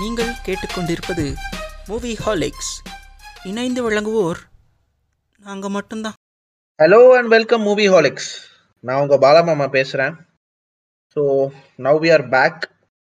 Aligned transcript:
நீங்கள் 0.00 0.32
கேட்டுக்கொண்டிருப்பது 0.46 1.24
மூவி 1.88 2.10
ஹாலிக்ஸ் 2.24 2.70
இணைந்து 3.50 3.80
வழங்குவோர் 3.86 4.40
நாங்கள் 5.40 5.72
மட்டும்தான். 5.76 6.16
ஹலோ 6.78 7.00
அண்ட் 7.16 7.30
வெல்கம் 7.34 7.64
மூவி 7.68 7.86
ஹாலிக்ஸ் 7.88 8.28
நான் 8.84 9.00
உங்கள் 9.00 9.22
பாலமாமா 9.24 9.66
பேசுகிறேன் 9.68 10.14
so 11.16 11.22
now 11.86 11.98
we 12.04 12.10
are 12.16 12.24
back 12.28 12.60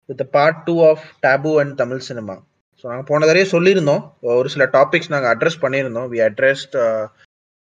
with 0.09 0.25
part 0.31 0.61
two 0.65 0.75
of 0.91 1.05
taboo 1.27 1.53
and 1.63 1.77
Tamil 1.83 2.03
cinema 2.09 2.37
so 2.81 2.85
நாங்கள் 2.91 3.09
போன 3.11 3.27
தடவை 3.27 3.47
சொல்லியிருந்தோம். 3.55 4.03
ஒரு 4.41 4.49
சில 4.49 4.67
டாபிக்ஸ் 4.79 5.13
நாங்கள் 5.15 5.33
அட்ரஸ் 5.35 5.63
பண்ணியிருந்தோம். 5.65 6.09
We 6.15 6.21
addressed 6.29 6.77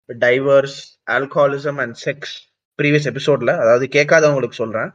divorce 0.09 0.77
alcoholism 1.17 1.81
and 1.85 1.97
sex 2.05 2.35
previous 2.79 3.09
எபிசோடில் 3.13 3.59
அதாவது 3.63 3.87
கேட்காதவங்களுக்கு 3.97 4.61
சொல்கிறேன் 4.63 4.91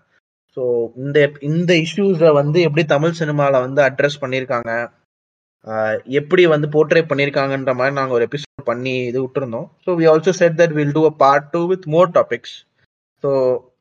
ஸோ 0.56 0.62
இந்த 1.02 1.18
இந்த 1.48 1.72
இஷ்யூஸை 1.84 2.30
வந்து 2.40 2.58
எப்படி 2.68 2.84
தமிழ் 2.94 3.18
சினிமாவில் 3.20 3.64
வந்து 3.66 3.80
அட்ரஸ் 3.88 4.22
பண்ணியிருக்காங்க 4.22 4.72
எப்படி 6.20 6.42
வந்து 6.52 6.66
போர்ட்ரே 6.74 7.02
பண்ணியிருக்காங்கன்ற 7.08 7.72
மாதிரி 7.78 7.94
நாங்கள் 7.98 8.16
ஒரு 8.18 8.26
எபிசோட் 8.28 8.68
பண்ணி 8.70 8.94
இது 9.10 9.18
விட்டுருந்தோம். 9.24 9.66
So 9.84 9.90
we 9.98 10.04
also 10.12 10.32
said 10.40 10.56
that 10.60 10.74
will 10.78 10.94
do 10.98 11.02
a 11.10 11.14
part 11.24 11.48
two 11.54 11.60
with 11.72 11.86
more 11.94 12.08
topics 12.18 12.54
so 13.24 13.30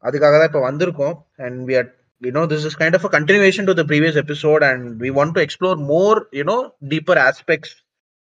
அதுக்காக 0.08 0.34
தான் 0.40 0.50
இப்போ 0.52 0.64
வந்திருக்கோம். 0.70 1.16
And 1.46 1.60
we 1.70 1.76
are 1.82 1.90
you know 2.22 2.44
this 2.54 2.66
is 2.70 2.78
kind 2.82 2.98
of 2.98 3.06
a 3.10 3.12
continuation 3.18 3.70
to 3.70 3.76
the 3.80 3.86
previous 3.92 4.20
episode 4.24 4.64
and 4.70 4.88
we 5.04 5.12
want 5.20 5.36
to 5.38 5.44
explore 5.46 5.80
more 5.94 6.20
you know 6.40 6.58
deeper 6.94 7.22
aspects 7.30 7.74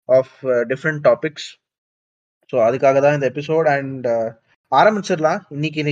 of 0.08 0.34
different 0.72 1.02
topics 1.08 1.48
so 2.52 2.58
அதுக்காக 2.66 3.00
தான் 3.04 3.16
இந்த 3.18 3.28
episode 3.32 3.68
and 3.76 4.06
uh, 4.14 4.26
ஆரம்பிச்சிடலாம். 4.72 5.40
இன்னைக்கு 5.54 5.82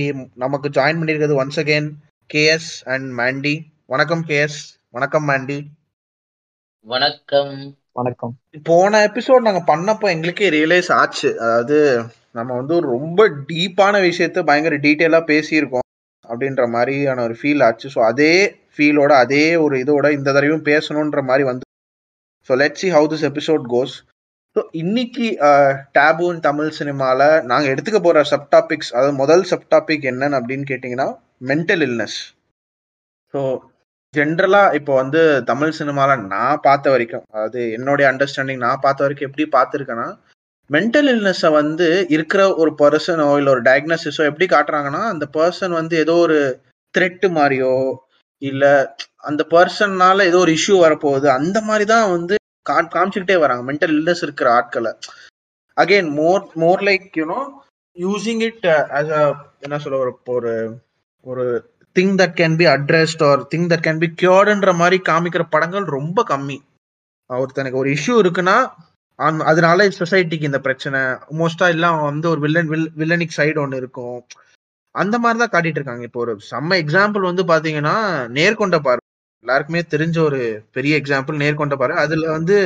நமக்கு 0.43 0.67
join 0.77 0.99
பண்ணியிருக்கிறது 0.99 1.39
once 1.41 1.59
again 1.61 1.87
KS 2.29 2.69
and 2.93 3.07
Mandy. 3.19 3.55
வணக்கம் 3.85 4.23
KS. 4.29 4.59
வணக்கம் 4.89 5.25
மாண்டி. 5.29 5.57
வணக்கம். 6.85 7.51
வணக்கம். 7.91 8.33
போன 8.69 9.01
எபிசோட் 9.07 9.45
நாங்க 9.47 9.61
பண்ணப்போ 9.71 10.07
எங்களுக்கே 10.13 10.47
ரியலைஸ் 10.49 10.89
ஆச்சு. 10.91 11.29
அதாவது 11.39 11.77
நம்ம 12.31 12.49
வந்து 12.55 12.75
ரொம்ப 12.93 13.27
டீப்பான 13.51 13.99
விஷயத்த 14.07 14.43
பயங்கர 14.49 14.77
டீட்டெயிலா 14.85 15.21
பேசியிருக்கோம் 15.31 15.87
அப்படின்ற 16.25 16.63
மாதிரியான 16.75 17.23
ஒரு 17.27 17.35
ஃபீல் 17.41 17.63
ஆச்சு. 17.67 17.87
ஸோ 17.95 18.01
அதே 18.11 18.33
ஃபீலோட 18.75 19.11
அதே 19.23 19.45
ஒரு 19.65 19.75
இதோட 19.83 20.05
இந்த 20.17 20.29
தடவையும் 20.31 20.67
பேசணுன்ற 20.71 21.21
மாதிரி 21.29 21.45
வந்து 21.51 21.65
so 22.49 22.55
let 22.61 22.81
see 22.81 22.89
how 22.95 23.07
this 23.13 23.27
episode 23.31 23.63
goes 23.73 23.95
so 24.55 24.61
இன்னைக்கு 24.81 25.27
டேபூன் 25.97 26.37
தமிழ் 26.39 26.71
சினிமால 26.79 27.21
நாங்கள் 27.51 27.71
எடுத்துக்க 27.73 27.99
போற 27.99 28.23
சப் 28.31 28.49
டாபிக்ஸ் 28.55 28.91
அதாவது 28.95 29.15
முதல் 29.21 29.45
சப் 29.51 29.69
டாபிக் 29.75 30.09
என்னன்னு 30.11 30.39
அப்படின்னு 30.39 30.67
கேட்டிங்கன்னா 30.71 31.07
மென்டல் 31.41 31.83
இல்னஸ் 31.83 32.19
ஸோ 33.33 33.41
ஜென்ரலாக 34.13 34.75
இப்போ 34.75 34.93
வந்து 34.95 35.21
தமிழ் 35.45 35.71
சினிமாவில் 35.71 36.27
நான் 36.27 36.61
பார்த்த 36.61 36.89
வரைக்கும் 36.89 37.25
அதாவது 37.31 37.61
என்னுடைய 37.71 38.05
அண்டர்ஸ்டாண்டிங் 38.11 38.57
நான் 38.57 38.83
பார்த்த 38.83 39.05
வரைக்கும் 39.05 39.29
எப்படி 39.29 39.45
பார்த்துருக்கேன்னா 39.51 40.07
மென்டல் 40.69 41.09
இல்னஸை 41.09 41.49
வந்து 41.51 41.87
இருக்கிற 42.07 42.41
ஒரு 42.55 42.71
பர்சனோ 42.79 43.27
இல்லை 43.37 43.51
ஒரு 43.51 43.61
டயக்னோசிஸோ 43.61 44.23
எப்படி 44.25 44.45
காட்டுறாங்கன்னா 44.45 45.01
அந்த 45.05 45.25
பர்சன் 45.33 45.71
வந்து 45.71 45.95
ஏதோ 45.97 46.15
ஒரு 46.17 46.37
த்ரெட்டு 46.95 47.27
மாதிரியோ 47.29 47.75
இல்லை 48.41 48.73
அந்த 49.23 49.41
பர்சன்னால 49.51 50.25
ஏதோ 50.25 50.37
ஒரு 50.37 50.51
இஷ்யூ 50.51 50.75
வரப்போகுது 50.79 51.27
அந்த 51.29 51.57
மாதிரி 51.61 51.85
தான் 51.85 52.11
வந்து 52.11 52.35
காமிச்சுக்கிட்டே 52.65 53.35
வராங்க. 53.35 53.63
மென்டல் 53.63 53.93
இல்னஸ் 53.95 54.23
இருக்கிற 54.23 54.47
ஆட்களை. 54.51 54.91
Again 55.77 56.09
more 56.11 56.43
more 56.55 56.81
like 56.83 57.07
you know 57.17 57.39
using 57.97 58.41
it 58.41 58.65
as 58.99 59.11
a 59.11 59.23
என்ன 59.61 59.77
சொல்ல 59.77 59.99
ஒரு 59.99 60.53
ஒரு 61.25 61.45
thing 61.95 62.15
that 62.19 62.35
can 62.39 62.55
be 62.59 62.65
addressed 62.65 63.23
or 63.27 63.41
thing 63.51 63.67
that 63.71 63.85
can 63.85 64.01
be 64.03 64.07
கியோர்டுன்ற 64.21 64.71
மாதிரி 64.75 64.97
காமிக்கிற 65.09 65.43
படங்கள் 65.49 65.85
ரொம்ப 65.97 66.23
கம்மி. 66.29 66.57
ஒருத்தனுக்கு 67.29 67.81
ஒரு 67.81 67.89
இஷ்யூ 67.89 68.15
இருக்குன்னா 68.23 68.57
அந் 69.19 69.39
அதனால 69.39 69.87
சொசைட்டிக்கு 69.99 70.49
இந்த 70.49 70.59
பிரச்சனை. 70.59 70.99
மோஸ்டா 71.39 71.67
எல்லாம் 71.67 72.01
வந்து 72.01 72.29
ஒரு 72.29 72.39
வில்லன் 72.39 72.69
வில் 72.73 72.91
வில்லனிக் 72.97 73.37
சைடு 73.37 73.59
ஒன்று 73.59 73.77
இருக்கும். 73.77 74.19
அந்த 74.95 75.15
மாதிரி 75.19 75.39
தான் 75.39 75.53
காட்டிட்டு 75.53 75.79
இருக்காங்க. 75.79 76.03
இப்போ 76.03 76.19
ஒரு 76.19 76.33
செம்ம 76.51 76.77
எக்ஸாம்பிள் 76.83 77.29
வந்து 77.29 77.43
பாத்தீங்கன்னா 77.43 77.95
நேர்கொண்ட 78.37 78.79
பாரு. 78.79 79.01
எல்லாருக்குமே 79.45 79.81
தெரிஞ்ச 79.93 80.17
ஒரு 80.19 80.41
பெரிய 80.71 80.99
எக்ஸாம்பிள் 81.01 81.41
நேர்கொண்ட 81.43 81.75
பாரு. 81.75 81.93
அதுல 82.03 82.29
வந்து 82.31 82.57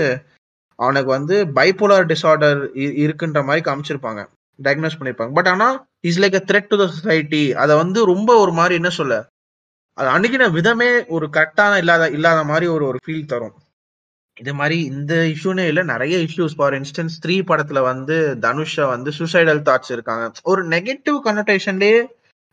அவனுக்கு 0.80 1.10
வந்து 1.18 1.36
பைபோலார் 1.58 2.10
டிசார்டர் 2.12 2.60
இருக்குன்ற 3.06 3.40
மாதிரி 3.46 3.64
காமிச்சிருப்பாங்க. 3.70 4.22
டயக்னோஸ் 4.60 4.98
பண்ணியிருப்பாங்க 4.98 5.34
பட் 5.40 5.50
ஆனால் 5.54 5.78
is 6.10 6.20
like 6.24 6.38
a 6.42 6.44
threat 6.50 6.70
to 6.72 6.78
the 6.82 6.86
society 6.96 7.44
அதை 7.64 7.74
வந்து 7.84 8.00
ரொம்ப 8.14 8.30
ஒரு 8.44 8.54
மாதிரி 8.60 8.76
என்ன 8.82 8.92
சொல்ல? 9.00 9.16
அது 9.98 10.10
அணுகின 10.18 10.44
விதமே 10.58 10.92
ஒரு 11.16 11.26
கரெக்டான 11.38 11.80
இல்லாத 11.84 12.04
இல்லாத 12.18 12.42
மாதிரி 12.52 12.68
ஒரு 12.76 12.84
ஒரு 12.92 13.00
ஃபீல் 13.06 13.30
தரும். 13.32 13.56
இது 14.38 14.52
மாதிரி 14.60 14.78
இந்த 14.92 15.14
இஷ்யூனே 15.34 15.64
இல்லை 15.70 15.84
நிறைய 15.94 16.16
இஷ்யூஸ் 16.28 16.56
ஃபார் 16.58 16.76
இன்ஸ்டன்ஸ் 16.80 17.16
த்ரீ 17.24 17.36
படத்துல 17.50 17.80
வந்து 17.92 18.16
தனுஷா 18.46 18.86
வந்து 18.94 19.10
சூசைடல் 19.18 19.62
தாட்ஸ் 19.70 19.94
இருக்காங்க. 19.96 20.26
ஒரு 20.52 20.62
நெகட்டிவ் 20.76 21.18
கன்னோட்டேஷன்லயே 21.28 21.98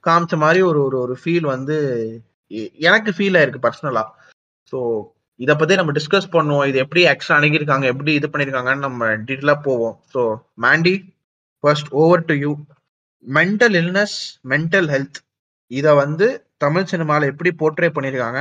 காமிச்ச 0.04 0.36
மாதிரி 0.44 0.60
ஒரு 0.70 0.80
ஒரு 0.86 0.96
ஒரு 1.04 1.14
ஃபீல் 1.20 1.46
வந்து 1.54 1.76
எனக்கு 2.88 3.10
ஃபீல் 3.16 3.36
ஆயிருக்கு 3.38 3.64
பர்சனலா 3.66 4.04
ஸோ 4.72 4.78
இதை 5.40 5.54
பத்தி 5.60 5.74
நம்ம 5.78 5.92
டிஸ்கஸ் 5.98 6.28
பண்ணுவோம். 6.34 6.66
இது 6.70 6.78
எப்படி 6.82 7.02
ஆக்சுவலா 7.12 7.38
அணுகிருக்காங்க 7.40 7.86
எப்படி 7.92 8.12
இது 8.18 8.28
பண்ணிருக்காங்கன்னு 8.32 8.86
நம்ம 8.88 9.08
டீட்டெயிலாக 9.28 9.60
போவோம். 9.68 9.96
So 10.12 10.20
Mandy 10.64 10.94
first 11.64 11.90
over 11.94 12.24
to 12.24 12.34
you 12.34 12.50
mental 13.24 13.76
illness 13.76 14.16
mental 14.44 14.88
health 14.90 15.18
இதை 15.70 15.92
வந்து 15.94 16.26
தமிழ் 16.58 16.84
சினிமாவில் 16.84 17.30
எப்படி 17.30 17.50
போர்ட்ரே 17.54 17.88
பண்ணியிருக்காங்க 17.88 18.40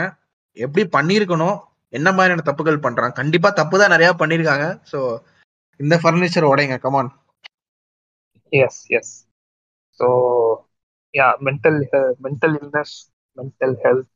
எப்படி 0.58 0.84
பண்ணியிருக்கணும் 0.94 1.58
என்ன 1.94 2.09
மாதிரியான 2.12 2.46
தப்புகள் 2.46 2.84
பண்ணுறாங்க 2.86 3.14
கண்டிப்பாக 3.14 3.54
தப்பு 3.54 3.75
தான் 3.78 3.94
நிறையா 3.96 4.12
பண்ணியிருக்காங்க. 4.22 4.66
ஸோ 4.92 5.00
இந்த 5.80 5.96
furniture 5.96 6.50
உடைங்க 6.52 6.78
come on 6.78 7.09
yes 8.54 8.81
yes 8.98 9.14
so 10.00 10.08
yeah 11.14 11.28
mental 11.42 11.80
mental 12.24 12.56
illness 12.62 12.96
mental 13.38 13.75
health 13.86 14.12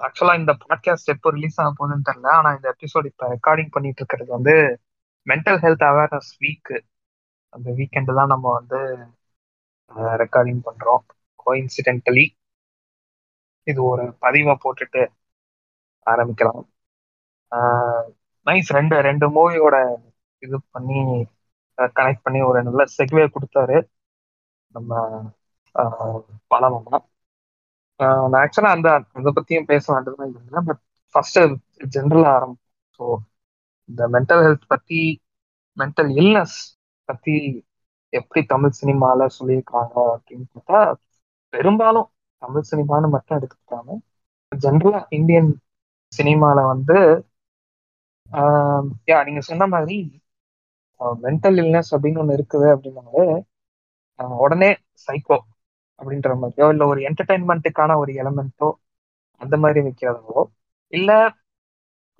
ஆக்சுவலாக 0.00 0.40
இந்த 0.40 0.52
பாட்காஸ்ட் 0.62 1.12
எப்போ 1.14 1.28
ரிலீஸ் 1.30 1.58
ஆக 1.60 1.70
போகுதுன்னு 1.78 2.08
தெரில 2.08 2.28
ஆனால் 2.34 2.56
இந்த 2.56 2.68
எபிசோட் 2.74 3.06
இப்போ 3.06 3.26
ரெக்கார்டிங் 3.28 3.72
பண்ணிட்டு 3.72 4.00
இருக்கிறது 4.02 4.30
வந்து 4.32 4.54
மென்டல் 5.26 5.60
ஹெல்த் 5.64 5.84
அவேர்னஸ் 5.84 6.30
வீக்கு 6.40 6.76
அந்த 7.52 7.68
வீக்கெண்டு 7.78 8.12
தான் 8.18 8.32
நம்ம 8.32 8.46
வந்து 8.58 8.78
ரெக்கார்டிங் 10.20 10.62
பண்ணுறோம் 10.66 11.02
கோஇன்சிடென்டலி 11.42 12.24
இது 13.66 13.80
ஒரு 13.90 14.04
பதிவை 14.22 14.54
போட்டுட்டு 14.64 15.02
ஆரம்பிக்கலாம். 16.06 16.62
நைஸ் 18.46 18.70
ரெண்டு 18.78 18.96
ரெண்டு 19.08 19.26
மூவியோட 19.36 19.76
இது 20.42 20.56
பண்ணி 20.74 20.98
கனெக்ட் 21.96 22.24
பண்ணி 22.26 22.40
ஒரு 22.50 22.60
நல்ல 22.68 22.82
செக்வே 22.96 23.24
கொடுத்தாரு. 23.34 23.78
நம்ம 24.74 24.92
பலமம்மா 26.52 26.98
நான் 28.32 28.40
ஆக்சுவலாக 28.42 28.76
அந்த 28.76 28.88
அதை 29.18 29.30
பற்றியும் 29.36 29.68
பேச 29.72 29.84
வேண்டியதுதான் 29.94 30.30
இல்லை 30.42 30.60
பட் 30.68 30.82
ஃபஸ்ட்டு 31.14 31.42
ஜென்ரலாக 31.94 32.36
ஆரம்பிக்கும் 32.36 32.64
ஸோ 33.00 33.04
இந்த 33.88 34.02
மென்டல் 34.14 34.42
ஹெல்த் 34.46 34.66
பற்றி 34.74 35.00
மென்டல் 35.76 36.10
இல்னஸ் 36.22 36.58
பத்தி 37.08 37.34
எப்படி 38.12 38.40
தமிழ் 38.46 38.78
சினிமால 38.78 39.28
சொல்லியிருக்காங்க 39.38 39.94
அப்படின்னு 40.14 40.46
பார்த்தா 40.52 40.80
பெரும்பாலும் 41.52 42.08
தமிழ் 42.42 42.68
சினிமான்னு 42.70 43.08
மட்டும் 43.08 43.36
எடுத்துக்கிட்டாங்க. 43.38 43.90
ஜென்ரலா 44.52 45.00
இந்தியன் 45.10 45.50
சினிமால 46.12 46.58
வந்து 46.66 46.96
யா 49.08 49.18
நீங்க 49.24 49.42
சொன்ன 49.42 49.66
மாதிரி 49.68 49.96
மென்டல் 51.20 51.58
இல்னஸ் 51.62 51.90
அப்படின்னு 51.94 52.18
ஒன்று 52.18 52.36
இருக்குது 52.36 52.68
அப்படின்னாலே 52.74 53.24
ஆஹ் 54.18 54.36
உடனே 54.38 54.70
சைக்கோ 55.04 55.38
அப்படின்ற 56.00 56.32
மாதிரியோ 56.40 56.66
இல்லை 56.70 56.86
ஒரு 56.86 57.00
என்டர்டைன்மெண்ட்டுக்கான 57.08 57.96
ஒரு 57.98 58.12
எலமெண்ட்டோ 58.14 58.68
அந்த 59.40 59.56
மாதிரி 59.56 59.80
வைக்கிறதோ 59.80 60.38
இல்ல 60.92 61.10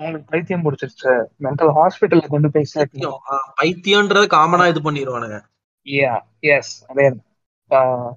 அவங்களுக்கு 0.01 0.31
பைத்தியம் 0.31 0.65
பிடிச்சிருச்சு. 0.65 1.13
மென்டல் 1.45 1.73
ஹாஸ்பிட்டல்ல 1.79 2.27
கொண்டு 2.29 2.49
போய் 2.51 2.73
சேர்க்கணும். 2.75 3.21
பைத்தியம்ன்றது 3.61 4.27
காமனா 4.35 4.67
இது 4.73 4.81
பண்ணிடுவானுங்க 4.83 5.39
யா 5.87 6.15
எஸ் 6.51 6.75
அதே 6.89 7.07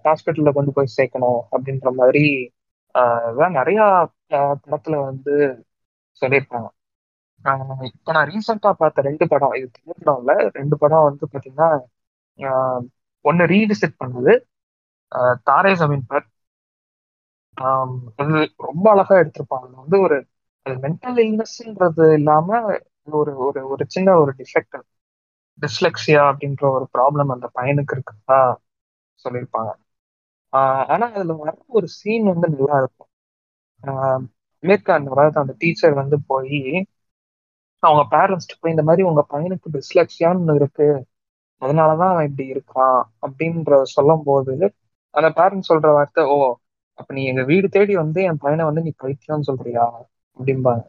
ஹாஸ்பிட்டல்ல 0.05 0.51
கொண்டு 0.51 0.71
போய் 0.73 0.95
சேர்க்கணும் 0.97 1.39
அப்படின்ற 1.51 1.89
மாதிரி 1.99 2.23
இதெல்லாம் 3.25 3.57
நிறைய 3.59 3.79
படத்துல 4.31 4.95
வந்து 5.03 5.33
சொல்லியிருப்பாங்க. 6.21 6.67
ஆஹ் 7.45 7.83
இப்ப 7.89 8.11
நான் 8.11 8.29
ரீசெண்டா 8.29 8.71
பார்த்த 8.73 9.01
ரெண்டு 9.01 9.25
படம் 9.27 9.53
இது 9.53 9.67
தமிழ் 9.71 9.99
படம் 9.99 10.19
இல்ல 10.21 10.33
ரெண்டு 10.59 10.75
படம் 10.77 11.07
வந்து 11.07 11.25
பாத்தீங்கன்னா 11.33 11.69
ஆஹ் 12.39 12.83
ஒன்னு 13.25 13.43
ரீவிசிட் 13.45 13.99
பண்ணது 14.01 14.33
தாரே 15.43 15.71
ஜமீன் 15.79 16.07
பர் 16.07 16.27
அது 18.19 18.35
ரொம்ப 18.65 18.85
அழகா 18.91 19.15
எடுத்திருப்பாங்க. 19.15 19.69
வந்து 19.75 19.97
ஒரு 20.01 20.17
அது 20.65 20.75
மென்டல் 20.77 21.19
இல்னஸ்ன்றது 21.21 22.13
இல்லாம 22.13 22.47
ஒரு 23.13 23.31
ஒரு 23.45 23.61
ஒரு 23.69 23.83
சின்ன 23.87 24.17
ஒரு 24.17 24.31
டிஃபெக்ட் 24.37 24.77
டிஸ்லெக்ஸியா 25.61 26.21
அப்படின்ற 26.29 26.63
ஒரு 26.71 26.85
ப்ராப்ளம் 26.93 27.31
அந்த 27.31 27.47
பையனுக்கு 27.55 27.95
இருக்கிறதா 27.95 28.39
சொல்லியிருப்பாங்க. 29.25 29.71
ஆனா 30.87 31.05
அதுல 31.11 31.33
வர 31.35 31.51
ஒரு 31.69 31.87
சீன் 31.97 32.25
வந்து 32.25 32.47
நல்லா 32.49 32.77
இருக்கும். 32.77 33.09
ஆஹ் 33.83 34.23
அமீர் 34.63 34.83
அதாவது 35.05 35.39
அந்த 35.39 35.53
டீச்சர் 35.57 35.93
வந்து 35.93 36.17
போய் 36.27 36.59
அவங்க 37.83 38.03
பேரண்ட்ஸ்ட்டு 38.11 38.59
போய் 38.59 38.71
இந்த 38.71 38.83
மாதிரி 38.83 39.03
உங்க 39.07 39.21
பையனுக்கு 39.29 39.67
டிஸ்லெக்ஸியான்னு 39.71 40.55
இருக்கு. 40.55 40.87
அதனாலதான் 41.61 42.11
அவன் 42.11 42.27
இப்படி 42.29 42.45
இருக்கான். 42.53 42.99
அப்படின்ற 43.21 43.81
சொல்லும் 43.93 44.23
போது 44.25 44.53
அந்த 45.13 45.29
பேரண்ட்ஸ் 45.37 45.71
சொல்ற 45.71 45.87
வார்த்தை 45.93 46.23
ஓ 46.27 46.37
அப்ப 46.99 47.13
நீ 47.13 47.23
எங்க 47.25 47.43
வீடு 47.43 47.67
தேடி 47.69 47.95
வந்து 47.95 48.21
என் 48.23 48.37
பையனை 48.37 48.65
வந்து 48.65 48.81
நீ 48.81 48.91
பைத்தியம்னு 49.03 49.49
சொல்றியா? 49.49 49.85
அப்படிம்பாங்க. 50.37 50.83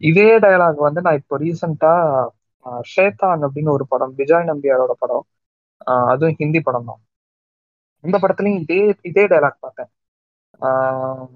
இதே 0.00 0.26
டயலாக் 0.42 0.78
வந்து 0.86 1.00
நான் 1.00 1.20
இப்போ 1.20 1.36
ரீசெண்டா 1.40 1.92
ஷேதான் 2.90 3.44
அப்படின்னு 3.44 3.70
ஒரு 3.70 3.84
படம் 3.88 4.14
விஜய் 4.20 4.48
நம்பியாரோட 4.50 4.92
படம் 4.98 5.24
ஆஹ் 5.86 6.08
அதுவும் 6.12 6.38
ஹிந்தி 6.40 6.60
படம் 6.62 6.86
தான். 6.86 7.00
இந்த 8.04 8.16
படத்துலயும் 8.18 8.60
இதே 8.62 8.78
இதே 9.10 9.24
டயலாக் 9.26 9.62
பார்த்தேன். 9.62 9.90
ஆஹ் 10.60 11.26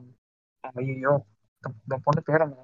ஐயோ 0.64 1.12
இந்த 1.64 1.94
பொண்ணு 2.04 2.20
பேர் 2.22 2.44
என்ன? 2.44 2.56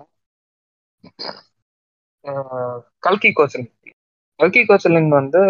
ஆஹ் 2.24 2.76
கல்கி 3.02 3.30
கோச்சலிங் 3.32 3.72
கல்கி 4.40 4.62
கோச்சலிங் 4.64 5.10
வந்து 5.12 5.42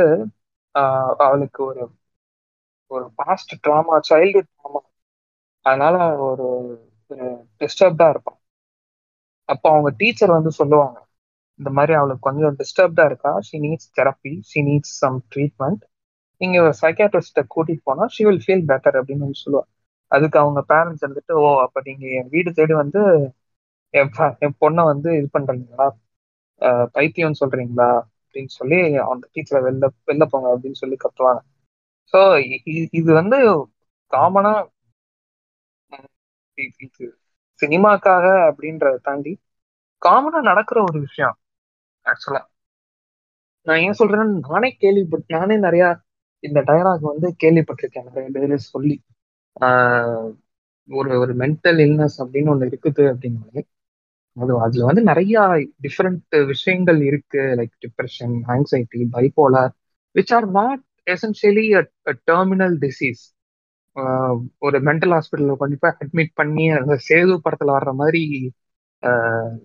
ஆஹ் 0.75 1.15
அவளுக்கு 1.25 1.61
ஒரு 1.65 1.83
ஒரு 2.91 3.07
பாஸ்ட் 3.19 3.53
ட்ராமா 3.65 3.97
சைல்டுஹுட் 4.09 4.51
ட்ராமா 4.53 4.81
அதனால 5.67 5.97
ஒரு 6.27 6.47
டிஸ்டர்ப்டா 7.61 8.09
இருப்பான் 8.11 8.34
அப்போ 9.49 9.67
அவங்க 9.73 9.91
டீச்சர் 10.01 10.37
வந்து 10.37 10.51
சொல்லுவாங்க 10.59 10.99
இந்த 11.61 11.71
மாதிரி 11.71 11.93
அவளுக்கு 11.95 12.27
கொஞ்சம் 12.27 12.57
டிஸ்டர்ப்டா 12.61 13.05
இருக்கா? 13.11 13.33
She 13.47 13.57
needs 13.65 13.91
therapy 13.97 14.33
she 14.49 14.61
needs 14.69 14.95
some 15.01 15.19
treatment 15.33 15.83
நீங்க 16.41 16.57
ஒரு 16.63 16.75
சைக்காட்ரிஸ்ட 16.81 17.43
கூட்டிட்டு 17.51 17.85
போனா 17.85 18.07
ஷி 18.15 18.23
வில் 18.25 18.43
ஃபீல் 18.45 18.65
பெட்டர் 18.71 18.99
அப்படின்னு 19.01 19.27
வந்து 19.27 19.43
சொல்லுவாங்க. 19.43 19.71
அதுக்கு 20.13 20.37
அவங்க 20.41 20.61
பேரண்ட்ஸ் 20.71 21.07
வந்துட்டு 21.07 21.35
ஓ 21.41 21.51
அப்ப 21.65 21.81
நீங்க 21.87 22.05
என் 22.19 22.31
வீடு 22.31 22.51
தேடி 22.55 22.75
வந்து 22.83 23.01
என் 23.95 24.11
என் 24.41 24.57
பொண்ணை 24.61 24.83
வந்து 24.91 25.09
இது 25.19 25.29
பண்றீங்களா? 25.35 25.87
பைத்தியம் 26.95 27.39
சொல்றீங்களா? 27.41 27.89
அப்படின்னு 28.25 28.53
சொல்லி 28.57 28.79
அந்த 29.05 29.25
டீச்சரை 29.33 29.61
வெளில 29.67 29.91
வெளில 30.09 30.25
போங்க 30.27 30.49
அப்படின்னு 30.55 30.81
சொல்லி 30.83 30.97
கத்துவாங்க. 31.01 31.43
ஸோ 32.15 32.21
இது 32.95 33.11
வந்து 33.21 33.39
காமனா 34.13 34.55
இது 36.59 37.07
சினிமாக்காக 37.61 38.27
அப்படின்றத 38.51 38.97
தாண்டி 39.03 39.41
காமனா 40.07 40.41
நடக்கிற 40.41 40.83
ஒரு 40.83 41.01
விஷயம் 41.01 41.39
ஆக்சுவலா 42.05 42.43
நான் 43.63 43.79
ஏன் 43.79 43.95
சொல்றேன்னா 43.99 44.41
நானே 44.49 44.77
கேள்விப்பட்டு 44.81 45.37
நானே 45.39 45.57
நிறைய 45.57 45.99
இந்த 46.39 46.61
டயலாக் 46.61 47.01
வந்து 47.01 47.35
கேள்விப்பட்டிருக்கேன் 47.45 48.05
நிறைய 48.05 48.31
பேர் 48.33 48.57
சொல்லி. 48.57 49.03
ஆஹ் 49.61 50.33
ஒரு 50.89 51.19
ஒரு 51.19 51.37
மென்டல் 51.37 51.81
இல்னஸ் 51.85 52.17
அப்படின்னு 52.19 52.51
ஒண்ணு 52.55 52.67
இருக்குது 52.75 53.05
அப்படின்னாலே 53.13 53.63
அது 54.33 54.61
அதுல 54.61 54.85
வந்து 54.85 55.03
நிறைய 55.03 55.41
டிஃப்ரெண்ட் 55.83 56.47
விஷயங்கள் 56.47 57.03
இருக்கு 57.03 57.39
like 57.39 57.77
depression 57.81 58.37
anxiety 58.49 59.07
bipolar 59.13 59.71
which 60.15 60.35
are 60.35 60.51
not 60.51 60.83
essentially 61.07 61.87
terminal 62.27 62.77
disease 62.79 63.23
ஒரு 64.67 64.77
மென்டல் 64.89 65.15
ஹாஸ்பிட்டலில் 65.17 65.61
கண்டிப்பாக 65.63 65.99
அட்மிட் 66.03 66.33
பண்ணி 66.35 66.65
அந்த 66.79 66.95
சேது 67.09 67.35
படத்துல 67.45 67.75
வர்ற 67.77 67.93
மாதிரி 68.01 68.23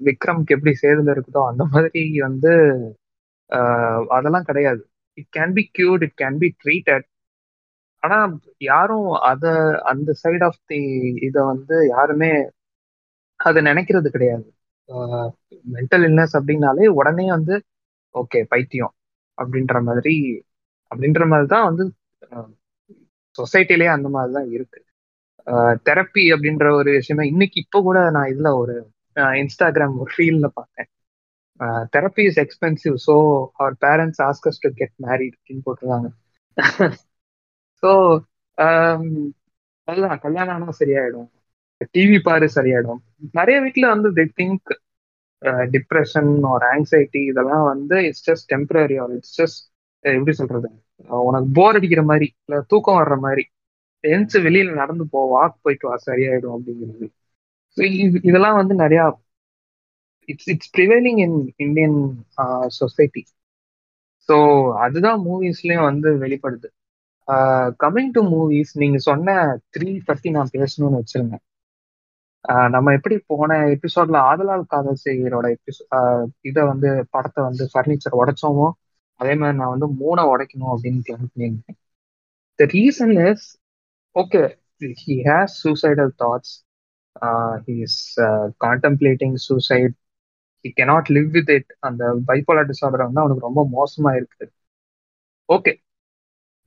விக்ரம்க்கு 0.07 0.55
எப்படி 0.55 0.73
சேதுல 0.81 1.13
இருக்குதோ 1.15 1.41
அந்த 1.51 1.63
மாதிரி 1.73 2.03
வந்து 2.27 2.51
அதெல்லாம் 4.15 4.47
கிடையாது. 4.49 4.81
It 5.17 5.29
can 5.37 5.55
be 5.57 5.63
cured 5.77 6.03
it 6.07 6.17
can 6.21 6.39
be 6.43 6.49
treated 6.63 7.05
ஆனா 8.03 8.17
யாரும் 8.69 9.07
அத 9.29 9.43
அந்த 9.91 10.09
சைட் 10.21 10.45
ஆஃப் 10.47 10.61
தி 10.71 10.79
இத 11.27 11.37
வந்து 11.51 11.75
யாருமே 11.89 12.31
அதை 13.39 13.59
நினைக்கிறது 13.69 14.09
கிடையாது. 14.15 14.47
மென்டல் 15.75 16.05
இல்னஸ் 16.09 16.35
அப்படின்னாலே 16.39 16.87
உடனே 16.99 17.25
வந்து 17.37 17.55
ஓகே 18.15 18.39
பைத்தியம். 18.53 18.93
அப்படின்ற 19.37 19.77
மாதிரி 19.89 20.15
அப்படின்ற 20.91 21.23
மாதிரி 21.31 21.47
தான் 21.55 21.67
வந்து 21.69 21.83
சொசைட்டிலே 23.39 23.87
அந்த 23.95 24.07
மாதிரி 24.15 24.33
தான் 24.37 24.49
இருக்கு 24.57 24.79
தெரப்பி 25.87 26.23
அப்படின்ற 26.33 26.67
ஒரு 26.79 26.91
விஷயமா 26.99 27.23
இன்னைக்கு 27.31 27.57
இப்போ 27.63 27.79
கூட 27.87 27.99
நான் 28.15 28.31
இதுல 28.33 28.49
ஒரு 28.61 28.75
இன்ஸ்டாகிராம் 29.41 29.95
ஒரு 30.03 30.11
ரீல்ல 30.19 30.47
பார்த்தேன். 30.57 30.89
Therapy 31.95 32.23
is 32.29 32.39
expensive 32.43 32.95
so 33.07 33.15
our 33.59 33.75
parents 33.85 34.21
ask us 34.27 34.61
to 34.65 34.69
get 34.79 34.95
married 35.07 35.35
அப்படின்னு 35.39 35.65
போட்டிருந்தாங்க 35.67 36.09
ஸோ 37.83 37.91
அதுதான் 39.87 40.21
கல்யாணம் 40.23 40.55
ஆனா 40.55 40.73
சரியாயிடும். 40.79 41.27
டிவி 41.93 42.17
பாரு 42.25 42.47
சரியாயிடும். 42.57 42.99
நிறைய 43.37 43.57
வீட்ல 43.65 43.85
வந்து 43.93 44.09
தி 44.17 44.25
திங்க் 44.39 44.71
டிப்ரெஷன் 45.75 46.31
ஒரு 46.51 46.65
ஆங்ஸைட்டி 46.73 47.21
இதெல்லாம் 47.31 47.65
வந்து 47.71 47.97
it's 48.09 48.25
just 48.29 48.47
temporary 48.53 48.97
or 49.03 49.13
it's 49.17 49.35
just 49.41 49.61
எப்படி 50.05 50.33
சொல்றது? 50.41 50.69
உனக்கு 51.07 51.47
போர் 51.53 51.75
அடிக்கிற 51.75 52.03
மாதிரி 52.03 52.35
இல்ல 52.45 52.61
தூக்கம் 52.61 52.97
வர்ற 52.97 53.19
மாதிரி 53.19 53.43
எந்திச்சு 54.07 54.33
வெளியில 54.33 54.73
நடந்து 54.73 55.07
போ 55.07 55.39
வாக் 55.39 55.59
போயிட்டு 55.61 55.87
வா 55.87 55.97
சரியாயிடும் 56.05 56.57
அப்படிங்கிறது. 56.57 57.07
இது- 57.77 58.25
இதெல்லாம் 58.25 58.55
வந்து 58.55 58.75
நிறைய 58.75 59.19
it's 60.25 60.47
it's 60.47 60.77
prevailing 60.77 61.17
in 61.17 61.53
Indian 61.55 62.25
society 62.67 63.25
so 64.27 64.37
அதுதான் 64.73 65.25
மூவிஸ்லயும் 65.25 65.83
வந்து 65.83 66.13
வெளிப்படுது. 66.13 66.65
கம்மிங் 67.79 68.09
டு 68.11 68.23
மூவிஸ் 68.23 68.65
நீங்க 68.73 68.97
சொன்ன 68.97 69.59
த்ரீ 69.77 70.01
பத்தி 70.05 70.29
நான் 70.29 70.49
பேசணும்னு 70.53 71.03
வச்சிருந்தேன். 71.03 71.47
Uh, 72.47 72.69
நம்ம 72.69 72.91
எப்படி 72.91 73.17
போன 73.25 73.57
எபிசோட்ல 73.67 74.15
ஆதலால் 74.15 74.65
காதல் 74.67 74.97
செய்யறோட 75.05 75.55
எபிசோ 75.55 75.95
uh, 75.95 76.25
இதை 76.41 76.63
வந்து 76.63 77.07
படத்தை 77.09 77.43
வந்து 77.43 77.69
ஃபர்னிச்சர் 77.73 78.11
உடைச்சோமோ 78.11 78.69
அதே 79.19 79.33
மாதிரி 79.35 79.57
நான் 79.57 79.73
வந்து 79.75 79.87
மூணை 80.01 80.23
உடைக்கணும் 80.33 80.71
அப்படின்னு 80.73 81.01
பிளான் 81.07 81.29
பண்ணியிருந்தேன். 81.31 81.77
The 82.59 82.65
reason 82.73 83.15
is 83.29 83.47
okay 84.15 84.41
he 85.03 85.15
has 85.29 85.55
suicidal 85.63 86.11
thoughts 86.23 86.53
he 87.67 87.75
is 87.81 87.99
contemplating 88.65 89.35
suicide 89.47 89.95
he 90.65 90.71
cannot 90.81 91.11
live 91.17 91.29
with 91.29 91.51
it 91.57 91.69
அந்த 91.79 92.03
பைப்போலர் 92.27 92.69
டிசார்டர் 92.71 93.07
வந்து 93.07 93.23
அவனுக்கு 93.23 93.47
ரொம்ப 93.49 93.63
மோசமா 93.77 94.13
இருக்கு 94.15 94.47
ஓகே 95.49 95.73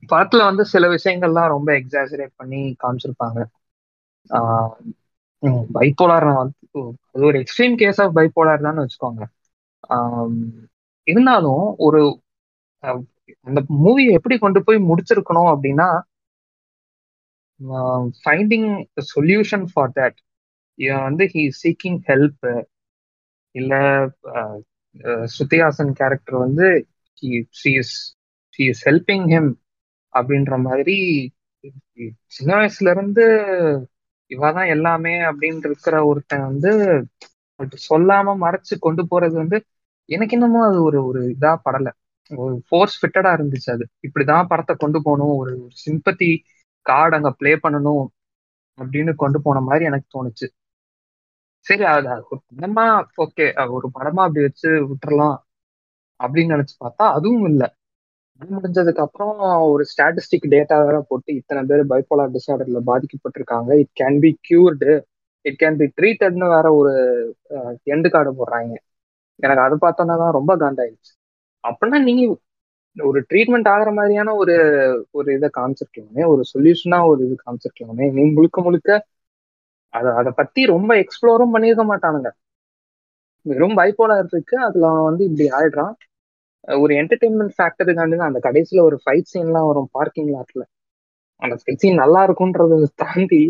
படத்துல 0.09 0.41
வந்து 0.43 0.63
சில 0.65 0.85
விஷயங்கள்லாம் 0.87 1.47
ரொம்ப 1.47 1.69
எக்ஸாசரேட் 1.73 2.33
பண்ணி 2.35 2.61
காமிச்சிருப்பாங்க. 2.83 3.39
Uh, 4.29 4.69
பைப்போலார் 5.73 6.25
வந்து 6.33 6.81
அது 7.11 7.23
ஒரு 7.25 7.37
எக்ஸ்ட்ரீம் 7.39 7.75
கேஸ் 7.75 7.99
ஆஃப் 8.01 8.13
பைப்போலார் 8.17 8.61
தான் 8.61 8.79
வச்சுக்கோங்க. 8.79 9.23
Um, 9.89 10.35
இருந்தாலும் 11.07 11.63
ஒரு 11.77 12.01
அந்த 13.47 13.59
மூவியை 13.83 14.11
எப்படி 14.11 14.35
கொண்டு 14.37 14.59
போய் 14.63 14.87
முடிச்சிருக்கணும் 14.89 15.49
அப்படின்னா 15.53 15.87
ஃபைண்டிங் 18.23 18.69
சொல்யூஷன் 19.09 19.65
ஃபார் 19.73 19.91
தட் 19.95 20.17
இவன் 20.79 21.03
வந்து 21.03 21.23
ஹி 21.33 21.43
சீக்கிங் 21.63 21.99
ஹெல்ப் 22.07 22.47
இல்ல 23.55 23.73
சுத்தியாசன் 24.15 25.33
ஸ்ருதிஹாசன் 25.33 25.93
கேரக்டர் 25.93 26.37
வந்து 26.37 26.67
இஸ் 28.59 28.83
ஹெல்பிங் 28.85 29.27
ஹிம் 29.29 29.51
அப்படின்ற 30.13 30.55
மாதிரி 30.61 30.97
சின்ன 32.27 32.51
வயசுல 32.55 32.89
இருந்து 32.89 33.25
இவதான் 34.31 34.67
எல்லாமே 34.67 35.13
அப்படின்னு 35.29 35.65
இருக்கிற 35.65 35.95
ஒருத்தன் 36.05 36.45
வந்து 36.49 36.71
சொல்லாம 37.87 38.35
மறைச்சு 38.39 38.75
கொண்டு 38.79 39.03
போறது 39.11 39.35
வந்து 39.35 39.57
எனக்கு 40.09 40.35
இன்னமும் 40.35 40.67
அது 40.67 40.79
ஒரு 40.83 40.99
ஒரு 41.07 41.21
இதா 41.33 41.51
படலை. 41.65 41.91
ஒரு 42.31 42.55
ஃபோர்ஸ் 42.67 42.97
ஃபிட்டடா 42.99 43.31
இருந்துச்சு 43.37 43.69
அது. 43.75 43.85
இப்படிதான் 44.07 44.49
படத்தை 44.51 44.73
கொண்டு 44.75 44.99
போகணும். 45.07 45.35
ஒரு 45.41 45.53
சிம்பத்தி 45.83 46.29
கார்டு 46.85 47.15
அங்க 47.17 47.31
ப்ளே 47.39 47.51
பண்ணணும் 47.65 48.03
அப்படின்னு 48.77 49.11
கொண்டு 49.23 49.39
போன 49.45 49.61
மாதிரி 49.61 49.83
எனக்கு 49.89 50.07
தோணுச்சு. 50.15 50.47
சரி 51.65 51.83
அது 51.93 52.07
ஒரு 52.31 52.39
படமா 52.51 52.85
ஓகே 53.25 53.45
ஒரு 53.77 53.87
படமா 53.97 54.21
அப்படி 54.27 54.41
வச்சு 54.47 54.69
விட்டுறலாம் 54.91 55.37
அப்படின்னு 56.19 56.53
நினைச்சு 56.55 56.75
பார்த்தா 56.83 57.05
அதுவும் 57.17 57.47
இல்லை. 57.51 57.67
படம் 58.41 58.55
முடிஞ்சதுக்கு 58.57 59.03
அப்புறம் 59.05 59.37
ஒரு 59.71 59.83
ஸ்டாட்டிஸ்டிக் 59.91 60.47
டேட்டா 60.53 60.77
வேற 60.87 60.97
போட்டு 61.09 61.29
இத்தனை 61.39 61.61
பேர் 61.69 61.83
பைபோலார் 61.91 62.33
டிசார்டர்ல 62.35 62.79
பாதிக்கப்பட்டிருக்காங்க. 62.91 63.69
It 63.83 63.93
can 64.01 64.19
be 64.25 64.31
cured 64.47 64.91
it 65.45 65.59
can 65.63 65.79
be 65.81 65.87
ட்ரீட்டட்னு 65.97 66.47
வேற 66.55 66.67
ஒரு 66.79 66.93
எண்டு 67.93 68.09
கார்டு 68.15 68.31
போடுறாங்க. 68.39 68.73
எனக்கு 69.39 69.65
அது 69.67 69.75
பார்த்தோன்னா 69.85 70.15
தான் 70.23 70.37
ரொம்ப 70.39 70.53
காண்டாயிடுச்சு. 70.63 71.11
அப்படின்னா 71.63 71.99
நீங்க 72.07 72.23
ஒரு 72.97 73.19
ட்ரீட்மெண்ட் 73.29 73.69
ஆகிற 73.73 73.89
மாதிரியான 73.91 74.33
ஒரு 74.41 74.55
ஒரு 75.11 75.29
இதை 75.37 75.47
காமிச்சிருக்கலாமே 75.57 76.23
ஒரு 76.33 76.43
சொல்யூஷனா 76.51 76.99
ஒரு 77.11 77.21
இது 77.27 77.35
காமிச்சிருக்கலாமே 77.39 78.07
நீ 78.15 78.23
முழுக்க 78.37 78.61
முழுக்க 78.61 78.89
அதை 79.93 80.09
அதை 80.19 80.31
பத்தி 80.39 80.61
ரொம்ப 80.73 80.91
எக்ஸ்ப்ளோரும் 81.03 81.53
பண்ணியிருக்க 81.55 81.83
மாட்டானுங்க. 81.89 82.29
வெறும் 83.45 83.77
பைப்போலார் 83.79 84.27
இருக்கு 84.27 84.55
அதுல 84.67 84.87
அவன் 84.91 85.07
வந்து 85.09 85.23
இப்படி 85.29 85.45
ஆயிடுறான். 85.57 85.93
ஒரு 86.77 86.93
என்டர்டெயின்மெண்ட் 87.01 87.55
ஃபேக்டருக்காண்டி 87.57 88.15
தான் 88.17 88.31
அந்த 88.31 88.41
கடைசியில 88.47 88.83
ஒரு 88.89 88.97
ஃபைட் 89.03 89.31
சீன்லாம் 89.31 89.69
வரும் 89.69 89.89
பார்க்கிங் 89.97 90.31
லாட்ல 90.35 90.63
அந்த 91.41 91.55
ஃபைட் 91.61 91.81
சீன் 91.81 92.01
நல்லா 92.03 92.19
இருக்கும்ன்றத 92.27 92.75
தாண்டி 93.03 93.41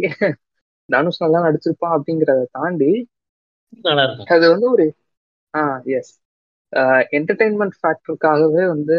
தனுஷ் 0.90 1.24
நல்லா 1.24 1.40
நடிச்சிருப்பான் 1.46 1.96
அப்படிங்கிறத 1.98 2.44
தாண்டி 2.58 2.92
அது 4.34 4.46
வந்து 4.54 4.68
ஒரு 4.74 4.86
ஆ 5.54 5.64
எஸ் 5.98 6.14
என்டர்டெயின்மெண்ட் 7.18 7.76
ஃபேக்டருக்காகவே 7.82 8.64
வந்து 8.74 8.98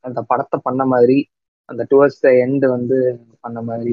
அந்த 0.00 0.20
படத்தை 0.30 0.58
பண்ண 0.62 0.82
மாதிரி 0.84 1.18
அந்த 1.68 1.82
டுவர்ட்ஸ் 1.90 2.24
த 2.24 2.30
எண்ட் 2.44 2.66
வந்து 2.76 2.98
பண்ண 3.40 3.60
மாதிரி. 3.62 3.92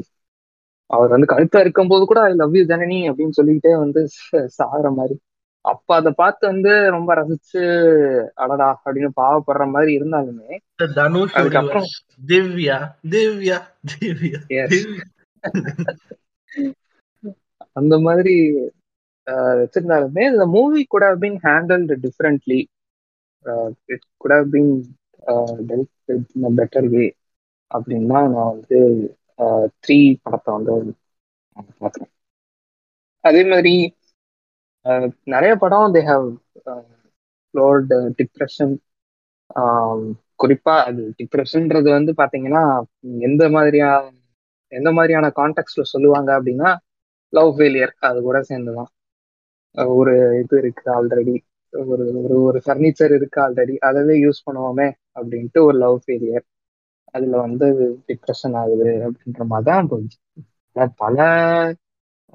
அவர் 0.90 1.14
வந்து 1.14 1.28
கழுத்தா 1.32 1.60
இருக்கும்போது 1.60 2.04
கூட 2.04 2.20
ஐ 2.22 2.32
லவ் 2.32 2.56
யூ 2.56 2.64
ஜனனி 2.72 2.98
அப்படின்னு 3.10 3.36
சொல்லிக்கிட்டே 3.38 3.72
வந்து 3.84 4.00
சாகுற 4.58 4.88
மாதிரி. 4.98 5.16
அப்ப 5.64 5.88
அதை 5.94 6.10
பார்த்து 6.12 6.44
வந்து 6.46 6.72
ரொம்ப 6.90 7.10
ரசிச்சு 7.14 7.62
அடடா 8.34 8.68
அப்படின்னு 8.84 9.10
பாவப்படுற 9.20 9.66
மாதிரி 9.70 9.92
இருந்தாலுமே 9.98 10.56
தனுஷ் 10.94 11.36
அதுக்கப்புறம் 11.40 11.88
திவ்யா 12.26 12.78
திவ்யா 13.10 13.58
திவ்யா. 13.92 14.40
அந்த 17.72 17.94
மாதிரி 17.98 18.34
வச்சிருந்தாலுமே 19.60 20.24
இந்த 20.32 20.44
மூவி 20.54 20.80
கூட 20.86 21.04
been 21.16 21.38
handled 21.44 21.96
differently 22.04 22.60
it 23.88 24.04
could 24.16 24.34
have 24.34 24.48
been 24.50 24.72
dealt 25.68 25.92
better 26.58 26.88
way 26.88 27.04
அப்படின்னு 27.70 28.12
தான் 28.12 28.28
நான் 28.30 28.52
வந்து 28.52 28.78
த்ரீ 29.84 29.98
படத்தை 30.22 30.50
வந்து 30.56 30.72
பார்க்குறேன். 31.80 32.10
அதே 33.24 33.42
மாதிரி 33.50 33.74
ஆஹ் 34.86 35.08
நிறைய 35.24 35.52
படம் 35.56 35.94
தே 35.94 36.02
ஹவ் 36.06 36.26
ஃப்ளோர்டு 37.54 37.98
டிப்ரெஷன் 38.18 38.74
குறிப்பா 40.40 40.74
அது 40.84 41.02
டிப்ரெஷன்ன்றது 41.20 41.88
வந்து 41.90 42.12
பாத்தீங்கன்னா 42.20 42.62
எந்த 43.28 43.44
மாதிரியா 43.50 43.90
எந்த 44.72 44.90
மாதிரியான 44.92 45.26
கான்டெக்ட்ல 45.36 45.84
சொல்லுவாங்க 45.92 46.30
அப்படின்னா 46.38 46.70
லவ் 47.32 47.52
ஃபெயிலியர் 47.56 47.94
அது 48.08 48.18
கூட 48.22 48.38
சேர்ந்துதான். 48.42 48.90
தான் 48.90 48.92
ஒரு 49.94 50.12
இது 50.40 50.56
இருக்கு 50.60 50.86
ஆல்ரெடி 50.94 51.34
ஒரு 51.72 52.04
ஒரு 52.20 52.36
ஒரு 52.42 52.58
ஃபர்னிச்சர் 52.64 53.12
இருக்கு 53.16 53.38
ஆல்ரெடி 53.44 53.74
அதவே 53.88 54.14
யூஸ் 54.20 54.44
பண்ணுவோமே 54.46 54.88
அப்படின்ட்டு 55.16 55.60
ஒரு 55.66 55.76
லவ் 55.78 55.98
ஃபெயிலியர் 56.04 56.44
அதுல 57.14 57.34
வந்து 57.46 57.66
டிப்ரெஷன் 58.08 58.56
ஆகுது 58.60 58.90
அப்படின்ற 59.06 59.42
மாதிரி 59.50 59.68
தான் 59.70 59.90
போச்சு. 59.90 60.18
பல 60.98 61.18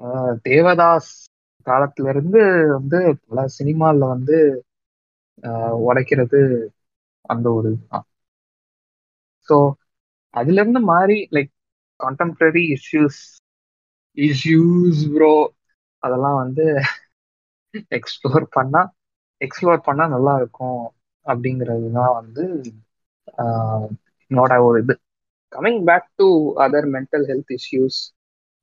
ஆஹ் 0.00 0.34
தேவதாஸ் 0.46 1.10
காலத்துல 1.66 2.08
இருந்து 2.08 2.40
வந்து 2.74 2.98
பல 3.24 3.44
சினிமால 3.56 4.08
வந்து 4.08 4.36
ஆஹ் 5.44 5.76
உடைக்கிறது 5.86 6.40
அந்த 7.24 7.46
ஒரு 7.56 7.68
இதுதான். 7.72 8.06
ஸோ 9.48 9.56
அதுல 10.34 10.60
இருந்து 10.62 10.80
மாறி 10.88 11.18
like 11.30 11.52
contemporary 12.00 12.64
issues 12.76 13.20
issues 14.18 15.02
bro 15.12 15.32
அதெல்லாம் 16.02 16.38
வந்து 16.42 16.64
எக்ஸ்ப்ளோர் 17.96 18.46
பண்ணா 18.52 18.82
எக்ஸ்ப்ளோர் 19.40 19.86
பண்ணா 19.86 20.04
நல்லா 20.14 20.32
இருக்கும் 20.40 20.80
அப்படிங்கிறது 21.26 21.88
தான் 21.98 22.14
வந்து 22.18 22.44
என்னோட 24.30 24.52
ஒரு 24.66 24.78
இது. 24.82 24.94
Coming 25.52 25.82
back 25.86 26.08
to 26.14 26.26
other 26.64 26.88
mental 26.94 27.26
health 27.30 27.52
issues 27.58 27.98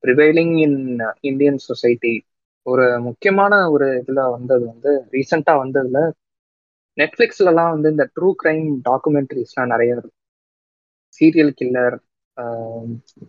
prevailing 0.03 0.55
in 0.65 0.79
Indian 1.29 1.59
society 1.67 2.13
ஒரு 2.65 2.85
முக்கியமான 3.07 3.53
ஒரு 3.73 3.87
இதில் 4.01 4.21
வந்தது 4.35 4.63
வந்து 4.71 4.91
ரீசெண்டா 5.13 5.53
வந்ததுல 5.61 5.99
நெட்ஃப்ளிக்ஸ்லலாம் 6.97 7.73
வந்து 7.73 7.89
இந்த 7.93 8.05
ட்ரூ 8.13 8.29
கிரைம் 8.39 8.67
டாக்குமெண்ட்ரிஸ்லாம் 8.87 9.71
நிறைய 9.73 9.95
இருக்கும் 9.95 10.15
சீரியல் 11.21 11.53
கில்லர் 11.59 11.97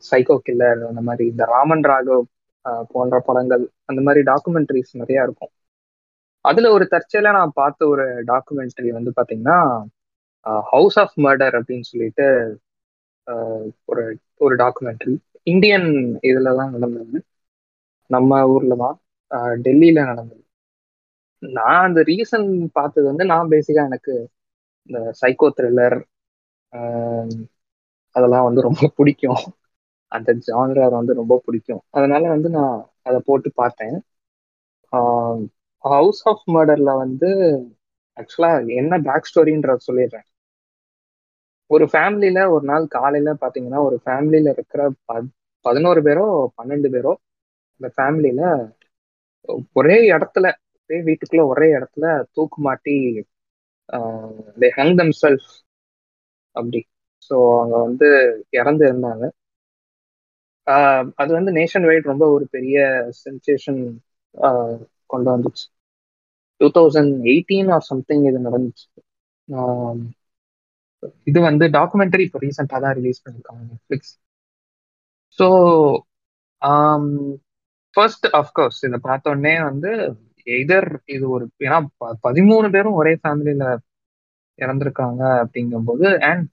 சைக்கோ 0.09 0.37
கில்லர் 0.47 0.81
அந்த 0.89 1.03
மாதிரி 1.03 1.25
இந்த 1.33 1.45
ராமன் 1.53 1.85
ராகவ் 1.91 2.25
போன்ற 2.93 3.17
படங்கள் 3.29 3.65
அந்த 3.91 4.01
மாதிரி 4.07 4.23
டாக்குமெண்ட்ரிஸ் 4.31 4.93
நிறையா 5.01 5.23
இருக்கும். 5.27 5.53
அதுல 6.49 6.71
ஒரு 6.77 6.85
தற்செயலா 6.93 7.31
நான் 7.37 7.59
பார்த்த 7.59 7.89
ஒரு 7.93 8.05
டாக்குமெண்ட்ரி 8.31 8.91
வந்து 8.97 9.11
பாத்தீங்கன்னா 9.19 9.59
ஹவுஸ் 10.71 10.99
ஆஃப் 11.03 11.17
மர்டர் 11.25 11.57
அப்படின்னு 11.59 11.89
சொல்லிட்டு 11.91 12.27
ஒரு 13.89 14.05
ஒரு 14.41 14.55
டாக்குமெண்ட்ரி 14.63 15.15
இந்தியன் 15.47 15.89
இதுல 16.29 16.55
தான் 16.59 16.75
நடந்தது. 16.75 17.19
நம்ம 18.11 18.41
ஊர்ல 18.53 18.75
தான் 18.83 18.97
டெல்லியில 19.65 19.99
நடந்தது. 20.11 20.43
நான் 21.43 21.85
அந்த 21.85 22.01
ரீசன் 22.09 22.47
பார்த்தது 22.77 23.07
வந்து 23.11 23.25
நான் 23.33 23.53
பேசிக்கா 23.53 23.83
எனக்கு 23.91 24.15
இந்த 24.91 25.01
சைக்கோ 25.21 25.49
த்ரில்லர் 25.57 25.99
அதெல்லாம் 28.17 28.47
வந்து 28.49 28.67
ரொம்ப 28.69 28.91
பிடிக்கும். 28.99 29.41
அந்த 30.13 30.31
ஜான்ரர் 30.47 30.97
வந்து 30.97 31.13
ரொம்ப 31.21 31.35
பிடிக்கும். 31.47 31.83
அதனால 31.97 32.23
வந்து 32.35 32.49
நான் 32.51 32.77
அதை 33.03 33.19
போட்டு 33.27 33.49
பார்த்தேன். 33.55 33.97
ஹவுஸ் 35.85 36.23
ஆஃப் 36.27 36.45
மர்டர்ல 36.55 36.91
வந்து 36.99 37.31
ஆக்சுவலா 38.17 38.51
என்ன 38.77 38.95
பேக் 39.07 39.29
ஸ்டோரின்றத 39.31 39.81
சொல்லிடுறேன். 39.89 40.27
ஒரு 41.71 41.85
ஃபேமிலியில 41.93 42.41
ஒரு 42.51 42.65
நாள் 42.65 42.87
காலையில 42.89 43.31
பாத்தீங்கன்னா 43.41 43.81
ஒரு 43.85 43.97
ஃபேமிலியில 44.05 44.53
இருக்கிற 44.55 44.81
ப- 45.07 45.31
பதினோரு 45.65 46.01
பேரோ 46.03 46.27
பன்னெண்டு 46.59 46.89
பேரோ 46.91 47.13
அந்த 47.81 47.89
ஃபேமிலியில 47.97 48.43
ஒரே 49.77 49.97
இடத்துல 50.11 50.47
ஒரே 50.81 50.99
வீட்டுக்குள்ள 51.03 51.45
ஒரே 51.47 51.69
இடத்துல 51.73 52.07
தூக்கு 52.33 52.63
மாட்டி 52.63 52.97
தே 54.59 54.69
ஹங் 54.77 54.95
தம் 54.95 55.15
செல்ஃப் 55.21 55.49
அப்படி. 56.57 56.81
ஸோ 57.31 57.35
அவங்க 57.55 57.77
வந்து 57.87 58.09
இறந்து 58.53 58.85
இருந்தாங்க. 58.89 59.25
அது 61.17 61.31
வந்து 61.33 61.53
நேஷன் 61.53 61.87
வைட் 61.87 62.05
ரொம்ப 62.05 62.25
ஒரு 62.31 62.47
பெரிய 62.51 62.79
சென்சேஷன் 63.21 63.83
கொண்டு 65.11 65.29
வந்துச்சு 65.35 65.67
two 66.61 66.69
thousand 66.75 67.13
eighteen 67.29 67.71
or 67.75 67.89
something 67.89 68.25
இது 68.25 68.41
நடந்துச்சு. 68.49 68.87
இது 71.27 71.39
வந்து 71.43 71.65
டாக்குமெண்ட்ரி 71.75 72.25
இப்போ 72.27 72.41
ரீசெண்டாக 72.43 72.83
தான் 72.85 72.97
ரிலீஸ் 72.99 73.23
பண்ணியிருக்காங்க 73.25 73.63
நெட்ஃப்ளிக்ஸ் 73.69 74.15
ஸோ 75.39 75.47
ஃபர்ஸ்ட் 77.95 78.27
அஃப்கோர்ஸ் 78.39 78.79
இதை 78.85 78.99
பார்த்த 79.03 79.31
உடனே 79.31 79.55
வந்து 79.63 79.91
எதர் 80.47 80.87
இது 81.15 81.25
ஒரு 81.31 81.45
ஏன்னா 81.67 81.79
ப- 82.01 82.17
பதிமூணு 82.27 82.69
பேரும் 82.75 82.99
ஒரே 83.01 83.13
ஃபேமிலியில் 83.21 83.67
இறந்துருக்காங்க 84.59 85.23
அப்படிங்கும்போது 85.43 86.07
அண்ட் 86.29 86.47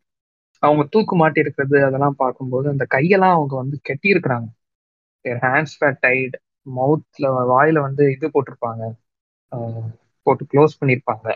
அவங்க 0.63 0.83
தூக்கு 0.93 1.15
மாட்டி 1.17 1.39
இருக்கிறது 1.41 1.77
அதெல்லாம் 1.87 2.17
பார்க்கும்போது 2.17 2.67
அந்த 2.73 2.85
கையெல்லாம் 2.91 3.35
அவங்க 3.37 3.55
வந்து 3.57 3.77
கெட்டியிருக்கிறாங்க. 3.89 4.47
தேர் 5.25 5.41
ஹேண்ட்ஸ் 5.45 5.77
ஃபேட் 5.79 6.01
டைட் 6.05 6.35
மவுத்ல 6.65 7.25
வாயில 7.49 7.77
வந்து 7.85 8.03
இது 8.15 8.27
போட்டிருப்பாங்க. 8.33 8.83
போட்டு 10.27 10.43
க்ளோஸ் 10.51 10.77
பண்ணியிருப்பாங்க 10.79 11.27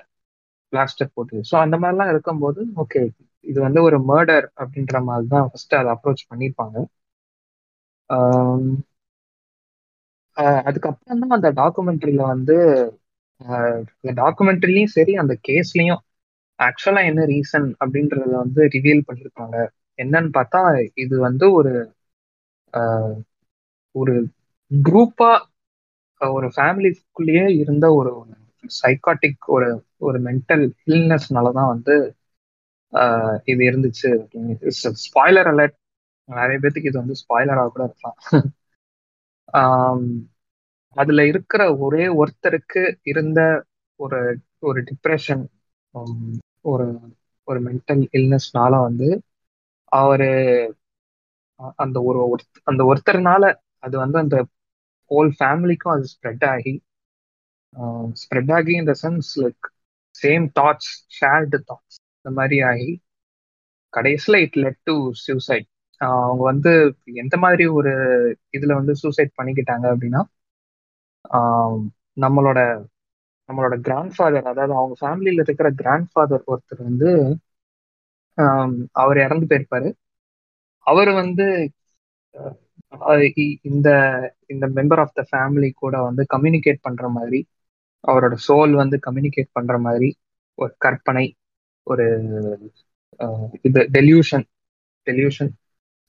பிளாஸ்டர் 0.74 1.14
போட்டு. 1.16 1.36
ஸோ 1.50 1.56
அந்த 1.64 1.76
மாதிரிலாம் 1.82 2.12
இருக்கும்போது 2.14 2.62
ஓகே 2.84 3.02
இது 3.46 3.60
வந்து 3.66 3.80
ஒரு 3.88 3.98
மர்டர் 4.10 4.48
அப்படின்ற 4.62 4.98
மாதிரி 5.06 5.28
தான் 5.30 5.48
ஃபர்ஸ்ட் 5.50 5.76
அதை 5.76 5.92
அப்ரோச் 5.96 6.24
பண்ணியிருப்பாங்க 6.30 6.78
ஆஹ் 10.38 10.62
அதுக்கப்புறம் 10.64 11.22
தான் 11.22 11.36
அந்த 11.38 11.50
டாக்குமெண்ட்ரியில 11.60 12.22
வந்து 12.32 12.56
இந்த 13.96 14.12
டாக்குமெண்ட்ரிலையும் 14.20 14.94
சரி 14.96 15.14
அந்த 15.22 15.34
கேஸ்லயும் 15.48 16.02
ஆக்சுவலா 16.60 17.02
என்ன 17.10 17.26
ரீசன் 17.30 17.68
அப்படின்றத 17.82 18.32
வந்து 18.38 18.62
ரிவீல் 18.76 19.06
பண்ணியிருப்பாங்க 19.08 19.58
என்னன்னு 20.00 20.32
பார்த்தா 20.36 20.62
இது 21.04 21.16
வந்து 21.28 21.46
ஒரு 21.58 21.74
ஒரு 23.96 24.14
குரூப்பா 24.72 25.30
ஒரு 26.22 26.48
ஃபேமிலிக்குள்ளேயே 26.56 27.46
இருந்த 27.62 27.86
ஒரு 27.94 28.12
சைக்காட்டிக் 28.74 29.46
ஒரு 29.50 29.70
ஒரு 30.02 30.18
மென்டல் 30.26 30.64
இல்னஸ்னால 30.88 31.52
தான் 31.54 31.72
வந்து 31.74 31.96
ஆஹ் 32.94 33.38
இது 33.46 33.62
இருந்துச்சு 33.70 34.10
ஸ்பாய்லர் 35.04 35.50
அலர்ட் 35.52 35.76
நிறைய 36.30 36.58
பேத்துக்கு 36.60 36.90
இது 36.92 37.02
வந்து 37.02 37.16
ஸ்பாய்லராக 37.22 37.70
கூட 37.70 37.84
இருக்கலாம். 37.86 38.18
அதுல 40.96 41.22
இருக்கிற 41.28 41.62
ஒரே 41.80 42.06
ஒருத்தருக்கு 42.20 42.82
இருந்த 43.04 43.40
ஒரு 44.00 44.20
ஒரு 44.64 44.80
டிப்ரெஷன் 44.90 45.44
ஒரு 46.66 46.88
ஒரு 47.48 47.60
மென்டல் 47.66 48.04
இல்னஸ்னால 48.18 48.74
வந்து 48.82 49.08
அவரு 49.92 50.30
அந்த 51.80 51.98
ஒரு 52.04 52.20
அந்த 52.64 52.82
ஒருத்தர்னால 52.90 53.44
அது 53.84 53.96
வந்து 53.98 54.18
அந்த 54.18 54.38
ஹோல் 55.12 55.32
ஃபேமிலிக்கும் 55.38 55.94
அது 55.96 56.06
ஸ்ப்ரெட் 56.14 56.46
ஆகி 56.52 56.74
ஸ்ப்ரெட் 58.22 58.52
ஆகி 58.52 58.74
இந்த 58.82 58.94
sense 59.02 59.32
like 59.42 59.68
same 60.16 60.46
thoughts 60.56 60.92
shared 61.18 61.60
thoughts 61.70 61.98
இந்த 62.20 62.32
மாதிரி 62.38 62.58
ஆகி 62.70 62.90
கடைசியில் 63.94 64.40
இட் 64.42 64.58
லெட் 64.58 64.80
டு 64.84 64.96
சூசைட் 65.22 65.68
அவங்க 66.02 66.42
வந்து 66.44 66.72
எந்த 67.16 67.36
மாதிரி 67.38 67.66
ஒரு 67.78 67.94
இதில் 68.58 68.78
வந்து 68.80 68.94
சூசைட் 69.02 69.32
பண்ணிக்கிட்டாங்க 69.40 69.86
அப்படின்னா 69.94 70.22
நம்மளோட 72.18 72.60
நம்மளோட 73.50 73.76
கிராண்ட் 73.86 74.14
ஃபாதர் 74.16 74.50
அதாவது 74.52 74.74
அவங்க 74.76 74.96
ஃபேமிலியில் 75.02 75.44
இருக்கிற 75.46 75.70
கிராண்ட் 75.82 76.10
ஃபாதர் 76.12 76.44
ஒருத்தர் 76.52 76.84
வந்து 76.84 77.10
அவர் 78.96 79.18
இறந்து 79.18 79.46
போயிருப்பாரு. 79.50 79.90
அவர் 80.88 81.12
வந்து 81.22 81.46
இந்த 83.64 83.90
இந்த 84.48 84.66
மெம்பர் 84.68 85.00
ஆஃப் 85.00 85.16
த 85.16 85.24
ஃபேமிலி 85.32 85.70
கூட 85.74 85.96
வந்து 86.02 86.24
கம்யூனிகேட் 86.26 86.80
பண்ற 86.82 87.08
மாதிரி 87.10 87.40
அவரோட 88.04 88.36
சோல் 88.48 88.74
வந்து 88.74 88.98
கம்யூனிகேட் 89.00 89.50
பண்ற 89.52 89.78
மாதிரி 89.80 90.10
ஒரு 90.58 90.74
கற்பனை 90.78 91.26
ஒரு 91.88 92.06
இது 93.62 93.82
டெலியூஷன் 93.92 94.46
டெலியூஷன் 95.08 95.52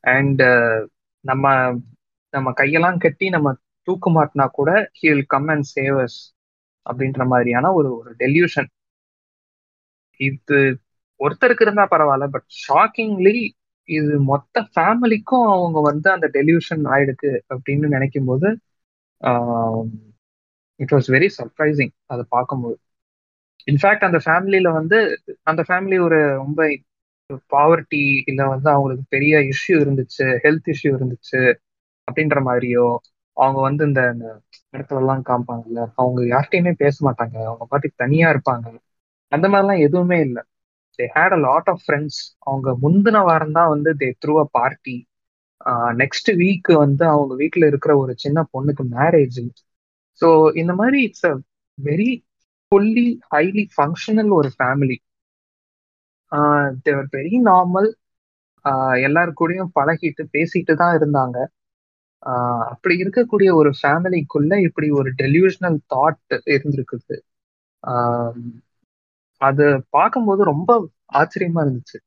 அண்ட் 0.04 0.42
நம்ம 1.24 1.46
நம்ம 2.34 2.48
கையெல்லாம் 2.52 2.98
கட்டி 2.98 3.28
நம்ம 3.28 3.48
தூக்கு 3.88 4.10
மாட்டினா 4.10 4.46
கூட 4.50 4.70
ஹீல் 5.00 5.24
கம் 5.26 5.48
அண்ட் 5.48 5.66
சேவர்ஸ் 5.76 6.18
அப்படின்ற 6.86 7.24
மாதிரியான 7.26 7.72
ஒரு 7.72 7.88
ஒரு 7.96 8.10
டெல்யூஷன் 8.18 8.68
இது 10.20 10.58
ஒருத்தருக்கு 11.20 11.64
இருந்தா 11.64 11.84
பரவாயில்ல 11.90 12.26
பட் 12.26 12.46
ஷாக்கிங்லி 12.64 13.36
இது 13.90 14.12
மொத்த 14.28 14.62
ஃபேமிலிக்கும் 14.72 15.46
அவங்க 15.48 15.78
வந்து 15.90 16.08
அந்த 16.12 16.26
டெலியூஷன் 16.36 16.84
ஆயிடுக்கு 16.92 17.30
அப்படின்னு 17.52 17.88
நினைக்கும் 17.88 18.28
போது 18.30 18.48
இட் 20.80 20.92
வாஸ் 20.92 21.08
வெரி 21.10 21.28
சர்ப்ரைசிங் 21.38 21.92
அதை 22.06 22.24
பார்க்கும்போது. 22.28 22.78
இன்ஃபேக்ட் 23.68 24.06
அந்த 24.08 24.18
ஃபேமிலியில 24.24 24.68
வந்து 24.72 24.98
அந்த 25.44 25.62
ஃபேமிலி 25.68 25.96
ஒரு 26.00 26.18
ரொம்ப 26.36 26.60
பாவர்ட்டி 27.52 28.00
இல்லை 28.26 28.44
வந்து 28.46 28.68
அவங்களுக்கு 28.70 29.04
பெரிய 29.08 29.34
இஷ்யூ 29.52 29.74
இருந்துச்சு 29.84 30.26
ஹெல்த் 30.44 30.70
இஷ்யூ 30.74 30.90
இருந்துச்சு 30.96 31.42
அப்படின்ற 32.08 32.38
மாதிரியோ 32.48 32.86
அவங்க 33.36 33.58
வந்து 33.60 33.82
இந்த 33.88 34.02
இடத்துலலாம் 34.74 35.22
காமிப்பாங்கல்ல 35.28 35.80
அவங்க 35.96 36.20
யார்கிட்டயுமே 36.32 36.72
பேச 36.76 36.96
மாட்டாங்க 37.06 37.36
அவங்க 37.46 37.64
பாட்டுக்கு 37.70 38.02
தனியா 38.04 38.28
இருப்பாங்க 38.34 38.66
அந்த 39.32 39.46
மாதிரிலாம் 39.48 39.84
எதுவுமே 39.86 40.18
இல்லை. 40.20 40.42
They 41.00 41.06
had 41.14 41.36
a 41.36 41.40
lot 41.44 41.70
of 41.72 41.82
friends 41.84 42.18
அவங்க 42.44 42.70
முந்தின 42.82 43.18
வாரம் 43.26 43.54
தான் 43.54 43.72
வந்து 43.74 43.92
they 44.00 44.08
threw 44.18 44.34
a 44.40 44.46
party 44.56 44.96
next 46.00 46.30
week 46.38 46.70
வந்து 46.82 47.04
அவங்க 47.08 47.32
வீட்டில் 47.42 47.66
இருக்கிற 47.70 47.92
ஒரு 47.98 48.12
சின்ன 48.24 48.44
பொண்ணுக்கு 48.52 48.84
மேரேஜ் 48.94 49.38
ஸோ 50.22 50.28
இந்த 50.62 50.72
மாதிரி 50.80 50.98
it's 51.06 51.26
a 51.26 51.34
very 51.78 52.10
fully 52.72 53.06
highly 53.28 53.64
functional 53.74 54.32
ஒரு 54.38 54.50
family 54.56 54.98
they were 56.84 57.08
very 57.14 57.36
normal 57.46 57.88
எல்லாரு 59.06 59.32
கூடயும் 59.34 59.72
பழகிட்டு 59.76 60.22
பேசிட்டு 60.34 60.74
தான் 60.76 60.96
இருந்தாங்க. 60.98 61.36
அப்படி 62.72 62.94
இருக்கக்கூடிய 63.02 63.50
ஒரு 63.60 63.70
ஃபேமிலிக்குள்ள 63.78 64.52
இப்படி 64.68 64.88
ஒரு 65.00 65.10
டெலியூஷனல் 65.20 65.78
தாட் 65.92 66.20
இருந்திருக்குது. 66.54 67.16
அது 69.40 69.64
பார்க்கும்போது 69.90 70.42
ரொம்ப 70.52 70.70
ஆச்சரியமா 71.14 71.60
இருந்துச்சு. 71.64 71.98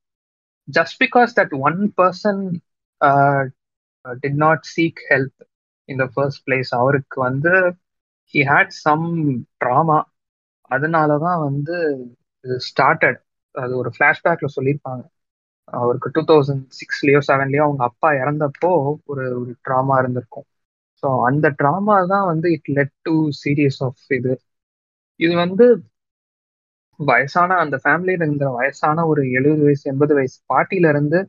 Just 0.67 0.97
because 1.03 1.31
that 1.39 1.53
one 1.67 1.79
person 1.97 2.41
did 4.05 4.39
not 4.45 4.63
seek 4.73 5.01
help 5.11 5.39
in 5.89 6.01
the 6.03 6.05
first 6.13 6.43
place 6.47 6.71
அவருக்கு 6.79 7.17
வந்து 7.27 7.53
ஹி 8.33 8.41
ஹேட் 8.51 8.73
சம் 8.85 9.07
ட்ராமா 9.61 9.99
அதனால 10.71 11.17
தான் 11.19 11.39
வந்து 11.47 11.75
ஸ்டார்டட் 12.67 13.19
அது 13.55 13.73
ஒரு 13.81 13.89
ஃப்ளாஷ்பேக்ல 13.95 14.47
சொல்லியிருப்பாங்க. 14.55 15.03
அவருக்கு 15.73 16.09
டூ 16.15 16.21
தௌசண்ட் 16.31 16.63
சிக்ஸ்லயோ 16.79 17.19
செவன்லயோ 17.29 17.63
அவங்க 17.65 17.83
அப்பா 17.89 18.09
இறந்தப்போ 18.21 18.71
ஒரு 19.11 19.25
ஒரு 19.41 19.51
ட்ராமா 19.65 19.95
இருந்திருக்கும். 20.01 20.47
ஸோ 21.03 21.07
அந்த 21.29 21.47
ட்ராமா 21.59 21.95
தான் 22.13 22.25
வந்து 22.31 22.47
it 22.57 22.69
led 22.77 22.93
to 23.03 23.13
serious 23.43 23.79
of 23.87 24.03
இது. 24.17 24.33
இது 25.19 25.33
வந்து 25.35 25.65
வயசான 27.05 27.57
அந்த 27.63 27.75
ஃபேமிலியில 27.83 28.21
இருந்த 28.21 28.47
வயசான 28.51 29.05
ஒரு 29.07 29.21
எழுபது 29.31 29.63
வயசு 29.63 29.85
எண்பது 29.91 30.13
வயசு 30.15 30.37
பாட்டில 30.49 30.89
இருந்து 30.89 31.19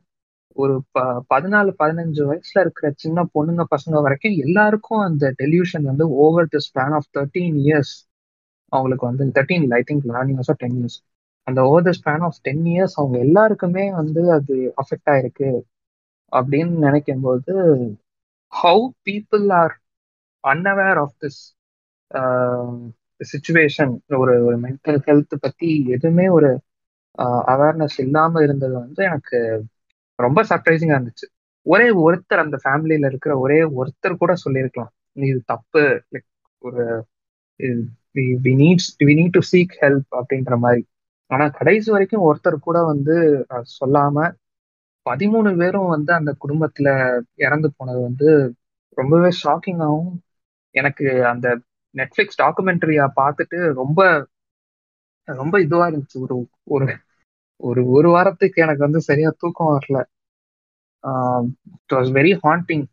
ஒரு 0.57 0.75
ப 0.91 0.99
பதினாலு 1.31 1.71
பதினஞ்சு 1.79 2.21
வயசுல 2.27 2.61
இருக்கிற 2.61 2.87
சின்ன 2.97 3.25
பொண்ணுங்க 3.33 3.63
பசங்க 3.71 4.01
வரைக்கும் 4.01 4.37
எல்லாருக்கும் 4.45 5.01
அந்த 5.01 5.31
டெலியூஷன் 5.41 5.85
வந்து 5.85 6.05
over 6.19 6.51
the 6.53 6.61
span 6.67 6.95
of 6.95 7.09
thirteen 7.11 7.57
years 7.63 7.93
அவங்களுக்கு 8.73 9.05
வந்து 9.05 9.25
தேர்ட்டீன் 9.35 9.65
ஐ 9.73 9.81
திங்க் 9.87 10.07
லெவன் 10.09 10.31
இயர்ஸோ 10.33 10.55
டென் 10.57 10.77
இயர்ஸ் 10.79 10.97
அந்த 11.47 11.59
over 11.65 11.85
the 11.85 11.93
span 11.97 12.25
of 12.27 12.39
ten 12.41 12.63
years 12.67 12.95
அவங்க 12.95 13.17
எல்லாருக்குமே 13.19 13.85
வந்து 13.99 14.21
அது 14.31 14.53
அஃபெக்ட் 14.81 15.11
ஆயிருக்கு. 15.13 15.49
அப்படின்னு 16.31 16.83
நினைக்கும் 16.85 17.21
போது 17.21 17.53
how 18.53 18.85
people 19.05 19.45
are 19.55 19.75
unaware 20.43 21.01
of 21.03 21.17
this 21.21 21.41
situation 23.19 23.93
ஒரு 24.17 24.33
ஒரு 24.45 24.57
மென்டல் 24.61 24.99
ஹெல்த் 25.07 25.35
பத்தி 25.39 25.69
எதுவுமே 25.87 26.25
ஒரு 26.29 26.49
அவேர்னஸ் 27.53 27.97
இல்லாம 27.97 28.41
இருந்தது 28.43 28.75
வந்து 28.79 29.01
எனக்கு 29.03 29.37
ரொம்ப 30.19 30.39
சர்ப்ரைசிங்கா 30.49 30.97
இருந்துச்சு. 30.97 31.27
ஒரே 31.65 31.87
ஒருத்தர் 32.05 32.43
அந்த 32.43 32.57
ஃபேமிலியில 32.63 33.09
இருக்கிற 33.11 33.33
ஒரே 33.39 33.59
ஒருத்தர் 33.79 34.21
கூட 34.23 34.33
சொல்லியிருக்கலாம். 34.35 34.91
இது 35.25 35.39
தப்பு 35.45 35.83
லைக் 36.13 36.27
ஒரு 36.61 36.83
we 38.45 38.51
needs 38.61 38.89
we 39.07 39.13
need 39.19 39.35
to 39.37 39.43
seek 39.51 39.73
help 39.81 40.09
அப்படின்ற 40.19 40.55
மாதிரி. 40.57 40.83
ஆனா 41.31 41.45
கடைசி 41.49 41.89
வரைக்கும் 41.91 42.25
ஒருத்தர் 42.27 42.57
கூட 42.59 42.79
வந்து 42.83 43.15
சொல்லாம 43.75 44.25
பதிமூணு 45.05 45.49
பேரும் 45.57 45.87
வந்து 45.87 46.11
அந்த 46.13 46.31
குடும்பத்துல 46.43 46.87
இறந்து 47.45 47.69
போனது 47.77 47.99
வந்து 48.01 48.29
ரொம்பவே 48.97 49.29
ஷாக்கிங்காகவும் 49.43 50.13
எனக்கு 50.75 51.07
அந்த 51.25 51.47
நெட்ஃபிளிக்ஸ் 51.95 52.39
டாக்குமெண்ட்ரியா 52.41 53.05
பார்த்துட்டு 53.19 53.59
ரொம்ப 53.81 53.99
ரொம்ப 55.27 55.55
இதுவா 55.61 55.85
இருந்துச்சு. 55.89 56.17
ஒரு 56.25 56.35
ஒரு 56.73 56.87
ஒரு 57.59 57.81
ஒரு 57.95 58.09
வாரத்துக்கு 58.09 58.63
எனக்கு 58.65 58.85
வந்து 58.87 59.01
சரியா 59.09 59.29
தூக்கம் 59.35 59.73
வரல. 59.73 59.97
It 61.75 61.95
was 61.95 62.11
very 62.17 62.33
haunting 62.43 62.85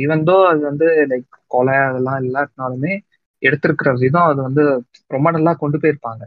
even 0.00 0.24
though 0.24 0.36
அது 0.50 0.60
வந்து 0.70 0.86
லைக் 1.10 1.26
கொலை 1.46 1.76
அதெல்லாம் 1.82 2.20
இல்லாட்டினாலுமே 2.22 2.92
எடுத்திருக்கிற 3.42 3.90
விதம் 4.02 4.28
அது 4.30 4.40
வந்து 4.42 4.64
ரொம்ப 5.10 5.28
நல்லா 5.30 5.52
கொண்டு 5.62 5.78
போயிருப்பாங்க. 5.82 6.22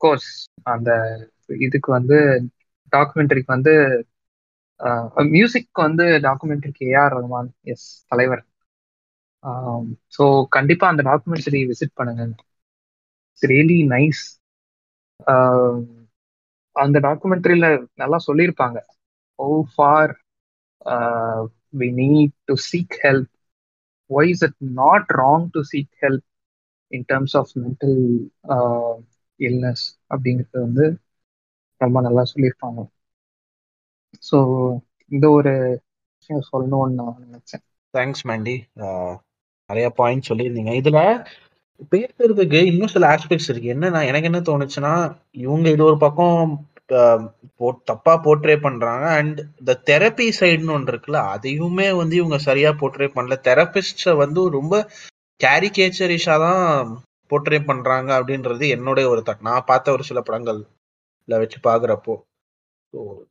கோர்ஸ் 0.00 0.30
அந்த 0.72 0.90
இதுக்கு 1.60 1.90
வந்து 1.96 2.16
டாக்குமெண்ட்ரிக்கு 2.92 3.54
வந்து 3.56 3.72
மியூசிக் 5.32 5.82
வந்து 5.82 6.04
டாக்குமெண்ட்ரிக்கு 6.26 6.84
ஏஆர் 6.92 7.14
ரஹ்மான் 7.16 7.50
எஸ் 7.72 7.88
தலைவர். 8.08 8.42
ஸோ 10.16 10.24
கண்டிப்பா 10.56 10.86
அந்த 10.88 11.02
டாக்குமெண்ட்ரி 11.08 11.60
விசிட் 11.70 11.98
பண்ணுங்க. 11.98 12.24
இட்ஸ் 13.30 13.48
ரியலி 13.52 13.78
நைஸ் 13.94 14.22
அந்த 16.76 16.96
டாக்குமெண்ட்ரியில் 17.06 17.68
நல்லா 18.02 18.18
சொல்லியிருப்பாங்க. 18.26 18.78
ஓ 19.38 19.46
for 19.72 20.12
we 21.80 21.88
need 22.00 22.34
to 22.48 22.54
seek 22.68 22.96
help 23.04 23.30
why 24.10 24.30
is 24.34 24.44
it 24.48 24.58
not 24.80 25.08
wrong 25.20 25.46
to 25.54 25.62
seek 25.72 25.92
help 26.02 26.26
in 26.90 27.06
terms 27.08 27.36
of 27.40 27.52
mental 27.62 27.98
illness 29.40 29.84
அப்படிங்கிறது 30.10 30.58
வந்து 30.66 30.86
ரொம்ப 31.80 31.98
நல்லா 32.00 32.22
சொல்லியிருப்பாங்க. 32.32 32.80
ஸோ 34.22 34.38
இந்த 35.10 35.26
ஒரு 35.38 35.52
விஷயம் 36.16 36.48
சொல்லணும்னு 36.50 36.98
நான் 37.00 37.22
நினைச்சேன். 37.24 37.64
தேங்க்ஸ் 37.94 38.24
மேண்டி 38.30 38.54
நிறைய 39.70 39.86
பாயிண்ட் 40.00 40.28
சொல்லியிருந்தீங்க. 40.30 40.72
இதுல 40.80 41.00
பேசுறதுக்கு 41.92 42.58
இன்னும் 42.70 42.92
சில 42.94 43.04
ஆஸ்பெக்ட்ஸ் 43.14 43.48
இருக்கு. 43.50 43.72
என்னன்னா 43.74 44.00
எனக்கு 44.10 44.28
என்ன 44.30 44.40
தோணுச்சுன்னா 44.48 44.92
இவங்க 45.44 45.66
இது 45.74 45.82
ஒரு 45.90 45.98
பக்கம் 46.04 46.52
தப்பா 47.90 48.14
போர்ட்ரே 48.24 48.56
பண்றாங்க. 48.66 49.06
அண்ட் 49.18 49.38
இந்த 49.60 49.72
தெரப்பி 49.90 50.26
சைடுன்னு 50.40 50.74
ஒன்று 50.76 50.92
இருக்குல்ல 50.92 51.20
அதையுமே 51.34 51.88
வந்து 52.00 52.14
இவங்க 52.20 52.38
சரியா 52.48 52.70
போர்ட்ரே 52.80 53.08
பண்ணல. 53.16 53.36
தெரபிஸ்ட 53.48 54.14
வந்து 54.22 54.42
ரொம்ப 54.58 54.74
கேரிகேச்சரிஷா 55.40 56.36
தான் 56.46 56.62
போர்ட்ரே 57.30 57.60
பண்றாங்க 57.70 58.10
அப்படின்றது 58.18 58.64
என்னுடைய 58.76 59.06
ஒரு 59.12 59.22
தட் 59.28 59.46
நான் 59.48 59.68
பார்த்த 59.70 59.96
ஒரு 59.96 60.04
சில 60.10 60.20
படங்கள்ல 60.28 61.40
வச்சு 61.42 61.58
பாக்குறப்போ 61.68 62.14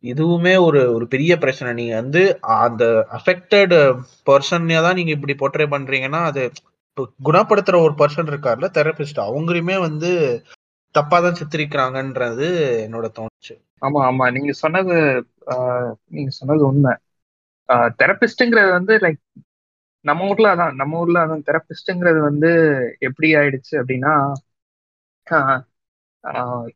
இதுவுமே 0.03 0.53
ஒரு 0.65 0.81
ஒரு 0.95 1.05
பெரிய 1.13 1.33
பிரச்சனை. 1.37 1.69
நீங்க 1.73 1.95
வந்து 2.01 2.21
அந்த 2.57 2.83
அஃபெக்டட் 3.17 3.75
பர்சன்ல 4.27 4.81
தான் 4.81 4.95
நீங்க 4.95 5.11
இப்படி 5.11 5.35
போர்ட்ரே 5.41 5.67
பண்றீங்கன்னா 5.73 6.21
அது 6.29 6.43
குணப்படுத்துற 7.19 7.75
ஒரு 7.85 7.93
பர்சன் 8.01 8.31
இருக்கார்ல 8.31 8.67
தெரபிஸ்ட் 8.75 9.19
அவங்களுமே 9.23 9.77
வந்து 9.79 10.09
தப்பா 10.95 11.17
தான் 11.19 11.37
சித்திரிக்கிறாங்கன்றது 11.39 12.47
என்னோட 12.85 13.05
தோணுச்சு. 13.15 13.53
ஆமா 13.81 14.01
ஆமா. 14.09 14.25
நீங்க 14.35 14.51
சொன்னது 14.61 14.95
நீங்க 16.11 16.31
சொன்னது 16.31 16.63
உண்மை. 16.67 16.93
தெரபிஸ்ட்ங்கிறது 17.99 18.71
வந்து 18.71 18.93
லைக் 19.03 19.19
நம்ம 20.05 20.27
ஊர்ல 20.29 20.47
அதான் 20.53 20.73
நம்ம 20.75 20.99
ஊர்ல 20.99 21.19
அதான் 21.25 21.45
தெரபிஸ்ட்ங்கிறது 21.47 22.19
வந்து 22.21 22.49
எப்படி 23.07 23.29
ஆயிடுச்சு 23.35 23.73
அப்படின்னா 23.81 24.13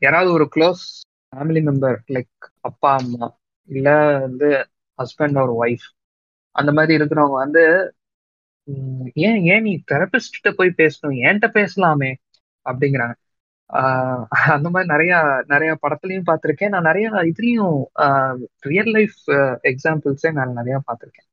யாராவது 0.02 0.30
ஒரு 0.32 0.45
க்ளோஸ் 0.56 0.86
ஃபேமிலி 1.35 1.61
மெம்பர் 1.61 1.97
லைக் 2.07 2.49
அப்பா 2.61 2.95
அம்மா 2.95 3.37
இல்லை 3.63 4.19
வந்து 4.19 4.67
ஹஸ்பண்ட் 4.97 5.47
ஒரு 5.47 5.71
ஒய்ஃப் 5.71 5.95
அந்த 6.51 6.71
மாதிரி 6.71 7.03
இருக்கிறவங்க 7.03 7.31
வந்து 7.31 7.91
ஏன் 9.13 9.43
ஏன் 9.43 9.61
நீ 9.61 9.83
தெரபிஸ்ட 9.91 10.51
போய் 10.55 10.73
பேசணும்? 10.77 11.27
ஏன்ட்ட 11.27 11.47
பேசலாமே? 11.47 12.13
அப்படிங்கிறாங்க. 12.69 13.13
அந்த 14.27 14.69
மாதிரி 14.69 14.93
நிறைய 14.93 15.43
நிறைய 15.47 15.77
படத்துலயும் 15.81 16.23
பார்த்துருக்கேன். 16.25 16.67
நான் 16.67 16.81
நிறைய 16.81 17.11
இதுலயும் 17.11 17.83
ரியல் 18.59 18.91
லைஃப் 18.91 19.29
எக்ஸாம்பிள்ஸே 19.63 20.31
நான் 20.31 20.51
நிறைய 20.51 20.81
பார்த்துருக்கேன். 20.87 21.29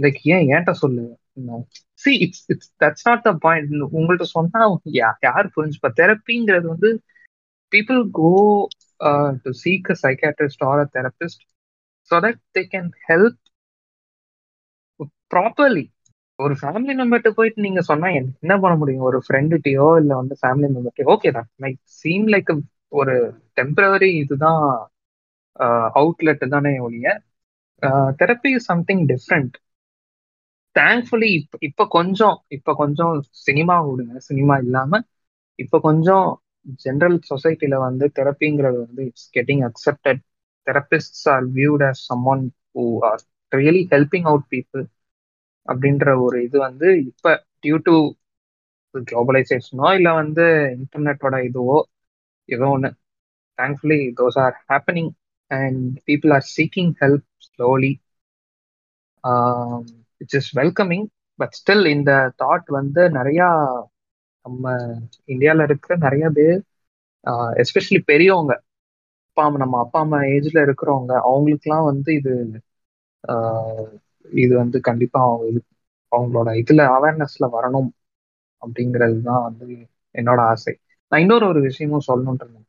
லைக் 0.00 0.16
ஏன் 0.22 0.46
ஏன்ட்ட 0.46 0.70
சொல்லு? 0.70 1.18
See 1.92 2.18
it's 2.18 2.50
it's 2.50 2.74
that's 2.84 3.10
not 3.10 3.22
the 3.22 3.32
point 3.32 3.72
உங்கள்கிட்ட 3.72 4.22
சொன்னா 4.22 4.74
யா- 4.74 5.16
யார் 5.20 5.52
புரிஞ்சுப்பா? 5.56 5.92
தெரப்பிங்கிறது 5.96 6.66
வந்து 6.66 7.02
people 7.70 8.08
go 8.10 8.68
uh, 9.00 9.32
to 9.44 9.52
seek 9.54 9.88
a 9.90 9.96
psychiatrist 9.96 10.62
or 10.62 10.80
a 10.80 10.86
therapist 10.88 11.40
so 12.10 12.20
that 12.20 12.38
they 12.54 12.66
can 12.66 12.92
help 13.08 13.34
properly 15.32 15.82
ஒரு 16.38 16.54
ஃபேமிலி 16.60 16.94
மெம்பர்கிட்ட 16.98 17.30
போயிட்டு 17.38 17.64
நீங்க 17.66 17.80
சொன்னா 17.88 18.08
என்ன 18.20 18.52
பண்ண 18.62 18.74
முடியும்? 18.80 19.06
ஒரு 19.08 19.18
ஃப்ரெண்டுகிட்டயோ 19.26 19.86
இல்ல 20.00 20.12
வந்து 20.20 20.34
ஃபேமிலி 20.40 20.68
மெம்பர்கிட்டயோ 20.74 21.12
ஓகே 21.14 21.30
தான். 21.36 21.48
லைக் 21.64 21.78
சீம் 22.00 22.26
லைக் 22.34 22.50
ஒரு 23.00 23.14
டெம்பரவரி 23.60 24.10
இதுதான் 24.22 24.62
uh, 25.56 25.86
அவுட்லெட் 26.00 26.44
தானே 26.54 26.72
ஒழிய 26.86 27.06
therapy 28.20 28.50
is 28.58 28.68
something 28.72 29.02
different 29.12 29.54
thankfully 30.76 31.28
இப்போ 31.38 31.56
இப்போ 31.68 31.84
கொஞ்சம் 31.96 32.36
இப்போ 32.56 32.72
கொஞ்சம் 32.82 33.12
சினிமா 33.46 33.76
விடுங்க. 33.88 34.14
சினிமா 34.28 34.54
இல்லாம 34.64 35.00
இப்போ 35.58 35.76
கொஞ்சம் 35.88 36.26
ஜென்ரல் 36.82 37.18
சொசைட்டில 37.30 37.74
வந்து 37.80 38.06
தெரப்பிங்கிறது 38.18 38.78
வந்து 38.86 39.02
it's 39.06 39.28
getting 39.34 39.62
accepted 39.66 40.20
therapist 40.66 41.22
are 41.28 41.46
viewed 41.54 41.84
are 41.84 41.98
some 42.02 42.24
one 42.34 42.44
who 42.74 42.84
are 43.02 43.22
really 43.52 43.82
helping 43.92 44.28
out 44.30 44.46
people 44.48 44.84
அப்படின்ற 45.68 46.08
ஒரு 46.24 46.38
இது 46.44 46.56
வந்து 46.60 46.88
இப்ப 47.04 47.28
டியூ 47.62 47.76
டு 47.84 47.94
குளோபலைசேஷனோ 48.94 49.88
இல்ல 49.96 50.08
வந்து 50.14 50.44
இன்டர்நெட்டோட 50.76 51.36
இதுவோ 51.48 51.78
ஏதோ 52.48 52.66
ஒன்று 52.68 52.90
thankfully 53.58 54.00
those 54.20 54.38
are 54.38 54.56
happening 54.70 55.12
and 55.50 55.80
people 56.08 56.32
are 56.32 56.46
seeking 56.56 56.92
help 57.02 57.26
slowly 57.46 57.92
it's 60.20 60.38
is 60.40 60.50
welcoming 60.56 61.06
but 61.38 61.54
still 61.60 61.86
இந்த 61.94 62.10
தாட் 62.42 62.68
வந்து 62.70 63.02
நிறையா 63.10 63.48
நம்ம 64.46 64.64
இந்தியாவில் 65.32 65.66
இருக்கிற 65.66 65.94
நிறைய 66.04 66.26
பேர் 66.32 66.58
எஸ்பெஷலி 67.62 68.00
பெரியவங்க 68.10 68.54
அப்பா 69.26 69.44
அம்மா 69.44 69.60
நம்ம 69.62 69.76
அப்பா 69.84 70.00
அம்மா 70.00 70.18
ஏஜ்ல 70.32 70.58
இருக்கிறவங்க 70.66 71.12
அவங்களுக்குலாம் 71.26 71.88
வந்து 71.90 72.10
இது 72.18 72.32
இது 74.38 74.52
வந்து 74.58 74.78
கண்டிப்பா 74.88 75.18
அவங்க 75.24 75.44
இது 75.50 75.60
அவங்களோட 76.12 76.50
இதுல 76.62 76.82
அவேர்னஸ்ல 76.96 77.46
வரணும் 77.56 77.90
அப்படிங்கிறது 78.62 79.18
தான் 79.22 79.44
வந்து 79.48 79.66
என்னோட 80.14 80.40
ஆசை. 80.52 80.74
நான் 81.12 81.22
இன்னொரு 81.24 81.46
ஒரு 81.46 81.60
விஷயமும் 81.68 82.06
சொல்லணும்னு 82.08 82.44
இருந்தேன். 82.44 82.68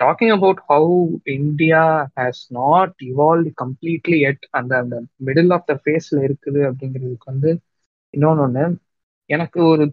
Talking 0.00 0.32
about 0.34 0.60
how 0.66 0.96
India 1.34 1.82
has 2.16 2.42
not 2.56 2.94
evolve 3.08 3.50
completely 3.62 4.18
yet 4.28 4.44
அந்த 4.58 4.72
அந்த 4.82 4.96
மிடில் 5.26 5.52
ஆஃப் 5.56 5.66
த 5.66 5.74
ஃபேஸ்ல 5.82 6.18
இருக்குது 6.26 6.60
அப்படிங்கிறதுக்கு 6.68 7.30
வந்து 7.32 7.50
இன்னொன்று 8.14 8.44
ஒன்று 8.44 8.64
எனக்கு 9.30 9.60
ஒரு 9.66 9.84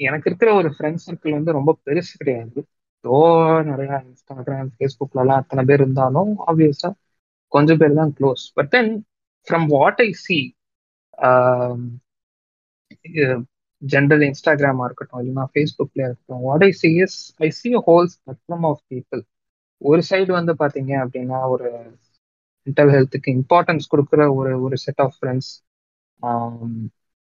எனக்கு 0.00 0.28
இருக்கிற 0.30 0.50
ஒரு 0.58 0.68
ஃப்ரெண்ட் 0.74 1.02
சர்க்கிள் 1.04 1.36
வந்து 1.36 1.56
ரொம்ப 1.58 1.72
பெருசு 1.86 2.12
கிடையாது. 2.14 2.58
ஓ 3.04 3.16
நிறைய 3.68 3.92
இன்ஸ்டாகிராம் 4.06 4.70
ஃபேஸ்புக்லலாம் 4.74 5.40
அத்தனை 5.42 5.62
பேர் 5.68 5.82
இருந்தாலும் 5.82 6.32
ஆப்வியஸா 6.46 6.90
கொஞ்சம் 7.52 7.80
பேர் 7.80 7.98
தான் 7.98 8.12
close 8.18 8.44
but 8.54 8.70
then 8.74 8.92
from 9.48 9.66
what 9.74 10.00
I 10.04 10.10
see 10.20 10.38
general 13.82 14.24
இன்ஸ்டாகிராமா 14.26 14.84
இருக்கட்டும் 14.88 15.20
இல்லைன்னா 15.22 15.44
ஃபேஸ்புக்ல 15.50 16.00
இருக்கட்டும் 16.02 16.44
what 16.46 16.64
I 16.64 16.70
see 16.78 16.90
is 17.04 17.18
I 17.40 17.50
see 17.58 17.70
whole 17.86 18.08
spectrum 18.14 18.66
of 18.70 18.82
people 18.90 19.22
ஒரு 19.82 20.02
சைடு 20.08 20.30
வந்து 20.36 20.52
பாத்தீங்க 20.60 20.92
அப்படின்னா 21.02 21.38
ஒரு 21.54 21.68
மென்டல் 22.66 22.92
ஹெல்த்துக்கு 22.94 23.30
இம்பார்ட்டன்ஸ் 23.36 23.90
கொடுக்குற 23.92 24.24
ஒரு 24.38 24.52
ஒரு 24.64 24.76
set 24.84 25.02
of 25.04 25.16
friends 25.16 25.52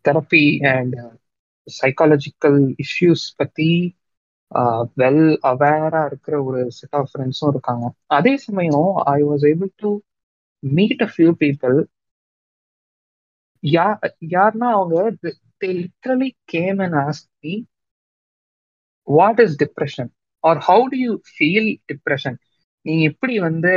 therapy 0.04 0.44
and 0.72 0.96
psychological 1.66 2.60
issues 2.84 3.26
பத்தி 3.40 3.70
uh, 4.50 4.82
வெல் 5.00 5.22
அவேரா 5.50 6.00
இருக்கிற 6.08 6.34
ஒரு 6.48 6.60
செட் 6.78 6.96
ஆஃப் 6.98 7.10
ஃப்ரெண்ட்ஸும் 7.10 7.50
இருக்காங்க. 7.52 7.84
அதே 8.18 8.34
சமயம் 8.46 8.86
I 9.14 9.18
was 9.28 9.44
able 9.52 9.70
to 9.82 9.90
meet 10.62 11.02
a 11.06 11.10
few 11.12 11.32
people 11.42 11.76
யா 13.62 13.86
யாருன்னா 14.34 14.68
அவங்க 14.76 14.96
they 15.60 15.70
literally 15.80 16.30
came 16.54 16.80
and 16.86 16.96
ask 17.04 17.30
me 17.44 17.54
what 19.08 19.40
is 19.44 19.56
depression 19.64 20.10
or 20.44 20.60
how 20.68 20.84
do 20.92 20.98
you 21.04 21.12
feel 21.32 21.70
depression 21.92 22.36
நீ 22.86 22.94
எப்படி 23.10 23.34
வந்து 23.48 23.72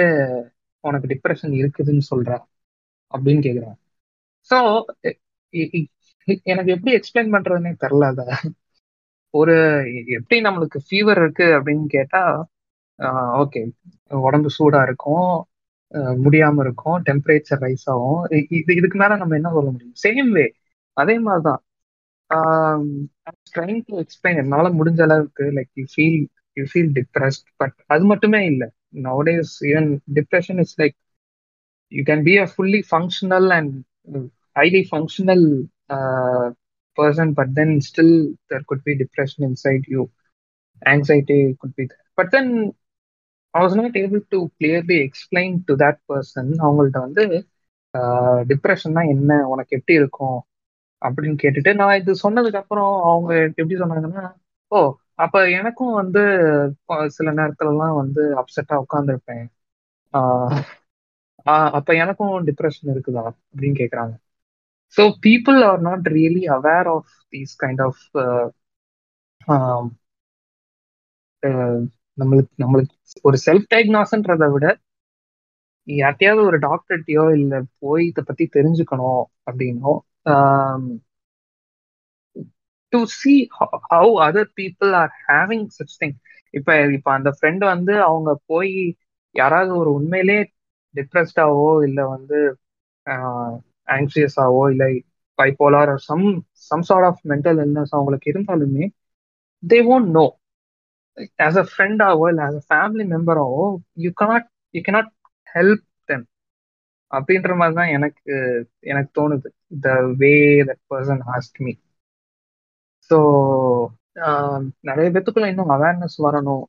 உனக்கு 0.83 1.07
டிப்ரெஷன் 1.13 1.53
இருக்குதுன்னு 1.61 2.03
சொல்ற? 2.11 2.31
அப்படின்னு 3.13 3.41
கேக்குறாங்க. 3.47 3.77
ஸோ 4.49 4.57
எனக்கு 6.25 6.71
எப்படி 6.71 6.91
எக்ஸ்பிளைன் 6.97 7.31
பண்றதுன்னே 7.35 7.71
தெரில 7.83 8.03
அத. 8.11 8.21
ஒரு 9.29 9.55
எப்படி 10.17 10.41
நம்மளுக்கு 10.41 10.79
ஃபீவர் 10.87 11.19
இருக்கு 11.21 11.43
அப்படின்னு 11.57 11.85
கேட்டா 11.95 12.23
ஓகே 13.43 13.61
உடம்பு 14.27 14.49
சூடா 14.57 14.81
இருக்கும் 14.87 15.29
முடியாம 16.25 16.59
இருக்கும் 16.65 16.97
டெம்பரேச்சர் 17.05 17.61
ரைஸ் 17.65 17.87
ஆகும். 17.93 18.21
இது 18.57 18.75
இதுக்கு 18.79 18.97
மேல 18.97 19.15
நம்ம 19.15 19.35
என்ன 19.35 19.49
சொல்ல 19.55 19.69
முடியும்? 19.71 19.97
சேம் 20.03 20.29
வே 20.37 20.45
அதே 20.93 21.19
மாதிரிதான். 21.19 21.61
ட்ரைங் 23.55 23.81
டு 23.85 23.93
எக்ஸ்பிளைன் 24.03 24.39
என்னால 24.43 24.69
முடிஞ்ச 24.69 25.01
அளவுக்கு 25.01 25.43
like 25.57 25.71
you 25.79 25.85
feel 25.95 26.21
you 26.57 26.63
feel 26.73 26.91
depressed 26.97 27.47
but 27.55 27.75
அது 27.87 28.05
மட்டுமே 28.11 28.45
இல்லை. 28.45 28.69
Nowadays 29.07 29.53
even 29.71 29.89
depression 30.13 30.61
is 30.65 30.75
like 30.81 30.97
you 31.91 32.03
can 32.07 32.19
be 32.25 32.33
a 32.41 32.45
fully 32.55 32.79
functional 32.91 33.45
and 33.55 33.71
uh, 34.15 34.25
highly 34.57 34.81
functional 34.91 35.41
Uh, 35.91 36.45
person 36.97 37.33
but 37.33 37.49
then 37.53 37.71
still 37.81 38.13
there 38.49 38.63
could 38.67 38.83
be 38.83 38.95
depression 38.95 39.43
inside 39.43 39.83
you. 39.87 40.01
Anxiety 40.81 41.57
could 41.59 41.75
be 41.75 41.85
there. 41.87 42.05
But 42.17 42.31
then 42.31 42.47
i 43.53 43.61
was 43.63 43.73
not 43.75 43.93
to 43.93 44.19
to 44.31 44.39
explain 45.05 45.55
to 45.67 45.73
that 45.81 45.99
person 46.09 46.51
அவங்கள்ட்ட 46.65 46.99
வந்து 46.99 47.23
uh, 47.93 48.39
டிப்ரெஷன்னா 48.51 49.01
என்ன 49.13 49.31
உனக்கு 49.53 49.77
எப்படி 49.79 49.95
இருக்கும் 50.01 50.39
அப்படின்னு 51.01 51.37
கேட்டுட்டு 51.43 51.71
நான் 51.73 51.99
இது 52.01 52.11
சொன்னதுக்கு 52.25 52.61
அப்புறம் 52.63 52.91
அவங்க 53.09 53.31
எப்படி 53.51 53.75
சொன்னாங்கன்னா 53.81 54.25
ஓ 54.71 54.79
அப்ப 55.15 55.37
எனக்கும் 55.59 55.93
வந்து 55.93 56.21
சில 57.17 57.29
நேரத்துலலாம் 57.39 57.95
வந்து 58.03 58.23
அப்செட்டா 58.41 58.75
உட்காந்துருப்பேன் 58.85 59.45
அப்ப 61.77 61.89
எனக்கும் 62.03 62.33
டிப்ரெஷன் 62.49 62.91
இருக்குதா? 62.93 63.23
அப்படின்னு 63.51 63.77
கேக்குறாங்க. 63.81 64.13
So 64.97 65.03
people 65.25 65.59
are 65.63 65.81
not 65.81 66.07
really 66.15 66.43
aware 66.55 66.89
of 66.95 67.11
these 67.33 67.53
kind 67.57 67.81
of 67.81 68.01
நம்மளுக்கு 72.17 72.53
நம்மளுக்கு 72.63 72.95
ஒரு 73.23 73.37
செல்ஃப் 73.45 73.69
டயக்னாஸ்ன்றதை 73.71 74.47
விட 74.53 74.65
யார்ட்டையாவது 75.87 76.41
ஒரு 76.45 76.57
டாக்டர்ட்டையோ 76.59 77.23
இல்லை 77.37 77.59
போய் 77.79 78.03
இதை 78.07 78.21
பற்றி 78.23 78.45
தெரிஞ்சுக்கணும் 78.53 79.23
அப்படின்னோ 79.47 79.93
to 82.93 82.99
see 83.15 83.33
how 83.89 84.11
other 84.25 84.51
people 84.55 84.91
are 85.01 85.13
having 85.25 85.65
such 85.77 85.97
thing 86.01 86.15
இப்போ 86.53 86.73
இப்போ 86.91 87.09
அந்த 87.11 87.29
ஃப்ரெண்ட் 87.37 87.63
வந்து 87.65 87.93
அவங்க 88.03 88.31
போய் 88.45 88.73
யாராவது 89.35 89.71
ஒரு 89.75 89.91
உண்மையிலே 89.91 90.39
டிப்ரெஸ்டாவோ 90.95 91.69
இல்லை 91.83 92.05
வந்து 92.07 92.39
ஆங்ஸியஸாவோ 93.87 94.63
இல்லை 94.71 94.91
bipolar 95.39 95.91
some 96.07 96.25
some 96.69 96.85
sort 96.89 97.07
of 97.07 97.21
mental 97.31 97.59
illness 97.65 97.93
அவங்களுக்கு 97.93 98.27
இருந்தாலுமே 98.33 98.85
they 99.63 99.79
won't 99.93 100.11
know 100.17 100.25
as 101.39 101.57
a 101.57 101.65
ஃப்ரெண்டாவோ 101.71 102.25
இல்லை 102.31 102.43
as 102.47 102.59
a 102.61 102.65
family 102.69 103.05
மெம்பராவோ 103.13 103.63
you 103.97 104.11
cannot 104.21 104.47
you 104.73 104.81
cannot 104.83 105.11
help 105.47 105.85
them 106.09 106.25
அப்படின்ற 107.11 107.53
மாதிரி 107.59 107.75
தான் 107.75 107.93
எனக்கு 107.97 108.33
எனக்கு 108.91 109.11
தோணுது. 109.19 109.47
The 109.83 109.87
way 110.19 110.33
that 110.69 110.83
person 110.91 111.23
ask 111.35 111.59
me 111.61 111.73
so 113.11 113.17
நிறைய 114.89 115.07
பேத்துக்குள்ள 115.13 115.47
இன்னும் 115.47 115.73
அவேர்னஸ் 115.75 116.17
வரணும். 116.25 116.63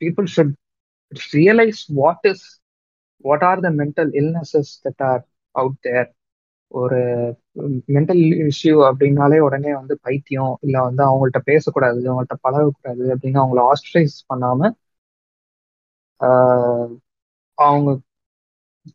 People 0.00 0.28
should 0.34 0.54
realise 1.32 1.82
what 1.94 2.26
is 2.32 2.46
what 3.24 3.44
are 3.44 3.60
the 3.60 3.70
mental 3.80 4.10
illnesses 4.20 4.72
that 4.84 5.04
are 5.10 5.22
out 5.54 5.80
there 5.80 6.08
ஒரு 6.70 6.98
மென்டல் 7.88 8.22
இஷ்யூ 8.48 8.74
அப்படின்னாலே 8.88 9.38
உடனே 9.40 9.70
வந்து 9.74 9.94
பைத்தியம் 10.02 10.54
இல்லை 10.62 10.80
வந்து 10.80 11.02
அவங்கள்ட்ட 11.04 11.40
பேசக்கூடாது 11.44 12.00
அவங்கள்ட்ட 12.08 12.36
பழகக்கூடாது 12.46 13.04
அப்படின்னு 13.14 13.42
அவங்கள 13.42 13.62
ஆஸ்ட்ரைஸ் 13.72 14.16
பண்ணாம 14.30 14.70
அவங்க 17.58 17.90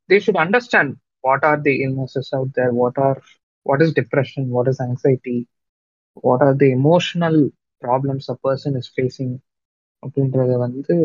they 0.09 0.17
should 0.25 0.41
understand 0.43 0.93
what 1.23 1.45
are 1.45 1.61
the 1.61 1.73
illnesses 1.85 2.27
out 2.37 2.53
there 2.53 2.73
what 2.73 2.99
are 3.07 3.19
what 3.65 3.83
is 3.85 3.95
depression 3.99 4.47
what 4.49 4.69
is 4.71 4.81
anxiety 4.87 5.37
what 6.23 6.43
are 6.43 6.57
the 6.57 6.69
emotional 6.79 7.39
problems 7.81 8.29
a 8.33 8.37
person 8.45 8.77
is 8.81 8.91
facing 8.95 9.35
அப்படின்றத 10.03 10.53
வந்து 10.65 10.95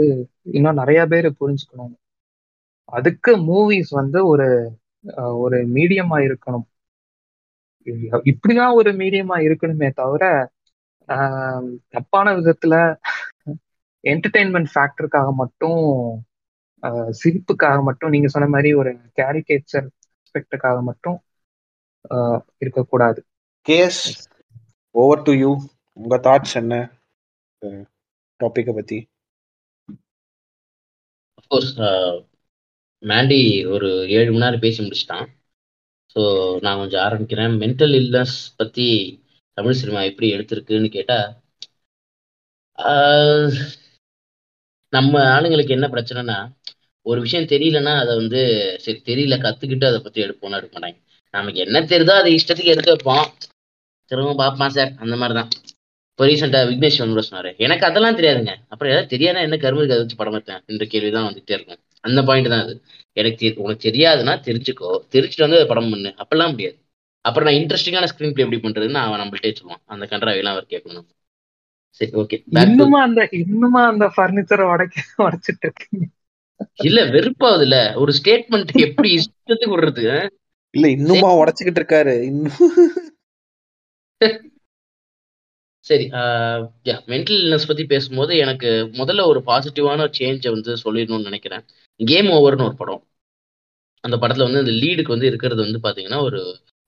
இன்னும் 0.51 0.81
நிறைய 0.83 1.01
பேர் 1.07 1.29
புரிஞ்சுக்கணும். 1.41 1.95
அதுக்கு 2.89 3.33
மூவிஸ் 3.49 3.91
வந்து 4.01 4.19
ஒரு 4.33 4.47
ஒரு 5.45 5.59
மீடியமா 5.77 6.17
இருக்கணும். 6.27 6.67
இப்படிதான் 8.31 8.75
ஒரு 8.75 8.91
மீடியமா 8.93 9.37
இருக்கணுமே 9.47 9.89
தவிர 9.91 10.25
தப்பான 11.89 12.33
விதத்துல 12.39 12.75
என்டர்டெயின்மெண்ட் 14.05 14.73
ஃபேக்டருக்காக 14.75 15.29
மட்டும் 15.33 15.81
சிரிப்புக்காக 17.21 17.79
மட்டும் 17.83 18.11
நீங்க 18.11 18.29
சொன்ன 18.29 18.49
மாதிரி 18.49 18.71
ஒரு 18.75 18.91
கேரிகேச்சர் 19.17 19.89
ஆஸ்பெக்டுக்காக 20.19 20.79
மட்டும் 20.83 21.19
இருக்கக்கூடாது. 22.59 23.21
கேஸ் 23.67 24.03
ஓவர் 24.95 25.23
டு 25.23 25.33
யூ 25.33 25.51
உங்க 25.93 26.17
தாட்ஸ் 26.19 26.55
என்ன? 26.55 26.75
டாபிக்கை 28.41 28.75
பத்தி. 28.75 28.99
அஃப்கோர்ஸ் 31.39 31.73
மேண்டி 33.03 33.41
ஒரு 33.75 33.89
ஏழு 34.19 34.29
மணி 34.31 34.45
நேரம் 34.45 34.65
பேசி 34.65 34.79
முடிச்சிட்டான். 34.85 35.27
ஸோ 36.17 36.21
நான் 36.65 36.81
கொஞ்சம் 36.83 37.05
ஆரம்பிக்கிறேன். 37.07 37.53
மென்டல் 37.63 37.95
இல்னஸ் 38.01 38.37
பற்றி 38.61 38.87
தமிழ் 39.59 39.79
சினிமா 39.81 40.01
எப்படி 40.11 40.29
எடுத்திருக்குன்னு 40.37 40.89
கேட்டால் 40.97 41.29
நம்ம 44.93 45.15
ஆளுங்களுக்கு 45.35 45.77
என்ன 45.77 45.87
பிரச்சனைனா 45.95 46.37
ஒரு 47.07 47.19
விஷயம் 47.25 47.51
தெரியலன்னா 47.53 47.93
அதை 48.03 48.13
வந்து 48.21 48.41
சரி 48.85 49.01
தெரியல 49.11 49.37
கற்றுக்கிட்டு 49.45 49.87
அதை 49.91 49.99
பற்றி 50.07 50.21
எடுப்போம்னு 50.27 50.59
எடுக்க 50.59 50.75
மாட்டாங்க. 50.77 50.99
நமக்கு 51.35 51.59
என்ன 51.67 51.83
தெரியுதோ 51.93 52.15
அதை 52.21 52.31
இஷ்டத்துக்கு 52.39 52.75
எடுத்து 52.75 52.95
வைப்போம். 52.95 53.27
திரும்ப 54.11 54.37
பார்ப்பான் 54.43 54.75
சார். 54.77 54.93
அந்த 55.03 55.15
மாதிரி 55.21 55.37
தான் 55.39 55.51
இப்போ 56.13 56.27
ரீசெண்டாக 56.31 56.69
விக்னேஷ் 56.71 57.03
வந்து 57.03 57.27
சொன்னார். 57.29 57.51
எனக்கு 57.67 57.85
அதெல்லாம் 57.89 58.19
தெரியாதுங்க. 58.21 58.55
அப்புறம் 58.73 58.93
ஏதாவது 58.93 59.13
தெரியாதுன்னா 59.15 59.45
என்ன 59.49 59.59
கருமுக்கு 59.65 59.95
அதை 59.97 60.03
வச்சு 60.05 60.21
படம் 60.21 60.37
எடுத்தேன். 60.39 60.63
என்ற 60.71 60.85
கேள்வி 60.95 61.11
தான் 61.17 61.29
வந்துகிட்டே 61.29 61.57
இருக்கும். 61.59 61.81
அந்த 62.05 62.23
பாயிண்ட் 62.23 62.49
தான் 62.49 62.63
அது. 62.63 62.75
எனக்கு 63.13 63.55
உனக்கு 63.57 63.89
தெரியாதுன்னா 63.89 64.35
தெரிஞ்சுக்கோ. 64.49 64.91
தெரிஞ்சுட்டு 65.13 65.47
வந்து 65.47 65.67
படம் 65.67 65.91
பண்ணு. 65.91 66.15
அப்பெல்லாம் 66.19 66.51
முடியாது. 66.51 66.79
அப்புறம் 67.25 67.49
நான் 67.49 67.61
இன்ட்ரெஸ்டிங்கான 67.63 68.09
ஸ்க்ரீன் 68.11 68.35
பிளே 68.35 68.45
எப்படி 68.45 68.61
பண்றதுன்னு 68.61 69.01
அவன் 69.05 69.21
நம்மள்ட்டே 69.21 69.55
சொல்லுவான். 69.59 69.83
அந்த 69.85 70.07
கன்றாவையெல்லாம் 70.11 70.57
அவர் 70.57 70.69
கேட்கணும். 70.69 71.09
சரி 72.01 72.13
ஓகே 72.13 72.37
இன்னுமா 72.61 73.03
அந்த 73.03 73.29
இன்னுமா 73.31 73.87
அந்த 73.87 74.07
பர்னிச்சரை 74.17 74.65
உடைக்க 74.73 75.01
உடைச்சிட்டு 75.19 75.67
இருக்கீங்க? 75.67 76.05
இல்ல 76.83 77.05
வெறுப்பாவது 77.05 77.63
இல்ல 77.63 77.77
ஒரு 77.97 78.13
ஸ்டேட்மெண்ட் 78.23 78.71
எப்படி 78.75 79.11
இஷ்டத்துக்கு 79.17 79.75
விடுறது 79.75 80.05
இல்ல 80.75 80.89
இன்னுமா 80.89 81.29
உடைச்சுக்கிட்டு 81.37 81.81
இருக்காரு. 81.83 82.15
இன்னும் 82.23 82.59
சரி 85.89 86.07
மென்டல் 87.13 87.41
இல்னஸ் 87.45 87.69
பத்தி 87.71 87.85
பேசும்போது 87.93 88.33
எனக்கு 88.45 88.71
முதல்ல 89.01 89.27
ஒரு 89.33 89.41
பாசிட்டிவான 89.47 90.09
சேஞ்சை 90.19 90.51
வந்து 90.57 90.73
சொல்லிடணும்னு 90.85 91.29
நினைக்கிறேன். 91.31 91.65
கேம் 92.01 92.29
ஓவர்னு 92.39 92.67
ஒரு 92.69 92.77
படம். 92.83 93.03
அந்த 94.05 94.17
படத்துல 94.23 94.47
வந்து 94.49 94.63
அந்த 94.65 94.75
லீடுக்கு 94.83 95.15
வந்து 95.15 95.31
இருக்கிறது 95.31 95.61
வந்து 95.67 95.81
பாத்தீங்கன்னா 95.87 96.21
ஒரு 96.29 96.41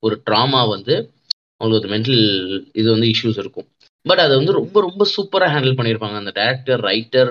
ஒரு 0.03 0.15
ட்ராமா 0.27 0.61
வந்து 0.75 0.95
அவங்களுக்கு 1.61 1.81
ஒரு 1.81 1.93
மென்டல் 1.95 2.21
இது 2.81 2.89
வந்து 2.95 3.09
இஷ்யூஸ் 3.13 3.41
இருக்கும். 3.43 3.67
பட் 4.07 4.23
அதை 4.25 4.35
வந்து 4.41 4.53
ரொம்ப 4.59 4.77
ரொம்ப 4.87 5.03
சூப்பராக 5.15 5.53
ஹேண்டில் 5.55 5.77
பண்ணியிருப்பாங்க. 5.79 6.17
அந்த 6.23 6.33
டேரக்டர் 6.39 6.83
ரைட்டர் 6.91 7.31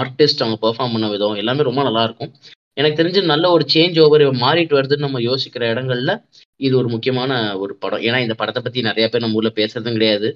ஆர்டிஸ்ட் 0.00 0.42
அவங்க 0.44 0.58
பெர்ஃபார்ம் 0.64 0.94
பண்ண 0.94 1.08
விதம் 1.14 1.40
எல்லாமே 1.42 1.68
ரொம்ப 1.68 1.82
நல்லா 1.82 2.02
இருக்கும். 2.08 2.32
எனக்கு 2.76 2.98
தெரிஞ்சு 3.00 3.20
நல்ல 3.32 3.44
ஒரு 3.50 3.64
சேஞ்ச் 3.74 3.98
ஓவர் 4.04 4.24
மாறிட்டு 4.44 4.76
வருதுன்னு 4.78 5.06
நம்ம 5.06 5.20
யோசிக்கிற 5.20 5.64
இடங்கள்ல 5.74 6.12
இது 6.60 6.74
ஒரு 6.80 6.88
முக்கியமான 6.88 7.32
ஒரு 7.58 7.72
படம். 7.82 8.02
ஏன்னா 8.08 8.18
இந்த 8.26 8.34
படத்தை 8.40 8.62
பத்தி 8.62 8.88
நிறைய 8.88 9.06
பேர் 9.08 9.24
நம்ம 9.24 9.38
ஊர்ல 9.40 9.52
பேசுறதும் 9.60 9.96
கிடையாது. 9.98 10.28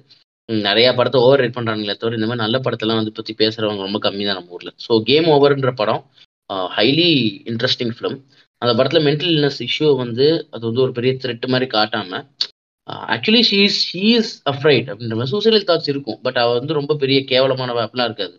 நிறைய 0.67 0.87
படத்தை 0.97 1.19
ஓவர் 1.25 1.41
ரேட் 1.41 1.55
பண்றாங்களே 1.57 1.95
தவிர 2.01 2.17
இந்த 2.19 2.27
மாதிரி 2.29 2.43
நல்ல 2.45 2.57
படத்தெல்லாம் 2.65 2.99
வந்து 2.99 3.15
பத்தி 3.17 3.33
பேசுறவங்க 3.41 3.87
ரொம்ப 3.87 3.99
கம்மி 4.05 4.23
தான் 4.27 4.37
நம்ம 4.39 4.55
ஊர்ல. 4.57 4.71
ஸோ 4.85 4.91
கேம் 5.09 5.27
ஓவர்ன்ற 5.35 5.71
படம் 5.81 6.01
ஹைலி 6.77 7.09
இன்ட்ரெஸ்டிங் 7.51 7.93
ஃபிலிம் 7.97 8.17
அந்த 8.61 8.71
படத்துல 8.77 8.99
மென்டல் 9.07 9.33
இல்னஸ் 9.35 9.59
இஷ்யூ 9.67 9.89
வந்து 10.03 10.27
அது 10.53 10.63
வந்து 10.69 10.83
ஒரு 10.85 10.93
பெரிய 10.97 11.11
த்ரெட் 11.23 11.45
மாதிரி 11.53 11.67
காட்டாம 11.75 12.21
actually 13.15 13.41
she 13.49 13.59
is 13.67 13.79
she 13.89 14.03
is 14.19 14.31
afraid 14.51 14.87
அப்படின்ற 14.91 15.15
மாதிரி 15.19 15.33
சூசைடல் 15.33 15.67
தாட்ஸ் 15.69 15.89
இருக்கும். 15.93 16.19
பட் 16.25 16.39
அவள் 16.43 16.57
வந்து 16.59 16.77
ரொம்ப 16.79 16.93
பெரிய 17.03 17.19
கேவலமானவ 17.31 17.81
அப்படிலாம் 17.85 18.09
இருக்காது. 18.11 18.35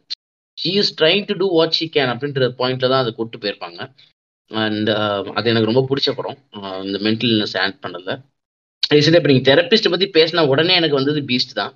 She 0.59 0.73
is 0.81 0.92
trying 1.01 1.25
to 1.29 1.35
do 1.42 1.49
what 1.59 1.77
she 1.79 1.87
can 1.96 2.12
அப்படின்ற 2.14 2.49
பாயிண்ட்ல 2.61 2.90
தான் 2.92 3.03
அதை 3.05 3.12
கொட்டு 3.20 3.38
போயிருப்பாங்க. 3.42 3.81
அண்ட் 4.51 4.90
அது 5.38 5.51
எனக்கு 5.53 5.70
ரொம்ப 5.70 5.85
பிடிச்ச 5.90 6.11
படம். 6.18 6.38
இந்த 6.88 6.99
மென்டல் 7.07 7.33
இல்னஸ் 7.35 7.57
ஆட் 7.64 7.79
பண்ணல 7.87 8.16
ரீசெண்டாக 8.92 9.20
இப்போ 9.20 9.31
நீங்கள் 9.33 9.49
தெரப்பிஸ்ட் 9.51 9.92
பற்றி 9.92 10.07
பேசினா 10.18 10.42
உடனே 10.53 10.75
எனக்கு 10.81 10.99
வந்தது 10.99 11.20
பீஸ்ட் 11.31 11.59
தான். 11.61 11.73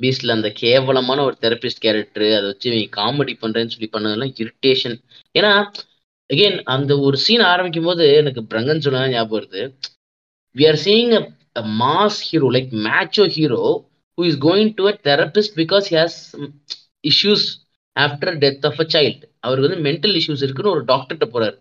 பீஸ்ட்ல 0.00 0.36
அந்த 0.36 0.48
கேவலமான 0.60 1.22
ஒரு 1.22 1.36
தெரபிஸ்ட் 1.42 1.82
கேரக்டர் 1.84 2.26
அதை 2.30 2.46
வச்சு 2.46 2.74
நீ 2.74 2.82
காமெடி 2.98 3.34
பண்றேன்னு 3.42 3.74
சொல்லி 3.74 3.90
பண்ணதெல்லாம் 3.92 4.34
இரிட்டேஷன் 4.42 4.96
ஏன்னா 5.34 5.52
அகைன் 6.30 6.58
அந்த 6.74 6.92
ஒரு 7.06 7.16
சீன் 7.24 7.44
ஆரம்பிக்கும் 7.52 7.88
போது 7.88 8.04
எனக்கு 8.16 8.42
பிரங்கன் 8.50 8.84
சொன்னா 8.84 9.00
ஞாபகம் 9.08 9.36
வருது. 9.36 9.62
We 10.56 10.64
are 10.68 10.80
seeing 10.84 11.14
a 11.16 11.22
mass 11.80 12.18
hero 12.28 12.48
like 12.56 12.70
macho 12.86 13.24
hero 13.36 13.62
who 14.18 14.24
is 14.24 14.38
going 14.46 14.72
to 14.76 14.84
a 14.88 14.94
therapist 15.08 15.56
because 15.56 15.88
has 15.94 16.18
issues 17.10 17.46
after 17.96 18.36
death 18.42 18.66
of 18.70 18.80
a 18.80 18.86
child 18.94 19.16
அவருக்கு 19.40 19.68
வந்து 19.68 19.84
மென்டல் 19.88 20.16
இஷ்யூஸ் 20.20 20.44
இருக்குன்னு 20.44 20.74
ஒரு 20.74 20.84
டாக்டர்கிட்ட 20.84 21.26
போறாரு. 21.34 21.56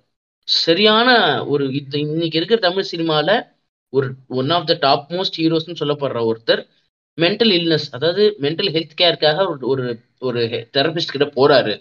சரியான 0.48 1.10
ஒரு 1.46 1.64
இது 1.80 1.98
இன்னைக்கு 2.06 2.38
இருக்கிற 2.40 2.60
தமிழ் 2.60 2.92
சினிமாவில் 2.92 3.36
ஒரு 3.94 4.08
one 4.40 4.50
of 4.50 4.68
the 4.68 4.76
top 4.80 5.08
most 5.10 5.40
ஹீரோஸ்னு 5.40 5.80
சொல்லப்படுற 5.82 6.20
ஒருத்தர் 6.30 6.62
மென்டல் 7.18 7.54
இல்னஸ் 7.58 7.88
அதாவது 7.92 8.36
மென்டல் 8.42 8.72
ஹெல்த் 8.76 9.00
கேருக்காக 9.02 9.48
ஒரு 9.48 9.68
ஒரு 9.68 9.86
ஒரு 10.20 10.70
தெரபிஸ்ட் 10.78 11.16
கிட்ட 11.16 11.28
போறாரு. 11.40 11.74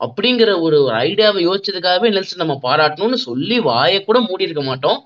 அப்படிங்கிற 0.00 0.60
ஒரு 0.60 0.78
ஐடியாவை 0.90 1.40
யோசிச்சதுக்காகவே 1.48 2.08
நெல்சன் 2.12 2.42
நம்ம 2.44 2.58
பாராட்டணும்னு 2.62 3.18
சொல்லி 3.28 3.60
வாயை 3.60 4.04
கூட 4.04 4.20
மூடி 4.20 4.44
இருக்க 4.44 4.62
மாட்டோம். 4.62 4.98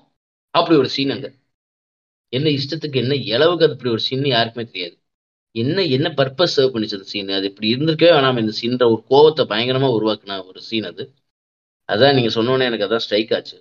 அப்படி 0.49 0.77
ஒரு 0.77 0.89
சீன் 0.89 1.09
அங்க. 1.09 1.27
என்ன 2.29 2.49
இஷ்டத்துக்கு 2.49 2.95
என்ன 2.95 3.15
இளவுக்கு 3.15 3.63
அது 3.63 3.73
அப்படி 3.73 3.91
ஒரு 3.91 3.99
சீன் 3.99 4.25
யாருக்குமே 4.25 4.65
தெரியாது. 4.65 4.95
என்ன 5.55 5.83
என்ன 5.83 6.13
பர்பஸ் 6.17 6.55
சர்வ் 6.57 6.73
பண்ணிச்சு 6.73 6.97
அந்த 6.99 7.03
சீன் 7.03 7.29
அது 7.29 7.45
இப்படி 7.45 7.75
இருந்திருக்கவே 7.75 8.11
வேணாம். 8.17 8.39
இந்த 8.39 8.53
சீன்ற 8.61 8.89
ஒரு 8.91 9.03
கோவத்தை 9.09 9.45
பயங்கரமா 9.45 9.89
உருவாக்குன 9.97 10.45
ஒரு 10.45 10.61
சீன் 10.61 10.83
அது. 10.83 11.13
அதான் 11.89 12.13
நீங்க 12.13 12.41
சொன்னோன்னே 12.41 12.63
எனக்கு 12.63 12.87
அதான் 12.87 13.03
ஸ்ட்ரைக் 13.05 13.33
ஆச்சு. 13.33 13.57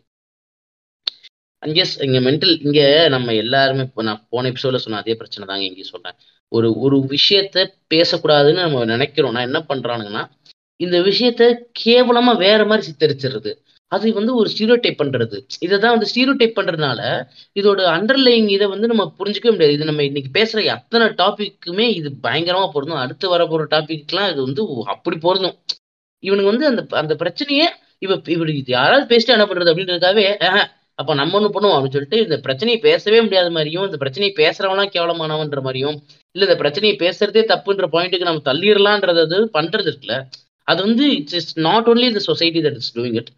அங்கேஸ் 1.62 1.94
இங்க 2.04 2.18
மென்டல் 2.26 2.54
இங்க 2.64 2.80
நம்ம 3.14 3.32
எல்லாருமே 3.42 3.82
இப்போ 3.86 4.02
நான் 4.02 4.22
போன 4.30 4.50
எபிசோட்ல 4.50 4.78
சொன்ன 4.82 5.00
அதே 5.00 5.14
பிரச்சனை 5.16 5.44
தாங்க 5.48 5.64
இங்கே 5.66 5.86
சொல்றேன். 5.90 6.16
ஒரு 6.52 6.68
ஒரு 6.84 6.96
விஷயத்த 7.10 7.58
பேசக்கூடாதுன்னு 7.92 8.62
நம்ம 8.64 8.84
நினைக்கிறோம். 8.92 9.34
நான் 9.36 9.48
என்ன 9.48 9.60
பண்றானுங்கன்னா 9.68 10.22
இந்த 10.80 10.96
விஷயத்த 11.08 11.44
கேவலமா 11.80 12.32
வேற 12.42 12.60
மாதிரி 12.66 12.84
சித்தரிச்சிடுறது. 12.86 13.50
அது 13.92 14.12
வந்து 14.16 14.32
ஒரு 14.40 14.48
ஸ்டீரியோ 14.52 14.76
டைப் 14.80 15.00
பண்றது. 15.00 15.36
இதை 15.64 15.76
தான் 15.78 15.94
வந்து 15.94 16.08
ஸ்டீரியோ 16.10 16.34
டைப் 16.40 16.56
பண்றதுனால 16.58 17.00
இதோட 17.56 17.80
அண்டர்லைங் 17.94 18.48
இதை 18.56 18.66
வந்து 18.72 18.90
நம்ம 18.92 19.04
புரிஞ்சுக்கவே 19.18 19.52
முடியாது. 19.54 19.76
இது 19.76 19.88
நம்ம 19.90 20.04
இன்னைக்கு 20.08 20.30
பேசுற 20.36 20.58
அத்தனை 20.76 21.06
டாபிக்குமே 21.20 21.86
இது 21.98 22.10
பயங்கரமா 22.24 22.66
பொருந்தும் 22.74 23.02
அடுத்து 23.04 23.28
வர 23.32 23.44
போற 23.48 23.64
டாபிக்லாம் 23.72 24.30
இது 24.32 24.40
வந்து 24.46 24.64
அப்படி 24.94 25.18
பொருந்தும் 25.26 25.56
இவனுக்கு 26.22 26.52
வந்து 26.52 26.66
அந்த 26.70 26.82
அந்த 27.00 27.14
பிரச்சனையே 27.20 27.66
இவ 28.02 28.14
இப்படி 28.30 28.52
இது 28.58 28.72
யாராவது 28.74 29.04
பேசிட்டு 29.10 29.34
என்ன 29.34 29.46
பண்றது 29.46 29.72
அப்படின்றதுக்காகவே 29.72 30.26
ஆஹ், 30.48 30.66
அப்போ 31.00 31.12
நம்ம 31.20 31.36
ஒன்று 31.38 31.54
பண்ணுவோம் 31.56 31.76
அப்படின்னு 31.76 31.96
சொல்லிட்டு 31.96 32.18
இந்த 32.26 32.36
பிரச்சனையை 32.46 32.78
பேசவே 32.88 33.18
முடியாத 33.26 33.50
மாதிரியும் 33.56 33.86
இந்த 33.88 33.98
பிரச்சனையை 34.02 34.32
பேசுறவனா 34.40 34.84
கேவலமானவன்ற 34.96 35.60
மாதிரியும் 35.66 35.98
இல்லை 36.34 36.46
இந்த 36.48 36.56
பிரச்சனையை 36.62 36.96
பேசுறதே 37.04 37.42
தப்புன்ற 37.52 37.86
பாயிண்ட்டுக்கு 37.94 38.30
நம்ம 38.30 38.44
தள்ளிடலான்றது 38.50 39.22
அது 39.26 39.38
பண்றது 39.58 39.88
இருக்குல்ல. 39.90 40.16
அது 40.70 40.80
வந்து 40.86 41.04
it's 41.18 41.38
is 41.40 41.52
not 41.68 41.88
only 41.92 42.08
the 42.16 42.22
society 42.30 42.60
that 42.66 42.80
is 42.82 42.92
doing 42.96 43.16
it 43.20 43.30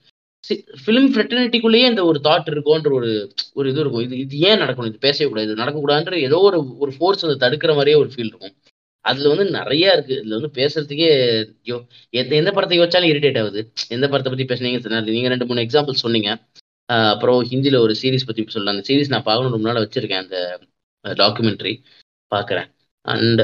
film 0.84 1.08
ஃப்ரெட்டர்னிட்டிக்குள்ளேயே 1.12 1.86
இந்த 1.90 2.02
ஒரு 2.10 2.18
தாட் 2.26 2.48
இருக்கும்ன்ற 2.52 2.90
ஒரு 2.98 3.10
ஒரு 3.58 3.66
இது 3.72 3.80
இருக்கும். 3.82 4.04
இது 4.06 4.14
இது 4.24 4.36
ஏன் 4.48 4.60
நடக்கணும்? 4.62 4.90
இது 4.92 5.04
பேசவே 5.06 5.26
கூடாது. 5.28 5.46
இது 5.48 5.60
நடக்கக்கூடாதுன்ற 5.62 6.16
ஏதோ 6.28 6.38
ஒரு 6.48 6.58
ஒரு 6.84 6.92
ஃபோர்ஸ் 6.96 7.24
அதை 7.26 7.36
தடுக்கிற 7.44 7.74
மாதிரியே 7.78 7.98
ஒரு 8.02 8.10
ஃபீல் 8.14 8.30
இருக்கும். 8.32 8.54
அதுல 9.04 9.30
வந்து 9.32 9.44
நிறைய 9.58 9.94
இருக்கு. 9.96 10.16
இதுல 10.22 10.36
வந்து 10.38 10.50
பேசுறதுக்கே 10.58 11.10
ஐயோ 11.66 11.78
எந்த 12.20 12.32
எந்த 12.40 12.50
படத்தை 12.56 12.76
யோசிச்சாலும் 12.80 13.12
இரிட்டேட் 13.12 13.40
ஆகுது. 13.42 13.62
எந்த 13.96 14.06
படத்தை 14.12 14.32
பத்தி 14.32 14.46
பேசுனீங்க 14.52 14.80
சொன்னாரு. 14.86 15.14
நீங்க 15.16 15.30
ரெண்டு 15.34 15.48
மூணு 15.50 15.64
எக்ஸாம்பிள் 15.66 16.02
சொன்னீங்க. 16.04 16.30
அப்புறம் 16.88 17.40
ஹிந்தியில் 17.50 17.82
ஒரு 17.84 17.94
சீரிஸ் 18.00 18.28
பற்றி 18.28 18.44
சொல்லலாம் 18.54 18.76
அந்த 18.76 18.86
சீரிஸ் 18.88 19.12
நான் 19.14 19.28
பார்க்கணும் 19.28 19.54
ரொம்ப 19.56 19.68
நாள் 19.68 19.84
வச்சிருக்கேன் 19.84 20.24
அந்த 20.24 20.38
டாக்குமெண்ட்ரி 21.22 21.74
பார்க்குறேன். 22.32 22.68
அண்ட் 23.04 23.40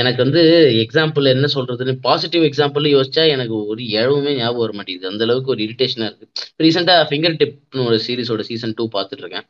எனக்கு 0.00 0.20
வந்து 0.24 0.40
எக்ஸாம்பிள் 0.84 1.30
என்ன 1.34 1.46
சொல்றதுன்னு 1.54 1.94
பாசிட்டிவ் 2.06 2.42
எக்ஸாம்பிள் 2.48 2.86
யோசிச்சா 2.94 3.22
எனக்கு 3.34 3.54
ஒரு 3.72 3.82
இழவுமே 3.98 4.32
ஞாபகம் 4.40 4.64
வர 4.64 4.72
மாட்டேங்குது. 4.78 5.10
அந்த 5.12 5.24
அளவுக்கு 5.26 5.52
ஒரு 5.54 5.62
இரிட்டேஷனா 5.66 6.08
இருக்கு. 6.10 6.26
ரீசெண்டா 6.64 6.94
ஃபிங்கர் 7.10 7.38
டிப்னு 7.42 7.86
ஒரு 7.90 7.98
சீரிஸோட 8.06 8.44
சீசன் 8.50 8.76
டூ 8.80 8.86
பார்த்துட்டு 8.96 9.24
இருக்கேன் 9.24 9.46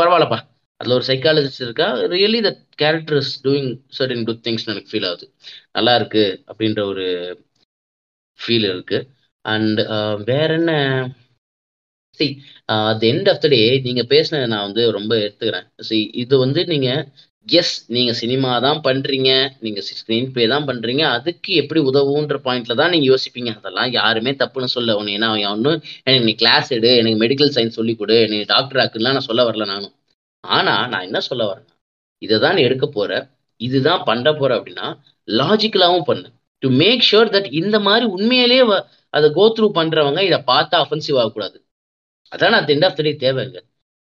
பரவாயில்லப்பா. 0.00 0.38
அதுல 0.80 0.96
ஒரு 0.98 1.06
சைக்காலஜிஸ்ட் 1.10 1.64
இருக்கா 1.66 1.86
really 2.14 2.40
the 2.46 2.50
character 2.82 3.18
is 3.22 3.34
doing 3.46 3.70
certain 3.98 4.24
good 4.28 4.42
things 4.46 4.68
எனக்கு 4.72 4.90
ஃபீல் 4.92 5.08
ஆகுது. 5.10 5.26
நல்லா 5.76 5.94
இருக்கு 6.00 6.24
அப்படின்ற 6.50 6.80
ஒரு 6.92 7.06
ஃபீல் 8.38 8.66
இருக்கு. 8.72 8.98
அண்ட் 9.44 9.80
வேற 10.30 10.48
என்ன? 10.60 10.72
See 12.18 12.26
at 12.76 13.04
end 13.10 13.28
of 13.32 13.40
the 13.44 13.48
day 13.54 13.60
நீங்க 13.86 14.02
பேசினதை 14.12 14.46
நான் 14.54 14.66
வந்து 14.68 14.84
ரொம்ப 14.98 15.12
எடுத்துக்கிறேன். 15.24 15.66
சி 15.88 15.98
இது 16.22 16.34
வந்து 16.44 16.60
நீங்க 16.72 16.88
எஸ் 17.46 17.74
நீங்க 17.96 18.12
சினிமா 18.20 18.50
தான் 18.64 18.80
பண்றீங்க 18.86 19.30
நீங்க 19.64 19.80
ஸ்க்ரீன் 19.88 20.26
பிளே 20.32 20.46
தான் 20.52 20.66
பண்றீங்க 20.70 21.02
அதுக்கு 21.16 21.50
எப்படி 21.62 21.80
உதவுன்ற 21.90 22.36
பாயிண்ட்ல 22.46 22.74
தான் 22.80 22.92
நீங்க 22.94 23.06
யோசிப்பீங்க. 23.12 23.50
அதெல்லாம் 23.58 23.90
யாருமே 23.98 24.32
தப்புன்னு 24.42 24.74
சொல்ல 24.76 24.96
ஒன்று 24.98 25.14
ஏன்னா 25.18 25.28
ஒன்றும் 25.52 25.78
எனக்கு 26.06 26.26
நீ 26.30 26.34
கிளாஸ் 26.42 26.68
எடு 26.78 26.90
எனக்கு 27.00 27.20
மெடிக்கல் 27.24 27.54
சயின்ஸ் 27.56 27.78
சொல்லி 27.80 27.94
கொடு 28.00 28.18
நீ 28.32 28.38
டாக்டர் 28.54 28.80
ஆக்குலாம் 28.84 29.16
நான் 29.18 29.28
சொல்ல 29.30 29.44
வரல 29.50 29.66
நானும். 29.72 29.94
ஆனா 30.44 30.74
நான் 30.92 31.06
என்ன 31.08 31.20
சொல்ல 31.30 31.42
வரேன்னா 31.50 31.74
இதை 32.22 32.36
தான் 32.44 32.56
நீ 32.58 32.62
எடுக்க 32.68 32.86
போற. 32.98 33.12
இதுதான் 33.60 34.02
பண்ண 34.10 34.28
போற 34.40 34.50
அப்படின்னா 34.58 34.88
லாஜிக்கலாவும் 35.28 36.06
பண்ணு. 36.10 36.28
டு 36.62 36.68
மேக் 36.82 37.02
ஷுர் 37.10 37.32
தட் 37.34 37.48
இந்த 37.62 37.76
மாதிரி 37.88 38.06
உண்மையிலேயே 38.16 38.64
அதை 39.14 39.28
கோத்ரூ 39.38 39.66
பண்றவங்க 39.80 40.20
இதை 40.28 40.38
பார்த்தா 40.52 40.76
அஃபென்சிவ் 40.84 41.18
ஆகக்கூடாது 41.22 41.56
அதான் 42.32 42.52
நான் 42.54 42.70
எண்ட் 42.74 42.86
ஆஃப் 42.88 42.96
டே 43.06 43.12
தேவைங்க 43.24 43.58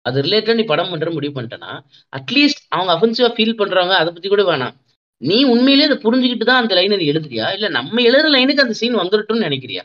அது. 0.07 0.17
ரிலேட்டட் 0.27 0.59
நீ 0.61 0.65
படம் 0.73 0.91
பண்ற 0.93 1.11
முடிவு 1.11 1.35
பண்ணிட்டேன்னா 1.37 1.73
அட்லீஸ்ட் 2.19 2.63
அவங்க 2.75 2.91
அஃபென்சிவா 2.97 3.31
ஃபீல் 3.37 3.59
பண்றாங்க 3.61 3.93
அதை 4.01 4.11
பத்தி 4.13 4.29
கூட 4.29 4.43
வேணாம். 4.51 4.75
நீ 5.23 5.37
உண்மையிலேயே 5.45 5.89
அதை 5.89 5.99
புரிஞ்சுக்கிட்டு 6.07 6.47
தான் 6.49 6.61
அந்த 6.63 6.75
லைனை 6.79 6.97
நீ 7.01 7.07
எழுதுறியா? 7.13 7.47
இல்ல 7.57 7.67
நம்ம 7.69 8.03
எழுதுற 8.09 8.31
லைனுக்கு 8.37 8.65
அந்த 8.65 8.75
சீன் 8.81 9.01
வந்துடட்டும்னு 9.03 9.47
நினைக்கிறியா? 9.49 9.83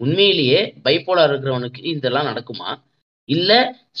உண்மையிலேயே 0.00 0.60
பைப்போலா 0.86 1.24
இருக்கிறவனுக்கு 1.30 1.80
இதெல்லாம் 1.92 2.28
நடக்குமா? 2.30 2.70
இல்ல 3.28 3.52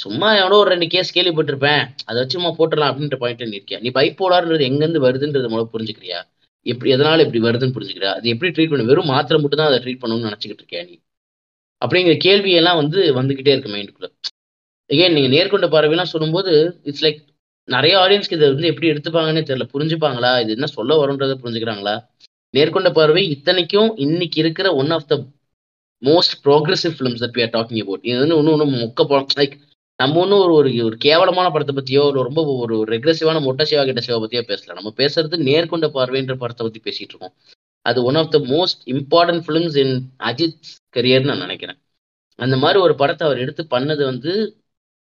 சும்மா 0.02 0.28
எவனோ 0.40 0.56
ஒரு 0.62 0.70
ரெண்டு 0.74 0.86
கேஸ் 0.94 1.14
கேள்விப்பட்டிருப்பேன் 1.16 1.82
அதை 2.04 2.16
வச்சு 2.20 2.36
சும்மா 2.38 2.50
போட்டுடலாம் 2.58 2.90
அப்படின்ற 2.92 3.18
பாயிண்ட் 3.22 3.42
நிற்கியா 3.44 3.58
இருக்கியா? 3.58 3.80
நீ 3.84 3.90
பைப்போலார்ன்றது 3.98 4.68
எங்கேருந்து 4.70 5.04
வருதுன்றத 5.06 5.48
மூலம் 5.48 5.72
புரிஞ்சுக்கிறியா? 5.74 6.18
எப்படி 6.66 6.90
எதனால 6.96 7.24
இப்படி 7.26 7.40
வருதுன்னு 7.46 7.76
புரிஞ்சுக்கிறியா? 7.76 8.12
அது 8.18 8.28
எப்படி 8.28 8.50
ட்ரீட் 8.56 8.72
பண்ண? 8.72 8.84
வெறும் 8.90 9.10
மாத்திரை 9.14 9.38
மட்டும் 9.42 9.60
தான் 9.62 9.70
அதை 9.72 9.80
ட்ரீட் 9.84 10.02
பண்ணணும்னு 10.02 10.28
நினச்சிக்கிட்டு 10.30 10.62
இருக்கியா 10.64 10.84
நீ? 10.90 10.94
அப்படிங்கிற 11.84 12.14
கேள்வியெல்லாம் 12.24 12.80
வந்து 12.80 13.00
வந்துகிட்டே 13.14 13.52
இருக்கு 13.54 13.74
மைண்டுக்குள்ள. 13.74 14.08
ஏன் 14.86 15.12
நீங்க 15.12 15.30
நேர்கொண்ட 15.36 15.68
பார்வையெல்லாம் 15.68 16.12
சொல்லும்போது 16.14 16.80
இட்ஸ் 16.82 17.04
லைக் 17.04 17.20
நிறைய 17.68 17.98
ஆடியன்ஸ்க்கு 17.98 18.38
இதை 18.38 18.48
வந்து 18.48 18.66
எப்படி 18.66 18.90
எடுத்துப்பாங்கன்னே 18.90 19.42
தெரியல. 19.50 19.66
புரிஞ்சுப்பாங்களா? 19.74 20.40
இது 20.40 20.52
என்ன 20.52 20.66
சொல்ல 20.66 20.96
வரும்ன்றதை 21.02 21.36
புரிஞ்சுக்கிறாங்களா? 21.44 21.94
நேர்கொண்ட 22.54 22.92
பார்வை 22.92 23.22
இத்தனைக்கும் 23.28 23.96
இன்னைக்கு 23.96 24.40
இருக்கிற 24.40 24.74
one 24.74 24.90
of 24.90 25.08
the 25.08 25.14
most 26.02 26.34
progressive 26.44 26.94
films 26.96 27.22
that 27.22 27.36
we 27.36 27.42
are 27.42 27.54
talking 27.56 27.80
about 27.80 28.02
இது 28.02 28.18
வந்து 28.18 28.36
இன்னும் 28.36 28.52
ஒன்றும் 28.52 28.74
மொக்க 28.74 29.04
படம் 29.04 29.36
லைக் 29.36 29.54
நம்ம 29.98 30.20
ஒன்றும் 30.20 30.40
ஒரு 30.40 30.54
ஒரு 30.54 30.84
ஒரு 30.84 30.96
கேவலமான 30.96 31.50
படத்தை 31.50 31.74
பத்தியோ 31.74 32.02
ஒரு 32.02 32.22
ரொம்ப 32.22 32.40
ஒரு 32.44 32.76
ரெக்ரெசிவான 32.84 33.40
மொட்டை 33.42 33.64
சிவா 33.64 33.84
கிட்ட 33.84 34.00
சிவா 34.00 34.18
பற்றியோ 34.18 34.44
பேசல. 34.48 34.72
நம்ம 34.72 34.92
பேசுறது 34.96 35.36
நேர்கொண்ட 35.48 35.88
பார்வைன்ற 35.96 36.34
படத்தை 36.36 36.62
பத்தி 36.66 36.80
பேசிட்டு 36.86 37.12
இருக்கோம். 37.12 37.34
அது 37.84 38.04
one 38.04 38.14
of 38.14 38.30
the 38.30 38.38
most 38.38 38.82
important 38.86 39.42
films 39.46 39.76
in 39.76 39.94
Ajith 40.18 40.58
கரியர்னு 40.96 41.24
நான் 41.24 41.38
நினைக்கிறேன். 41.38 41.78
அந்த 42.38 42.56
மாதிரி 42.56 42.80
ஒரு 42.80 42.94
படத்தை 42.94 43.26
அவர் 43.26 43.38
எடுத்து 43.38 43.66
பண்ணது 43.70 44.04
வந்து 44.04 44.32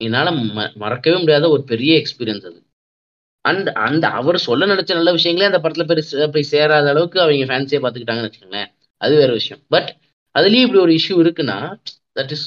என்னால் 0.01 0.27
ம 0.27 0.75
மறக்கவே 0.75 1.17
முடியாத 1.19 1.49
ஒரு 1.49 1.63
பெரிய 1.63 2.01
எக்ஸ்பீரியன்ஸ் 2.01 2.45
அது. 2.45 2.59
அண்ட் 3.45 3.69
அந்த 3.69 4.07
அவர் 4.09 4.37
சொல்ல 4.37 4.65
நினைச்ச 4.65 4.93
நல்ல 4.93 5.13
விஷயங்களே 5.13 5.45
அந்த 5.45 5.59
படத்தில் 5.59 5.85
போய் 5.85 6.05
சே- 6.11 6.31
போய் 6.31 6.43
சேராத 6.43 6.89
அளவுக்கு 6.89 7.21
அவங்க 7.21 7.45
ஃபேன்ஸே 7.49 7.79
பார்த்துக்கிட்டாங்கன்னு 7.83 8.29
வச்சுக்கோங்களேன். 8.29 8.69
அது 9.01 9.15
வேற 9.15 9.31
விஷயம். 9.31 9.63
பட் 9.67 9.89
அதுலேயும் 10.35 10.65
இப்படி 10.67 10.79
ஒரு 10.79 10.91
இஷ்யூ 10.91 11.15
இருக்குன்னா 11.25 11.57
தட் 12.19 12.31
இஸ் 12.31 12.45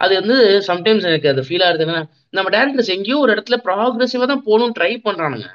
அது 0.00 0.14
வந்து 0.14 0.36
சம்டைம்ஸ் 0.66 1.02
எனக்கு 1.02 1.28
அது 1.28 1.42
ஃபீல் 1.42 1.64
ஆகுது 1.64 1.86
என்னன்னா 1.86 2.02
நம்ம 2.30 2.50
டேரக்டர்ஸ் 2.50 2.88
எங்கேயோ 2.88 3.18
ஒரு 3.18 3.32
இடத்துல 3.34 3.56
ப்ராக்ரெசிவாக 3.64 4.26
தான் 4.26 4.44
போகணும்னு 4.46 4.78
ட்ரை 4.80 4.92
பண்ணுறானுங்க 5.04 5.48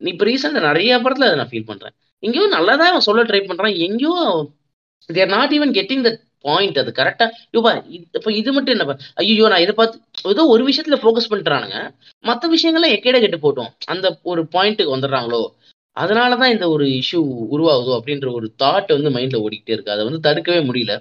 நீ 0.00 0.10
இப்போ 0.10 0.24
ரீசெண்டாக 0.24 0.66
நிறைய 0.68 0.98
படத்தில் 0.98 1.26
அதை 1.26 1.36
நான் 1.36 1.48
ஃபீல் 1.48 1.70
பண்ணுறேன் 1.70 1.94
எங்கேயோ 2.22 2.46
நல்லதா 2.48 2.86
அவன் 2.88 3.06
சொல்ல 3.08 3.22
ட்ரை 3.22 3.40
பண்றான். 3.42 3.78
எங்கேயோ 3.78 4.14
there 5.10 5.28
not 5.28 5.50
even 5.50 5.74
getting 5.78 6.04
that 6.06 6.20
point 6.44 6.78
அது. 6.78 6.90
கரெக்டா 6.96 7.26
யோபா 7.54 7.70
இப்போ 8.16 8.30
இது 8.32 8.50
மட்டும் 8.52 8.74
என்னப்பா 8.74 8.94
ஐயோ 9.22 9.48
நான் 9.48 9.60
இதை 9.60 9.74
பார்த்து 9.74 9.98
ஏதோ 10.32 10.42
ஒரு 10.46 10.62
விஷயத்துல 10.68 10.96
ஃபோக்கஸ் 11.02 11.30
பண்ணிட்டுறானுங்க 11.30 11.78
மற்ற 12.24 12.48
விஷயங்கள்லாம் 12.54 12.94
எக்கேட 12.96 13.18
கெட்டு 13.20 13.38
போட்டோம் 13.44 13.70
அந்த 13.86 14.06
ஒரு 14.22 14.42
பாயிண்ட்டுக்கு 14.52 14.96
வந்துடுறாங்களோ? 14.96 15.42
அதனால 15.96 16.36
தான் 16.36 16.52
இந்த 16.52 16.66
ஒரு 16.68 16.84
இஷ்யூ 16.92 17.20
உருவாகுதோ 17.54 17.92
அப்படின்ற 17.98 18.28
ஒரு 18.32 18.46
தாட் 18.62 18.94
வந்து 18.96 19.10
மைண்ட்ல 19.10 19.42
ஓடிக்கிட்டே 19.44 19.74
இருக்கு. 19.74 19.92
அதை 19.92 20.02
வந்து 20.04 20.20
தடுக்கவே 20.20 20.60
முடியல. 20.68 20.94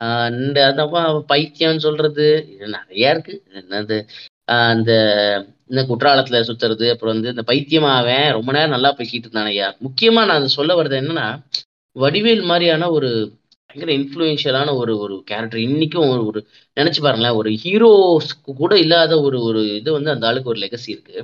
ஆஹ் 0.00 0.30
பைத்தியம்னு 1.32 1.84
சொல்றது 1.86 2.26
இது 2.54 2.68
நிறைய 2.68 3.10
இருக்கு. 3.10 3.34
என்னது? 3.60 3.98
அந்த 4.58 4.92
இந்த 5.72 5.82
குற்றாலத்துல 5.88 6.40
சுத்துறது 6.48 6.86
அப்புறம் 6.92 7.14
வந்து 7.14 7.32
இந்த 7.34 7.44
பைத்தியமாவன் 7.50 8.26
ரொம்ப 8.30 8.50
நேரம் 8.52 8.74
நல்லா 8.76 8.90
பேசிட்டு 8.98 9.26
இருந்தான் 9.26 9.50
ஐயா 9.52 9.68
முக்கியமா 9.86 10.22
நான் 10.26 10.40
அதை 10.40 10.48
சொல்ல 10.56 10.72
வர்றது 10.74 10.98
என்னன்னா 11.02 11.26
வடிவேல் 11.96 12.42
மாதிரியான 12.50 12.90
ஒரு 12.90 13.08
பயங்கர 13.70 13.92
இன்ஃப்ளூயன்ஷியலான 13.98 14.70
ஒரு 14.76 14.92
ஒரு 14.98 15.14
கேரக்டர் 15.30 15.60
இன்னைக்கும் 15.66 16.10
ஒரு 16.14 16.22
ஒரு 16.26 16.40
நினைச்சு 16.76 17.00
பாருங்களேன் 17.00 17.38
ஒரு 17.40 17.50
ஹீரோஸ்க்கு 17.62 18.52
கூட 18.60 18.72
இல்லாத 18.78 19.20
ஒரு 19.20 19.38
ஒரு 19.42 19.60
இது 19.78 19.90
வந்து 19.92 20.10
அந்த 20.10 20.26
ஆளுக்கு 20.26 20.52
ஒரு 20.52 20.60
லெகசி 20.60 20.88
இருக்கு. 20.94 21.16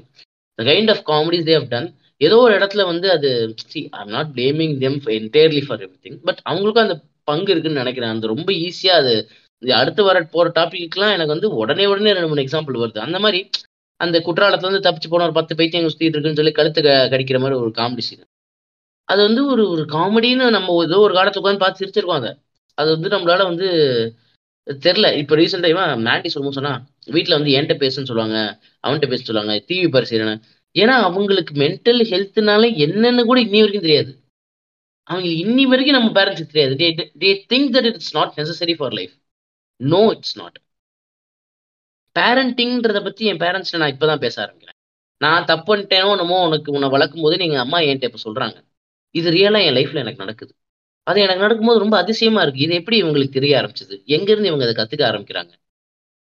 The 0.58 0.64
kind 0.70 0.92
of 0.94 1.02
comedies 1.10 1.46
they 1.48 1.56
have 1.58 1.68
done 1.68 1.88
ஏதோ 2.20 2.36
ஒரு 2.36 2.54
இடத்துல 2.58 2.84
வந்து 2.84 3.08
அது 3.16 3.28
see 3.72 3.80
I'm 4.00 4.12
not 4.16 4.30
blaming 4.36 4.74
them 4.84 4.98
entirely 5.18 5.62
for 5.66 5.82
every 5.84 5.98
thing 6.06 6.18
but 6.28 6.40
அவங்களுக்கும் 6.50 6.86
அந்த 6.86 6.96
பங்கு 7.30 7.52
இருக்குன்னு 7.52 7.82
நினைக்கிறேன். 7.82 8.14
அந்த 8.14 8.26
ரொம்ப 8.26 8.50
ஈஸியாக 8.64 9.00
அது 9.02 9.14
அடுத்து 9.60 10.02
வர 10.04 10.18
போகிற 10.34 10.48
டாபிக்லாம் 10.58 11.14
எனக்கு 11.16 11.34
வந்து 11.36 11.48
உடனே 11.62 11.86
உடனே 11.92 12.12
ரெண்டு 12.16 12.30
மூணு 12.32 12.44
எக்ஸாம்பிள் 12.46 12.82
வருது. 12.82 12.98
அந்த 13.06 13.18
மாதிரி 13.24 13.40
அந்த 14.00 14.16
குற்றாலத்துல 14.18 14.68
இருந்து 14.68 14.86
தப்பிச்சு 14.86 15.08
போன 15.08 15.24
ஒரு 15.24 15.32
பத்து 15.32 15.52
பைத்தியம் 15.56 15.92
சுத்திட்டு 15.92 16.16
இருக்குன்னு 16.16 16.40
சொல்லி 16.40 16.52
கழுத்து 16.52 16.80
கடிக்கிற 17.14 17.38
மாதிரி 17.40 17.58
ஒரு 17.60 17.72
காமெடி 17.78 18.04
சீன் 18.08 18.26
அது 19.08 19.20
வந்து 19.22 19.42
ஒரு 19.46 19.62
ஒரு 19.68 19.82
காமெடின்னு 19.88 20.46
நம்ம 20.50 20.84
ஏதோ 20.84 20.98
ஒரு 20.98 21.14
காலத்துல 21.14 21.42
உட்காந்து 21.42 21.64
பார்த்து 21.64 21.82
சிரிச்சிருக்கோம் 21.82 22.20
அதை. 22.20 22.30
அது 22.78 22.88
வந்து 22.90 23.08
நம்மளால 23.08 23.42
வந்து 23.42 23.68
தெரில 24.66 25.06
இப்போ 25.16 25.34
ரீசெண்டாக 25.36 25.68
இவன் 25.68 26.02
மேண்டி 26.06 26.28
சொல்லும் 26.28 26.52
சொன்னா 26.52 26.72
வீட்டில் 27.06 27.36
வந்து 27.38 27.52
என்கிட்ட 27.56 27.76
பேசுன்னு 27.84 28.10
சொல்லுவாங்க. 28.10 28.38
அவன்கிட்ட 28.84 29.08
பேச 29.08 29.22
சொல்லுவாங்க. 29.22 29.54
டிவி 29.68 29.88
பரிசீலனை. 29.88 30.34
ஏன்னா 30.74 30.94
அவங்களுக்கு 31.08 31.52
மென்டல் 31.54 32.02
ஹெல்த்னால 32.12 32.64
என்னென்னு 32.86 33.24
கூட 33.24 33.38
இன்னி 33.40 33.60
வரைக்கும் 33.62 33.86
தெரியாது. 33.88 34.12
அவங்களுக்கு 35.10 35.44
இன்னி 35.44 35.62
வரைக்கும் 35.62 35.98
நம்ம 35.98 36.10
பேரண்ட்ஸுக்கு 36.18 36.54
தெரியாது. 36.54 36.74
They 37.22 37.30
think 37.52 37.70
that 37.76 37.88
it's 37.92 38.14
not 38.16 38.34
necessary 38.36 38.74
for 38.76 38.92
life 38.92 39.14
no 39.80 40.02
it's 40.16 40.36
not 40.38 40.58
பேரண்டிங்ன்றத 42.18 43.02
பத்தி 43.02 43.24
என் 43.24 43.36
பேரண்ட்ஸ்ல 43.36 43.76
நான் 43.76 43.94
இப்பதான் 43.96 44.16
பேச 44.16 44.36
ஆரம்பிக்கிறேன். 44.44 44.76
நான் 45.20 45.44
தப்பு 45.44 45.76
பண்ணிட்டேனோ 45.76 46.10
என்னமோ 46.10 46.46
உனக்கு 46.46 46.72
உன்னை 46.72 46.88
வளர்க்கும் 46.88 47.22
போது 47.22 47.36
நீங்க 47.36 47.58
அம்மா 47.58 47.78
என்கிட்ட 47.78 48.10
இப்ப 48.10 48.20
சொல்றாங்க? 48.24 48.58
இது 49.10 49.30
ரியலா 49.30 49.60
என் 49.64 49.74
லைஃப்ல 49.74 49.94
எனக்கு 49.94 50.22
நடக்குது. 50.24 50.52
அது 51.06 51.20
எனக்கு 51.20 51.40
நடக்கும்போது 51.40 51.78
ரொம்ப 51.78 51.96
அதிசயமா 51.98 52.42
இருக்கு. 52.42 52.60
இது 52.60 52.74
எப்படி 52.74 53.02
இவங்களுக்கு 53.02 53.28
தெரிய 53.28 53.52
ஆரம்பிச்சது? 53.60 54.04
எங்கிருந்து 54.04 54.48
இவங்க 54.48 54.64
அதை 54.64 54.74
கத்துக்க 54.74 55.04
ஆரம்பிக்கிறாங்க? 55.10 55.52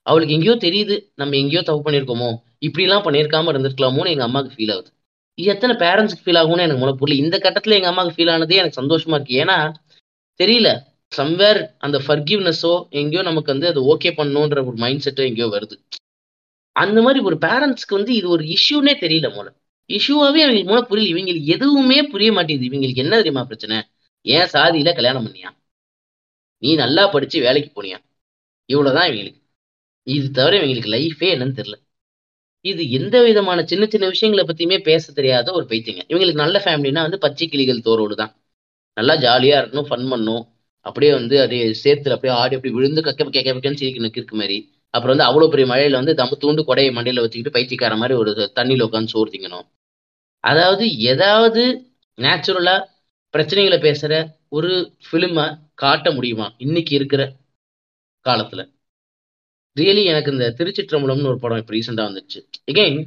அவளுக்கு 0.06 0.34
எங்கேயோ 0.34 0.54
தெரியுது. 0.54 1.12
நம்ம 1.14 1.36
எங்கேயோ 1.36 1.62
தப்பு 1.62 1.90
பண்ணியிருக்கோமோ? 1.90 2.30
இப்படிலாம் 2.60 3.04
பண்ணியிருக்காம 3.06 3.52
இருந்திருக்கலாமோன்னு 3.52 4.08
எங்க 4.08 4.22
அம்மாவுக்கு 4.22 4.56
ஃபீல் 4.56 4.72
ஆகுது. 4.72 4.90
இது 5.38 5.48
எத்தனை 5.52 5.74
பேரண்ட்ஸ்க்கு 5.76 6.24
ஃபீல் 6.24 6.40
ஆகும்னு 6.40 6.66
எனக்கு 6.66 6.82
முதல்ல 6.82 6.92
புரியல. 6.92 7.24
இந்த 7.24 7.38
கட்டத்துல 7.38 7.70
எங்க 7.70 7.88
அம்மாவுக்கு 7.88 8.16
ஃபீல் 8.16 8.32
ஆனதே 8.32 8.56
எனக்கு 8.56 8.80
சந்தோஷமா 8.82 9.16
இருக்கு. 9.18 9.36
ஏன்னா 9.44 9.58
தெரியல. 10.40 10.68
சம்வேர் 11.12 11.60
அந்த 11.78 11.96
ஃபர்கிவ்னஸோ 11.98 12.70
எங்கேயோ 13.00 13.22
நமக்கு 13.22 13.52
வந்து 13.52 13.68
அது 13.68 13.80
ஓகே 13.92 14.10
பண்ணணுன்ற 14.18 14.60
ஒரு 14.68 14.76
மைண்ட் 14.76 15.04
செட்டோ 15.06 15.22
எங்கேயோ 15.22 15.48
வருது. 15.48 15.76
அந்த 16.76 16.98
மாதிரி 17.02 17.20
ஒரு 17.28 17.36
பேரண்ட்ஸ்க்கு 17.38 17.98
வந்து 17.98 18.12
இது 18.14 18.28
ஒரு 18.28 18.44
இஷ்யூனே 18.56 18.94
தெரியல 19.02 19.28
மூல 19.34 19.48
இஷ்யூவாவே 19.90 20.42
அவங்களுக்கு 20.42 20.70
மூலம் 20.70 20.88
புரியல. 20.90 21.10
இவங்களுக்கு 21.12 21.48
எதுவுமே 21.56 21.98
புரிய 22.12 22.30
மாட்டேங்குது. 22.32 22.68
இவங்களுக்கு 22.70 23.04
என்ன 23.04 23.14
தெரியுமா 23.16 23.42
பிரச்சனை? 23.44 23.78
ஏன் 24.26 24.50
சாதியில 24.54 24.90
கல்யாணம் 24.94 25.26
பண்ணியா? 25.26 25.50
நீ 26.62 26.70
நல்லா 26.76 27.04
படிச்சு 27.14 27.38
வேலைக்கு 27.40 27.70
போனியா? 27.70 27.98
இவ்வளவுதான் 28.68 29.08
இவங்களுக்கு. 29.10 29.40
இது 30.06 30.26
தவிர 30.32 30.52
இவங்களுக்கு 30.60 30.92
லைஃபே 30.94 31.28
என்னன்னு 31.34 31.58
தெரியல. 31.58 31.76
இது 32.64 32.82
எந்த 32.90 33.16
விதமான 33.22 33.60
சின்ன 33.64 33.84
சின்ன 33.86 34.06
விஷயங்களை 34.06 34.44
பத்தியுமே 34.48 34.78
பேச 34.82 35.12
தெரியாத 35.12 35.52
ஒரு 35.52 35.66
பைத்தியங்க. 35.70 36.02
இவங்களுக்கு 36.08 36.42
நல்ல 36.44 36.56
ஃபேமிலினா 36.64 37.02
வந்து 37.02 37.18
பச்சை 37.18 37.46
கிளிகள் 37.48 37.86
தோறோடு 37.86 38.14
தான். 38.14 38.32
நல்லா 38.96 39.14
ஜாலியா 39.24 39.56
இருக்கணும் 39.60 39.88
ஃபன் 39.90 40.06
பண்ணணும். 40.12 40.44
அப்படியே 40.86 41.10
வந்து 41.18 41.34
அது 41.44 41.56
சேர்த்துல 41.82 42.14
அப்படியே 42.16 42.34
ஆடி 42.40 42.56
அப்படி 42.58 42.72
விழுந்து 42.76 43.00
கக்க 43.06 43.28
கேட்க 43.28 43.50
வைக்கன்னு 43.50 43.80
சிரிக்கணும் 43.82 44.14
கிறுக்கு 44.16 44.36
மாதிரி 44.40 44.56
அப்புறம் 44.94 45.12
வந்து 45.14 45.28
அவ்வளோ 45.28 45.46
பெரிய 45.52 45.66
மழையில 45.70 46.00
வந்து 46.00 46.14
தம்பு 46.20 46.36
தூண்டு 46.42 46.62
கொடையை 46.68 46.90
மண்டையில 46.96 47.22
வச்சுக்கிட்டு 47.24 47.54
பைத்தியக்கார 47.56 47.94
மாதிரி 48.02 48.14
ஒரு 48.22 48.30
தண்ணியில் 48.58 48.86
உட்காந்து 48.86 49.12
சோறு 49.14 49.30
திங்கணும். 49.34 49.66
அதாவது 50.44 50.84
ஏதாவது 51.12 51.62
நேச்சுரலா 52.18 52.76
பிரச்சனைகளை 53.34 53.78
பேசுற 53.86 54.12
ஒரு 54.56 54.70
ஃபிலிமை 55.06 55.46
காட்ட 55.82 56.08
முடியுமா? 56.16 56.46
இன்னைக்கு 56.58 56.92
இருக்கிற 56.98 57.22
காலத்துல. 58.26 58.62
ரியலி 59.76 60.02
எனக்கு 60.12 60.32
இந்த 60.34 60.46
திருச்சிற்றம்பலம்னு 60.58 61.30
ஒரு 61.32 61.38
படம் 61.44 61.60
இப்போ 61.62 61.74
ரீசெண்டாக 61.76 62.08
வந்துச்சு. 62.08 62.40
எகெயின் 62.72 63.00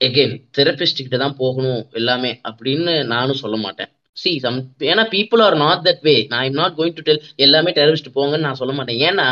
எகெயின் 0.00 0.34
தெரபிஸ்ட் 0.56 1.00
கிட்ட 1.00 1.16
தான் 1.22 1.38
போகணும் 1.40 1.82
எல்லாமே 2.00 2.30
அப்படின்னு 2.50 2.94
நானும் 3.12 3.40
சொல்ல 3.42 3.56
மாட்டேன். 3.64 3.90
சி 4.16 4.32
சம் 4.44 4.58
ஏன்னா 4.90 5.04
people 5.14 5.42
are 5.46 5.56
not 5.64 5.84
that 5.86 6.02
way 6.08 6.14
நான் 6.30 6.42
I'm 6.46 6.58
not 6.60 6.76
going 6.78 6.96
to 6.98 7.04
tell 7.08 7.22
எல்லாமே 7.44 7.70
டெரரிஸ்ட் 7.78 8.10
போங்கன்னு 8.16 8.46
நான் 8.48 8.60
சொல்ல 8.60 8.72
மாட்டேன். 8.78 9.00
ஏன்னா 9.08 9.26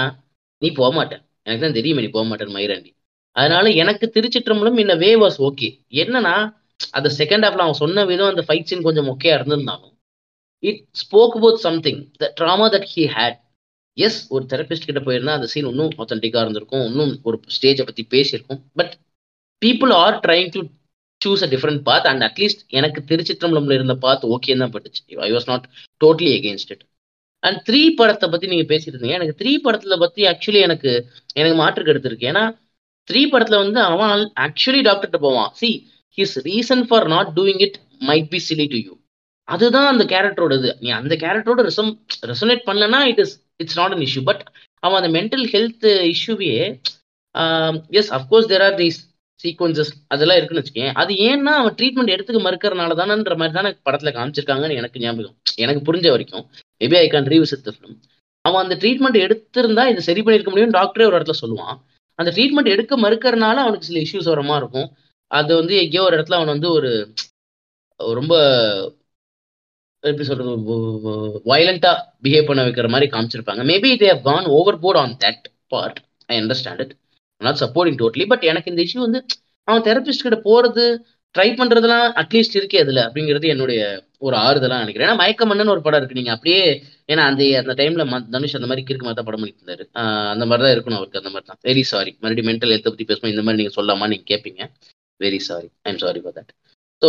நீ 0.63 0.69
போக 0.81 0.91
மாட்டேன். 0.99 1.23
எனக்கு 1.47 1.65
தான் 1.67 1.77
தெரியுமே 1.79 2.03
நீ 2.05 2.11
போக 2.17 2.27
மாட்டேன் 2.31 2.55
மயிராண்டி. 2.57 2.91
அதனால 3.37 3.69
எனக்கு 3.83 4.07
திருச்சிற்றம்பலம் 4.15 4.81
இந்த 4.85 4.95
வே 5.03 5.11
வாஸ் 5.25 5.39
ஓகே 5.49 5.69
என்னன்னா 6.03 6.35
அந்த 6.99 7.09
செகண்ட் 7.19 7.45
ஹாஃப்ல 7.47 7.65
அவன் 7.67 7.83
சொன்ன 7.83 8.05
விதம் 8.11 8.33
அந்த 8.33 8.43
ஃபைட் 8.47 8.69
சீன் 8.71 8.87
கொஞ்சம் 8.87 9.09
மொக்கையா 9.11 9.35
இருந்திருந்தாலும் 9.39 9.95
it 10.63 10.81
spoke 11.03 11.37
about 11.39 11.61
something 11.67 12.01
the 12.23 12.31
trauma 12.41 12.67
that 12.75 12.89
he 12.95 13.05
had 13.17 13.39
as 13.99 14.19
ஒரு 14.35 14.45
தெரபிஸ்ட் 14.53 14.89
கிட்ட 14.89 15.01
போயிருந்தா 15.07 15.37
அந்த 15.39 15.49
சீன் 15.53 15.69
இன்னும் 15.71 15.95
ஒத்தன்டிக்கா 16.03 16.43
இருந்திருக்கும் 16.45 16.85
இன்னும் 16.91 17.13
ஒரு 17.29 17.37
ஸ்டேஜை 17.57 17.85
பத்தி 17.89 18.05
பேசியிருக்கும். 18.15 18.61
But 18.81 18.93
people 19.63 19.93
are 20.03 20.17
trying 20.27 20.51
to 20.57 20.61
choose 21.21 21.43
a 21.45 21.49
different 21.55 21.83
path 21.89 22.07
and 22.11 22.25
at least 22.29 22.63
எனக்கு 22.79 23.01
திருச்சிற்றம்பலம்ல 23.09 23.77
இருந்த 23.79 23.95
பாத் 24.05 24.25
ஓகே 24.35 24.57
தான் 24.59 24.73
பட்டுச்சு. 24.75 25.03
I 25.27 25.31
was 25.37 25.49
not 25.53 25.65
totally 26.01 26.33
against 26.39 26.71
it 26.75 26.85
and 27.43 27.59
three 27.69 27.83
படத்தை 27.99 28.27
பத்தி 28.31 28.47
நீங்க 28.47 28.67
பேசியிருந்தீங்க 28.73 29.17
எனக்கு 29.19 29.39
த்ரீ 29.41 29.53
படத்துல 29.67 29.97
பத்தி 29.99 30.23
ஆக்சுவலி 30.31 30.61
எனக்கு 30.69 30.91
எனக்கு 31.37 31.57
மாற்று 31.63 31.87
கெடுத்திருக்கு 31.89 32.29
ஏன்னா 32.33 32.45
த்ரீ 33.09 33.21
படத்துல 33.33 33.59
வந்து 33.65 33.81
அவன் 33.91 34.23
ஆக்சுவலி 34.47 34.81
டாக்டர்கிட்ட 34.89 35.21
போவான். 35.27 35.51
See 35.61 35.69
his 36.19 36.37
reason 36.49 36.85
for 36.89 37.07
not 37.15 37.31
doing 37.37 37.63
it 37.67 37.79
might 38.09 38.31
be 38.33 38.41
silly 38.49 38.67
to 38.73 38.81
you 38.87 38.95
அதுதான் 39.49 39.91
அந்த 39.93 40.05
கேரக்டரோட 40.05 40.55
இது 40.61 40.71
நீ 40.81 40.89
அந்த 40.99 41.15
கேரக்டரோட 41.23 41.61
ரெசம் 41.69 41.91
ரெசனேட் 42.31 42.67
பண்ணலன்னா 42.67 43.01
it 43.11 43.21
is 43.25 43.35
it's 43.63 43.79
not 43.81 43.95
an 43.97 44.05
issue 44.09 44.23
but 44.23 44.43
அவன் 44.83 44.99
அந்த 45.01 45.11
mental 45.17 45.47
health 45.55 45.87
இஷ்யூவே 46.13 46.51
yes 48.01 48.11
of course 48.19 48.51
there 48.53 48.65
are 48.67 48.77
these 48.83 48.99
sequences 49.43 49.93
அதெல்லாம் 50.15 50.39
இருக்குன்னு 50.39 50.63
வச்சுக்கேன். 50.63 50.93
அது 51.01 51.13
ஏன்னா 51.29 51.53
அவன் 51.61 51.77
ட்ரீட்மெண்ட் 51.79 52.15
எடுத்துக்க 52.15 52.41
மறுக்கறனால 52.47 52.97
தானன்ற 53.01 53.35
மாதிரி 53.41 53.55
தானே 53.59 53.71
படத்துல 53.89 54.13
காமிச்சிருக்காங்கன்னு 54.17 54.79
எனக்கு 54.81 55.03
ஞாபகம். 55.05 55.37
எனக்கு 55.65 55.83
புரிஞ்ச 55.89 56.07
வரைக்கும். 56.15 56.45
Maybe 56.83 56.97
I 57.03 57.07
can 57.15 57.31
revisit 57.35 57.67
the 57.69 57.73
film 57.77 57.99
அவன் 58.45 58.63
அந்த 58.65 58.77
ட்ரீட்மெண்ட் 58.83 59.19
எடுத்திருந்தா 59.27 59.85
இதை 59.93 60.03
சரி 60.09 60.21
பண்ணியிருக்க 60.23 60.51
முடியும் 60.53 60.77
டாக்டரே 60.79 61.07
ஒரு 61.09 61.19
இடத்துல 61.19 61.39
சொல்லுவான். 61.43 61.77
அந்த 62.19 62.31
ட்ரீட்மெண்ட் 62.37 62.75
எடுக்க 62.75 62.95
மறுக்கறனால 62.97 63.63
அவனுக்கு 63.65 63.89
சில 63.89 64.01
இஷ்யூஸ் 64.07 64.31
வர 64.33 64.43
மாதிரி 64.43 64.63
இருக்கும். 64.65 64.89
அது 65.31 65.51
வந்து 65.57 65.75
எங்கேயோ 65.83 66.05
ஒரு 66.09 66.17
இடத்துல 66.19 66.39
அவன் 66.39 66.55
வந்து 66.55 66.71
ஒரு 66.71 66.91
ரொம்ப 68.19 68.35
எப்படி 70.05 70.27
சொல்றது 70.29 70.51
வயலண்டா 71.51 71.93
பிஹேவ் 72.25 72.49
பண்ண 72.49 72.61
வைக்கிற 72.67 72.89
மாதிரி 72.95 73.07
காமிச்சிருப்பாங்க. 73.11 73.63
Maybe 73.71 73.91
they 74.03 74.09
have 74.13 74.27
gone 74.29 74.47
overboard 74.85 75.01
on 75.03 75.15
that 75.25 75.47
part 75.73 75.99
I 76.27 76.37
understand 76.43 76.83
it 76.85 76.95
not 77.41 77.63
supporting 77.65 78.01
totally 78.03 78.25
but 78.33 78.45
எனக்கு 78.53 78.71
இந்த 78.73 78.83
இஷ்யூ 78.87 79.01
வந்து 79.07 79.21
அவன் 79.69 79.87
தெரபிஸ்ட் 79.89 80.27
கிட்ட 80.27 80.39
போறது 80.49 80.85
ட்ரை 81.35 81.49
பண்றதுலாம் 81.59 82.07
அட்லீஸ்ட் 82.21 82.59
இருக்கே 82.59 82.79
அதுல 82.85 83.01
அப்படிங்கிறது 83.07 83.47
என்னுடைய 83.55 83.81
ஒரு 84.27 84.37
ஆறுதலாக 84.45 84.83
நினைக்கிறேன். 84.83 85.09
ஏன்னா 85.09 85.19
மயக்கமன்னன் 85.21 85.73
ஒரு 85.75 85.83
படம் 85.87 86.01
இருக்கு. 86.01 86.19
நீங்க 86.19 86.33
அப்படியே 86.35 86.61
ஏன்னா 87.13 87.25
அந்த 87.31 87.43
அந்த 87.63 87.75
டைம்ல 87.81 88.05
தனுஷ் 88.35 88.57
அந்த 88.59 88.69
மாதிரி 88.71 88.85
கிறுக்கு 88.89 89.07
மாதிரி 89.07 89.19
தான் 89.21 89.29
படம் 89.29 89.43
பண்ணிட்டு 89.43 89.63
இருந்தாரு 89.63 89.85
அந்த 90.35 90.45
மாதிரி 90.49 90.65
தான் 90.67 90.75
இருக்கணும் 90.77 90.99
அவருக்கு 91.01 91.21
அந்த 91.23 91.31
மாதிரி 91.35 91.49
தான் 91.51 91.61
வெரி 91.69 91.83
சாரி 91.93 92.13
மறுபடியும் 92.23 92.49
மென்டல் 92.51 92.73
ஹெல்த்தை 92.75 92.93
பத்தி 92.93 93.07
பேசும்போது 93.11 93.35
இந்த 93.35 93.45
மாதிரி 93.47 93.61
நீங்க 93.63 93.75
சொல்லாமா 93.79 94.09
நீங்க 94.13 94.27
கேட்பீங்க 94.33 94.63
very 95.21 95.41
sorry 95.49 95.69
I'm 95.91 96.03
sorry 96.05 96.23
for 96.25 96.37
that 96.39 96.51
so 97.03 97.09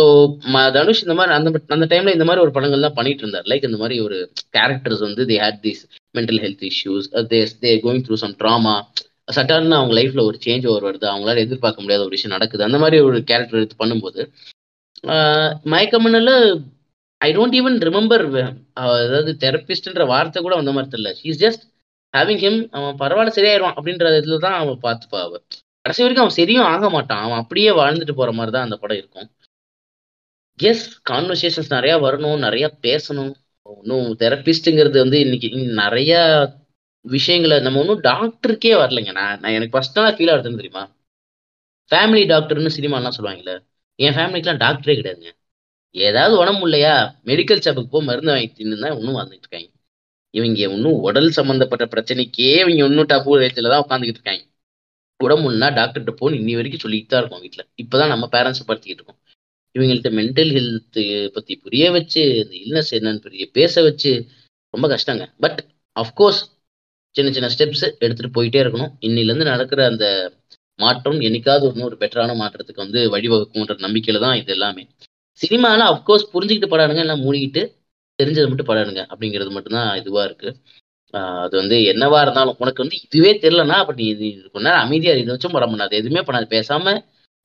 Dhanush 0.76 1.02
இந்த 1.06 1.14
மாதிரி 1.18 1.34
அந்த 1.38 1.50
அந்த 1.76 1.86
டைம்ல 1.92 2.12
இந்த 2.16 2.26
மாதிரி 2.28 2.44
ஒரு 2.46 2.52
படங்கள்லாம் 2.56 2.96
பண்ணிட்டு 2.98 3.22
இருந்தார். 3.24 3.46
லைக் 3.50 3.68
இந்த 3.70 3.78
மாதிரி 3.82 3.96
ஒரு 4.06 4.18
கேரக்டர்ஸ் 4.56 5.04
வந்து 5.06 5.24
they 5.30 5.38
had 5.44 5.62
these 5.66 5.82
mental 6.18 6.40
health 6.44 6.66
issues 6.70 7.08
they 7.64 7.72
going 7.86 8.04
through 8.08 8.18
some 8.24 8.36
trauma 8.42 8.74
சட்டார்னு 9.36 9.78
அவங்க 9.78 9.94
லைஃப்ல 9.98 10.22
ஒரு 10.28 10.38
சேஞ்ச் 10.46 10.66
ஓவர் 10.70 10.86
வருது. 10.88 11.06
அவங்களால 11.12 11.42
எதிர்பார்க்க 11.46 11.84
முடியாத 11.84 12.04
ஒரு 12.06 12.14
விஷயம் 12.16 12.34
நடக்குது. 12.36 12.62
அந்த 12.68 12.78
மாதிரி 12.82 12.98
ஒரு 13.08 13.18
கேரக்டர் 13.30 13.60
எடுத்து 13.60 13.80
பண்ணும்போது 13.82 14.22
மயக்கமண்ணில் 15.74 16.34
ஐ 17.20 17.28
டோன்ட் 17.36 17.56
ஈவன் 17.60 17.76
ரிமெம்பர் 17.88 18.24
அதாவது 18.82 19.32
தெரப்பிஸ்ட்ன்ற 19.44 20.04
வார்த்தை 20.12 20.38
கூட 20.44 20.54
அந்த 20.62 20.72
மாதிரி 20.76 20.92
தெரியல. 20.94 21.10
ஷீஸ் 21.20 21.40
ஜஸ்ட் 21.44 21.64
ஹேவிங் 22.14 22.42
ஹிம் 22.44 22.60
அவன் 22.76 22.96
பரவாயில்ல 23.02 23.32
சரியாயிடுவான் 23.36 23.76
அப்படின்ற 23.78 24.12
இதுல 24.20 24.38
தான் 24.46 24.56
அவன் 24.62 24.78
பார்த்துப்பா 24.86 25.18
அவ. 25.26 25.34
கடைசி 25.84 26.02
வரைக்கும் 26.04 26.24
அவன் 26.24 26.38
சரியும் 26.38 26.68
ஆக 26.72 26.88
மாட்டான். 26.94 27.22
அவன் 27.26 27.40
அப்படியே 27.42 27.70
வாழ்ந்துட்டு 27.80 28.14
போற 28.20 28.30
மாதிரி 28.38 28.52
தான் 28.56 28.66
அந்த 28.68 28.76
படம் 28.82 29.00
இருக்கும். 29.02 29.28
எஸ் 30.58 30.86
கான்வர்சேஷன்ஸ் 31.10 31.70
நிறைய 31.76 31.94
வரணும் 32.06 32.42
நிறைய 32.46 32.66
பேசணும். 32.86 33.32
இன்னும் 33.66 34.08
தெரப்பிஸ்ட்டுங்கிறது 34.22 34.98
வந்து 35.04 35.18
இன்னைக்கு 35.24 35.48
நிறையா 35.82 36.20
விஷயங்களை 37.04 37.60
நம்ம 37.60 37.78
ஒன்றும் 37.78 38.00
டாக்டருக்கே 38.00 38.72
வரலைங்க. 38.82 39.12
நான் 39.12 39.40
நான் 39.40 39.52
எனக்கு 39.52 39.74
ஃபர்ஸ்ட் 39.76 39.98
ஃபீல் 39.98 40.32
ஆகுதுன்னு 40.32 40.60
தெரியுமா? 40.62 40.84
ஃபேமிலி 41.90 42.24
டாக்டர்னு 42.32 42.76
சினிமாலாம் 42.76 43.16
சொல்லுவாங்கல்ல. 43.16 43.54
என் 43.98 44.14
ஃபேமிலிக்கெலாம் 44.16 44.62
டாக்டரே 44.64 44.94
கிடையாதுங்க. 44.98 45.32
ஏதாவது 45.94 46.38
உடம்பு 46.38 46.62
இல்லையா? 46.62 46.94
மெடிக்கல் 47.24 47.62
ஷாப்புக்கு 47.64 47.92
போய் 47.94 48.04
மருந்து 48.04 48.32
வாங்கி 48.32 48.48
தின்னு 48.58 48.78
தான் 48.78 48.96
இன்னும் 48.98 49.16
வாழ்ந்துட்டு 49.18 49.46
இருக்காங்க. 49.46 49.68
இவங்க 50.30 50.60
இன்னும் 50.60 50.98
உடல் 51.00 51.30
சம்மந்தப்பட்ட 51.30 51.84
பிரச்சனைக்கே 51.94 52.50
இவங்க 52.58 52.84
இன்னும் 52.84 53.10
டப்பு 53.12 53.40
ரேட்டில் 53.42 53.72
தான் 53.72 53.84
உட்காந்துக்கிட்டு 53.86 54.20
இருக்காங்க. 54.20 54.44
உடம்புன்னா 55.20 55.68
டாக்டர்கிட்ட 55.78 56.12
போன்னு 56.20 56.38
இன்னி 56.40 56.54
வரைக்கும் 56.58 56.80
சொல்லிட்டு 56.80 57.06
தான் 57.06 57.20
இருக்கோம் 57.20 57.40
வீட்டில் 57.40 57.66
இப்போதான் 57.82 58.08
நம்ம 58.08 58.28
பேரண்ட்ஸை 58.32 58.64
படுத்திக்கிட்டு 58.68 59.00
இருக்கோம். 59.00 59.20
இவங்கள்ட்ட 59.74 60.10
மென்டல் 60.20 60.52
ஹெல்த்து 60.56 61.02
பற்றி 61.32 61.56
புரிய 61.56 61.90
வச்சு 61.90 62.22
இந்த 62.42 62.54
இல்னஸ் 62.64 62.92
என்னன்னு 62.98 63.20
பெரிய 63.26 63.46
பேச 63.52 63.82
வச்சு 63.82 64.12
ரொம்ப 64.74 64.86
கஷ்டங்க. 64.94 65.26
பட் 65.38 65.60
அஃப்கோர்ஸ் 65.96 66.40
சின்ன 67.16 67.28
சின்ன 67.36 67.48
ஸ்டெப்ஸ் 67.54 67.84
எடுத்துட்டு 68.04 68.30
போயிட்டே 68.36 68.60
இருக்கணும். 68.64 68.92
இன்னிலேருந்து 69.06 69.50
நடக்கிற 69.52 69.80
அந்த 69.92 70.06
மாற்றம் 70.78 71.18
என்னைக்காவது 71.26 71.64
ஒன்று 71.68 71.88
ஒரு 71.88 71.96
பெட்டரான 72.02 72.34
மாற்றத்துக்கு 72.42 72.84
வந்து 72.84 73.00
வழிவகுக்கும்ன்ற 73.14 73.74
நம்பிக்கையில 73.86 74.20
தான் 74.24 74.38
இது 74.40 74.52
எல்லாமே. 74.56 74.82
சினிமாவில் 75.40 75.84
அஃப்கோர்ஸ் 75.90 76.30
புரிஞ்சுக்கிட்டு 76.34 76.72
படாடுங்க 76.72 77.02
எல்லாம் 77.04 77.24
மூடிக்கிட்டு 77.26 77.62
தெரிஞ்சதை 78.18 78.48
மட்டும் 78.50 78.70
படாடுங்க 78.70 79.02
அப்படிங்கிறது 79.12 79.50
மட்டும்தான் 79.56 79.90
இதுவாக 80.00 80.24
இருக்கு. 80.28 80.48
அது 81.40 81.54
வந்து 81.56 81.76
என்னவா 81.92 82.18
இருந்தாலும் 82.24 82.58
உனக்கு 82.62 82.82
வந்து 82.84 82.98
இதுவே 83.06 83.32
தெரிலனா 83.44 83.76
அப்ப 83.82 83.92
நீ 84.00 84.04
இது 84.14 84.26
கொஞ்ச 84.52 84.64
நேரம் 84.66 84.84
அமைதியா 84.86 85.14
இதை 85.20 85.32
வச்சும் 85.34 85.56
படம் 85.56 85.72
பண்ணாது. 85.72 85.94
எதுவுமே 86.00 86.22
பண்ணாது. 86.28 86.46
பேசாம 86.56 86.94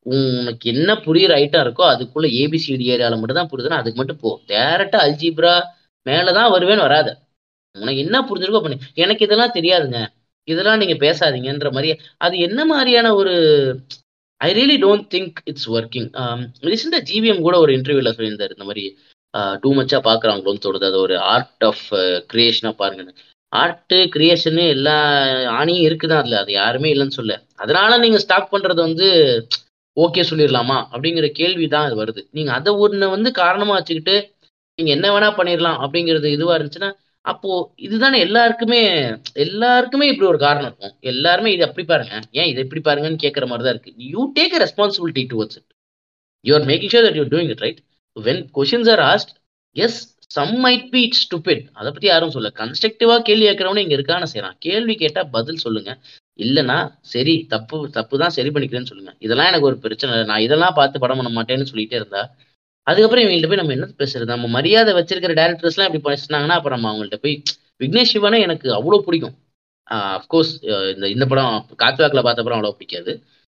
உனக்கு 0.05 0.65
என்ன 0.73 0.89
புரியுற 1.05 1.31
ஐட்டம் 1.43 1.63
இருக்கோ 1.65 1.83
அதுக்குள்ள 1.93 2.27
ஏபிசிடி 2.41 2.85
ஏரியாவில் 2.93 3.21
மட்டும் 3.21 3.39
தான் 3.39 3.49
புரியுதுன்னா 3.51 3.79
அதுக்கு 3.81 3.99
மட்டும் 4.01 4.19
போ. 4.23 4.31
டேரக்டா 4.51 4.99
அல்ஜிப்ரா 5.05 5.53
மேலதான் 6.05 6.53
வருவேன்னு 6.55 6.85
வராது. 6.87 7.11
உனக்கு 7.75 8.03
என்ன 8.05 8.17
புரிஞ்சிருக்கோ 8.29 8.61
பண்ணி. 8.61 8.77
எனக்கு 8.95 9.25
இதெல்லாம் 9.25 9.55
தெரியாதுங்க. 9.55 9.99
இதெல்லாம் 10.47 10.81
நீங்க 10.81 10.95
பேசாதீங்கன்ற 11.05 11.69
மாதிரி. 11.71 11.91
அது 12.17 12.35
என்ன 12.39 12.59
மாதிரியான 12.65 13.07
ஒரு 13.15 13.33
I 14.41 14.49
really 14.53 14.77
don't 14.81 15.07
think 15.13 15.37
it's 15.43 15.69
working 15.69 16.07
ரீசெண்டாக 16.69 17.03
ஜிவிஎம் 17.11 17.45
கூட 17.45 17.55
ஒரு 17.57 17.71
இன்டர்வியூல 17.77 18.11
சொல்லியிருந்தார். 18.17 18.55
இந்த 18.57 18.67
மாதிரி 18.69 18.85
uh, 19.33 19.53
டூ 19.61 19.69
மச்சா 19.75 19.97
பாக்குறாங்களோன்னு 20.01 20.63
தோணுது 20.65 20.85
அது 20.85 20.99
ஒரு 20.99 21.15
ஆர்ட் 21.33 21.63
ஆஃப் 21.63 21.85
கிரியேஷனா 22.33 22.71
பாருங்கன்னு 22.81 23.13
ஆர்ட்டு 23.53 23.97
கிரியேஷனு 24.15 24.63
எல்லா 24.75 24.95
ஆணியும் 25.59 25.85
இருக்குதான் 25.87 26.21
அதுல. 26.23 26.39
அது 26.43 26.51
யாருமே 26.53 26.89
இல்லைன்னு 26.93 27.17
சொல்ல. 27.19 27.33
அதனால 27.55 27.97
நீங்க 27.97 28.17
ஸ்டாக் 28.17 28.53
பண்றது 28.53 28.79
வந்து 28.87 29.07
ஓகே 29.97 30.21
சொல்லிடலாமா? 30.29 30.77
அப்படிங்கிற 30.93 31.27
கேள்வி 31.31 31.67
தான் 31.67 31.85
அது 31.87 31.95
வருது. 32.01 32.21
நீங்க 32.31 32.51
அதை 32.51 32.71
ஒன்று 32.85 33.09
வந்து 33.15 33.29
காரணமா 33.41 33.73
வச்சுக்கிட்டு 33.77 34.15
நீங்க 34.79 34.91
என்ன 34.91 35.07
வேணா 35.13 35.29
பண்ணிடலாம் 35.37 35.77
அப்படிங்கிறது 35.83 36.29
இதுவா 36.37 36.53
இருந்துச்சுன்னா 36.57 36.89
அப்போ 37.25 37.51
இதுதானே 37.85 38.17
எல்லாருக்குமே 38.25 38.81
எல்லாருக்குமே 39.45 40.05
இப்படி 40.11 40.27
ஒரு 40.31 40.39
காரணம் 40.45 40.67
இருக்கும். 40.69 40.93
எல்லாருமே 41.11 41.51
இது 41.55 41.63
அப்படி 41.67 41.85
பாருங்க. 41.91 42.15
ஏன் 42.39 42.49
இதை 42.51 42.59
இப்படி 42.65 42.81
பாருங்கன்னு 42.87 43.23
கேட்குற 43.23 43.45
மாதிரி 43.51 43.65
தான் 43.67 43.75
இருக்கு. 43.75 43.93
You 44.13 44.23
take 44.37 44.55
a 44.57 44.61
responsibility 44.65 45.23
towards 45.33 45.57
it 45.59 45.69
you 46.45 46.53
are 46.59 46.67
making 46.71 46.93
sure 46.95 47.07
that 47.07 47.17
you're 47.19 47.31
doing 47.35 47.51
it 47.55 47.63
right 47.65 47.81
when 48.17 48.43
questions 48.59 48.91
are 48.95 49.03
asked 49.11 49.31
as 49.75 49.99
some 50.37 50.53
might 50.65 50.85
be 50.93 51.01
it 51.07 51.17
stupid 51.23 51.63
அதை 51.79 51.89
பத்தி 51.95 52.07
யாரும் 52.11 52.35
சொல்ல 52.35 52.49
கன்ஸ்ட்ரக்டிவா 52.61 53.15
கேள்வி 53.27 53.45
கேட்கறவனே 53.47 53.83
இங்க 53.85 53.95
இருக்கான 53.97 54.27
செய்யறான் 54.31 54.55
கேள்வி 54.65 54.95
கேட்டா 55.03 55.21
பதில் 55.35 55.63
சொல்லுங்க. 55.65 55.91
இல்லைன்னா 56.39 56.77
சரி 57.13 57.35
தப்பு 57.53 57.77
தப்பு 57.97 58.15
தான் 58.21 58.33
சரி 58.37 58.49
பண்ணிக்கிறேன்னு 58.53 58.91
சொல்லுங்க. 58.91 59.11
இதெல்லாம் 59.25 59.49
எனக்கு 59.51 59.69
ஒரு 59.71 59.77
பிரச்சனை 59.85 60.23
நான் 60.31 60.45
இதெல்லாம் 60.47 60.77
பார்த்து 60.79 61.03
படம் 61.03 61.19
பண்ண 61.21 61.31
மாட்டேன்னு 61.37 61.69
சொல்லிட்டே 61.71 61.97
இருந்தா 62.01 62.23
அதுக்கப்புறம் 62.87 63.23
இவங்கள்ட்ட 63.23 63.49
போய் 63.51 63.61
நம்ம 63.61 63.75
என்ன 63.75 63.87
பேசுறது? 64.01 64.29
நம்ம 64.31 64.47
மரியாதை 64.55 64.91
வச்சிருக்கிற 64.97 65.33
டேரக்டர்ஸ்லாம் 65.39 65.87
இப்படி 65.89 66.03
பேசினாங்கன்னா 66.07 66.57
அப்புறம் 66.57 66.77
நம்ம 66.77 66.91
அவங்கள்ட்ட 66.91 67.17
போய் 67.23 67.35
விக்னேஷ் 67.81 68.13
சிவனை 68.13 68.39
எனக்கு 68.47 68.67
அவ்வளோ 68.77 68.99
பிடிக்கும். 69.05 69.35
அஃப்கோர்ஸ் 70.17 70.51
இந்த 70.93 71.05
இந்த 71.15 71.25
படம் 71.31 71.51
காத்துவாக்கில் 71.81 72.25
பார்த்தப்பறம் 72.25 72.57
அவ்வளோ 72.57 72.75
பிடிக்காது. 72.75 73.11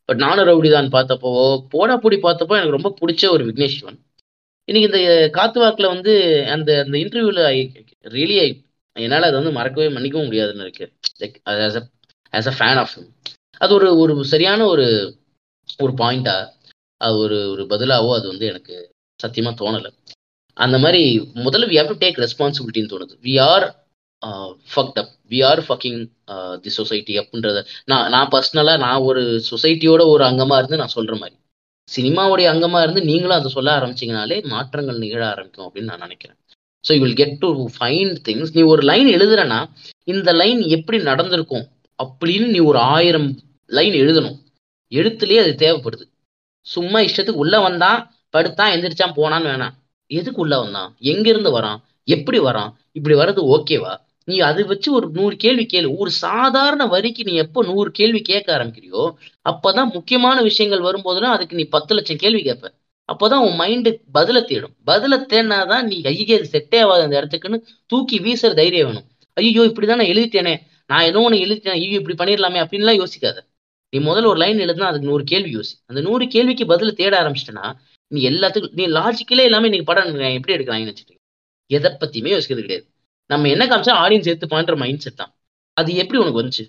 பட் 0.09 0.21
நானும் 0.23 0.49
ரவுடி 0.49 0.69
தான் 0.71 0.91
பார்த்தப்போ 0.93 1.31
போடாப்பூடி 1.73 2.19
பார்த்தப்போ 2.21 2.57
எனக்கு 2.59 2.77
ரொம்ப 2.77 2.93
பிடிச்ச 3.01 3.25
ஒரு 3.35 3.45
விக்னேஷ் 3.49 3.79
சிவன். 3.79 3.99
இன்னைக்கு 4.69 4.89
இந்த 4.91 5.01
காத்துவாக்கில் 5.37 5.93
வந்து 5.93 6.13
அந்த 6.55 6.71
அந்த 6.83 6.97
இன்டர்வியூவில் 7.03 7.43
ரியலி 8.15 8.37
என்னால் 8.97 9.27
அதை 9.29 9.37
வந்து 9.39 9.57
மறக்கவே 9.57 9.89
மன்னிக்கவும் 9.91 10.29
முடியாதுன்னு 10.29 10.65
இருக்கு 10.67 10.85
like 11.23 11.37
as 11.53 11.79
a 11.79 11.83
as 12.33 12.49
a 12.49 12.57
fan 12.57 12.81
of 12.83 12.95
அது 13.61 13.73
ஒரு 13.77 13.89
ஒரு 14.03 14.13
சரியான 14.33 14.61
ஒரு 14.73 14.87
ஒரு 15.79 15.93
பாயிண்டா 16.01 16.37
அது 17.01 17.17
ஒரு 17.25 17.39
ஒரு 17.53 17.65
பதிலாவோ 17.73 18.11
அது 18.19 18.27
வந்து 18.33 18.47
எனக்கு 18.53 18.77
சத்தியமா 19.23 19.53
தோணலை. 19.61 19.91
அந்த 20.57 20.77
மாதிரி 20.85 21.03
முதல்ல 21.47 21.69
வி 21.71 21.77
ஹாவ் 21.79 21.93
டு 21.93 21.99
டேக் 22.05 22.23
ரெஸ்பான்சிபிலிட்டின்னு 22.25 22.93
தோணுது. 22.93 23.15
We 23.27 23.35
are 23.53 23.67
fucked 24.73 24.99
up 25.03 25.13
we 25.33 25.39
are 25.49 25.61
fucking 25.67 26.01
the 26.63 26.71
society 26.79 27.15
அப்படின்றத 27.21 27.59
நான் 27.91 28.07
நான் 28.15 28.31
பர்சனலாக 28.35 28.79
நான் 28.85 29.05
ஒரு 29.09 29.23
சொசைட்டியோட 29.51 30.03
ஒரு 30.15 30.25
அங்கமாக 30.31 30.61
இருந்து 30.61 30.81
நான் 30.83 30.95
சொல்கிற 30.97 31.17
மாதிரி. 31.23 31.37
சினிமாவுடைய 31.89 32.47
அங்கமாக 32.53 32.85
இருந்து 32.87 33.03
நீங்களும் 33.11 33.39
அதை 33.39 33.51
சொல்ல 33.57 33.71
ஆரம்பிச்சிங்கனாலே 33.79 34.39
மாற்றங்கள் 34.55 35.03
நிகழ 35.05 35.23
ஆரம்பிக்கும் 35.33 35.67
அப்படின்னு 35.67 35.91
நான் 35.93 36.05
நினைக்கிறேன். 36.07 36.39
So 36.85 36.91
you 36.97 37.03
will 37.05 37.21
get 37.21 37.39
to 37.45 37.51
find 37.77 38.17
things 38.29 38.55
நீ 38.57 38.63
ஒரு 38.73 38.83
லைன் 38.91 39.09
எழுதுறனா 39.17 39.61
இந்த 40.15 40.31
லைன் 40.41 40.61
எப்படி 40.77 40.99
நடந்திருக்கும் 41.11 41.65
அப்படின்னு 41.99 42.49
நீ 42.55 42.61
ஒரு 42.71 42.81
ஆயிரம் 42.97 43.31
லைன் 43.71 43.95
எழுதணும். 44.03 44.37
எழுத்துலேயே 44.93 45.41
அது 45.45 45.55
தேவைப்படுது. 45.63 46.05
சும்மா 46.67 46.99
இஷ்டத்துக்கு 47.07 47.45
உள்ள 47.45 47.57
வந்தால் 47.69 48.03
படுத்தான் 48.37 48.73
எந்திரிச்சான் 48.75 49.19
போனான்னு 49.19 49.51
வேணாம். 49.53 49.77
எதுக்கு 50.11 50.41
உள்ள 50.45 50.55
வந்தான்? 50.59 50.91
எங்கிருந்து 51.13 51.51
வரான்? 51.59 51.79
எப்படி 52.09 52.39
வரான்? 52.41 52.73
இப்படி 52.99 53.15
வர்றது 53.17 53.43
ஓகேவா 53.55 53.95
நீ 54.29 54.37
அதை 54.49 54.63
வச்சு 54.71 54.89
ஒரு 54.93 55.07
நூறு 55.13 55.35
கேள்வி 55.37 55.65
கேளு. 55.73 55.89
ஒரு 55.97 56.11
சாதாரண 56.25 56.83
வரிக்கு 56.87 57.23
நீ 57.25 57.33
எப்போ 57.43 57.61
நூறு 57.65 57.91
கேள்வி 57.91 58.21
கேட்க 58.21 58.49
ஆரம்பிக்கிறியோ 58.57 59.03
அப்பதான் 59.51 59.93
முக்கியமான 59.97 60.39
விஷயங்கள் 60.43 60.87
வரும்போதெல்லாம் 60.87 61.35
அதுக்கு 61.37 61.59
நீ 61.61 61.65
பத்து 61.75 61.95
லட்சம் 61.95 62.21
கேள்வி 62.25 62.41
கேட்ப. 62.43 62.67
அப்போதான் 63.09 63.43
உன் 63.47 63.59
மைண்டு 63.61 63.91
பதில 64.15 64.39
தேடும். 64.49 64.75
பதில 64.87 65.19
தேடினாதான் 65.33 65.85
நீ 65.91 65.97
ஐயே 66.11 66.35
இது 66.37 66.49
செட்டே 66.55 66.79
ஆகாது 66.85 67.05
அந்த 67.07 67.17
இடத்துக்குன்னு 67.21 67.59
தூக்கி 67.87 68.19
வீசுற 68.19 68.51
தைரியம் 68.61 68.89
வேணும். 68.89 69.07
ஐயோ 69.37 69.63
இப்படிதான் 69.71 70.01
நான் 70.01 70.13
எழுதிட்டேனே. 70.15 70.55
நான் 70.91 71.07
ஏதோ 71.11 71.21
ஒன்று 71.21 71.45
எழுதிட்டேன். 71.45 71.77
ஐயோ 71.79 71.99
இப்படி 72.01 72.17
பண்ணிடலாமே 72.23 72.61
அப்படின்லாம் 72.65 73.01
யோசிக்காத. 73.03 73.39
நீ 73.93 73.99
முதல்ல 74.09 74.31
ஒரு 74.33 74.41
லைன் 74.43 74.59
எழுதுனா 74.59 74.89
அதுக்கு 74.91 75.11
நூறு 75.11 75.25
கேள்வி 75.25 75.51
யோசி. 75.57 75.75
அந்த 75.87 76.01
நூறு 76.07 76.25
கேள்விக்கு 76.35 76.65
பதில 76.65 76.93
தேட 77.01 77.15
ஆரம்பிச்சிட்டனா 77.23 77.67
நீ 78.11 78.21
எல்லாத்துக்கும் 78.31 78.75
நீ 78.79 78.85
லாஜிக்கலே 78.99 79.47
எல்லாமே 79.49 79.71
நீங்க 79.73 79.87
படம் 79.91 80.11
எப்படி 80.39 80.55
எடுக்கிறாங்கன்னு 80.57 80.93
வச்சுக்கோங்க 80.93 81.23
எதை 81.71 81.91
பத்தியுமே 82.03 82.33
யோசிக்கிறது 82.35 82.65
கிடையாது. 82.67 82.87
நம்ம 83.31 83.49
என்ன 83.55 83.65
காமிச்சா 83.71 83.95
ஆடியன்ஸ் 84.03 84.29
எடுத்துப்பான்ற 84.31 84.75
மைண்ட் 84.83 85.05
செட் 85.05 85.21
தான். 85.21 85.33
அது 85.77 85.91
எப்படி 86.03 86.19
உனக்கு 86.23 86.41
வந்துச்சு? 86.41 86.65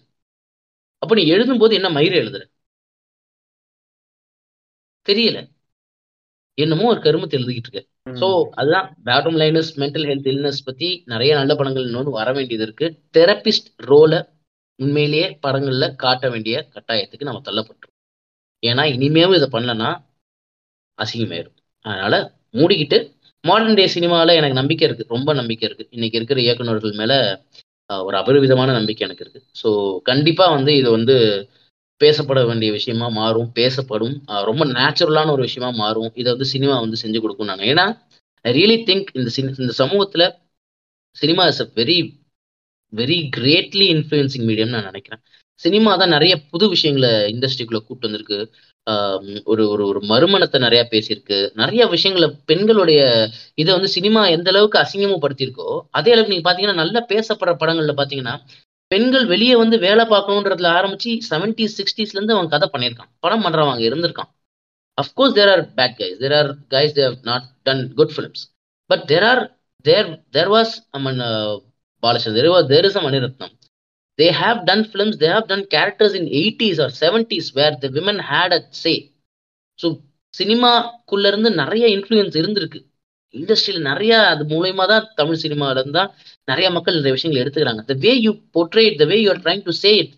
அப்ப 1.01 1.15
நீ 1.19 1.23
எழுதும்போது 1.33 1.73
என்ன 1.79 1.89
மயிறு 1.97 2.15
எழுதுற? 2.23 2.43
தெரியல. 5.05 5.39
என்னமோ 6.57 6.85
ஒரு 6.93 7.01
கருமத்தை 7.05 7.35
எழுதிக்கிட்டு 7.39 7.69
இருக்க. 7.69 7.81
ஸோ 8.21 8.27
அதுதான் 8.59 8.88
பேட்டம் 9.07 9.38
லைனஸ் 9.41 9.71
மென்டல் 9.81 10.07
ஹெல்த் 10.09 10.29
இல்னஸ் 10.31 10.61
பத்தி 10.65 10.89
நிறைய 11.05 11.31
நல்ல 11.35 11.51
படங்கள் 11.55 11.88
இன்னொன்று 11.88 12.11
வர 12.19 12.31
வேண்டியது 12.38 12.65
இருக்கு. 12.67 12.88
தெரபிஸ்ட் 13.17 13.69
ரோலை 13.91 14.19
உண்மையிலேயே 14.79 15.27
படங்கள்ல 15.45 15.85
காட்ட 15.95 16.25
வேண்டிய 16.29 16.55
கட்டாயத்துக்கு 16.73 17.29
நம்ம 17.29 17.41
தள்ளப்பட்டோம் 17.47 17.93
ஏன்னா 18.63 18.83
இனிமேவும் 18.95 19.38
இதை 19.39 19.47
பண்ணலன்னா 19.55 19.89
அசிங்கமாயிரும். 20.98 21.56
அதனால 21.86 22.16
மூடிக்கிட்டு 22.54 22.98
மாடர்ன் 23.43 23.78
டே 23.80 23.86
சினிமாவில் 23.95 24.38
எனக்கு 24.39 24.60
நம்பிக்கை 24.62 24.86
இருக்கு. 24.88 25.06
ரொம்ப 25.16 25.30
நம்பிக்கை 25.34 25.66
இருக்கு. 25.70 25.86
இன்னைக்கு 25.91 26.18
இருக்கிற 26.20 26.39
இயக்குநர்கள் 26.45 27.00
மேல 27.02 27.14
ஒரு 27.89 28.16
அபரிவிதமான 28.22 28.70
நம்பிக்கை 28.78 29.04
எனக்கு 29.08 29.24
இருக்கு. 29.26 29.41
ஸோ 29.62 29.70
கண்டிப்பா 30.10 30.45
வந்து 30.56 30.72
இது 30.80 30.89
வந்து 30.91 31.16
பேசப்பட 32.02 32.39
வேண்டிய 32.45 32.70
விஷயமா 32.72 33.08
மாறும். 33.20 33.50
பேசப்படும். 33.60 34.16
ரொம்ப 34.50 34.64
நேச்சுரலான 34.74 35.32
ஒரு 35.32 35.43
விஷயமா 35.48 35.70
மாறும். 35.82 36.12
இதை 36.16 36.30
வந்து 36.34 36.48
சினிமா 36.54 36.76
வந்து 36.84 37.02
செஞ்சு 37.04 37.20
கொடுக்கும் 37.24 37.52
நாங்கள் 37.52 37.70
ஏன்னா 37.72 37.86
ஐ 38.45 38.52
ரியலி 38.54 38.78
திங்க் 38.89 39.10
இந்த 39.20 39.30
சினி 39.36 39.50
இந்த 39.64 39.74
சமூகத்துல 39.82 40.24
cinema 41.16 41.43
is 41.52 41.64
a 41.66 41.68
very 41.80 41.98
very 42.93 43.18
greatly 43.36 43.86
influencing 43.95 44.45
மீடியம்னு 44.50 44.76
நான் 44.76 44.89
நினைக்கிறேன். 44.89 45.22
சினிமா 45.60 45.91
தான் 45.95 46.14
நிறைய 46.16 46.34
புது 46.52 46.66
விஷயங்களை 46.74 47.12
இண்டஸ்ட்ரிக்குள்ள 47.34 47.80
கூட்டு 47.84 48.08
வந்திருக்கு. 48.08 48.38
ஒரு 49.51 49.63
ஒரு 49.73 49.83
ஒரு 49.88 49.99
மறுமணத்தை 50.11 50.59
நிறைய 50.65 50.81
பேசியிருக்கு. 50.91 51.38
நிறைய 51.61 51.81
விஷயங்களை 51.95 52.27
பெண்களுடைய 52.49 53.01
இதை 53.61 53.71
வந்து 53.73 53.89
சினிமா 53.95 54.21
எந்த 54.35 54.49
அளவுக்கு 54.53 54.81
அசிங்கமுப்படுத்தியிருக்கோ 54.83 55.69
அதே 55.99 56.11
அளவுக்கு 56.13 56.33
நீங்க 56.33 56.47
பாத்தீங்கன்னா 56.49 56.81
நல்ல 56.83 57.05
பேசப்படுற 57.11 57.55
படங்கள்ல 57.63 57.95
பாத்தீங்கன்னா 58.01 58.35
பெண்கள் 58.91 59.25
வெளியே 59.33 59.55
வந்து 59.61 59.77
வேலை 59.85 60.03
பார்க்கணுன்றதுல 60.11 60.69
ஆரம்பிச்சு 60.79 61.13
செவன்டிஸ் 61.29 61.77
சிக்ஸ்டீஸ்ல 61.79 62.17
இருந்து 62.17 62.35
அவன் 62.35 62.51
கதை 62.53 62.67
பண்ணியிருக்கான். 62.73 63.11
படம் 63.25 63.43
பண்றவங்க 63.45 63.83
இருந்திருக்கான். 63.89 64.31
Of course 64.97 65.35
there 65.39 65.51
are 65.55 65.63
bad 65.79 65.97
guys 65.99 66.17
there 66.23 66.35
are 66.39 66.51
guys 66.75 66.95
they've 66.99 67.15
not 67.29 67.47
done 67.67 67.83
good 67.99 68.13
films 68.15 68.43
but 68.89 69.03
there 69.11 69.25
are 69.31 69.43
there 69.85 70.09
there 70.35 70.51
was 70.55 70.73
a man 70.99 71.21
Balachandra 72.03 72.47
there 72.53 72.71
there 72.73 72.88
is 72.89 72.97
a 72.99 73.03
Mani Ratnam. 73.07 73.53
They 74.20 74.30
have 74.34 74.59
done 74.70 74.84
films 74.91 75.15
they 75.18 75.30
have 75.34 75.47
done 75.47 75.63
characters 75.68 76.13
in 76.20 76.26
80s 76.39 76.78
or 76.80 76.89
70s 77.01 77.47
where 77.57 77.76
the 77.84 77.89
women 77.97 78.18
had 78.32 78.51
a 78.53 78.61
say. 78.84 78.97
So 79.80 79.88
சினிமாக்குள்ள 80.34 81.26
இருந்து 81.32 81.49
நிறைய 81.61 81.86
influence 81.95 82.38
இருந்திருக்கு. 82.41 82.80
இண்டஸ்ட்ரியில 83.36 83.80
நிறைய 83.89 84.13
அது 84.32 84.43
மூலயமா 84.53 84.86
தான் 84.91 85.05
தமிழ் 85.20 85.41
சினிமால 85.43 85.82
இருந்தா 85.84 86.03
நிறைய 86.47 86.68
மக்கள் 86.76 86.97
நிறைய 86.99 87.13
விஷயங்களை 87.18 87.41
எடுத்துக்கிறாங்க. 87.43 87.82
The 87.91 87.95
way 88.05 88.11
you 88.26 88.32
portray 88.55 88.97
the 89.01 89.07
way 89.11 89.18
you 89.24 89.30
are 89.34 89.41
trying 89.45 89.63
to 89.68 89.76
say 89.84 89.91
it 90.01 90.13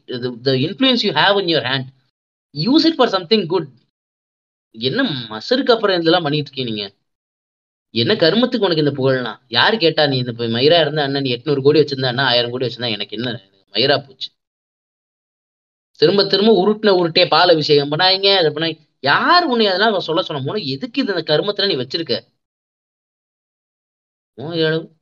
the 0.48 0.54
influence 0.68 1.04
you 1.08 1.12
have 1.22 1.40
in 1.42 1.52
your 1.54 1.68
hand 1.72 1.90
use 2.56 2.86
it 2.90 2.98
for 3.00 3.14
something 3.18 3.46
good 3.54 3.68
என்ன 4.76 5.04
மசருக்கு 5.34 5.74
அப்புறம் 5.76 5.98
இதெல்லாம் 6.02 6.26
பண்ணிட்டு 6.26 6.50
இருக்கீங்க 6.50 6.72
நீங்க? 6.72 6.86
என்ன 7.94 8.14
கருமத்துக்கு 8.24 8.68
உனக்கு 8.68 8.84
இந்த 8.86 8.94
புகழ்னா? 9.00 9.34
யார் 9.58 9.76
கேட்டா 9.84 10.04
நீ 10.12 10.18
இந்த 10.24 10.34
மயிரா 10.58 10.80
இருந்தா 10.86 11.06
அண்ணன் 11.08 11.26
நீ 11.26 11.32
எட்நூறு 11.38 11.62
கோடி 11.68 11.82
வச்சிருந்தா 11.82 12.12
அண்ணா 12.14 12.26
ஆயிரம் 12.34 12.54
கோடி 12.54 12.66
வச்சிருந்தா 12.68 12.96
எனக்கு 12.98 13.18
என்ன 13.20 13.30
மயிரா 13.74 13.98
போச்சு. 14.06 14.30
திரும்ப 16.00 16.22
திரும்ப 16.26 16.52
உருட்டின 16.62 16.94
உருட்டே 17.00 17.24
பால் 17.34 17.54
அபிஷேகம் 17.54 17.92
பண்ணாங்க 17.92 18.30
அதை 18.42 18.50
பண்ணாங்க 18.56 18.78
யார் 19.04 19.44
உன்னை 19.52 19.66
அதெல்லாம் 19.68 20.08
சொல்ல 20.08 20.22
சொன்ன 20.28 20.44
மூலம் 20.46 20.70
எதுக்கு 20.74 21.02
இது 21.02 21.14
இந்த 21.16 21.24
கருமத்துல 21.30 21.70
நீ 21.72 21.78
வச்சிருக்க? 21.82 22.16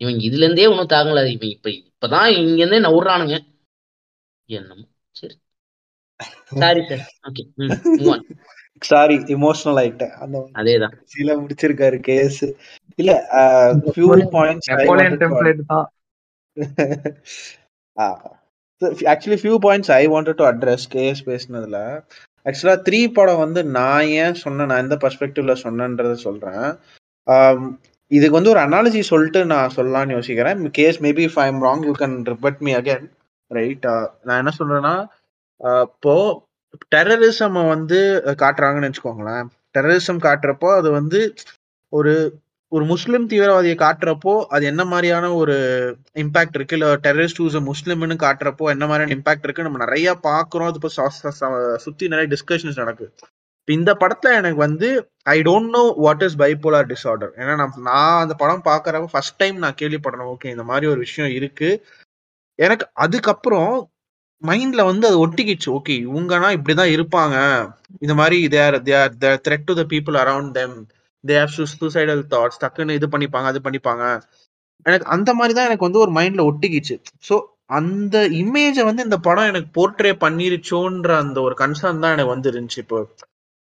இவன் 0.01 0.19
இதுல 0.27 0.45
இருந்தே 0.45 0.67
ஒன்றும் 0.71 0.93
தாங்கல 0.93 1.23
இவன் 1.33 1.53
இப்ப 1.55 1.69
இப்பதான் 1.79 2.29
இங்க 2.39 2.59
இருந்தே 2.61 2.79
நவுறானுங்க. 2.87 3.35
என்னமோ 4.49 4.85
சரி. 5.15 5.35
Sorry 6.61 6.81
sir 6.89 7.03
okay 7.27 7.43
sorry 8.81 9.15
emotional 9.35 9.79
ஆயிட்டேன். 9.81 10.15
அந்த 10.23 10.37
அதேதான். 10.59 10.95
சில 11.13 11.35
முடிச்சிருக்காரு 11.41 11.97
கேஸ் 12.07 12.41
இல்ல 12.99 13.11
ஃபியூ 13.87 14.07
பாயிண்ட்ஸ் 14.35 14.69
நெப்போலியன் 14.71 15.19
டெம்ப்ளேட் 15.23 15.63
தான். 15.73 15.87
Actually 18.81 19.39
few 19.41 19.55
points 19.65 19.91
I 19.99 20.03
wanted 20.13 20.39
to 20.41 20.45
address 20.51 20.85
KS 20.95 21.21
பேசினதுல. 21.29 21.77
ஆக்சுவலாக 22.45 22.79
த்ரீ 22.87 22.99
படம் 23.17 23.43
வந்து 23.43 23.61
நான் 23.77 24.09
ஏன் 24.21 24.37
சொன்னேன் 24.43 24.69
நான் 24.71 24.83
எந்த 24.85 24.95
பர்ஸ்பெக்டிவ்ல 25.03 25.53
சொன்னேன்றத 25.63 26.13
சொல்கிறேன் 26.27 26.67
இதுக்கு 28.11 28.37
வந்து 28.37 28.51
ஒரு 28.53 28.61
அனாலஜி 28.65 29.01
சொல்லிட்டு 29.11 29.39
நான் 29.51 29.73
சொல்லலாம்னு 29.77 30.15
யோசிக்கிறேன். 30.17 30.59
Guys 30.77 30.97
maybe 31.05 31.23
if 31.29 31.39
I 31.43 31.47
am 31.51 31.63
wrong 31.67 31.83
you 31.87 31.93
can 32.01 32.15
rebut 32.31 32.59
me 32.67 32.73
again 32.79 33.05
right 33.51 33.87
நான் 34.27 34.39
என்ன 34.41 34.53
சொல்கிறேன்னா 34.59 34.95
இப்போ 35.87 36.15
டெரரிசம் 36.95 37.57
வந்து 37.73 37.99
காட்டுறாங்கன்னு 38.43 38.89
வச்சுக்கோங்களேன். 38.89 39.45
டெரரிசம் 39.75 40.23
காட்டுறப்போ 40.27 40.69
அது 40.79 40.89
வந்து 40.99 41.19
ஒரு 41.93 42.13
ஒரு 42.71 42.83
முஸ்லிம் 42.85 43.25
தீவிரவாதியை 43.29 43.75
காட்டுறப்போ 43.81 44.31
அது 44.55 44.63
என்ன 44.65 44.83
மாதிரியான 44.85 45.25
ஒரு 45.33 45.55
இம்பாக்ட் 46.23 46.55
இருக்கு? 46.57 46.75
இல்ல 46.77 46.87
டெரரிஸ்ட் 47.05 47.39
ஹூஸ் 47.43 47.57
முஸ்லிம்னு 47.69 48.17
காட்டுறப்போ 48.23 48.65
என்ன 48.73 48.85
மாதிரியான 48.89 49.13
இம்பாக்ட் 49.17 49.45
இருக்கு? 49.47 49.65
நம்ம 49.67 49.79
நிறைய 49.85 50.07
பாக்குறோம் 50.27 50.69
அது 50.69 50.79
இப்போ 50.81 50.91
சுத்தி 51.85 52.11
நிறைய 52.13 52.27
டிஸ்கஷன்ஸ் 52.33 52.81
நடக்குது. 52.83 53.11
இந்த 53.67 53.91
படத்துல 54.01 54.33
எனக்கு 54.39 54.59
வந்து 54.65 54.89
I 55.33 55.37
don't 55.47 55.71
know 55.77 55.83
what 56.05 56.23
is 56.27 56.37
bipolar 56.41 56.89
disorder 56.91 57.31
ஏன்னா 57.41 57.53
நான் 57.61 57.81
நான் 57.89 58.21
அந்த 58.23 58.33
படம் 58.41 58.65
பாக்குறப்ப 58.69 59.09
ஃபர்ஸ்ட் 59.13 59.39
டைம் 59.41 59.57
நான் 59.63 59.79
கேள்விப்படுறேன் 59.81 60.29
ஓகே 60.33 60.51
இந்த 60.55 60.65
மாதிரி 60.71 60.87
ஒரு 60.91 60.99
விஷயம் 61.07 61.31
இருக்கு. 61.39 61.69
எனக்கு 62.59 62.85
அதுக்கப்புறம் 63.05 63.73
மைண்ட்ல 64.43 64.81
வந்து 64.91 65.05
அது 65.09 65.17
ஒட்டிக்கிச்சு. 65.25 65.69
ஓகே 65.77 65.95
இவங்கன்னா 66.07 66.49
இப்படிதான் 66.57 66.93
இருப்பாங்க. 66.97 67.35
இந்த 67.99 68.13
மாதிரி 68.19 68.39
there 68.55 68.77
there 68.89 69.17
there 69.23 69.41
threat 69.47 69.67
to 69.69 69.75
the 69.81 69.85
people 69.93 70.17
around 70.23 70.51
them 70.59 70.77
they 71.29 71.35
have 71.41 71.53
suicidal 71.81 72.23
thoughts 72.33 72.61
டக்குன்னு 72.63 72.97
இது 72.99 73.07
பண்ணிப்பாங்க 73.13 73.49
அது 73.51 73.61
பண்ணிப்பாங்க. 73.67 74.03
எனக்கு 74.85 75.07
அந்த 75.15 75.29
மாதிரி 75.39 75.53
தான் 75.57 75.69
எனக்கு 75.69 75.87
வந்து 75.87 76.03
ஒரு 76.05 76.11
மைண்ட்ல 76.17 76.43
ஒட்டிக்கிச்சு. 76.49 76.95
ஸோ 77.29 77.35
அந்த 77.77 78.17
இமேஜை 78.41 78.83
வந்து 78.89 79.05
இந்த 79.07 79.17
படம் 79.27 79.49
எனக்கு 79.51 79.69
போர்ட்ரே 79.77 80.11
பண்ணிருச்சோன்ற 80.25 81.09
அந்த 81.23 81.37
ஒரு 81.47 81.55
கன்சர்ன் 81.63 82.03
தான் 82.03 82.13
எனக்கு 82.15 82.33
வந்து 82.35 82.51
இருந்துச்சு 82.51 82.81
இப்போ 82.83 82.99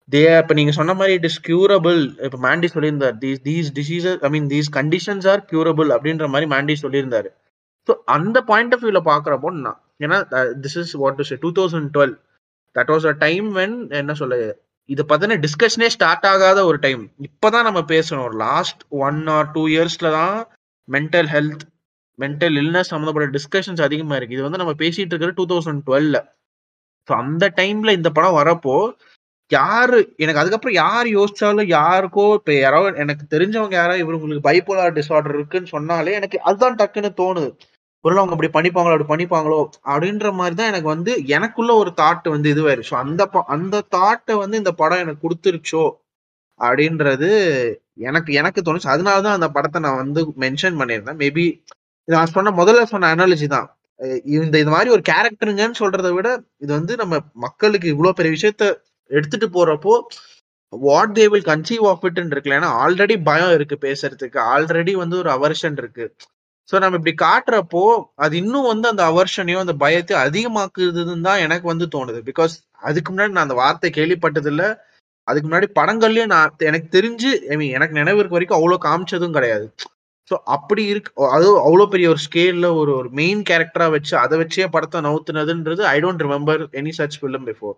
தே 0.09 0.22
இப்போ 0.41 0.53
நீங்க 0.57 0.74
சொன்ன 0.78 0.93
மாதிரி 0.97 1.13
இட் 1.18 1.28
இஸ் 1.30 1.39
கியூரபிள் 1.47 1.99
இப்போ 2.26 2.39
மேண்டி 2.45 2.68
சொல்லியிருந்தார் 2.74 3.16
these 3.24 3.39
these 3.47 3.70
diseases 3.80 4.20
I 4.28 4.30
mean 4.36 4.49
these 4.51 4.70
conditions 4.78 5.26
are 5.32 5.41
curable 5.51 5.89
அப்படின்ற 5.95 6.28
மாதிரி 6.34 6.47
மாண்டி 6.53 6.76
சொல்லியிருந்தாரு. 6.84 7.30
ஸோ 7.88 7.93
அந்த 8.16 8.38
பாயிண்ட் 8.51 8.76
ஆஃப் 8.76 8.84
வியூவில் 8.84 9.07
பார்க்குறப்போ 9.11 9.51
நான் 9.66 9.80
ஏன்னா 10.05 10.20
this 10.66 10.78
is 10.84 10.93
what 11.03 11.18
to 11.22 11.38
two 11.45 11.51
thousand 11.59 11.89
twelve 11.95 12.16
that 12.76 12.91
was 12.93 13.07
a 13.13 13.16
time 13.26 13.47
when 13.59 13.76
என்ன 14.01 14.16
சொல்ல 14.22 14.38
இது 14.89 15.03
பத்தின 15.11 15.38
டிஸ்கஷனே 15.45 15.88
ஸ்டார்ட் 15.93 16.25
ஆகாத 16.31 16.59
ஒரு 16.69 16.77
டைம் 16.83 17.03
இப்பதான் 17.27 17.67
நம்ம 17.67 17.81
பேசணும். 17.93 18.25
ஒரு 18.27 18.36
லாஸ்ட் 18.47 18.81
ஒன் 19.07 19.21
ஆர் 19.36 19.47
டூ 19.55 19.63
இயர்ஸ்ல 19.75 20.09
தான் 20.17 20.36
மென்டல் 20.88 21.29
ஹெல்த் 21.36 21.63
மென்டல் 22.19 22.57
இல்னஸ் 22.61 22.91
சம்மந்தப்பட்ட 22.91 23.27
டிஸ்கஷன்ஸ் 23.38 23.81
அதிகமா 23.88 24.15
இருக்கு. 24.17 24.36
இது 24.38 24.45
வந்து 24.47 24.61
நம்ம 24.61 24.73
பேசிட்டு 24.83 25.11
இருக்கிறது 25.13 25.38
டூ 25.39 25.45
தௌசண்ட் 25.53 25.83
டுவெல்ல 25.88 26.17
ஸோ 27.07 27.13
அந்த 27.23 27.45
டைம்ல 27.59 27.89
இந்த 27.97 28.09
படம் 28.17 28.38
வரப்போ 28.39 28.75
யாரு 29.51 29.97
எனக்கு 30.23 30.41
அதுக்கப்புறம் 30.41 30.77
யார் 30.83 31.07
யோசிச்சாலும் 31.17 31.67
யாருக்கோ 31.77 32.25
இப்போ 32.39 32.53
யாரோ 32.57 32.79
எனக்கு 33.03 33.23
தெரிஞ்சவங்க 33.33 33.75
யாரோ 33.79 33.95
இவங்களுக்கு 34.03 34.47
பைப்போலார் 34.47 34.95
டிசார்டர் 34.97 35.36
இருக்குன்னு 35.38 35.73
சொன்னாலே 35.75 36.15
எனக்கு 36.19 36.38
அதுதான் 36.49 36.79
டக்குன்னு 36.79 37.11
தோணுது. 37.21 37.49
ஒருவேளை 38.05 38.21
அவங்க 38.23 38.35
அப்படி 38.37 38.51
பண்ணிப்பாங்களோ 38.57 38.95
அப்படி 38.95 39.09
பண்ணிப்பாங்களோ 39.13 39.59
அப்படின்ற 39.93 40.27
மாதிரி 40.39 40.55
தான் 40.59 40.71
எனக்கு 40.71 40.89
வந்து 40.95 41.13
எனக்குள்ள 41.37 41.73
ஒரு 41.81 41.91
தாட் 42.01 42.29
வந்து 42.35 42.49
இதுவாயிருச்சு. 42.55 42.95
அந்த 43.05 43.23
ப- 43.35 43.45
அந்த 43.55 43.83
தாட்டை 43.97 44.35
வந்து 44.43 44.57
இந்த 44.63 44.73
படம் 44.81 45.03
எனக்கு 45.05 45.23
கொடுத்துருச்சோ 45.27 45.85
அப்படின்றது 46.59 47.29
எனக்கு 48.07 48.31
எனக்கு 48.41 48.61
தோணுச்சு. 48.67 48.89
அதனால 48.95 49.21
தான் 49.25 49.37
அந்த 49.39 49.49
படத்தை 49.57 49.79
நான் 49.85 50.01
வந்து 50.03 50.21
மென்ஷன் 50.43 50.79
பண்ணியிருந்தேன். 50.81 51.19
மேபி 51.23 51.45
நான் 52.07 52.33
சொன்ன 52.35 52.53
முதல்ல 52.61 52.83
சொன்ன 52.93 53.15
அனாலஜி 53.15 53.47
தான். 53.55 53.67
இந்த 54.37 54.55
இது 54.63 54.71
மாதிரி 54.75 54.89
ஒரு 54.95 55.03
கேரக்டருங்கன்னு 55.11 55.79
சொல்றதை 55.81 56.11
விட 56.17 56.29
இது 56.63 56.71
வந்து 56.73 56.95
நம்ம 57.01 57.15
மக்களுக்கு 57.45 57.87
இவ்வளோ 57.95 58.11
பெரிய 58.19 58.33
விஷயத்த 58.37 58.65
எடுத்துட்டு 59.11 59.47
போறப்போ 59.57 59.95
what 60.73 61.13
they 61.19 61.25
will 61.33 61.47
conceive 61.51 61.85
of 61.91 62.05
இட்னு 62.07 62.33
இருக்குல்ல 62.35 62.57
ஏன்னா 62.59 62.71
ஆல்ரெடி 62.85 63.15
பயம் 63.29 63.53
இருக்கு 63.57 63.77
பேசுறதுக்கு. 63.81 64.39
ஆல்ரெடி 64.55 64.93
வந்து 65.03 65.17
ஒரு 65.17 65.31
அவர்ஷன் 65.37 65.77
இருக்கு. 65.83 66.05
ஸோ 66.70 66.76
நம்ம 66.80 66.97
இப்படி 66.99 67.13
காட்டுறப்போ 67.22 67.82
அது 68.26 68.34
இன்னும் 68.38 68.70
வந்து 68.70 68.88
அந்த 68.91 69.03
அவர்ஷனையும் 69.11 69.63
அந்த 69.63 69.74
பயத்தையும் 69.84 70.24
அதிகமாக்குதுன்னு 70.26 71.28
தான் 71.30 71.43
எனக்கு 71.45 71.68
வந்து 71.72 71.86
தோணுது. 71.95 72.20
பிகாஸ் 72.30 72.53
அதுக்கு 72.84 73.09
முன்னாடி 73.11 73.34
நான் 73.36 73.47
அந்த 73.47 73.57
வார்த்தை 73.63 73.89
கேள்விப்பட்டது 73.91 74.49
இல்ல 74.53 74.63
அதுக்கு 75.28 75.47
முன்னாடி 75.49 75.68
படங்கள்லயும் 75.80 76.32
நான் 76.36 76.55
எனக்கு 76.70 76.89
தெரிஞ்சு 76.97 77.30
ஐ 77.51 77.55
மீன் 77.57 77.76
எனக்கு 77.78 77.99
நினைவு 77.99 78.20
இருக்க 78.20 78.38
வரைக்கும் 78.38 78.59
அவ்வளோ 78.59 78.78
காமிச்சதும் 78.88 79.36
கிடையாது. 79.38 79.66
ஸோ 80.32 80.36
அப்படி 80.55 80.84
இருக்கு 80.86 81.11
அது 81.36 81.47
அவ்வளோ 81.66 81.86
பெரிய 81.93 82.07
ஒரு 82.09 82.22
ஸ்கேல்ல 82.28 82.68
ஒரு 82.82 82.91
ஒரு 82.99 83.09
மெயின் 83.20 83.41
கேரக்டரா 83.49 83.88
வச்சு 83.95 84.13
அதை 84.18 84.36
வச்சே 84.41 84.68
படத்தை 84.76 84.99
நவுத்துனதுன்றது 85.07 85.84
I 85.93 85.97
don't 85.99 86.24
remember 86.28 86.61
any 86.82 86.93
such 86.99 87.18
film 87.22 87.45
before 87.49 87.76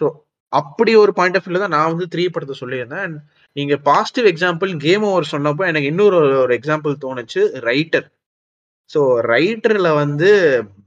so 0.00 0.06
அப்படி 0.52 0.92
ஒரு 1.02 1.12
பாயிண்ட் 1.18 1.36
ஆஃப் 1.38 1.46
வியூல 1.46 1.62
தான் 1.64 1.74
நான் 1.76 1.92
வந்து 1.92 2.06
த்ரீ 2.14 2.24
படத்தை 2.32 2.56
சொல்லியிருந்தேன். 2.62 3.04
அண்ட் 3.06 3.18
நீங்க 3.56 3.74
பாசிட்டிவ் 3.90 4.26
எக்ஸாம்பிள் 4.32 4.72
கேம் 4.86 5.04
ஓவர் 5.10 5.32
சொன்னப்போ 5.34 5.64
எனக்கு 5.70 5.90
இன்னொரு 5.92 6.18
ஒரு 6.44 6.54
எக்ஸாம்பிள் 6.58 6.94
தோணுச்சு 7.04 7.42
ரைட்டர் 7.70 8.06
ஸோ 8.90 9.00
ரைட்டர்ல 9.32 9.90
வந்து 10.02 10.30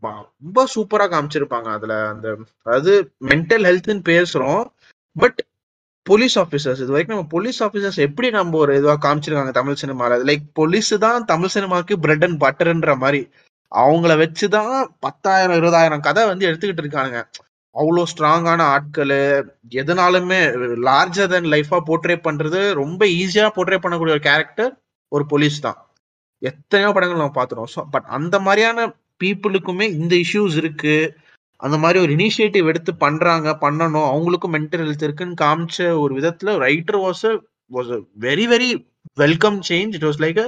ரொம்ப 0.03 0.65
சூப்பரா 0.73 1.05
காமிச்சிருப்பாங்க 1.13 1.69
அதுல 1.77 1.93
அந்த 2.13 2.27
அதாவது 2.65 2.93
மென்டல் 3.31 3.65
ஹெல்த்னு 3.69 4.03
பேசுறோம் 4.11 4.63
பட் 5.15 5.39
போலீஸ் 6.05 6.35
ஆஃபீஸர்ஸ் 6.43 6.81
இது 6.83 6.93
வரைக்கும் 6.93 7.15
நம்ம 7.15 7.29
போலீஸ் 7.35 7.59
ஆஃபீஸர்ஸ் 7.67 7.99
எப்படி 8.07 8.27
நம்ம 8.35 8.57
ஒரு 8.63 8.73
இதுவாக 8.79 8.99
காமிச்சிருக்காங்க 9.05 9.53
தமிழ் 9.59 9.79
சினிமாவில் 9.83 10.25
லைக் 10.29 10.45
போலீஸ் 10.59 10.91
தான் 11.05 11.25
தமிழ் 11.31 11.53
சினிமாவுக்கு 11.55 11.95
பிரெட் 12.03 12.25
அண்ட் 12.27 12.39
பட்டர்ன்ற 12.45 12.93
மாதிரி. 13.03 13.21
அவங்கள 13.71 14.13
வச்சு 14.23 14.47
தான் 14.57 14.75
பத்தாயிரம் 15.05 15.57
இருபதாயிரம் 15.59 16.05
கதை 16.07 16.23
வந்து 16.31 16.47
எடுத்துக்கிட்டு 16.49 16.83
இருக்கானுங்க. 16.83 17.21
அவ்வளோ 17.75 18.03
ஸ்ட்ராங்கான 18.11 18.61
ஆட்கள் 18.75 19.13
எதனாலுமே 19.81 20.39
லார்ஜர் 20.87 21.31
தென் 21.33 21.49
லைஃபா 21.53 21.77
போர்ட்ரே 21.87 22.15
பண்றது 22.27 22.59
ரொம்ப 22.81 23.01
ஈஸியா 23.21 23.47
போர்ட்ரே 23.55 23.79
பண்ணக்கூடிய 23.83 24.15
ஒரு 24.17 24.23
கேரக்டர் 24.29 24.71
ஒரு 25.11 25.23
போலீஸ் 25.31 25.57
தான். 25.65 25.79
எத்தனையோ 26.41 26.89
படங்கள் 26.95 27.21
நம்ம 27.21 27.35
பார்த்துருவோம் 27.37 27.73
ஸோ 27.75 27.81
பட் 27.93 28.07
அந்த 28.17 28.35
மாதிரியான 28.47 28.79
பீப்புளுக்குமே 29.21 29.85
இந்த 29.99 30.13
இஷ்யூஸ் 30.25 30.55
இருக்கு. 30.61 30.95
அந்த 31.59 31.75
மாதிரி 31.83 31.97
ஒரு 32.05 32.11
இனிஷியேட்டிவ் 32.17 32.69
எடுத்து 32.71 32.91
பண்றாங்க 33.03 33.49
பண்ணணும். 33.63 34.07
அவங்களுக்கும் 34.11 34.55
மென்டல் 34.55 34.83
ஹெல்த் 34.83 35.05
இருக்குன்னு 35.07 35.41
காமிச்ச 35.43 35.77
ஒரு 36.03 36.13
விதத்துல 36.19 36.55
writer 36.65 36.99
was 37.05 37.25
was 37.71 37.91
a 37.97 37.99
very 38.25 38.45
very 38.53 38.69
welcome 39.17 39.59
change 39.69 39.95
it 39.97 40.07
was 40.09 40.21
like 40.25 40.39
a 40.43 40.47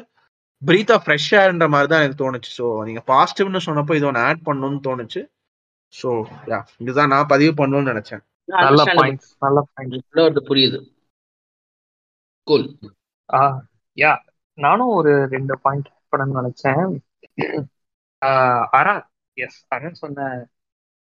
breath 0.61 0.93
of 0.95 1.03
fresh 1.05 1.29
ஏர்ன்ற 1.41 1.65
மாதிரி 1.73 1.89
தான் 1.91 2.03
எனக்கு 2.03 2.21
தோணுச்சு. 2.23 2.51
ஸோ 2.59 2.67
நீங்க 2.87 3.01
பாசிட்டிவ்னு 3.11 3.67
சொன்னப்போ 3.67 3.95
இது 3.99 4.07
ஒன்று 4.11 4.25
ஆட் 4.27 4.45
பண்ணணும்னு 4.47 4.81
தோணுச்சு. 4.87 5.21
ஸோ 5.93 6.09
யா 6.49 6.59
இதுதான் 6.77 7.11
நான் 7.13 7.31
பதிவு 7.33 7.53
பண்ணணும்னு 7.59 7.91
நினைச்சேன். 7.91 8.23
நல்ல. 8.57 8.81
பாயிண்ட்ஸ் 8.97 9.31
நல்ல 9.41 9.59
பாயிண்ட் 9.69 10.47
புரியுது. 10.49 10.79
கூல் 12.47 12.65
ஆ 13.29 13.41
யா 13.97 14.11
நானும் 14.57 14.93
ஒரு 14.93 15.13
ரெண்டு 15.33 15.55
பாயிண்ட் 15.65 15.89
பண்ணணும்னு 16.11 16.39
நினைச்சேன். 16.41 16.83
ஆஹ் 18.21 18.65
அரா 18.79 18.95
எஸ் 19.37 19.59
அரண் 19.75 19.99
சொன்ன 20.03 20.27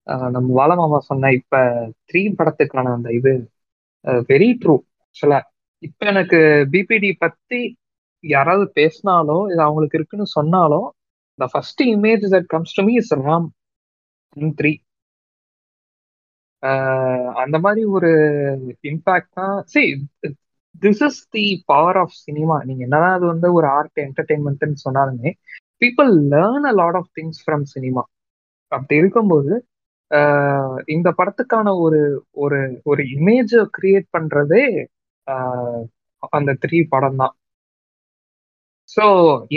ஆஹ் 0.08 0.30
நம்ம 0.32 0.48
வாலமாமா 0.60 1.00
சொன்ன 1.10 1.32
இப்ப 1.40 1.56
த்ரீ 2.10 2.22
படத்துக்கான 2.38 2.94
அந்த 2.94 3.10
இது 3.20 3.32
வெரி 4.30 4.50
ட்ரூ 4.62 4.76
ஆக்சுவலா 5.04 5.40
இப்ப 5.84 6.06
எனக்கு 6.06 6.40
பிபிடி 6.74 7.12
பத்தி 7.20 7.60
யாராவது 8.24 8.66
பேசினாலோ 8.80 9.38
இது 9.52 9.62
அவங்களுக்கு 9.62 9.98
இருக்குன்னு 10.00 10.28
சொன்னாலும் 10.38 10.88
the 11.40 11.48
first 11.52 11.82
image 11.92 12.26
that 12.34 12.48
comes 12.48 12.76
to 12.78 12.84
me 12.84 12.94
is 13.02 13.14
Ram 13.22 13.48
three 14.58 14.72
அந்த 17.42 17.58
மாதிரி 17.64 17.82
ஒரு 17.96 18.10
இம்பாக்ட் 18.90 19.32
தான். 19.34 19.56
சரி 19.74 19.90
this 20.82 21.02
is 21.08 21.20
the 21.34 21.44
power 21.66 21.98
of 21.98 22.16
cinema 22.26 22.56
நீங்க 22.68 22.82
என்னதான் 22.84 23.16
அது 23.18 23.26
வந்து 23.28 23.48
ஒரு 23.58 23.68
ஆர்ட் 23.78 24.00
என்டர்டெயின்மெண்ட்னு 24.06 24.84
சொன்னாலுமே 24.86 25.32
people 25.82 26.12
learn 26.34 26.68
a 26.68 26.74
lot 26.78 26.98
of 26.98 27.12
things 27.14 27.42
from 27.44 27.66
cinema 27.74 28.04
அப்படி 28.72 28.96
இருக்கும்போது 29.02 29.54
ஆஹ் 30.12 30.80
இந்த 30.96 31.10
படத்துக்கான 31.20 31.68
ஒரு 31.84 32.00
ஒரு 32.44 32.60
ஒரு 32.86 33.02
இமேஜ 33.16 33.52
கிரியேட் 33.78 34.08
பண்றதே 34.16 34.64
ஆஹ் 35.28 35.84
அந்த 36.34 36.52
த்ரீ 36.64 36.80
படம் 36.90 37.20
தான் 37.22 37.34
ஸோ 38.90 39.06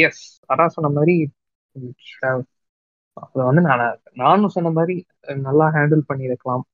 எஸ் 0.03 0.22
அதான் 0.51 0.75
சொன்ன 0.77 0.91
மாதிரி 0.97 1.16
அதை 3.22 3.44
வந்து 3.44 3.60
நான் 3.60 3.98
நானும் 4.22 4.54
சொன்ன 4.56 4.70
மாதிரி 4.70 4.96
நல்லா 5.46 5.66
ஹேண்டில் 5.74 6.02
பண்ணியிருக்கலாம். 6.12 6.64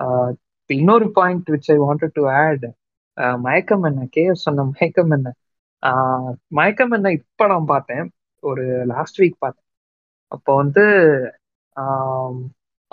ஆஹ் 0.00 0.32
இன்னொரு 0.70 1.06
point 1.18 1.48
which 1.48 1.70
I 1.74 1.76
wanted 1.78 2.12
to 2.12 2.22
add 2.30 2.66
Mayakkam 3.38 3.82
Enna? 3.82 4.06
KF 4.16 4.44
சொன்ன 4.46 4.62
மயக்கம் 4.64 5.10
என்ன? 5.16 5.32
மயக்கம் 6.58 6.90
என்ன? 6.90 7.12
இப்போ 7.18 7.46
நான் 7.46 7.70
பார்த்தேன். 7.72 8.06
ஒரு 8.42 8.64
லாஸ்ட் 8.86 9.20
வீக் 9.22 9.42
பார்த்தேன். 9.44 9.64
அப்போ 10.32 10.52
வந்து 10.56 10.84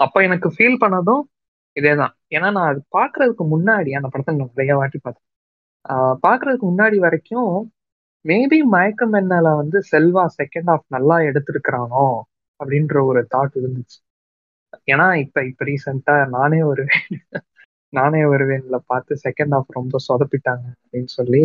அப்போ 0.03 0.21
எனக்கு 0.27 0.49
ஃபீல் 0.49 0.77
பண்ணதும் 0.85 1.21
இதே 1.77 1.95
தான் 1.95 2.13
ஏன்னா 2.29 2.51
நான் 2.51 2.69
அது 2.71 2.79
பார்க்கறதுக்கு 2.97 3.43
முன்னாடி 3.55 3.89
அந்த 3.97 4.07
படத்தை 4.13 4.35
நான் 4.35 4.49
நிறைய 4.53 4.75
வாட்டி 4.75 4.99
பார்த்தேன். 5.01 5.27
பார்க்கறதுக்கு 6.25 6.65
முன்னாடி 6.71 6.97
வரைக்கும் 7.05 7.73
மேபி 8.25 8.59
மயக்கம் 8.75 9.13
என்னல 9.13 9.55
வந்து 9.55 9.77
செல்வா 9.91 10.23
செகண்ட் 10.37 10.69
ஹாஃப் 10.71 10.87
நல்லா 10.87 11.17
எடுத்திருக்கிறானோ? 11.29 12.05
அப்படின்ற 12.61 12.95
ஒரு 13.09 13.21
தாட் 13.31 13.55
இருந்துச்சு. 13.61 13.97
ஏன்னா 14.87 15.05
இப்ப 15.23 15.43
இப்ப 15.49 15.65
ரீசெண்டா 15.67 16.15
நானே 16.35 16.59
ஒரு 16.65 16.83
நானே 17.93 18.21
வருவேன்ல 18.25 18.77
பார்த்து 18.85 19.13
செகண்ட் 19.23 19.53
ஹாஃப் 19.55 19.77
ரொம்ப 19.77 19.95
சொதப்பிட்டாங்க 20.07 20.65
அப்படின்னு 20.75 21.11
சொல்லி 21.15 21.43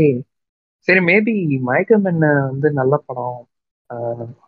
சரி 0.88 1.00
மேபி 1.06 1.34
மயக்கம் 1.66 2.06
என்ன 2.10 2.24
வந்து 2.46 2.68
நல்ல 2.78 2.94
படம். 3.04 3.38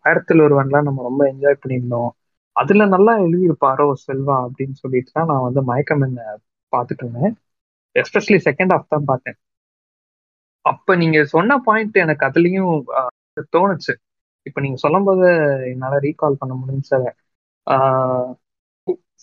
ஆயிரத்தில் 0.02 0.44
ஒருவன்லாம் 0.44 0.86
நம்ம 0.88 1.04
ரொம்ப 1.04 1.22
என்ஜாய் 1.30 1.60
பண்ணியிருந்தோம். 1.60 2.10
அதுல 2.56 2.86
நல்லா 2.90 3.12
எழுதியிருப்பாரோ 3.22 3.86
செல்வா 4.02 4.36
அப்படின்னு 4.44 4.76
சொல்லிட்டு 4.80 5.10
தான் 5.12 5.30
நான் 5.30 5.46
வந்து 5.46 5.62
மயக்கம் 5.70 6.04
என்ன 6.04 6.20
பார்த்துட்டு 6.72 7.04
இருந்தேன். 7.04 7.34
எஸ்பெஷலி 7.96 8.40
செகண்ட் 8.46 8.74
ஹாஃப் 8.74 8.88
தான் 8.88 9.08
பார்த்தேன். 9.08 9.38
அப்ப 10.64 10.96
நீங்க 10.96 11.18
சொன்ன 11.32 11.58
பாயிண்ட் 11.64 11.96
எனக்கு 11.98 12.24
அதுலயும் 12.28 12.72
தோணுச்சு. 13.52 13.94
இப்போ 14.48 14.60
நீங்க 14.60 14.78
சொல்லும்போது 14.84 15.26
என்னால 15.72 15.96
ரீகால் 16.06 16.40
பண்ண 16.40 16.54
முடிஞ்சு 16.54 16.98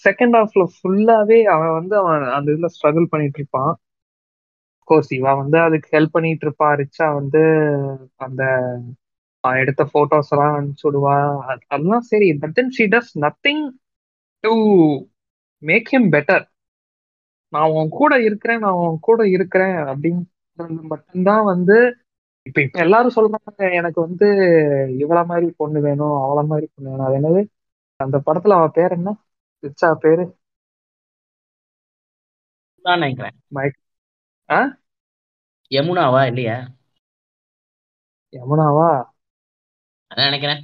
செகண்ட் 0.05 0.35
ஹாஃப்ல 0.37 0.63
ஃபுல்லாவே 0.73 1.39
அவன் 1.53 1.73
வந்து 1.77 1.95
அவன் 2.01 2.23
அந்த 2.37 2.47
இதுல 2.53 2.69
ஸ்ட்ரகிள் 2.75 3.11
பண்ணிட்டு 3.11 3.39
இருப்பான். 3.39 3.71
கோர்ஸ் 4.87 5.11
இவா 5.13 5.31
வந்து 5.39 5.57
அதுக்கு 5.61 5.87
ஹெல்ப் 5.95 6.15
பண்ணிட்டு 6.15 6.45
இருப்பா. 6.47 6.67
ரிச்சா 6.81 7.07
வந்து 7.15 7.41
அந்த 8.25 8.41
அவன் 9.43 9.61
எடுத்த 9.63 9.83
போட்டோஸ் 9.93 10.31
எல்லாம் 10.33 10.55
அனுப்பிச்சு 10.55 10.87
விடுவா. 10.87 11.15
அதெல்லாம் 11.71 12.05
சரி 12.11 12.27
but 12.41 12.55
then 12.55 12.73
she 12.77 12.85
does 12.93 13.11
nothing 13.25 13.63
to 14.43 14.53
make 15.63 15.91
him 15.93 16.09
better 16.11 16.45
நான் 17.53 17.73
உன் 17.73 17.89
கூட 17.91 18.13
இருக்கிறேன் 18.27 18.59
நான் 18.59 18.79
உன் 18.83 18.97
கூட 19.01 19.21
இருக்கிறேன் 19.35 19.77
அப்படின்றது 19.85 20.23
மட்டும்தான் 20.91 21.45
வந்து 21.45 21.77
இப்ப 22.45 22.61
இப்ப 22.61 22.79
எல்லாரும் 22.79 23.15
சொல்றாங்க 23.15 23.73
எனக்கு 23.73 23.99
வந்து 24.01 24.27
இவள 25.03 25.25
மாதிரி 25.25 25.47
பொண்ணு 25.57 25.81
வேணும் 25.81 26.15
அவள 26.25 26.45
மாதிரி 26.45 26.67
பொண்ணு 26.73 26.89
வேணும். 26.91 27.07
அது 27.07 27.17
என்னது? 27.19 27.41
அந்த 27.99 28.17
படத்துல 28.25 28.55
அவ 28.59 28.67
பேர் 28.69 28.91
என்ன? 28.91 29.09
ரிச்சா 29.63 29.93
பேரு? 29.95 30.25
நினைக்கிறேன். 32.85 33.35
மைக் 33.47 33.77
ஆ? 34.49 34.59
யமுனாவா 35.71 36.21
இல்லையா? 36.27 36.57
யமுனாவா? 38.33 38.89
நினைக்கிறேன். 40.11 40.61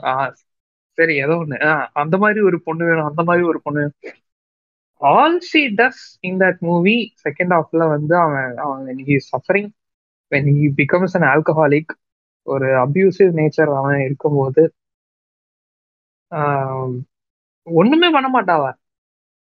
சரி 0.97 1.13
ஏதோ 1.15 1.33
ஒண்ணு. 1.33 1.57
அந்த 1.93 2.15
மாதிரி 2.17 2.39
ஒரு 2.41 2.57
பொண்ணு 2.63 2.85
வேணும் 2.85 3.05
அந்த 3.05 3.23
மாதிரி 3.23 3.45
ஒரு 3.47 3.59
பொண்ணு 3.61 3.83
all 5.01 5.37
she 5.41 5.61
does 5.77 6.01
in 6.21 6.39
that 6.39 6.59
movie 6.59 6.95
second 7.23 7.53
ஹாஃப்ல 7.55 7.87
வந்து 7.87 8.15
அவன் 8.17 8.57
அவன் 8.57 8.81
when 8.87 8.99
he 9.07 9.15
when 10.31 10.49
he 10.53 10.67
becomes 10.79 11.15
an 11.17 11.27
alcoholic 11.31 11.93
ஒரு 12.47 12.67
அப்யூசிவ் 12.83 13.31
நேச்சர் 13.39 13.71
அவன் 13.79 13.99
இருக்கும்போது 14.05 14.63
ஒண்ணுமே 17.67 18.09
பண்ண 18.13 18.27
மாட்டாவ 18.31 18.63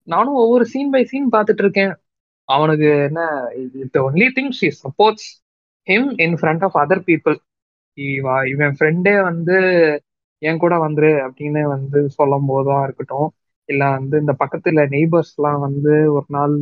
நானும் 0.07 0.37
ஒவ்வொரு 0.37 0.65
சீன் 0.71 0.91
பை 0.93 1.01
சீன் 1.05 1.33
பார்த்துட்டு 1.33 1.63
இருக்கேன். 1.65 1.93
அவனுக்கு 2.49 2.89
என்ன 3.07 3.21
it 3.83 3.97
only 4.03 4.27
thing 4.37 4.53
she 4.59 4.67
supports 4.77 5.27
him 5.87 6.09
in 6.25 6.37
front 6.39 6.63
of 6.67 6.77
other 6.83 7.03
people 7.07 7.37
இவன் 8.51 8.75
ஃப்ரெண்டே 8.77 9.13
வந்து 9.29 9.57
என் 10.41 10.61
கூட 10.61 10.75
வந்துரு 10.83 11.11
அப்படின்னு 11.25 11.61
வந்து 11.73 11.99
சொல்லும் 12.17 12.49
போதா 12.49 12.77
இருக்கட்டும். 12.85 13.29
இல்ல 13.69 13.83
வந்து 13.95 14.15
இந்த 14.19 14.33
பக்கத்துல 14.41 14.83
நெய்பர்ஸ்லாம் 14.93 15.59
வந்து 15.65 15.83
ஒரு 16.15 16.27
நாள் 16.31 16.55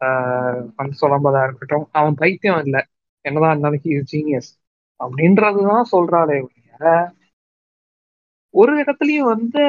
ஆஹ், 0.00 0.60
வந்து 0.78 0.96
சொல்லும் 1.00 1.24
போதா 1.24 1.40
இருக்கட்டும். 1.46 1.84
அவன் 1.92 2.16
பைத்தியம் 2.16 2.60
இல்லை. 2.64 2.82
என்னதான் 3.24 3.52
இருந்தாலும் 3.52 3.84
ஹி 3.84 3.92
ஜீனியஸ் 4.12 4.50
அப்படின்றதுதான் 5.00 5.84
சொல்றாளே 5.92 6.36
ஒழிய, 6.44 6.90
ஒரு 8.54 8.72
இடத்துலயும் 8.82 9.30
வந்து 9.32 9.62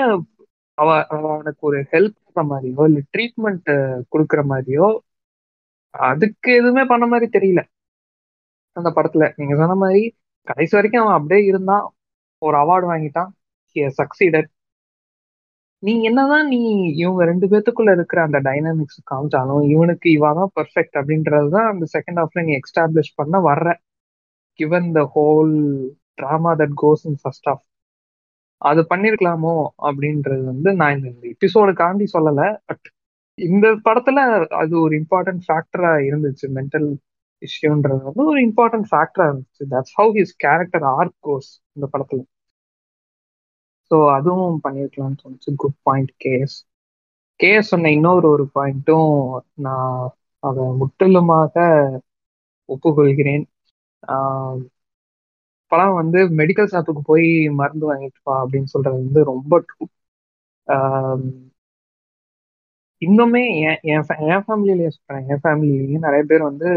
அவ 0.78 0.89
அவ 1.06 1.22
அவனுக்கு 1.34 1.64
ஒரு 1.70 1.80
ஹெல்ப் 1.91 2.18
பண்ற 2.26 2.41
மாதிரியோ 2.51 2.84
இல்ல 2.89 2.99
ட்ரீட்மெண்ட் 3.14 3.70
கொடுக்குற 4.14 4.41
மாதிரியோ 4.51 4.88
அதுக்கு 5.93 6.49
எதுவுமே 6.54 6.84
பண்ண 6.84 7.06
மாதிரி 7.08 7.28
தெரியல. 7.36 7.62
அந்த 8.76 8.89
படத்துல 8.95 9.26
நீங்க 9.36 9.56
சொன்ன 9.56 9.76
மாதிரி 9.76 10.01
கடைசி 10.47 10.74
வரைக்கும் 10.76 11.04
அவன் 11.04 11.18
அப்படியே 11.18 11.47
இருந்தான். 11.47 11.86
ஒரு 12.41 12.56
அவார்டு 12.58 12.88
வாங்கிட்டான். 12.91 13.32
ஹி 13.76 13.82
சக்சீடட் 13.99 14.49
நீ 15.84 15.94
என்னதான் 16.04 16.48
நீ 16.48 16.60
இவங்க 17.02 17.22
ரெண்டு 17.26 17.46
பேத்துக்குள்ள 17.52 17.92
இருக்கிற 17.92 18.20
அந்த 18.24 18.40
டைனாமிக்ஸ் 18.40 19.00
காமிச்சாலும் 19.12 19.64
இவனுக்கு 19.74 20.08
இவன் 20.12 20.38
தான் 20.40 20.52
அப்படின்றதுதான் 20.52 21.00
அப்படின்றது 21.00 21.50
தான் 21.50 21.70
அந்த 21.74 21.86
செகண்ட் 21.96 22.20
ஹாஃப்ல 22.22 22.44
நீ 22.48 22.54
எக்ஸ்டாப்ளிஷ் 22.60 23.12
பண்ண 23.16 23.38
வர்ற. 23.50 23.68
Given 24.60 24.90
the 24.92 25.02
whole 25.16 25.54
drama 26.22 26.52
that 26.62 26.76
goes 26.84 27.04
in 27.10 27.20
first 27.22 27.48
half 27.50 27.64
அது 28.62 28.82
பண்ணிருக்கலாமோ 28.92 29.56
அப்படின்றது 29.90 30.44
வந்து 30.44 30.70
நான் 30.74 30.96
இந்த 30.98 31.10
எபிசோடுக்காண்டி 31.34 32.06
சொல்லல. 32.16 32.42
பட் 32.66 32.86
இந்த 33.38 33.68
படத்துல 33.88 34.20
அது 34.62 34.74
ஒரு 34.82 34.94
இம்பார்ட்டன்ட் 35.02 35.44
ஃபேக்டரா 35.48 35.94
இருந்துச்சு. 36.10 36.48
மென்டல் 36.60 36.90
இஷ்யூன்றது 37.42 38.02
வந்து 38.10 38.24
ஒரு 38.32 38.40
இம்பார்ட்டன்ட் 38.50 38.90
ஃபேக்டரா 38.92 39.26
இருந்துச்சு. 39.32 39.66
That's 39.74 39.96
how 40.00 40.14
his 40.20 40.36
character 40.46 40.86
arc 40.98 41.20
goes 41.28 41.52
இந்த 41.76 41.88
படத்துல. 41.94 42.22
ஸோ 43.94 43.98
அதுவும் 44.16 44.56
பண்ணியிருக்கலாம்னு 44.64 45.20
தோணுச்சு. 45.22 45.50
குட் 45.62 45.78
பாயிண்ட் 45.88 46.12
கேஎஸ் 46.24 46.56
கேஎஸ் 47.39 47.72
சொன்ன 47.72 47.91
இன்னொரு 47.98 48.28
ஒரு 48.36 48.46
பாயிண்ட்டும் 48.56 49.12
நான் 49.66 49.98
அதை 50.44 50.64
முற்றிலுமாக 50.82 51.56
ஒப்புக்கொள்கிறேன். 52.70 53.44
இப்போலாம் 55.64 55.96
வந்து 56.02 56.20
மெடிக்கல் 56.39 56.72
ஷாப்புக்கு 56.74 57.02
போய் 57.12 57.28
மருந்து 57.60 57.86
வாங்கிட்டு 57.91 58.22
வா 58.28 58.36
அப்படின்னு 58.44 58.74
சொல்றது 58.76 58.98
வந்து 59.04 59.22
ரொம்ப 59.32 59.54
ட்ரூ 59.68 59.84
இன்னுமே 63.02 63.41
என் 63.62 63.80
என் 63.91 64.04
என் 64.34 64.44
ஃபேமிலியிலேயே 64.46 64.91
சொல்கிறேன் 64.96 65.26
என் 65.34 65.41
ஃபேமிலிலேயே 65.44 66.00
நிறைய 66.06 66.24
பேர் 66.30 66.44
வந்து 66.50 66.70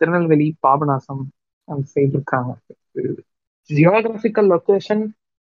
திருநெல்வேலி 0.00 0.48
பாபநாசம் 0.66 1.22
அந்த 1.68 1.84
சைடு 1.94 2.12
இருக்காங்க. 2.16 2.50
Geographical 3.70 4.50
location 4.54 5.04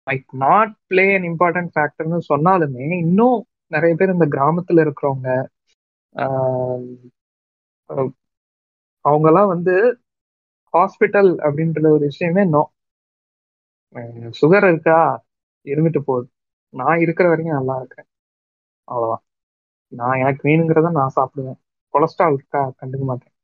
might 0.08 0.26
not 0.38 0.72
play 0.86 1.04
an 1.14 1.26
important 1.30 1.72
ஃபேக்டர்னு 1.74 2.18
சொன்னாலுமே 2.30 2.86
இன்னும் 3.04 3.38
நிறைய 3.72 3.94
பேர் 3.96 4.14
இந்த 4.16 4.26
கிராமத்துல 4.34 4.84
இருக்கிறவங்க 4.86 5.28
அவங்கெல்லாம் 9.04 9.50
வந்து 9.54 9.74
ஹாஸ்பிட்டல் 10.74 11.30
அப்படின்ற 11.46 11.82
ஒரு 11.96 12.04
விஷயமே 12.10 12.42
நோ 12.54 12.62
சுகர் 14.40 14.66
இருக்கா? 14.70 14.98
இருந்துட்டு 15.66 16.00
போகுது. 16.08 16.28
நான் 16.74 17.02
இருக்கிற 17.04 17.26
வரைக்கும் 17.28 17.58
நல்லா 17.58 17.76
இருக்கேன். 17.76 18.08
அவ்வளோதான் 18.88 19.24
நான் 19.92 20.20
எனக்கு 20.22 20.42
வேணுங்கிறத 20.48 20.90
நான் 20.90 21.16
சாப்பிடுவேன். 21.16 21.58
கொலஸ்ட்ரால் 21.94 22.36
இருக்கா? 22.38 22.62
கண்டுக்க 22.80 23.04
மாட்டேன். 23.10 23.34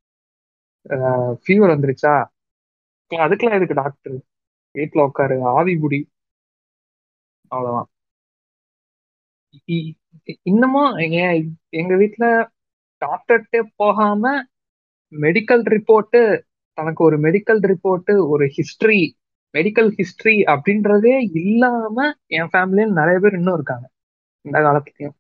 ஃபீவர் 1.43 1.75
வந்துருச்சா? 1.75 2.15
அதுக்கெல்லாம் 3.11 3.59
எதுக்கு 3.59 3.81
டாக்டர் 3.83 4.17
வீட்டில் 4.75 5.07
உட்காரு 5.09 5.37
ஆவி 5.57 5.75
புடி 5.83 6.01
அவ்வளவுதான். 7.55 7.89
இன்னமும் 10.47 10.93
எங்க 11.73 11.93
வீட்டுல 12.01 12.27
டாக்டர்கிட்ட 13.03 13.61
போகாம 13.77 14.25
மெடிக்கல் 15.13 15.65
ரிப்போர்ட்டு 15.75 16.23
தனக்கு 16.79 17.03
ஒரு 17.05 17.19
மெடிக்கல் 17.21 17.63
ரிப்போர்ட்டு 17.73 18.15
ஒரு 18.29 18.47
ஹிஸ்டரி 18.57 19.03
மெடிக்கல் 19.55 19.91
ஹிஸ்டரி 19.99 20.37
அப்படின்றதே 20.55 21.15
இல்லாம 21.43 21.97
என் 22.35 22.51
ஃபேமிலியில் 22.53 22.99
நிறைய 23.01 23.19
பேர் 23.21 23.39
இன்னும் 23.41 23.57
இருக்காங்க. 23.57 23.87
இந்த 24.45 24.59
காலத்துலயும். 24.61 25.17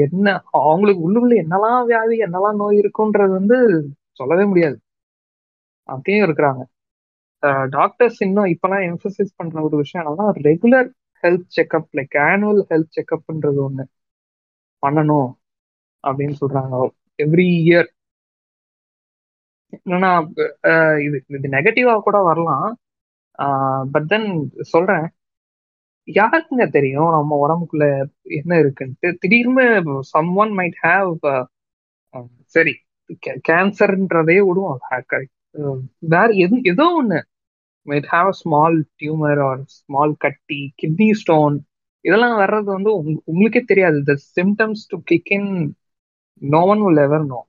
என்ன 0.00 0.26
அவங்களுக்கு 0.60 1.04
உள்ளுக்குள்ள 1.06 1.36
என்னெல்லாம் 1.42 1.80
வியாதி 1.86 2.16
என்னெல்லாம் 2.26 2.60
நோய் 2.62 2.80
இருக்குன்றது 2.82 3.32
வந்து 3.32 3.58
சொல்லவே 4.20 4.44
முடியாது. 4.44 4.76
அப்படியும் 5.88 6.26
இருக்கிறாங்க. 6.26 6.62
டாக்டர்ஸ் 7.70 8.18
இன்னும் 8.26 8.50
இப்பெல்லாம் 8.54 8.84
எம்ஃபசைஸ் 8.90 9.36
பண்ற 9.40 9.56
ஒரு 9.68 9.76
விஷயம் 9.82 10.04
என்னன்னா 10.04 10.26
regular 10.48 10.88
health 11.22 11.48
checkup 11.56 11.90
like 11.98 12.16
annual 12.30 12.62
health 12.72 12.96
செக்அப்ன்றது 12.98 13.60
ஒண்ணு 13.68 13.84
பண்ணணும் 14.82 15.30
அப்படின்னு 16.04 16.36
சொல்றாங்க. 16.42 16.74
எவ்ரி 17.24 17.46
இயர் 17.62 17.88
என்னன்னா 19.76 20.10
இது 21.06 21.16
இது 21.36 21.48
நெகட்டிவா 21.56 21.94
கூட 22.06 22.18
வரலாம். 22.28 22.68
பட் 23.94 24.08
தென் 24.12 24.28
சொல்றேன். 24.72 25.06
யாருக்குங்க 26.08 26.64
தெரியும் 26.76 27.10
நம்ம 27.16 27.36
உடம்புக்குள்ள 27.44 27.86
என்ன 28.38 28.52
இருக்குன்ட்டு? 28.62 29.08
திடீர்னு 29.22 29.66
சம் 30.12 30.30
ஒன் 30.42 30.52
மைட் 30.58 30.78
ஹாவ் 30.86 31.10
சரி 32.54 32.74
கேன்சர்ன்றதே 33.48 34.38
விடுவோம். 34.48 34.80
Um, 35.54 35.78
வேற 36.10 36.28
எது 36.44 36.56
ஏதோ 36.70 36.84
ஒண்ணு. 36.98 37.18
Might 37.86 38.08
have 38.12 38.28
a 38.28 38.36
small 38.40 38.76
tumour 38.98 39.40
or 39.46 39.60
small 39.76 40.12
கட்டி 40.24 40.60
கிட்னி 40.80 41.08
ஸ்டோன் 41.20 41.56
இதெல்லாம் 42.04 42.36
வர்றது 42.42 42.68
வந்து 42.76 42.90
உங்களுக்கே 43.30 43.62
தெரியாது. 43.70 43.98
The 44.08 44.14
symptoms 44.36 44.84
to 44.92 44.98
kick 45.10 45.32
in 45.38 45.50
no 46.42 46.60
one 46.72 46.82
will 46.86 47.02
ever 47.06 47.26
know 47.26 47.40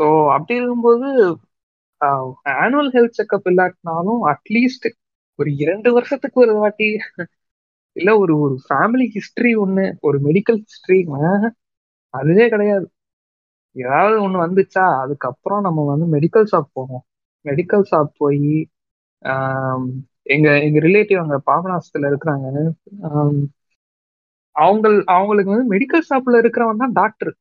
so 0.00 0.06
அப்படி 0.36 0.58
இருக்கும்போது 0.58 1.08
ஆனுவல் 2.56 2.90
ஹெல்த் 2.94 3.18
செக்அப் 3.18 3.48
இல்லாட்டினாலும் 3.50 4.22
அட்லீஸ்ட் 4.32 4.88
ஒரு 5.38 5.50
இரண்டு 5.62 5.88
வருஷத்துக்கு 5.96 6.38
ஒரு 6.44 6.54
வாட்டி 6.58 6.88
இல்லை 7.96 8.12
ஒரு 8.22 8.34
ஒரு 8.44 8.54
ஃபேமிலி 8.66 9.06
ஹிஸ்ட்ரி 9.16 9.52
ஒன்று 9.62 9.84
ஒரு 10.02 10.18
மெடிக்கல் 10.26 10.60
ஹிஸ்ட்ரி 10.64 10.98
அதுவே 12.14 12.46
கிடையாது. 12.54 12.86
ஏதாவது 13.76 14.16
ஒண்ணு 14.24 14.38
வந்துச்சா 14.44 14.84
அதுக்கப்புறம் 15.02 15.64
நம்ம 15.66 15.84
வந்து 15.92 16.06
மெடிக்கல் 16.14 16.48
ஷாப் 16.52 16.70
போவோம் 16.72 17.04
மெடிக்கல் 17.44 17.84
ஷாப் 17.90 18.12
போய் 18.18 18.42
எங்க 20.26 20.48
எங்க 20.66 20.78
ரிலேட்டிவ் 20.86 21.20
அங்க 21.22 21.36
பாபநாசத்துல 21.48 22.10
இருக்கிறாங்க. 22.10 22.46
அவங்க 24.56 24.86
அவங்களுக்கு 25.14 25.52
வந்து 25.54 25.70
மெடிக்கல் 25.74 26.06
ஷாப்ல 26.08 26.40
இருக்கிறவன் 26.42 26.82
தான் 26.82 26.96
டாக்டர் 27.00 27.32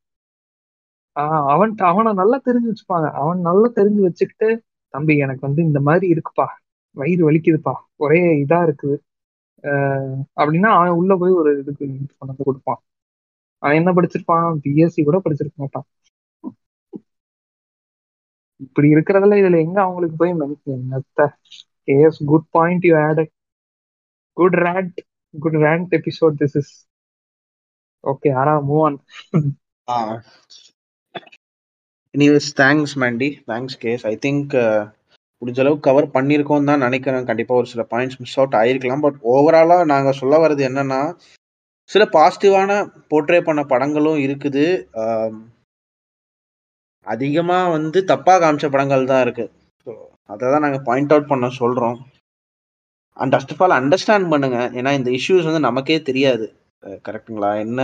அவன் 1.53 1.71
அவனை 1.89 2.11
நல்லா 2.13 2.37
தெரிஞ்சு 2.47 2.69
வச்சுப்பாங்க. 2.71 3.07
அவன் 3.21 3.39
நல்லா 3.41 3.67
தெரிஞ்சு 3.79 4.01
வச்சுக்கிட்டு 4.07 4.49
தம்பி 4.93 5.13
எனக்கு 5.17 5.43
வந்து 5.47 5.61
இந்த 5.63 5.79
மாதிரி 5.87 6.05
இருக்குப்பா. 6.13 6.47
வயிறு 6.97 7.23
வலிக்குதுப்பா. 7.27 7.73
ஒரே 7.97 8.19
இதா 8.43 8.59
இருக்குது. 8.67 8.97
அப்படின்னா 10.41 10.69
அவன் 10.77 10.97
உள்ள 10.99 11.13
போய் 11.17 11.33
ஒரு 11.41 11.51
இதுக்கு 11.61 11.85
கொண்டு 12.11 12.31
வந்து 12.31 12.43
கொடுப்பான். 12.43 12.81
அவன் 13.63 13.79
என்ன 13.79 13.91
படிச்சிருப்பான்? 13.97 14.47
பிஎஸ்சி 14.63 15.01
கூட 15.03 15.17
படிச்சிருக்க 15.25 15.57
மாட்டான். 15.57 15.87
இப்படி 18.61 18.87
இருக்கிறதுல 18.95 19.37
இதுல 19.41 19.59
எங்க 19.65 19.79
அவங்களுக்கு 19.81 20.17
போய் 20.21 20.33
mention 20.41 20.83
yes 21.97 22.19
good 22.31 22.47
point 22.49 22.85
you 22.89 22.95
add 23.07 23.21
good 24.37 24.57
rant 24.65 24.97
good 25.33 25.59
rant 25.65 25.93
episode 25.99 26.37
this 26.41 26.57
is 26.61 26.73
okay 28.03 28.31
ஆரா 28.41 28.55
move 28.69 28.83
on 28.87 28.97
anyways 32.15 32.49
thanks 32.61 32.95
Mandy 33.03 33.29
thanks 33.47 33.77
guys 33.79 34.03
I 34.05 34.15
think 34.25 34.55
முடிஞ்ச 35.41 35.59
அளவுக்கு 35.59 35.87
கவர் 35.87 36.07
பண்ணியிருக்கோம் 36.15 36.67
தான் 36.69 36.83
நினைக்கிறேன். 36.85 37.27
கண்டிப்பாக 37.29 37.61
ஒரு 37.61 37.69
சில 37.69 37.83
பாயிண்ட்ஸ் 37.91 38.19
மிஸ் 38.19 38.35
அவுட் 38.39 38.57
ஆயிருக்கலாம். 38.61 39.03
பட் 39.05 39.17
ஓவராலாக 39.35 39.85
நாங்கள் 39.85 40.17
சொல்ல 40.19 40.35
வர்றது 40.43 40.63
என்னன்னா 40.69 40.99
சில 41.89 42.03
பாசிட்டிவான 42.15 42.71
போர்ட்ரே 43.11 43.39
பண்ண 43.47 43.61
படங்களும் 43.63 44.19
இருக்குது. 44.25 44.65
Um, 45.03 45.33
அதிகமாக 47.05 47.73
வந்து 47.75 47.99
தப்பாக 48.11 48.39
காமிச்ச 48.43 48.67
படங்கள் 48.73 49.11
தான் 49.11 49.23
இருக்குது 49.25 49.51
ஸோ 49.85 49.91
அதை 50.33 50.43
தான் 50.53 50.65
நாங்கள் 50.65 50.85
பாயிண்ட் 50.89 51.13
அவுட் 51.13 51.31
பண்ண 51.31 51.49
சொல்கிறோம் 51.61 51.97
and 53.17 53.33
first 53.35 53.53
of 53.53 53.61
all 53.65 53.77
understand 53.79 54.31
பண்ணுங்கள் 54.33 54.69
ஏன்னா 54.79 54.91
இந்த 54.99 55.09
இஷ்யூஸ் 55.19 55.47
வந்து 55.49 55.67
நமக்கே 55.67 55.97
தெரியாது. 56.09 56.45
கரெக்டுங்களா 57.07 57.49
என்ன 57.63 57.81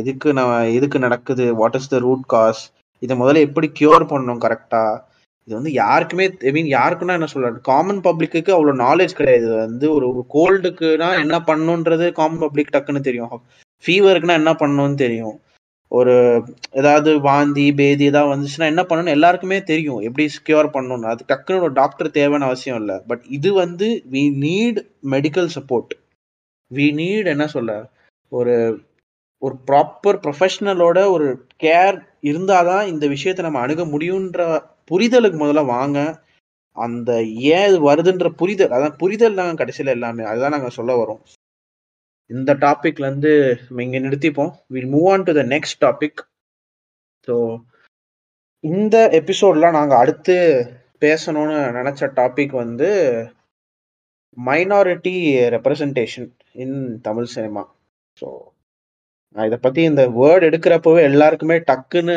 எதுக்கு 0.00 0.28
நம்ம 0.38 0.58
எதுக்கு 0.78 0.98
நடக்குது? 1.06 1.46
What 1.60 1.76
is 1.78 1.92
the 1.92 1.98
root 2.06 2.24
cause 2.34 2.62
இதை 3.02 3.14
முதல்ல 3.20 3.44
எப்படி 3.48 3.68
கியூர் 3.78 4.04
பண்ணணும் 4.12 4.42
கரெக்டாக 4.44 5.00
இது 5.48 5.56
வந்து 5.58 5.72
யாருக்குமே 5.82 6.24
ஐ 6.48 6.50
மீன் 6.56 6.70
யாருக்குன்னா 6.76 7.16
என்ன 7.18 7.28
சொல்கிறது 7.32 7.58
காமன் 7.68 8.00
பப்ளிக்கு 8.06 8.52
அவ்வளோ 8.56 8.72
நாலேஜ் 8.86 9.18
கிடையாது. 9.20 9.44
இது 9.46 9.54
வந்து 9.66 9.86
ஒரு 9.96 10.04
ஒரு 10.10 10.22
கோல்டுக்குனா 10.34 11.08
என்ன 11.24 11.36
பண்ணணுன்றது 11.50 12.06
காமன் 12.18 12.42
பப்ளிக் 12.44 12.74
டக்குன்னு 12.74 13.06
தெரியும். 13.08 13.36
ஃபீவருக்குனா 13.84 14.36
என்ன 14.42 14.52
பண்ணணும்னு 14.62 14.98
தெரியும். 15.04 15.36
ஒரு 15.92 16.14
ஏதாவது 16.70 17.20
வாந்தி 17.20 17.74
பேதி 17.74 18.04
ஏதாவது 18.04 18.32
வந்துச்சுன்னா 18.32 18.66
என்ன 18.66 18.82
பண்ணணும்னு 18.82 19.16
எல்லாருக்குமே 19.16 19.62
தெரியும். 19.62 20.00
எப்படி 20.00 20.24
கியூர் 20.48 20.74
பண்ணணும்னு. 20.74 21.06
அது 21.06 21.24
டக்குன்னு 21.28 21.60
ஒரு 21.60 21.72
டாக்டர் 21.72 22.10
தேவைன்னு 22.10 22.48
அவசியம் 22.50 22.78
இல்லை. 22.78 23.00
பட் 23.06 23.24
இது 23.28 23.52
வந்து 23.52 24.02
we 24.10 24.22
need 24.44 24.80
medical 25.10 25.50
support 25.54 25.94
we 26.70 26.88
need 27.00 27.26
என்ன 27.26 27.46
சொல்ல? 27.46 27.72
ஒரு 28.32 28.54
ஒரு 29.42 29.54
ப்ராப்பர் 29.66 30.18
ப்ரொஃபஷ்னலோட 30.24 31.10
ஒரு 31.10 31.26
கேர் 31.62 31.96
இருந்தாதான் 32.22 32.86
இந்த 32.86 33.06
விஷயத்தை 33.06 33.44
நம்ம 33.44 33.60
அணுக 33.60 33.84
முடியுன்ற 33.84 34.40
புரிதலுக்கு 34.90 35.38
முதல்ல 35.44 35.64
வாங்க. 35.66 35.98
அந்த 36.76 37.10
ஏன் 37.24 37.66
இது 37.68 37.78
வருதுன்ற 37.90 38.28
புரிதல் 38.28 38.70
அதான் 38.70 38.96
புரிதல் 38.96 39.34
நாங்கள் 39.34 39.54
கடைசியில் 39.54 39.92
எல்லாமே. 39.92 40.24
அதுதான் 40.24 40.50
நாங்கள் 40.50 40.70
சொல்ல 40.70 40.92
வரோம். 40.94 41.20
இந்த 42.30 42.50
டாபிக்ல 42.64 43.06
இருந்து 43.08 43.32
நம்ம 43.66 43.82
இங்கே 43.84 44.00
நிறுத்திப்போம். 44.06 44.52
We'll 44.74 44.90
move 44.94 45.08
on 45.12 45.26
to 45.28 45.32
the 45.40 45.44
next 45.54 45.80
topic 45.86 46.20
so 47.28 47.34
இந்த 48.64 48.96
எபிசோட்ல 49.20 49.70
நாங்கள் 49.78 50.00
அடுத்து 50.02 50.36
பேசணும்னு 51.04 51.58
நினச்ச 51.78 52.10
டாபிக் 52.20 52.54
வந்து 52.62 52.88
minority 54.36 55.14
representation 55.56 56.28
in 56.64 56.78
Tamil 57.06 57.28
cinema 57.34 57.62
so 58.16 58.28
நான் 59.36 59.48
இதை 59.48 59.58
பத்தி 59.66 59.80
இந்த 59.90 60.02
வேர்டு 60.18 60.48
எடுக்கிறப்பவே 60.48 61.00
எல்லாருக்குமே 61.10 61.56
டக்குன்னு 61.70 62.16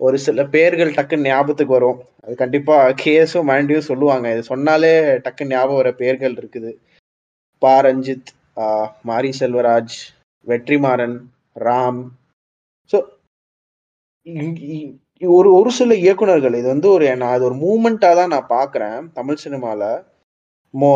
ஒரு 0.00 0.16
சில 0.26 0.44
பேர்கள் 0.54 0.94
டக்குன்னு 0.96 1.28
ஞாபகத்துக்கு 1.30 1.76
வரும். 1.76 1.98
அது 2.24 2.34
கண்டிப்பா 2.42 2.76
கேஸும் 3.02 3.48
மைண்டியும் 3.50 3.88
சொல்லுவாங்க. 3.90 4.26
இது 4.34 4.42
சொன்னாலே 4.52 4.92
டக்குன்னு 5.24 5.54
ஞாபகம் 5.56 5.80
வர 5.80 5.90
பேர்கள் 6.00 6.34
இருக்குது. 6.40 6.70
பா 7.62 7.74
ரஞ்சித் 7.86 8.30
மாரி 9.10 9.30
செல்வராஜ் 9.40 9.96
வெற்றிமாறன் 10.46 11.16
ராம். 11.66 12.00
ஸோ 12.92 12.96
ஒரு 15.36 15.48
ஒரு 15.58 15.70
சில 15.78 15.92
இயக்குனர்கள் 16.04 16.56
இது 16.60 16.68
வந்து 16.72 16.88
ஒரு 16.94 17.04
நான் 17.20 17.34
அது 17.36 17.44
ஒரு 17.48 17.56
மூமெண்ட்டாக 17.64 18.18
தான் 18.20 18.32
நான் 18.34 18.52
பார்க்குறேன் 18.56 18.98
தமிழ் 19.18 19.42
சினிமாவில் 19.44 19.88
மோ 20.74 20.90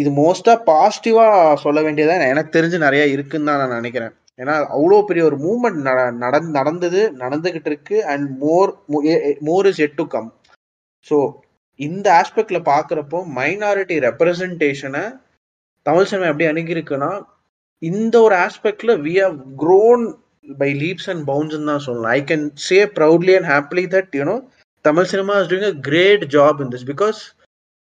இது 0.00 0.10
மோஸ்ட்டாக 0.18 0.64
பாசிட்டிவாக 0.70 1.56
சொல்ல 1.64 1.78
வேண்டியதாக 1.86 2.30
எனக்கு 2.34 2.54
தெரிஞ்சு 2.56 2.78
நிறையா 2.86 3.06
இருக்குன்னு 3.14 3.50
தான் 3.50 3.60
நான் 3.62 3.78
நினைக்கிறேன். 3.80 4.14
ஏன்னா 4.38 4.54
அவ்வளோ 4.74 5.00
பெரிய 5.08 5.22
ஒரு 5.30 5.36
மூமெண்ட் 5.46 5.80
நட 6.22 6.36
நடந்தது 6.58 7.00
நடந்துக்கிட்டு 7.22 7.70
இருக்கு 7.72 7.96
and 8.12 8.26
more 8.44 8.70
more 9.48 9.68
is 9.70 9.82
yet 9.86 9.98
to 10.00 10.06
come 10.14 10.30
so 11.06 11.18
இந்த 11.80 12.06
ஆஸ்பெக்டில் 12.20 12.68
பார்க்குறப்போ 12.72 13.18
மைனாரிட்டி 13.38 13.96
ரெப்ரசன்டேஷனை 14.08 15.04
தமிழ் 15.86 16.08
சினிமா 16.08 16.30
எப்படி 16.30 16.48
அணுகிருக்குன்னா 16.50 17.10
இந்த 17.82 18.14
ஒரு 18.20 18.34
ஆஸ்பெக்ட்ல 18.40 18.94
we 19.02 19.12
have 19.18 19.36
grown 19.62 20.02
by 20.58 20.70
leaps 20.80 21.08
and 21.12 21.22
bounds 21.26 21.56
தான் 21.62 21.84
சொல்லலாம் 21.84 22.12
I 22.12 22.22
can 22.30 22.46
say 22.66 22.78
proudly 22.96 23.34
and 23.38 23.48
happily 23.50 23.84
that 23.94 24.16
you know 24.18 24.36
Tamil 24.84 25.10
cinema 25.12 25.34
is 25.40 25.50
doing 25.50 25.68
a 25.70 25.76
great 25.88 26.24
job 26.36 26.60
in 26.60 26.72
this 26.74 26.88
because 26.90 27.20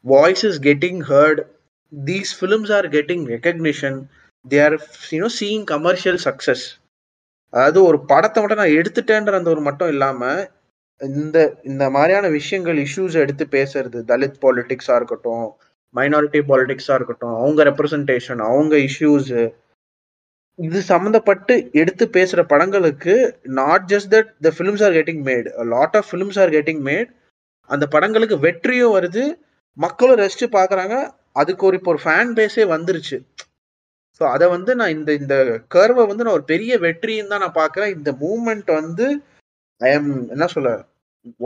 voice 0.05 0.43
is 0.49 0.59
getting 0.65 1.01
heard 1.09 1.41
these 1.93 2.31
films 2.39 2.71
are 2.71 2.87
getting 2.95 3.25
recognition 3.29 3.97
they 4.45 4.59
are 4.65 4.77
you know 5.13 5.31
seeing 5.39 5.65
commercial 5.67 6.21
success 6.27 6.65
அதாவது 7.53 7.79
ஒரு 7.83 7.97
படத்தை 8.09 8.39
மட்டும் 8.41 8.61
நான் 8.63 8.77
எடுத்துட்டேன்ற 8.79 9.37
அந்த 9.37 9.49
ஒரு 9.49 9.61
மட்டும் 9.61 9.91
இல்லாமல் 9.93 10.41
இந்த 11.01 11.37
இந்த 11.63 11.83
மாதிரியான 11.89 12.27
விஷயங்கள் 12.31 12.79
இஷ்யூஸ் 12.83 13.15
எடுத்து 13.15 13.45
பேசுறது 13.53 13.99
தலித் 14.09 14.39
பாலிட்டிக்ஸாக 14.41 14.99
இருக்கட்டும் 14.99 15.47
மைனாரிட்டி 15.95 16.39
பாலிட்டிக்ஸாக 16.49 16.97
இருக்கட்டும் 16.99 17.35
அவங்க 17.35 17.63
ரெப்ரசன்டேஷன் 17.63 18.41
அவங்க 18.47 18.75
இஷ்யூஸு 18.87 19.41
இது 20.59 20.79
சம்மந்தப்பட்டு 20.89 21.53
எடுத்து 21.71 22.05
பேசுகிற 22.09 22.41
படங்களுக்கு 22.43 23.13
not 23.59 23.85
just 23.93 24.11
that 24.15 24.31
the 24.41 24.51
films 24.55 24.83
are 24.83 24.95
getting 24.97 25.23
made 25.23 25.47
lot 25.65 25.95
of 25.95 26.09
films 26.09 26.39
are 26.39 26.53
getting 26.55 26.81
made 26.81 27.09
அந்த 27.69 27.85
படங்களுக்கு 27.87 28.37
வெற்றியும் 28.39 28.95
வருது 28.97 29.23
மக்களும் 29.77 30.19
ரசிச்சு 30.19 30.47
பார்க்குறாங்க 30.51 30.95
அதுக்கு 31.33 31.63
ஒரு 31.65 31.77
இப்போ 31.77 31.91
ஒரு 31.91 32.01
ஃபேன் 32.03 32.31
பேஸே 32.37 32.63
வந்துருச்சு. 32.71 33.17
ஸோ 34.21 34.23
அதை 34.25 34.45
வந்து 34.49 34.71
நான் 34.75 34.89
இந்த 34.89 35.11
இந்த 35.13 35.35
கர்வை 35.67 36.03
வந்து 36.05 36.23
நான் 36.23 36.37
ஒரு 36.37 36.45
பெரிய 36.53 36.71
வெற்றின்னு 36.77 37.31
தான் 37.33 37.43
நான் 37.45 37.59
பார்க்குறேன் 37.59 37.93
இந்த 37.97 38.11
மூமெண்ட் 38.23 38.71
வந்து 38.73 39.05
ஐ 39.81 39.91
எம் 39.91 40.09
என்ன 40.29 40.47
சொல்ல 40.47 40.71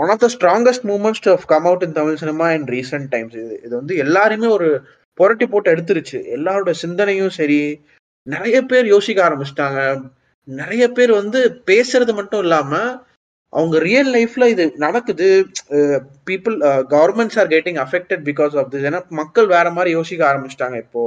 one 0.02 0.12
of 0.14 0.24
the 0.24 0.30
strongest 0.36 0.86
moments 0.92 1.30
of 1.36 1.46
come 1.54 1.68
out 1.70 1.86
in 1.88 1.98
Tamil 2.00 2.20
cinema 2.24 2.48
in 2.58 2.68
recent 2.76 3.10
times 3.14 3.38
இது 3.44 3.56
இது 3.66 3.74
வந்து 3.80 3.96
எல்லாருமே 4.06 4.50
ஒரு 4.58 4.70
புரட்டி 5.18 5.46
போட்டு 5.54 5.72
எடுத்துருச்சு. 5.74 6.20
எல்லாரோட 6.38 6.72
சிந்தனையும் 6.84 7.34
சரி 7.40 7.62
நிறைய 8.28 8.58
பேர் 8.72 8.86
யோசிக்க 8.96 9.20
ஆரம்பிச்சிட்டாங்க. 9.28 9.80
நிறைய 10.48 10.84
பேர் 10.98 11.12
வந்து 11.22 11.40
பேசுறது 11.70 12.14
மட்டும் 12.20 12.44
இல்லாம 12.46 12.72
அவங்க 13.54 13.78
ரியல் 13.88 14.10
லைஃப்ல 14.16 14.44
இது 14.54 14.64
நடக்குது. 14.84 15.28
People 16.30 16.56
governments 16.94 17.38
are 17.42 17.52
getting 17.56 17.80
affected 17.86 18.24
because 18.30 18.54
of 18.60 18.72
this 18.74 18.88
ஏன்னா 18.90 19.02
மக்கள் 19.22 19.48
வேற 19.56 19.68
மாதிரி 19.78 19.92
யோசிக்க 19.98 20.24
ஆரம்பிச்சிட்டாங்க 20.30 20.78
இப்போ. 20.86 21.04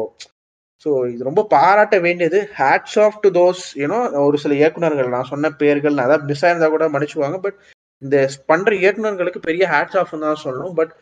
ஸோ 0.86 0.90
இது 1.12 1.28
ரொம்ப 1.28 1.42
பாராட்ட 1.54 1.96
வேண்டியது. 2.06 2.40
Hats 2.60 2.98
off 3.06 3.18
to 3.24 3.28
those 3.40 3.62
you know 3.82 3.98
ஒரு 4.26 4.38
சில 4.44 4.54
இயக்குநர்கள். 4.60 5.14
நான் 5.14 5.30
சொன்ன 5.32 5.50
பேர்கள் 5.62 5.98
நான் 6.00 6.26
மிஸ் 6.30 6.44
ஆயிருந்தா 6.46 6.68
கூட 6.74 6.86
மன்னிச்சுவாங்க 6.94 7.38
பட் 7.46 7.58
இந்த 8.02 8.16
பண்ற 8.50 8.70
இயக்குநர்களுக்கு 8.82 9.40
பெரிய 9.48 9.64
ஹேட்ஸ் 9.72 9.98
ஆஃப் 10.00 10.14
தான் 10.24 10.42
சொல்லணும். 10.44 10.74
But 10.78 10.92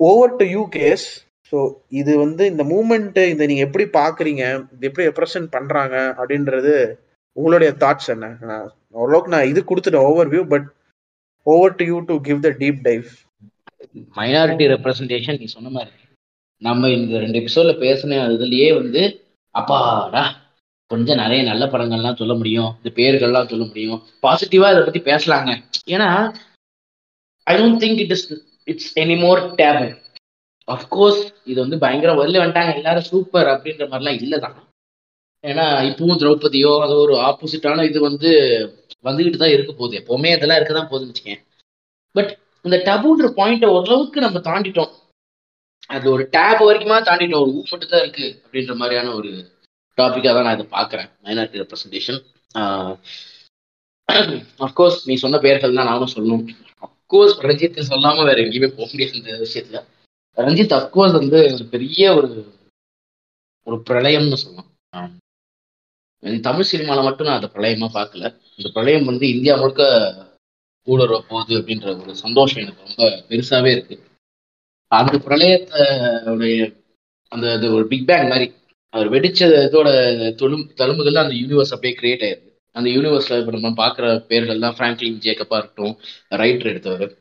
over 0.00 0.36
to 0.40 0.46
you 0.56 0.62
guys 0.78 1.06
so 1.52 1.58
இது 2.00 2.12
வந்து 2.24 2.44
இந்த 2.52 2.62
மூமெண்ட் 2.72 3.18
இந்த 3.32 3.44
நீங்க 3.48 3.64
எப்படி 3.68 3.84
பாக்குறீங்க? 3.98 4.44
இது 4.74 4.88
எப்படி 4.90 5.08
ரெப்ரசென்ட் 5.10 5.48
பண்றாங்க? 5.56 5.96
அப்படின்றது 6.20 6.72
உங்களுடைய 7.36 7.70
தாட்ஸ் 7.82 8.10
என்ன? 8.14 8.26
நான் 8.50 8.66
ஓரளவுக்கு 9.00 9.34
நான் 9.34 9.50
இது 9.52 9.60
கொடுத்துட்டேன் 9.70 10.08
overview 10.34 10.44
but 10.54 10.66
over 11.46 11.76
to 11.80 11.86
you 11.92 11.98
to 12.10 12.16
give 12.28 12.40
the 12.46 12.52
deep 12.62 12.80
dive 12.88 13.06
minority 14.18 14.66
representation 14.74 15.38
நீ 15.42 15.46
சொன்ன 15.56 15.70
மாதிரி. 15.76 15.92
நம்ம 16.62 16.90
இந்த 16.98 17.14
ரெண்டு 17.24 17.38
எபிசோட்ல 17.40 17.72
பேசின 17.84 18.18
இதுலயே 18.36 18.68
வந்து 18.80 19.02
அப்பாடா 19.54 20.22
கொஞ்சம் 20.90 21.16
நிறைய 21.16 21.42
நல்ல 21.42 21.66
படங்கள்லாம் 21.66 22.16
சொல்ல 22.16 22.34
முடியும். 22.34 22.74
இந்த 22.78 22.90
பேர்கள்லாம் 22.98 23.48
சொல்ல 23.48 23.64
முடியும். 23.64 24.02
பாசிட்டிவா 24.22 24.68
இதை 24.72 24.82
பத்தி 24.86 25.00
பேசலாங்க. 25.10 25.52
ஏன்னா 25.86 26.08
I 27.42 27.54
don't 27.60 27.82
think 27.84 28.00
it 28.04 28.10
is 28.10 28.26
it's 28.64 28.98
any 28.98 29.16
more 29.18 29.40
taboo 29.54 29.86
of course 30.68 31.22
இது 31.44 31.60
வந்து 31.60 31.78
பயங்கர 31.78 32.12
வெளில 32.20 32.42
வந்துட்டாங்க. 32.42 32.74
எல்லாரும் 32.74 33.02
சூப்பர் 33.02 33.46
அப்படின்ற 33.46 33.86
மாதிரிலாம் 33.88 34.20
இல்லைதான் 34.20 34.56
ஏன்னா 35.44 35.64
இப்பவும் 35.88 36.20
திரௌபதியோ 36.20 36.80
அது 36.80 36.94
ஒரு 36.96 37.14
ஆப்போசிட்டான 37.28 37.84
இது 37.84 38.00
வந்து 38.00 38.30
வந்துகிட்டு 39.04 39.36
தான் 39.36 39.54
இருக்க 39.54 39.72
போகுது. 39.72 39.98
எப்பவுமே 40.00 40.30
இதெல்லாம் 40.36 40.58
இருக்க 40.60 40.74
தான் 40.74 40.88
போகுதுன்னு 40.90 41.12
வச்சுக்கேன். 41.12 41.40
பட் 42.10 42.30
இந்த 42.62 42.76
டபுன்ற 42.86 43.26
பாயிண்ட்டை 43.40 43.68
ஓரளவுக்கு 43.76 44.20
நம்ம 44.20 44.38
தாண்டிட்டோம். 44.38 44.92
அது 45.86 46.06
ஒரு 46.10 46.28
டேப் 46.30 46.62
வரைக்குமா 46.68 46.98
தாண்டிட்டோம். 47.08 47.42
ஒரு 47.44 47.50
ஊ 47.50 47.62
மட்டும் 47.70 47.92
தான் 47.94 48.00
இருக்கு 48.00 48.26
அப்படின்ற 48.44 48.74
மாதிரியான 48.76 49.12
ஒரு 49.14 49.32
டாப்பிக்காக 49.98 50.34
தான் 50.36 50.46
நான் 50.46 50.56
இதை 50.58 50.66
பார்க்குறேன் 50.76 51.08
மைனாரிட்டி 51.24 51.62
ரெப்ரஸன்டேஷன் 51.62 52.20
அஃப்கோர்ஸ் 54.64 54.98
நீ 55.08 55.14
சொன்ன 55.22 55.38
பெயர்கள் 55.44 55.76
தான் 55.78 55.90
நானும் 55.90 56.12
சொல்லணும். 56.14 56.44
அஃப்கோர்ஸ் 56.86 57.36
ரஞ்சித் 57.46 57.78
சொல்லாம 57.90 58.24
வேற 58.28 58.38
எங்கேயுமே 58.44 58.70
போக 58.78 58.88
முடியாது 58.92 59.18
இந்த 59.20 59.30
விஷயத்துல. 59.44 59.80
ரஞ்சித் 60.36 60.76
அஃப்கோர்ஸ் 60.78 61.18
வந்து 61.20 61.38
ஒரு 61.56 61.64
பெரிய 61.74 62.02
ஒரு 62.18 62.28
ஒரு 63.66 63.76
பிரளயம்னு 63.88 64.38
சொல்லலாம். 64.42 64.70
தமிழ் 66.48 66.68
சினிமால 66.72 67.02
மட்டும் 67.06 67.28
நான் 67.28 67.38
அதை 67.40 67.48
பிரளயமாக 67.54 67.92
பார்க்கல. 67.98 68.24
இந்த 68.58 68.68
பிரளயம் 68.74 69.08
வந்து 69.10 69.24
இந்தியா 69.34 69.54
முழுக்க 69.60 69.82
ஊடுருவ 70.86 71.18
போகுது 71.30 71.54
அப்படின்ற 71.60 71.88
ஒரு 72.02 72.12
சந்தோஷம் 72.24 72.62
எனக்கு 72.62 72.86
ரொம்ப 72.86 73.04
பெருசாவே 73.28 73.70
இருக்கு. 73.74 73.96
அந்த 74.90 75.14
பிரளயத்தோடைய 75.26 76.56
அந்த 77.32 77.46
அது 77.56 77.66
ஒரு 77.76 77.84
பிக் 77.92 78.08
பேங் 78.10 78.30
மாதிரி. 78.32 78.48
அவர் 78.94 79.08
வெடிச்ச 79.14 79.40
இதோட 79.68 79.88
தொழும் 80.40 80.66
தழும்புகள் 80.80 81.16
தான் 81.16 81.26
அந்த 81.26 81.36
யூனிவர்ஸ் 81.42 81.72
அப்படியே 81.76 81.94
கிரியேட் 82.00 82.24
ஆயிருக்கு 82.26 82.50
அந்த 82.76 82.88
யூனிவர்ஸ்ல 82.96 83.38
இப்போ 83.40 83.52
நம்ம 83.56 83.70
பார்க்குற 83.82 84.06
பேர்கள் 84.30 84.64
தான் 84.64 84.76
ஃப்ராங்க்லின் 84.76 85.22
ஜேக்கப்பா 85.24 85.56
இருக்கட்டும் 85.60 85.94
ரைட்டர் 86.40 86.70
எடுத்தவர். 86.72 87.12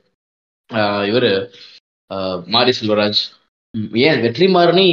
இவர் 1.10 1.30
மாரி 2.56 2.72
செல்வராஜ். 2.80 3.22
ஏன் 4.08 4.20
வெற்றிமாறனி 4.24 4.88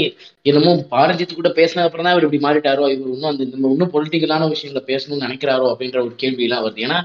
என்னமோ 0.50 0.70
பாரஞ்சித்து 0.92 1.34
கூட 1.34 1.50
பேசின 1.58 1.82
அப்புறம் 1.86 2.06
தான் 2.06 2.14
இவர் 2.14 2.26
இப்படி 2.26 2.42
மாறிட்டாரோ 2.46 2.84
இவர் 2.94 3.10
இன்னும் 3.14 3.30
அந்த 3.32 3.44
இன்னும் 3.72 3.92
பொலிட்டிக்கலான 3.96 4.48
விஷயங்களை 4.52 4.82
பேசணும்னு 4.90 5.24
நினைக்கிறாரோ 5.26 5.66
அப்படின்ற 5.72 5.98
ஒரு 6.06 6.14
கேள்வியெல்லாம் 6.22 6.64
வருது. 6.66 6.84
ஏன்னா 6.86 6.98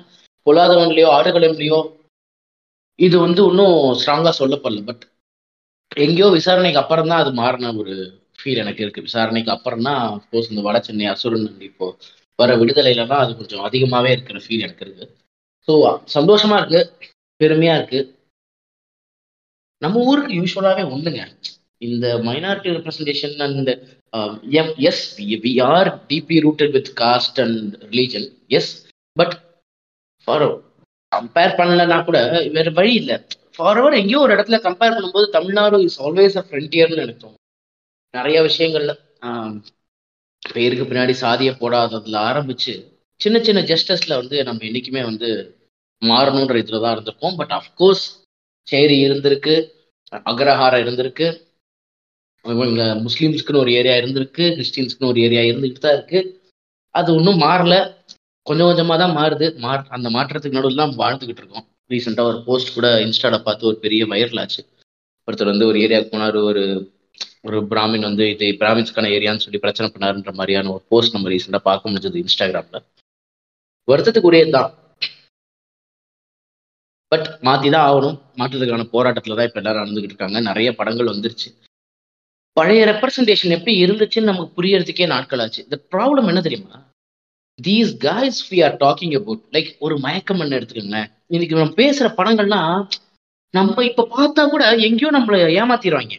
பொல்லாதவன்லையோ 0.47 1.09
ஆடுகளம்லையோ 1.17 1.80
இது 2.99 3.15
வந்து 3.26 3.41
இன்னும் 3.51 3.78
ஸ்ட்ராங்கா 4.01 4.32
சொல்லப்படல. 4.41 4.84
பட் 4.89 5.03
எங்கேயோ 6.05 6.28
விசாரணைக்கு 6.38 6.82
அப்புறம் 6.84 7.09
தான் 7.11 7.23
அது 7.23 7.32
மாறின 7.41 7.73
ஒரு 7.82 7.95
ஃபீல் 8.46 8.64
எனக்கு 8.64 8.84
இருக்கு. 8.86 9.06
விசாரணைக்கு 9.08 9.52
அப்புறம் 9.56 9.86
தான் 9.88 10.02
சப்போஸ் 10.24 10.52
இந்த 10.54 10.64
வட 10.68 10.80
சென்னை 10.88 11.08
அசுரன் 11.14 11.48
இப்போ 11.70 11.88
வர 12.39 12.52
விடுதலையிலலாம் 12.62 13.24
அது 13.24 13.34
கொஞ்சம் 13.39 13.66
அதிகமாகவே 13.68 14.10
இருக்கிற 14.16 14.39
ஃபீல் 14.46 14.66
எனக்கு 14.68 14.86
இருக்கு. 14.88 15.06
ஸோ 15.68 15.74
சந்தோஷமா 16.16 16.58
இருக்கு. 16.62 16.82
பெருமையா 17.41 17.76
இருக்கு. 17.80 18.02
நம்ம 19.82 20.04
ஊருக்கு 20.10 20.34
யூஸ்வலாகவே 20.39 20.84
ஒண்ணுங்க. 20.96 21.22
இந்த 21.82 22.06
minority 22.28 22.70
representation 22.78 23.36
and 23.46 23.72
as 24.89 25.04
we 25.46 25.54
are 25.72 25.89
deeply 26.12 26.38
rooted 26.46 26.76
with 26.78 26.91
caste 27.02 27.39
and 27.46 27.74
religion 27.89 28.28
yes 28.58 28.72
but 29.18 29.36
for 30.28 30.46
compare 31.12 31.58
பண்ணலன்னா 31.60 31.98
கூட 32.06 32.20
வேற 32.56 32.70
வழி 32.80 32.93
இல்லை. 33.02 33.18
ஃபார்வர் 33.58 34.00
எங்கேயோ 34.00 34.22
ஒரு 34.26 34.34
இடத்துல 34.36 34.58
கம்பேர் 34.68 34.96
பண்ணும்போது 34.96 35.28
தமிழ்நாடு 35.36 35.78
இஸ் 35.88 36.00
ஆல்வேஸ் 36.06 36.38
அ 36.41 36.43
ஃப்ரண்டியர்னு 36.48 37.02
நினைச்சோம் 37.04 37.36
நிறைய 38.18 38.38
விஷயங்கள்ல 38.47 38.93
பேருக்கு 40.43 40.86
பின்னாடி 40.89 41.13
சாதியை 41.24 41.53
போடாததுல 41.61 42.18
ஆரம்பிச்சு 42.30 42.74
சின்ன 43.22 43.38
சின்ன 43.47 43.59
ஜஸ்டஸ்ல 43.72 44.13
வந்து 44.22 44.38
நம்ம 44.47 44.63
என்னைக்குமே 44.70 45.01
வந்து 45.09 45.30
மாறணுன்ற 46.01 46.55
இதுல 46.63 46.82
தான் 46.84 46.95
இருந்திருக்கோம். 46.95 47.36
பட் 47.39 47.53
அஃப்கோர்ஸ் 47.59 48.03
சேரி 48.68 48.95
இருந்திருக்கு 49.07 49.55
அக்ரஹாரம் 50.32 50.84
இருந்திருக்கு 50.86 51.28
முஸ்லீம்ஸ்க்குன்னு 53.05 53.61
ஒரு 53.63 53.72
ஏரியா 53.80 53.93
இருந்திருக்கு 54.01 54.45
கிறிஸ்டின்ஸ்க்குன்னு 54.57 55.11
ஒரு 55.11 55.20
ஏரியா 55.28 55.43
இருந்துகிட்டு 55.51 55.86
தான் 55.86 55.95
இருக்கு. 55.97 56.20
அது 56.95 57.09
ஒன்றும் 57.18 57.41
மாறல. 57.45 57.76
கொஞ்சம் 58.47 58.68
கொஞ்சமாக 58.70 58.97
தான் 59.03 59.16
மாறுது. 59.20 59.47
மா 59.63 59.72
அந்த 59.97 60.07
மாற்றத்துக்கு 60.16 60.57
நடுவில் 60.57 60.82
தான் 60.84 60.93
வாழ்ந்துகிட்டு 61.01 61.41
இருக்கோம். 61.43 61.66
ரீசெண்டாக 61.93 62.30
ஒரு 62.32 62.39
போஸ்ட் 62.47 62.76
கூட 62.76 62.88
இன்ஸ்டாவில் 63.05 63.45
பார்த்து 63.47 63.70
ஒரு 63.72 63.78
பெரிய 63.86 64.03
வைரல் 64.11 64.41
ஆச்சு. 64.43 64.61
ஒருத்தர் 65.28 65.51
வந்து 65.53 65.70
ஒரு 65.72 65.78
ஏரியாவுக்கு 65.86 66.13
போனார் 66.16 66.38
ஒரு 66.51 66.63
ஒரு 67.46 67.58
பிராமின் 67.72 68.08
வந்து 68.10 68.30
இது 68.30 68.46
பிராமின்ஸ்க்கான 68.60 69.10
ஏரியான்னு 69.18 69.43
சொல்லி 69.46 69.60
பிரச்சனை 69.60 69.91
பண்ணாருன்ற 69.91 70.34
மாதிரியான 70.34 70.72
ஒரு 70.72 70.84
போஸ்ட் 70.89 71.14
நம்ம 71.14 71.30
ரீசெண்டாக 71.30 71.58
பார்க்க 71.58 71.89
முடிஞ்சது 71.89 72.24
இன்ஸ்டாகிராம்ல. 72.24 72.80
வருத்தத்துக்குரியதுதான். 73.91 74.72
பட் 77.08 77.28
மாற்றி 77.41 77.70
தான் 77.70 77.88
ஆகணும். 77.89 78.18
மாற்றுறதுக்கான 78.38 78.88
போராட்டத்துல 78.96 79.36
தான் 79.36 79.48
இப்போ 79.48 79.62
எல்லாரும் 79.62 79.84
நடந்துகிட்டு 79.84 80.12
இருக்காங்க. 80.14 80.39
நிறைய 80.39 80.76
படங்கள் 80.76 81.06
வந்துருச்சு. 81.06 81.50
பழைய 82.54 82.82
ரெப்ரசன்டேஷன் 82.86 83.56
எப்படி 83.58 83.74
இருந்துச்சுன்னு 83.86 84.32
நமக்கு 84.32 84.62
புரியறதுக்கே 84.62 85.08
நாட்கள் 85.08 85.39
ஆச்சு. 85.39 85.64
இந்த 85.64 85.78
ப்ராப்ளம் 85.91 86.28
என்ன 86.28 86.41
தெரியுமா? 86.41 86.78
These 87.64 87.91
guys 88.08 88.39
we 88.50 88.58
are 88.66 88.78
talking 88.78 89.16
about 89.16 89.43
like 89.52 89.78
ஒரு 89.78 90.00
மயக்கம் 90.00 90.39
என்ன 90.39 90.58
எடுத்துக்கோங்களேன். 90.60 91.12
இன்னைக்கு 91.28 91.56
நம்ம 91.56 91.74
பேசுற 91.84 92.08
படங்கள்லாம் 92.20 92.88
நம்ம 93.54 93.84
இப்ப 93.86 94.08
பார்த்தா 94.18 94.50
கூட 94.50 94.76
எங்கேயோ 94.76 95.12
நம்மள 95.20 95.36
ஏமாத்திடுவாங்க. 95.62 96.16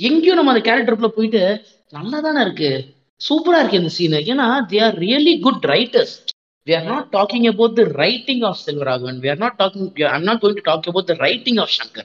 எங்கேயோ 0.00 0.34
நம்ம 0.34 0.52
அந்த 0.54 0.70
கேரக்டருக்குள்ள 0.70 1.06
போயிட்டு 1.06 1.64
நல்லா 1.90 2.20
தானே 2.20 2.40
இருக்கு 2.40 2.94
சூப்பரா 3.28 3.58
இருக்கு 3.58 3.80
இந்த 3.82 3.88
சீனு 3.88 4.20
ஏன்னா 4.32 4.46
they 4.72 4.82
are 4.82 4.98
really 4.98 5.40
good 5.40 5.64
writers 5.64 6.14
we 6.66 6.74
are 6.74 6.84
not 6.84 7.08
talking 7.16 7.46
about 7.48 7.74
the 7.74 7.84
writing 7.84 8.40
of 8.40 8.62
Selvaraghavan. 8.66 9.20
We 9.20 9.28
are 9.28 9.36
not 9.36 9.58
talking, 9.58 9.92
we 9.96 10.02
not 10.02 10.14
I'm 10.14 10.24
not 10.24 10.40
going 10.40 10.56
to 10.56 10.60
talk 10.60 10.86
about 10.86 11.06
the 11.06 11.14
writing 11.14 11.58
of 11.58 11.68
Shankar. 11.68 12.04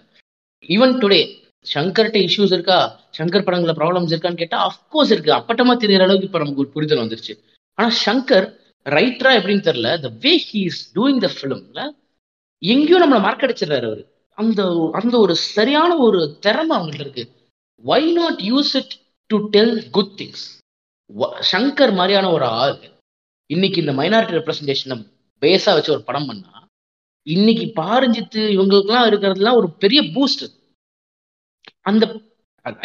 சங்கர்கிட்ட 1.74 2.18
issues 2.28 2.54
இருக்கா? 2.54 3.00
சங்கர் 3.18 3.46
படங்கள 3.48 3.74
problems 3.80 4.12
இருக்கான்னு 4.14 4.36
கேட்டால் 4.36 4.70
of course 4.70 5.12
இருக்கு. 5.12 5.32
அப்பட்டமா 5.32 5.74
தெரியற 5.84 6.02
அளவுக்கு 6.02 6.26
இப்போ 6.26 6.40
நமக்கு 6.40 6.60
ஒரு 6.60 6.70
புரிதல் 6.70 7.02
வந்துருச்சு. 7.08 7.34
ஆனா 7.76 7.90
சங்கர் 8.06 8.48
ரைட்டரா 8.86 9.32
எப்படின்னு 9.40 9.66
தெரியல. 9.70 10.00
The 10.02 10.12
way 10.20 10.44
he 10.52 10.62
is 10.70 11.00
doing 11.00 11.18
the 11.18 11.30
ஃபிலிம்ல 11.36 11.92
எங்கேயோ 12.60 13.06
நம்மளை 13.06 13.22
மறக்கடிச்சிடறாரு 13.28 13.88
அவர். 13.92 14.06
அந்த 14.34 14.90
அந்த 14.94 15.20
ஒரு 15.20 15.36
சரியான 15.36 15.98
ஒரு 15.98 16.38
திறமை 16.40 16.78
அவங்கள்ட்ட 16.78 17.06
இருக்கு. 17.08 17.26
Why 17.84 18.02
not 18.12 18.40
use 18.52 18.72
it 18.76 18.94
to 19.30 19.38
tell 19.50 19.76
good 19.90 20.14
things 20.22 20.46
Shankar 21.52 21.94
மாதிரியான 21.94 22.32
ஒரு 22.32 22.46
ஆள் 22.62 22.78
இன்னைக்கு 23.50 23.78
இந்த 23.82 23.94
மைனாரிட்டி 24.00 24.38
ரெப்ரஸன்டேஷனை 24.40 24.98
பேஸாக 25.42 25.76
வச்சு 25.76 25.94
ஒரு 25.96 26.04
படம் 26.04 26.28
பண்ணா 26.30 26.54
இன்னைக்கு 27.28 27.66
பாரஞ்சித்து 27.82 28.42
இவங்களுக்குலாம் 28.56 29.08
இருக்கிறதுலாம் 29.10 29.60
ஒரு 29.62 29.70
பெரிய 29.84 30.02
பூஸ்ட் 30.16 30.46
அந்த 31.84 32.06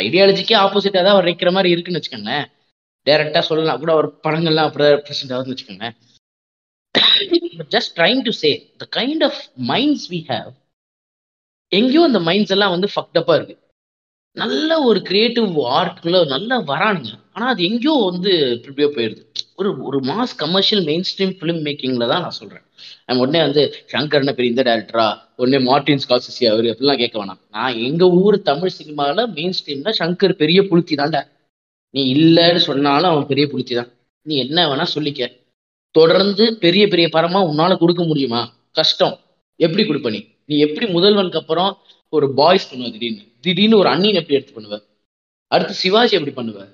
ஐடியாலஜிக்கே 0.00 0.56
ஆப்போசிட்டாக 0.62 1.02
தான் 1.04 1.14
அவர் 1.16 1.28
வைக்கிற 1.28 1.50
மாதிரி 1.52 1.72
இருக்குன்னு 1.72 2.00
வச்சுக்கோங்களேன். 2.00 2.46
டேரெக்டாக 3.06 3.44
சொல்லலாம் 3.48 3.80
கூட 3.80 3.92
ஒரு 3.94 4.08
படங்கள்லாம் 4.24 4.68
அப்படியே 4.68 4.90
ரெப்ரசென்ட் 4.94 5.32
ஆகுதுன்னு 5.34 5.54
வச்சுக்கோங்களேன். 5.54 5.96
Just 7.74 7.92
trying 7.98 8.22
to 8.22 8.32
say 8.42 8.50
the 8.82 8.86
kind 8.98 9.24
of 9.28 9.40
minds 9.72 10.06
we 10.12 10.20
have 10.30 10.50
எங்கேயும் 11.72 12.08
அந்த 12.10 12.20
மைண்ட்ஸ் 12.28 12.54
எல்லாம் 12.56 12.74
வந்து 12.74 12.88
ஃபக்டப்பாக 12.94 13.36
இருக்குது 13.38 13.60
நல்ல 14.36 14.70
ஒரு 14.88 15.00
கிரியேட்டிவ் 15.08 15.50
ஆர்ட்குள்ள 15.78 16.20
நல்லா 16.32 16.56
வரானுங்க. 16.70 17.10
ஆனா 17.34 17.46
அது 17.52 17.60
எங்கேயோ 17.68 17.94
வந்து 18.08 18.32
இப்படியோ 18.54 18.88
போயிடுது 18.96 19.22
ஒரு 19.60 19.70
ஒரு 19.88 19.98
mass 20.10 20.32
commercial 20.42 20.82
main 20.88 21.04
stream 21.10 21.34
film 21.38 21.60
மேக்கிங்ல 21.66 22.06
தான் 22.12 22.24
நான் 22.24 22.36
சொல்றேன். 22.38 22.64
நம்ம 23.06 23.22
உடனே 23.24 23.40
வந்து 23.46 23.62
சங்கர் 23.92 24.36
பெரிய 24.38 24.52
இந்த 24.52 24.62
டேரக்டரா 24.68 25.06
உடனே 25.36 25.58
மார்டின் 25.68 26.02
ஸ்காசிசி 26.04 26.44
அவர் 26.52 26.66
அப்படிலாம் 26.72 27.00
கேட்க 27.02 27.16
வேணாம். 27.20 27.40
நான் 27.50 27.78
எங்க 27.88 28.04
ஊர் 28.22 28.36
தமிழ் 28.42 28.74
சினிமாவில் 28.78 29.30
மெயின் 29.36 29.56
ஸ்ட்ரீம்ல 29.58 29.92
சங்கர் 30.00 30.34
பெரிய 30.42 30.60
புளுத்தி 30.70 30.96
தான்டா. 31.00 31.22
நீ 31.90 32.02
இல்லைன்னு 32.14 32.62
சொன்னாலும் 32.68 33.10
அவன் 33.12 33.30
பெரிய 33.32 33.46
புளுத்தி 33.52 33.74
தான். 33.74 33.90
நீ 34.26 34.36
என்ன 34.36 34.58
வேணா 34.70 34.86
சொல்லிக்க. 34.96 35.30
தொடர்ந்து 35.90 36.44
பெரிய 36.64 36.84
பெரிய 36.88 37.08
பரமா 37.16 37.40
உன்னால 37.50 37.72
கொடுக்க 37.78 38.02
முடியுமா? 38.04 38.42
கஷ்டம். 38.72 39.14
எப்படி 39.60 39.82
கொடுப்ப 39.84 40.10
நீ? 40.10 40.20
நீ 40.46 40.56
எப்படி 40.58 40.86
முதல்வனுக்கு 40.92 41.40
அப்புறம் 41.42 41.70
ஒரு 42.08 42.26
பாய்ஸ் 42.34 42.68
பண்ணுவ 42.70 42.90
திடீர்னு? 42.90 43.24
திடீர்னு 43.44 43.78
ஒரு 43.78 43.88
அண்ணின் 43.88 44.14
எப்படி 44.14 44.34
எடுத்து 44.34 44.60
பண்ணுவ 44.60 44.82
அடுத்து 45.46 45.74
சிவாஜி 45.74 46.16
எப்படி 46.16 46.48
பண்ணுவ 46.48 46.68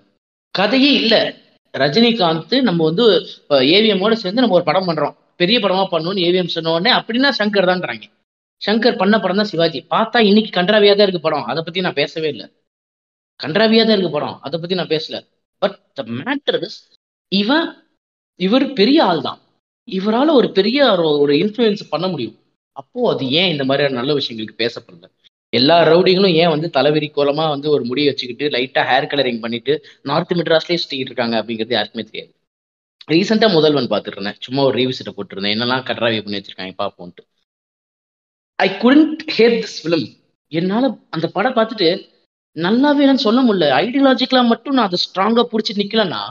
கதையே 0.50 0.92
இல்ல. 0.92 1.34
ரஜினிகாந்த் 1.78 2.62
நம்ம 2.62 2.84
வந்து 2.84 3.26
ஏவிஎம்மோட 3.48 4.12
சேர்ந்து 4.12 4.40
நம்ம 4.40 4.54
ஒரு 4.54 4.64
படம் 4.64 4.88
பண்றோம். 4.88 5.16
பெரிய 5.36 5.58
படமா 5.58 5.86
பண்ணணும்னு 5.90 6.22
ஏவிஎம் 6.28 6.46
சொன்ன 6.46 6.72
உடனே 6.72 6.96
அப்படின்னா 6.96 7.32
சங்கர் 7.38 7.68
தான்றாங்க. 7.68 8.02
சங்கர் 8.66 8.96
பண்ண 8.96 9.18
படம் 9.18 9.36
தான் 9.36 9.44
சிவாஜி. 9.44 9.86
பார்த்தா 9.90 10.18
இன்னைக்கு 10.18 10.60
கன்றாவியா 10.60 10.96
தான் 10.96 10.98
இருக்கு 10.98 11.20
படம். 11.20 11.44
அதை 11.44 11.62
பத்தி 11.62 11.80
நான் 11.80 11.92
பேசவே 11.92 12.28
இல்லை. 12.28 12.50
கன்றாவியா 13.42 13.86
தான் 13.86 13.98
இருக்கு 13.98 14.10
படம். 14.10 14.38
அதை 14.40 14.60
பத்தி 14.60 14.74
நான் 14.74 14.86
பேசல. 14.86 15.26
பட் 15.58 15.92
த 15.92 16.02
மேட்டர் 16.02 16.68
இவன் 17.28 17.76
இவர் 18.36 18.72
பெரிய 18.72 19.04
ஆள் 19.04 19.20
தான். 19.20 19.38
இவரால 19.90 20.32
ஒரு 20.32 20.50
பெரிய 20.50 20.84
ஒரு- 20.84 21.18
ஒரு 21.18 21.34
இன்ஃப்ளூயன்ஸ் 21.34 21.80
பண்ண 21.90 22.08
முடியும். 22.08 22.38
அப்போ 22.72 23.12
அது 23.12 23.30
ஏன் 23.30 23.50
இந்த 23.50 23.64
மாதிரியான 23.64 24.04
நல்ல 24.04 24.20
விஷயங்களுக்கு 24.20 24.58
பேசப்படல 24.58 25.18
எல்லா 25.52 25.76
ரவுடிகளும் 25.82 26.34
ஏன் 26.42 26.52
வந்து 26.54 26.68
தலைவிரி 26.76 27.08
கோலமா 27.14 27.44
வந்து 27.48 27.70
ஒரு 27.70 27.84
முடி 27.84 28.02
வச்சுக்கிட்டு 28.08 28.46
லைட்டா 28.48 28.82
ஹேர் 28.90 29.10
கலரிங் 29.12 29.40
பண்ணிட்டு 29.40 29.72
நார்த் 30.02 30.36
மெட்ராஸ்லயே 30.40 30.80
சுத்திக்கிட்டு 30.82 31.12
இருக்காங்க 31.12 31.36
அப்படிங்கிறது 31.40 31.76
யாருக்குமே 31.76 32.04
தெரியாது. 32.10 32.30
ரீசெண்டா 33.08 33.48
முதல்வன் 33.56 33.90
பாத்துருந்தேன் 33.92 34.38
சும்மா 34.38 34.62
ஒரு 34.62 34.76
ரீவிசிட்ட 34.80 35.12
போட்டிருந்தேன். 35.16 35.54
என்னெல்லாம் 35.56 35.84
கட்ராவி 35.88 36.20
பண்ணி 36.22 36.38
வச்சிருக்காங்க 36.38 36.74
பாப்போன்ட்டு 36.82 37.24
I 38.58 38.68
couldn't 38.84 39.22
hate 39.38 39.58
this 39.64 39.78
film 39.82 40.06
என்னால 40.52 40.84
அந்த 41.10 41.26
படம் 41.36 41.56
பார்த்துட்டு 41.58 41.88
நல்லாவே 42.56 43.02
இல்லைன்னு 43.04 43.26
சொல்ல 43.26 43.40
முடியல. 43.42 43.66
ஐடியாலஜிக்கலா 43.82 44.42
மட்டும் 44.52 44.76
நான் 44.76 44.88
அதை 44.88 44.98
ஸ்ட்ராங்கா 45.06 45.42
பிடிச்சி 45.52 45.74
நிக்கலன்னா 45.82 46.22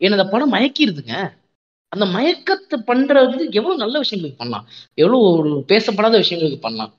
என்ன 0.00 0.16
அந்த 0.18 0.28
படம் 0.34 0.52
மயக்கிடுதுங்க 0.52 1.14
அந்த 1.92 2.04
மயக்கத்தை 2.16 2.76
பண்றது 2.90 3.38
எவ்வளவு 3.58 3.82
நல்ல 3.82 3.96
விஷயங்களுக்கு 4.02 4.40
பண்ணலாம். 4.42 4.66
எவ்வளவு 5.02 5.26
ஒரு 5.38 5.50
பேசப்படாத 5.68 6.14
விஷயங்களுக்கு 6.22 6.60
பண்ணலாம். 6.60 6.92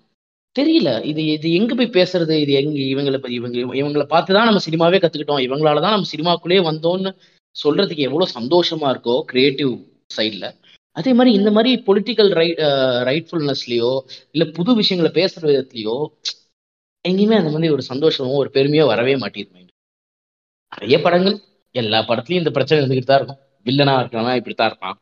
தெரியல. 0.56 0.90
இது 1.12 1.22
இது 1.36 1.48
எங்க 1.60 1.72
போய் 1.80 1.96
பேசுறது? 1.98 2.36
இது 2.44 2.52
எங்க 2.62 2.78
இவங்களை 2.94 3.18
இவங்க 3.38 3.58
இவங்களை 3.82 4.06
பார்த்து 4.14 4.36
தான் 4.38 4.48
நம்ம 4.50 4.62
சினிமாவே 4.68 5.00
கத்துக்கிட்டோம். 5.04 5.44
இவங்களால 5.48 5.82
தான் 5.86 5.96
நம்ம 5.96 6.10
சினிமாக்குள்ளேயே 6.14 6.62
வந்தோம்னு 6.70 7.12
சொல்றதுக்கு 7.56 8.08
எவ்வளவு 8.10 8.36
சந்தோஷமா 8.38 8.88
இருக்கோ 8.94 9.16
கிரியேட்டிவ் 9.32 9.74
சைட்ல 10.18 10.46
அதே 10.96 11.12
மாதிரி 11.18 11.32
இந்த 11.38 11.50
மாதிரி 11.56 11.72
பொலிட்டிக்கல் 11.88 12.30
ரைட் 12.40 12.60
ரைட்ஃபுல்னஸ்லயோ 13.10 13.92
இல்ல 14.36 14.44
புது 14.58 14.72
விஷயங்களை 14.80 15.12
பேசுற 15.20 15.44
விதத்துலயோ 15.50 15.96
எங்கேயுமே 17.06 17.38
அந்த 17.42 17.52
மாதிரி 17.56 17.74
ஒரு 17.76 17.84
சந்தோஷமோ 17.92 18.38
ஒரு 18.44 18.50
பெருமையோ 18.58 18.86
வரவே 18.92 19.16
மாட்டேங்குது 19.24 19.64
நிறைய 20.74 20.98
படங்கள். 21.06 21.36
எல்லா 21.76 22.00
படத்துலயும் 22.10 22.44
இந்த 22.44 22.52
பிரச்சனை 22.56 22.78
இருந்துகிட்டு 22.82 23.10
தான் 23.12 23.20
இருக்கும். 23.20 23.40
வில்லனா 23.66 23.94
இருக்கிறவன் 24.02 24.40
இப்படித்தான் 24.40 24.70
இருப்பான். 24.72 24.98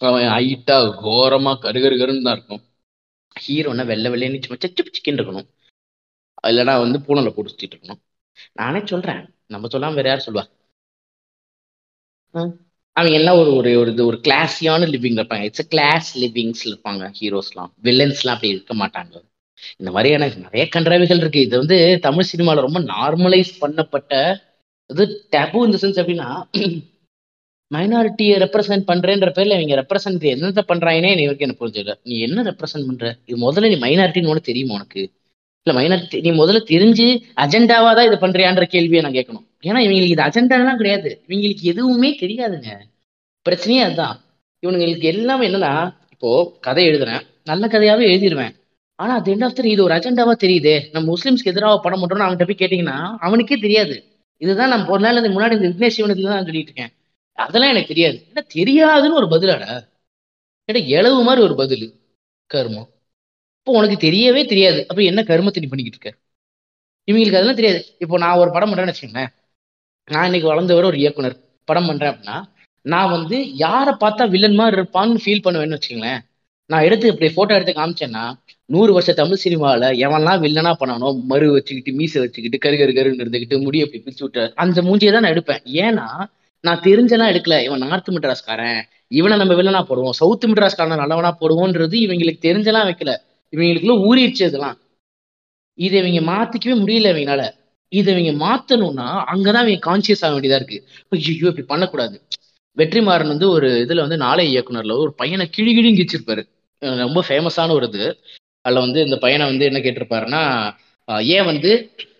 அவன் 0.00 0.26
ஹைட்டா 0.34 0.76
கோரமா 1.04 1.52
கருகருகருன்னு 1.64 2.26
தான் 2.28 2.36
இருக்கும். 2.38 2.62
ஹீரோனா 3.40 3.84
வெள்ளை 3.86 4.08
வெள்ளைன்னு 4.12 4.42
சும்மா 4.44 4.60
சச்சு 4.64 4.94
சிக்கன் 4.96 5.18
இருக்கணும். 5.20 5.48
இல்லைன்னா 6.46 6.74
வந்து 6.84 6.98
பூனலை 6.98 7.30
போட்டு 7.30 7.52
சுத்திட்டு 7.52 7.76
இருக்கணும். 7.76 8.00
நானே 8.52 8.80
சொல்றேன். 8.86 9.22
நம்ம 9.46 9.68
சொல்லாம 9.72 9.94
வேற 9.94 10.08
யார் 10.08 10.26
சொல்லுவா? 10.26 10.44
அவங்க 12.96 13.14
எல்லாம் 13.18 13.38
ஒரு 13.38 13.50
ஒரு 13.54 13.70
ஒரு 13.80 13.90
இது 13.92 14.02
ஒரு 14.06 14.18
கிளாஸியான 14.26 14.86
லிவிங் 14.92 15.18
இருப்பாங்க. 15.18 15.44
இட்ஸ் 15.48 15.68
கிளாஸ் 15.68 16.08
லிவிங்ஸ்ல 16.18 16.70
இருப்பாங்க 16.70 17.04
ஹீரோஸ்லாம் 17.20 17.70
வில்லன்ஸ்லாம் 17.82 18.34
அப்படி 18.36 18.52
இருக்க 18.54 18.74
மாட்டாங்க. 18.74 19.14
இந்த 19.78 19.90
மாதிரியான 19.90 20.28
நிறைய 20.44 20.64
கன்றாவிகள் 20.76 21.20
இருக்கு. 21.22 21.40
இது 21.40 21.54
வந்து 21.58 21.78
தமிழ் 22.00 22.30
சினிமால 22.32 22.64
ரொம்ப 22.66 22.80
நார்மலைஸ் 22.94 23.52
பண்ணப்பட்ட 23.60 24.40
இது 24.90 25.04
டேபு 25.32 25.64
இந்த 25.66 25.78
சென்ஸ் 25.82 26.00
அப்படின்னா 26.02 26.28
மைனாரிட்டியை 27.72 28.36
ரெப்ரசென்ட் 28.44 28.84
பண்றேன்ற 28.90 29.28
பேர்ல 29.36 29.56
இவங்க 29.58 29.76
ரெப்ரசென்ட் 29.80 30.24
என்னத்த 30.34 30.62
பண்றாங்கன்னே 30.70 31.10
எனக்கு 31.26 31.44
எனக்கு 31.46 31.62
புரிஞ்சல 31.62 31.92
நீ 32.02 32.14
என்ன 32.18 32.42
ரெப்ரசென்ட் 32.42 32.86
பண்ற? 32.86 33.06
இது 33.26 33.36
முதல்ல 33.46 33.70
நீ 33.72 33.76
மைனாரிட்டின்னு 33.84 34.30
ஒன்று 34.32 34.48
தெரியுமா 34.50 34.74
உனக்கு? 34.74 35.02
இல்ல 35.66 35.72
மைனாரிட்டி 35.78 36.18
நீ 36.26 36.30
முதல்ல 36.42 36.60
தெரிஞ்சு 36.72 37.06
அஜெண்டாவா 37.44 37.90
தான் 37.98 38.08
இதை 38.08 38.18
பண்றியான்ற 38.20 38.64
கேள்வியை 38.74 39.02
நான் 39.02 39.16
கேட்கணும். 39.18 39.44
ஏன்னா 39.68 39.80
இவங்களுக்கு 39.84 40.14
இது 40.16 40.24
அஜெண்டாலாம் 40.28 40.80
கிடையாது. 40.80 41.10
இவங்களுக்கு 41.28 41.64
எதுவுமே 41.72 42.10
தெரியாதுங்க. 42.22 42.70
பிரச்சனையே 43.46 43.82
அதுதான். 43.86 44.16
இவனுங்களுக்கு 44.62 45.06
எல்லாமே 45.14 45.44
என்னன்னா 45.48 45.72
இப்போ 46.14 46.30
கதை 46.60 46.82
எழுதுறேன். 46.90 47.22
நல்ல 47.44 47.66
கதையாவே 47.66 48.04
எழுதிடுவேன் 48.10 48.52
ஆனா 48.98 49.12
அது 49.20 49.30
என்ன 49.34 49.44
ஆஃப்டர் 49.48 49.68
இது 49.74 49.82
ஒரு 49.84 49.94
அஜெண்டாவா 49.94 50.34
தெரியுதே. 50.44 50.74
நம்ம 50.94 51.06
முஸ்லிம்ஸ்க்கு 51.14 51.52
எதிராக 51.52 51.78
படம் 51.86 52.02
பண்றோம்னு 52.02 52.26
அவன்கிட்ட 52.26 52.46
போய் 52.50 52.60
கேட்டீங்கன்னா 52.62 52.96
அவனுக்கே 53.26 53.56
தெரியாது. 53.56 53.94
இதுதான் 54.40 54.70
நான் 54.72 54.86
ஒரு 54.86 55.02
நாள் 55.06 55.22
முன்னாடி 55.36 55.56
இந்த 55.58 55.68
விக்னேஷ் 55.70 55.96
சிவனத்துல 55.98 56.30
தான் 56.34 56.46
சொல்லிட்டு 56.48 56.70
இருக்கேன். 56.70 56.92
அதெல்லாம் 57.38 57.72
எனக்கு 57.74 57.92
தெரியாது. 57.92 58.16
என்ன 58.30 58.42
தெரியாதுன்னு 58.54 59.18
ஒரு 59.20 59.28
பதிலாடா? 59.34 59.70
ஏடா 60.68 60.80
இளவு 60.96 61.20
மாதிரி 61.28 61.40
ஒரு 61.46 61.54
பதில் 61.54 61.86
கர்மம். 62.50 62.88
இப்போ 63.60 63.72
உனக்கு 63.78 63.96
தெரியவே 64.06 64.42
தெரியாது. 64.52 64.80
அப்போ 64.88 65.02
என்ன 65.02 65.20
கர்மத்தை 65.22 65.60
நீ 65.62 65.68
பண்ணிக்கிட்டு 65.72 65.98
இருக்க? 65.98 66.12
இவங்களுக்கு 67.08 67.38
அதெல்லாம் 67.38 67.60
தெரியாது. 67.60 67.80
இப்போ 67.98 68.18
நான் 68.18 68.40
ஒரு 68.42 68.50
படம் 68.54 68.70
பண்ணுறேன்னு 68.70 68.92
வச்சுக்கோங்களேன். 68.92 69.30
நான் 70.08 70.26
இன்னைக்கு 70.26 70.50
வளர்ந்தவர் 70.52 70.90
ஒரு 70.90 70.98
இயக்குனர். 71.02 71.36
படம் 71.68 71.88
பண்றேன் 71.90 72.12
அப்படின்னா 72.12 72.36
நான் 72.84 73.12
வந்து 73.16 73.36
யாரை 73.64 73.92
பார்த்தா 74.04 74.24
வில்லன் 74.34 74.58
மாதிரி 74.60 74.76
இருப்பான்னு 74.78 75.22
ஃபீல் 75.24 75.44
பண்ணுவேன்னு 75.44 75.76
வச்சுக்கோங்களேன். 75.76 76.20
நான் 76.70 76.86
எடுத்து 76.86 77.10
இப்படி 77.12 77.28
ஃபோட்டோ 77.34 77.54
எடுத்து 77.56 77.72
காமிச்சேன்னா 77.72 78.24
நூறு 78.68 78.90
வருஷம் 78.92 79.18
தமிழ் 79.20 79.42
சினிமாவில் 79.44 79.86
எவன்லாம் 80.06 80.42
வில்லனா 80.44 80.72
பண்ணானோ 80.80 81.08
மறு 81.30 81.46
வச்சுக்கிட்டு 81.56 81.92
மீசை 81.98 82.18
வச்சுக்கிட்டு 82.20 82.58
கரு 82.58 82.76
கரு 82.76 82.92
கருன்னு 82.98 83.22
இருந்துக்கிட்டு 83.24 83.56
முடிய 83.66 83.86
அப்படி 83.86 84.00
பிரிச்சு 84.04 84.24
விட்டு 84.26 84.44
அந்த 84.64 84.82
மூஞ்சியை 84.82 85.12
தான் 85.12 85.24
நான் 85.24 85.34
எடுப்பேன். 85.36 85.62
ஏன்னா 85.84 86.06
நான் 86.64 86.80
தெரிஞ்செல்லாம் 86.80 87.30
எடுக்கல. 87.32 87.64
இவன் 87.64 87.78
நார்த் 87.78 88.08
மெட்ராஸ்காரன். 88.08 88.80
இவனை 89.08 89.36
நம்ம 89.38 89.54
வில்லனா 89.54 89.80
போடுவோம். 89.82 90.10
சவுத் 90.10 90.44
மெட்ராஸ்காரன் 90.44 90.96
நல்லவனா 90.96 91.36
போடுவோன்றது 91.40 91.96
இவங்களுக்கு 92.04 92.44
தெரிஞ்செல்லாம் 92.48 92.86
வைக்கல. 92.90 93.12
இவங்களுக்குள்ள 93.52 93.96
ஊறிடுச்சு 94.08 94.44
இதெல்லாம். 94.50 94.76
இதை 95.78 95.96
இவங்க 96.02 96.20
மாத்திக்கவே 96.32 96.76
முடியல 96.82 97.10
இவங்களால. 97.14 97.42
இதை 97.92 98.10
இவங்க 98.14 98.32
மாத்தணும்னா 98.44 99.06
அங்கதான் 99.32 99.66
இவங்க 99.66 99.80
கான்சியஸ் 99.88 100.24
ஆக 100.24 100.30
வேண்டியதா 100.34 100.58
இருக்கு. 100.60 100.78
ஐயோ 101.08 101.32
இப்படி 101.32 101.62
பண்ணக்கூடாது. 101.62 102.16
வெற்றிமாறன் 102.76 103.32
வந்து 103.32 103.50
ஒரு 103.50 103.68
இதுல 103.86 104.00
வந்து 104.00 104.16
நாளை 104.16 104.44
இயக்குனர்ல 104.52 104.96
ஒரு 104.96 105.12
பையனை 105.14 105.46
கிழி 105.50 105.74
கிழி 105.74 106.46
ரொம்ப 106.98 107.24
ஃபேமஸான 107.28 107.70
ஒரு 107.70 107.86
இது. 107.86 108.06
அதில் 108.60 108.78
வந்து 108.78 109.00
இந்த 109.04 109.16
பையனை 109.16 109.46
வந்து 109.46 109.64
என்ன 109.64 109.78
கேட்டிருப்பாருன்னா 109.78 110.42
ஏன் 111.22 111.44
வந்து 111.44 111.70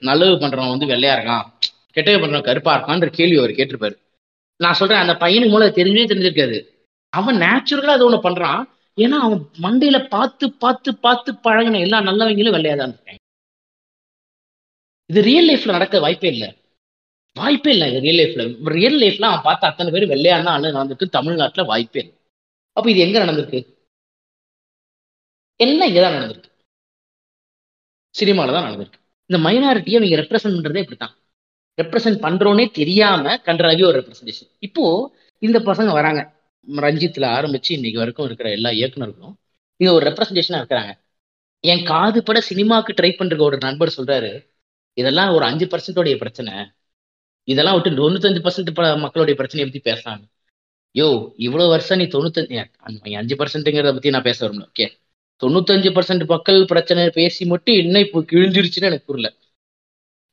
நல்லது 0.01 0.47
பண்றவன் 0.47 0.69
வந்து 0.69 0.87
வெள்ளையா 0.87 1.15
இருக்கான்? 1.17 1.45
கெட்டது 1.93 2.19
பண்றவன் 2.19 2.43
கருப்பா 2.43 2.73
இருக்கான்ற 2.77 3.07
கேள்வி 3.07 3.37
அவர் 3.39 3.51
கேட்டிருப்பாரு. 3.51 3.97
நான் 4.63 4.79
சொல்றேன் 4.81 5.03
அந்த 5.05 5.15
பையனுக்கு 5.25 5.49
மூலம் 5.49 5.77
தெரிஞ்சே 5.79 6.05
தெரிஞ்சிருக்காது. 6.13 6.59
அவன் 7.09 7.37
நேச்சுரலா 7.37 7.95
அது 7.97 8.05
ஒண்ணு 8.07 8.21
பண்றான். 8.29 8.61
ஏன்னா 8.97 9.19
அவன் 9.27 9.43
மண்டையில 9.63 10.09
பார்த்து 10.09 10.47
பார்த்து 10.63 10.91
பார்த்து 11.05 11.31
பழகின 11.45 11.81
எல்லா 11.81 11.99
நல்லவங்களும் 12.01 12.55
வெள்ளையாதான் 12.57 12.93
இருக்காங்க. 12.93 13.21
இது 15.11 15.23
ரியல் 15.23 15.49
லைஃப்ல 15.49 15.77
நடக்க 15.77 16.01
வாய்ப்பே 16.01 16.29
இல்லை. 16.29 16.51
வாய்ப்பே 17.39 17.71
இல்லை 17.71 17.87
இது 17.91 18.01
ரியல் 18.01 18.21
லைஃப்ல 18.21 18.69
ரியல் 18.69 18.99
லைஃப்ல 19.01 19.25
அவன் 19.31 19.47
பார்த்த 19.49 19.67
அத்தனை 19.67 19.91
பேர் 19.93 20.09
வெள்ளையா 20.09 20.37
தான் 20.45 20.47
ஆளு 20.47 20.73
நடந்திருக்கு. 20.73 21.15
தமிழ்நாட்டுல 21.19 21.67
வாய்ப்பே 21.67 22.01
இல்லை. 22.01 22.15
அப்ப 22.77 22.91
இது 22.91 23.01
எங்க 23.01 23.19
நடந்திருக்கு? 23.25 23.61
எல்லாம் 25.57 25.91
இங்கதான் 25.91 26.17
நடந்திருக்கு. 26.17 26.51
சினிமால 28.15 28.53
தான் 28.53 28.67
நடந்திருக்கு. 28.67 28.99
இந்த 29.27 29.49
மைனாரிட்டியை 29.49 29.97
அவங்க 29.97 30.17
ரெப்ரசன்ட் 30.23 30.57
பண்றதே 30.57 30.83
இப்படித்தான். 30.85 31.15
ரெப்ரசென்ட் 31.79 32.21
பண்றோன்னே 32.25 32.65
தெரியாம 32.79 33.35
கன்றாவி 33.47 33.83
ஒரு 33.89 33.97
ரெப்ரசன்டேஷன் 34.01 34.51
இப்போ 34.67 34.85
இந்த 35.43 35.59
பசங்க 35.69 35.91
வராங்க. 35.99 36.21
ரஞ்சித்ல 36.87 37.25
ஆரம்பிச்சு 37.37 37.71
இன்னைக்கு 37.77 38.01
வரைக்கும் 38.03 38.27
இருக்கிற 38.29 38.49
எல்லா 38.57 38.71
இயக்குனர்களும் 38.81 39.35
இது 39.81 39.91
ஒரு 39.97 40.05
ரெப்ரசன்டேஷனா 40.09 40.59
இருக்கிறாங்க. 40.61 40.93
என் 41.65 41.83
காது 41.91 42.19
பட 42.29 42.39
சினிமாக்கு 42.51 42.93
ட்ரை 42.99 43.11
பண்ற 43.17 43.37
ஒரு 43.49 43.57
நண்பர் 43.67 43.97
சொல்றாரு 43.97 44.31
இதெல்லாம் 44.97 45.31
ஒரு 45.37 45.45
அஞ்சு 45.51 45.67
பர்சன்டோடைய 45.73 46.17
பிரச்சனை. 46.23 46.55
இதெல்லாம் 47.49 47.77
விட்டு 47.77 47.91
தொண்ணூத்தஞ்சு 48.01 48.41
பர்சன்ட் 48.47 48.71
மக்களுடைய 49.05 49.37
பிரச்சனையை 49.41 49.67
பத்தி 49.69 49.83
பேசுறாங்க 49.91 50.25
யோ 50.95 51.07
இவ்வளவு 51.47 51.73
வருஷம் 51.75 51.99
நீ 52.01 52.07
தொண்ணூத்தஞ்சு 52.15 52.57
அஞ்சு 53.21 53.35
பர்சன்ட்டுங்கிறத 53.41 53.93
பத்தி 53.97 54.11
நான் 54.17 54.29
பேச 54.29 54.39
வரணும் 54.47 54.67
ஓகே. 54.71 54.87
தொண்ணூத்தஞ்சு 55.43 55.91
பர்சன்ட் 55.97 56.25
மக்கள் 56.33 56.61
பிரச்சனை 56.73 57.05
பேசி 57.21 57.43
மட்டும் 57.53 57.79
என்ன 57.83 58.01
இப்போ 58.07 58.21
கிழிஞ்சிருச்சுன்னு 58.33 58.91
எனக்கு 58.91 59.09
புரியல. 59.11 59.31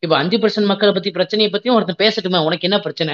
இப்ப 0.04 0.14
அஞ்சு 0.18 0.38
பர்சன்ட் 0.38 0.70
மக்களை 0.72 0.92
பத்தி 0.94 1.12
பிரச்சனையை 1.12 1.50
பத்தியும் 1.54 1.78
ஒருத்தன் 1.78 2.02
பேசட்டுமே 2.02 2.40
உனக்கு 2.48 2.68
என்ன 2.68 2.78
பிரச்சனை? 2.80 3.14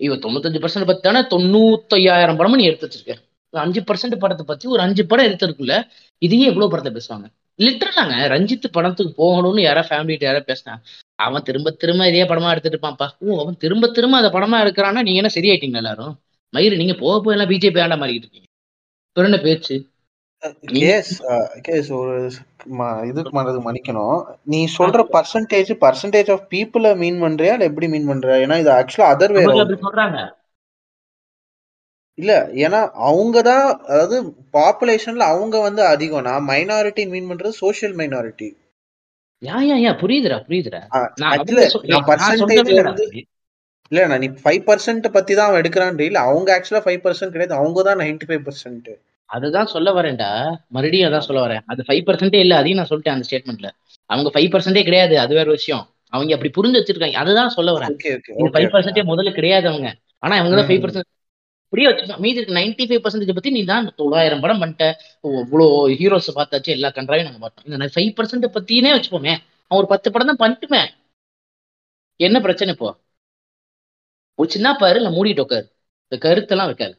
இவ 0.00 0.14
தொண்ணூத்தஞ்சு 0.14 0.60
பர்சன்ட் 0.64 0.88
பத்தி 0.90 1.02
தானே 1.02 1.20
தொண்ணூத்தையாயிரம் 1.34 2.38
படமும் 2.40 2.60
நீ 2.60 2.64
எடுத்து 2.70 2.88
வச்சிருக்க. 2.88 3.14
அஞ்சு 3.52 3.80
பர்சன்ட் 3.88 4.22
படத்தை 4.24 4.44
பத்தி 4.50 4.66
ஒரு 4.68 4.80
அஞ்சு 4.82 5.02
படம் 5.06 5.26
எடுத்திருக்குல்ல 5.26 5.74
இதையே 6.22 6.46
எவ்வளவு 6.46 6.72
படத்தை 6.72 6.92
பேசுவாங்க. 6.96 7.26
லிட்டரலாங்க 7.58 8.14
ரஞ்சித் 8.34 8.74
படத்துக்கு 8.76 9.12
போகணும்னு 9.22 9.60
யாரா 9.60 9.82
ஃபேமிலிட்டு 9.88 10.26
யாரா 10.28 10.42
பேசினா 10.50 10.74
அவன் 11.14 11.46
திரும்ப 11.48 11.70
திரும்ப 11.82 12.08
இதே 12.08 12.22
படமா 12.22 12.50
எடுத்துட்டு 12.50 12.78
இருப்பான்ப்பா. 12.78 13.08
ஓ 13.18 13.40
அவன் 13.42 13.56
திரும்ப 13.56 13.90
திரும்ப 13.96 14.20
அந்த 14.20 14.30
படமா 14.36 14.58
இருக்கிறான்னா 14.64 15.02
நீங்க 15.08 15.20
என்ன 15.22 15.32
சரியாயிட்டீங்க 15.34 15.78
எல்லாரும்? 15.82 16.14
மயிறு 16.56 16.76
நீங்க 16.76 16.94
போக 17.02 17.14
போய் 17.24 17.34
எல்லாம் 17.36 17.50
பிஜேபி 17.52 17.80
ஆண்டா 17.84 17.98
மாறிக்கிட்டு 18.02 18.26
இருக்கீங்க. 18.26 18.48
பேச்சு? 19.46 19.76
ஒரு 22.00 22.14
இதுக்கு 23.10 23.32
பண்றது 23.36 23.60
மன்னிக்கணும். 23.66 24.18
நீ 24.52 24.60
சொல்ற 24.76 25.00
percentage 25.14 25.72
percentage 25.84 26.30
of 26.34 26.44
people 26.52 26.92
mean 27.02 27.18
பண்றியா? 27.24 27.54
இல்ல 27.56 27.68
எப்படி 27.70 27.88
மீன் 27.94 28.08
பண்ற? 28.10 28.38
ஏன்னா 28.44 28.58
இது 28.62 28.70
ஆக்சுவலா 28.78 29.10
அதர் 29.14 29.34
வே 29.36 29.42
சொல்றாங்க. 29.86 30.18
இல்ல 32.18 32.32
ஏன்னா 32.64 32.80
அவங்க 33.08 33.36
தான் 33.42 33.66
அதாவது 33.90 34.16
பாப்புலேஷன்ல 34.56 35.26
அவங்க 35.34 35.56
வந்து 35.66 35.82
அதிகம்னா 35.92 36.34
மைனாரிட்டி 36.50 37.04
மீன் 37.12 37.28
பண்றது 37.30 37.54
social 37.64 37.94
minority 38.00 38.48
yeah 39.42 39.58
yeah 39.68 39.76
yeah 39.84 39.92
புரியுதுடா 40.00 40.38
percentage 42.08 42.72
வந்து. 42.80 43.06
இல்ல 43.92 44.04
நான் 44.10 44.22
நீ 44.24 44.28
ஃபைவ் 44.42 44.60
பர்சன்ட் 44.68 45.06
பத்தி 45.16 45.32
தான் 45.38 45.48
அவன் 45.48 45.60
எடுக்கிறான் 45.62 46.04
இல்ல 46.08 46.20
அவங்க 46.28 46.48
ஆக்சுவலா 46.56 46.84
ஃபைவ் 46.84 47.00
பர்சன்ட் 47.06 47.34
கிடையாது. 47.34 47.58
அவங்க 47.60 47.82
தான் 47.88 48.00
நைன்டி 48.02 48.28
ஃபைவ் 48.28 48.44
பர்சன்ட் 48.48 48.90
அதுதான் 49.32 49.66
சொல்ல 49.66 49.88
வரேன்டா. 49.92 50.28
மறுபடியும் 50.68 51.08
அதான் 51.08 51.26
சொல்ல 51.26 51.40
வரேன். 51.46 51.62
அது 51.66 51.84
ஃபைவ் 51.88 52.02
பர்சன்டே 52.08 52.40
இல்ல 52.44 52.54
அதையும் 52.56 52.80
நான் 52.80 52.90
சொல்லிட்டேன் 52.90 53.16
அந்த 53.16 53.26
ஸ்டேட்மெண்ட்ல 53.28 53.68
அவங்க 54.10 54.30
ஃபைவ் 54.34 54.50
பர்சன்டே 54.54 54.82
கிடையாது 54.88 55.14
அது 55.18 55.34
வேற 55.34 55.50
விஷயம். 55.50 55.84
அவங்க 56.08 56.34
அப்படி 56.36 56.50
புரிஞ்சு 56.56 56.78
வச்சிருக்காங்க. 56.80 57.18
அதுதான் 57.22 57.54
சொல்ல 57.56 57.72
வரேன். 57.76 57.94
ஃபைவ் 58.56 58.72
பர்சன்டே 58.74 59.04
முதல்ல 59.12 59.32
கிடையாது 59.32 59.68
அவங்க. 59.68 59.88
ஆனா 60.18 60.34
அவங்க 60.36 60.56
தான் 60.56 60.68
ஃபைவ். 60.70 60.82
பர்சன்ட் 60.84 61.08
இப்படியே 61.66 61.88
வச்சுக்கோங்க 61.88 62.18
மீதி 62.18 62.40
நைன்டி 62.56 62.84
ஃபைவ் 62.88 63.02
பர்சன்டேஜ் 63.04 63.36
பத்தி 63.36 63.50
நீ 63.50 63.64
தான் 63.64 63.86
தொள்ளாயிரம் 64.00 64.40
படம் 64.40 64.60
பண்ணிட்ட. 64.62 64.86
இவ்வளோ 65.42 65.66
ஹீரோஸ் 66.00 66.28
பார்த்தாச்சு 66.38 66.74
எல்லா 66.76 66.88
கண்ட்ராயும் 66.88 67.28
நாங்க 67.28 67.38
பார்த்தோம். 67.38 67.66
இந்த 67.68 67.88
ஃபைவ் 67.94 68.10
பர்சன்ட் 68.18 68.46
பத்தினே 68.56 68.90
வச்சுப்போமே. 68.96 69.34
அவன் 69.70 69.80
ஒரு 69.80 69.86
பத்து 69.86 70.10
படம் 70.10 70.30
தான் 70.32 70.42
பண்ணிட்டுமே. 70.42 70.82
என்ன 72.20 72.40
பிரச்சனை 72.40 72.72
இப்போ? 72.72 72.90
ஒரு 74.38 74.48
சின்ன 74.50 74.74
பாரு 74.74 74.98
இல்ல 75.00 75.10
மூடிட்டு 75.10 75.44
உட்காரு 75.46 75.66
இந்த 76.12 76.16
கருத்தெல்லாம் 76.24 76.70
வைக்காது. 76.70 76.94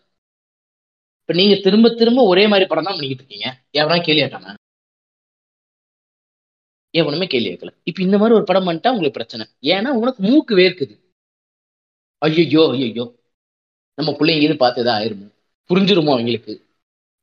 இப்ப 1.24 1.34
நீங்க 1.40 1.56
திரும்ப 1.66 1.90
திரும்ப 2.00 2.22
ஒரே 2.32 2.44
மாதிரி 2.48 2.66
படம் 2.70 2.88
தான் 2.88 2.96
பண்ணிக்கிட்டு 2.96 3.24
இருக்கீங்க. 3.24 3.48
எவனா 3.82 3.98
கேள்வி 4.04 4.22
கேட்டாங்க 4.24 4.50
எவனுமே 6.94 7.26
கேள்வி 7.28 7.50
கேட்கல 7.52 7.72
இப்ப 7.90 8.00
இந்த 8.02 8.16
மாதிரி 8.18 8.36
ஒரு 8.40 8.46
படம் 8.50 8.68
பண்ணிட்டா 8.68 8.92
உங்களுக்கு 8.94 9.18
பிரச்சனை. 9.20 9.46
ஏன்னா 9.76 9.90
உனக்கு 10.02 10.22
மூக்கு 10.24 10.54
வேர்க்குது. 10.56 10.96
ஐயோ 12.22 12.64
ஐயோ 12.74 13.06
நம்ம 13.98 14.10
பிள்ளைங்க 14.20 14.44
இது 14.48 14.56
பார்த்துதான் 14.66 15.00
ஆயிருமோ? 15.00 15.28
புரிஞ்சிருமோ 15.70 16.14
அவங்களுக்கு? 16.16 16.54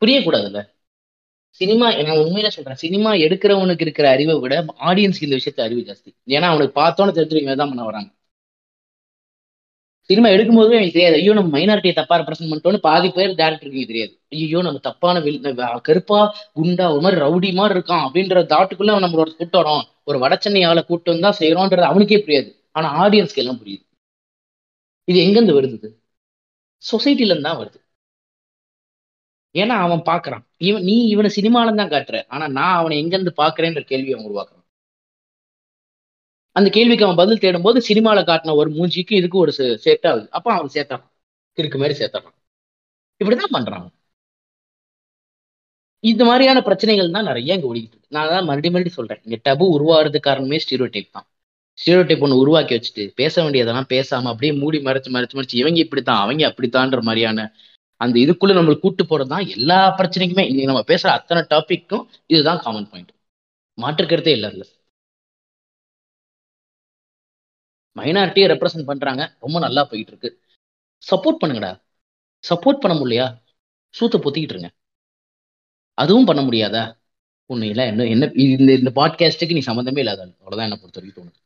புரியக்கூடாதுல்ல. 0.02 0.60
சினிமா 1.60 1.86
நான் 2.06 2.22
உண்மையில 2.24 2.48
சொல்றேன். 2.48 2.80
சினிமா 2.84 3.12
எடுக்கிறவனுக்கு 3.24 3.84
இருக்கிற 3.86 4.08
அறிவை 4.08 4.34
விட 4.40 4.54
ஆடியன்ஸ்க்கு 4.88 5.28
இந்த 5.28 5.38
விஷயத்த 5.40 5.60
அறிவு 5.68 5.82
ஜாஸ்தி. 5.90 6.10
ஏன்னா 6.36 6.48
அவனுக்கு 6.52 6.74
பார்த்தோன்னு 6.80 7.16
தெரிஞ்சிருவீங்க 7.18 7.56
தான் 7.56 7.72
பண்ண 7.72 7.84
வராங்க 7.84 8.10
சினிமா 10.10 10.28
எடுக்கும்போது 10.34 10.72
எனக்கு 10.78 10.94
தெரியாது. 10.96 11.16
ஐயோ 11.20 11.32
நம்ம 11.38 11.50
மைனாரிட்டியை 11.56 11.94
தப்பா 11.98 12.14
ரெப்ரசென்ட் 12.20 12.50
பண்ணிட்டோம்னு 12.50 12.80
பாதி 12.88 13.08
பேர் 13.16 13.36
டேரக்டருக்கு 13.40 13.90
தெரியாது. 13.90 14.12
ஐயோ 14.36 14.60
நம்ம 14.66 14.80
தப்பான 14.88 15.20
வில் 15.26 15.40
கருப்பா 15.88 16.20
குண்டா 16.58 16.86
ஒரு 16.94 17.02
மாதிரி 17.04 17.20
ரவுடி 17.24 17.50
மாதிரி 17.60 17.76
இருக்கான் 17.78 18.04
அப்படின்ற 18.06 18.42
தாட்டுக்குள்ள 18.54 18.94
அவன் 18.94 19.06
நம்மளோட 19.06 19.30
கூட்டம் 19.40 19.62
வரோம். 19.62 19.84
ஒரு 20.10 20.18
வட 20.24 20.34
சென்னை 20.44 20.62
ஆளை 20.70 20.82
கூட்டம் 20.90 21.14
வந்தா 21.16 21.30
செய்யறோன்றது 21.40 21.90
அவனுக்கே 21.90 22.20
புரியாது. 22.26 22.50
ஆனா 22.78 22.88
ஆடியன்ஸ்க்கு 23.02 23.42
எல்லாம் 23.44 23.60
புரியுது. 23.62 23.84
இது 25.08 25.18
எங்கிருந்து 25.26 25.56
வருது 25.58 25.88
சொசைட்டில 26.84 27.30
இருந்து 27.32 27.48
தான் 27.48 27.60
வருது. 27.62 27.78
ஏன்னா 29.54 29.74
அவன் 29.86 30.02
பாக்குறான். 30.10 30.44
இவன் 30.68 30.84
நீ 30.88 30.94
இவனை 31.12 31.30
சினிமால 31.38 31.74
தான் 31.80 31.92
காட்டுற. 31.94 32.16
ஆனா 32.34 32.44
நான் 32.58 32.78
அவனை 32.80 32.96
எங்கேருந்து 33.02 33.32
பாக்குறேன்ற 33.42 33.80
கேள்வி 33.92 34.12
அவன் 34.14 34.28
உருவாக்குறான். 34.30 34.59
அந்த 36.56 36.68
கேள்விக்கு 36.76 37.06
அவன் 37.06 37.20
பதில் 37.22 37.42
தேடும் 37.44 37.66
போது 37.66 37.78
சினிமால 37.88 38.20
காட்டின 38.30 38.54
ஒரு 38.60 38.70
மூஞ்சிக்கு 38.78 39.14
இதுக்கு 39.20 39.38
ஒரு 39.44 39.52
செட் 39.86 40.06
ஆகுது 40.10 40.26
அவன் 40.38 40.74
சேர்த்தான். 40.76 41.04
கிறுக்கு 41.58 41.78
மாதிரி 41.82 41.96
சேர்த்தான். 42.00 42.26
இப்படிதான் 43.20 43.54
பண்றான். 43.56 43.86
இந்த 46.04 46.22
மாதிரியான 46.24 46.58
பிரச்சனைகள் 46.66 47.14
தான் 47.16 47.28
நிறைய 47.30 47.56
இங்க 47.56 47.66
ஓடிக்கிட்டு 47.70 47.96
இருக்கு. 47.96 48.14
நான் 48.16 48.30
தான் 48.34 48.46
மறுபடியும் 48.48 48.74
மறுபடியும் 48.74 48.98
சொல்றேன். 48.98 49.20
இங்க 49.26 49.36
டபு 49.48 49.64
உருவாகிறது 49.76 50.18
காரணமே 50.28 50.58
ஸ்டீரியோ 50.64 50.88
டைப் 50.94 51.10
தான். 51.16 51.26
ஸ்டீரியோ 51.78 52.04
டைப் 52.08 52.22
ஒன்று 52.26 52.40
உருவாக்கி 52.42 52.72
வச்சுட்டு 52.76 53.04
பேச 53.20 53.34
வேண்டியதெல்லாம் 53.42 53.88
பேசாம 53.94 54.30
அப்படியே 54.32 54.52
மூடி 54.62 54.78
மறைச்சு 54.88 55.10
மறைச்சு 55.16 55.36
மறைச்சு 55.38 55.60
இவங்க 55.62 55.78
இப்படித்தான் 55.84 56.22
அவங்க 56.24 56.42
அப்படித்தான்ற 56.50 57.00
மாதிரியான 57.08 57.46
அந்த 58.00 58.16
இதுக்குள்ள 58.24 58.52
நம்மளுக்கு 58.58 58.84
கூட்டு 58.86 59.04
போறது 59.04 59.32
தான் 59.34 59.46
எல்லா 59.56 59.78
பிரச்சனைக்குமே. 59.98 60.44
இன்னைக்கு 60.50 60.70
நம்ம 60.72 60.84
பேசுற 60.92 61.08
அத்தனை 61.18 61.42
டாபிக்கும் 61.54 62.04
இதுதான் 62.26 62.62
காமன் 62.66 62.90
பாயிண்ட் 62.92 63.12
மாற்றுக்கிறதே 63.78 64.32
இல்லை 64.38 64.50
இல்லை 64.54 64.66
மைனாரிட்டியை 67.98 68.46
ரெப்ரசன்ட் 68.52 68.88
பண்றாங்க. 68.90 69.22
ரொம்ப 69.44 69.58
நல்லா 69.58 69.84
போயிட்டு 69.90 70.12
இருக்கு 70.12 70.30
சப்போர்ட் 71.10 71.40
பண்ணுங்கடா. 71.42 71.72
சப்போர்ட் 72.44 72.82
பண்ண 72.82 72.94
முடியலையா? 73.00 73.26
சூத்த 73.94 74.16
பொத்திக்கிட்டு 74.24 74.54
இருங்க. 74.56 74.70
அதுவும் 75.94 76.28
பண்ண 76.30 76.42
முடியாதா? 76.42 76.82
உண்மையில 77.50 77.84
என்ன 77.92 78.06
என்ன 78.14 78.24
இந்த 78.34 78.72
இந்த 78.80 78.90
பாட்காஸ்ட்டுக்கு 78.98 79.56
நீ 79.56 79.62
சம்மந்தமே 79.66 80.02
இல்லாத 80.02 80.20
அவ்வளோதான் 80.22 80.40
அவ்வளவுதான் 80.40 80.68
என்னை 80.68 80.78
பொறுத்த 80.80 80.98
வரைக்கும் 81.00 81.24
தோணுது. 81.24 81.38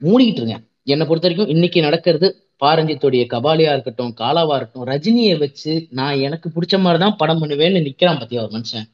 மூடிக்கிட்டு 0.00 0.40
இருங்க. 0.42 0.56
என்னை 0.92 1.04
பொறுத்த 1.06 1.26
வரைக்கும் 1.28 1.52
இன்னைக்கு 1.54 1.80
நடக்கிறது 1.80 2.28
பாரஞ்சித்துடைய 2.62 3.22
கபாலியா 3.34 3.70
இருக்கட்டும் 3.76 4.12
காலாவா 4.20 4.54
இருக்கட்டும் 4.56 4.88
ரஜினியை 4.92 5.36
வச்சு 5.38 5.72
நான் 5.90 6.20
எனக்கு 6.26 6.48
பிடிச்ச 6.54 6.80
மாதிரி 6.84 6.98
தான் 7.04 7.16
படம் 7.16 7.40
பண்ணுவேன்னு 7.42 7.84
நிக்கிறான் 7.88 8.20
பத்தியா 8.22 8.42
ஒரு 8.44 8.52
மனுஷன். 8.56 8.86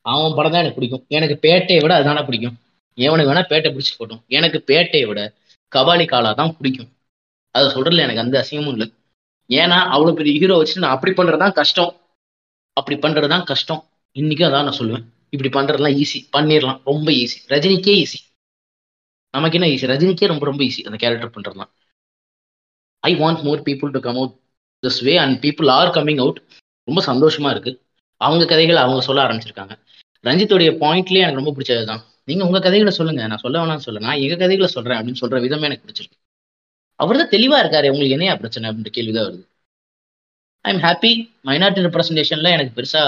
அவன் 0.00 0.36
படம் 0.38 0.52
தான் 0.52 0.62
எனக்கு 0.62 0.78
பிடிக்கும். 0.80 1.04
எனக்கு 1.08 1.36
பேட்டையை 1.48 1.80
விட 1.84 1.94
அதுதானே 1.94 2.22
பிடிக்கும். 2.28 2.56
எவனுக்கு 3.06 3.32
வேணா 3.32 3.42
பேட்டை 3.50 3.70
பிடிச்சி 3.74 3.92
போட்டோம். 3.98 4.22
எனக்கு 4.36 4.58
பேட்டையை 4.66 5.06
விட 5.06 5.20
கபாலி 5.72 6.06
காலா 6.06 6.30
தான் 6.32 6.54
பிடிக்கும். 6.56 6.90
அதை 7.54 7.66
சொல்றதுல 7.74 8.04
எனக்கு 8.06 8.24
அந்த 8.24 8.36
அசிங்கமும் 8.42 8.74
இல்லை. 8.76 8.86
ஏன்னா 9.50 9.78
அவ்வளோ 9.94 10.12
பெரிய 10.12 10.32
ஹீரோ 10.38 10.56
வச்சுட்டு 10.60 10.84
நான் 10.84 10.96
அப்படி 10.96 11.12
பண்றதுதான் 11.12 11.52
கஷ்டம். 11.52 11.92
அப்படி 12.76 12.96
பண்றதுதான் 13.04 13.44
கஷ்டம். 13.44 13.82
இன்னைக்கும் 14.16 14.48
அதான் 14.48 14.66
நான் 14.68 14.80
சொல்லுவேன். 14.80 15.04
இப்படி 15.34 15.50
பண்றதுலாம் 15.58 15.96
ஈஸி 16.02 16.18
பண்ணிடலாம். 16.36 16.80
ரொம்ப 16.84 17.08
ஈஸி 17.22 17.38
ரஜினிக்கே 17.54 17.94
ஈஸி 18.02 18.18
நமக்கு 19.34 19.56
என்ன 19.58 19.68
ஈஸி 19.74 19.86
ரஜினிக்கே 19.92 20.26
ரொம்ப 20.26 20.44
ரொம்ப 20.46 20.62
ஈஸி 20.64 20.82
அந்த 20.88 20.98
character 21.02 21.34
பண்றதுலாம். 21.36 21.70
I 23.02 23.10
want 23.14 23.42
more 23.42 23.60
people 23.62 23.90
to 23.90 24.00
come 24.00 24.16
out 24.16 24.34
this 24.82 25.00
way 25.06 25.16
and 25.16 25.36
people 25.44 25.68
are 25.70 25.92
coming 25.96 26.20
out 26.24 26.38
ரொம்ப 26.88 27.00
சந்தோஷமா 27.10 27.50
இருக்கு. 27.50 27.72
அவங்க 28.20 28.44
கதைகளை 28.44 28.80
அவங்க 28.82 29.00
சொல்ல 29.00 29.20
ஆரம்பிச்சிருக்காங்க. 29.26 29.74
ரஞ்சித்துடைய 30.24 30.70
பாயிண்ட்லயே 30.82 31.24
எனக்கு 31.24 31.40
ரொம்ப 31.42 31.52
பிடிச்சது 31.56 31.84
தான் 31.84 32.02
நீங்க 32.28 32.42
உங்க 32.48 32.58
கதைகளை 32.66 32.92
சொல்லுங்க. 32.98 33.22
நான் 33.30 33.42
சொல்ல 33.44 33.56
வேணாம்னு 33.60 33.86
சொல்ல. 33.86 34.00
நான் 34.06 34.22
எங்க 34.24 34.36
கதைகளை 34.42 34.68
சொல்றேன் 34.76 34.98
அப்படின்னு 34.98 35.22
சொல்ற 35.22 35.38
விதமே 35.44 35.68
எனக்கு 35.68 35.86
பிடிச்சிருக்கு. 35.86 36.18
அவர் 37.00 37.20
தான் 37.20 37.32
தெளிவா 37.36 37.56
இருக்காரு. 37.62 37.88
உங்களுக்கு 37.92 38.16
என்னையா 38.16 38.34
பிரச்சனை 38.36 38.70
அப்படின்ற 38.70 38.90
கேள்விதான் 38.96 39.28
வருது. 39.28 39.44
ஐ 40.64 40.70
எம் 40.74 40.82
ஹாப்பி 40.86 41.12
மைனாரிட்டி 41.48 41.84
ரெப்ரஸன்டேஷன்ல 41.88 42.50
எனக்கு 42.56 42.76
பெருசா 42.78 43.02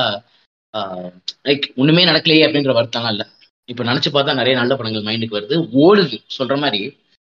லைக் 1.48 1.64
ஒண்ணுமே 1.76 2.02
நடக்கலையே 2.10 2.42
அப்படின்ற 2.46 2.72
வருத்தம்லாம் 2.78 3.14
இல்லை. 3.14 3.26
இப்போ 3.64 3.82
நினைச்சு 3.84 4.10
பார்த்தா 4.14 4.32
நிறைய 4.40 4.54
நல்ல 4.60 4.72
படங்கள் 4.76 5.06
மைண்டுக்கு 5.08 5.38
வருது. 5.38 5.56
ஓடுது. 5.84 6.16
சொல்ற 6.38 6.54
மாதிரி 6.64 6.80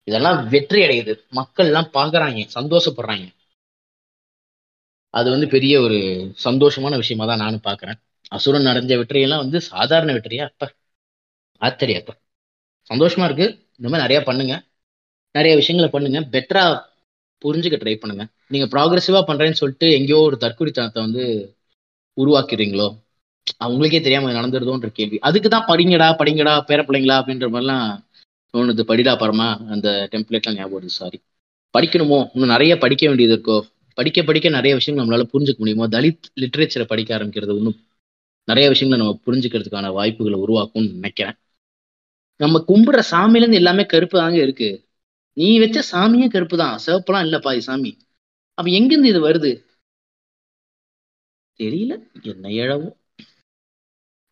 இதெல்லாம் 0.08 0.38
வெற்றி 0.48 0.80
அடையுது. 0.86 1.14
மக்கள் 1.38 1.68
எல்லாம் 1.70 1.90
பாக்குறாங்க. 1.98 2.42
சந்தோஷப்படுறாங்க. 2.58 3.26
அது 5.14 5.28
வந்து 5.34 5.46
பெரிய 5.54 5.74
ஒரு 5.80 5.98
சந்தோஷமான 6.44 6.96
விஷயமா 7.02 7.24
தான் 7.26 7.42
நானும் 7.44 7.66
பாக்குறேன். 7.68 7.98
அசுரன் 8.36 8.68
நடந்த 8.70 8.96
வெற்றியெல்லாம் 9.00 9.42
வந்து 9.44 9.58
சாதாரண 9.72 10.10
வெற்றியா? 10.12 10.44
அப்ப 10.52 10.66
ஆச்சரியம். 11.60 12.04
சந்தோஷமா 12.90 13.24
இருக்கு. 13.24 13.46
இந்த 13.78 13.88
மாதிரி 13.90 14.00
நிறைய 14.00 14.22
பண்ணுங்க. 14.22 14.54
நிறைய 15.32 15.56
விஷயங்களை 15.56 15.88
பண்ணுங்க. 15.92 16.18
பெட்டரா 16.34 16.64
புரிஞ்சுக்க 17.44 17.76
ட்ரை 17.80 17.96
பண்ணுங்க. 17.96 18.26
நீங்க 18.48 18.66
ப்ராக்ரெசிவா 18.66 19.20
பண்றேன்னு 19.26 19.60
சொல்லிட்டு 19.60 19.92
எங்கேயோ 19.92 20.18
ஒரு 20.18 20.36
தற்குறித்தனத்தை 20.40 20.98
வந்து 21.04 21.24
உருவாக்கிடுறீங்களோ? 22.16 22.88
அவங்களுக்கே 23.64 24.00
தெரியாம 24.00 24.32
நடந்துருதோன்ற 24.32 24.86
கேள்வி. 24.86 25.18
அதுக்கு 25.18 25.48
தான் 25.48 25.66
படிங்கடா 25.66 26.08
படிங்கடா 26.20 26.54
பேர 26.68 26.80
பிள்ளைங்களா 26.88 27.16
அப்படின்ற 27.20 27.46
மாதிரிலாம் 27.54 27.88
தோணுது. 28.54 28.82
படிடா 28.90 29.14
பரமா 29.22 29.48
அந்த 29.70 30.08
டெம்ப்ளேட்லாம் 30.10 30.54
ஞாபகம் 30.54 30.82
வருது. 30.82 30.96
சாரி 31.00 31.20
படிக்கணுமோ? 31.74 32.18
இன்னும் 32.34 32.54
நிறைய 32.54 32.78
படிக்க 32.78 33.06
வேண்டியது 33.06 33.34
இருக்கோ? 33.36 33.56
படிக்க 33.94 34.22
படிக்க 34.22 34.48
நிறைய 34.48 34.74
விஷயங்கள் 34.76 35.06
நம்மளால 35.06 35.28
புரிஞ்சுக்க 35.32 35.56
முடியுமோ? 35.56 35.88
தலித் 35.88 36.26
லிட்ரேச்சரை 36.40 36.84
படிக்க 36.84 37.18
ஆரம்பிக்கிறது 37.18 37.56
இன்னும் 37.56 37.78
நிறைய 38.44 38.68
விஷயங்களை 38.68 39.06
நம்ம 39.06 39.20
புரிஞ்சுக்கிறதுக்கான 39.26 39.92
வாய்ப்புகளை 39.92 40.38
உருவாக்கும்னு 40.40 40.92
நினைக்கிறேன். 40.92 41.36
நம்ம 42.40 42.56
கும்பிடுற 42.68 43.00
சாமியில 43.10 43.44
இருந்து 43.44 43.56
எல்லாமே 43.56 43.84
கருப்பு 43.86 44.16
தாங்க 44.18 44.38
இருக்கு. 44.38 44.70
நீ 45.36 45.48
வச்ச 45.58 45.78
சாமியே 45.90 46.26
கருப்பு 46.28 46.56
தான் 46.56 46.76
சிவப்புலாம் 46.84 47.24
இல்ல 47.26 47.38
பாதி 47.38 47.60
சாமி. 47.60 47.92
அப்ப 48.58 48.68
எங்கிருந்து 48.70 49.08
இது 49.08 49.20
வருது? 49.22 49.50
தெரியல. 51.60 51.92
என்ன 52.32 52.50
இழவும் 52.58 52.96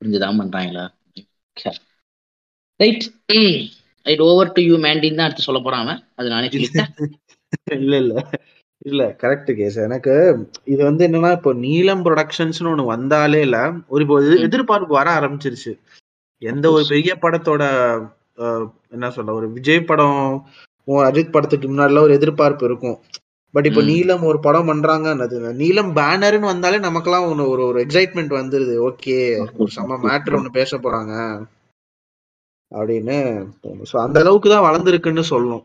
புரிஞ்சுதான் 0.00 0.40
பண்றாங்களா? 0.40 0.84
Right 2.80 3.04
right 4.06 4.22
over 4.26 4.52
to 4.52 4.62
you 4.62 4.74
மேண்டின் 4.78 5.18
தான் 5.18 5.26
அடுத்து 5.26 5.46
சொல்ல 5.46 5.60
போறான் 5.60 5.84
அவன். 5.84 6.02
அது 6.14 6.28
நானே 6.28 6.48
இல்ல 7.78 7.94
இல்ல. 7.96 8.14
இல்ல 8.82 9.02
கரெக்ட் 9.20 9.50
கேஸ் 9.54 9.76
எனக்கு 9.80 10.14
இது 10.64 10.80
வந்து 10.84 11.02
என்னன்னா 11.08 11.30
இப்போ 11.32 11.52
நீலம் 11.62 12.04
ப்ரொடக்ஷன்ஸ்னு 12.04 12.70
ஒண்ணு 12.72 12.84
வந்தாலே 12.86 13.40
இல்ல 13.40 13.58
ஒரு. 13.88 14.04
எதிர்பார்ப்பு 14.46 14.94
வர 14.94 15.08
ஆரம்பிச்சிருச்சு. 15.18 15.72
எந்த 16.38 16.70
ஒரு. 16.70 16.84
பெரிய 16.88 17.16
படத்தோட 17.22 17.62
என்ன 18.90 19.10
சொல்ல 19.10 19.32
ஒரு 19.32 19.52
விஜய் 19.52 19.84
படம் 19.84 20.46
அஜித் 20.86 21.30
படத்துக்கு 21.30 21.68
முன்னாடிலாம் 21.68 22.00
ஒரு 22.00 22.12
எதிர்பார்ப்பு 22.12 22.64
இருக்கும். 22.64 22.98
பட் 23.52 23.66
இப்போ. 23.66 23.82
நீலம் 23.82 24.22
ஒரு 24.22 24.40
படம் 24.40 24.68
பண்றாங்கன்னது 24.68 25.54
நீலம் 25.54 25.96
பேனர்னு 25.96 26.40
வந்தாலே 26.40 26.78
நமக்கெல்லாம் 26.78 27.24
ஒன்று 27.24 27.48
ஒரு 27.48 27.66
ஒரு 27.66 27.84
எக்ஸைட்மெண்ட் 27.84 28.34
வந்துருது. 28.34 28.92
ஓகே 28.92 29.44
course, 29.58 29.66
செம்ம. 29.76 29.98
மேட்ரு 30.02 30.34
ஒன்று 30.34 30.50
பேச 30.50 30.78
போறாங்க. 30.78 31.44
அப்படின்னு 32.74 33.48
ஸோ 33.92 33.96
அந்த 33.98 34.20
அளவுக்கு 34.20 34.48
தான் 34.48 34.74
வளர்ந்துருக்குன்னு 34.74 35.22
சொல்லணும். 35.30 35.64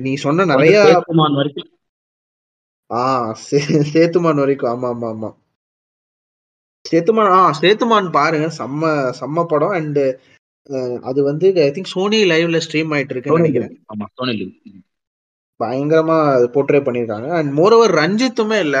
நீ 0.00 0.14
சொன்ன 0.14 0.44
நிறைய 0.44 0.82
சேத்துமான் 0.82 1.34
வரைக்கும். 1.34 1.68
ஆ 2.90 3.36
சே- 3.50 3.84
சேத்துமான் 3.92 4.34
வரைக்கும். 4.34 4.82
ஆமா 4.82 4.86
ஆமா 4.86 5.06
ஆமா. 5.06 5.34
சேத்துமான் 6.84 7.32
ஆ 7.32 7.40
சேத்துமான் 7.60 8.08
பாருங்க. 8.12 8.46
செம்ம 8.58 8.82
செம்ம 9.20 9.44
படம். 9.46 9.74
அண்ட் 9.78 10.00
அது 11.02 11.20
வந்து 11.28 11.46
ஐ 11.60 11.70
திங்க் 11.76 11.92
சோனி 11.92 12.18
லைவ்ல 12.32 12.58
ஸ்ட்ரீம் 12.64 12.92
ஆயிட்டு 12.94 13.14
இருக்குன்னு 13.14 13.42
நினைக்கிறேன். 13.42 13.72
ஆமா 13.92 14.06
சோனி 14.16 14.34
லிவ். 14.40 14.52
பயங்கரமா 15.60 16.18
போர்ட்ரே 16.54 16.80
பண்ணிருக்காங்க. 16.84 17.28
அண்ட் 17.38 17.50
மோரோவர் 17.58 17.94
ரஞ்சித்துமே 18.00 18.58
இல்ல. 18.60 18.78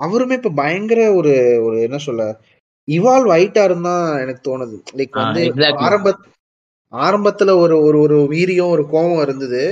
அவருமே 0.00 0.34
இப்ப 0.34 0.52
பயங்கர 0.56 1.00
ஒரு 1.18 1.32
ஒரு 1.66 1.76
என்ன 1.82 1.98
சொல்ல 2.06 2.22
இவால்வ் 2.88 3.30
ஆயிட்டாருன்னு 3.34 3.90
தான் 3.90 4.06
எனக்கு 4.22 4.42
தோணுது. 4.48 4.76
லைக் 4.98 5.14
வந்து. 5.22 5.42
ஆரம்ப 5.84 6.08
ஆரம்பத்துல 6.92 7.52
ஒரு 7.60 7.76
ஒரு 7.86 7.98
ஒரு 8.00 8.16
வீரியம் 8.32 8.72
ஒரு 8.74 8.84
கோபம் 8.88 9.22
இருந்தது. 9.22 9.62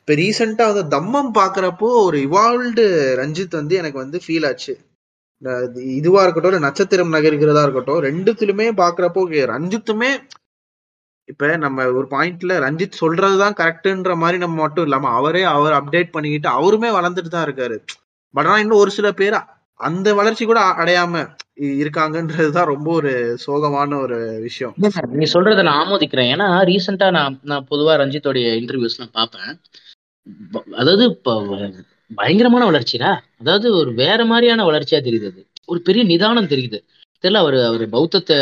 இப்ப 0.00 0.14
ரீசெண்டா 0.14 0.64
வந்து 0.70 0.84
தம்மம் 0.94 1.32
பாக்குறப்போ 1.34 1.88
ஒரு 2.04 2.18
இவால்வ்டு 2.26 2.84
ரஞ்சித் 3.20 3.58
வந்து 3.60 3.74
எனக்கு 3.76 3.98
வந்து 3.98 4.18
ஃபீல் 4.24 4.46
ஆச்சு. 4.50 4.72
இதுவா 5.74 6.22
இருக்கட்டும் 6.22 6.52
இல்ல 6.52 6.64
நட்சத்திரம் 6.64 7.12
நகர்கிறதா 7.12 7.62
இருக்கட்டும் 7.62 8.02
ரெண்டுத்திலுமே 8.02 8.66
பாக்குறப்போ 8.76 9.20
ரஞ்சித்துமே 9.46 10.10
இப்ப 11.24 11.56
நம்ம 11.56 11.92
ஒரு 11.92 12.06
பாயிண்ட்ல 12.10 12.52
ரஞ்சித் 12.66 12.98
சொல்றதுதான் 13.00 13.56
கரெக்ட்ன்ற 13.60 14.16
மாதிரி 14.16 14.38
நம்ம 14.38 14.60
மட்டும் 14.60 14.82
இல்லாம 14.82 15.08
அவரே 15.08 15.42
அவர் 15.42 15.72
அப்டேட் 15.72 16.10
பண்ணிக்கிட்டு 16.10 16.48
அவருமே 16.48 16.88
வளர்ந்துட்டு 16.88 17.28
தான் 17.28 17.46
இருக்காரு. 17.46 17.76
பட் 18.34 18.46
ஆனா 18.46 18.58
இன்னும் 18.58 18.78
ஒரு 18.78 18.90
சில 18.90 19.12
பேர் 19.12 19.34
அந்த 19.74 20.14
வளர்ச்சி 20.14 20.44
கூட 20.44 20.60
அடையாம 20.60 21.36
இ- 21.60 21.78
இருக்காங்கன்றதுதான் 21.82 22.64
ரொம்ப 22.64 22.92
ஒரு 22.92 23.38
சோகமான 23.46 24.00
ஒரு 24.00 24.38
விஷயம். 24.40 24.74
நீ 25.08 25.30
சொல்றதை 25.32 25.62
நான் 25.62 25.86
ஆமோதிக்கிறேன். 25.86 26.30
ஏன்னா 26.34 26.48
ரீசெண்டா 26.70 27.10
நான் 27.10 27.38
நான் 27.42 27.66
பொதுவா 27.70 27.94
ரஞ்சித்தோடைய 28.02 28.48
இன்டர்வியூஸ் 28.60 28.98
எல்லாம் 28.98 29.10
பார்ப்பேன். 29.12 29.60
அதாவது 30.72 31.04
இப்ப 31.04 31.34
பயங்கரமான 32.10 32.62
வளர்ச்சிடா. 32.70 33.10
அதாவது 33.40 33.66
ஒரு 33.76 33.90
வேற 33.94 34.20
மாதிரியான 34.24 34.64
வளர்ச்சியா 34.70 35.00
தெரியுது 35.06 35.28
அது. 35.32 35.42
ஒரு 35.66 35.80
பெரிய 35.88 36.02
நிதானம் 36.04 36.50
தெரியுது. 36.52 36.78
தெரியல 37.24 37.42
அவர் 37.44 37.56
அவர் 37.70 37.84
பௌத்தத்தை 37.88 38.38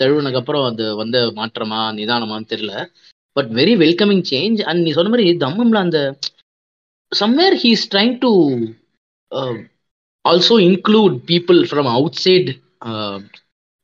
தழுவுனதுக்கு 0.00 0.40
அப்புறம் 0.40 0.64
அது 0.70 0.84
வந்த 0.96 1.18
மாற்றமா 1.36 1.80
நிதானமான்னு 1.98 2.50
தெரியல. 2.52 2.72
But 3.36 3.50
very 3.58 3.74
welcoming 3.84 4.24
change 4.30 4.60
and 4.62 4.82
நீ 4.82 4.90
சொன்ன 4.90 5.12
மாதிரி 5.14 5.36
தம்மம்ல 5.44 5.80
அந்த 5.86 5.98
somewhere 7.12 7.56
he 7.62 7.70
is 7.76 7.88
trying 7.94 8.14
to 8.18 8.30
also 10.24 10.56
include 10.68 11.16
people 11.30 11.60
from 11.70 11.90
outside 12.24 12.50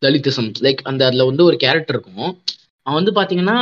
தலித்திசம் 0.03 0.49
like 0.67 0.81
அந்த 0.83 1.03
அதில் 1.07 1.29
வந்து 1.31 1.43
ஒரு 1.45 1.57
கேரக்டர் 1.57 1.97
இருக்கும். 1.97 2.31
அவன் 2.87 2.99
வந்து 3.01 3.13
பார்த்தீங்கன்னா 3.19 3.59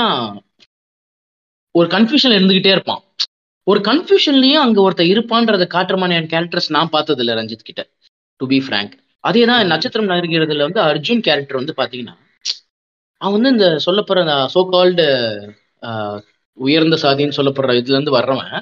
ஒரு 1.75 1.89
கன்ஃபியூஷன் 1.89 2.37
இருந்துகிட்டே 2.37 2.71
இருப்பான். 2.71 3.03
ஒரு 3.71 3.81
கன்ஃபியூஷன்லயும் 3.89 4.65
அங்க 4.65 4.79
ஒருத்தர் 4.87 5.13
இருப்பான்றத 5.13 5.65
காட்டுற 5.75 5.97
மாதிரியான 6.01 6.31
கேரக்டர்ஸ் 6.33 6.75
நான் 6.77 6.93
பார்த்தது 6.95 7.23
இல்ல 7.25 7.35
ரஞ்சித் 7.41 7.69
கிட்ட. 7.69 7.83
டு 8.41 8.47
பி 8.53 8.59
ஃப்ரேங்க் 8.67 8.95
அதே 9.25 9.43
தான் 9.51 9.71
நட்சத்திரம் 9.73 10.11
நகர்கிறதுல 10.13 10.67
வந்து 10.69 10.81
அர்ஜுன் 10.91 11.25
கேரக்டர் 11.27 11.61
வந்து 11.61 11.75
பாத்தீங்கன்னா 11.81 12.15
அவன் 13.21 13.37
வந்து 13.37 13.53
இந்த 13.55 13.67
சொல்லப்படுற 13.87 14.37
சோ 14.55 14.61
கால்டு 14.75 15.07
உயர்ந்த 16.59 16.97
சாதின்னு 17.03 17.37
சொல்லப்படுற 17.39 17.75
இதுல 17.81 17.97
இருந்து 17.97 18.17
வர்றவன் 18.19 18.55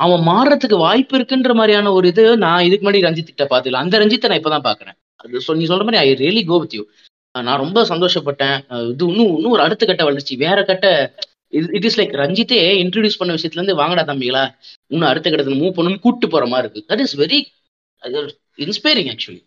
அவன் 0.00 0.22
மாறுறதுக்கு 0.30 0.76
வாய்ப்பு 0.86 1.14
இருக்குன்ற 1.18 1.52
மாதிரியான 1.60 1.92
ஒரு 1.96 2.06
இது 2.12 2.24
நான் 2.44 2.64
இதுக்கு 2.66 2.84
முன்னாடி 2.84 3.06
ரஞ்சித் 3.06 3.30
கிட்ட 3.30 3.44
பார்த்ததில்ல. 3.50 3.82
அந்த 3.84 3.94
ரஞ்சித்தை 4.02 4.28
நான் 4.30 4.40
இப்பதான் 4.40 4.66
பாக்குறேன் 4.68 4.96
அது 5.20 5.58
நீ 5.60 5.66
சொல்ற 5.72 5.84
மாதிரி 5.86 6.00
I 6.04 6.10
really 6.22 6.42
go 6.50 6.58
with 6.62 6.76
you 6.78 6.84
நான் 7.34 7.62
ரொம்ப 7.64 7.80
சந்தோஷப்பட்டேன். 7.90 8.56
இது 8.92 9.04
இன்னும் 9.10 9.34
இன்னும் 9.36 9.54
ஒரு 9.56 9.62
அடுத்த 9.66 9.82
கட்ட 9.90 10.02
வளர்ச்சி. 10.08 10.34
வேற 10.44 10.58
கட்ட 10.70 10.86
இட் 11.52 11.84
இஸ் 11.84 11.98
லைக் 12.00 12.14
ரஞ்சித்தே 12.16 12.58
இன்ட்ரடியூஸ் 12.82 13.18
பண்ண 13.18 13.34
விஷயத்துல 13.34 13.60
இருந்து 13.60 13.74
வாங்கடா 13.74 14.02
தம்பிகளா 14.04 14.44
இன்னும் 14.90 15.08
அடுத்த 15.08 15.30
கட்டத்துல 15.30 15.60
மூவ் 15.60 15.76
பண்ணணும்னு 15.76 15.98
கூட்டு 15.98 16.28
போற 16.28 16.46
மாதிரி 16.46 16.66
இருக்கு. 16.66 16.88
That 16.90 17.00
is 17.00 17.16
very 17.20 17.40
inspiring 18.58 19.10
actually 19.12 19.40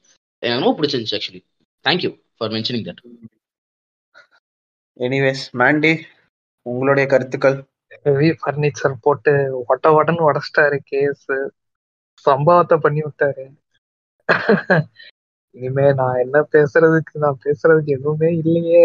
எனக்கு 0.44 0.66
ரொம்ப 0.66 0.76
பிடிச்சிருந்துச்சு 0.78 1.18
actually 1.20 1.42
thank you 1.86 2.12
for 2.38 2.52
mentioning 2.52 2.88
that 2.88 3.02
anyways 5.00 5.46
Mandy 5.54 5.94
உங்களுடைய 6.66 7.06
கருத்துக்கள்? 7.08 7.56
ஹெவி 8.04 8.30
ஃபர்னிச்சர் 8.42 8.94
போட்டு 9.02 9.32
ஒட்ட 9.66 9.88
ஒடன்னு 9.98 10.28
உடச்சிட்டாரு 10.30 10.78
கேஸ் 10.84 11.26
சம்பவத்தை 12.26 12.78
பண்ணி 12.78 13.02
விட்டாரு. 13.02 13.44
இனிமே 15.56 15.88
நான் 15.94 16.22
என்ன 16.24 16.38
பேசுறதுக்கு 16.52 17.16
நான் 17.16 17.42
பேசுறதுக்கு 17.44 17.92
எதுவுமே 17.98 18.30
இல்லையே. 18.38 18.84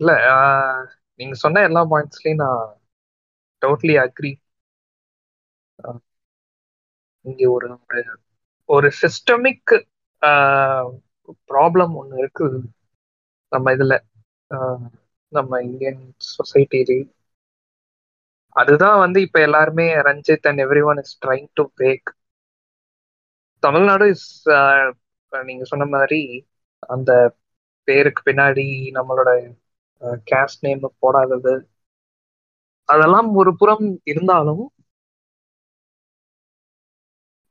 இல்ல 0.00 0.12
ஆஹ், 0.34 0.84
நீங்க 1.22 1.34
சொன்ன 1.36 1.62
எல்லா 1.62 1.82
பாயிண்ட்ஸ்லயும் 1.90 2.42
நான் 2.42 2.62
டோட்லி 3.62 3.96
அக்ரி 4.02 4.32
இங்க 7.24 7.42
ஒரு 7.50 7.66
ஒரு- 8.68 8.94
சிஸ்டமிக் 9.00 9.72
ப்ராப்ளம் 11.50 11.94
ஒன்று 11.94 12.18
இருக்கு. 12.18 12.46
நம்ம 13.52 13.72
இதுல 13.72 13.94
நம்ம 15.32 15.60
இந்தியன் 15.62 16.00
சொசைட்டிலே 16.32 16.98
அதுதான் 18.56 18.98
வந்து 18.98 19.18
இப்போ 19.22 19.38
எல்லாருமே 19.40 19.86
Ranjith 20.02 20.48
and 20.48 20.60
everyone 20.84 20.98
is 20.98 21.14
trying 21.24 21.48
to 21.54 21.64
break 21.76 22.10
Tamil Nadu 23.62 24.08
is 24.08 24.28
நீங்கள் 25.32 25.64
சொன்ன 25.64 25.84
மாதிரி 25.86 26.20
அந்த 26.88 27.10
பேருக்கு 27.88 28.22
பின்னாடி 28.26 28.66
நம்மளோட 28.94 29.30
கேஸ்ட் 30.30 30.64
நேம் 30.66 30.84
போடாதது. 31.02 31.54
அதெல்லாம் 32.88 33.28
ஒரு 33.40 33.52
புறம் 33.60 33.84
இருந்தாலும் 34.12 34.64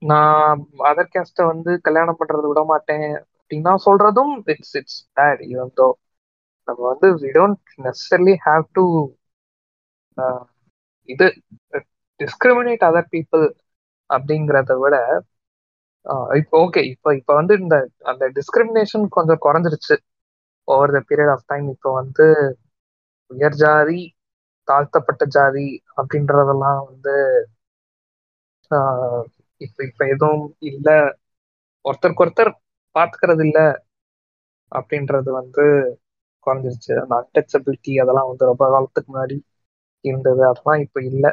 நான் 0.02 0.60
அதர் 0.90 1.12
கேஸ்ட 1.14 1.42
வந்து 1.50 1.72
கல்யாணம் 1.88 2.20
பண்றது 2.20 2.48
விட 2.50 2.62
மாட்டேன் 2.72 3.08
அப்படின்னா 3.34 3.74
சொல்றதும் 3.86 4.34
it's 4.54 4.76
it's 4.80 5.00
bad 5.18 5.42
even 5.50 5.74
though 5.80 5.88
நம்ம 6.68 6.80
வந்து 6.92 7.08
we 7.22 7.32
don't 7.38 7.58
necessarily 7.86 8.36
have 8.48 8.66
to 8.78 8.86
இது 11.10 11.28
டிஸ்கிரிமினேட் 12.20 12.86
அதர் 12.90 13.12
பீப்புள் 13.14 13.46
அப்படிங்கிறத 14.10 14.74
விட 14.82 14.96
இப்போ 16.40 16.56
ஓகே 16.66 16.82
இப்போ 16.94 17.10
இப்போ 17.20 17.34
வந்து 17.40 17.54
இந்த 17.62 17.76
அந்த 18.12 18.24
டிஸ்கிரிமினேஷன் 18.38 19.06
கொஞ்சம் 19.18 19.44
குறைஞ்சிருச்சு. 19.46 19.96
Over 20.68 20.94
the 20.96 21.00
period 21.10 21.34
of 21.36 21.48
time 21.48 21.68
இப்போ 21.74 21.90
வந்து 22.00 22.26
உயர் 23.32 23.58
ஜாதி 23.62 24.00
தாழ்த்தப்பட்ட 24.68 25.24
ஜாதி 25.36 25.68
அப்படின்றதெல்லாம் 25.98 26.82
வந்து 26.90 27.16
இப்போ 29.62 29.82
இப்போ 29.88 30.04
எதுவும் 30.14 30.46
இல்லை. 30.70 30.98
ஒருத்தருக்கு 31.86 32.24
ஒருத்தர் 32.26 32.52
பார்த்துக்கிறது 32.96 33.44
இல்லை 33.48 33.66
அப்படின்றது 34.72 35.30
வந்து 35.40 35.64
குறைஞ்சிருச்சு. 36.48 36.94
அந்த 37.04 37.14
அன்டச்சபிலிட்டி 37.22 37.94
அதெல்லாம் 38.04 38.30
வந்து 38.32 38.50
ரொம்ப 38.52 38.64
காலத்துக்கு 38.74 39.10
முன்னாடி 39.12 39.38
இருந்தது. 40.06 40.42
அதெல்லாம் 40.52 40.82
இப்போ 40.86 41.00
இல்லை 41.12 41.32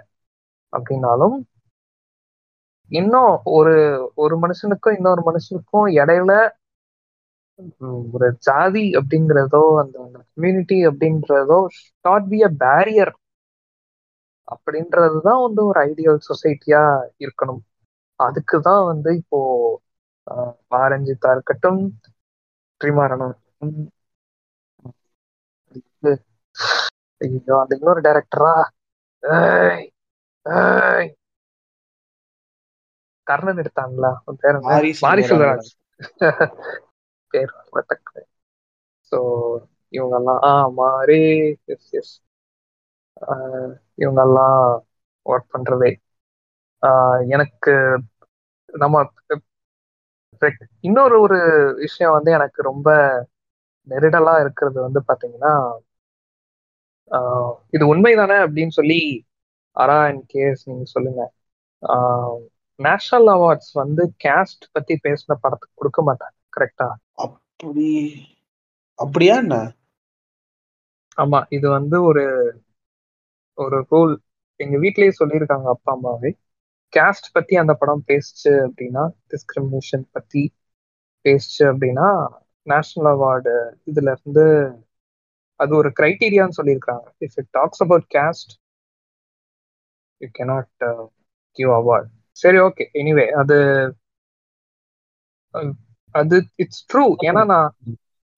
அப்படின்னாலும் 0.72 1.36
இன்னும் 2.90 3.32
ஒரு 3.56 3.74
ஒரு 4.22 4.34
மனுஷனுக்கும் 4.44 4.96
இன்னொரு 4.98 5.22
மனுஷனுக்கும் 5.28 5.88
இடையில 6.00 6.32
ஒரு 8.12 8.28
ஜாதி 8.44 8.84
அப்படிங்கிறதோ 8.98 9.62
அந்த 9.80 9.96
கம்யூனிட்டி 10.28 10.78
அப்படின்றதோ 10.88 11.60
நாட் 12.04 12.28
பி 12.30 12.40
அ 12.44 12.52
பேரியர் 12.62 13.14
அப்படின்றதுதான் 14.48 15.42
வந்து 15.44 15.60
ஒரு 15.68 15.78
ஐடியல் 15.86 16.20
சொசைட்டியா 16.28 16.82
இருக்கணும். 17.24 17.62
அதுக்கு 18.20 18.56
தான் 18.62 18.82
வந்து 18.90 19.10
இப்போ 19.20 19.40
பாரஞ்சித்தா 20.72 21.30
இருக்கட்டும் 21.34 21.80
ஸ்ரீமாரணம் 22.80 23.34
ஐயோ 27.20 27.54
அந்த 27.62 27.72
இன்னொரு 27.78 28.00
டைரக்டரா 28.06 28.54
கர்ணன் 33.26 33.60
எடுத்தாங்களா 33.62 34.10
பேர் 34.40 34.58
மாரி 35.02 35.22
செல்வராஜ் 35.22 35.70
பேர் 37.30 37.52
ஸோ 39.12 39.18
இவங்கெல்லாம் 39.92 40.40
ஆ 40.44 40.52
மாரி 40.74 41.22
எஸ் 41.66 41.90
எஸ் 41.94 42.14
இவங்கெல்லாம் 43.98 44.60
ஒர்க் 45.26 45.52
பண்றதே. 45.52 45.90
எனக்கு 47.36 47.72
நம்ம 48.74 48.96
இன்னொரு 50.84 51.16
ஒரு 51.20 51.38
விஷயம் 51.82 52.14
வந்து 52.14 52.30
எனக்கு 52.32 52.60
ரொம்ப 52.64 52.88
நெருடலா 53.88 54.34
இருக்கிறது 54.40 54.78
வந்து 54.82 55.00
பாத்தீங்கன்னா 55.08 55.52
இது 57.72 57.84
உண்மைதானே 57.92 58.36
அப்படின்னு 58.44 58.74
சொல்லி 58.76 58.98
அரா 59.76 59.98
அண்ட் 60.06 60.24
கேஸ் 60.28 60.62
நீங்க 60.64 60.86
சொல்லுங்க. 60.92 61.22
நேஷனல் 62.78 63.28
அவார்ட்ஸ் 63.34 63.72
வந்து 63.74 64.02
கேஸ்ட் 64.24 64.64
பத்தி 64.72 64.94
பேசின 65.04 65.38
படத்துக்கு 65.40 65.74
கொடுக்க 65.74 66.02
மாட்டாங்க. 66.02 66.36
கரெக்டா 66.52 66.88
அப்படி 67.24 67.88
அப்படியா 68.98 69.36
என்ன? 69.42 69.56
ஆமா 71.18 71.40
இது 71.56 71.66
வந்து 71.72 71.96
ஒரு 72.08 72.24
ஒரு 73.58 73.78
ரூல் 73.88 74.14
எங்க 74.60 74.76
வீட்லயே 74.82 75.12
சொல்லியிருக்காங்க 75.16 75.66
அப்பா 75.74 75.92
அம்மாவே. 75.94 76.30
கேஸ்ட் 76.92 77.28
பத்தி 77.34 77.54
அந்த 77.60 77.72
படம் 77.78 78.04
பேசுச்சு 78.08 78.52
அப்படின்னா 78.64 79.02
டிஸ்கிரிமினேஷன் 79.32 80.04
பத்தி 80.12 80.42
பேசுச்சு 81.24 81.62
அப்படின்னா 81.70 82.08
நேஷனல் 82.66 83.10
அவார்டு 83.12 83.54
இதுல 83.90 84.14
இருந்து 84.16 84.46
அது 85.60 85.72
ஒரு 85.76 85.90
கிரைட்டீரியான்னு 85.96 86.58
சொல்லியிருக்காங்க 86.58 87.06
if 87.24 87.38
it 87.40 87.50
talks 87.54 87.82
about 87.84 88.08
caste 88.14 88.52
you 90.20 90.28
cannot 90.34 90.70
give 91.58 91.72
award 91.74 92.10
சரி 92.36 92.58
ஓகே 92.66 92.84
எனிவே 93.00 93.26
அது 93.40 93.58
அது 96.14 96.36
இட்ஸ் 96.62 96.84
ட்ரூ 96.90 97.04
ஏன்னா 97.28 97.42
நான் 97.46 97.74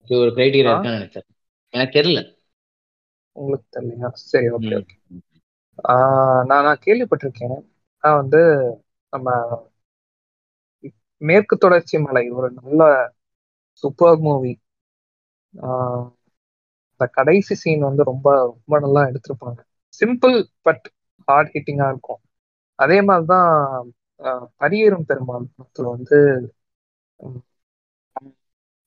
ஒரு 0.07 0.29
கிரைட்டீரியா 0.37 0.71
இருக்கான்னு 0.73 0.99
நினைச்சேன். 0.99 1.27
எனக்கு 1.73 1.97
தெரியல. 1.99 2.21
உங்களுக்கு 3.35 3.67
தெரியலையா? 3.75 4.09
சரி 4.31 4.47
ஓகே 4.49 4.73
ஓகே 4.79 4.95
நான் 6.49 6.65
நான் 6.67 6.83
கேள்விப்பட்டிருக்கேன். 6.85 7.59
நான் 8.03 8.19
வந்து 8.21 8.41
நம்ம 9.13 9.29
மேற்கு 11.21 11.55
தொடர்ச்சி 11.57 11.95
மலை 11.99 12.23
ஒரு 12.29 12.47
நல்ல 12.51 12.81
சூப்பர் 13.83 14.19
மூவி 14.19 14.53
இந்த 16.91 17.05
கடைசி 17.17 17.53
சீன் 17.55 17.87
வந்து 17.89 18.03
ரொம்ப 18.03 18.27
ரொம்ப 18.41 18.79
நல்லா 18.79 19.01
எடுத்திருப்பாங்க. 19.09 19.59
சிம்பிள் 19.93 20.35
பட் 20.61 20.85
ஹார்ட் 21.27 21.51
ஹிட்டிங்கா 21.53 21.87
இருக்கும். 21.93 22.21
அதே 22.79 22.97
மாதிரிதான் 23.01 23.51
பரியேறும் 24.61 25.07
பெருமாள் 25.09 25.51
படத்துல 25.55 25.85
வந்து 25.95 26.17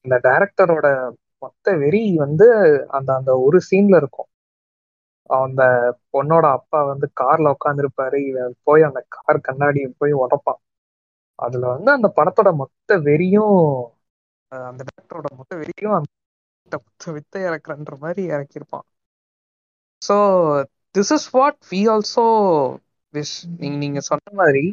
இந்த 0.05 0.17
டைரக்டரோட 0.25 0.87
மொத்த 1.43 1.75
வெறி 1.77 2.03
வந்து 2.23 2.47
அந்த 2.97 3.11
அந்த 3.19 3.33
ஒரு 3.47 3.59
சீன்ல 3.69 3.97
இருக்கும். 4.03 4.29
அந்த 5.31 5.63
பொண்ணோட 6.15 6.47
அப்பா 6.59 6.81
வந்து 6.89 7.07
கார்ல 7.21 7.53
உட்காந்துருப்பாரு 7.57 8.19
இவன் 8.31 8.57
போய் 8.63 8.89
அந்த 8.89 9.01
கார் 9.17 9.47
கண்ணாடியை 9.47 9.91
போய் 9.99 10.15
உடப்பான். 10.25 10.61
அதுல 11.39 11.65
வந்து 11.75 11.91
அந்த 11.91 12.09
படத்தோட 12.17 12.51
மொத்த 12.61 12.99
வெறியும் 13.07 13.57
அந்த 14.53 14.83
டைரக்டரோட 14.89 15.29
மொத்த 15.39 15.53
வெறியும் 15.61 15.95
அந்த 15.97 16.77
வித்தை 17.15 17.41
இறக்குறன்ற 17.47 17.95
மாதிரி 18.01 18.23
இறக்கியிருப்பான். 18.31 18.87
So 20.03 20.17
this 20.95 21.13
is 21.17 21.29
what 21.35 21.59
we 21.71 21.81
also 21.91 22.27
wish 23.15 23.37
நீங்க 23.55 23.77
நீங்க 23.79 24.01
சொன்ன 24.09 24.35
மாதிரி 24.41 24.65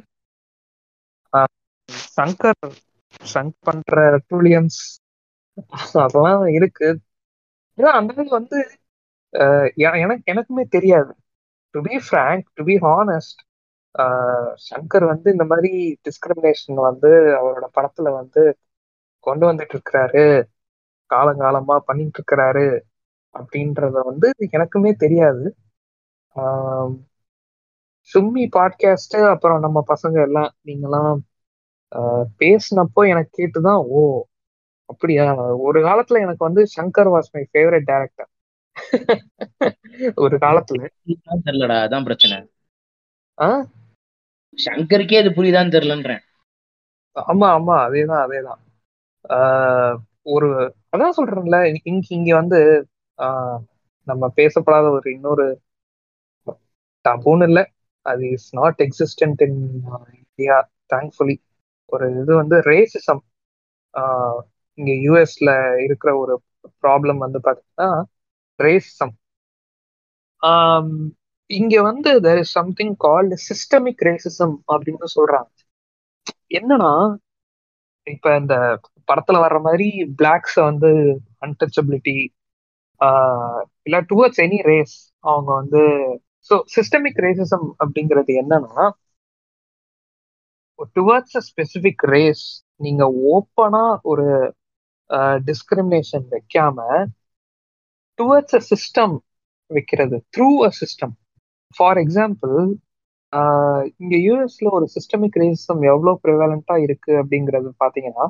சங்கர் 2.12 2.62
சங்க் 3.28 3.58
பண்ற 3.62 3.96
டூலியம்ஸ் 4.28 4.82
அதெல்லாம் 6.06 6.46
இருக்கு. 6.48 6.90
அந்த 7.78 8.14
வந்து 8.30 8.58
எனக்கு 9.76 10.34
எனக்குமே 10.34 10.64
தெரியாது. 10.70 11.14
To 11.74 11.82
be 11.82 11.96
frank 12.08 12.44
to 12.54 12.64
be 12.64 12.76
honest 12.80 13.42
Shankar 14.66 15.06
வந்து 15.06 15.32
இந்த 15.32 15.44
மாதிரி 15.44 15.72
டிஸ்கிரிமினேஷன் 16.06 16.80
வந்து 16.88 17.10
அவரோட 17.40 17.66
படத்துல 17.76 18.10
வந்து 18.14 18.44
கொண்டு 19.20 19.46
வந்துட்டு 19.52 19.76
இருக்கிறாரு. 19.76 20.26
காலங்காலமா 21.10 21.78
பண்ணிட்டு 21.80 22.20
இருக்கிறாரு. 22.20 22.68
அப்படின்றத 23.36 23.98
வந்து 24.06 24.28
எனக்குமே 24.52 24.92
தெரியாது. 24.94 25.46
சும்மி 28.10 28.46
பாட்காஸ்ட் 28.56 29.18
அப்புறம் 29.30 29.60
நம்ம 29.60 29.84
பசங்க 29.88 30.18
எல்லாம் 30.22 30.52
நீங்கெல்லாம் 30.66 31.20
பேசினப்போ 32.40 33.02
எனக்கு 33.10 33.32
கேட்டுதான் 33.38 33.82
ஓ 34.00 34.02
அப்படியா? 34.92 35.26
ஒரு 35.68 35.80
காலத்துல 35.84 36.22
எனக்கு 36.26 36.48
வந்து 36.48 36.62
Shankar 36.76 37.10
was 37.14 37.32
my 37.36 37.44
favourite 37.52 37.88
director. 37.92 38.30
ஒரு 40.16 40.36
காலத்துல. 40.38 40.82
தெரியலடா 41.48 41.78
அதான் 41.86 42.04
பிரச்சனை. 42.04 42.38
சங்கருக்கே 44.58 45.20
அது 45.22 45.30
புரியுதான்னு 45.30 45.76
தெரியலன்றேன். 45.76 46.24
ஆமா 47.16 47.48
ஆமா 47.58 47.76
அதேதான் 47.86 48.24
அதேதான். 48.26 48.62
ஒரு 50.34 50.50
அதான் 50.94 51.18
சொல்றேன்ல 51.18 51.58
இங்க 51.86 52.08
இங்க 52.10 52.32
வந்து 52.36 52.60
நம்ம 54.08 54.24
பேசப்படாத 54.36 54.86
ஒரு 54.90 55.08
இன்னொரு 55.14 55.46
டபுன்னு 57.06 57.48
இல்லை. 57.48 57.64
அது 58.06 58.24
is 58.30 58.50
not 58.56 58.80
existent 58.86 59.42
in 59.46 59.60
India 60.20 60.58
thankfully 60.94 61.38
ஒரு 61.90 62.06
இது 62.22 62.34
வந்து 62.36 62.58
ரேசிசம் 62.72 63.24
இங்க 64.82 64.94
யூஎஸ்ல 65.06 65.50
இருக்கிற 65.86 66.12
ஒரு 66.22 66.36
ப்ராப்ளம் 66.84 67.20
வந்து 67.26 67.40
பாத்தீங்கன்னா 67.46 67.90
ரேசிசம் 68.60 69.16
இங்க 71.50 71.76
வந்து 71.84 72.12
there 72.26 72.40
is 72.40 72.54
something 72.54 72.94
called 73.00 73.36
systemic 73.48 74.04
racism 74.08 74.56
அப்படின்னு 74.72 75.08
சொல்றாங்க. 75.16 75.50
என்னன்னா 76.58 76.92
இப்ப 78.08 78.36
இந்த 78.38 78.56
படத்துல 79.08 79.38
வர்ற 79.44 79.60
மாதிரி 79.62 79.88
பிளாக்ஸ 80.20 80.56
வந்து 80.70 80.90
அன்டச்சபிலிட்டி 81.46 82.16
இல்ல 83.86 83.98
டுவர்ட்ஸ் 84.10 84.42
எனி 84.44 84.60
ரேஸ் 84.68 84.96
அவங்க 85.24 85.50
வந்து 85.60 85.82
ஸோ 86.52 86.56
சிஸ்டமிக் 86.76 87.22
ரேசிசம் 87.26 87.68
அப்படிங்கிறது 87.82 88.32
என்னன்னா 88.42 88.86
டுவர்ட்ஸ் 90.96 91.38
ஸ்பெசிபிக் 91.48 92.04
ரேஸ் 92.10 92.46
நீங்க 92.80 93.04
ஓப்பனா 93.32 93.84
ஒரு 94.12 94.26
டிஸ்கிரிமினேஷன் 95.48 96.26
வைக்காம 96.34 96.78
டுவர்ட்ஸ் 98.20 98.56
அ 98.56 98.62
சிஸ்டம் 98.72 99.16
வைக்கிறது. 99.72 100.18
Through 100.36 100.50
a 100.64 100.72
system 100.80 101.14
for 101.76 102.00
example 102.04 102.56
இங்க 104.00 104.16
யூஎஸ்ல 104.28 104.70
ஒரு 104.78 104.88
சிஸ்டமிக் 104.96 105.38
ரேசிசம் 105.42 105.84
எவ்வளவு 105.92 106.22
ப்ரிவேலண்டா 106.24 106.76
இருக்கு 106.86 107.12
அப்படிங்கிறது 107.22 107.70
பாத்தீங்கன்னா 107.84 108.26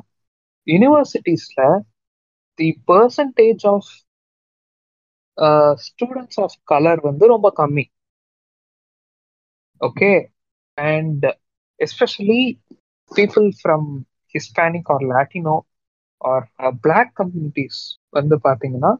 யூனிவர்சிட்டிஸ்ல 0.66 1.60
the 2.58 2.68
percentage 2.88 3.64
of 3.72 3.90
students 5.86 6.40
of 6.44 6.56
colour 6.72 7.00
வந்து 7.08 7.24
ரொம்ப 7.34 7.48
கம்மி. 7.60 7.84
Okay 9.80 10.10
and 10.78 11.24
especially 11.80 12.42
people 13.10 13.48
from 13.58 13.88
Hispanic 14.34 14.90
or 14.94 15.04
Latino 15.12 15.56
or 16.30 16.46
black 16.84 17.12
communities 17.20 17.80
வந்து 18.14 18.36
பார்த்தீங்கன்னா 18.46 18.92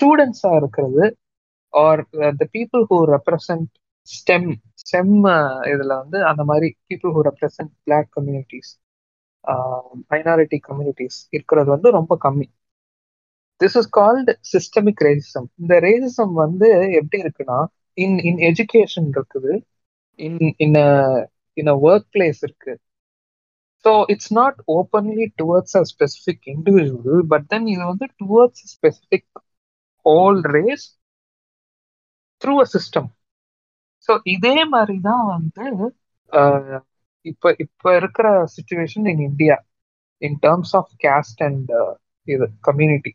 ஸ்டூடெண்ட்ஸாக 0.00 0.60
இருக்கிறது 0.60 1.04
are 1.74 2.02
the 2.36 2.46
people 2.56 2.84
who 2.90 2.98
represent 3.14 3.68
STEM 4.08 4.50
STEM 4.82 5.14
இதில் 5.72 5.98
வந்து 6.02 6.18
அந்த 6.30 6.42
மாதிரி 6.50 6.68
people 6.90 7.12
who 7.16 7.22
represent 7.28 7.72
black 7.86 8.10
communities 8.16 8.72
minority 10.10 10.58
communities 10.68 11.18
இருக்கிறது 11.32 11.68
வந்து 11.74 11.88
ரொம்ப 11.98 12.14
கம்மி. 12.24 12.46
This 13.60 13.76
is 13.80 13.90
called 13.92 14.32
systemic 14.52 15.02
racism 15.06 15.48
இந்த 15.62 15.74
ரேசிசம் 15.86 16.34
வந்து 16.42 16.68
எப்படி 17.00 17.18
இருக்குன்னா 17.24 17.58
இன் 17.98 18.16
இன் 18.28 18.40
எஜுகேஷன் 18.50 19.08
இருக்குது 19.14 19.52
in 20.18 20.38
in 20.58 20.76
in 21.56 21.70
a 21.74 21.76
work 21.86 22.08
place 22.14 22.40
இருக்கு. 22.46 22.72
So 23.84 23.92
it's 24.12 24.32
not 24.34 24.58
openly 24.74 25.26
towards 25.38 25.76
a 25.76 25.84
specific 25.92 26.46
individual 26.54 27.22
but 27.30 27.46
then 27.48 27.68
இது 27.68 27.82
வந்து 27.84 28.06
towards 28.20 28.64
specific 28.74 29.28
whole 30.06 30.40
race 30.54 30.86
through 32.42 32.54
a 32.60 32.68
system 32.70 33.08
so 34.08 34.12
இதே 34.34 34.56
மாதிரி 34.72 34.96
தான் 35.08 35.24
வந்து 35.30 35.64
இப்போ 37.26 37.48
இப்போ 37.64 37.88
இருக்கிற 37.96 38.26
situation 38.54 39.06
in 39.12 39.24
India 39.28 39.56
in 40.22 40.38
terms 40.42 40.74
of 40.76 40.92
caste 41.04 41.42
and 41.46 41.70
இது 42.28 42.46
கம்யூனிட்டி 42.68 43.12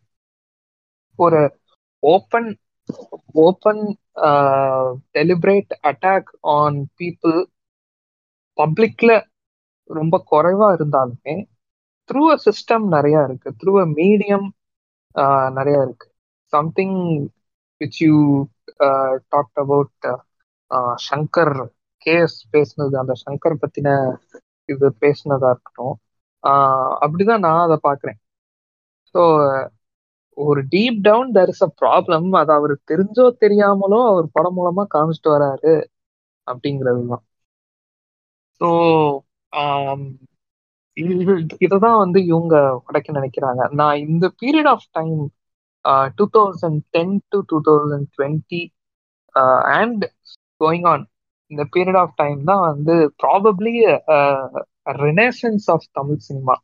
ஒரு 1.20 1.42
open 2.04 2.50
open 3.44 3.84
deliberate 5.16 5.74
attack 5.90 6.30
on 6.56 6.80
people 7.00 7.38
பப்ளிக்ல 8.58 9.12
ரொம்ப 9.90 10.16
குறைவா 10.32 10.68
இருந்தாலுமே 10.76 11.36
த்ரூ 12.10 12.24
அ 12.30 12.38
சிஸ்டம் 12.46 12.86
நிறைய 12.90 13.18
இருக்கு. 13.28 13.50
த்ரூ 13.60 13.74
அ 13.80 13.88
மீடியம் 13.96 14.48
நிறைய 15.58 15.78
இருக்கு. 15.82 16.08
Something 16.54 16.98
which 17.82 18.00
you 18.02 18.16
talked 19.32 19.60
about 19.60 20.08
Shankar 21.06 21.56
KS 22.06 22.38
பேசினது. 22.54 22.96
அந்த 23.02 23.14
சங்கர் 23.24 23.62
பத்தின 23.62 23.90
இது 24.70 24.88
பேசினதா 25.02 25.50
இருக்கட்டும். 25.52 25.96
அப்படிதான் 27.04 27.44
நான் 27.46 27.66
அதை 27.66 27.78
பாக்குறேன் 27.84 28.20
ஸோ 29.16 29.22
ஒரு 30.38 30.62
deep 30.72 30.98
down 31.02 31.30
there 31.32 31.52
is 31.54 31.64
a 31.64 31.70
problem 31.82 32.28
அது 32.40 32.52
அவர் 32.54 32.74
தெரிஞ்சோ 32.92 33.26
தெரியாமலோ 33.42 34.00
அவர் 34.08 34.28
படம் 34.34 34.58
மூலமா 34.58 34.84
காமிச்சிட்டு 34.92 35.30
வராரு 35.36 35.74
அப்படிங்கிறது 36.48 37.04
தான் 37.08 37.24
ஸோ 38.62 38.68
இதுதான் 41.64 41.98
வந்து 42.04 42.20
இவங்க 42.32 42.56
உடைக்க 42.88 43.10
நினைக்கிறாங்க. 43.20 43.62
நான் 43.80 43.98
இந்த 44.08 44.26
period 44.42 44.70
of 44.74 44.88
time 44.98 45.16
two 46.20 46.26
thousand 46.38 46.80
ten 46.96 47.16
to 47.34 47.40
two 47.52 47.58
thousand 47.68 48.08
twenty 48.16 48.62
and 49.80 50.04
going 50.62 50.88
on 50.94 51.04
இந்த 51.52 51.64
பீரியட் 51.76 52.00
ஆஃப் 52.04 52.16
டைம் 52.22 52.40
தான் 52.44 52.64
வந்து 52.70 52.94
probably 53.24 53.74
renaissance 55.04 55.68
of 55.76 55.88
Tamil 55.92 56.26
cinema 56.28 56.56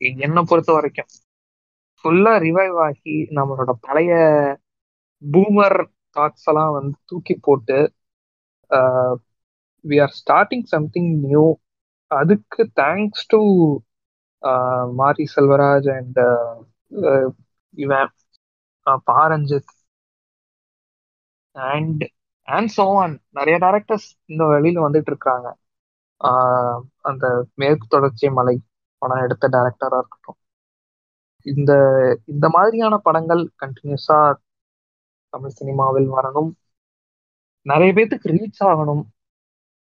என்னை 0.00 0.42
பொறுத்த 0.50 0.70
வரைக்கும். 0.76 1.10
ஃபுல்லா 2.04 2.32
ரிவைவ் 2.46 2.78
ஆகி 2.86 3.14
நம்மளோட 3.38 3.72
பழைய 3.86 4.12
பூமர் 5.22 5.78
தாட்ஸ் 6.16 6.48
எல்லாம் 6.50 6.72
வந்து 6.78 6.96
தூக்கி 7.10 7.34
போட்டு 7.46 7.78
we 9.84 9.96
are 10.06 10.14
starting 10.20 10.66
something 10.74 11.10
new 11.26 11.44
அதுக்கு 12.10 12.62
thanks 12.80 13.26
to 13.28 13.40
Mari 15.00 15.24
Selvaraj 15.34 15.88
and 15.96 16.20
இவன் 17.74 18.10
பாரஞ்சித் 19.10 19.72
அண்ட் 21.56 22.02
அண்ட் 22.48 22.70
சோவான் 22.76 23.14
நிறைய 23.38 23.56
டேரக்டர்ஸ் 23.64 24.08
இந்த 24.32 24.42
வழியில 24.52 24.82
வந்துட்டு 24.86 25.10
இருக்காங்க. 25.12 25.48
அந்த 27.10 27.24
மேற்கு 27.60 27.86
தொடர்ச்சி 27.94 28.26
மலை 28.38 28.56
படம் 29.02 29.22
எடுத்த 29.26 29.48
டேரக்டரா 29.54 29.98
இருக்கட்டும். 30.02 30.38
இந்த 31.46 31.72
இந்த 32.32 32.46
மாதிரியான 32.56 32.94
படங்கள் 33.06 33.42
கண்டினியூஸா 33.62 34.18
தமிழ் 35.32 35.56
சினிமாவில் 35.58 36.08
வரணும். 36.16 36.50
நிறைய 37.66 37.90
பேத்துக்கு 37.96 38.28
ரீச் 38.36 38.62
ஆகணும். 38.70 39.04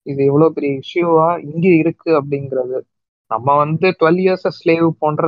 இது 0.05 0.21
எவ்வளவு 0.29 0.55
பெரிய 0.55 0.71
இஷ்யூவா 0.81 1.27
இங்க 1.47 1.67
இருக்கு 1.81 2.09
அப்படிங்கிறது. 2.19 2.77
நம்ம 3.31 3.55
வந்து 3.63 3.87
டுவெல் 3.99 4.21
இயர்ஸ் 4.23 4.47
ஸ்லேவ் 4.57 4.87
போன்ற 5.01 5.27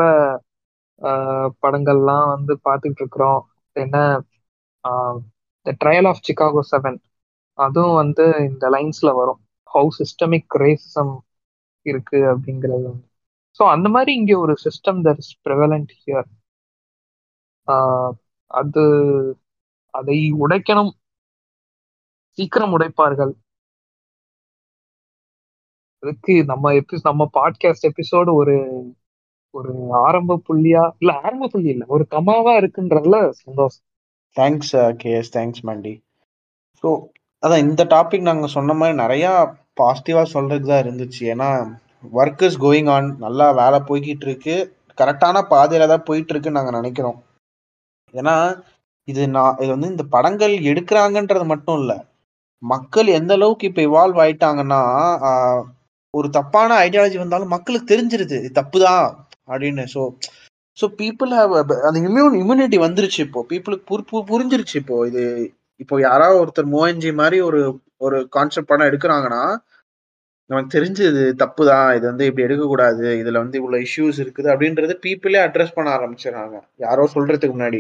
படங்கள்லாம் 1.63 2.27
வந்து 2.35 2.53
பார்த்துட்டு 2.67 3.01
இருக்கிறோம். 3.03 3.41
என்ன 3.75 3.95
the 5.65 5.73
trial 5.81 6.07
of 6.11 6.23
Chicago 6.27 6.61
seven 6.71 6.97
அதுவும் 7.57 7.97
வந்து 8.01 8.23
இந்த 8.49 8.65
லைன்ஸ்ல 8.75 9.09
வரும். 9.19 9.39
ஹவு 9.71 9.89
சிஸ்டமிக் 9.99 10.55
ரேசிசம் 10.63 11.13
இருக்கு 11.85 12.19
அப்படிங்கிறது 12.31 12.91
ஸோ 13.59 13.63
அந்த 13.73 13.87
மாதிரி 13.95 14.11
இங்க 14.19 14.33
ஒரு 14.45 14.53
system 14.65 14.99
that 15.05 15.21
is 15.23 15.33
prevalent 15.45 15.91
here 15.99 16.29
அது 18.51 18.83
அதை 19.93 20.15
உடைக்கணும். 20.43 20.91
சீக்கிரம் 22.37 22.73
உடைப்பார்கள். 22.75 23.33
அதுக்கு 26.05 26.33
நம்ம 26.45 26.71
எபி 26.79 26.97
நம்ம 27.03 27.23
பாட்காஸ்ட் 27.37 27.87
எபிசோடு 27.89 28.31
ஒரு 28.41 28.55
ஒரு 29.53 29.71
ஆரம்ப 30.07 30.39
புள்ளியா 30.47 30.81
இல்ல 30.99 31.11
ஆரம்ப 31.23 31.47
புள்ளி 31.53 31.69
இல்ல 31.73 31.83
ஒரு 31.95 32.03
கமாவா 32.11 32.53
இருக்குன்றதுல 32.61 33.17
சந்தோஷம். 33.43 33.83
Thanks 34.37 34.73
KS 35.03 35.31
thanks 35.35 35.63
Mandy 35.69 35.93
so 36.83 36.89
அதான் 37.43 37.63
இந்த 37.65 37.81
டாபிக் 37.93 38.27
நாங்கள் 38.29 38.53
சொன்ன 38.55 38.73
மாதிரி 38.73 38.95
நிறையா 39.03 39.31
பாசிட்டிவாக 39.81 40.27
சொல்கிறது 40.33 40.65
தான் 40.67 40.83
இருந்துச்சு. 40.83 41.21
ஏன்னா 41.33 41.49
ஒர்க் 42.19 42.43
இஸ் 42.47 42.59
கோயிங் 42.61 42.89
ஆன் 42.95 43.07
நல்லா 43.17 43.47
வேலை 43.61 43.79
போய்கிட்டு 43.87 44.25
இருக்கு. 44.29 44.55
கரெக்டான 44.97 45.41
பாதையில் 45.53 45.91
தான் 45.93 46.03
போயிட்டு 46.03 46.31
இருக்குன்னு 46.33 46.59
நாங்கள் 46.59 46.79
நினைக்கிறோம். 46.79 47.17
ஏன்னா 48.13 48.35
இது 49.07 49.23
நான் 49.29 49.57
இது 49.61 49.71
வந்து 49.75 49.91
இந்த 49.93 50.05
படங்கள் 50.15 50.53
எடுக்கிறாங்கன்றது 50.71 51.45
மட்டும் 51.53 51.79
இல்லை 51.81 51.97
மக்கள் 52.63 53.09
எந்த 53.19 53.31
அளவுக்கு 53.33 53.67
இப்போ 53.69 53.81
இவால்வ் 53.81 54.21
ஆயிட்டாங்கன்னா 54.23 54.81
ஒரு 56.15 56.27
தப்பான 56.37 56.77
ஐடியாலஜி 56.87 57.17
வந்தாலும் 57.23 57.53
மக்களுக்கு 57.55 57.91
தெரிஞ்சிருது 57.93 58.37
இது 58.41 58.57
தப்பு 58.61 58.79
தான் 58.87 59.05
அப்படின்னு 59.51 59.85
ஸோ 59.95 60.01
ஸோ 60.77 60.85
பீப்புள் 61.01 61.31
அந்த 61.87 61.97
இம்யூன் 62.07 62.37
இம்யூனிட்டி 62.41 62.77
வந்துருச்சு 62.85 63.19
இப்போ. 63.27 63.41
பீப்புளுக்கு 63.51 64.23
புரிஞ்சிருச்சு 64.31 64.75
இப்போ. 64.81 64.97
இது 65.09 65.23
இப்போ 65.79 65.95
யாராவது 66.07 66.41
ஒருத்தர் 66.43 66.73
மோஎன்ஜி 66.75 67.11
மாதிரி 67.21 67.37
ஒரு 67.49 67.61
ஒரு 68.05 68.17
கான்செப்ட் 68.35 68.71
படம் 68.71 68.89
எடுக்கிறாங்கன்னா 68.89 69.43
நமக்கு 70.49 70.69
தெரிஞ்சது 70.75 71.21
தப்பு 71.43 71.63
தான் 71.69 71.87
இது 71.97 72.05
வந்து 72.11 72.25
இப்படி 72.29 72.45
எடுக்கக்கூடாது. 72.47 73.05
இதில் 73.21 73.41
வந்து 73.43 73.59
இவ்வளோ 73.61 73.77
இஷ்யூஸ் 73.85 74.19
இருக்குது 74.23 74.51
அப்படின்றது 74.53 74.93
பீப்புளே 75.05 75.39
அட்ரஸ் 75.45 75.75
பண்ண 75.77 75.89
ஆரம்பிச்சிடறாங்க. 75.97 76.55
யாரோ 76.85 77.05
சொல்றதுக்கு 77.15 77.55
முன்னாடி. 77.57 77.79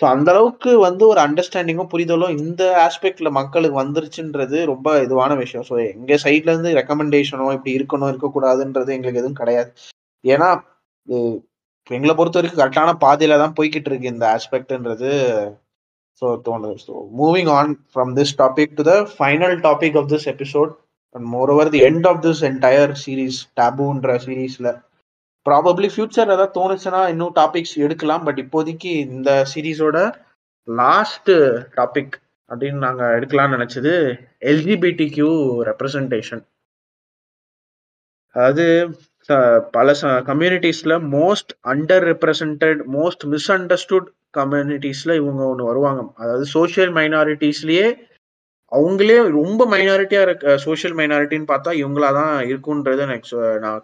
ஸோ 0.00 0.04
அந்த 0.14 0.28
அளவுக்கு 0.34 0.72
வந்து 0.86 1.04
ஒரு 1.12 1.20
அண்டர்ஸ்டாண்டிங்கும் 1.26 1.90
புரிதலும் 1.92 2.34
இந்த 2.42 2.62
ஆஸ்பெக்ட்ல 2.86 3.28
மக்களுக்கு 3.38 3.76
வந்துருச்சுன்றது 3.82 4.58
ரொம்ப 4.72 4.88
இதுவான 5.06 5.32
விஷயம். 5.42 5.64
ஸோ 5.70 5.76
எங்க 5.92 6.18
சைட்ல 6.24 6.52
இருந்து 6.52 6.72
ரெக்கமெண்டேஷனோ 6.80 7.46
இப்படி 7.56 7.72
இருக்கணும் 7.78 8.10
இருக்கக்கூடாதுன்றது 8.12 8.94
எங்களுக்கு 8.96 9.22
எதுவும் 9.22 9.40
கிடையாது. 9.42 9.70
ஏன்னா 10.24 10.50
எங்களை 11.90 12.14
பொறுத்த 12.16 12.38
வரைக்கும் 12.38 12.62
கரெக்டான 12.62 12.90
பாதையில 13.04 13.38
தான் 13.42 13.56
போய்கிட்டு 13.58 13.90
இருக்கு 13.90 14.12
இந்த 14.14 14.24
ஆஸ்பெக்ட்ன்றது 14.36 15.10
ஸோ 16.22 16.28
தோணுது. 16.46 16.76
So 16.86 16.92
moving 17.20 17.50
on 17.58 17.72
from 17.92 18.12
this 18.18 18.34
topic 18.42 18.76
to 18.78 18.84
the 18.90 18.94
final 19.16 19.56
topic 19.66 19.96
of 20.00 20.10
this 20.12 20.28
episode 20.34 20.72
and 21.14 21.26
moreover 21.54 21.70
the 21.74 21.80
end 21.90 22.06
of 22.10 22.20
this 22.26 22.42
entire 22.50 22.92
series 23.04 23.38
டேபுன்ற 23.60 24.16
சீரீஸ்ல 24.26 24.70
ப்ராபப்ளி 25.48 25.88
ஃபியூச்சர் 25.94 26.32
ஏதாவது 26.34 26.56
தோணுச்சுன்னா 26.58 27.02
இன்னும் 27.12 27.34
டாபிக்ஸ் 27.40 27.76
எடுக்கலாம். 27.84 28.24
பட் 28.28 28.40
இப்போதைக்கு 28.44 28.92
இந்த 29.16 29.30
சீரீஸோட 29.52 29.98
லாஸ்ட் 30.68 31.30
டாபிக் 31.78 32.16
அப்படின்னு 32.50 32.84
நாங்கள் 32.86 33.14
எடுக்கலாம்னு 33.16 33.56
நினச்சது 33.56 33.92
எல்ஜிபிடி 34.50 35.06
கியூ 35.16 35.30
ரெப்ரசன்டேஷன் 35.70 36.42
அதாவது 38.34 38.64
பல 39.76 39.94
கம்யூனிட்டிஸில் 40.28 40.94
most 41.16 41.52
under 41.72 42.04
represented 42.10 42.80
most 42.96 43.24
miss 43.32 43.50
understood 43.56 44.08
கம்யூனிட்டிஸில் 44.38 45.12
இவங்க 45.20 45.42
ஒன்று 45.50 45.68
வருவாங்க. 45.70 46.00
அதாவது 46.22 46.44
சோஷியல் 46.56 46.92
மைனாரிட்டிஸ்லேயே 46.98 47.86
அவங்களே 48.72 49.18
ரொம்ப 49.38 49.60
மைனாரிட்டியாக 49.74 50.26
இருக்க 50.28 50.56
சோஷியல் 50.66 50.96
மைனாரிட்டின்னு 50.98 51.50
பார்த்தா 51.52 51.72
இவங்களா 51.82 52.10
தான் 52.20 52.34
இருக்குன்றது 52.50 53.02
எனக்கு 53.06 53.38
நான் 53.64 53.82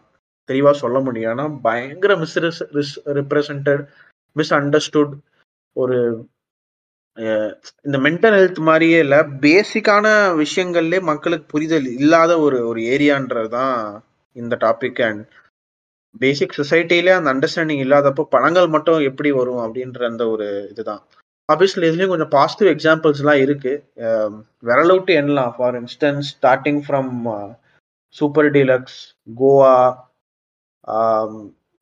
தெளிவா 0.48 0.70
சொல்ல 0.74 1.00
முடியும். 1.00 1.32
ஏன்னா 1.32 1.60
பயங்கர 1.62 2.16
மிஸ் 2.16 2.38
ரிப்ரசன்டட் 3.18 3.84
மிஸ் 4.36 4.54
அண்டர்ஸ்டுட் 4.54 5.14
ஒரு 5.76 5.96
இந்த 7.84 7.98
மென்டல் 7.98 8.36
ஹெல்த் 8.38 8.58
மாதிரியே 8.58 8.98
இல்லை. 8.98 9.18
பேசிக்கான 9.42 10.06
விஷயங்கள்லே 10.36 11.00
மக்களுக்கு 11.02 11.46
புரிதல் 11.46 11.86
இல்லாத 11.98 12.38
ஒரு 12.38 12.66
ஒரு 12.66 12.80
ஏரியான்றது 12.84 13.48
தான் 13.48 13.76
இந்த 14.36 14.56
டாபிக் 14.60 15.02
அண்ட் 15.02 15.22
பேசிக் 16.20 16.56
சொசைட்டிலே 16.56 17.12
அந்த 17.14 17.34
அண்டர்ஸ்டாண்டிங் 17.34 17.82
இல்லாதப்போ 17.84 18.22
பணங்கள் 18.30 18.66
மட்டும் 18.66 19.00
எப்படி 19.00 19.30
வரும் 19.30 19.62
அப்படின்ற 19.64 20.04
அந்த 20.06 20.28
ஒரு 20.28 20.46
இதுதான். 20.70 21.02
ஆப்வியஸ்லி 21.48 21.88
இதுலேயும் 21.88 22.08
கொஞ்சம் 22.08 22.28
பாசிட்டிவ் 22.28 22.68
எக்ஸாம்பிள்ஸ்லாம் 22.74 23.40
இருக்கு. 23.40 23.72
அஹ், 23.96 24.34
விரல் 24.58 24.92
எண்ணலாம். 25.14 25.54
For 25.56 25.82
instance 25.82 26.28
starting 26.34 26.80
from 26.86 27.12
super 28.14 28.50
deluxe 28.50 28.98
Goa 29.36 29.74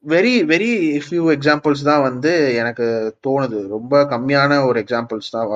very 0.04 0.32
very 0.52 0.70
few 1.04 1.24
examples 1.36 1.82
தான் 1.90 2.04
வந்து 2.08 2.32
எனக்கு 2.60 2.86
தோணுது. 3.26 3.58
ரொம்ப 3.76 4.02
கம்மியான 4.14 4.58
ஒரு 4.68 4.78
எக்ஸாம்பிள்ஸ் 4.84 5.32
தான். 5.36 5.48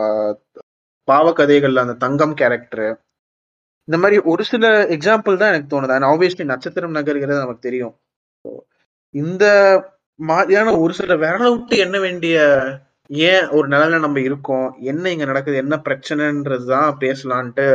பாவக்கதைகளில் 1.09 1.85
அந்த 1.85 1.97
தங்கம் 2.05 2.36
கேரக்டர் 2.40 2.86
இந்த 3.89 3.97
மாதிரி 4.02 4.16
ஒரு 4.31 4.43
சில 4.44 4.64
எக்ஸாம்பிள் 4.97 5.40
தான் 5.40 5.52
எனக்கு 5.52 5.68
தோணுது. 5.74 5.94
அண்ட் 5.97 6.09
ஆப்வியஸ்லி 6.12 6.44
நட்சத்திரம் 6.52 6.97
நகர்கிறது 6.98 7.44
நமக்கு 7.44 7.66
தெரியும். 7.68 7.94
இந்த 9.14 9.44
மாதிரியான 10.20 10.74
ஒரு 10.78 10.93
சில 11.01 11.14
விரல 11.16 11.47
விட்டு 11.55 11.77
எண்ண 11.85 11.97
வேண்டிய 11.98 12.36
ஏன் 13.10 13.47
ஒரு 13.48 13.66
நிலையில 13.68 13.98
நம்ம 13.98 14.20
இருக்கோம்? 14.20 14.68
என்ன 14.93 15.10
இங்க 15.10 15.24
நடக்குது? 15.24 15.56
என்ன 15.56 15.74
பிரச்சனைன்றது 15.89 16.64
தான் 16.64 16.97
பேசலான்ட்டு 17.01 17.66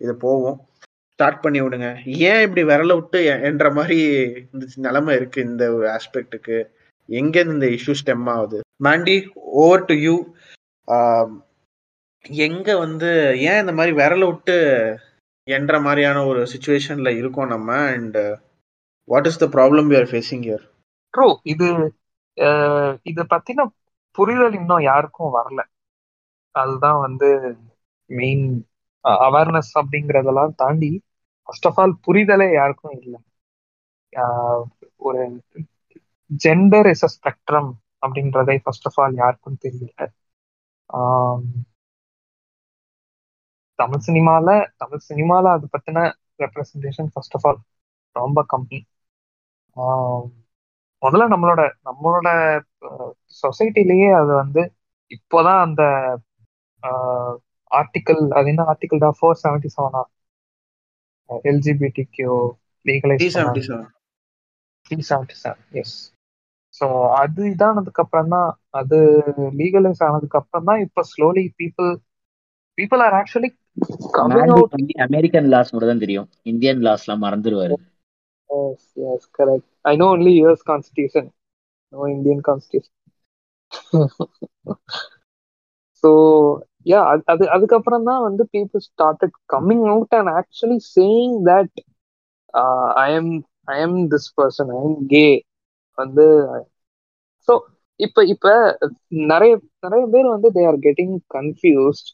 இது 0.00 0.14
போவோம் 0.26 0.58
ஸ்டார்ட் 1.12 1.42
பண்ணி 1.42 1.60
விடுங்க. 1.62 1.88
ஏன் 2.26 2.42
இப்படி 2.44 2.62
விரல 2.68 2.92
விட்டு 2.98 3.18
என்ற 3.48 3.66
மாதிரி 3.72 3.98
இந்த 4.52 4.64
நிலைமை 4.86 5.12
இருக்கு 5.18 5.40
இந்த 5.48 5.64
ஒரு 5.76 5.86
ஆஸ்பெக்டுக்கு 5.92 6.56
எங்கேருந்து 7.08 7.58
இந்த 7.58 7.68
இஷ்யூ 7.76 7.94
ஸ்டெம் 8.00 8.26
ஆகுது? 8.34 8.58
மாண்டி 8.80 9.16
ஓவர் 9.60 9.86
டு 9.86 9.96
யூ 10.02 10.14
எங்க 12.46 12.68
வந்து 12.78 13.08
ஏன் 13.48 13.60
இந்த 13.62 13.72
மாதிரி 13.72 13.92
விரல 13.96 14.24
விட்டு 14.28 14.56
என்ற 15.48 15.74
மாதிரியான 15.80 16.18
ஒரு 16.26 16.40
சுச்சுவேஷன்ல 16.52 17.10
இருக்கோம் 17.20 17.52
நம்ம? 17.54 17.68
And 17.94 18.18
what 19.08 19.28
is 19.30 19.40
the 19.40 19.48
problem 19.54 19.88
you 19.90 19.96
are 19.98 20.10
facing 20.12 20.44
here 20.48 20.64
true 21.14 21.28
இது 21.52 21.68
அஹ், 22.38 22.94
இது 23.04 23.22
பத்தின 23.32 23.64
புரிதல் 24.16 24.54
இன்னும் 24.54 24.84
யாருக்கும் 24.84 25.34
வரல. 25.36 25.60
அதுதான் 26.54 26.98
வந்து 27.00 27.28
மெயின் 28.10 28.46
அவேர்னஸ் 29.26 29.72
அப்படிங்கறதெல்லாம் 29.80 30.54
தாண்டி 30.56 30.90
ஃபர்ஸ்ட் 31.48 31.66
ஆஃப் 31.66 31.78
ஆல் 31.80 31.94
புரிதலே 32.06 32.48
யாருக்கும் 32.52 32.96
இல்லை. 32.98 33.20
ஒரு 35.00 35.22
ஜெண்டர் 36.40 36.88
இஸ் 36.90 37.04
அ 37.04 37.10
ஸ்பெக்ட்ரம் 37.14 37.70
அப்படின்றதே 38.02 38.56
ஃபர்ஸ்ட் 38.64 38.88
ஆஃப் 38.90 39.00
ஆல் 39.00 39.16
யாருக்கும் 39.16 39.60
தெரியல. 39.64 39.92
தமிழ் 43.78 44.04
சினிமால 44.06 44.48
தமிழ் 44.76 45.06
சினிமால 45.08 45.44
அது 45.52 45.66
பத்தின 45.72 46.04
ரெப்ரசன்டேஷன் 46.40 47.10
ஃபர்ஸ்ட் 47.12 47.34
ஆஃப் 47.34 47.46
ஆல் 47.48 47.60
ரொம்ப 48.16 48.40
கம்மி. 48.48 48.80
முதல்ல 51.02 51.24
நம்மளோட 51.32 51.60
நம்மளோட 51.88 52.28
சொசைட்டிலேயே 53.42 54.10
அது 54.20 54.32
வந்து 54.34 54.62
இப்போதான் 55.10 55.60
அந்த 55.62 55.82
ஆர்டிக்கல் 57.72 58.22
அது 58.38 58.50
என்ன 58.52 58.62
ஆர்டிக்கல் 58.70 59.04
தான் 59.04 59.16
ஃபோர் 59.18 59.40
செவன்டி 59.42 59.70
செவனா 59.74 60.02
LGBT 61.46 62.04
Q 62.14 62.32
legalize 62.84 63.22
three 64.86 64.96
seventy 65.02 65.36
seven 65.38 65.62
yes 65.80 65.96
so 66.74 66.86
அது 67.20 67.42
இதானதுக்கு 67.50 68.02
அப்புறம் 68.04 68.30
தான் 68.34 68.48
அது 68.80 68.98
லீகலைஸ் 69.58 70.02
ஆனதுக்கு 70.06 70.38
அப்புறம் 70.40 70.68
தான் 70.68 70.82
இப்போ 70.84 71.02
slowly 71.10 71.44
people 71.58 71.90
people 72.78 73.02
are 73.06 73.16
actually 73.18 73.50
American 75.06 75.48
laws 75.52 75.72
மட்டும் 75.72 75.90
தான் 75.90 76.02
தெரியும். 76.04 76.28
இந்தியன் 76.50 76.80
லாஸ்லாம் 76.86 77.22
மறந்துடுவாரு 77.24 77.76
yes 78.50 78.88
yes 79.08 79.28
correct 79.38 79.68
I 79.84 79.94
know 79.96 80.08
only 80.14 80.32
US 80.38 80.64
constitution 80.70 81.28
no 81.92 82.06
Indian 82.08 82.42
constitution 82.48 82.98
so 86.02 86.10
yeah 86.86 87.00
அது 87.32 87.44
அதுக்கப்புறம் 87.54 88.06
தான் 88.08 88.22
வந்து 88.22 88.42
people 88.54 88.82
started 88.86 89.34
coming 89.54 89.84
out 89.92 90.14
and 90.18 90.32
actually 90.40 90.78
saying 90.90 91.36
that 91.48 91.76
I 93.02 93.08
am 93.14 93.32
I 93.68 93.76
am 93.82 93.98
this 94.12 94.30
person 94.38 94.72
I 94.72 94.80
am 94.82 94.98
gay 95.12 95.26
வந்து 95.98 96.26
so 97.48 97.52
இப்போ 98.00 98.20
இப்போ 98.34 98.52
நிறைய 99.30 99.52
நிறைய 99.84 100.04
பேர் 100.12 100.28
வந்து 100.34 100.48
தே 100.56 100.62
ஆர் 100.68 100.80
கெட்டிங் 100.86 101.14
கன்ஃபியூஸ்ட் 101.34 102.10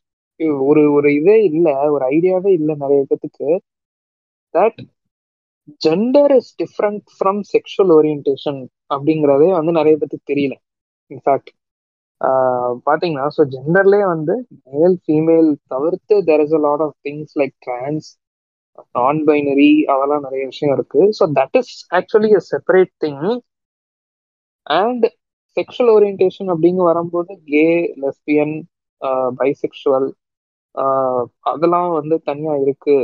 ஒரு 0.66 0.82
ஒரு 0.96 1.08
இதே 1.18 1.36
இல்லை 1.50 1.74
ஒரு 1.94 2.04
ஐடியாவே 2.14 2.50
இல்லை 2.58 2.74
நிறைய 2.82 3.00
பேத்துக்கு 3.04 3.48
that 4.54 4.78
gender 5.82 6.32
is 6.36 6.50
different 6.60 7.02
from 7.14 7.40
sexual 7.52 7.92
orientation 7.96 8.60
அப்படிங்கிறதே 8.90 9.48
வந்து 9.58 9.72
நிறைய 9.78 9.94
பேத்துக்கு 9.96 10.30
தெரியல. 10.32 10.54
இன்ஃபேக்ட் 11.10 11.50
பாத்தீங்கன்னா 12.86 13.26
ஸோ 13.36 13.42
ஜெண்டர்லேயே 13.52 14.06
வந்து 14.06 14.34
மேல் 14.68 14.96
ஃபீமேல் 15.04 15.50
தவிர்த்து 15.72 16.14
there 16.28 16.42
is 16.44 16.56
a 16.58 16.62
lot 16.66 16.84
of 16.86 16.96
things 17.06 17.34
like 17.40 17.54
trans 17.66 18.08
non 18.94 19.20
binary 19.28 19.70
அதெல்லாம் 19.92 20.24
நிறைய 20.26 20.42
விஷயம் 20.50 20.74
இருக்கு. 20.76 21.00
So 21.18 21.24
that 21.38 21.56
is 21.60 21.72
actually 21.98 22.30
a 22.34 22.42
separate 22.50 22.92
thing 23.04 23.22
and 24.66 25.04
sexual 25.56 25.92
orientation 25.94 26.50
அப்படிங்க 26.52 26.82
வரும்போது 26.88 27.32
கே 27.48 27.64
லெஸ்பியன் 28.02 28.54
பைசெக்ஷுவல் 29.38 30.08
அதெல்லாம் 31.50 31.90
வந்து 31.98 32.16
தனியா 32.28 32.54
இருக்கு. 32.64 32.96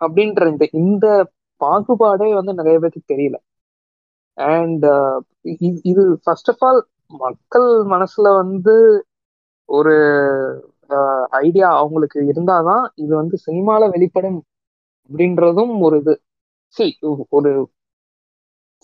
அப்படின்ற 0.00 0.42
இந்த 0.52 0.64
இந்த 0.80 1.06
பாகுபாடே 1.60 2.28
வந்து 2.38 2.52
நிறைய 2.60 2.76
பேருக்கு 2.82 3.12
தெரியல. 3.12 3.36
அண்ட் 4.38 4.86
இது 5.90 6.02
ஃபர்ஸ்ட் 6.24 6.50
ஆஃப் 6.52 6.62
ஆல் 6.68 6.80
மக்கள் 7.12 7.68
மனசுல 7.92 8.26
வந்து 8.40 8.74
ஒரு 9.68 9.94
ஐடியா 11.40 11.68
அவங்களுக்கு 11.76 12.20
இருந்தாதான் 12.32 12.84
இது 12.94 13.12
வந்து 13.16 13.36
சினிமால 13.46 13.82
வெளிப்படும் 13.90 14.40
அப்படின்றதும் 15.10 15.72
ஒரு 15.86 15.96
இது. 16.02 16.14
சி 16.76 16.86
ஒரு 17.38 17.52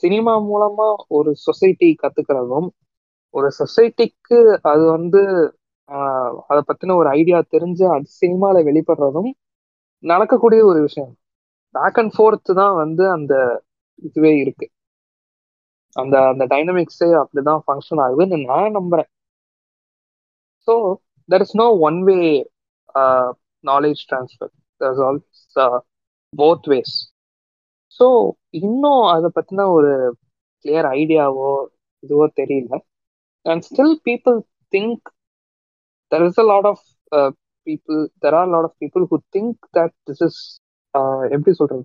சினிமா 0.02 0.34
மூலமா 0.42 0.88
ஒரு 1.16 1.30
சொசைட்டி 1.46 1.88
கத்துக்கிறதும் 2.02 2.68
ஒரு 3.34 3.48
சொசைட்டிக்கு 3.58 4.38
அது 4.70 4.84
வந்து 4.96 5.20
அதை 6.50 6.60
பத்தின 6.68 6.96
ஒரு 6.96 7.08
ஐடியா 7.10 7.38
தெரிஞ்சு 7.54 7.84
அது 7.94 8.06
சினிமால 8.20 8.62
வெளிப்படுறதும் 8.68 9.30
நடக்கக்கூடிய 10.04 10.60
ஒரு 10.64 10.80
விஷயம். 10.80 11.12
பேக் 11.74 11.98
அண்ட் 12.00 12.14
ஃபோர்த் 12.16 12.50
தான் 12.60 12.74
வந்து 12.74 13.04
அந்த 13.16 13.34
இதுவே 14.02 14.32
இருக்கு. 14.38 14.66
அந்த 15.96 16.16
அந்த 16.30 16.44
டைனமிக்ஸே 16.50 17.08
அப்படிதான் 17.20 17.62
ஃபங்க்ஷன் 17.64 18.02
ஆகுதுன்னு 18.04 18.38
நான் 18.46 18.76
நம்புறேன். 18.78 19.10
So 20.68 20.74
there 21.28 21.44
is 21.46 21.56
no 21.56 21.66
one 21.88 21.98
way 22.08 22.16
knowledge 23.64 24.02
transfer 24.10 24.52
there 24.80 25.00
also 25.08 25.42
both 26.32 26.68
ways 26.68 26.94
so 28.00 28.06
இன்னும் 28.60 29.02
அதை 29.14 29.28
பத்தின 29.36 29.66
ஒரு 29.76 29.92
கிளியர் 30.64 30.88
ஐடியாவோ 30.94 31.50
இதுவோ 32.02 32.26
தெரியல. 32.40 32.72
And 33.46 33.64
still 33.68 33.96
people 34.08 34.36
think 34.72 35.08
there 36.12 36.24
is 36.28 36.40
a 36.40 36.46
lot 36.46 36.68
of 36.72 36.84
people 37.66 38.00
there 38.24 38.36
are 38.40 38.50
lot 38.54 38.68
of 38.68 38.78
people 38.82 39.04
who 39.10 39.18
think 39.36 39.58
that 39.78 39.94
this 40.08 40.24
is 40.28 40.40
எப்படி 41.34 41.52
சொல்றது? 41.60 41.84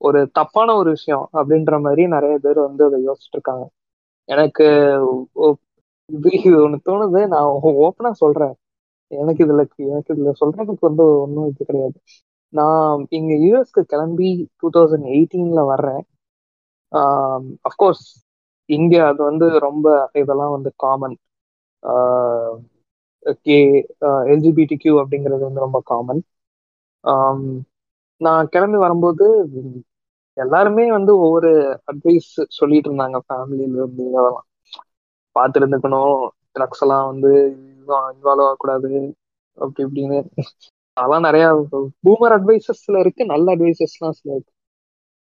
ஒரு 0.00 0.20
தப்பான 0.38 0.68
ஒரு 0.76 0.90
விஷயம் 0.96 1.24
அப்படின்ற 1.38 1.74
மாதிரி 1.82 2.02
நிறைய 2.14 2.34
பேர் 2.38 2.58
வந்து 2.60 2.82
அதை 2.88 2.98
யோசிச்சுட்டு 3.06 3.38
இருக்காங்க 3.38 3.64
எனக்கு 4.28 4.66
இது 6.10 6.30
இது 6.40 6.56
ஒன்று 6.64 6.78
தோணுது. 6.88 7.20
நான் 7.32 7.48
ஓப்பனா 7.82 8.10
சொல்றேன். 8.22 8.54
எனக்கு 9.10 9.40
இதுல 9.46 9.62
எனக்கு 9.86 10.14
இதுல 10.14 10.32
சொல்றதுக்கு 10.42 10.88
வந்து 10.88 11.04
ஒன்றும் 11.24 11.48
இது 11.50 11.62
கிடையாது. 11.64 11.96
நான் 12.52 13.02
இங்க 13.18 13.32
யூஎஸ்க்கு 13.44 13.82
கிளம்பி 13.92 14.28
டூ 14.58 14.68
தௌசண்ட் 14.76 15.06
எயிட்டீன்ல 15.14 15.62
வர்றேன். 15.72 16.02
அஃப்கோர்ஸ் 17.68 18.04
இங்க 18.70 18.94
அது 19.08 19.20
வந்து 19.22 19.46
ரொம்ப 19.66 19.86
இதெல்லாம் 20.14 20.54
வந்து 20.56 20.70
காமன் 20.76 21.16
கே 23.44 23.56
எல்ஜிபிடி 24.32 24.76
கியூ 24.76 24.94
அப்படிங்கிறது 25.02 25.42
வந்து 25.48 25.64
ரொம்ப 25.66 25.78
காமன் 25.86 26.22
நான் 28.20 28.50
கிளம்பி 28.52 28.78
வரும்போது 28.78 29.26
எல்லாருமே 30.40 30.84
வந்து 30.92 31.12
ஒவ்வொரு 31.18 31.50
அட்வைஸ் 31.88 32.28
சொல்லிட்டு 32.58 32.88
இருந்தாங்க. 32.90 33.18
ஃபேமிலியில 33.26 33.76
இருந்து 33.76 34.04
அதெல்லாம் 34.12 34.46
பார்த்து 35.36 35.60
இருந்துக்கணும் 35.60 36.14
ட்ரக்ஸ் 36.56 36.82
எல்லாம் 36.82 37.06
வந்து 37.06 37.30
இன்வால்வ் 38.12 38.44
ஆகக்கூடாது. 38.44 38.90
அப்படி 39.58 39.82
இப்படின்னு. 39.86 40.18
அதெல்லாம் 40.96 41.26
நிறைய 41.28 41.44
பூமர் 42.04 42.34
அட்வைசஸ்ல 42.36 43.00
இருக்கு. 43.00 43.22
நல்ல 43.26 43.46
அட்வைசஸ்லாம் 43.54 44.16
சில 44.18 44.30
இருக்கு. 44.32 44.52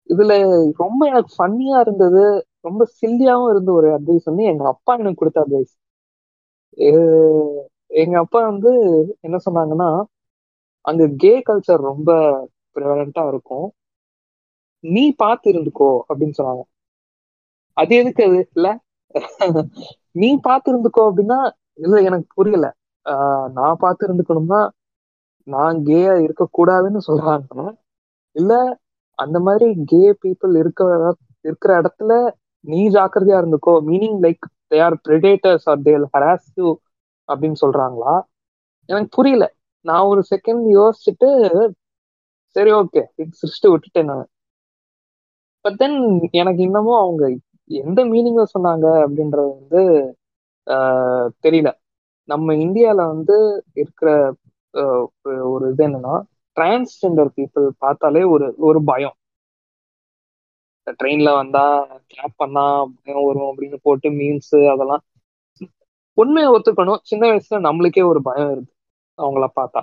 இதுல 0.09 0.33
ரொம்ப 0.81 1.01
எனக்கு 1.07 1.31
ஃபன்னியா 1.35 1.77
இருந்தது. 1.85 2.23
ரொம்ப 2.63 2.83
சில்லியாவும் 2.95 3.49
இருந்த 3.49 3.71
ஒரு 3.71 3.87
அட்வைஸ் 3.97 4.25
வந்து 4.25 4.43
எங்க 4.51 4.63
அப்பா 4.73 4.93
எனக்கு 4.95 5.21
கொடுத்த 5.21 5.43
அட்வைஸ் 5.45 5.73
எங்க 8.01 8.15
அப்பா 8.21 8.39
வந்து 8.45 8.71
என்ன 9.21 9.37
சொன்னாங்கன்னா 9.45 9.89
அங்க 10.85 11.03
கே 11.17 11.31
கல்ச்சர் 11.45 11.81
ரொம்ப 11.83 12.09
ப்ரிவலண்டா 12.75 13.23
இருக்கும். 13.27 13.67
நீ 14.87 15.03
பார்த்து 15.15 15.51
இருந்துக்கோ 15.51 15.89
அப்படின்னு 16.09 16.33
சொன்னாங்க. 16.37 16.63
அது 17.77 17.95
எதுக்கு 17.95 18.23
அது? 18.23 18.49
இல்ல 18.55 18.67
நீ 20.11 20.29
பார்த்து 20.41 20.67
இருந்துக்கோ 20.73 21.01
அப்படின்னா 21.01 21.39
இல்ல 21.73 22.01
எனக்கு 22.01 22.27
புரியல. 22.33 22.67
ஆஹ் 23.05 23.51
நான் 23.51 23.77
பார்த்து 23.79 24.07
இருந்துக்கணும்னா 24.07 24.61
நான் 25.47 25.77
கேயா 25.77 26.13
இருக்கக்கூடாதுன்னு 26.27 26.99
சொல்றாங்கன்னா 27.07 27.67
இல்ல 28.35 28.53
அந்த 29.19 29.39
மாதிரி 29.39 29.67
கே 29.85 30.15
பீப்புள் 30.23 30.57
இருக்க 30.57 31.15
இருக்கிற 31.41 31.71
இடத்துல 31.81 32.13
நீ 32.65 32.89
ஜாக்கிரதையா 32.89 33.37
இருந்துக்கோ. 33.41 33.73
Meaning 33.89 34.19
like 34.25 34.45
they 34.69 34.81
are 34.81 34.95
predators 35.07 35.65
or 35.65 35.81
they'll 35.81 36.07
harass 36.13 36.47
you 36.55 36.67
அப்படின்னு 37.29 37.57
சொல்றாங்களா? 37.61 38.15
எனக்கு 38.89 39.09
புரியல. 39.11 39.45
நான் 39.85 40.05
ஒரு 40.05 40.21
செகண்ட் 40.29 40.65
யோசிச்சுட்டு 40.77 41.29
சரி 42.55 42.71
ஓகே 42.71 43.01
சிருஷ்டி 43.31 43.67
விட்டுட்டேன் 43.69 44.03
நான். 44.03 44.27
பட் 45.65 45.77
தென் 45.77 45.97
எனக்கு 46.33 46.61
இன்னமும் 46.63 46.99
அவங்க 46.99 47.23
எந்த 47.69 47.99
மீனிங்ல 48.05 48.43
சொன்னாங்க 48.53 48.87
அப்படின்றது 49.03 49.49
வந்து 49.57 49.81
ஆஹ் 50.67 51.27
தெரியல. 51.43 51.69
நம்ம 52.29 52.53
இந்தியால 52.55 52.95
வந்து 53.07 53.35
இருக்கிற 53.73 54.09
ஒரு 55.49 55.65
இது 55.71 55.83
என்னன்னா 55.87 56.15
டிரான்ஸ்ஜெண்டர் 56.57 57.31
பீப்புள் 57.35 57.67
பார்த்தாலே 57.77 58.23
ஒரு 58.33 58.47
ஒரு 58.59 58.79
பயம். 58.83 59.15
ட்ரெயின்ல 60.99 61.29
வந்தா 61.35 61.63
கிளாப் 62.09 62.35
பண்ணா 62.35 62.63
பயம் 62.95 63.25
வரும் 63.25 63.49
அப்படின்னு 63.49 63.77
போட்டு 63.81 64.09
மீன்ஸ் 64.11 64.53
அதெல்லாம். 64.73 65.03
உண்மையை 66.17 66.49
ஒத்துக்கணும். 66.51 67.01
சின்ன 67.03 67.23
வயசுல 67.27 67.59
நம்மளுக்கே 67.67 68.03
ஒரு 68.05 68.21
பயம் 68.21 68.51
இருக்கு. 68.51 68.73
அவங்கள 69.17 69.47
பார்த்தா. 69.55 69.81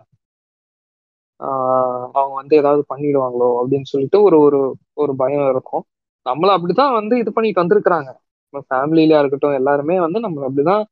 அவங்க 2.12 2.34
வந்து 2.34 2.54
ஏதாவது 2.56 2.82
பண்ணிடுவாங்களோ 2.88 3.48
அப்படின்னு 3.60 3.90
சொல்லிட்டு 3.92 4.18
ஒரு 4.22 4.36
ஒரு 4.46 4.60
ஒரு 4.94 5.12
பயம் 5.16 5.48
இருக்கும். 5.48 5.84
நம்மள 6.26 6.50
அப்படிதான் 6.56 6.96
வந்து 6.98 7.14
இது 7.18 7.30
பண்ணிட்டு 7.32 7.62
வந்திருக்கிறாங்க. 7.62 8.10
நம்ம 8.54 8.64
ஃபேமிலியில 8.70 9.18
இருக்கட்டும் 9.20 9.58
எல்லாருமே 9.60 9.96
வந்து 10.00 10.18
நம்மள 10.20 10.44
அப்படிதான் 10.48 10.84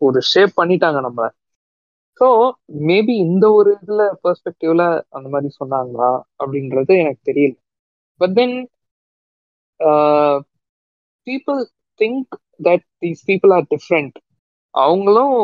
ஒரு 0.00 0.18
ஷேப் 0.32 0.52
பண்ணிட்டாங்க 0.60 0.98
நம்மள. 1.00 1.26
ஸோ 2.20 2.26
மேபி 2.88 3.14
இந்த 3.26 3.44
ஒரு 3.52 3.70
இதுல 3.78 4.02
பெர்ஸ்பெக்டிவ்ல 4.24 4.84
அந்த 5.08 5.28
மாதிரி 5.28 5.48
சொன்னாங்களா 5.60 6.10
அப்படின்றது 6.42 6.92
எனக்கு 7.02 7.22
தெரியல. 7.30 7.54
But 8.20 8.34
then 8.34 8.56
people 11.26 11.60
think 12.00 12.34
that 12.60 12.86
these 13.02 13.22
people 13.30 13.52
are 13.52 13.66
different. 13.70 14.16
அவங்களும் 14.74 15.34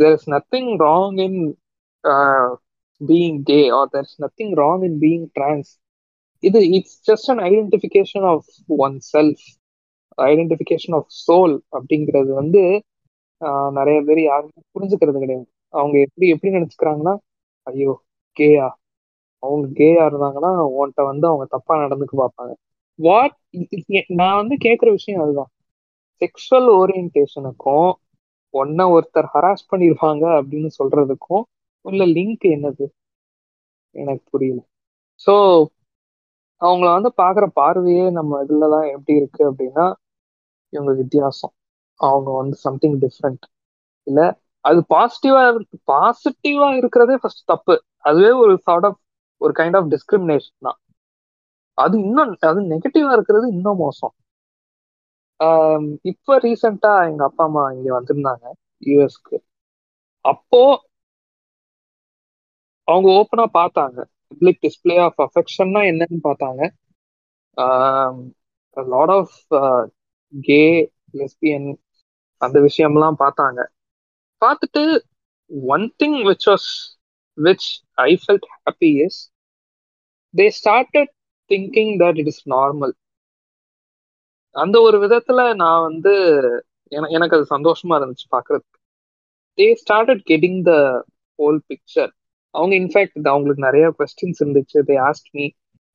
there 0.00 0.16
is 0.18 0.28
nothing 0.34 0.70
wrong 0.84 1.18
in 1.26 1.40
being 3.00 3.38
gay 3.42 3.60
or 3.70 3.88
there 3.88 4.06
is 4.08 4.18
nothing 4.24 4.52
wrong 4.56 4.84
in 4.84 4.98
being 5.00 5.26
trans 5.38 5.70
இது 6.42 6.60
it's 6.76 6.98
just 7.08 7.30
an 7.30 7.42
identification 7.48 8.26
of 8.32 8.48
oneself 9.12 9.44
identification 10.18 10.96
of 10.98 11.10
soul 11.26 11.54
அப்படிங்கிறது 11.76 12.30
வந்து 12.34 12.62
uh, 13.42 13.68
நிறைய 13.70 13.98
பேர் 14.00 14.20
யாருமே 14.22 14.60
புரிஞ்சுக்கிறது 14.74 15.18
கிடையாது. 15.18 15.46
அவங்க 15.74 15.96
எப்படி 16.00 16.26
எப்படி 16.28 16.50
நினச்சிக்கிறாங்கன்னா 16.56 17.14
ஐயோ 17.66 17.92
கேயா. 18.36 18.68
அவங்க 19.42 19.66
கேயா 19.78 20.02
இருந்தாங்கன்னா 20.10 20.50
உன்கிட்ட 20.70 21.02
வந்து 21.04 21.26
அவங்க 21.26 21.44
தப்பா 21.46 21.74
நடந்துக்க 21.84 22.14
பார்ப்பாங்க. 22.16 22.52
வாட் 22.98 23.36
நான் 24.20 24.38
வந்து 24.40 24.56
கேட்குற 24.66 24.88
விஷயம் 24.90 25.22
அதுதான். 25.22 25.50
செக்ஷுவல் 26.22 26.68
ஓரியன்டேஷனுக்கும் 26.80 27.90
ஒன்ன 28.54 28.86
ஒருத்தர் 28.94 29.28
ஹராஸ் 29.34 29.68
பண்ணியிருப்பாங்க 29.70 30.24
அப்படின்னு 30.38 30.70
சொல்றதுக்கும் 30.78 31.44
உள்ள 31.84 32.02
லிங்க் 32.14 32.46
என்னது? 32.52 32.86
எனக்கு 33.94 34.24
புரியல. 34.32 34.60
ஸோ 35.26 35.34
அவங்கள 36.60 36.88
வந்து 36.92 37.10
பார்க்குற 37.18 37.44
பார்வையே 37.54 38.04
நம்ம 38.18 38.40
இதுலலாம் 38.44 38.86
எப்படி 38.94 39.18
இருக்கு 39.20 39.42
அப்படின்னா 39.50 39.86
இவங்க 40.72 40.92
வித்தியாசம். 41.00 41.54
அவங்க 42.00 42.30
வந்து 42.36 42.56
சம்திங் 42.64 42.96
டிஃப்ரெண்ட் 43.02 43.44
இல்லை 44.06 44.26
அது 44.64 44.80
பாசிட்டிவா 44.90 45.42
பாசிட்டிவா 45.90 46.68
இருக்கிறதே 46.80 47.16
ஃபர்ஸ்ட் 47.22 47.44
தப்பு. 47.44 47.74
அதுவே 48.04 48.32
ஒரு 48.42 48.54
சார்ட் 48.66 48.86
ஆஃப் 48.86 49.00
ஒரு 49.40 49.52
கைண்ட் 49.56 49.76
ஆஃப் 49.76 49.90
டிஸ்கிரிமினேஷன் 49.94 50.66
தான். 50.66 50.78
அது 51.78 51.94
இன்னும் 52.00 52.32
அது 52.50 52.60
நெகட்டிவா 52.72 53.12
இருக்கிறது 53.16 53.46
இன்னும் 53.54 53.80
மோசம். 53.80 54.14
இப்போ 56.10 56.32
ரீசெண்டா 56.44 56.92
எங்க 57.08 57.22
அப்பா 57.28 57.44
அம்மா 57.44 57.62
இங்க 57.74 57.88
வந்திருந்தாங்க 57.96 58.44
யூஎஸ்க்கு 58.82 59.36
அப்போ 60.24 60.62
அவங்க 62.90 63.08
ஓப்பனா 63.18 63.44
பார்த்தாங்க. 63.58 63.98
பப்ளிக் 64.30 64.60
டிஸ்பிளே 64.62 64.96
ஆஃப் 65.06 65.20
அஃபெக்ஷன்னா 65.26 65.80
என்னன்னு 65.90 66.18
பார்த்தாங்க. 66.28 66.62
லாட் 68.76 69.12
ஆஃப் 69.18 69.36
கே 70.34 70.60
லெஸ்பியன் 71.14 71.68
அந்த 72.40 72.58
விஷயம்லாம் 72.60 73.20
பார்த்தாங்க. 73.22 73.60
பார்த்துட்டு 74.42 74.82
one 75.74 75.86
thing 76.02 76.18
which 76.28 76.46
was 76.50 76.68
which 77.38 77.68
I 78.02 78.10
felt 78.22 78.48
happy 78.56 78.90
is 79.04 79.20
they 80.34 80.46
started 80.58 81.12
thinking 81.50 81.92
that 82.02 82.18
it 82.18 82.30
is 82.32 82.42
normal 82.48 82.94
அந்த 84.54 84.76
ஒரு 84.80 84.96
விதத்துல 84.98 85.40
நான் 85.54 85.82
வந்து 85.82 86.12
எனக்கு 87.10 87.36
அது 87.36 87.46
சந்தோஷமா 87.54 87.96
இருந்துச்சு 87.98 88.26
பாக்குறதுக்கு 88.36 88.78
they 89.58 89.66
started 89.82 90.22
getting 90.30 90.60
the 90.62 90.72
whole 91.38 91.60
picture 91.68 92.12
அவங்க 92.54 92.74
இன்ஃபேக்ட் 92.76 93.28
அவங்களுக்கு 93.28 93.66
நிறைய 93.66 93.86
கொஸ்டின்ஸ் 93.98 94.40
இருந்துச்சு. 94.42 94.78
தே 94.88 94.96
ஆஸ்ட் 95.08 95.28
மீ 95.34 95.44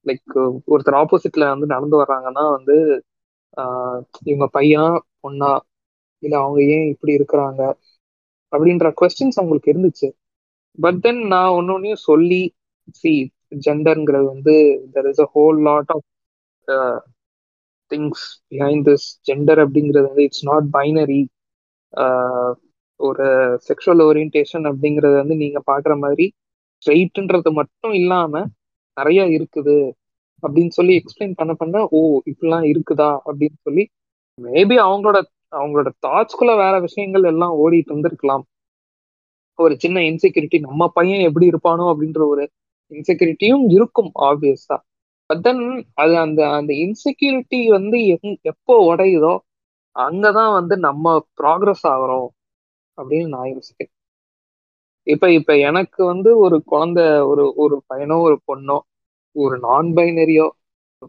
லைக் 0.06 0.34
ஒருத்தர் 0.68 1.00
ஆப்போசிட்ல 1.02 1.46
வந்து 1.54 1.68
நடந்து 1.68 1.96
வர்றாங்கன்னா 2.02 2.44
வந்து 2.52 2.76
இவங்க 4.26 4.48
பையன் 4.54 4.94
பொண்ணா 5.24 5.52
இல்ல 6.24 6.36
அவங்க 6.40 6.60
ஏன் 6.76 6.88
இப்படி 6.94 7.12
இருக்கிறாங்க? 7.18 7.62
அப்படின்ற 8.54 8.88
கொஸ்டின்ஸ் 9.00 9.40
அவங்களுக்கு 9.40 9.74
இருந்துச்சு. 9.74 10.08
பட் 10.78 11.00
தென் 11.02 11.22
நான் 11.28 11.56
ஒன்னொன்னையும் 11.58 12.06
சொல்லி 12.06 12.42
சி 12.96 13.12
ஜெண்டர்ங்கிறது 13.66 14.26
வந்து 14.34 14.56
there 14.96 15.10
is 15.12 15.22
a 15.22 15.30
whole 15.36 15.60
lot 15.68 15.92
of 15.96 16.06
things 17.92 18.24
behind 18.52 18.86
this 18.88 19.08
gender 19.28 19.62
அப்படிங்கிறது 19.64 20.08
வந்து 20.08 20.26
இட்ஸ் 20.28 20.46
நாட் 20.46 20.68
பைனரி 20.74 21.22
ஒரு 23.00 23.26
செக்ஷுவல் 23.68 24.04
ஓரியன்டேஷன் 24.06 24.66
அப்படிங்கிறது 24.70 25.16
வந்து 25.22 25.36
நீங்க 25.36 25.60
பாக்குற 25.68 25.94
மாதிரி 26.00 26.26
ஸ்ட்ரெயிட்ன்றது 26.86 27.52
மட்டும் 27.52 27.94
இல்லாம 27.94 28.44
நிறைய 28.98 29.22
இருக்குது 29.38 29.78
அப்படின்னு 30.44 30.70
சொல்லி 30.70 30.94
எக்ஸ்பிளைன் 30.96 31.34
பண்ண 31.36 31.54
பண்ண 31.54 31.78
ஓ 31.92 32.00
இப்படிலாம் 32.30 32.66
இருக்குதா 32.72 33.12
அப்படின்னு 33.26 33.58
சொல்லி 33.62 33.84
மேபி 34.40 34.76
அவங்களோட 34.84 35.18
அவங்களோட 35.52 35.90
தாட்ஸ்குள்ள 36.06 36.52
வேற 36.58 36.76
விஷயங்கள் 36.80 37.24
எல்லாம் 37.24 37.56
ஓடிட்டு 37.64 37.92
இருந்திருக்கலாம் 37.92 38.44
ஒரு 39.60 39.76
சின்ன 39.78 39.98
இன்செக்யூரிட்டி 40.02 40.60
நம்ம 40.60 40.88
பையன் 40.90 41.22
எப்படி 41.22 41.46
இருப்பானோ 41.48 41.86
அப்படின்ற 41.92 42.22
ஒரு 42.28 42.44
இன்செக்யூரிட்டியும் 42.92 43.66
இருக்கும் 43.70 44.12
ஆப்வியஸா 44.30 44.78
பட் 45.30 45.42
தென் 45.42 45.64
அது 45.94 46.14
அந்த 46.18 46.42
அந்த 46.50 46.72
இன்செக்யூரிட்டி 46.84 47.60
வந்து 47.68 48.00
எப்போ 48.44 48.76
உடையுதோ 48.92 49.34
அங்கதான் 49.96 50.54
வந்து 50.54 50.76
நம்ம 50.78 51.16
ப்ராக்ரஸ் 51.42 51.86
ஆகிறோம் 51.94 52.30
அப்படின்னு 52.98 53.28
நான் 53.28 53.52
யோசிக்கிறேன். 53.54 53.95
இப்ப 55.08 55.26
இப்ப 55.32 55.52
எனக்கு 55.60 56.02
வந்து 56.06 56.30
ஒரு 56.38 56.58
குழந்தை 56.66 57.06
ஒரு 57.32 57.44
ஒரு 57.56 57.76
பையனோ 57.90 58.18
ஒரு 58.22 58.38
பொண்ணோ 58.48 58.78
ஒரு 59.36 59.56
நான் 59.60 59.90
பைனரியோ 59.94 60.48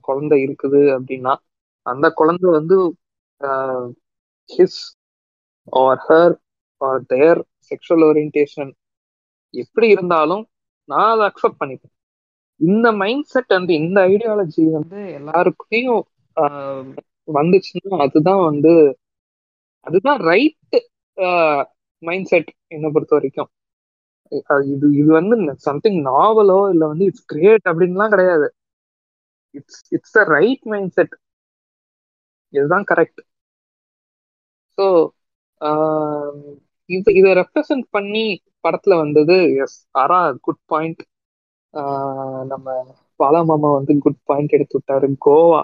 குழந்தை 0.03 0.39
இருக்குது 0.47 0.81
அப்படின்னா 0.97 1.35
அந்த 1.87 2.07
குழந்தை 2.11 2.49
வந்து 2.51 2.77
his 4.51 4.81
or 5.73 6.01
her 6.09 6.35
or 6.81 7.03
their 7.07 7.41
sexual 7.71 8.05
orientation 8.09 8.73
எப்படி 9.55 9.89
இருந்தாலும் 9.89 10.45
நான் 10.89 11.11
அதை 11.11 11.25
அக்செப்ட் 11.29 11.61
பண்ணிப்பேன். 11.61 11.95
இந்த 12.61 12.87
மைண்ட் 12.93 13.27
செட் 13.27 13.53
வந்து 13.53 13.73
இந்த 13.75 13.99
ஐடியாலஜி 14.09 14.65
வந்து 14.73 14.99
எல்லாருக்குமே 15.19 15.81
வந்துச்சுன்னா 17.29 17.99
அதுதான் 18.07 18.43
வந்து 18.51 18.73
அதுதான் 19.87 20.21
ரைட் 20.31 20.77
மைண்ட் 22.03 22.29
செட் 22.29 22.51
என்னை 22.69 22.89
பொறுத்த 22.91 23.15
வரைக்கும். 23.17 23.51
இது 24.73 24.87
இது 25.01 25.11
வந்து 25.13 25.37
சம்திங் 25.67 25.99
நாவலோ 26.09 26.59
இல்ல 26.73 26.85
வந்து 26.87 27.07
இட்ஸ் 27.11 27.29
கிரியேட் 27.33 27.65
அப்படின்லாம் 27.71 28.15
கிடையாது. 28.15 28.49
It's 29.55 29.83
it's 29.97 30.15
the 30.15 30.23
right 30.33 30.65
mindset 30.97 31.15
இதுதான் 32.55 32.87
கரெக்ட் 32.91 33.21
ஸோ 34.79 34.87
இது 36.91 37.11
இதை 37.19 37.31
ரெப்ரசன்ட் 37.41 37.87
பண்ணி 37.93 38.25
படத்துல 38.65 38.95
வந்தது 38.99 39.35
எஸ் 39.65 39.79
அரா 40.03 40.19
குட் 40.47 40.63
பாயிண்ட் 40.67 41.03
நம்ம 42.53 42.67
பாலா 43.21 43.41
மாமா 43.45 43.69
வந்து 43.77 43.93
குட் 44.05 44.21
பாயிண்ட் 44.25 44.55
எடுத்து 44.57 44.77
விட்டாரு. 44.79 45.09
கோவா. 45.25 45.61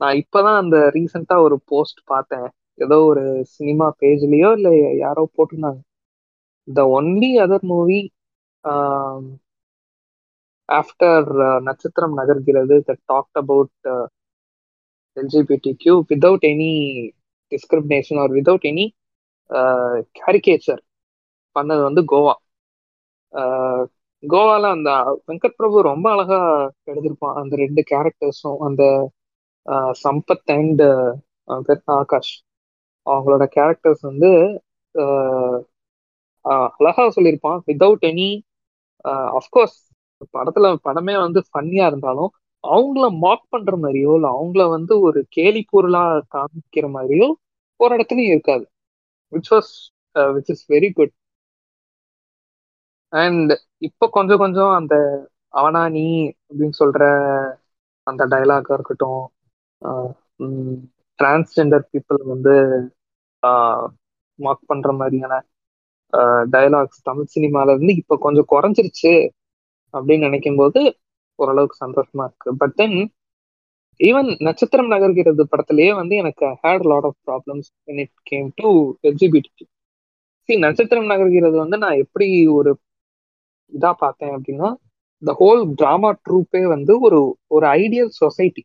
நான் 0.00 0.18
இப்பதான் 0.20 0.58
அந்த 0.58 0.76
ரீசெண்டா 0.94 1.36
ஒரு 1.44 1.56
போஸ்ட் 1.70 2.00
பார்த்தேன். 2.06 2.48
ஏதோ 2.78 2.96
ஒரு 3.10 3.24
சினிமா 3.54 3.86
பேஜ்லயோ 4.00 4.50
இல்ல 4.58 4.70
யாரோ 4.98 5.22
போட்டிருந்தாங்க. 5.34 5.80
The 6.68 6.82
only 6.98 7.30
other 7.44 7.64
movie 7.64 8.00
after 10.68 11.28
Natchathiram 11.60 12.16
Nagargiradhu 12.16 12.76
the 12.84 12.94
talked 13.12 13.38
about 13.42 13.88
LGBT 15.16 15.72
Q 15.76 15.94
without 16.08 16.46
any 16.52 16.72
discrimination 17.52 18.20
or 18.20 18.30
without 18.30 18.66
any 18.72 18.86
caricature 20.18 20.82
பண்ணது 21.56 21.82
வந்து 21.82 22.02
கோவா. 22.12 22.34
Uh, 23.32 23.82
கோவால 24.22 24.70
அந்த 24.70 24.90
வெங்கட் 25.26 25.56
பிரபு 25.56 25.82
ரொம்ப 25.82 26.06
அழகா 26.10 26.38
எழுதியிருப்பான். 26.86 27.34
அந்த 27.34 27.56
ரெண்டு 27.56 27.82
கேரக்டர்ஸும் 27.90 28.60
அந்த 28.60 28.84
uh, 29.66 29.92
Sampath 30.04 30.46
uh, 30.48 30.56
and 30.56 30.82
Akash. 31.84 32.34
அவங்களோட 33.06 33.44
கேரக்டர்ஸ் 33.56 34.00
வந்து 34.00 34.30
அழகா 36.46 37.04
சொல்லியிருப்பான். 37.16 37.60
வித்தவுட் 37.68 38.04
எனி 38.10 38.28
அஃப்கோர்ஸ் 39.38 39.78
படத்துல 40.34 40.66
படமே 40.86 41.14
வந்து 41.18 41.40
ஃபன்னியா 41.48 41.86
இருந்தாலும் 41.86 42.30
அவங்கள 42.64 43.06
மாக் 43.24 43.44
பண்ற 43.48 43.72
மாதிரியோ 43.76 44.12
இல்லை 44.16 44.30
அவங்கள 44.34 44.62
வந்து 44.70 44.94
ஒரு 45.00 45.20
கேலி 45.30 45.62
பொருளா 45.68 46.02
காமிக்கிற 46.34 46.86
மாதிரியோ 46.94 47.28
ஒரு 47.80 47.92
இடத்துலயும் 47.96 48.32
இருக்காது. 48.34 48.64
Which 49.32 49.50
was 49.52 49.72
which 50.32 50.50
is 50.54 50.64
very 50.70 50.90
good 50.92 51.14
and 53.12 53.52
இப்போ 53.88 54.06
கொஞ்சம் 54.08 54.38
கொஞ்சம் 54.38 54.72
அந்த 54.76 54.94
அவனா 55.54 55.82
நீ 55.90 56.04
அப்படின்னு 56.42 56.76
சொல்ற 56.80 57.02
அந்த 58.06 58.22
டைலாகா 58.32 58.74
இருக்கட்டும் 58.74 59.22
டிரான்ஸ்ஜெண்டர் 61.18 61.84
பீப்புள் 61.90 62.22
வந்து 62.26 62.54
மார்க் 64.38 64.66
பண்ற 64.66 64.90
மாதிரியான 64.92 65.34
டைலாக்ஸ் 66.52 67.00
தமிழ் 67.02 67.32
சினிமால 67.34 67.74
இருந்து 67.74 67.94
இப்ப 67.96 68.18
கொஞ்சம் 68.20 68.50
குறைஞ்சிருச்சு 68.50 69.12
அப்படின்னு 69.94 70.26
நினைக்கும் 70.28 70.56
போது 70.56 70.80
ஓரளவுக்கு 71.38 71.76
சந்தோஷமா 71.84 72.24
இருக்கு. 72.28 72.50
பட் 72.58 72.74
தென் 72.74 72.98
ஈவன் 74.00 74.28
நட்சத்திரம் 74.46 74.90
நகர்கிறது 74.90 75.42
படத்திலேயே 75.52 75.92
வந்து 75.94 76.14
எனக்கு 76.16 76.46
had 76.62 76.86
lot 76.86 77.06
of 77.06 77.18
problems 77.26 77.68
it 77.94 78.14
came 78.24 78.48
to 78.56 78.70
LGBT 79.04 79.50
C 80.48 80.56
Natchathiram 80.58 81.10
Nagargiradhu 81.10 81.56
வந்து 81.62 81.76
நான் 81.78 82.02
எப்படி 82.04 82.28
ஒரு 82.56 82.72
இதா 83.72 83.90
பார்த்தேன் 83.98 84.34
அப்படின்னா 84.36 84.68
த 85.22 85.32
ஹோல் 85.38 85.62
டிராமா 85.74 86.10
ட்ரூப்பே 86.22 86.62
வந்து 86.68 86.94
ஒரு 87.06 87.20
ஒரு 87.50 87.66
ideal 87.78 88.10
society 88.18 88.62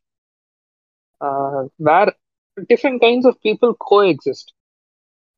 where 1.85 2.11
different 2.69 3.01
kinds 3.03 3.27
of 3.27 3.39
people 3.45 3.71
coexist 4.11 4.51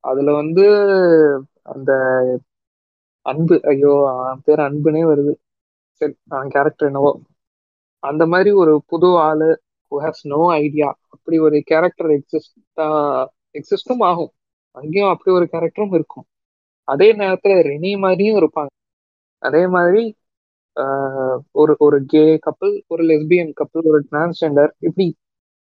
அதுல 0.04 0.30
வந்து 0.34 0.64
அந்த 1.66 1.90
அன்பு 3.26 3.56
ஐயோ 3.64 3.92
அவன் 4.12 4.42
பேர் 4.46 4.62
அன்புனே 4.66 5.02
வருது. 5.10 5.32
சரி 6.00 6.14
அவன் 6.28 6.52
கேரக்டர் 6.54 6.88
என்னவோ. 6.90 7.12
அந்த 8.02 8.22
மாதிரி 8.32 8.50
ஒரு 8.62 8.72
புது 8.90 9.08
ஆளு 9.26 9.48
ஹூ 9.92 9.96
ஹாஸ் 10.04 10.22
நோ 10.32 10.40
ஐடியா 10.56 10.88
அப்படி 11.14 11.36
ஒரு 11.46 11.58
கேரக்டர் 11.70 12.10
எக்ஸிஸ்டா 12.18 12.86
எக்ஸிஸ்டும் 13.58 14.04
ஆகும். 14.10 14.32
அங்கேயும் 14.76 15.12
அப்படி 15.12 15.30
ஒரு 15.38 15.46
கேரக்டரும் 15.52 15.94
இருக்கும். 15.98 16.26
அதே 16.88 17.08
நேரத்துல 17.20 17.54
ரெனி 17.68 17.92
மாதிரியும் 18.04 18.38
இருப்பாங்க. 18.42 18.72
அதே 19.42 19.62
மாதிரி 19.76 20.02
ஒரு 21.54 21.72
ஒரு 21.86 21.98
கே 22.04 22.22
கப்பல் 22.46 22.74
ஒரு 22.86 23.02
லெஸ்பியன் 23.10 23.52
கப்பல் 23.60 23.88
ஒரு 23.90 24.00
டிரான்ஸ்ஜெண்டர் 24.10 24.70
இப்படி 24.78 25.06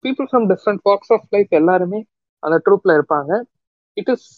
people 0.05 0.29
from 0.31 0.47
different 0.53 0.83
walks 0.85 1.13
of 1.17 1.29
life 1.35 1.53
எல்லாருமே 1.61 2.01
அந்த 2.43 2.57
ட்ரூப்ல 2.67 2.91
இருப்பாங்க. 2.99 3.31
இட் 3.97 4.11
இஸ் 4.15 4.29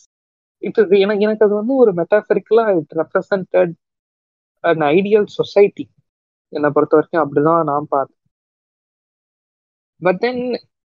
இட் 0.63 0.79
இஸ் 0.83 0.95
எனக்கு 1.05 1.25
எனக்கு 1.27 1.47
அது 1.47 1.55
வந்து 1.61 1.75
ஒரு 1.83 1.93
மெட்டாஃபரிக்கலா 2.01 2.65
it 2.79 2.95
represented 3.01 3.75
an 4.65 4.85
ideal 4.91 5.29
society 5.39 5.85
என்னை 6.53 6.71
பொறுத்த 6.71 6.97
வரைக்கும் 6.97 7.23
அப்படிதான் 7.25 7.69
நான் 7.71 7.91
பார்த்தேன். 7.91 8.19
பட் 10.03 10.21
தென் 10.21 10.43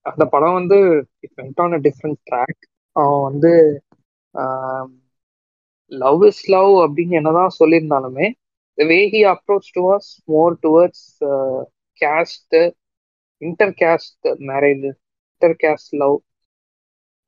அந்த 0.07 0.25
படம் 0.35 0.59
வந்து 0.59 0.79
it 1.25 1.35
went 1.39 1.61
on 1.65 1.75
a 1.75 1.81
different 1.87 2.21
track 2.31 2.63
அவன் 2.97 3.23
வந்து 3.29 3.53
லவ் 5.93 6.23
இஸ் 6.25 6.45
லவ் 6.49 6.73
அப்படின்னு 6.85 7.19
என்னதான் 7.21 7.57
சொல்லியிருந்தாலுமே 7.61 8.27
the 8.79 8.85
way 8.87 8.99
he 9.15 9.21
approach 9.33 9.71
towards 9.77 10.11
more 10.27 10.55
towards 10.63 11.07
caste 12.01 12.57
inter 13.43 13.75
caste 13.81 14.21
marriage 14.51 14.87
inter 14.87 15.57
caste 15.63 15.93
love 15.97 16.17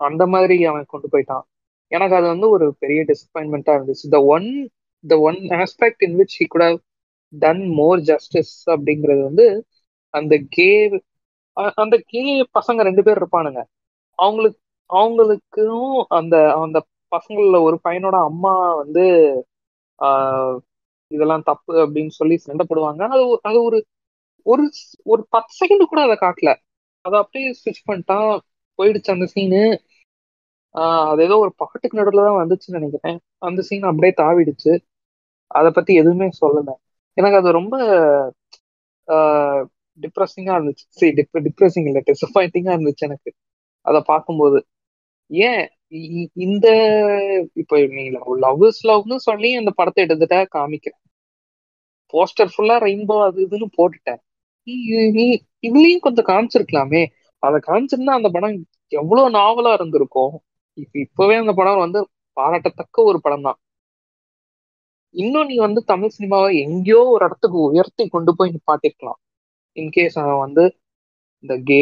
அந்த 0.00 0.22
மாதிரி 0.26 0.56
அவன் 0.64 0.86
கொண்டு 0.86 1.08
போயிட்டான். 1.12 1.44
எனக்கு 1.94 2.16
அது 2.16 2.26
வந்து 2.26 2.46
ஒரு 2.50 2.66
பெரிய 2.78 3.00
டிசப்பாயின்மெண்டா 3.04 3.72
இருந்துச்சு. 3.76 4.06
The 4.08 4.18
one 4.26 4.48
the 5.04 5.16
one 5.20 5.38
aspect 5.58 6.04
in 6.06 6.16
which 6.18 6.36
he 6.40 6.46
could 6.46 6.62
have 6.62 6.78
done 7.32 7.62
more 7.72 8.00
justice 8.02 8.54
அப்படிங்கிறது 8.70 9.22
வந்து 9.22 9.46
அந்த 10.14 10.34
கே 10.48 10.68
அந்த 11.76 11.96
கே 12.06 12.22
பசங்க 12.58 12.82
ரெண்டு 12.82 13.02
பேர் 13.02 13.20
இருப்பானுங்க. 13.20 13.60
அவங்களுக்கு 14.18 14.60
அவங்களுக்கும் 14.90 15.86
அந்த 16.10 16.34
அந்த 16.56 16.78
பசங்கள 17.12 17.60
ஒரு 17.62 17.76
பையனோட 17.84 18.16
அம்மா 18.24 18.54
வந்து 18.74 19.04
ஆஹ் 19.98 20.56
இதெல்லாம் 21.10 21.42
தப்பு 21.42 21.74
அப்படின்னு 21.84 22.12
சொல்லி 22.12 22.36
சண்டைப்படுவாங்க. 22.46 23.02
அது 23.08 23.24
அது 23.42 23.58
ஒரு 23.62 23.78
ஒரு 24.46 24.64
ஒரு 25.04 25.22
பத்து 25.30 25.52
செகண்ட் 25.60 25.84
கூட 25.84 26.00
அதை 26.02 26.16
காட்டல. 26.20 26.50
அதை 27.04 27.16
அப்படியே 27.18 27.48
ஸ்விட்ச் 27.60 27.86
பண்ணிட்டான் 27.88 28.30
போயிடுச்சு 28.78 29.10
அந்த 29.10 29.26
சீனு 29.26 29.62
அது 31.10 31.20
ஏதோ 31.26 31.36
ஒரு 31.44 31.52
பாட்டுக்கு 31.60 31.98
நடுவில் 31.98 32.26
தான் 32.28 32.40
வந்துச்சுன்னு 32.42 32.78
நினைக்கிறேன். 32.78 33.18
அந்த 33.38 33.60
சீன் 33.68 33.88
அப்படியே 33.90 34.12
தாவிடுச்சு. 34.22 34.72
அதை 35.51 35.70
பத்தி 35.70 35.92
எதுவுமே 36.02 36.28
சொல்லலை. 36.42 36.74
எனக்கு 37.16 37.38
அது 37.40 37.51
ரொம்ப 37.52 37.74
டிப்ரெசிங்கா 39.98 40.55
இருந்துச்சு. 40.59 40.84
சரி 40.98 41.12
டிப் 41.18 41.38
டிப்ரெசிங் 41.48 41.88
இல்லை 41.90 42.02
டிசப்பாயிண்டிங்காக 42.10 42.76
இருந்துச்சு 42.76 43.06
எனக்கு. 43.09 43.30
அதை 43.86 44.01
பார்க்கும்போது. 44.12 44.59
ஏன் 45.30 45.62
இந்த 46.44 46.66
இப்போ 47.62 47.76
நீ 47.96 48.05
லவ் 48.44 48.62
இஸ் 48.68 48.82
லவ்னு 48.90 49.16
சொல்லி 49.28 49.51
அந்த 49.60 49.70
படத்தை 49.76 50.01
எடுத்துட்டா 50.06 50.40
காமிக்கிறேன். 50.56 51.01
போஸ்டர் 52.14 52.51
ஃபுல்லா 52.52 52.76
ரெயின்போ 52.86 53.16
அது 53.26 53.38
இதுன்னு 53.46 53.68
போட்டுட்டேன். 53.78 54.20
நீ 55.16 55.24
இதுலயும் 55.68 56.05
கொஞ்சம் 56.06 56.28
காமிச்சிருக்கலாமே. 56.30 57.02
அதை 57.42 57.59
காமிச்சிருந்தா 57.66 58.18
அந்த 58.18 58.28
படம் 58.28 58.56
எவ்வளவு 58.92 59.28
நாவலா 59.38 59.72
இருந்திருக்கும். 59.78 60.34
இப்பவே 60.94 61.34
அந்த 61.36 61.52
படம் 61.59 61.82
வந்து 61.84 62.01
பாராட்டத்தக்க 62.36 63.06
ஒரு 63.10 63.18
படம் 63.24 63.46
தான் 63.46 63.59
இன்னும் 65.14 65.48
நீ 65.51 65.56
வந்து 65.59 65.80
தமிழ் 65.90 66.14
சினிமாவை 66.14 66.48
எங்கேயோ 66.64 67.01
ஒரு 67.12 67.22
இடத்துக்கு 67.24 67.59
உயர்த்தி 67.68 68.05
கொண்டு 68.09 68.30
போய் 68.38 68.55
நிப்பாட்டிருக்கலாம். 68.55 69.18
இன்கேஸ் 69.76 70.16
அவன் 70.22 70.40
வந்து 70.46 70.64
இந்த 71.44 71.55
கே 71.68 71.80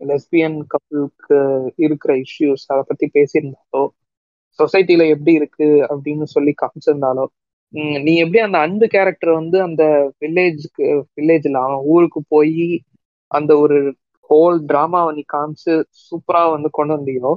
லெஸ்பியன் 0.00 0.58
கப்புளுக்கு 0.72 1.38
இருக்கிற 1.86 2.12
இஷ்யூஸ் 2.24 2.64
அதை 2.72 2.82
பத்தி 2.82 3.06
பேசியிருந்தாலோ 3.16 3.82
சொசைட்டில 4.58 5.02
எப்படி 5.14 5.32
இருக்கு 5.40 5.68
அப்படின்னு 5.90 6.26
சொல்லி 6.34 6.52
காமிச்சிருந்தாலோ 6.56 7.24
நீ 8.00 8.12
எப்படி 8.22 8.40
அந்த 8.44 8.58
அன்பு 8.58 8.86
கேரக்டர் 8.94 9.32
வந்து 9.32 9.58
அந்த 9.66 9.82
வில்லேஜுக்கு 10.22 10.86
வில்லேஜ்ல 11.16 11.60
அவன் 11.66 11.84
ஊருக்கு 11.92 12.20
போய் 12.28 12.64
அந்த 13.30 13.52
ஒரு 13.58 13.78
ஹோல் 14.30 14.58
டிராமாவை 14.66 15.10
நீ 15.16 15.22
காமிச்சு 15.28 15.74
சூப்பரா 16.02 16.42
வந்து 16.54 16.68
கொண்டு 16.70 16.94
வந்தியோ 16.96 17.32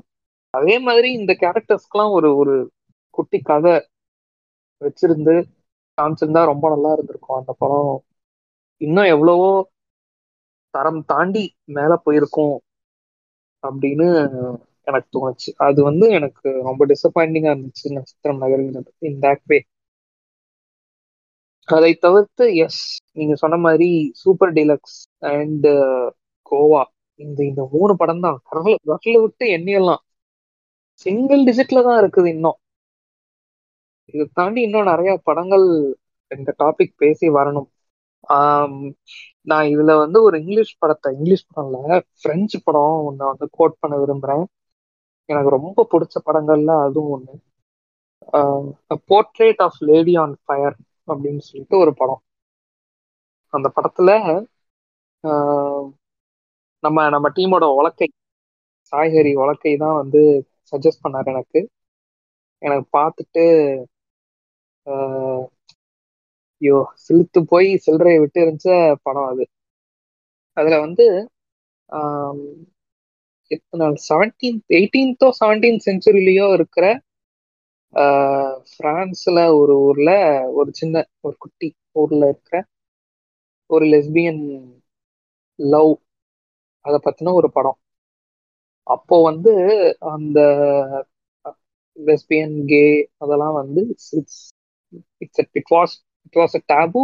அதே 0.53 0.75
மாதிரி 0.83 1.07
இந்த 1.17 1.31
கேரக்டர்ஸ்க்கெல்லாம் 1.41 2.13
ஒரு 2.17 2.29
ஒரு 2.37 2.55
குட்டி 3.13 3.39
கதை 3.43 3.73
வச்சிருந்து 4.81 5.35
காமிச்சிருந்தா 5.97 6.41
ரொம்ப 6.51 6.65
நல்லா 6.69 6.91
இருந்திருக்கும். 6.95 7.39
அந்த 7.39 7.51
படம் 7.59 7.91
இன்னும் 8.81 9.11
எவ்வளவோ 9.13 9.49
தரம் 10.73 11.01
தாண்டி 11.05 11.43
மேல 11.73 11.93
போயிருக்கும் 12.05 12.55
அப்படின்னு 13.63 14.07
எனக்கு 14.87 15.09
தோணுச்சு. 15.15 15.49
அது 15.67 15.79
வந்து 15.83 16.05
எனக்கு 16.17 16.47
ரொம்ப 16.63 16.85
டிசப்பாயிண்டிங்கா 16.91 17.53
இருந்துச்சு 17.53 17.95
நட்சத்திரம் 17.95 18.41
நகருங்கிறது 18.43 18.91
இன் 19.09 19.21
தட் 19.21 19.45
வே 19.45 19.59
அதை 21.67 21.91
தவிர்த்து 21.99 22.45
எஸ் 22.57 22.81
நீங்க 23.11 23.33
சொன்ன 23.35 23.57
மாதிரி 23.65 23.87
சூப்பர் 24.21 24.53
டீலக்ஸ் 24.53 24.97
அண்ட் 25.31 25.67
கோவா. 26.51 26.81
இந்த 27.19 27.39
இந்த 27.43 27.61
மூணு 27.73 27.93
படம் 27.95 28.23
தான் 28.23 28.37
விரல 28.87 29.15
விட்டு 29.23 29.45
எண்ணியெல்லாம் 29.55 30.01
சிங்கிள் 31.01 31.41
டிஜிட்ல 31.47 31.83
தான் 31.83 31.99
இருக்குது 32.01 32.31
இன்னும். 32.35 32.57
இதை 34.13 34.25
தாண்டி 34.33 34.59
இன்னும் 34.61 34.89
நிறைய 34.91 35.11
படங்கள் 35.23 35.65
இந்த 36.31 36.51
டாபிக் 36.59 36.93
பேசி 36.97 37.27
வரணும். 37.37 37.69
நான் 39.51 39.67
இதுல 39.73 39.91
வந்து 39.97 40.17
ஒரு 40.23 40.35
இங்கிலீஷ் 40.41 40.79
படத்தை 40.79 41.09
இங்கிலீஷ் 41.17 41.47
படம்ல 41.49 41.79
பிரெஞ்சு 42.23 42.57
படம் 42.63 42.97
ஒன்று 43.07 43.23
வந்து 43.31 43.47
கோட் 43.51 43.79
பண்ண 43.79 43.95
விரும்புறேன். 43.97 44.45
எனக்கு 45.29 45.49
ரொம்ப 45.49 45.85
பிடிச்ச 45.91 46.15
படங்கள்ல 46.25 46.71
அதுவும் 46.85 47.13
ஒண்ணு. 47.15 47.33
Portrait 49.09 49.61
of 49.67 49.79
lady 49.89 50.13
on 50.15 50.35
fire 50.43 50.77
அப்படின்னு 51.07 51.43
சொல்லிட்டு 51.47 51.77
ஒரு 51.77 51.93
படம். 51.93 52.21
அந்த 53.53 53.67
படத்துல 53.75 54.09
ஆஹ் 55.23 55.87
நம்ம 56.83 57.09
நம்ம 57.09 57.27
டீமோட 57.35 57.65
உலக்கை 57.79 58.07
சாய்ஹரி 58.93 59.33
உலக்கை 59.43 59.73
தான் 59.77 59.99
வந்து 60.01 60.21
சஜஸ்ட் 60.71 61.03
பண்ணார் 61.03 61.31
எனக்கு. 61.33 61.61
எனக்கு 62.61 62.87
பார்த்துட்டு 62.97 63.43
ஐயோ 66.61 66.75
சிலுத்து 67.03 67.39
போய் 67.47 67.69
சில்லறையை 67.85 68.19
விட்டு 68.21 68.39
இருந்துச்ச 68.43 68.69
படம் 69.03 69.29
அது. 69.31 69.45
அதில் 70.57 70.77
வந்து 70.79 71.05
எத்தனை 73.51 73.85
செவன்டீன்த் 74.05 74.75
எயிட்டீன்த்தோ 74.77 75.27
செவன்டீன் 75.39 75.79
செஞ்சுரிலேயோ 75.85 76.47
இருக்கிற 76.53 76.85
ஃப்ரான்ஸில் 78.71 79.43
ஒரு 79.59 79.73
ஊரில் 79.83 80.15
ஒரு 80.55 80.69
சின்ன 80.73 80.95
ஒரு 81.21 81.35
குட்டி 81.39 81.69
ஊரில் 81.95 82.25
இருக்கிற 82.27 82.59
ஒரு 83.69 83.85
லெஸ்பியன் 83.89 84.41
லவ் 85.59 85.93
அதை 86.85 86.99
பற்றின 87.03 87.33
ஒரு 87.33 87.49
படம். 87.51 87.77
அப்போ 88.87 89.15
வந்து 89.23 89.51
அந்த 90.13 90.39
லெஸ்பியன் 91.97 92.55
கே 92.69 92.83
அதெல்லாம் 93.19 93.55
வந்து 93.59 93.81
it's 93.91 94.11
it's 94.15 94.41
it 95.55 95.71
was 95.73 95.95
it 96.27 96.39
was 96.39 96.55
a 96.55 96.63
taboo 96.69 97.03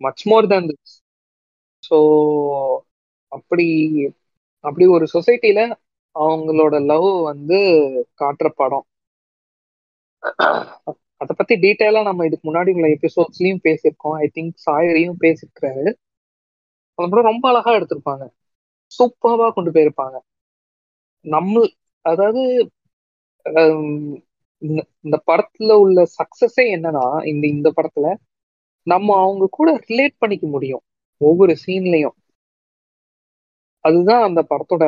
much 0.00 0.22
more 0.26 0.48
than 0.48 0.68
this 0.70 0.94
so 1.82 1.98
அப்படி 3.32 3.66
அப்படி 4.64 4.84
ஒரு 4.94 5.06
சொசைட்டில 5.12 5.60
அவங்களோட 6.16 6.74
லவ் 6.86 7.08
வந்து 7.28 7.58
காட்டுற 8.20 8.48
படம். 8.56 8.86
அதை 11.20 11.32
பத்தி 11.32 11.54
டீட்டெயிலா 11.62 12.00
நம்ம 12.06 12.26
இதுக்கு 12.26 12.48
முன்னாடி 12.48 12.74
உள்ள 12.74 12.88
எபிசோட்ஸ்லயும் 12.94 13.62
பேசியிருக்கோம். 13.64 14.16
ஐ 14.18 14.28
திங்க் 14.34 14.54
சாயரையும் 14.64 15.20
பேசியிருக்கிறாரு. 15.20 15.86
அப்புறம் 16.98 17.28
ரொம்ப 17.28 17.44
அழகா 17.50 17.70
எடுத்திருப்பாங்க. 17.76 18.24
சூப்பராக 18.92 19.52
கொண்டு 19.52 19.70
போயிருப்பாங்க. 19.72 20.16
நம்ம 21.24 21.62
அதாவது 22.04 22.42
இந்த- 24.62 24.88
இந்த 25.00 25.16
படத்துல 25.26 25.72
உள்ள 25.74 26.02
சக்சஸே 26.18 26.64
என்னன்னா 26.76 27.04
இந்த 27.26 27.46
இந்த 27.46 27.72
படத்துல 27.76 28.08
நம்ம 28.86 29.16
அவங்க 29.22 29.46
கூட 29.50 29.68
ரிலேட் 29.88 30.16
பண்ணிக்க 30.18 30.46
முடியும். 30.46 30.82
ஒவ்வொரு 31.20 31.56
சீன்லயும் 31.66 32.16
அதுதான் 33.84 34.22
அந்த 34.22 34.40
படத்தோட 34.50 34.84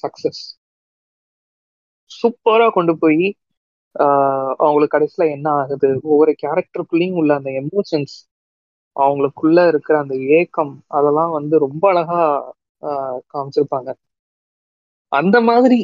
சக்சஸ் 0.00 0.42
சூப்பரா 2.10 2.68
கொண்டு 2.70 2.98
போய் 2.98 3.24
ஆஹ் 3.94 4.52
அவங்களுக்கு 4.58 4.94
கடைசியில 4.96 5.30
என்ன 5.30 5.50
ஆகுது? 5.50 6.00
ஒவ்வொரு 6.02 6.34
கேரக்டருக்குள்ளேயும் 6.42 7.18
உள்ள 7.20 7.34
அந்த 7.34 7.50
எமோஷன்ஸ் 7.62 8.16
அவங்களுக்குள்ள 8.96 9.68
இருக்கிற 9.68 9.98
அந்த 9.98 10.14
ஏக்கம் 10.38 10.84
அதெல்லாம் 10.88 11.30
வந்து 11.30 11.58
ரொம்ப 11.58 11.84
அழகா 11.88 12.20
ஆஹ் 12.82 13.18
காமிச்சிருப்பாங்க. 13.32 13.90
அந்த 15.14 15.36
மாதிரி 15.48 15.78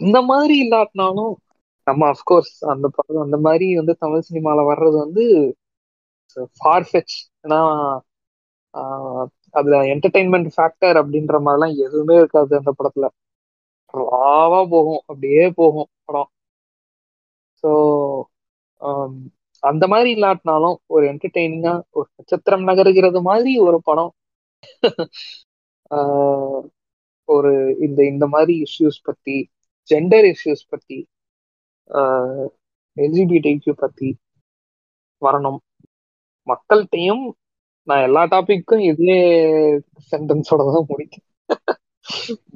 அந்த 0.00 0.18
மாதிரி 0.22 0.54
இல்லாட்டினாலும் 0.62 1.32
நம்ம 1.86 2.02
அஃப்கோர்ஸ் 2.10 2.54
அந்த 2.72 2.86
படம் 2.96 3.24
அந்த 3.24 3.38
மாதிரி 3.42 3.66
வந்து 3.76 3.94
தமிழ் 3.98 4.26
சினிமால 4.28 4.64
வர்றது 4.66 4.96
வந்து 4.96 5.24
ஃபார்ஃபெச் 6.56 7.14
ஏன்னா 7.42 7.60
ஆஹ் 8.74 9.26
அதுல 9.54 9.76
என்டர்டைன்மெண்ட் 9.92 10.50
ஃபேக்டர் 10.54 10.98
அப்படின்ற 11.00 11.36
மாதிரிலாம் 11.42 11.76
எதுவுமே 11.84 12.16
இருக்காது 12.16 12.52
அந்த 12.58 12.72
படத்துல. 12.78 13.06
ராவா 13.94 14.60
போகும். 14.68 15.02
அப்படியே 15.06 15.44
போகும் 15.56 15.90
படம். 16.02 16.30
ஸோ 17.64 17.70
அந்த 19.62 19.84
மாதிரி 19.88 20.10
இல்லாட்டினாலும் 20.14 20.76
ஒரு 20.86 21.04
என்டர்டெய்னிங்கா 21.10 21.74
ஒரு 21.92 22.08
நட்சத்திரம் 22.14 22.68
நகருகிறது 22.68 23.20
மாதிரி 23.22 23.52
ஒரு 23.60 23.78
படம். 23.84 24.12
ஆஹ் 25.90 26.62
ஒரு 27.30 27.52
இந்த 27.86 28.00
இந்த 28.04 28.24
மாதிரி 28.26 28.54
இஷ்யூஸ் 28.66 29.00
பத்தி 29.02 29.36
ஜெண்டர் 29.88 30.26
இஷ்யூஸ் 30.32 30.64
பத்தி 30.68 30.98
எல்ஜிபிடிக்யூ 32.96 33.74
பத்தி 33.76 34.08
வரணும். 35.22 35.60
மக்கள்கிட்டையும் 36.46 37.24
நான் 37.88 38.04
எல்லா 38.08 38.22
டாபிக்கும் 38.32 38.82
இதே 38.90 39.16
சென்டென்ஸோட 40.12 40.62
தான் 40.68 40.88
முடிக்கும் 40.88 41.26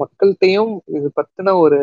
மக்கள்கிட்டையும் 0.00 0.72
இது 0.96 1.08
பத்தின 1.18 1.54
ஒரு 1.60 1.78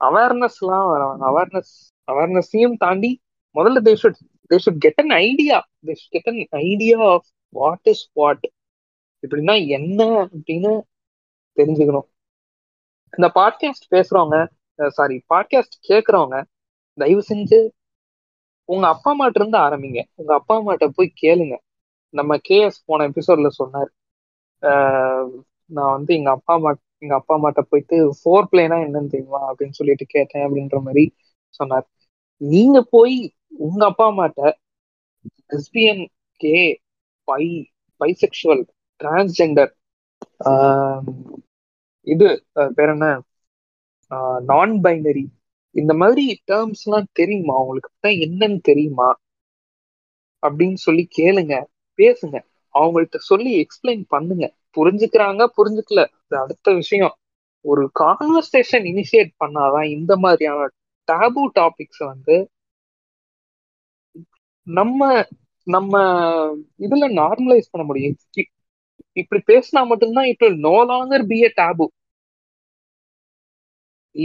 அவேர்னஸ்லாம் 0.00 0.88
அவேர்னஸ் 1.28 1.72
அவேர்னஸையும் 2.08 2.76
தாண்டி 2.84 3.10
முதல்ல 3.54 3.80
they 3.86 3.94
should 4.02 4.20
they 4.50 4.58
should 4.64 4.80
get 4.84 5.00
an 5.04 5.14
idea 5.24 5.56
they 5.86 5.94
should 6.00 6.14
get 6.16 6.30
an 6.32 6.40
idea 6.64 6.98
of 7.12 7.26
what 7.54 7.88
is 7.94 8.04
what 8.14 8.46
இப்படின்னா 9.24 9.56
என்ன 9.78 10.00
அப்படின்னு 10.24 10.72
தெரிஞ்சுக்கணும். 11.58 12.06
இந்த 13.16 13.30
பாட்காஸ்ட் 13.34 13.88
பேசுறவங்க 13.90 14.36
சாரி 14.88 15.22
பாட்காஸ்ட் 15.34 15.76
கேட்குறவங்க 15.88 16.44
தயவு 16.94 17.22
செஞ்சு 17.28 17.58
உங்க 18.68 18.86
அப்பா 18.86 19.14
அம்மாட்ட 19.14 19.32
இருந்து 19.34 19.58
ஆரம்பிங்க. 19.58 20.02
உங்க 20.14 20.34
அப்பா 20.34 20.60
அம்மாட்ட 20.60 20.88
போய் 20.94 21.12
கேளுங்க. 21.22 21.56
நம்ம 22.14 22.36
கேஎஸ் 22.48 22.78
போன 22.84 23.08
எபிசோட்ல 23.08 23.48
சொன்னார். 23.48 23.90
ஆஹ் 24.62 25.30
நான் 25.66 25.92
வந்து 25.92 26.14
எங்க 26.14 26.30
அப்பா 26.30 26.54
அம்மா 26.54 26.72
எங்க 26.98 27.14
அப்பா 27.14 27.36
அம்மாட்ட 27.36 27.60
போயிட்டு 27.68 27.96
ஃபோர் 28.10 28.44
பிளேனா 28.52 28.76
என்னன்னு 28.86 29.06
தெரியுமா 29.06 29.54
அப்படின்னு 29.54 29.70
சொல்லிட்டு 29.70 30.04
கேட்டேன் 30.06 30.46
அப்படின்ற 30.46 30.82
மாதிரி 30.82 31.14
சொன்னார். 31.48 31.86
நீங்க 32.36 32.82
போய் 32.90 33.34
உங்க 33.58 33.86
அப்பா 33.86 34.08
அம்மாட்ட 34.10 34.52
lesbian 35.48 36.06
gay 36.36 36.80
bi 37.24 37.70
bisexual 38.00 38.64
transgender 39.04 39.72
இது 42.08 42.28
பேர் 42.76 42.92
என்ன? 42.92 43.06
நான் 44.48 44.74
பைனரி 44.84 45.24
இந்த 45.74 45.92
மாதிரி 45.94 46.22
டேர்ம்ஸ் 46.48 46.84
எல்லாம் 46.86 47.08
தெரியுமா? 47.12 47.54
அவங்களுக்கு 47.56 47.90
தான் 48.00 48.20
என்னன்னு 48.26 48.60
தெரியுமா? 48.64 49.08
அப்படின்னு 50.42 50.78
சொல்லி 50.84 51.04
கேளுங்க 51.18 51.54
பேசுங்க. 51.98 52.36
அவங்கள்ட்ட 52.74 53.18
சொல்லி 53.28 53.50
எக்ஸ்பிளைன் 53.62 54.02
பண்ணுங்க. 54.10 54.44
புரிஞ்சுக்கிறாங்க 54.76 55.42
புரிஞ்சுக்கல. 55.56 56.00
அது 56.20 56.36
அடுத்த 56.42 56.72
விஷயம். 56.74 57.14
ஒரு 57.64 57.82
கான்வர்சேஷன் 58.00 58.86
இனிஷியேட் 58.90 59.32
பண்ணாதான் 59.42 59.88
இந்த 59.96 60.12
மாதிரியான 60.18 60.68
டேபு 61.08 61.42
டாபிக்ஸ் 61.56 62.02
வந்து 62.10 62.36
நம்ம 64.66 65.00
நம்ம 65.66 65.94
இதுல 66.80 67.06
நார்மலைஸ் 67.18 67.70
பண்ண 67.72 67.84
முடியும். 67.84 68.16
இப்படி 69.16 69.40
பேசினா 69.50 69.80
மட்டும்தான் 69.86 70.28
it 70.28 70.38
will 70.38 70.60
no 70.62 70.74
longer 70.90 71.24
be 71.26 71.38
a 71.44 71.50
taboo 71.58 71.86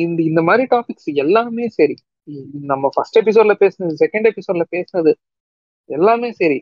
இந்த 0.02 0.20
இந்த 0.24 0.42
மாதிரி 0.42 0.64
டாபிக்ஸ் 0.76 1.10
எல்லாமே 1.24 1.68
சரி. 1.70 1.96
நம்ம 2.72 2.90
ஃபர்ஸ்ட் 2.94 3.20
எபிசோட்ல 3.20 3.54
பேசுனது 3.60 3.94
செகண்ட் 4.04 4.28
எபிசோட்ல 4.32 4.66
பேசுனது 4.72 5.12
எல்லாமே 5.90 6.32
சரி. 6.32 6.60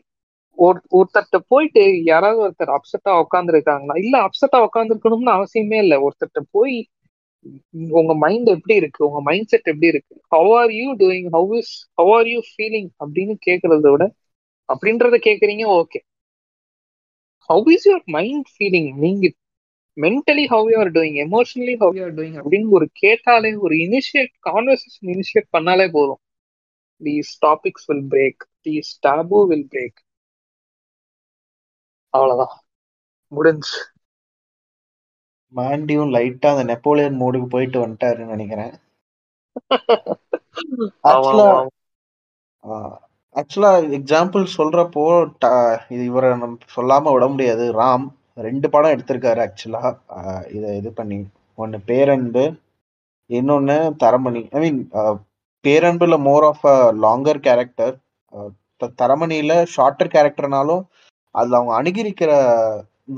ஒரு 0.58 0.78
ஒருத்தர்கிட்ட 0.90 1.38
போயிட்டு 1.48 2.02
யாராவது 2.04 2.40
ஒருத்தர் 2.46 2.72
அப்செட்டா 2.76 3.12
உட்காந்துருக்காங்கன்னா 3.24 3.96
இல்ல 3.98 4.14
அப்செட்டா 4.26 4.58
உட்காந்துருக்கணும்னு 4.66 5.32
அவசியமே 5.38 5.78
இல்லை. 5.84 5.98
ஒருத்தர்கிட்ட 5.98 6.42
போய் 6.50 6.76
உங்க 7.90 8.14
மைண்ட் 8.14 8.48
எப்படி 8.48 8.74
இருக்கு? 8.74 9.00
உங்க 9.06 9.20
மைண்ட் 9.20 9.48
செட் 9.48 9.64
எப்படி 9.64 9.86
இருக்கு? 9.86 10.14
How 10.28 10.50
are 10.52 10.70
you 10.70 10.88
doing 10.96 11.28
how 11.30 11.52
is 11.52 11.72
how 11.92 12.10
are 12.10 12.26
you 12.26 12.40
feeling 12.50 12.88
அப்படின்னு 13.04 13.34
கேட்கறத 13.46 13.90
விட 13.90 14.04
அப்படின்றத 14.68 15.16
கேக்குறீங்க 15.28 15.64
okay 15.78 16.00
how 17.50 17.68
is 17.68 17.86
your 17.88 18.04
mind 18.08 18.46
feeling 18.54 18.90
நீங்க 18.96 19.24
mentally 19.96 20.44
how 20.46 20.68
you 20.70 20.78
are 20.78 20.90
doing 20.90 21.18
emotionally 21.24 21.74
how 21.76 21.96
you 21.96 22.02
are 22.02 22.14
doing 22.14 22.38
அப்படின்னு 22.42 22.68
ஒரு 22.68 22.88
கேட்டாலே 22.92 23.54
ஒரு 23.54 23.74
இனிஷியேட் 23.86 24.32
கான்வர்சேஷன் 24.44 25.10
இனிஷியேட் 25.12 25.52
பண்ணாலே 25.58 25.88
போதும். 25.92 26.20
These 27.00 27.32
topics 27.46 27.86
will 27.86 28.04
break 28.10 28.42
these 28.64 28.90
taboo 29.00 29.46
will 29.46 29.68
break 29.72 30.00
அவ்வளவுதான். 32.14 32.56
முடிஞ்சு. 33.32 33.76
மாண்டியும் 35.54 36.12
லைட்டா 36.16 36.48
அந்த 36.52 36.64
நெப்போலியன் 36.64 37.20
மோடுக்கு 37.20 37.46
போயிட்டு 37.46 37.86
வந்துட்டாருன்னு 37.86 38.32
நினைக்கிறேன். 38.34 38.74
ஆக்சுவலா 43.40 43.70
எக்ஸாம்பிள் 43.98 44.46
சொல்றப்போ 44.56 45.04
இது 45.88 46.02
இவரை 46.04 46.30
நம்ம 46.30 46.56
சொல்லாம 46.76 47.12
விட 47.12 47.26
முடியாது. 47.26 47.64
ராம். 47.80 48.06
ரெண்டு 48.36 48.66
படம் 48.70 48.94
எடுத்திருக்காரு 48.94 49.40
ஆக்சுவலா 49.46 49.82
இதை 50.56 50.68
இது 50.80 50.90
பண்ணி. 50.92 51.18
ஒன்னு 51.58 51.78
பேரன்பு 51.90 52.44
இன்னொன்னு 53.30 53.76
Taramani. 54.02 54.42
I 54.52 54.60
mean 54.64 54.80
பேரன்புல 55.64 56.14
more 56.28 56.44
of 56.50 56.64
a 56.66 56.76
longer 57.04 57.40
character 57.46 57.94
தரமணியில 59.00 59.52
shorter 59.74 60.14
கேரக்டர்னாலும் 60.14 60.82
அதுல 61.34 61.58
அவங்க 61.58 61.72
அணுகிருக்கிற 61.80 62.30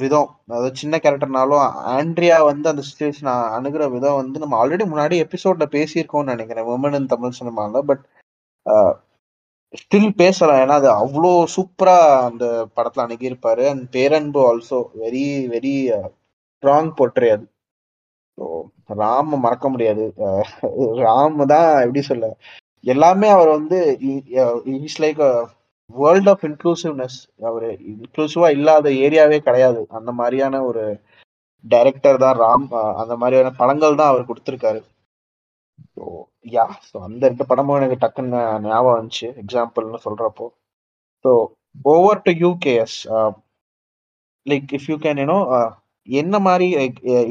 விதம் 0.01 0.29
அதாவது 0.47 0.71
சின்ன 0.83 0.95
கேரக்டர்னாலும் 1.05 1.63
ஆண்ட்ரியா 1.95 2.37
வந்து 2.51 2.67
அந்த 2.73 2.83
சுச்சுவேஷன் 2.89 3.29
அணுகிற 3.57 3.85
விதம் 3.95 4.19
வந்து 4.21 4.43
நம்ம 4.43 4.59
ஆல்ரெடி 4.63 4.85
முன்னாடி 4.93 5.17
எபிசோட்ல 5.25 5.67
பேசியிருக்கோம்னு 5.77 6.33
நினைக்கிறேன். 6.35 6.69
உமன் 6.75 6.97
இன் 6.99 7.13
தமிழ் 7.15 7.39
சினிமாவில் 7.41 7.89
பட் 7.91 8.05
ஸ்டில் 9.75 10.11
பேசலாம். 10.23 10.61
ஏன்னா 10.65 10.77
அது 10.81 10.89
அவ்வளோ 11.03 11.33
சூப்பரா 11.57 11.97
அந்த 12.29 12.45
படத்துல 12.77 13.05
அணுகியிருப்பாரு. 13.07 13.65
And 13.73 13.85
Peranbu 13.97 14.41
also 14.51 14.81
very 15.03 15.27
very 15.55 15.75
strong 16.63 16.91
போட்டுரு 16.99 17.29
அது. 17.37 17.47
ஸோ 18.39 18.45
ராம 19.01 19.37
மறக்க 19.37 19.67
முடியாது. 19.69 20.05
Uh, 20.19 20.43
ராம் 21.05 21.37
தான் 21.53 21.69
எப்படி 21.85 22.03
சொல்ல? 22.03 22.27
எல்லாமே 22.85 23.29
அவர் 23.29 23.51
வந்து 23.59 23.79
is 24.89 25.01
like 25.05 25.21
world 25.91 26.29
of 26.33 26.45
inclusiveness 26.49 27.19
அவர் 27.41 27.67
இன்க்ளூசிவா 27.93 28.49
இல்லாத 28.59 28.89
ஏரியாவே 29.07 29.39
கிடையாது. 29.49 29.81
அந்த 29.91 30.11
மாதிரியான 30.13 30.63
ஒரு 30.71 30.85
டைரக்டர் 31.65 32.19
தான் 32.25 32.39
ராம் 32.45 32.69
uh, 32.81 32.93
அந்த 33.03 33.17
மாதிரியான 33.23 33.53
படங்கள் 33.61 34.01
தான் 34.03 34.13
அவர் 34.13 34.29
கொடுத்துருக்காரு. 34.31 34.83
ஸோ 35.95 36.05
யா 36.45 36.65
ஸோ 36.89 36.97
அந்த 37.07 37.23
ரெண்டு 37.29 37.45
படமும் 37.51 37.79
எனக்கு 37.81 37.99
டக்குன்னு 38.03 38.41
ஞாபகம் 38.67 38.99
வந்துச்சு 38.99 39.29
எக்ஸாம்பிள்னு 39.43 40.01
சொல்றப்போ. 40.07 40.47
So 41.25 41.31
over 41.95 42.25
to 42.27 42.33
you guys 42.45 42.99
like 44.47 44.73
if 44.79 44.89
you 44.91 44.97
can 45.05 45.21
you know 45.23 45.39
என்ன 46.09 46.39
மாதிரி 46.47 46.67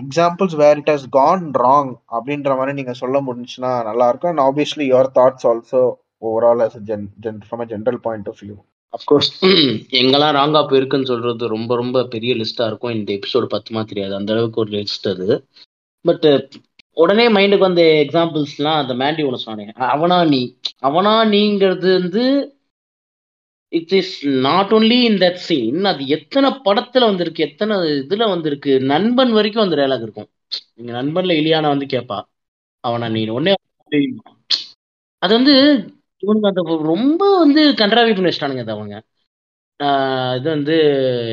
examples 0.03 0.55
where 0.61 0.79
it 0.81 0.91
has 0.93 1.07
gone 1.17 1.45
wrong 1.63 1.91
அப்படின்ற 2.17 2.53
மாதிரி 2.59 2.73
நீங்க 2.79 2.93
சொல்ல 3.01 3.17
முடிஞ்சுன்னா 3.27 3.71
நல்லா 3.89 4.07
இருக்கும் 4.09 4.31
and 4.31 4.45
obviously 4.47 4.85
your 4.91 5.11
thoughts 5.19 5.47
also 5.51 5.81
overall 6.21 6.63
as 6.67 6.79
gen 6.89 7.07
gen 7.25 7.41
from 7.47 7.63
a 7.65 7.67
general 7.73 7.99
point 8.07 8.29
of 8.31 8.41
view 8.43 8.55
of course 8.93 9.29
எங்கெல்லாம் 9.99 10.35
ராங்காக 10.37 10.65
போயிருக்குன்னு 10.69 11.11
சொல்றது 11.11 11.47
ரொம்ப 11.47 11.75
ரொம்ப 11.75 12.03
பெரிய 12.15 12.31
லிஸ்டா 12.41 12.65
இருக்கும். 12.69 12.95
இந்த 12.97 13.09
எபிசோடு 13.17 13.47
பத்துமா 13.55 13.81
தெரியாது. 13.91 14.13
அந்த 14.19 14.33
அளவுக்கு 14.35 14.61
ஒரு 14.63 14.71
லிஸ்ட் 14.75 15.07
அது. 15.13 15.27
பட் 16.05 16.25
உடனே 16.93 17.27
மைண்டுக்கு 17.29 17.57
வந்த 17.57 17.81
எக்ஸாம்பிள்ஸ்லாம் 17.81 18.87
அந்த 18.87 18.93
மேண்டி 18.93 19.23
ஒன்று 19.23 19.37
சொன்னேன். 19.37 19.71
அவனா 19.71 20.25
நீ. 20.25 20.57
அவனா 20.79 21.23
நீங்கிறது 21.25 21.99
வந்து 21.99 22.55
it 23.69 23.91
is 23.91 24.27
not 24.27 24.71
only 24.71 25.03
in 25.03 25.17
that 25.17 25.33
scene 25.33 25.83
அது 25.83 26.07
எத்தனை 26.07 26.49
படத்துல 26.49 26.99
வந்திருக்கு 26.99 27.43
எத்தனை 27.43 27.77
இதுல 27.77 28.29
வந்திருக்கு 28.29 28.79
நண்பன் 28.79 29.31
வரைக்கும் 29.31 29.63
அந்த 29.63 29.75
டயலாக் 29.75 30.01
இருக்கும். 30.01 30.29
நீங்க 30.75 31.03
நண்பன்ல 31.03 31.25
இலியானா 31.25 31.67
வந்து 31.67 31.85
கேட்பா 31.85 32.21
அவனா 32.79 33.09
நீ. 33.09 33.27
உடனே 33.27 33.53
அது 35.17 35.33
வந்து 35.33 35.53
இவனுக்கு 36.17 36.47
அந்த 36.47 36.61
ரொம்ப 36.83 37.37
வந்து 37.37 37.71
கன்றாவி 37.71 38.11
பண்ணி 38.13 38.29
வச்சிட்டானுங்க 38.29 38.59
அது 38.59 38.71
அவங்க. 38.71 39.03
ஆஹ் 39.83 40.35
இது 40.39 40.49
வந்து 40.49 40.75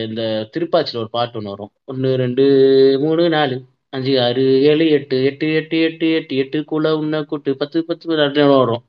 இந்த 0.08 0.50
திருப்பாச்சியில் 0.52 0.96
ஒரு 0.96 1.10
பாட்டு 1.10 1.38
ஒன்று 1.38 1.50
வரும். 1.50 1.70
ஒன்று 1.84 2.16
ரெண்டு 2.16 2.44
மூணு 3.00 3.28
நாலு. 3.28 3.64
அஞ்சு 3.92 4.12
ஆறு 4.20 4.42
ஏழு 4.62 4.84
எட்டு 4.90 5.16
எட்டு 5.24 5.46
எட்டு 5.54 5.76
எட்டு 5.82 6.06
எட்டு 6.12 6.34
எட்டுக்குள்ள 6.42 6.88
உன்ன 6.98 7.22
கூட்டு 7.24 7.50
பத்து 7.56 7.78
பத்து 7.84 8.04
பத்து 8.10 8.46
வரும்? 8.54 8.82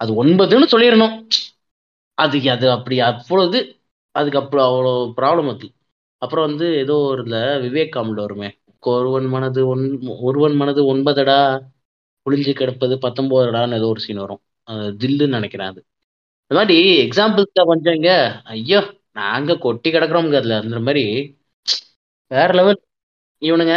அது 0.00 0.12
ஒன்பதுன்னு 0.22 0.68
சொல்லிடணும். 0.72 1.14
அது 2.18 2.38
அது 2.50 2.66
அப்படி 2.70 2.96
அவ்வளவு 3.08 3.58
அதுக்கு 4.14 4.38
அப்புறம் 4.38 4.66
அவ்வளோ 4.68 4.92
ப்ராப்ளம் 5.18 5.50
அது. 5.50 5.66
அப்புறம் 6.22 6.46
வந்து 6.48 6.66
ஏதோ 6.76 6.94
ஒரு 7.06 7.22
இதில் 7.24 7.34
விவேக் 7.64 7.92
காமில் 7.92 8.24
வருமே. 8.24 8.48
ஒருவன் 8.82 9.26
மனது 9.26 9.60
ஒன் 9.68 9.84
ஒருவன் 10.20 10.56
மனது 10.56 10.80
ஒன்பதடா 10.92 11.38
ஒளிஞ்சு 12.26 12.52
கிடப்பது 12.52 12.94
பத்தொம்போதடான்னு 13.02 13.76
ஏதோ 13.76 13.88
ஒரு 13.88 14.00
சீன் 14.00 14.16
வரும். 14.16 14.42
தில்லுன்னு 15.00 15.36
நினைக்கிறேன் 15.36 15.68
அது. 15.68 15.80
இந்த 16.50 16.56
மாதிரி 16.58 16.76
எக்ஸாம்பிள்ஸ் 17.04 17.68
கொஞ்சம் 17.70 17.94
இங்க 17.94 18.10
ஐயோ 18.54 18.80
நாங்க 19.12 19.56
கொட்டி 19.58 19.88
கிடக்குறோம்ங்க 19.90 20.38
அதுல. 20.40 20.56
அந்த 20.62 20.80
மாதிரி 20.80 21.04
வேற 22.30 22.48
லெவல் 22.54 22.80
இவனுங்க 23.42 23.74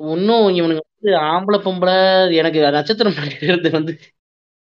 இன்னும் 0.00 0.46
இவனுங்க 0.54 0.82
வந்து 0.88 1.10
ஆம்பளை 1.26 1.58
பொம்பளை 1.64 1.94
எனக்கு 2.40 2.60
நட்சத்திரம் 2.76 3.18
நடிக்கிறது 3.18 3.70
வந்து 3.70 3.92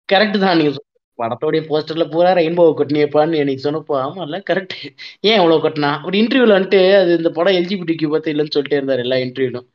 கரெக்ட் 0.09 0.37
தான் 0.39 0.57
நீங்க 0.57 0.71
சொன்ன 0.71 0.87
படத்தோடைய 1.19 1.61
போஸ்டர்ல 1.67 2.05
பூரா 2.09 2.29
ரெயின்போ 2.33 2.63
கொட்டினியப்பான்னு 2.77 3.41
எனக்கு 3.41 3.65
சொன்னப்போ 3.65 3.95
ஆமா 4.03 4.21
இல்ல 4.21 4.37
கரெக்ட் 4.49 4.75
ஏன் 5.21 5.39
இவ்வளவு 5.39 5.63
கொட்டினா? 5.65 5.91
ஒரு 6.05 6.15
இன்டர்வியூல 6.21 6.57
வந்துட்டு 6.57 6.81
அது 7.01 7.11
இந்த 7.17 7.29
படம் 7.29 7.57
எல்ஜிபிடிக்கு 7.59 8.07
பத்தி 8.09 8.31
இல்லைன்னு 8.33 8.55
சொல்லிட்டே 8.55 8.79
இருந்தாரு 8.79 9.03
எல்லா 9.05 9.17
இன்டர்வியூலும் 9.25 9.67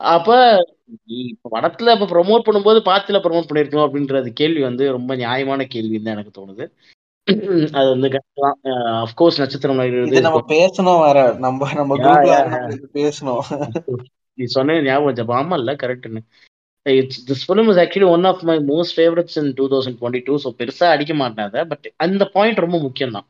அப்ப 0.00 0.30
படத்துல 1.52 1.94
இப்ப 1.96 2.08
ப்ரொமோட் 2.12 2.46
பண்ணும்போது 2.46 2.80
பாத்துல 2.88 3.20
ப்ரொமோட் 3.22 3.48
பண்ணிருக்கணும் 3.48 3.86
அப்படின்றது 3.86 4.28
கேள்வி 4.32 4.62
வந்து 4.62 4.84
ரொம்ப 4.92 5.14
நியாயமான 5.16 5.66
கேள்வின்னு 5.74 6.06
தான் 6.08 6.16
எனக்கு 6.16 6.36
தோணுது. 6.38 6.64
அது 7.72 7.88
வந்து 7.94 8.08
அஃப்கோர்ஸ் 9.04 9.40
நட்சத்திரம் 9.42 9.80
நம்ம 10.26 10.42
பேசணும் 10.52 11.00
வேற. 11.00 11.18
நம்ம 11.38 11.70
நம்ம 11.80 11.96
பேசணும். 12.94 13.42
நீ 14.38 14.46
சொன்ன 14.54 14.78
ஞாபகம் 14.82 15.08
வச்சப்ப 15.08 15.34
ஆமா 15.40 15.56
இல்ல 15.60 15.72
கரெக்ட்னு 15.82 16.22
it's 16.86 17.20
this 17.28 17.44
film 17.46 17.70
is 17.72 17.80
actually 17.84 18.08
one 18.14 18.26
of 18.30 18.42
my 18.48 18.56
most 18.72 18.96
favourites 18.96 19.38
in 19.40 19.52
two 19.60 19.66
thousand 19.72 19.98
twenty 20.00 20.22
two 20.28 20.34
so 20.44 20.50
பெருசாக 20.60 20.94
அடிக்க 20.96 21.14
மாட்டேன் 21.22 21.48
அதை 21.48 21.62
பட் 21.72 21.86
அந்த 22.06 22.24
பாயிண்ட் 22.36 22.64
ரொம்ப 22.66 22.78
முக்கியம் 22.86 23.16
தான் 23.16 23.28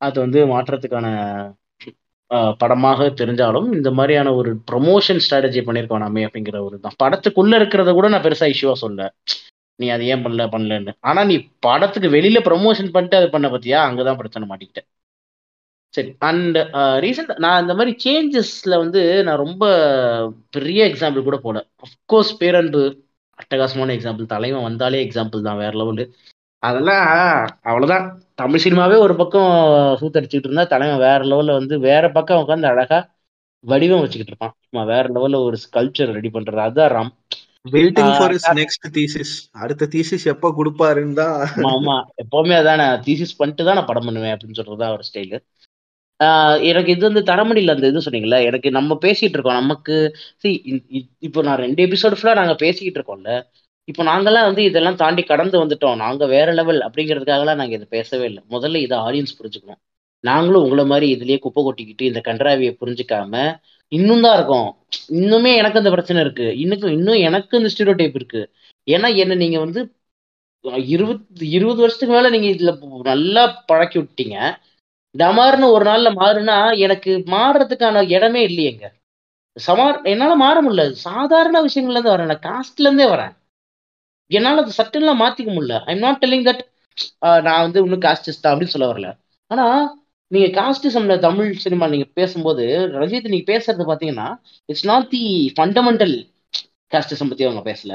அது 0.00 0.16
வந்து 0.24 0.40
மாற்றத்துக்கான 0.52 1.08
படமாக 2.60 3.02
தெரிஞ்சாலும் 3.20 3.68
இந்த 3.76 3.90
மாதிரியான 3.98 4.32
ஒரு 4.40 4.50
ப்ரொமோஷன் 4.70 5.22
ஸ்ட்ராட்டஜி 5.24 5.60
பண்ணியிருக்கோம் 5.66 6.04
நாமே 6.04 6.24
அப்படிங்கிற 6.28 6.58
ஒரு 6.66 6.76
தான் 6.78 6.98
படத்துக்குள்ள 7.02 7.60
இருக்கிறத 7.60 7.92
கூட 7.98 8.08
நான் 8.14 8.26
பெருசாக 8.26 8.52
இஷ்யூவாக 8.54 8.82
சொல்ல 8.84 9.10
நீ 9.78 9.86
அதை 9.94 10.04
ஏன் 10.12 10.24
பண்ணல 10.24 10.44
பண்ணலன்னு. 10.54 10.92
ஆனா 11.08 11.20
நீ 11.30 11.36
படத்துக்கு 11.66 12.08
வெளியில 12.16 12.38
ப்ரொமோஷன் 12.48 12.94
பண்ணிட்டு 12.94 13.18
அதை 13.20 13.28
பண்ண 13.34 13.46
பத்தியா? 13.54 13.80
அங்கதான் 13.88 14.20
பிரச்சனை 14.20 14.46
மாட்டிக்கிட்டேன். 14.50 14.88
சரி 15.94 16.10
அண்ட் 16.20 16.56
ரீசெண்ட் 17.04 17.30
நான் 17.38 17.62
இந்த 17.62 17.74
மாதிரி 17.74 17.92
சேஞ்சஸ்ல 18.04 18.74
வந்து 18.78 19.00
நான் 19.22 19.42
ரொம்ப 19.44 19.64
பெரிய 20.50 20.80
எக்ஸாம்பிள் 20.90 21.28
கூட 21.28 21.36
போல 21.38 21.58
அஃப்கோர்ஸ் 21.86 22.32
பேரன்பு 22.40 22.82
அட்டகாசமான 23.38 23.94
எக்ஸாம்பிள் 23.96 24.32
தலைவன் 24.34 24.68
வந்தாலே 24.68 25.00
எக்ஸாம்பிள் 25.06 25.46
தான் 25.48 25.60
வேற 25.62 25.72
லெவலு 25.80 26.04
அதெல்லாம் 26.62 27.04
அவ்வளவுதான். 27.62 28.06
தமிழ் 28.34 28.62
சினிமாவே 28.64 28.96
ஒரு 28.98 29.14
பக்கம் 29.16 29.50
சூத்தடிச்சுக்கிட்டு 30.00 30.48
இருந்தா 30.48 30.64
தலைவன் 30.72 31.04
வேற 31.04 31.20
லெவல்ல 31.24 31.58
வந்து 31.58 31.74
வேற 31.80 32.04
பக்கம் 32.10 32.40
உட்காந்து 32.42 32.70
அழகா 32.70 32.98
வடிவம் 33.64 34.02
வச்சுக்கிட்டு 34.02 34.32
இருப்பான். 34.32 34.54
சும்மா 34.64 34.82
வேற 34.84 35.04
லெவல்ல 35.08 35.38
ஒரு 35.44 35.58
கல்ச்சர் 35.76 36.14
ரெடி 36.16 36.30
பண்றது 36.34 36.60
அதுதான் 36.64 36.92
Ram. 36.96 37.12
Waiting 37.74 38.12
for 38.18 38.34
is 38.34 38.48
next 38.60 38.86
thesis 38.98 39.32
அடுத்த 39.62 39.88
தீசிஸ் 39.94 40.26
எப்ப 40.26 40.52
கொடுப்பாருன்னு 40.58 41.16
தான். 41.22 41.36
ஆமா 41.60 41.72
ஆமா. 41.76 41.96
எப்பவுமே 42.24 42.56
அதான் 42.60 42.82
தீசிஸ் 43.06 43.38
பண்ணிட்டு 43.38 43.66
தான் 43.68 43.78
நான் 43.80 43.90
படம் 43.92 44.08
பண்ணுவேன் 44.08 44.34
அப்படின்னு 44.34 44.58
சொல்றதுதான் 44.60 44.92
அவர் 44.92 45.06
ஸ்டைலு 45.08 45.38
எனக்கு 46.68 46.90
இது 46.94 47.02
வந்து 47.08 47.22
தர 47.30 47.40
முடியல 47.48 47.74
அந்த 47.76 47.90
இது 47.90 48.04
சொன்னீங்கல்ல. 48.06 48.38
எனக்கு 48.48 48.68
நம்ம 48.78 48.92
பேசிட்டு 49.04 49.36
இருக்கோம். 49.36 49.60
நமக்கு 49.62 49.94
சி 50.42 50.50
இப்போ 51.26 51.40
நான் 51.48 51.62
ரெண்டு 51.64 51.80
எபிசோடு 51.86 52.18
ஃபுல்லாக 52.18 52.38
நாங்கள் 52.40 52.60
பேசிக்கிட்டு 52.64 52.98
இருக்கோம்ல. 53.00 53.32
இப்போ 53.88 54.02
நாங்களாம் 54.04 54.48
வந்து 54.48 54.62
இதெல்லாம் 54.68 54.98
தாண்டி 55.02 55.22
கடந்து 55.24 55.56
வந்துட்டோம். 55.62 55.96
நாங்கள் 55.96 56.30
வேற 56.34 56.48
லெவல் 56.52 56.80
அப்படிங்கிறதுக்காகலாம் 56.86 57.60
நாங்கள் 57.60 57.78
இதை 57.78 57.88
பேசவே 57.96 58.26
இல்லை. 58.30 58.42
முதல்ல 58.54 58.82
இதை 58.86 58.96
ஆடியன்ஸ் 59.06 59.38
புரிஞ்சுக்கணும். 59.38 59.80
நாங்களும் 60.24 60.64
உங்களை 60.64 60.84
மாதிரி 60.92 61.06
இதுலயே 61.16 61.38
குப்பை 61.44 61.60
கொட்டிக்கிட்டு 61.64 62.04
இந்த 62.10 62.20
கன்றாவியை 62.28 62.72
புரிஞ்சுக்காம 62.80 63.34
இன்னும் 63.92 64.24
தான் 64.24 64.36
இருக்கும். 64.38 64.68
இன்னுமே 65.18 65.52
எனக்கு 65.60 65.80
அந்த 65.80 65.90
பிரச்சனை 65.94 66.20
இருக்கு. 66.24 66.46
இன்னும் 66.62 66.94
இன்னும் 66.96 67.20
எனக்கு 67.28 67.58
இந்த 67.60 67.70
ஸ்டீரியோ 67.74 67.94
டைப் 68.00 68.18
இருக்கு. 68.20 68.42
ஏன்னா 68.86 69.08
என்ன 69.22 69.38
நீங்க 69.44 69.58
வந்து 69.64 69.80
இருபது 70.92 71.20
இருபது 71.50 71.80
வருஷத்துக்கு 71.82 72.14
மேல 72.14 72.30
நீங்க 72.34 72.48
இதுல 72.54 72.72
நல்லா 73.10 73.42
பழக்கி 73.70 73.98
விட்டீங்க. 74.00 74.36
டமார்னு 75.14 75.66
ஒரு 75.74 75.84
நாள்ல 75.84 76.08
மாறுனா 76.20 76.56
எனக்கு 76.86 77.12
மாறுறதுக்கான 77.34 78.02
இடமே 78.16 78.42
இல்லையேங்க. 78.48 78.86
சமார் 79.56 79.96
என்னால 80.02 80.32
மாற 80.44 80.56
முடியல. 80.64 80.84
சாதாரண 81.06 81.56
விஷயங்கள்ல 81.62 81.98
இருந்து 81.98 82.14
வரேன். 82.14 82.30
நான் 82.32 82.46
காஸ்ட்ல 82.48 82.86
இருந்தே 82.88 83.06
வரேன். 83.06 83.32
என்னால 84.30 84.62
அது 84.62 84.72
சட்டன்லாம் 84.78 85.22
மாத்திக்க 85.24 85.50
முடியல. 85.56 85.76
ஐம் 85.90 86.02
நாட் 86.06 86.20
டெல்லிங் 86.24 86.46
தட் 86.48 86.62
நான் 87.46 87.64
வந்து 87.64 87.78
இன்னும் 87.84 88.04
காஸ்டிஸ்டா 88.06 88.50
அப்படின்னு 88.50 88.74
சொல்ல 88.74 88.88
வரல. 88.92 89.08
ஆனா 89.50 89.66
நீங்க 90.30 90.48
காஸ்டிசம்ல 90.60 91.14
தமிழ் 91.18 91.50
சினிமா 91.64 91.86
நீங்க 91.86 92.06
பேசும்போது 92.14 92.64
ரஞ்சித் 92.96 93.30
நீங்க 93.34 93.46
பேசுறது 93.52 93.84
பாத்தீங்கன்னா 93.90 94.26
it's 94.68 94.86
not 94.86 95.08
the 95.08 95.22
fundamental 95.58 96.14
casteism 96.92 97.30
பத்தி 97.30 97.44
அவங்க 97.44 97.62
பேசல. 97.70 97.92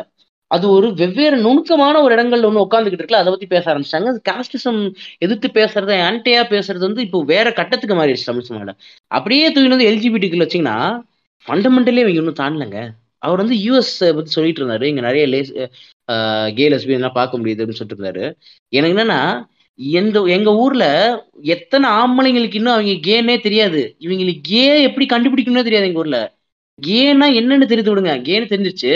அது 0.55 0.65
ஒரு 0.75 0.87
வெவ்வேறு 1.01 1.37
நுணுக்கமான 1.45 1.95
ஒரு 2.05 2.13
இடங்கள்ல 2.15 2.49
ஒன்று 2.49 2.65
உட்காந்துக்கிட்டு 2.65 3.03
இருக்குல்ல 3.03 3.21
அதை 3.21 3.31
பத்தி 3.33 3.47
பேச 3.53 3.63
ஆரம்பிச்சிட்டாங்க. 3.71 4.09
அது 4.13 4.21
காஸ்டிசம் 4.31 4.79
எதிர்த்து 5.25 5.49
பேசுறது 5.59 5.95
ஆன்டியா 6.07 6.41
பேசுறது 6.53 6.83
வந்து 6.87 7.05
இப்போ 7.07 7.19
வேற 7.33 7.47
கட்டத்துக்கு 7.59 7.95
மாறிடுச்சு 7.99 8.29
தமிழ் 8.29 8.47
சினிமாவில் 8.49 8.75
அப்படியே 9.17 9.45
தூக்கி 9.53 9.73
வந்து 9.75 9.89
எல்ஜிபிடிக்குள்ள 9.91 10.45
வச்சீங்கன்னா 10.45 10.77
ஃபண்டமெண்டலே 11.45 12.03
இவங்க 12.05 12.19
இன்னும் 12.23 12.41
தாண்டலங்க. 12.43 12.79
அவர் 13.25 13.41
வந்து 13.43 13.57
யூஎஸ் 13.65 13.95
பத்தி 14.17 14.31
சொல்லிட்டு 14.37 14.61
இருந்தாரு. 14.61 14.85
இங்க 14.91 15.01
நிறைய 15.07 15.25
லேஸ் 15.33 15.51
கே 16.57 16.65
லெஸ்பியன்லாம் 16.73 17.17
பார்க்க 17.19 17.39
முடியுது 17.41 17.61
அப்படின்னு 17.63 17.79
சொல்லிட்டு 17.79 17.97
இருந்தாரு. 17.99 18.25
எனக்கு 18.77 18.95
என்னன்னா 18.95 19.21
எந்த 19.99 20.17
எங்க 20.35 20.49
ஊர்ல 20.63 20.85
எத்தனை 21.55 21.87
ஆம்பளைங்களுக்கு 21.99 22.59
இன்னும் 22.59 22.75
அவங்க 22.75 22.95
கேனே 23.09 23.35
தெரியாது. 23.45 23.81
இவங்களுக்கு 24.05 24.41
கே 24.51 24.65
எப்படி 24.87 25.05
கண்டுபிடிக்கணும்னே 25.13 25.67
தெரியாது 25.67 25.89
எங்க 25.89 26.01
ஊர்ல. 26.03 26.19
கேனா 26.79 27.27
என்னன்னு 27.39 27.71
தெரிந்து 27.71 27.91
விடுங்க. 27.91 28.13
கேன்னு 28.29 28.51
தெரிஞ்சிருச்சு. 28.53 28.93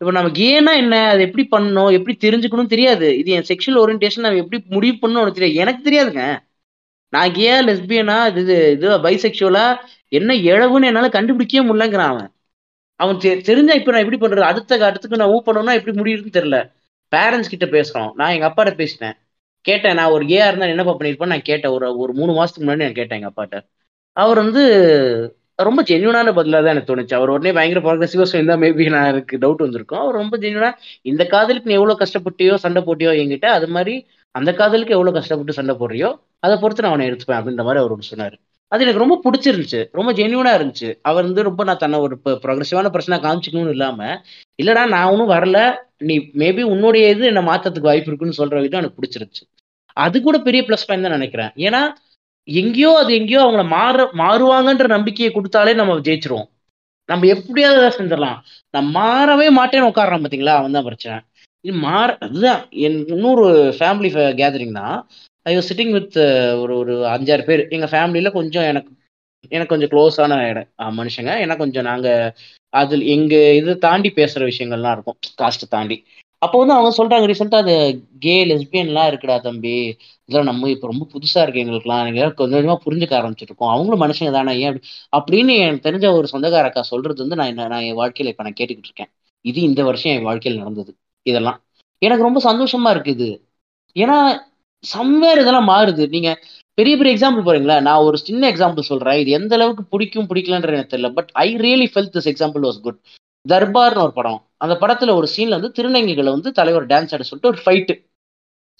இப்போ 0.00 0.12
நம்ம 0.12 0.30
கேனா 0.30 0.76
என்ன? 0.76 1.08
அது 1.08 1.20
எப்படி 1.20 1.46
பண்ணணும்? 1.50 1.92
எப்படி 1.92 2.16
தெரிஞ்சுக்கணும் 2.20 2.66
தெரியாது. 2.66 3.18
இது 3.18 3.30
என் 3.30 3.44
செக்ஷுவல் 3.48 3.78
ஓரியன்டேஷன் 3.78 4.20
நம்ம 4.20 4.36
எப்படி 4.36 4.64
முடிவு 4.68 5.08
பண்ணணும் 5.08 5.30
தெரியாது. 5.30 5.54
எனக்கு 5.54 5.90
தெரியாதுங்க. 5.90 6.38
நான் 7.08 7.30
கேயா 7.30 7.68
லெஸ்பியனா 7.68 8.28
இது 8.28 8.40
இது 8.40 8.70
இது 8.70 8.88
பைசெக்சுவலா 8.98 9.76
என்ன 10.08 10.34
இழவுன்னு 10.34 10.84
என்னால் 10.84 11.08
கண்டுபிடிக்கவே 11.08 11.66
முடியலங்கிறான் 11.66 12.06
அவன். 12.06 12.32
அவன் 12.96 13.16
தெ- 13.16 13.40
தெரிஞ்சா 13.40 13.72
இப்போ 13.72 13.92
நான் 13.92 14.10
எப்படி 14.10 14.26
பண்றது? 14.26 14.40
அடுத்த 14.40 14.76
அடுத்துக்கு 14.76 15.16
நான் 15.16 15.28
ஊ 15.28 15.42
பண்ணணும்னா 15.46 15.74
எப்படி 15.74 16.00
முடியுதுன்னு 16.00 16.16
தெரியல. 16.16 16.72
பேரண்ட்ஸ் 17.16 17.48
கிட்ட 17.48 17.66
பேசுறோம். 17.66 18.12
நான் 18.14 18.30
எங்க 18.30 18.46
அப்பாட்ட 18.46 18.74
பேசினேன். 18.74 19.14
கேட்டேன் 19.60 19.94
நான் 19.94 20.10
ஒரு 20.10 20.24
கேயா 20.24 20.46
இருந்தால் 20.46 20.68
என்னப்பா 20.68 20.96
பண்ணியிருப்பேன் 20.96 21.26
நான் 21.26 21.42
கேட்டேன். 21.42 21.72
ஒரு 21.72 21.98
ஒரு 21.98 22.12
மூணு 22.12 22.32
மாசத்துக்கு 22.32 22.60
முன்னாடி 22.60 22.76
நான் 22.76 22.92
கேட்டேன் 22.92 23.22
எங்க 23.22 23.30
அப்பாட்ட. 23.30 23.70
அவர் 24.12 24.36
வந்து 24.36 25.39
ரொம்ப 25.68 25.80
ஜென்யூனான 25.90 26.32
பதிலாக 26.38 26.62
தான் 26.64 26.74
எனக்கு 26.74 26.90
தோணுச்சு. 26.90 27.14
அவர் 27.18 27.32
உடனே 27.34 27.50
பயங்கர 27.58 27.80
ப்ராக்ரெசிவா 27.86 28.24
சொல்லியிருந்தா 28.30 28.56
மேபி 28.64 28.84
நான் 28.94 29.08
எனக்கு 29.12 29.34
டவுட் 29.44 29.64
வந்திருக்கும். 29.66 30.02
அவர் 30.04 30.18
ரொம்ப 30.22 30.36
ஜென்யூனா 30.44 30.70
இந்த 31.10 31.22
காதலுக்கு 31.34 31.70
நீ 31.70 31.76
எவ்வளோ 31.80 31.96
கஷ்டப்பட்டியோ 32.02 32.54
சண்டை 32.64 32.82
போட்டியோ 32.88 33.12
என்கிட்ட 33.22 33.48
அது 33.58 33.68
மாதிரி 33.76 33.94
அந்த 34.34 34.50
காதலுக்கு 34.60 34.96
எவ்வளோ 34.96 35.12
கஷ்டப்பட்டு 35.18 35.58
சண்டை 35.58 35.74
போடுறியோ 35.80 36.10
அதை 36.46 36.54
பொறுத்து 36.62 36.84
நான் 36.84 36.92
அவனை 36.94 37.06
எடுத்துப்பேன் 37.10 37.38
அப்படின்ற 37.40 37.62
மாதிரி 37.68 37.82
அவர் 37.82 37.94
ஒன்று 37.94 38.10
சொன்னார். 38.12 38.36
அது 38.72 38.84
எனக்கு 38.84 39.02
ரொம்ப 39.02 39.16
பிடிச்சிருந்துச்சு. 39.24 39.80
ரொம்ப 39.98 40.10
ஜென்யூனா 40.18 40.50
இருந்துச்சு. 40.58 40.88
அவர் 41.10 41.24
வந்து 41.28 41.42
ரொம்ப 41.48 41.62
நான் 41.68 41.80
தன்னை 41.84 41.98
ஒரு 42.06 42.16
ப்ரொக்ரெசிவான 42.44 42.90
பிரச்சனை 42.96 43.16
காமிச்சிக்கணும்னு 43.24 43.74
இல்லாமல் 43.76 44.14
இல்லைடா 44.62 44.82
நான் 44.94 45.10
ஒன்றும் 45.12 45.32
வரல. 45.36 45.58
நீ 46.08 46.14
மேபி 46.42 46.62
உன்னுடைய 46.74 47.06
இது 47.14 47.24
என்னை 47.32 47.42
மாற்றத்துக்கு 47.48 47.90
வாய்ப்பு 47.90 48.10
இருக்குன்னு 48.10 48.38
சொல்கிற 48.40 48.60
விதம் 48.66 48.80
எனக்கு 48.82 48.98
பிடிச்சிருச்சு 49.00 49.42
அது 49.96 50.16
கூட 50.26 50.36
பெரிய 50.46 50.60
ப்ளஸ் 50.68 50.86
பாயிண்ட் 50.88 51.06
தான் 51.06 51.18
நினைக்கிறேன். 51.18 51.50
ஏன்னா 51.66 51.80
எங்கேயோ 52.48 52.90
அது 53.02 53.10
எங்கேயோ 53.14 53.40
அவங்கள 53.44 53.64
மாற 53.68 54.04
மாறுவாங்கன்ற 54.22 54.86
நம்பிக்கையை 54.86 55.30
கொடுத்தாலே 55.34 55.74
நம்ம 55.74 55.96
ஜெயிச்சிருவோம். 56.08 56.48
நம்ம 57.08 57.26
எப்படியாவது 57.26 57.80
அதை 57.80 57.90
செஞ்சிடலாம். 57.98 58.38
நான் 58.70 58.88
மாறவே 58.94 59.46
மாட்டேன்னு 59.58 59.90
உட்காடுறான் 59.90 60.22
பார்த்தீங்களா 60.24 60.54
அவன் 60.60 60.72
தான் 60.72 60.84
பிரச்சனை. 60.84 61.16
இது 61.64 61.74
மாற 61.78 62.18
அதுதான். 62.20 62.62
என் 62.70 62.98
இன்னொரு 63.06 63.46
ஃபேமிலி 63.78 64.10
கேதரிங் 64.40 64.72
தான். 64.72 64.96
ஐ 65.42 65.52
வாஸ் 65.56 65.68
சிட்டிங் 65.70 65.92
வித் 65.98 66.16
ஒரு 66.62 66.72
ஒரு 66.78 66.94
அஞ்சாறு 67.06 67.44
பேர். 67.44 67.62
எங்கள் 67.68 67.92
ஃபேமிலியில் 67.92 68.36
கொஞ்சம் 68.38 68.62
எனக்கு 68.62 68.90
எனக்கு 69.52 69.72
கொஞ்சம் 69.74 69.92
க்ளோஸான 69.92 70.48
இடம். 70.50 70.68
மனுஷங்க. 71.00 71.32
ஏன்னா 71.44 71.56
கொஞ்சம் 71.56 71.84
நாங்கள் 71.84 72.32
அதில் 72.72 73.04
எங்கள் 73.14 73.54
இது 73.54 73.78
தாண்டி 73.78 74.10
பேசுகிற 74.10 74.42
விஷயங்கள்லாம் 74.46 74.94
இருக்கும். 74.96 75.18
காஸ்ட்டை 75.42 75.68
தாண்டி. 75.68 75.96
அப்போ 76.42 76.56
வந்து 76.60 76.74
அவங்க 76.76 76.90
சொல்கிறாங்க 76.98 77.26
ரீசெண்டாக 77.30 77.64
அது 77.64 77.74
கே 78.24 78.34
லெஸ்பியன்லாம் 78.50 79.08
இருக்குடா 79.10 79.34
தம்பி. 79.46 79.72
இதெல்லாம் 80.28 80.48
நம்ம 80.50 80.68
இப்போ 80.74 80.86
ரொம்ப 80.86 81.04
புதுசாக 81.14 81.42
இருக்கு 81.44 81.62
எங்களுக்குலாம் 81.62 82.06
கொஞ்சம் 82.38 82.56
கொஞ்சமாக 82.58 82.78
புரிஞ்சுக்க 82.86 83.14
ஆரம்பிச்சிருக்கோம் 83.20 83.72
அவங்களும் 83.74 84.02
மனுஷங்க 84.04 84.32
தானே 84.38 84.52
ஏன் 84.60 84.70
அப்படி? 84.70 84.84
அப்படின்னு 85.18 85.54
எனக்கு 85.64 85.86
தெரிஞ்ச 85.88 86.06
ஒரு 86.18 86.26
சொந்தக்கார 86.32 86.68
அக்கா 86.70 86.82
சொல்கிறது 86.92 87.22
வந்து 87.24 87.38
நான் 87.40 87.60
நான் 87.72 87.86
என் 87.88 87.98
வாழ்க்கையில் 88.02 88.32
இப்போ 88.32 88.44
நான் 88.46 88.58
கேட்டுக்கிட்டு 88.60 88.90
இருக்கேன். 88.90 89.10
இது 89.44 89.60
இந்த 89.60 89.80
வருஷம் 89.88 90.12
என் 90.16 90.26
வாழ்க்கையில் 90.28 90.60
நடந்தது 90.62 90.92
இதெல்லாம். 91.26 91.58
எனக்கு 92.02 92.26
ரொம்ப 92.28 92.40
சந்தோஷமா 92.48 92.90
இருக்குது 92.96 93.28
ஏன்னா 93.96 94.16
சம்வேர் 94.84 95.40
இதெல்லாம் 95.42 95.70
மாறுது. 95.74 96.04
நீங்க 96.14 96.30
பெரிய 96.78 96.94
பெரிய 96.96 97.12
எக்ஸாம்பிள் 97.16 97.46
போறீங்களா? 97.48 97.76
நான் 97.88 98.04
ஒரு 98.08 98.18
சின்ன 98.28 98.42
எக்ஸாம்பிள் 98.52 98.90
சொல்றேன். 98.90 99.18
இது 99.22 99.30
எந்த 99.38 99.54
அளவுக்கு 99.58 99.82
பிடிக்கும் 99.92 100.28
பிடிக்கலன்ற 100.30 100.70
எனக்கு 100.76 100.94
தெரியல. 100.94 101.10
But 101.18 101.30
I 101.44 101.48
really 101.66 101.88
felt 101.94 102.14
this 102.16 102.30
example 102.32 102.64
was 102.68 102.80
good 102.86 103.00
தர்பார்னு 103.46 104.02
ஒரு 104.02 104.12
படம். 104.12 104.40
அந்த 104.58 104.74
படத்துல 104.74 105.14
ஒரு 105.14 105.26
சீன்ல 105.34 105.58
வந்து 105.58 105.74
திருநங்கைகளை 105.76 106.30
வந்து 106.30 106.50
தலைவர் 106.52 106.86
டான்ஸ் 106.86 107.14
ஆட 107.14 107.22
சொல்லிட்டு 107.22 107.52
ஒரு 107.52 107.60
fight 107.64 107.94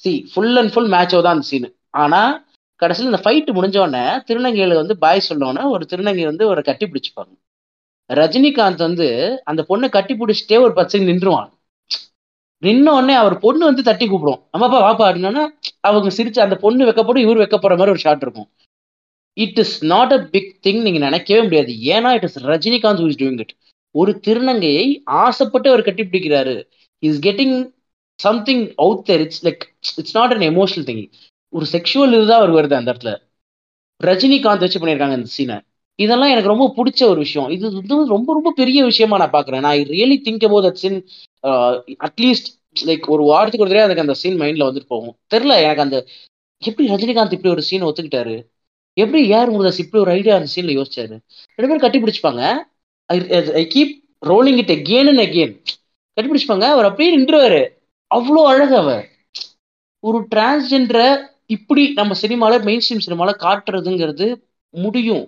C 0.05 0.13
full 0.33 0.57
and 0.57 0.73
full 0.75 0.91
மேட்சோ 0.95 1.21
தான் 1.23 1.37
அந்த 1.37 1.47
சீனு 1.49 1.69
ஆனா 2.03 2.21
கடைசியில் 2.83 3.11
இந்த 3.11 3.21
ஃபைட்டு 3.25 3.57
முடிஞ்சோடனே 3.57 4.05
திருநங்கைகளை 4.29 4.77
வந்து 4.77 4.95
பாய் 4.99 5.27
சொன்னோன்னே 5.29 5.63
ஒரு 5.75 5.85
திருநங்கை 5.91 6.25
வந்து 6.25 6.45
ஒரு 6.47 6.61
கட்டி 6.63 6.87
பிடிச்சிப்பாங்க. 6.87 7.33
ரஜினிகாந்த் 8.11 8.87
வந்து 8.87 9.07
அந்த 9.45 9.63
பொண்ணை 9.69 9.89
கட்டி 9.89 10.15
பிடிச்சிட்டே 10.15 10.59
ஒரு 10.65 10.73
பச்சை 10.73 11.01
நின்றுவான் 11.07 11.51
நின்ன 12.63 12.87
உடனே 12.91 13.15
அவர் 13.15 13.37
பொண்ணு 13.39 13.63
வந்து 13.65 13.83
தட்டி 13.83 14.07
கூப்பிடும். 14.07 14.41
அம்மாப்பா 14.55 14.79
வாப்பா 14.87 15.05
அப்படின்னா 15.09 15.45
அவங்க 15.81 16.09
சிரிச்சு 16.17 16.41
அந்த 16.41 16.57
பொண்ணு 16.65 16.89
வைக்கப்படும் 16.89 17.25
இவர் 17.25 17.43
வைக்கப்படுற 17.43 17.77
மாதிரி 17.79 17.95
ஒரு 17.95 18.03
ஷாட் 18.05 18.25
இருக்கும். 18.27 18.49
It 19.37 19.59
is 19.59 19.77
not 19.85 20.13
a 20.13 20.19
big 20.35 20.51
thing 20.67 20.83
நீங்க 20.83 21.01
நினைக்கவே 21.07 21.41
முடியாது. 21.43 21.73
ஏன்னா 21.95 22.11
it 22.19 22.27
is 22.29 22.39
Rajinikanth 22.53 23.03
is 23.07 23.21
doing 23.23 23.41
it 23.45 23.55
ஒரு 23.95 24.13
திருநங்கையை 24.27 24.87
ஆசைப்பட்டு 25.23 25.69
அவர் 25.71 25.87
கட்டி 25.89 26.03
பிடிக்கிறாரு. 26.03 26.55
Is 27.03 27.21
getting 27.27 27.57
something 28.21 28.65
out 28.85 29.03
there 29.09 29.23
it's 29.25 29.43
like 29.47 29.65
it's 30.01 30.17
not 30.19 30.35
an 30.37 30.47
emotional 30.53 30.87
thing 30.91 31.03
ஒரு 31.53 31.67
செக்ஷுவல் 31.73 32.15
இதுதான் 32.17 32.41
அவர் 32.43 32.57
வருது 32.59 32.77
அந்த 32.79 32.93
இடத்துல. 32.93 33.13
ரஜினிகாந்த் 34.01 34.65
வச்சு 34.65 34.81
பண்ணியிருக்காங்க 34.81 35.17
இந்த 35.21 35.31
சீனை 35.37 35.59
இதெல்லாம் 35.99 36.33
எனக்கு 36.33 36.53
ரொம்ப 36.53 36.67
பிடிச்ச 36.77 37.01
ஒரு 37.13 37.21
விஷயம். 37.25 37.49
இது 37.55 37.65
வந்து 37.79 37.97
ரொம்ப 38.13 38.29
ரொம்ப 38.37 38.51
பெரிய 38.61 38.81
விஷயமா 38.91 39.17
நான் 39.23 39.35
பாக்குறேன் 39.35 39.65
நான் 39.67 39.91
really 39.95 40.17
think 40.27 40.47
about 40.49 40.67
that 40.67 40.81
scene 40.83 40.99
at least 42.07 42.49
like 42.89 43.05
ஒரு 43.15 43.23
வாரத்துக்கு 43.31 43.65
ஒரு 43.65 43.73
தடவை 43.73 43.87
எனக்கு 43.89 44.05
அந்த 44.05 44.17
சீன் 44.23 44.39
மைண்ட்ல 44.43 44.69
வந்துட்டு 44.69 44.93
போகும். 44.95 45.15
தெரில 45.35 45.59
எனக்கு 45.65 45.85
அந்த 45.87 45.99
எப்படி 46.63 46.87
ரஜினிகாந்த் 46.93 47.35
இப்படி 47.37 47.53
ஒரு 47.57 47.63
சீன் 47.69 47.87
ஒத்துக்கிட்டாரு? 47.89 48.37
எப்படி 48.97 49.21
யார் 49.29 49.53
முருதாஸ் 49.53 49.83
இப்படி 49.85 50.03
ஒரு 50.05 50.13
ஐடியா 50.19 50.35
அந்த 50.39 50.51
சீன்ல 50.55 50.73
யோசிச்சாரு? 50.79 51.17
ரெண்டு 51.59 51.69
பேரும் 51.69 51.85
கட்டி 51.85 51.99
பிடிச்சிப்பாங்க. 52.03 52.43
I 53.61 53.65
keep 53.75 53.95
rolling 54.31 54.61
it 54.63 54.73
again 54.77 55.09
and 55.13 55.23
again 55.27 55.53
கண்டுபிடிச்சுப்பாங்க? 56.17 56.67
அவர் 56.75 56.89
அப்படியே 56.89 57.11
நின்றுவாரு. 57.19 57.63
அவ்வளோ 58.15 58.43
அழகு 58.53 58.77
அவர். 58.77 59.05
ஒரு 60.05 60.19
டிரான்ஸ்ஜெண்டரை 60.35 61.09
இப்படி 61.57 61.83
நம்ம 61.93 62.15
சினிமால 62.23 62.63
மெயின் 62.69 62.83
ஸ்ட்ரீம் 62.87 63.07
சினிமால 63.07 63.31
காட்டுறதுங்கிறது 63.45 64.27
முடியும். 64.75 65.25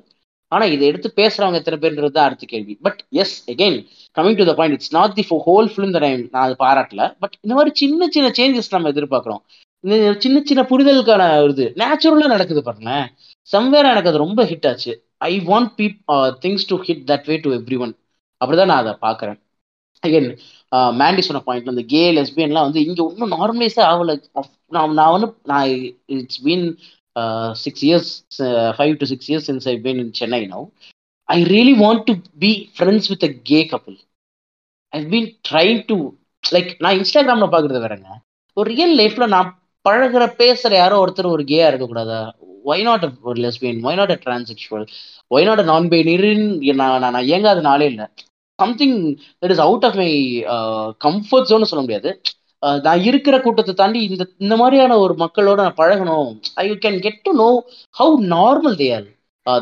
ஆனா 0.52 0.64
இதை 0.64 0.86
எடுத்து 0.86 1.08
பேசுறவங்க 1.16 1.58
எத்தனை 1.60 1.76
பேர்ன்றது 1.82 2.10
தான் 2.16 2.26
அடுத்த 2.26 2.46
கேள்வி. 2.48 2.74
But 2.86 3.00
yes 3.10 3.36
again 3.50 3.78
coming 4.16 4.36
to 4.36 4.44
the 4.44 4.54
point 4.54 4.76
it's 4.78 4.94
not 4.96 5.14
the 5.14 5.24
whole 5.30 5.68
film 5.74 5.94
that 5.94 6.04
time 6.06 6.28
நான் 6.32 6.46
அது 6.46 6.56
பாராட்டல. 6.64 7.02
பட் 7.22 7.36
இந்த 7.40 7.54
மாதிரி 7.58 7.74
சின்ன 7.82 8.08
சின்ன 8.10 8.28
சேஞ்சஸ் 8.38 8.74
நம்ம 8.74 8.90
எதிர்பார்க்குறோம். 8.90 9.42
இந்த 9.84 10.14
சின்ன 10.18 10.40
சின்ன 10.44 10.62
புரிதலுக்கான 10.70 11.22
இது 11.48 11.66
நேச்சுரலா 11.82 12.26
நடக்குது 12.34 12.62
பாருங்களேன். 12.62 13.06
சம்வேர் 13.52 13.90
எனக்கு 13.92 14.10
அது 14.10 14.24
ரொம்ப 14.26 14.44
ஹிட் 14.44 14.68
ஆச்சு. 14.70 14.92
I 15.30 15.32
want 15.50 15.70
peep 15.78 15.98
things 16.44 16.68
to 16.70 16.76
hit 16.86 17.04
that 17.10 17.28
way 17.30 17.36
to 17.44 17.50
every 17.58 17.78
one 17.84 17.94
அப்படிதான் 18.40 18.70
நான் 18.72 18.82
அதை 18.84 18.94
பார்க்குறேன். 19.06 19.38
அகேன் 20.02 20.28
மேண்டி 21.00 21.20
uh, 21.22 21.26
சொன்ன 21.26 21.40
பாயிண்ட்ல 21.48 21.72
இந்த 21.74 21.84
கே 21.92 22.02
லெஸ்பியன்லாம் 22.16 22.66
வந்து 22.68 22.80
இங்கே 22.86 23.02
இன்னும் 23.12 23.34
நார்மலைஸே 23.36 23.82
ஆகல. 23.90 24.14
நான் 24.74 24.96
நான் 24.98 25.12
வந்து 25.14 25.28
நான் 25.50 25.68
it's 26.16 26.40
been 26.46 26.64
six 27.64 27.84
years 27.88 28.10
five 28.76 28.94
to 29.00 29.06
six 29.12 29.28
years 29.30 29.48
since 29.50 29.68
I 29.72 29.76
been 29.86 30.00
in 30.04 30.12
Chennai 30.20 30.40
now 30.54 30.66
I 31.28 31.38
really 31.54 31.74
want 31.84 32.04
to 32.08 32.14
be 32.44 32.52
friends 32.76 33.10
with 33.12 33.26
a 33.28 33.32
gay 33.50 33.60
couple 33.72 33.98
I 34.92 35.00
been 35.12 35.28
trying 35.50 35.82
to 35.90 35.96
like 36.44 36.70
நான் 36.84 36.96
இன்ஸ்டாகிராம்ல 37.00 37.48
பாக்குறது 37.54 37.84
வேறங்க. 37.84 38.08
ஒரு 38.56 38.68
ரியல் 38.72 38.96
லைஃப்பில் 39.00 39.34
நான் 39.36 39.50
பழகுற 39.84 40.24
பேசுகிற 40.40 40.74
யாரோ 40.76 40.96
ஒருத்தர் 41.04 41.34
ஒரு 41.34 41.44
கேயாக 41.50 41.70
இருக்கக்கூடாதா? 41.70 42.20
Why 42.64 42.84
not 42.88 43.04
lesbian 43.44 43.80
why 43.88 43.98
not 44.00 44.14
a 44.16 44.18
transsexual 44.26 44.84
why 45.30 45.46
not 45.48 45.62
a 45.64 45.66
நான் 45.72 45.88
பைனரின்னு 45.92 46.74
நான் 46.82 47.04
நான் 47.06 47.26
இயங்காத 47.30 47.62
நாளே 47.70 47.88
இல்லை 47.92 48.06
something 48.58 48.96
that 49.42 49.52
is 49.54 49.64
out 49.66 49.84
of 49.88 49.98
my 50.02 50.10
comfort 51.06 51.50
zone 51.50 51.70
சொல்ல 51.72 51.84
முடியாது. 51.86 52.10
Uh, 52.62 52.76
நான் 52.84 53.04
இருக்கிற 53.08 53.36
கூட்டத்தை 53.44 53.72
தாண்டி 53.80 54.00
இந்த 54.08 54.24
இந்த 54.44 54.54
மாதிரியான 54.60 54.96
ஒரு 55.04 55.14
மக்களோட 55.22 55.58
நான் 55.66 55.80
பழகணும். 55.80 56.28
I 56.60 56.64
you 56.68 56.74
can 56.84 56.98
get 57.06 57.18
to 57.26 57.32
know 57.40 57.48
how 58.00 58.14
normal 58.34 58.76
they 58.82 58.88
are 58.98 59.06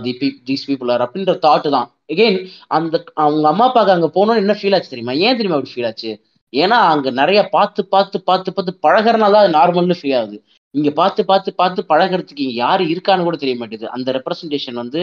the 0.07 0.13
these 0.49 0.67
people 0.71 0.91
are 0.95 1.05
அப்படின்ற 1.07 1.35
தாட் 1.47 1.69
தான். 1.77 1.89
எகெயின் 2.15 2.39
அந்த 2.77 2.95
அவங்க 3.25 3.47
அம்மா 3.53 3.67
அப்பாவுக்கு 3.69 3.95
அங்கே 3.97 4.11
போனோம்னு 4.19 4.43
என்ன 4.45 4.57
ஃபீல் 4.61 4.77
ஆச்சு 4.79 4.93
தெரியுமா? 4.95 5.15
ஏன் 5.27 5.39
தெரியுமா 5.39 5.59
அப்படி 5.59 5.75
ஃபீல் 5.75 5.89
ஆச்சு? 5.91 6.11
ஏன்னா 6.53 6.79
அங்க 6.93 7.09
நிறைய 7.23 7.41
பார்த்து 7.57 7.81
பார்த்து 7.95 8.19
பார்த்து 8.29 8.55
பார்த்து 8.57 8.73
பழகிறனால 8.87 9.35
தான் 9.37 9.45
அது 9.47 9.57
நார்மல்னு 9.59 9.99
ஃபீல் 10.01 10.17
ஆகுது. 10.21 10.39
நீங்க 10.75 10.91
பார்த்து 10.91 11.25
பார்த்து 11.25 11.55
பார்த்து 11.55 11.81
பழகிறதுக்கு 11.89 12.45
யாரு 12.63 12.85
இருக்கான்னு 12.85 13.23
கூட 13.23 13.37
தெரிய 13.37 13.57
மாட்டேது 13.59 13.87
அந்த 13.87 14.13
ரெப்ரசன்டேஷன் 14.13 14.81
வந்து 14.83 15.01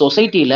சொசைட்டியில 0.00 0.54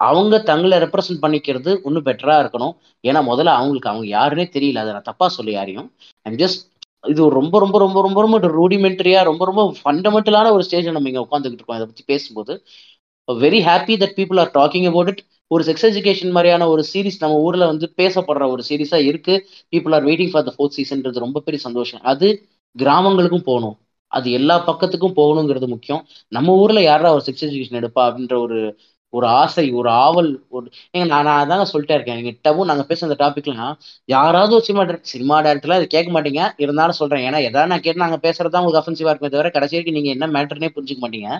அவங்க 0.00 0.34
தங்களை 0.40 0.78
ரெப்ரசன்ட் 0.78 1.22
பண்ணிக்கிறது 1.22 1.70
இன்னும் 1.84 2.04
பெட்டரா 2.04 2.36
இருக்கணும். 2.42 2.74
ஏன்னா 3.04 3.20
முதல்ல 3.30 3.56
அவங்களுக்கு 3.58 3.90
அவங்க 3.90 4.06
யாருன்னே 4.18 4.46
தெரியல. 4.56 4.82
அதை 4.82 4.92
நான் 4.92 5.02
தப்பா 5.02 5.28
சொல்லி 5.28 5.52
யாரையும். 5.52 5.88
ஐம் 6.22 6.38
ஜஸ்ட் 6.38 6.62
இது 7.04 7.28
ரொம்ப 7.30 7.58
ரொம்ப 7.58 7.78
ரொம்ப 7.78 7.98
ரொம்ப 8.02 8.20
ரொம்ப 8.20 8.38
ரூடிமெண்ட்ரியா 8.58 9.22
ரொம்ப 9.22 9.44
ரொம்ப 9.44 9.62
ஃபண்டமெண்டலான 9.80 10.52
ஒரு 10.52 10.64
ஸ்டேஜ் 10.64 10.88
நம்ம 10.88 11.08
இங்க 11.08 11.26
உட்காந்துக்கிட்டு 11.26 11.60
இருக்கோம். 11.60 11.78
இதை 11.80 11.86
பத்தி 11.86 12.04
பேசும்போது 12.06 12.54
very 13.28 13.60
happy 13.68 13.94
that 14.02 14.16
people 14.18 14.40
are 14.40 14.50
talking 14.54 14.86
about 14.86 15.08
it 15.08 15.22
ஒரு 15.46 15.64
செக்ஸ் 15.64 15.86
எஜுகேஷன் 15.90 16.30
மாதிரியான 16.30 16.68
ஒரு 16.68 16.84
சீரிஸ் 16.92 17.20
நம்ம 17.20 17.36
ஊர்ல 17.36 17.66
வந்து 17.66 17.86
பேசப்படுற 17.96 18.44
ஒரு 18.50 18.62
சீரிஸா 18.68 18.98
இருக்கு. 19.10 19.34
People 19.72 19.94
are 19.94 20.04
waiting 20.04 20.30
for 20.30 20.44
the 20.44 20.52
fourth 20.56 20.76
சீசன்ன்றது 20.78 21.24
ரொம்ப 21.26 21.40
பெரிய 21.40 21.62
சந்தோஷம். 21.62 22.00
அது 22.02 22.28
கிராமங்களுக்கும் 22.76 23.46
போகணும். 23.50 23.76
அது 24.12 24.28
எல்லா 24.32 24.56
பக்கத்துக்கும் 24.68 25.16
போகணுங்கிறது 25.16 25.66
முக்கியம். 25.68 26.02
நம்ம 26.32 26.54
ஊர்ல 26.62 26.80
யாரா 26.82 27.10
ஒரு 27.16 27.24
செக்ஸ் 27.26 27.44
எஜுகேஷன் 27.46 27.80
எடுப்பா 27.80 28.02
அப்படின்ற 28.08 28.36
ஒரு 28.46 28.58
ஒரு 29.12 29.26
ஆசை 29.38 29.64
ஒரு 29.78 29.88
ஆவல் 30.00 30.28
ஒரு 30.48 30.66
ஏங்க 30.94 31.06
நான் 31.06 31.26
நான் 31.28 31.40
அதாங்க 31.42 31.64
சொல்லிட்டே 31.70 31.94
இருக்கேன். 31.96 32.18
நீங்க 32.20 32.32
டவும் 32.44 32.68
நாங்க 32.70 32.84
பேசுற 32.90 33.08
அந்த 33.08 33.18
டாபிக்லாம் 33.22 33.72
யாராவது 34.08 34.52
ஒரு 34.56 34.64
சினிமா 34.68 34.82
டேரக்டர் 34.84 35.12
சினிமா 35.14 35.36
டேரக்டர்லாம் 35.46 35.80
இதை 35.80 35.88
கேட்க 35.88 36.10
மாட்டீங்க. 36.10 36.42
இருந்தாலும் 36.58 36.98
சொல்றேன். 37.00 37.24
ஏன்னா 37.28 37.40
எதாவது 37.48 37.70
நான் 37.72 37.84
கேட்டு 37.86 38.04
நாங்க 38.04 38.18
பேசுறதா 38.26 38.60
உங்களுக்கு 38.60 38.82
அஃபென்சிவா 38.82 39.10
இருக்குமே 39.10 39.32
தவிர 39.34 39.50
கடைசி 39.56 39.76
வரைக்கும் 39.76 39.98
நீங்க 39.98 40.10
என்ன 40.16 40.28
மேட்டர்னே 40.36 40.70
புரிஞ்சுக்க 40.76 41.02
மாட்டீங்க. 41.04 41.30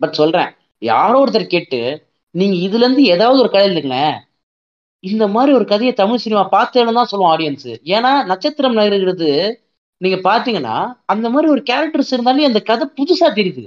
பட் 0.00 0.18
சொல்றேன் 0.20 0.50
யாரோ 0.82 1.16
ஒருத்தர் 1.22 1.52
கேட்டு 1.54 1.80
நீங்க 2.34 2.56
இதுல 2.66 2.84
இருந்து 2.84 3.02
ஏதாவது 3.14 3.42
ஒரு 3.42 3.50
கதை 3.50 3.66
இல்லைங்களேன் 3.70 4.14
இந்த 5.04 5.24
மாதிரி 5.28 5.52
ஒரு 5.52 5.64
கதையை 5.64 5.92
தமிழ் 5.94 6.22
சினிமா 6.24 6.42
பார்த்தேன்னு 6.52 6.98
தான் 6.98 7.10
சொல்லுவோம் 7.10 7.32
ஆடியன்ஸ் 7.32 7.66
ஏன்னா 7.94 8.12
நட்சத்திரம் 8.30 8.76
நகருங்கிறது 8.78 9.28
நீங்க 10.02 10.16
பாத்தீங்கன்னா 10.28 10.76
அந்த 11.12 11.26
மாதிரி 11.32 11.48
ஒரு 11.54 11.62
கேரக்டர்ஸ் 11.70 12.12
இருந்தாலே 12.14 12.48
அந்த 12.50 12.60
கதை 12.70 12.86
புதுசா 12.98 13.28
தெரியுது. 13.38 13.64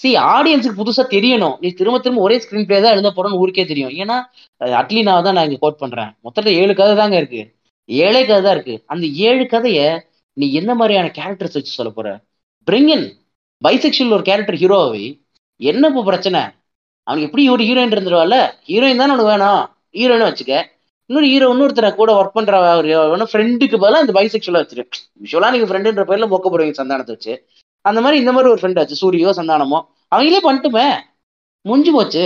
சி 0.00 0.08
ஆடியன்ஸுக்கு 0.34 0.80
புதுசா 0.82 1.04
தெரியணும். 1.16 1.54
நீ 1.62 1.68
திரும்ப 1.78 1.98
திரும்ப 2.04 2.22
ஒரே 2.26 2.36
ஸ்கிரீன் 2.44 2.66
பிளே 2.68 2.78
தான் 2.84 2.94
எழுத 2.96 3.10
போறோம்னு 3.16 3.40
ஊருக்கே 3.42 3.64
தெரியும். 3.70 3.92
ஏன்னா 4.02 4.16
அட்லி 4.80 5.02
நான் 5.08 5.26
தான் 5.26 5.36
நான் 5.38 5.46
இங்க 5.48 5.58
கோட் 5.64 5.82
பண்றேன். 5.82 6.10
மொத்தத்துல 6.24 6.54
ஏழு 6.62 6.72
கதை 6.80 6.94
தாங்க 6.96 7.16
இருக்கு. 7.16 7.42
ஏழே 7.88 8.20
கதை 8.26 8.40
தான் 8.46 8.56
இருக்கு. 8.56 8.74
அந்த 8.92 9.06
ஏழு 9.28 9.44
கதைய 9.54 9.80
நீ 10.36 10.46
என்ன 10.60 10.70
மாதிரியான 10.74 11.10
கேரக்டர்ஸ் 11.18 11.56
வச்சு 11.58 11.78
சொல்ல 11.78 11.90
போற? 11.90 12.08
பிரிங்கன் 12.68 13.06
பைசெக்ஷுவல் 13.62 14.16
ஒரு 14.16 14.24
கேரக்டர் 14.30 14.60
ஹீரோவை 14.62 15.04
என்ன 15.60 15.88
இப்போ 15.88 16.02
பிரச்சனை? 16.02 16.40
அவனுக்கு 17.06 17.28
எப்படி 17.28 17.44
ஒரு 17.54 17.62
ஹீரோயின் 17.68 17.94
இருந்துருவாள்ல? 17.94 18.38
ஹீரோயின் 18.70 19.00
தானே 19.02 19.12
உனக்கு 19.16 19.32
வேணும். 19.34 19.62
ஹீரோயினும் 19.98 20.30
வச்சுக்க. 20.30 20.54
இன்னொரு 21.10 21.26
ஹீரோ 21.26 21.48
இன்னொருத்தரை 21.54 21.94
கூட 21.94 22.10
ஒர்க் 22.20 22.36
பண்ற 22.36 22.54
ஒரு 22.78 23.26
ஃப்ரெண்டுக்கு 23.32 23.76
பதிலாக 23.82 24.04
இந்த 24.04 24.14
பைசெக்ஷுவலாக 24.18 24.62
வச்சிருக்கு 24.64 24.98
விஷுவலாக 25.24 25.52
நீங்க 25.54 25.68
ஃப்ரெண்டுன்ற 25.68 26.04
பேர்ல 26.08 26.26
மொக்க 26.32 26.46
போடுவீங்க 26.52 26.74
சந்தானத்தை 26.80 27.12
வச்சு. 27.16 27.34
அந்த 27.84 28.00
மாதிரி 28.00 28.20
இந்த 28.22 28.32
மாதிரி 28.32 28.50
ஒரு 28.52 28.60
ஃப்ரெண்ட் 28.62 28.78
ஆச்சு 28.78 28.96
சூரியோ 29.02 29.32
சந்தானமோ. 29.40 29.78
அவங்களே 30.12 30.40
பண்ணிட்டுமே. 30.48 30.86
முடிஞ்சு 31.64 31.92
போச்சு. 31.92 32.24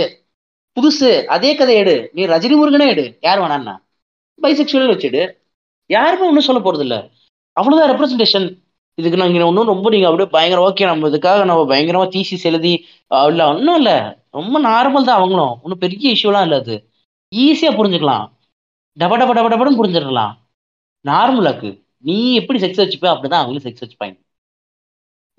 புதுசு. 0.77 1.09
அதே 1.35 1.51
கதை 1.55 1.75
எடு. 1.75 1.95
நீ 2.13 2.25
ரஜினி 2.33 2.55
முருகனே 2.61 2.87
எடு. 2.93 3.05
யார் 3.21 3.41
வேணான்னா. 3.43 3.75
பைசெக்சுவல் 4.41 4.91
வச்சுடு. 4.93 5.21
யாருமே 5.89 6.27
ஒன்றும் 6.27 6.47
சொல்ல 6.49 6.59
போறது 6.65 6.83
இல்லை 6.87 6.99
அவ்வளவுதான் 7.57 7.91
ரெப்ரஸன்டேஷன் 7.91 8.47
இதுக்கு 8.97 9.19
நாங்க 9.21 9.45
ஒன்றும் 9.45 9.71
ரொம்ப 9.73 9.89
நீங்க 9.93 10.07
அப்படியே 10.09 10.29
பயங்கர 10.35 10.61
ஓகே 10.67 10.85
நம்ம 10.91 11.09
இதுக்காக 11.09 11.45
நம்ம 11.49 11.61
பயங்கரமா 11.71 12.05
தீசிஸ் 12.15 12.45
எழுதி 12.49 12.73
இல்லை 13.29 13.45
ஒன்றும் 13.53 13.77
இல்லை. 13.81 13.97
ரொம்ப 14.39 14.55
நார்மல் 14.69 15.07
தான் 15.09 15.19
அவங்களும். 15.19 15.55
ஒன்றும் 15.63 15.81
பெரிய 15.85 16.05
இஷ்யூலாம் 16.15 16.45
இல்லை 16.47 16.57
அது. 16.63 16.75
ஈஸியா 17.31 17.71
புரிஞ்சுக்கலாம். 17.79 18.25
டப 18.97 19.13
டப 19.21 19.33
டப 19.37 19.49
டபன்னு 19.53 19.79
புரிஞ்சிடலாம் 19.79 20.33
நார்மலாக்கு 21.05 21.69
நீ 21.97 22.33
எப்படி 22.33 22.59
செக்ஸ் 22.59 22.81
வச்சுப்ப? 22.83 23.07
அப்படிதான் 23.13 23.41
அவங்களும் 23.41 23.65
செக்ஸ் 23.67 23.83
வச்சுப்பாங்க. 23.83 24.15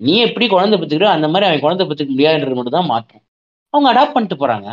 நீ 0.01 0.17
எப்படி 0.17 0.47
குழந்தை 0.47 0.79
பெற்றுக்கிற? 0.79 1.03
அந்த 1.03 1.27
மாதிரி 1.27 1.45
அவன் 1.49 1.59
குழந்தை 1.59 1.83
பெற்றுக்க 1.87 2.11
முடியாதுன்றது 2.13 2.55
மட்டும் 2.55 2.77
தான் 2.77 2.85
மாற்றம். 2.85 3.23
அவங்க 3.73 3.87
அடாப்ட் 3.93 4.15
பண்ணிட்டு 4.15 4.37
போறாங்க. 4.43 4.67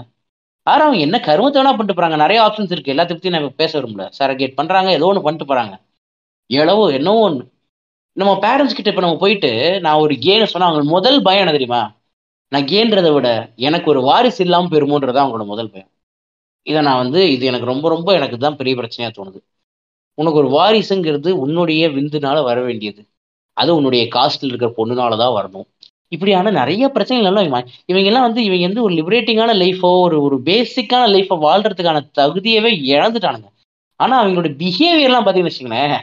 ஆனா 0.67 0.83
அவங்க 0.85 1.01
என்ன 1.01 1.17
கருமத்தை 1.19 1.59
வேணா 1.61 1.73
பண்ணிட்டு 1.77 1.99
போறாங்க. 2.01 2.17
நிறைய 2.17 2.43
ஆப்ஷன்ஸ் 2.43 2.73
இருக்கு. 2.73 2.93
எல்லாத்த 2.95 3.15
பத்தியும் 3.17 3.37
நான் 3.37 3.55
பேச 3.55 3.73
விரும்பல. 3.81 4.07
சரகேட் 4.19 4.55
பண்றாங்க. 4.55 4.91
ஏதோ 4.91 5.07
ஒன்று 5.07 5.23
பண்ணிட்டு 5.23 5.55
போறாங்க. 5.55 5.75
எவ்வளவோ 6.51 6.85
என்னவோ 6.93 7.21
ஒன்று 7.21 7.45
நம்ம 8.17 8.33
பேரண்ட்ஸ் 8.35 8.77
கிட்ட 8.77 8.91
இப்போ 8.91 9.01
நம்ம 9.01 9.17
போயிட்டு 9.17 9.81
நான் 9.81 9.99
ஒரு 9.99 10.15
கேன்னு 10.15 10.53
சொன்னா 10.53 10.69
அவங்க 10.69 10.91
முதல் 10.91 11.23
பயம் 11.23 11.41
என்ன 11.41 11.53
தெரியுமா? 11.53 11.83
நான் 12.53 12.65
கேன்றதை 12.65 13.13
விட 13.13 13.29
எனக்கு 13.57 13.91
ஒரு 13.91 14.01
வாரிசு 14.03 14.45
இல்லாமல் 14.45 14.71
பெருமோன்றதான் 14.71 15.25
அவங்களோட 15.25 15.47
முதல் 15.47 15.71
பயம். 15.71 15.91
இதை 16.67 16.81
நான் 16.83 17.03
வந்து 17.05 17.21
இது 17.35 17.45
எனக்கு 17.47 17.71
ரொம்ப 17.73 17.87
ரொம்ப 17.89 18.09
எனக்கு 18.15 18.37
தான் 18.39 18.59
பெரிய 18.61 18.75
பிரச்சனையாக 18.81 19.13
தோணுது. 19.19 19.39
உனக்கு 20.19 20.41
ஒரு 20.43 20.51
வாரிசுங்கிறது 20.57 21.31
உன்னுடைய 21.45 21.83
விந்துனால 21.97 22.39
வர 22.45 22.59
வேண்டியது. 22.61 23.03
அது 23.57 23.71
உன்னுடைய 23.77 24.03
காஸ்டில் 24.17 24.51
இருக்கிற 24.51 24.71
பொண்ணுனால 24.79 25.17
தான் 25.17 25.37
வரணும். 25.39 25.67
இப்படியான 26.13 26.51
நிறைய 26.51 26.85
பிரச்சனைகள் 26.89 27.29
எல்லாம் 27.31 27.47
இவங்க 27.49 27.61
இவங்க 27.87 28.09
எல்லாம் 28.11 28.27
வந்து 28.29 28.43
இவங்க 28.45 28.65
வந்து 28.69 28.85
ஒரு 28.87 28.95
லிபரேட்டிங்கான 28.95 29.53
லைஃபோ 29.63 29.91
ஒரு 30.07 30.17
ஒரு 30.23 30.37
பேசிக்கான 30.49 31.05
லைஃபை 31.15 31.37
வாழ்றதுக்கான 31.47 31.99
தகுதியவே 32.21 32.71
இழந்துட்டானுங்க. 32.95 33.49
ஆனா 34.01 34.15
அவங்களோட 34.23 34.49
பிஹேவியர்லாம் 34.63 35.25
பார்த்தீங்கன்னு 35.25 35.53
வச்சுக்கோங்களேன். 35.53 35.99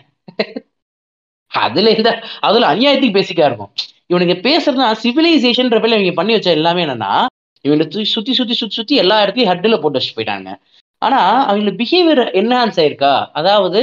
அதுல 1.52 1.92
இந்த 1.98 2.10
அதுல 2.48 2.68
அநியாயத்துக்கு 2.74 3.18
பேசிக்கா 3.20 3.46
இருக்கும் 3.50 3.72
இவனுக்கு 4.12 4.36
பேசுறதுனா 4.48 4.88
சிவிலைசேஷன்ற 5.04 5.78
பேர்ல 5.82 5.98
இவங்க 6.00 6.16
பண்ணி 6.20 6.34
வச்ச 6.36 6.50
எல்லாமே 6.60 6.84
என்னன்னா 6.86 7.12
இவங்களை 7.66 7.86
சுத்தி 7.88 8.34
சுத்தி 8.34 8.54
சுத்தி 8.54 8.76
சுத்தி 8.76 8.96
எல்லா 8.96 9.22
இடத்தையும் 9.24 9.52
ஹட்டில் 9.52 9.82
போட்டு 9.82 10.00
வச்சு 10.00 10.16
போயிட்டாங்க 10.18 10.50
ஆனா 11.02 11.20
அவங்களோட 11.48 11.74
பிஹேவியர் 11.76 12.22
என்ஹான்ஸ் 12.34 12.80
ஆயிருக்கா? 12.80 13.14
அதாவது 13.34 13.82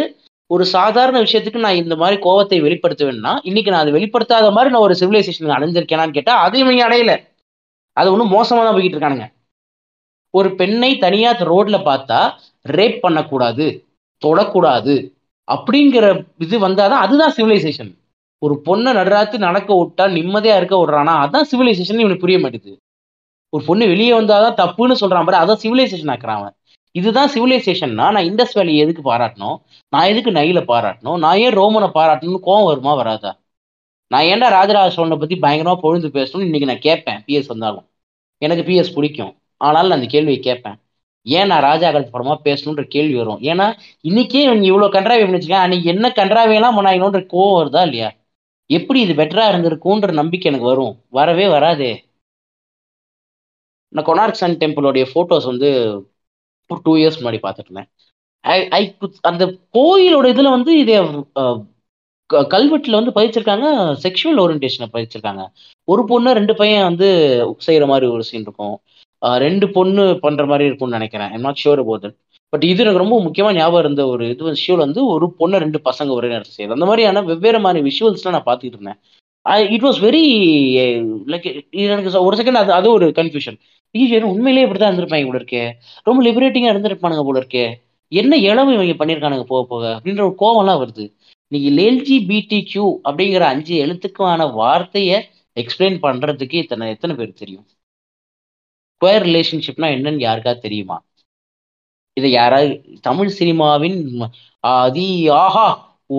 ஒரு 0.51 0.65
சாதாரண 0.67 1.17
விஷயத்துக்கு 1.21 1.65
நான் 1.65 1.75
இந்த 1.75 1.95
மாதிரி 1.97 2.17
கோவத்தை 2.23 2.59
வெளிப்படுத்துவேன்னா 2.61 3.33
இன்னைக்கு 3.43 3.71
நான் 3.71 3.85
அதை 3.85 3.93
வெளிப்படுத்தாத 3.93 4.51
மாதிரி 4.51 4.73
நான் 4.73 4.87
ஒரு 4.89 4.97
சிவிலைசேஷன் 5.01 5.57
அடைஞ்சிருக்கேனான்னு 5.57 6.17
கேட்டா 6.17 6.35
அது 6.37 6.59
இவங்க 6.59 6.83
அடையல. 6.89 7.13
அது 7.97 8.13
ஒன்றும் 8.13 8.33
மோசமா 8.33 8.63
தான் 8.65 8.77
போய்கிட்டு 8.77 8.97
இருக்கானுங்க. 8.97 9.27
ஒரு 10.35 10.49
பெண்ணை 10.55 10.91
தனியா 10.99 11.31
ரோட்ல 11.51 11.77
பார்த்தா 11.89 12.21
ரேப் 12.67 12.99
பண்ணக்கூடாது 13.01 13.67
தொடக்கூடாது 14.23 14.95
அப்படிங்கிற 15.49 16.05
இது 16.39 16.59
வந்தாதான் 16.59 17.05
அதுதான் 17.05 17.35
சிவிலைசேஷன் 17.37 17.93
ஒரு 18.43 18.55
பொண்ணை 18.67 18.93
நடுராத்து 18.93 19.37
நடக்க 19.39 19.71
விட்டா 19.75 20.05
நிம்மதியா 20.17 20.57
இருக்க 20.57 20.77
விடுறானா 20.77 21.15
அதான் 21.25 21.49
சிவிலைசேஷன் 21.53 22.03
இவனுக்கு 22.03 22.25
புரிய 22.25 22.39
மாட்டேது 22.39 22.73
ஒரு 23.55 23.65
பொண்ணு 23.65 23.87
வெளியே 23.87 24.13
வந்தாதான் 24.19 24.59
தப்புன்னு 24.61 24.95
சொல்றான் 25.01 25.27
பாரு 25.27 25.39
அதான் 25.43 25.63
சிவிலைசேஷன் 25.65 26.13
ஆக்குறான் 26.15 26.39
அவன். 26.41 26.55
இதுதான் 26.93 27.31
சிவிலைசேஷன்னா 27.33 28.05
நான் 28.09 28.27
இண்டஸ் 28.31 28.55
வேலையை 28.55 28.83
எதுக்கு 28.85 29.03
பாராட்டணும்? 29.13 29.57
நான் 29.89 30.07
எதுக்கு 30.07 30.31
நைல 30.31 30.61
பாராட்டணும்? 30.71 31.19
நான் 31.19 31.39
ஏன் 31.39 31.57
ரோமனை 31.59 31.89
பாராட்டணும்னு 31.97 32.41
கோவம் 32.47 32.65
வருமா 32.65 32.95
வராதா? 32.95 33.33
நான் 34.11 34.25
ஏன்டா 34.25 34.49
ராஜராஜ 34.49 34.91
சோழனை 34.91 35.17
பத்தி 35.17 35.37
பயங்கரமா 35.39 35.75
பொழுது 35.77 36.09
பேசணும்னு 36.09 36.49
இன்னைக்கு 36.51 36.71
நான் 36.71 36.85
கேட்பேன் 36.87 37.21
பிஎஸ் 37.27 37.47
வந்தாலும். 37.47 37.87
எனக்கு 38.43 38.65
பிஎஸ் 38.71 38.95
பிடிக்கும். 38.95 39.33
ஆனாலும் 39.57 39.89
நான் 39.89 39.99
அந்த 39.99 40.11
கேள்வியை 40.11 40.41
கேட்பேன். 40.41 40.77
ஏன் 41.27 41.47
நான் 41.47 41.61
ராஜா 41.61 41.89
படமா 41.91 42.35
பேசணுன்ற 42.45 42.83
கேள்வி 42.85 43.15
வரும்? 43.15 43.41
ஏன்னா 43.41 43.67
இன்னைக்கே 44.09 44.43
நீ 44.55 44.67
இவ்வளவு 44.67 44.93
கன்றாவி 44.93 45.23
பண்ணிச்சிருக்கேன் 45.27 45.65
அன்னைக்கு 45.67 45.89
என்ன 45.91 46.09
கன்றாவியெல்லாம் 46.09 46.77
பண்ணாங்கன்ற 46.79 47.21
கோவம் 47.35 47.57
வருதா 47.61 47.83
இல்லையா? 47.83 48.13
எப்படி 48.71 49.01
இது 49.01 49.13
பெட்டரா 49.13 49.45
இருந்திருக்கும்ன்ற 49.53 50.13
நம்பிக்கை 50.13 50.53
எனக்கு 50.53 50.71
வரும். 50.75 50.95
வரவே 51.09 51.49
வராதே. 51.49 51.93
நான் 53.95 54.07
கொனார்க் 54.09 54.41
சன் 54.43 54.59
டெம்பிளோடைய 54.63 55.05
ஃபோட்டோஸ் 55.13 55.51
வந்து 55.53 55.69
ஒரு 56.71 56.81
டூ 56.87 56.93
இயர்ஸ் 57.01 57.19
முன்னாடி 57.21 57.39
பார்த்துட்டு 57.45 57.71
இருந்தேன். 57.71 57.89
ஐ 58.79 58.83
அந்த 59.31 59.45
கோயிலோட 59.77 60.27
இதில் 60.35 60.55
வந்து 60.57 60.73
இதே 60.83 60.97
கல்வெட்டில் 62.55 62.99
வந்து 62.99 63.15
பதிச்சிருக்காங்க 63.17 63.67
செக்ஷுவல் 64.05 64.41
ஓரியன்டேஷனை 64.45 64.89
பதிச்சிருக்காங்க. 64.95 65.43
ஒரு 65.89 66.03
பொண்ணு 66.11 66.31
ரெண்டு 66.39 66.55
பையன் 66.61 66.87
வந்து 66.91 67.09
செய்கிற 67.67 67.87
மாதிரி 67.93 68.07
ஒரு 68.15 68.23
சீன் 68.29 68.47
இருக்கும். 68.47 68.77
ரெண்டு 69.45 69.67
பொண்ணு 69.77 70.03
பண்ணுற 70.25 70.45
மாதிரி 70.51 70.69
இருக்கும்னு 70.69 70.99
நினைக்கிறேன். 70.99 71.31
I'm 71.35 71.47
not 71.47 71.61
sure 71.63 71.83
about 71.85 72.05
that 72.05 72.17
but 72.53 72.65
இது 72.71 72.83
எனக்கு 72.85 73.03
ரொம்ப 73.03 73.17
முக்கியமாக 73.27 73.57
ஞாபகம் 73.59 73.83
இருந்த 73.85 74.03
ஒரு 74.13 74.25
இது 74.33 74.43
விஷயம் 74.51 74.83
வந்து 74.85 75.01
ஒரு 75.15 75.27
பொண்ணு 75.41 75.63
ரெண்டு 75.65 75.79
பசங்க 75.89 76.11
ஒரே 76.19 76.29
நேரத்தில் 76.33 76.57
செய்யுது 76.57 76.77
அந்த 76.77 76.87
மாதிரியான 76.91 77.23
வெவ்வேறு 77.31 77.61
மாதிரி 77.67 77.81
விஷுவல்ஸ்லாம் 77.89 78.37
நான் 78.37 78.49
பார்த்துக்கிட்டு 78.49 78.79
இருந்தேன். 78.79 79.01
இட் 79.75 79.87
வாஸ் 79.87 80.01
வெரி 80.07 80.25
லைக் 81.33 81.47
எனக்கு 81.87 82.11
ஒரு 82.29 82.37
செகண்ட் 82.41 82.61
அது 82.63 82.73
அது 82.79 82.89
ஒரு 82.99 83.07
கன்ஃபியூஷன் 83.19 83.59
ஐயோ 83.95 84.21
உண்மையிலேயே 84.35 84.65
இப்படி 84.67 84.81
தான் 84.81 84.91
இருந்திருப்பாங்க 84.91 85.27
போல 85.31 85.41
இருக்கே. 85.41 85.65
ரொம்ப 86.09 86.21
லிபரேட்டிங்காக 86.27 86.73
இருந்திருப்பானுங்க 86.75 87.25
போல 87.27 87.39
இருக்கே. 87.43 87.65
என்ன 88.13 88.37
இளவு 88.49 88.71
இவங்க 88.77 88.95
பண்ணியிருக்கானுங்க 89.01 89.45
போக 89.53 89.63
போக 89.73 89.85
அப்படின்ற 89.97 90.23
ஒரு 90.29 90.35
கோவம்லாம் 90.43 90.81
வருது. 90.83 91.05
நீங்க 91.53 91.69
எல்ஜி 91.89 92.17
பிடி 92.31 92.59
கியூ 92.71 92.87
அப்படிங்கிற 93.09 93.45
அஞ்சு 93.55 93.75
எழுத்துக்கான 93.85 94.41
வார்த்தையை 94.61 95.19
எக்ஸ்பிளைன் 95.57 95.99
பண்றதுக்கு 96.07 96.57
இத்தனை 96.63 96.89
எத்தனை 96.95 97.15
பேர் 97.19 97.41
தெரியும்? 97.43 97.67
ஸ்கொயர் 98.95 99.27
ரிலேஷன்ஷிப்னா 99.29 99.89
என்னன்னு 99.97 100.27
யாருக்காவது 100.29 100.65
தெரியுமா? 100.67 100.97
இதை 102.17 102.31
யாராவது 102.41 102.75
தமிழ் 103.09 103.33
சினிமாவின் 103.39 103.99
அதி 104.65 105.09
ஆஹா 105.43 105.67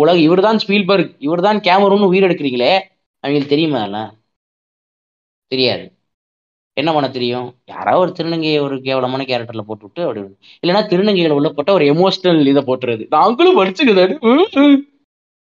உலக 0.01 0.17
இவர் 0.27 0.45
தான் 0.47 0.59
ஸ்பீல்பர்க் 0.63 1.13
இவர் 1.27 1.45
தான் 1.47 1.59
கேமரூன்னு 1.67 2.11
உயிர் 2.11 2.27
எடுக்கிறீங்களே? 2.27 2.73
அவங்களுக்கு 3.25 3.53
தெரியுமா 3.53 3.77
அதெல்லாம்? 3.77 4.11
தெரியாது. 5.51 5.85
என்ன 6.73 6.93
பண்ண 6.93 7.09
தெரியும்? 7.09 7.59
யாராவது 7.65 8.01
ஒரு 8.03 8.11
திருநங்கையை 8.17 8.59
ஒரு 8.59 8.81
கேவலமான 8.81 9.23
கேரக்டர்ல 9.23 9.61
போட்டு 9.61 9.85
விட்டு 9.85 10.01
அப்படி 10.03 10.21
இல்லைன்னா 10.63 10.81
திருநங்கைகளை 10.91 11.35
உள்ள 11.37 11.49
போட்ட 11.49 11.73
ஒரு 11.73 11.85
எமோஷனல் 11.93 12.47
இதை 12.47 12.63
போட்டுறது. 12.63 13.05
நாங்களும் 13.09 13.57
படிச்சுக்குதாரு 13.59 14.13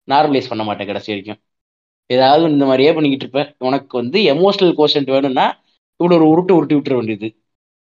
நார்மலைஸ் 0.09 0.49
பண்ண 0.49 0.63
மாட்டேன் 0.65 0.87
கடைசி 0.87 1.11
வரைக்கும். 1.13 1.41
ஏதாவது 2.07 2.51
இந்த 2.51 2.65
மாதிரியே 2.65 2.93
பண்ணிக்கிட்டு 2.93 3.27
இருப்பேன். 3.27 3.69
உனக்கு 3.69 3.99
வந்து 3.99 4.19
எமோஷனல் 4.33 4.77
கோஷன்ட் 4.81 5.11
வேணும்னா 5.11 5.47
இவ்வளோ 6.01 6.17
ஒரு 6.19 6.27
உருட்டு 6.33 6.53
உருட்டி 6.53 6.75
விட்டுற 6.75 6.95
வேண்டியது. 6.95 7.29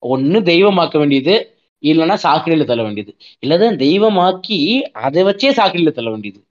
ஒன்று 0.04 0.40
தெய்வமாக்க 0.42 0.98
வேண்டியது. 0.98 1.36
இல்லைன்னா 1.84 2.16
சாக்கடையில் 2.24 2.64
தள்ள 2.64 2.84
வேண்டியது. 2.84 3.12
இல்லதான் 3.46 3.78
தெய்வமாக்கி 3.86 4.60
அதை 5.06 5.24
வச்சே 5.24 5.52
சாக்கடையில் 5.60 5.92
தள்ள 5.92 6.10
வேண்டியது. 6.10 6.42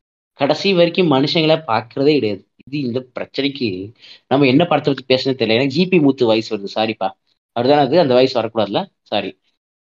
கடைசி 0.41 0.75
வரைக்கும் 0.75 1.13
மனுஷங்களை 1.13 1.57
பார்க்கறதே 1.67 2.15
கிடையாது. 2.15 2.43
இந்த 2.79 3.01
பிரச்சனைக்கு 3.15 3.69
நம்ம 4.27 4.47
என்ன 4.47 4.65
படத்தை 4.65 4.95
பத்தி 4.95 5.15
பேசுறது 5.15 5.39
தெரியல 5.41 5.59
எனக்கு 5.59 5.77
ஜிபி 5.77 6.01
மூத்து 6.03 6.27
வயசு 6.27 6.51
வருது. 6.57 6.69
சாரிப்பா 6.75 7.09
அப்படிதான் 7.57 7.85
அது. 7.87 8.01
அந்த 8.01 8.15
வயசு 8.15 8.35
வரக்கூடாதுல 8.41 8.81
சாரி 9.03 9.31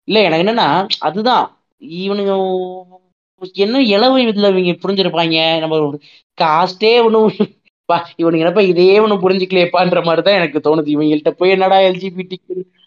இல்ல 0.08 0.22
எனக்கு 0.24 0.46
என்னன்னா 0.46 0.68
அதுதான். 1.00 1.46
இவனுங்க 1.82 2.34
என்ன 3.56 3.82
இளவு 3.86 4.18
இதுல 4.20 4.50
இவங்க 4.54 4.74
புரிஞ்சிருப்பாங்க? 4.84 5.38
நம்ம 5.60 5.76
காஸ்டே 6.38 6.92
ஒன்றும் 7.06 7.32
பா 7.90 7.98
இவனுங்க 8.18 8.42
என்னப்பா 8.44 8.62
இதே 8.72 9.00
ஒன்றும் 9.00 9.22
புரிஞ்சுக்கலையப்பான்ற 9.22 10.00
மாதிரி 10.04 10.22
தான் 10.22 10.38
எனக்கு 10.42 10.60
தோணுது. 10.60 10.88
இவங்கள்ட்ட 10.96 11.32
போய் 11.32 11.50
என்னடா 11.50 11.78
எல்ஜிபிடி 11.90 12.38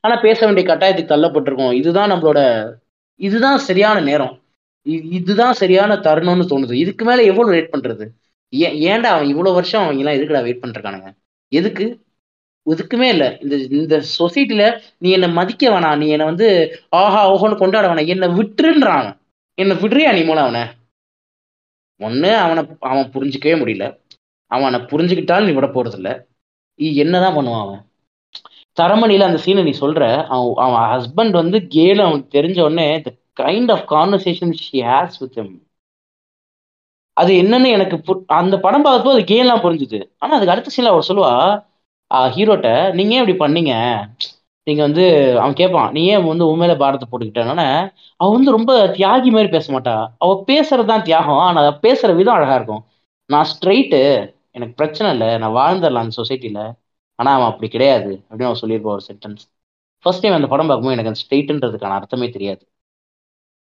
ஆனா 0.01 0.17
பேச 0.17 0.39
வேண்டிய 0.47 0.65
கட்டாயத்துக்கு 0.67 1.13
தள்ளப்பட்டிருக்கோம். 1.15 1.73
இதுதான் 1.73 2.11
நம்மளோட 2.13 2.41
இதுதான் 3.21 3.59
சரியான 3.59 4.01
நேரம். 4.01 4.35
இதுதான் 5.19 5.53
சரியான 5.53 5.95
தருணம்னு 6.07 6.47
தோணுது. 6.53 6.73
இதுக்கு 6.75 7.05
மேல 7.05 7.23
எவ்வளவு 7.23 7.55
ரேட் 7.55 7.75
பண்றது? 7.75 8.05
ஏன் 8.53 8.77
ஏன்டா 8.91 9.09
அவன் 9.15 9.29
இவ்வளவு 9.29 9.55
வருஷம் 9.55 9.83
அவங்க 9.83 10.03
எல்லாம் 10.03 10.19
எதுக்குடா 10.19 10.43
வெயிட் 10.43 10.63
பண்ணிருக்கானுங்க 10.63 11.11
எதுக்கு? 11.53 11.87
எதுக்குமே 12.67 13.09
இல்லை. 13.09 13.29
இந்த 13.41 13.55
இந்த 13.79 14.03
சொசைட்டில 14.19 14.65
நீ 14.99 15.11
என்னை 15.11 15.29
மதிக்க 15.31 15.71
வேணாம். 15.71 15.97
நீ 15.97 16.09
என்னை 16.09 16.27
வந்து 16.27 16.49
ஆஹா 16.89 17.21
ஓஹோன்னு 17.33 17.57
கொண்டாட 17.57 17.89
வேணாம். 17.89 18.07
என்னை 18.07 18.29
விட்டுருன்றான் 18.29 19.09
என்னை 19.59 19.77
விடுறியா 19.77 20.13
நீ 20.15 20.23
மூலம் 20.25 20.45
அவனை? 20.45 20.65
ஒன்று 22.01 22.37
அவனை 22.37 22.63
அவன் 22.81 23.11
புரிஞ்சிக்கவே 23.15 23.55
முடியல. 23.63 23.87
அவனை 24.51 24.81
புரிஞ்சுக்கிட்டாலும் 24.81 25.49
நீ 25.49 25.53
விட 25.53 25.67
போறதில்ல 25.67 26.11
என்னதான் 26.97 27.37
பண்ணுவான் 27.37 27.65
அவன்? 27.65 27.83
தரமணியில 28.77 29.27
அந்த 29.29 29.39
சீனை 29.45 29.63
நீ 29.63 29.73
சொல்ற 29.81 30.03
அவன் 30.27 30.55
அவன் 30.57 30.85
ஹஸ்பண்ட் 30.93 31.31
வந்து 31.31 31.59
கேல 31.75 31.99
அவனுக்கு 32.03 32.35
தெரிஞ்ச 32.39 32.59
உடனே 32.61 33.01
the 33.01 33.11
kind 33.43 33.71
of 33.73 33.85
conversation 33.93 34.53
she 34.61 34.79
has 34.83 35.19
with 35.21 35.39
அது 37.17 37.33
என்னன்னு 37.43 37.69
எனக்கு 37.69 37.97
அந்த 38.35 38.55
படம் 38.61 38.85
பார்த்தப்போ 38.85 39.13
அது 39.13 39.25
கேலாம் 39.31 39.63
புரிஞ்சுது? 39.65 39.99
ஆனா 40.19 40.33
அதுக்கு 40.37 40.55
அடுத்த 40.55 40.73
சீன்ல 40.75 40.93
அவர் 40.93 41.09
சொல்லுவா 41.09 41.33
ஹீரோட்ட 42.31 42.69
நீங்க 42.99 43.13
ஏன் 43.15 43.23
இப்படி 43.23 43.39
பண்ணீங்க? 43.41 43.73
நீங்க 44.67 44.83
வந்து 44.87 45.05
அவன் 45.41 45.55
கேட்பான் 45.55 45.93
நீ 45.93 46.03
ஏன் 46.07 46.27
வந்து 46.27 46.49
உண்மையில 46.51 46.75
பாரத்தை 46.77 47.07
போட்டுக்கிட்டானே 47.07 47.67
அவ 48.21 48.29
வந்து 48.33 48.57
ரொம்ப 48.57 48.73
தியாகி 48.97 49.31
மாதிரி 49.31 49.51
பேச 49.53 49.67
மாட்டா. 49.75 49.95
அவ 50.19 50.31
பேசுறதுதான் 50.49 51.05
தியாகம் 51.05 51.41
ஆனா 51.41 51.61
அவ 51.63 51.73
பேசுற 51.83 52.11
விதம் 52.17 52.37
அழகா 52.37 52.57
இருக்கும். 52.57 52.83
நான் 53.31 53.49
ஸ்ட்ரைட்டு 53.53 54.01
எனக்கு 54.55 54.75
பிரச்சனை 54.77 55.09
இல்லை 55.13 55.31
நான் 55.39 55.57
வாழ்ந்துடலாம் 55.57 56.05
அந்த 56.05 56.17
சொசைட்டில 56.21 56.61
ஆனா 57.19 57.31
அவன் 57.37 57.51
அப்படி 57.51 57.69
கிடையாது 57.71 58.11
அப்படின்னு 58.23 58.49
அவன் 58.49 58.63
சொல்லியிருப்பான் 58.63 58.97
ஒரு 58.97 59.07
சென்டென்ஸ் 59.09 59.43
ஃபர்ஸ்ட் 60.05 60.23
டைம் 60.23 60.37
அந்த 60.37 60.49
படம் 60.49 60.69
பார்க்கும்போது 60.69 60.97
எனக்கு 60.97 61.13
அந்த 61.13 61.23
ஸ்ட்ரெயிட்ன்றதுக்கான 61.23 61.97
அர்த்தமே 61.99 62.29
தெரியாது. 62.31 62.63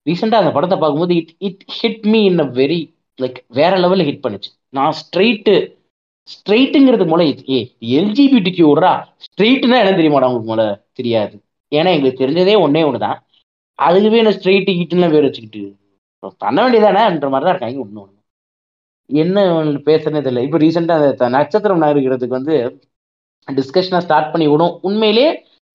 ரீசெண்டாக 0.05 0.43
அந்த 0.43 0.51
படத்தை 0.55 0.77
பார்க்கும்போது 0.77 1.15
it 1.19 1.33
it 1.47 1.63
hit 1.77 2.05
me 2.11 2.21
in 2.25 2.39
a 2.39 2.47
very 2.57 2.79
like 3.21 3.39
வேற 3.59 3.73
லெவலில் 3.83 4.07
ஹிட் 4.09 4.23
பண்ணுச்சு. 4.25 4.49
நான் 4.77 4.93
ஸ்ட்ரெயிட்டு 5.01 5.55
ஸ்ட்ரெயிட்டுங்கிறது 6.33 7.05
மூலம் 7.11 7.29
ஏ 7.55 7.59
எல்ஜிபிடிக்கு 7.99 8.63
விட்றா? 8.69 8.91
ஸ்ட்ரெயிட்னா 9.25 9.79
என்ன 9.83 9.93
தெரியுமாடா 9.99 10.27
உங்களுக்கு 10.29 10.51
மூல 10.51 10.63
தெரியாது. 10.99 11.35
ஏன்னா 11.71 11.91
எங்களுக்கு 11.95 12.23
தெரிஞ்சதே 12.23 12.55
ஒன்னே 12.65 12.81
ஒன்று 12.87 13.05
தான் 13.05 13.17
அதுக்குவே 13.79 14.19
என்ன 14.23 14.33
ஸ்ட்ரெயிட்டு 14.37 14.75
ஹீட்டுலாம் 14.79 15.13
பேர் 15.15 15.27
வச்சுக்கிட்டு. 15.27 15.63
பண்ண 16.43 16.57
வேண்டியதானேன்ற 16.63 17.29
மாதிரி 17.33 17.45
தான் 17.45 17.55
இருக்காங்க 17.55 17.83
ஒன்று 17.85 18.01
ஒன்று 18.03 18.19
என்ன 19.09 19.39
பேசுறதே 19.87 20.19
தெரியல. 20.25 20.43
இப்போ 20.47 20.59
ரீசெண்டாக 20.63 21.29
நட்சத்திரம் 21.37 21.81
நகருக்கிறதுக்கு 21.83 22.37
வந்து 22.39 22.55
டிஸ்கஷனாக 23.47 24.03
ஸ்டார்ட் 24.05 24.31
பண்ணி 24.33 24.45
விடும். 24.51 24.75
உண்மையிலே 24.87 25.25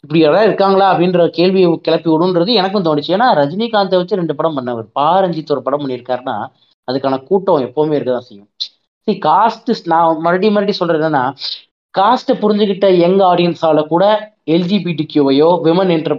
இப்படி 0.05 0.21
யாராவது 0.23 0.49
இருக்காங்களா 0.49 0.87
அப்படின்ற 0.93 1.27
கேள்வியை 1.39 1.69
கிளப்பி 1.87 2.09
விடுன்றது 2.13 2.53
எனக்கும் 2.61 2.87
தோணுச்சு. 2.89 3.11
ஏன்னா 3.17 3.27
ரஜினிகாந்தை 3.41 3.99
வச்சு 4.01 4.21
ரெண்டு 4.21 4.37
படம் 4.39 4.57
பண்ணவர். 4.59 4.87
பாரஞ்சித் 5.01 5.55
ஒரு 5.57 5.63
படம் 5.67 5.83
பண்ணியிருக்காருன்னா 5.83 6.37
அதுக்கான 6.89 7.17
கூட்டம் 7.29 7.65
எப்பவுமே 7.67 7.97
இருக்கதான் 7.99 8.29
செய்யும். 8.29 8.49
சி 9.09 9.13
காஸ்ட் 9.27 9.71
நான் 9.93 10.21
மறுபடியும் 10.25 10.57
மறுபடியும் 10.57 10.81
சொல்றது 10.83 11.01
என்னன்னா 11.01 11.25
காஸ்ட்டை 11.95 12.35
புரிஞ்சுக்கிட்ட 12.43 12.87
யங் 13.03 13.21
ஆடியன்ஸால 13.31 13.81
கூட 13.93 14.05
எல்ஜிபிடி 14.55 15.05
கியூவையோ 15.13 15.49
விமன் 15.67 15.93
என்டர் 15.97 16.17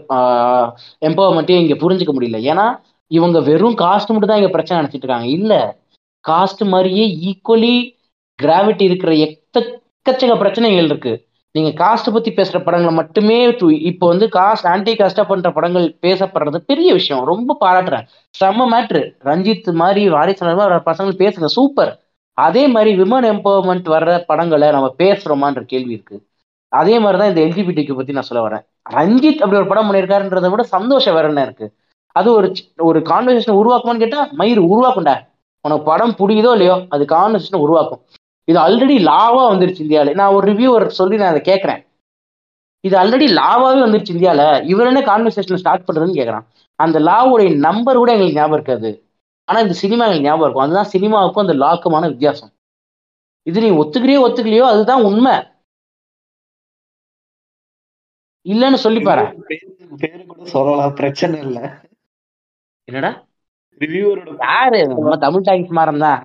எம்பவர்மெண்ட்டையும் 1.10 1.64
இங்க 1.64 1.76
புரிஞ்சுக்க 1.84 2.14
முடியல. 2.18 2.40
ஏன்னா 2.52 2.66
இவங்க 3.12 3.38
வெறும் 3.50 3.78
காஸ்ட் 3.84 4.12
மட்டும் 4.14 4.32
தான் 4.32 4.42
இங்க 4.42 4.52
பிரச்சனை 4.56 4.80
நினைச்சிட்டு 4.80 5.06
இருக்காங்க. 5.06 5.30
இல்ல 5.38 5.54
காஸ்ட் 6.26 6.64
மாதிரியே 6.74 7.06
ஈக்குவலி 7.30 7.76
கிராவிட்டி 8.40 8.84
இருக்கிற 8.90 9.12
எக்கச்சக்க 9.26 10.34
பிரச்சனைகள் 10.44 10.90
இருக்கு. 10.92 11.14
நீங்க 11.52 11.72
காஸ்ட் 11.84 12.14
பத்தி 12.14 12.32
பேசுற 12.32 12.64
படங்களை 12.64 12.94
மட்டுமே 12.94 13.38
இப்போ 13.90 14.08
வந்து 14.08 14.26
காஸ்ட் 14.28 14.68
ஆன்டி 14.74 14.94
காஸ்டா 14.96 15.24
பண்ற 15.28 15.52
படங்கள் 15.52 15.88
பேசப்படுறது 16.02 16.58
பெரிய 16.58 16.94
விஷயம். 16.94 17.26
ரொம்ப 17.26 17.58
பாராட்டுறேன். 17.62 18.06
செம்ம 18.40 18.66
மேட்ரு 18.74 19.02
ரஞ்சித் 19.24 19.74
மாதிரி 19.74 20.10
வாரிசு 20.10 20.56
வர 20.56 20.82
பசங்க 20.86 21.12
பேசுங்க. 21.22 21.46
சூப்பர் 21.46 21.92
அதே 22.34 22.68
மாதிரி 22.68 22.92
விமன் 23.02 23.28
எம்பவர்மெண்ட் 23.34 23.88
வர்ற 23.96 24.20
படங்களை 24.28 24.70
நம்ம 24.72 24.94
பேசுறோமான்ற 24.98 25.62
கேள்வி 25.62 25.92
இருக்கு. 25.92 26.18
அதே 26.72 27.00
மாதிரிதான் 27.00 27.32
இந்த 27.32 27.42
எல்ஜிபிடிக்கு 27.42 27.96
பத்தி 27.96 28.14
நான் 28.14 28.30
சொல்ல 28.30 28.44
வரேன். 28.48 28.66
ரஞ்சித் 28.90 29.42
அப்படி 29.44 29.60
ஒரு 29.62 29.68
படம் 29.68 29.92
பண்ணியிருக்காருன்றத 29.92 30.50
விட 30.50 30.64
சந்தோஷம் 30.64 31.14
வேற 31.14 31.28
என்ன 31.28 31.42
இருக்கு? 31.42 31.68
அது 32.12 32.34
ஒரு 32.34 32.48
ஒரு 32.78 33.00
கான்வர்சேஷன் 33.00 33.60
உருவாக்குமான்னு 33.62 34.04
கேட்டா 34.04 34.28
மயிர் 34.32 34.62
உருவாக்கும்டா. 34.62 35.16
உனக்கு 35.62 35.84
படம் 35.84 36.16
புரியுதோ 36.20 36.52
இல்லையோ 36.52 36.76
அது 36.90 37.06
கான்வர்சேஷன் 37.06 37.64
உருவாக்கும். 37.66 38.02
இது 38.50 38.60
ஆல்ரெடி 38.60 38.96
லாவா 39.10 39.44
வந்துருச்சு 39.52 39.84
இந்தியாவில். 39.86 40.14
நான் 40.14 40.34
ஒரு 40.34 40.46
ரிவ்யூவர் 40.52 40.86
சொல்லி 41.00 41.18
நான் 41.18 41.34
அதை 41.34 41.42
கேட்கறேன். 41.54 41.82
இது 42.84 42.96
ஆல்ரெடி 43.00 43.28
லாவாவே 43.40 43.80
வந்துருச்சு 43.86 44.10
இந்தியாவில். 44.10 44.64
இவர் 44.64 44.86
என்ன 44.86 45.02
கான்வர்சேஷன் 45.02 45.62
ஸ்டார்ட் 45.64 45.88
பண்றதுன்னு 45.88 46.20
கேட்கறான். 46.20 46.46
அந்த 46.80 47.00
லாவுடைய 47.00 47.58
நம்பர் 47.58 47.96
கூட 47.96 48.12
எங்களுக்கு 48.12 48.40
ஞாபகம் 48.40 48.58
இருக்காது. 48.58 48.90
ஆனா 49.46 49.60
இந்த 49.60 49.74
சினிமா 49.74 50.04
எங்களுக்கு 50.06 50.30
ஞாபகம் 50.30 50.46
இருக்கும். 50.46 50.66
அதுதான் 50.66 50.92
சினிமாவுக்கும் 50.94 51.46
அந்த 51.46 51.54
லாக்குமான 51.54 52.08
வித்தியாசம். 52.08 52.52
இது 53.48 53.62
நீ 53.62 53.70
ஒத்துக்கிறியோ 53.70 54.24
ஒத்துக்கலையோ 54.26 54.66
அதுதான் 54.74 55.04
உண்மை. 55.04 55.36
இல்லைன்னு 58.46 58.80
சொல்லி 58.86 59.02
பாரு. 59.02 59.24
பேரு 59.98 60.26
கூட 60.26 60.46
சொல்லலாம். 60.46 60.94
பிரச்சனை 60.94 61.40
இல்ல. 61.40 61.60
என்னடா? 62.88 63.12
ரிவ்யூவரோட 63.82 64.36
யாரு? 64.40 64.88
நம்ம 64.88 65.18
தமிழ் 65.18 65.48
டாக்கிஸ் 65.48 65.78
மாறம் 65.80 65.98
தான். 65.98 66.20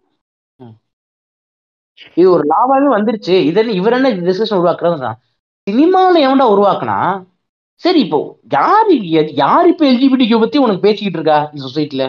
இது 2.16 2.26
ஒரு 2.30 2.44
லாவாவே 2.48 2.88
வந்துருச்சு 2.94 3.34
இதென்ன 3.44 3.72
இவர் 3.72 3.92
என்ன 3.92 4.10
டிஸ்கஷன் 4.22 4.60
உருவாக்குறது 4.60 5.12
சினிமாவில் 5.66 6.24
எவன்டா 6.24 6.46
உருவாக்குனா 6.50 6.98
சரி 7.82 8.00
இப்போ 8.00 8.18
யார் 8.52 8.90
யார் 9.36 9.68
இப்போ 9.68 9.84
எல்ஜிபிடிக்கு 9.86 10.36
பத்தி 10.38 10.58
உனக்கு 10.58 10.84
பேசிக்கிட்டு 10.84 11.18
இருக்கா 11.20 11.38
இந்த 11.50 11.62
சொசைட்டில 11.66 12.04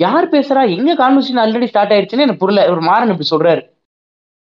யார் 0.00 0.32
பேசுறா 0.32 0.62
எங்க 0.70 0.92
கான்வர்சேஷன் 0.94 1.42
ஆல்ரெடி 1.42 1.66
ஸ்டார்ட் 1.66 1.92
ஆயிடுச்சுன்னு 1.92 2.24
எனக்கு 2.24 2.42
புரியல 2.42 2.62
ஒரு 2.70 2.82
மாறன் 2.82 3.12
இப்படி 3.12 3.28
சொல்றாரு 3.30 3.62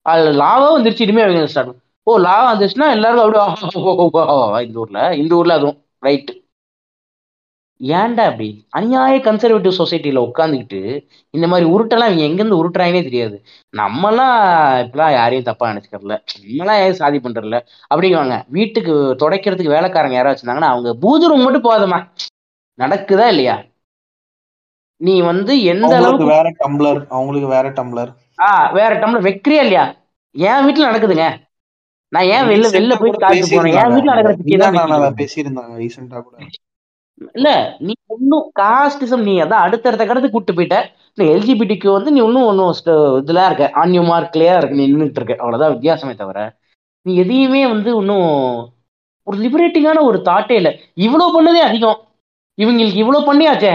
அதுல 0.06 0.34
லாவா 0.36 0.68
வந்துருச்சு 0.74 1.06
இனிமே 1.06 1.24
அவங்க 1.24 1.52
ஸ்டார்ட் 1.54 1.80
ஓ 2.08 2.18
லாவா 2.20 2.44
வந்துருச்சுன்னா 2.50 2.90
எல்லாரும் 2.90 3.24
அப்படியே 3.24 4.66
இந்த 4.68 4.80
ஊர்ல 4.80 5.02
இந்த 5.16 5.34
ஊர்ல 5.36 5.58
அதுவும் 5.58 5.80
ரைட்டு 6.04 6.34
ஏன்டா 7.82 8.24
அப்படி? 8.26 8.48
அநியாய 8.78 9.16
கன்சர்வேட்டிவ் 9.26 9.78
சொசைட்டில 9.78 10.20
உட்காந்துக்கிட்டு 10.20 10.80
இந்த 11.34 11.48
மாதிரி 11.48 11.70
உருட்டெல்லாம் 11.70 12.10
இவங்க 12.10 12.24
எங்கேருந்து 12.24 12.60
உருட்டுறாங்கன்னே 12.60 13.04
தெரியாது. 13.04 13.38
நம்மலாம் 13.74 14.34
இப்பெல்லாம் 14.80 15.12
யாரையும் 15.12 15.44
தப்பா 15.44 15.72
நினைச்சுக்கிறல 15.72 16.16
நம்மளாம் 16.40 16.80
யாரும் 16.80 16.94
சாதி 16.94 17.18
பண்றதில்ல. 17.18 17.60
அப்படிங்குவாங்க. 17.92 18.46
வீட்டுக்கு 18.48 18.94
துடைக்கிறதுக்கு 19.22 19.76
வேலைக்காரங்க 19.76 20.14
யாராவது 20.14 20.36
வச்சிருந்தாங்கன்னா 20.36 20.74
அவங்க 20.74 20.94
பூஜை 20.96 21.28
ரூம் 21.28 21.42
மட்டும் 21.42 21.64
போகாதம்மா 21.64 22.00
நடக்குதா 22.80 23.28
இல்லையா? 23.28 23.56
நீ 25.02 25.22
வந்து 25.22 25.64
எந்த 25.64 25.92
அளவுக்கு 25.96 26.26
வேற 26.28 26.48
டம்ளர். 26.60 27.08
அவங்களுக்கு 27.10 27.48
வேற 27.48 27.68
டம்ளர். 27.70 28.12
ஆ 28.40 28.50
வேற 28.72 28.96
டம்ளர். 28.96 29.26
வைக்கிறியா 29.28 29.60
இல்லையா? 29.60 29.86
என் 30.36 30.66
வீட்டுல 30.66 30.90
நடக்குதுங்க. 30.90 31.28
நான் 32.12 32.28
ஏன் 32.28 32.46
வெளில 32.46 32.68
வெளில 32.76 32.94
போய் 33.00 33.12
காய்ச்சி 33.24 33.56
போனேன் 33.56 33.78
என் 33.80 33.94
வீட்டுல 33.96 34.14
நடக்கிற 34.14 34.36
பேசியிருந்தாங்க. 35.22 35.74
ரீசெண்டா 35.78 36.20
கூட. 36.22 36.38
இல்ல 37.36 37.50
நீ 37.80 37.94
ஒன்னும் 38.06 38.46
காஸ்டிசம் 38.60 39.24
நீ 39.24 39.34
அதான் 39.42 39.66
அடுத்தடுத்த 39.66 40.04
கடத்துக்கு 40.06 40.38
கூட்டு 40.38 40.54
போயிட்ட. 40.54 40.78
இல்ல 41.14 41.24
எல்ஜிபிடிக்கு 41.34 41.90
வந்து 41.92 42.12
நீ 42.12 42.20
இன்னும் 42.24 42.48
ஒன்றும் 42.52 42.74
இதுல 43.22 43.46
இருக்க. 43.46 43.66
ஆன்யூ 43.84 44.02
மார்க்லயா 44.12 44.56
இருக்கு. 44.58 44.80
நீ 44.80 44.86
நின்றுட்டு 44.94 45.20
இருக்க. 45.22 45.36
அவ்வளவுதான் 45.40 45.74
வித்தியாசமே 45.76 46.16
தவிர 46.16 46.40
நீ 47.06 47.16
எதையுமே 47.16 47.68
வந்து 47.68 47.90
இன்னும் 47.96 48.30
ஒரு 49.28 49.38
லிபரேட்டிங்கான 49.38 50.02
ஒரு 50.02 50.18
தாட்டே 50.26 50.52
இல்லை. 50.52 50.72
இவ்வளவு 50.94 51.34
பண்ணதே 51.36 51.62
அதிகம். 51.70 52.00
இவங்களுக்கு 52.58 53.02
இவ்வளவு 53.04 53.28
பண்ணியாச்சே. 53.30 53.74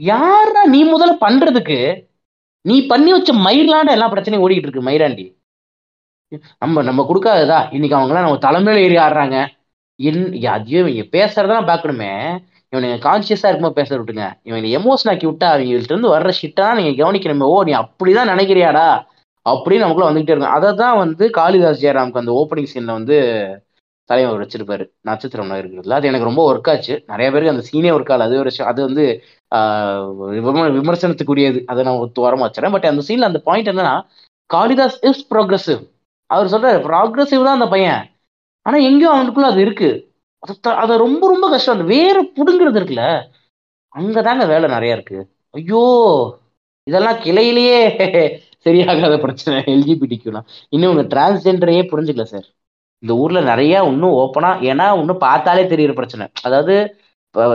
யாரா 0.00 0.62
நீ 0.64 0.80
முதல்ல 0.92 1.14
பண்றதுக்கு? 1.20 1.78
நீ 2.64 2.76
பண்ணி 2.86 3.10
வச்ச 3.12 3.32
மயிர்லாண்ட 3.46 3.90
எல்லா 3.90 4.12
பிரச்சனையும் 4.12 4.44
ஓடிக்கிட்டு 4.44 4.68
இருக்கு 4.68 4.88
மயிராண்டி. 4.88 5.24
நம்ம 6.58 6.82
நம்ம 6.82 7.00
கொடுக்காததா? 7.08 7.58
இன்னைக்கு 7.72 7.96
அவங்களாம் 7.98 8.26
நம்ம 8.26 8.42
தலைமையில 8.46 8.84
ஏறி 8.86 8.96
ஆடுறாங்க. 8.96 9.36
என் 10.00 10.22
அதையும் 10.54 10.88
இவங்க 10.92 11.04
பேசுறதெல்லாம் 11.16 11.68
பார்க்கணுமே. 11.70 12.10
இவனுங்க 12.74 12.96
கான்சியஸா 13.06 13.48
இருக்கும்போது 13.48 13.78
பேச 13.80 13.90
விட்டுங்க 13.98 14.24
இவங்க 14.42 14.68
எமோஷன் 14.78 15.10
ஆக்கி 15.12 15.26
விட்டா 15.28 15.48
அவங்கள்ட்ட 15.54 15.92
இருந்து 15.92 16.14
வர்ற 16.14 16.30
ஷிட்டா 16.40 16.66
நீங்க 16.78 16.92
கவனிக்கணுமே 17.02 17.48
ஓ 17.54 17.58
நீ 17.68 17.72
அப்படிதான் 17.82 18.32
நினைக்கிறியாடா? 18.32 18.86
அப்படின்னு 19.46 19.84
நமக்குள்ள 19.84 20.08
வந்துகிட்டே 20.10 20.34
இருக்கும். 20.34 20.56
அதை 20.58 20.68
தான் 20.82 20.98
வந்து 20.98 21.24
காளிதாஸ் 21.38 21.82
ஜெயராமுக்கு 21.82 22.22
அந்த 22.22 22.32
ஓப்பனிங் 22.40 22.70
சீன்ல 22.72 22.92
வந்து 22.98 23.16
தலைவர் 24.10 24.42
வச்சிருப்பாரு. 24.42 24.84
நட்சத்திரம் 25.08 25.52
இருக்கிறதுல 25.58 25.96
அது 25.98 26.08
எனக்கு 26.10 26.28
ரொம்ப 26.30 26.42
ஒர்க் 26.50 26.70
ஆச்சு. 26.72 26.94
நிறைய 27.12 27.28
பேருக்கு 27.32 27.54
அந்த 27.54 27.64
சீனே 27.68 27.90
ஒர்க் 27.96 28.12
ஆகல. 28.14 28.26
அது 28.28 28.36
ஒரு 28.42 28.50
அது 28.72 28.80
வந்து 28.88 29.04
விமர்சனத்துக்குரியது. 30.78 31.60
அதை 31.72 31.80
நான் 31.88 32.02
ஒத்து 32.04 32.26
வரமா 32.26 32.46
வச்சுறேன் 32.48 32.74
பட் 32.76 32.88
அந்த 32.92 33.04
சீன்ல 33.08 33.30
அந்த 33.30 33.40
பாயிண்ட் 33.48 33.70
என்னன்னா 33.72 33.94
காளிதாஸ் 34.50 34.98
இஸ் 35.10 35.22
ப்ரோக்ரஸிவ் 35.32 35.82
அவர் 36.30 36.52
சொல்றாரு 36.52 36.78
ப்ராக்ரஸிவ் 36.88 37.46
தான் 37.46 37.58
அந்த 37.58 37.68
பையன். 37.74 38.02
ஆனா 38.66 38.76
எங்கேயும் 38.88 39.14
அவனுக்குள்ள 39.14 39.48
அது 39.52 39.60
இருக்கு. 39.66 39.90
அதை 40.82 40.94
ரொம்ப 41.04 41.22
ரொம்ப 41.32 41.46
கஷ்டம். 41.52 41.74
அந்த 41.76 41.86
வேற 41.94 42.16
புடுங்கிறது 42.36 42.78
இருக்குல்ல 42.80 43.04
அங்கதாங்க 43.92 44.44
வேலை 44.52 44.66
நிறைய 44.68 44.96
இருக்கு. 44.96 45.18
ஐயோ 45.54 45.82
இதெல்லாம் 46.86 47.20
கிளையிலேயே 47.24 47.78
சரியாகாத 48.66 49.14
பிரச்சனை. 49.24 49.56
எல்ஜிபிடிக்குலாம் 49.72 50.46
இன்னும் 50.72 50.92
உங்க 50.92 51.04
டிரான்ஸ்ஜெண்டரையே 51.14 51.82
புரிஞ்சுக்கல 51.90 52.26
சார் 52.32 52.46
இந்த 53.02 53.12
ஊர்ல 53.22 53.40
நிறைய 53.50 53.82
இன்னும் 53.90 54.14
ஓப்பனா 54.22 54.50
ஏன்னா 54.70 54.86
இன்னும் 55.00 55.24
பார்த்தாலே 55.26 55.64
தெரியுற 55.72 55.92
பிரச்சனை. 55.98 56.26
அதாவது 56.46 56.74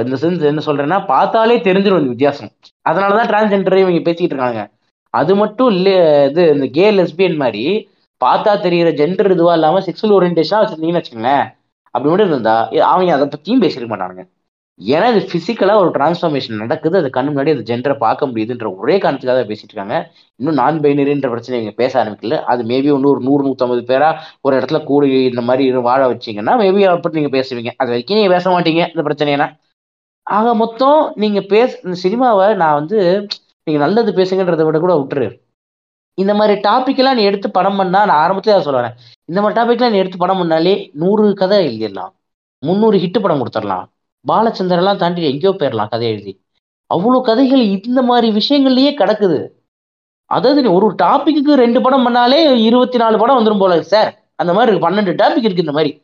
இந்த 0.04 0.16
சென்ஸ் 0.24 0.50
என்ன 0.52 0.62
சொல்றேன்னா 0.68 0.98
பார்த்தாலே 1.12 1.56
தெரிஞ்சிடும் 1.68 2.02
இந்த 2.02 2.12
வித்தியாசம். 2.14 2.52
அதனாலதான் 2.86 3.30
டிரான்ஸ்ஜெண்டரே 3.32 3.82
இவங்க 3.84 4.02
பேசிக்கிட்டு 4.08 4.36
இருக்காங்க. 4.36 4.62
அது 5.14 5.34
மட்டும் 5.42 5.70
இல்லை 5.76 5.94
இது 6.30 6.44
இந்த 6.56 6.66
கே 6.78 6.86
லெஸ்பியன் 6.98 7.38
மாதிரி 7.44 7.64
பார்த்தா 8.22 8.52
தெரிகிற 8.66 8.90
ஜெண்டர் 9.00 9.34
இதுவா 9.36 9.54
இல்லாம 9.58 9.82
செக்ஷுவல் 9.88 10.16
ஓரியன்டேஷனா 10.18 10.62
வச்சிருந்தீங்கன்னு 10.62 11.02
வச்சுக்கோங்களேன். 11.02 11.46
அப்படி 11.94 12.10
மட்டும் 12.12 12.32
இருந்தா 12.34 12.56
அவங்க 12.94 13.14
அதை 13.18 13.28
பத்தியும் 13.36 13.64
பேசிருக்க 13.66 13.90
மாட்டானுங்க. 13.94 14.24
ஏன்னா 14.80 15.08
இது 15.14 15.22
பிசிக்கலா 15.32 15.74
ஒரு 15.84 15.90
டிரான்ஸ்ஃபார்மேஷன் 15.96 16.62
நடக்குது. 16.64 16.96
அது 17.02 17.10
கண்ணு 17.16 17.32
முன்னாடி 17.32 17.54
அந்த 17.56 17.66
ஜென்டரை 17.70 17.96
பார்க்க 18.04 18.30
முடியுதுன்ற 18.30 18.68
ஒரே 18.82 18.96
காரணத்துக்காக 19.04 19.42
பேசிட்டு 19.50 19.74
இருக்காங்க. 19.74 19.96
இன்னும் 20.40 20.60
நான் 20.62 20.80
பைனரின்ற 20.84 21.30
பிரச்சனை 21.34 21.58
இங்க 21.62 21.74
பேச 21.82 21.94
ஆரம்பிக்கல. 22.02 22.38
அது 22.52 22.62
மேபி 22.72 22.92
ஒன்று 22.98 23.12
ஒரு 23.14 23.22
நூறு 23.28 23.42
நூற்றம்பது 23.48 23.84
பேரா 23.92 24.10
ஒரு 24.48 24.54
இடத்துல 24.60 24.80
கூடி 24.92 25.10
இந்த 25.32 25.44
மாதிரி 25.50 25.66
வாழ 25.90 26.02
வச்சீங்கன்னா 26.14 26.56
மேபி 26.64 26.84
அப்படி 26.94 27.20
நீங்க 27.22 27.34
பேசுவீங்க. 27.38 27.74
அது 27.82 27.92
வரைக்கும் 27.94 28.20
நீங்க 28.20 28.34
பேச 28.36 28.46
மாட்டீங்க 28.56 28.84
இந்த 28.94 29.04
பிரச்சனைனா 29.10 29.48
ஆக 30.28 30.48
மொத்தம் 30.64 31.00
நீங்க 31.24 31.40
பேச 31.54 31.70
இந்த 31.86 31.96
சினிமாவை 32.06 32.48
நான் 32.62 32.78
வந்து 32.80 32.98
நீங்க 33.68 33.80
நல்லது 33.86 34.12
பேசுங்கன்றதை 34.20 34.66
விட 34.68 34.78
கூட 34.80 34.94
விட்டுரு. 35.00 35.28
இந்த 36.18 36.34
மாதிரி 36.40 36.56
டாபிக் 36.68 37.00
எல்லாம் 37.02 37.18
நீ 37.20 37.24
எடுத்து 37.30 37.50
படம் 37.58 37.80
பண்ணா 37.80 38.00
நான் 38.10 38.22
ஆரம்பத்திலே 38.24 38.56
அதை 38.56 38.66
சொல்லுவேன். 38.68 38.96
இந்த 39.30 39.42
மாதிரி 39.42 39.56
டாபிக்ல 39.60 39.92
நீ 39.92 39.98
எடுத்து 39.98 40.18
படம் 40.18 40.40
பண்ணாலே 40.42 40.90
நூறு 40.94 41.34
கதை 41.34 41.58
எழுதிடலாம். 41.68 42.14
முந்நூறு 42.60 42.98
ஹிட்டு 42.98 43.20
படம் 43.22 43.42
கொடுத்துடலாம். 43.42 43.86
பாலச்சந்திரன்லாம் 44.26 44.98
தாண்டி 44.98 45.24
எங்கேயோ 45.32 45.52
போயிடலாம் 45.60 45.90
கதை 45.90 46.08
எழுதி. 46.08 46.44
அவ்வளோ 46.94 47.22
கதைகள் 47.22 47.60
இந்த 47.60 48.02
மாதிரி 48.02 48.28
விஷயங்கள்லயே 48.32 48.92
கிடக்குது. 49.02 49.40
அதாவது 50.26 50.62
நீ 50.62 50.70
ஒரு 50.70 50.96
டாபிக்கு 51.04 51.54
ரெண்டு 51.54 51.82
படம் 51.82 52.06
பண்ணாலே 52.08 52.40
இருபத்தி 52.56 52.98
நாலு 52.98 53.18
படம் 53.18 53.38
வந்துடும் 53.40 53.60
போல 53.60 53.82
சார் 53.82 54.32
அந்த 54.36 54.54
மாதிரி 54.54 54.72
இருக்கு. 54.72 54.90
பன்னெண்டு 54.90 55.14
டாபிக் 55.22 55.48
இருக்கு 55.48 55.66
இந்த 55.66 55.72
மாதிரி. 55.72 56.04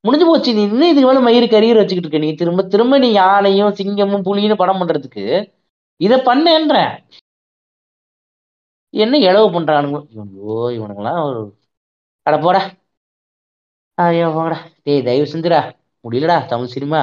முடிஞ்சு 0.00 0.26
போச்சு. 0.26 0.54
நீ 0.54 0.62
இன்னும் 0.62 0.90
இதுக்கு 0.90 1.08
மேலே 1.08 1.22
மயிறு 1.26 1.46
கரியர் 1.52 1.80
வச்சுக்கிட்டு 1.80 2.08
இருக்க. 2.08 2.18
நீ 2.18 2.34
திரும்ப 2.34 2.62
திரும்ப 2.62 2.98
நீ 2.98 3.12
யானையும் 3.12 3.72
சிங்கமும் 3.72 4.22
புலியும் 4.22 4.56
படம் 4.56 4.80
பண்றதுக்கு 4.80 5.24
இதை 5.96 6.18
பண்ணேன்ற. 6.18 6.76
என்ன 8.90 9.18
இளவு 9.18 9.60
பண்றானுங்க? 9.60 9.98
ஐயோ 10.22 10.56
இவனுங்களாம் 10.78 11.24
ஒரு 11.28 11.40
அட 12.26 12.36
போடா. 12.38 12.60
ஐயோ 13.98 14.26
போங்கடா. 14.30 14.56
டேய் 14.84 15.04
தயவு 15.06 15.30
செஞ்சுடா. 15.32 15.60
முடியலடா 16.04 16.36
தமிழ் 16.48 16.74
சினிமா. 16.74 17.00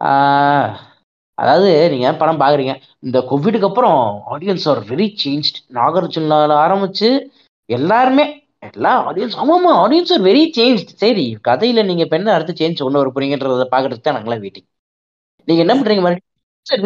ஆஹ் 0.00 0.70
அதாவது 1.38 1.70
நீங்க 1.88 2.08
படம் 2.16 2.40
பாக்குறீங்க? 2.40 2.72
இந்த 3.02 3.18
கோவிடுக்கு 3.28 3.68
அப்புறம் 3.68 4.00
ஆடியன்ஸ் 4.32 4.66
ஆர் 4.68 4.80
வெரி 4.90 5.06
சேஞ்ச் 5.22 5.48
நாகார்ஜுனால 5.70 6.56
ஆரம்பிச்சு 6.64 7.08
எல்லாருமே 7.68 8.24
எல்லா 8.68 8.92
ஆடியன்ஸ் 9.08 9.36
ஆமாம்மா 9.36 9.72
ஆடியன்ஸ் 9.82 10.12
ஆர் 10.12 10.24
வெரி 10.26 10.42
சேஞ்ச் 10.56 10.82
சரி 10.96 11.26
கதையில 11.48 11.84
நீங்க 11.84 12.02
இப்போ 12.06 12.16
என்ன 12.16 12.34
அடுத்து 12.36 12.58
சேஞ்ச் 12.60 12.82
கொண்டு 12.82 13.00
வர 13.00 13.10
போறீங்கன்றத 13.10 13.66
பாக்குறதுக்கு 13.72 14.06
தான் 14.08 14.18
நாங்களாம் 14.18 14.42
வெயிட்டிங் 14.44 14.68
நீங்க 15.48 15.62
என்ன 15.64 15.74
பண்றீங்க 15.76 16.04
மறுபடியும் 16.04 16.28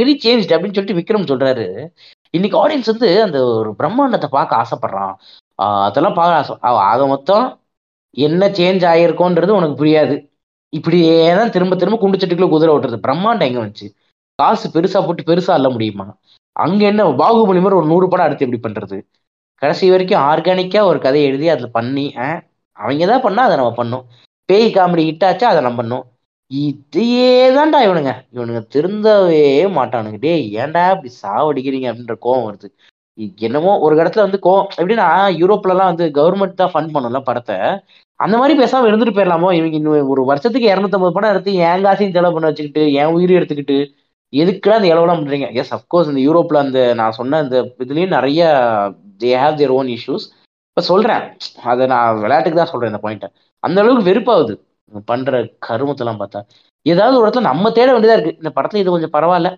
வெரி 0.00 0.12
சேஞ்ச் 0.18 0.52
அப்படின்னு 0.54 0.76
சொல்லிட்டு 0.76 0.98
விக்ரம் 0.98 1.30
சொல்றாரு. 1.30 1.66
இன்னைக்கு 2.34 2.56
ஆடியன்ஸ் 2.60 2.92
வந்து 2.92 3.08
அந்த 3.24 3.38
ஒரு 3.52 3.70
பிரம்மாண்டத்தை 3.80 4.28
பார்க்க 4.30 4.60
ஆசைப்படுறான். 4.62 5.14
அதெல்லாம் 5.58 6.16
பார்க்க 6.18 6.40
ஆசை 6.40 6.54
ஆக 6.84 7.00
மொத்தம் 7.06 7.46
என்ன 8.16 8.48
சேஞ்ச் 8.58 8.84
ஆகிருக்கோன்றது 8.90 9.52
உனக்கு 9.52 9.76
புரியாது. 9.76 10.16
இப்படியே 10.72 11.10
தான் 11.34 11.50
திரும்ப 11.50 11.74
திரும்ப 11.76 11.98
குண்டு 11.98 12.20
சட்டிக்குள்ள 12.20 12.48
குதிரை 12.50 12.72
ஓட்டுறது. 12.74 12.98
பிரம்மாண்டம் 13.06 13.48
எங்க 13.48 13.60
வந்துச்சு? 13.60 13.88
காசு 14.38 14.66
பெருசா 14.74 15.00
போட்டு 15.02 15.22
பெருசா 15.22 15.52
அல்ல 15.56 15.68
முடியுமா? 15.70 16.06
அங்க 16.56 16.80
என்ன 16.86 17.04
பாகுபலி 17.20 17.60
மாதிரி 17.60 17.78
ஒரு 17.80 17.86
நூறு 17.86 18.06
படம் 18.08 18.26
அடுத்து 18.26 18.46
எப்படி 18.46 18.60
பண்றது? 18.64 18.96
கடைசி 19.62 19.86
வரைக்கும் 19.90 20.24
ஆர்கானிக்கா 20.30 20.80
ஒரு 20.84 20.98
கதையை 21.00 21.26
எழுதி 21.30 21.46
அதுல 21.48 21.68
பண்ணி 21.76 22.04
அவங்க 22.76 23.04
தான் 23.06 23.24
பண்ணா 23.24 23.42
அதை 23.46 23.56
நம்ம 23.56 23.74
பண்ணோம். 23.76 24.04
பேய் 24.48 24.74
காமெடி 24.76 25.02
ஹிட் 25.08 25.26
ஆச்சா 25.28 25.46
அதை 25.50 25.60
நம்ம 25.62 25.78
பண்ணோம். 25.80 26.04
இதையே 26.50 27.26
தான்டா 27.56 27.78
இவனுங்க. 27.86 28.12
இவனுங்க 28.32 28.60
திருந்தவே 28.74 29.44
மாட்டானுங்க. 29.76 30.18
டேய் 30.18 30.44
ஏன்டா 30.56 30.82
இப்படி 30.94 31.12
சாவடிக்கிறீங்க 31.22 31.86
அப்படின்ற 31.90 32.16
கோவம் 32.26 32.46
வருது. 32.48 32.68
என்னமோ 33.46 33.72
ஒரு 33.84 33.94
இடத்துல 34.00 34.24
வந்து 34.26 34.38
கோ 34.46 34.52
எப்படின்னா 34.78 35.06
யூரோப்ல 35.40 35.74
எல்லாம் 35.74 35.90
வந்து 35.92 36.06
கவர்மெண்ட் 36.18 36.60
தான் 36.60 36.72
ஃபண்ட் 36.72 36.94
பண்ணும்ல 36.94 37.20
படத்தை. 37.28 37.56
அந்த 38.20 38.34
மாதிரி 38.40 38.54
பேசாம 38.60 38.88
இருந்துட்டு 38.90 39.16
போயிடலாமோ? 39.16 39.48
இவங்க 39.58 39.76
இன்னும் 39.80 40.10
ஒரு 40.12 40.22
வருஷத்துக்கு 40.30 40.70
இரநூத்தம்பது 40.72 41.14
படம் 41.16 41.32
எடுத்து 41.34 41.52
என் 41.68 41.84
காசையும் 41.86 42.16
செலவு 42.16 42.34
பண்ண 42.36 42.50
வச்சுக்கிட்டு 42.50 42.82
என் 43.00 43.12
உயிர் 43.16 43.36
எடுத்துக்கிட்டு 43.38 43.76
எதுக்குலாம் 44.32 44.78
அந்த 44.80 44.88
இளவெல்லாம் 44.92 45.20
பண்றீங்க? 45.20 45.48
எஸ் 45.60 45.72
அஃப்கோர்ஸ் 45.76 46.10
இந்த 46.12 46.22
யூரோப்ல 46.28 46.60
அந்த 46.66 46.80
நான் 47.00 47.16
சொன்ன 47.18 47.40
அந்த 47.44 47.56
இதுலயும் 47.84 48.14
நிறைய 48.16 48.40
they 49.22 49.30
have 49.42 49.58
their 49.60 49.74
own 49.78 49.90
issues 49.96 50.24
இப்போ 50.68 50.82
சொல்றேன். 50.90 51.24
அதை 51.72 51.84
நான் 51.92 52.20
விளையாட்டுக்கு 52.22 52.60
தான் 52.60 52.72
சொல்றேன் 52.72 52.90
இந்த 52.92 53.00
பாயிண்ட்டை 53.04 53.28
அந்த 53.62 53.78
அளவுக்கு 53.82 54.08
வெறுப்பாகுது. 54.10 54.54
பண்ணுற 54.92 55.04
பண்ற 55.10 55.36
கருமத்தெல்லாம் 55.66 56.20
பார்த்தா. 56.22 56.40
ஏதாவது 56.86 57.16
ஒரு 57.18 57.24
இடத்துல 57.26 57.46
நம்ம 57.50 57.70
தேட 57.70 57.88
வேண்டியதா 57.94 58.16
இருக்கு. 58.16 58.38
இந்த 58.40 58.50
படத்துல 58.56 58.80
இது 58.82 58.94
கொஞ்சம் 58.94 59.14
பரவாயில்ல. 59.16 59.50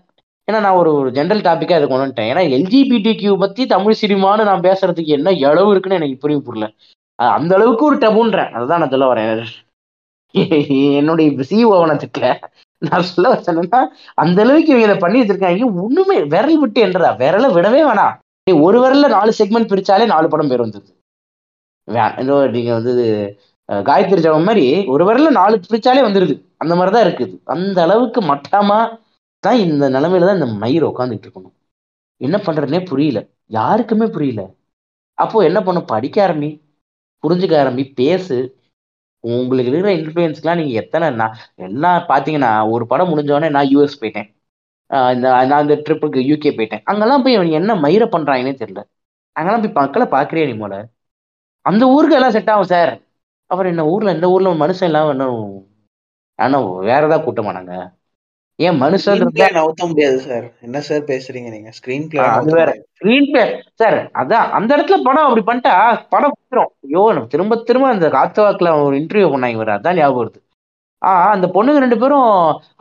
ஏன்னா 0.52 0.60
நான் 0.60 0.72
ஒரு 0.72 1.10
ஜென்ரல் 1.10 1.42
டாப்பிக்காக 1.48 1.76
இதை 1.76 1.86
கொண்டு 1.86 2.04
வந்துட்டேன். 2.06 2.24
ஏன்னா 2.24 2.44
எல்ஜிபிடி 2.56 3.16
கியூ 3.16 3.36
பத்தி 3.36 3.66
தமிழ் 3.66 3.94
சினிமான்னு 4.00 4.44
நான் 4.44 4.60
பேசுறதுக்கு 4.60 5.04
என்ன 5.04 5.30
எளவு 5.30 5.70
இருக்குன்னு 5.70 5.98
எனக்கு 5.98 6.16
புரிய 6.16 6.40
புரியல. 6.40 6.72
அந்த 7.14 7.54
அளவுக்கு 7.54 7.84
ஒரு 7.84 7.96
டபுன்றேன். 7.96 8.50
அதுதான் 8.50 8.78
நான் 8.78 8.88
சொல்ல 8.88 9.14
வரேன். 9.14 9.44
என்னுடைய 10.94 11.30
சிஓவனத்துக்குல 11.30 12.40
நான் 12.78 13.02
சொல்ல 13.02 13.34
வச்சேன்னா 13.34 13.84
அந்த 14.14 14.42
அளவுக்கு 14.42 14.66
இவங்க 14.66 14.84
இதை 14.84 14.96
பண்ணி 14.96 15.20
வச்சிருக்காங்க. 15.20 15.82
ஒண்ணுமே 15.82 16.22
விரல் 16.22 16.58
விட்டு 16.58 16.86
என்றதா? 16.86 17.14
விரலை 17.16 17.50
விடவே 17.52 17.82
வேணாம். 17.90 18.18
நீ 18.50 18.58
ஒரு 18.58 18.78
விரல்ல 18.84 19.08
நாலு 19.08 19.32
செக்மெண்ட் 19.38 19.72
பிரிச்சாலே 19.72 20.06
நாலு 20.06 20.28
படம் 20.28 20.48
பேர் 20.48 20.58
வந்தது 20.58 20.94
வே- 21.90 22.50
நீங்க 22.50 22.72
வந்து 22.72 23.38
காயத்ரி 23.68 24.20
ஜபம் 24.20 24.42
மாதிரி 24.42 24.84
ஒரு 24.86 25.04
விரல்ல 25.04 25.30
நாலு 25.30 25.60
பிரிச்சாலே 25.68 26.02
வந்துருது. 26.06 26.40
அந்த 26.56 26.76
மாதிரி 26.76 26.96
தான் 26.96 27.12
இருக்குது. 27.12 27.38
அந்த 27.44 27.82
அளவுக்கு 27.82 28.20
மட்டமா 28.20 29.04
தான் 29.46 29.60
இந்த 29.66 29.84
நிலைமையில 29.96 30.28
தான் 30.28 30.38
இந்த 30.40 30.48
மயிர் 30.62 30.84
உட்காந்துட்டு 30.90 31.26
இருக்கணும். 31.26 31.54
என்ன 32.20 32.36
பண்றதுனே 32.46 32.80
புரியல. 32.90 33.20
யாருக்குமே 33.58 34.06
புரியல. 34.16 34.42
அப்போ 35.18 35.36
என்ன 35.48 35.58
பண்ணும்? 35.66 35.90
படிக்க 35.94 36.16
ஆரம்பி. 36.26 36.50
புரிஞ்சுக்க 37.24 37.54
ஆரம்பி. 37.62 37.84
பேசு. 38.00 38.36
உங்களுக்கு 39.24 39.70
இருக்கிற 39.70 39.92
இன்ஃப்ளூயன்ஸ்க்குலாம் 39.98 40.58
நீங்கள் 40.60 40.80
எத்தனை 40.82 41.06
நான் 41.20 41.36
எல்லாம் 41.66 42.00
பார்த்தீங்கன்னா 42.10 42.50
ஒரு 42.74 42.84
படம் 42.92 43.10
முடிஞ்சவொடனே 43.12 43.48
நான் 43.56 43.70
யூஎஸ் 43.74 44.00
போயிட்டேன். 44.02 44.28
இந்த 45.14 45.26
நான் 45.50 45.64
இந்த 45.64 45.76
ட்ரிப்புக்கு 45.86 46.20
யூகே 46.30 46.50
போயிட்டேன். 46.58 46.84
அங்கெல்லாம் 46.90 47.24
போய் 47.24 47.36
அவன் 47.38 47.56
என்ன 47.60 47.74
மயிர 47.84 48.04
பண்ணுறாங்கன்னே 48.14 48.54
தெரியல. 48.62 48.82
அங்கெல்லாம் 49.36 49.64
போய் 49.64 49.78
மக்களை 49.80 50.06
பார்க்குறியா 50.14 50.46
நீ 50.50 50.54
போல 50.62 50.76
அந்த 51.66 51.84
ஊருக்கு 51.94 52.16
எல்லாம் 52.18 52.34
செட் 52.36 52.50
ஆகும் 52.54 52.72
சார் 52.74 52.92
அப்புறம் 53.50 53.70
என்ன 53.72 53.82
ஊரில் 53.92 54.14
இந்த 54.16 54.26
ஊரில் 54.34 54.60
மனுஷன் 54.62 54.88
எல்லாம் 54.90 55.10
இன்னும் 55.14 55.40
ஆனால் 56.38 56.66
வேற 56.88 57.00
ஏதாவது 57.08 57.24
கூட்டமானாங்க? 57.26 57.72
ஏன் 58.64 58.78
மனுஷன் 58.82 59.22
நவுத்த 59.56 59.86
முடியாது 59.88 60.18
சார் 60.26 60.44
என்ன 60.66 60.80
சார் 60.86 61.02
பேசுறீங்க 61.10 61.48
நீங்க? 61.54 61.70
ஸ்கிரீன் 61.78 62.06
பிளே 62.10 62.20
அது 62.36 62.52
வேற. 62.58 62.70
ஸ்கிரீன் 62.98 63.28
பிளே 63.32 63.42
சார் 63.80 63.98
அதான் 64.20 64.46
அந்த 64.58 64.70
இடத்துல 64.76 64.96
படம் 65.08 65.26
அப்படி 65.26 65.42
பண்ணிட்டா 65.48 65.74
படம் 66.14 66.34
வந்துரும். 66.36 66.70
ஐயோ 66.86 67.02
நம்ம 67.16 67.30
திரும்ப 67.34 67.58
திரும்ப 67.68 67.90
அந்த 67.94 68.08
காத்துவாக்குல 68.16 68.72
ஒரு 68.86 68.96
இன்டர்வியூ 69.02 69.28
பண்ணாங்க 69.34 69.58
இவர் 69.58 69.74
அதான் 69.76 69.98
ஞாபகம் 70.00 70.20
வருது. 70.22 70.40
ஆ 71.02 71.10
அந்த 71.34 71.46
பொண்ணுங்க 71.56 71.84
ரெண்டு 71.84 72.00
பேரும் 72.02 72.30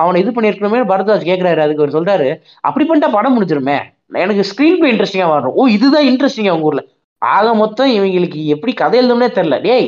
அவனை 0.02 0.22
இது 0.24 0.32
பண்ணியிருக்கணுமே 0.36 0.82
பரத்வாஜ் 0.94 1.30
கேட்கிறாரு 1.32 1.64
அதுக்கு 1.66 1.84
அவர் 1.84 1.98
சொல்றாரு 1.98 2.30
அப்படி 2.68 2.86
பண்ணிட்டா 2.88 3.12
படம் 3.18 3.36
முடிஞ்சிருமே. 3.38 3.78
எனக்கு 4.24 4.44
ஸ்கிரீன் 4.52 4.80
பிளே 4.80 4.92
இன்ட்ரெஸ்டிங்கா 4.94 5.30
வரும். 5.36 5.56
ஓ 5.60 5.68
இதுதான் 5.78 6.10
இன்ட்ரெஸ்டிங் 6.12 6.52
அவங்க 6.52 6.70
ஊர்ல. 6.70 6.84
ஆக 7.22 7.54
மொத்தம் 7.64 7.92
இவங்களுக்கு 7.98 8.40
எப்படி 8.56 8.74
கதை 8.82 8.98
எழுதணும்னே 9.02 9.30
தெரியல. 9.38 9.58
டேய் 9.68 9.88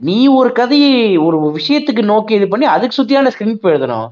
நீ 0.00 0.18
ஒரு 0.40 0.50
கதையை 0.60 0.92
ஒரு 1.26 1.38
விஷயத்துக்கு 1.58 2.02
நோக்கி 2.12 2.32
இது 2.38 2.46
பண்ணி 2.48 2.66
அதுக்கு 2.74 2.98
சுத்தியான 2.98 3.30
ஸ்கிரீன் 3.34 3.60
பிளே 3.62 3.72
எழுதணும். 3.74 4.08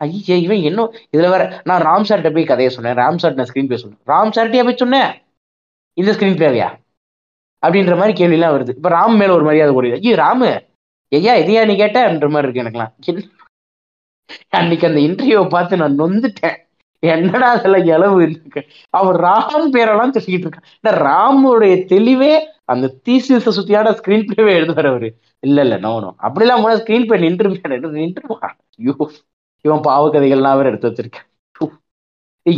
ஐயே 0.00 0.36
இவன் 0.44 0.62
இன்னும் 0.68 0.90
இதுல 1.14 1.30
வேற 1.32 1.44
நான் 1.68 1.84
ராம் 1.86 2.06
சார்ட்ட 2.08 2.30
போய் 2.34 2.50
கதையை 2.50 2.70
சொன்னேன். 2.70 2.98
ராம் 3.00 3.20
சார்ட் 3.22 3.38
நான் 3.38 3.48
ஸ்கிரீன் 3.50 3.68
பிளே 3.68 3.80
சொன்னேன். 3.82 4.02
ராம் 4.10 4.34
சார்கிட்டயா 4.36 4.64
போய் 4.68 4.82
சொன்னேன்? 4.82 5.10
இந்த 5.98 6.10
ஸ்கிரீன் 6.16 6.38
பிளேவையா 6.38 6.68
அப்படின்ற 7.62 7.94
மாதிரி 8.00 8.14
கேள்விலாம் 8.14 8.54
வருது. 8.54 8.72
இப்ப 8.76 8.90
ராம் 8.90 9.16
மேல 9.20 9.36
ஒரு 9.36 9.44
மரியாதை 9.44 9.72
கூடியது 9.72 9.98
ஐயோ 10.00 10.14
ராமு! 10.22 10.50
ஐயா 11.12 11.32
இதையா 11.42 11.60
நீ 11.68 11.74
கேட்டன்ற 11.76 12.28
மாதிரி 12.30 12.46
இருக்கு 12.46 12.64
எனக்குலாம் 12.64 12.92
அன்னைக்கு 14.58 14.88
அந்த 14.88 15.00
இன்டர்வியூவை 15.00 15.46
பார்த்து 15.48 15.80
நான் 15.82 15.98
நொந்துட்டேன். 16.00 16.56
என்னடா 17.02 17.48
அதெல்லாம் 17.56 17.86
இளவு 17.92 18.16
இருக்கு? 18.24 18.60
அவர் 18.94 19.16
ராம் 19.24 19.66
பேரெல்லாம் 19.74 20.14
சொல்லிட்டு 20.16 20.46
இருக்கான். 20.46 20.68
ராமுடைய 21.02 21.74
தெளிவே 21.92 22.32
அந்த 22.66 22.92
தீசிஸை 23.06 23.52
சுத்தியான 23.58 23.92
ஸ்கிரீன் 23.98 24.26
பிளேவே 24.28 24.52
எழுதுவார் 24.58 24.90
அவரு. 24.90 25.08
இல்ல 25.42 25.58
இல்ல 25.66 25.76
நோ 25.84 25.92
நோ 26.04 26.10
அப்படிலாம் 26.26 26.62
போனா 26.64 26.76
ஸ்கிரீன் 26.82 27.06
பிளே 27.08 27.18
நின்று 27.24 27.50
நின்றுமா 27.96 28.38
ஐயோ. 28.78 28.94
இவன் 29.64 29.86
பாவக்கதைகள்லாம் 29.88 30.58
வேற 30.58 30.70
எடுத்து 30.70 30.90
வச்சிருக்கேன். 30.90 31.26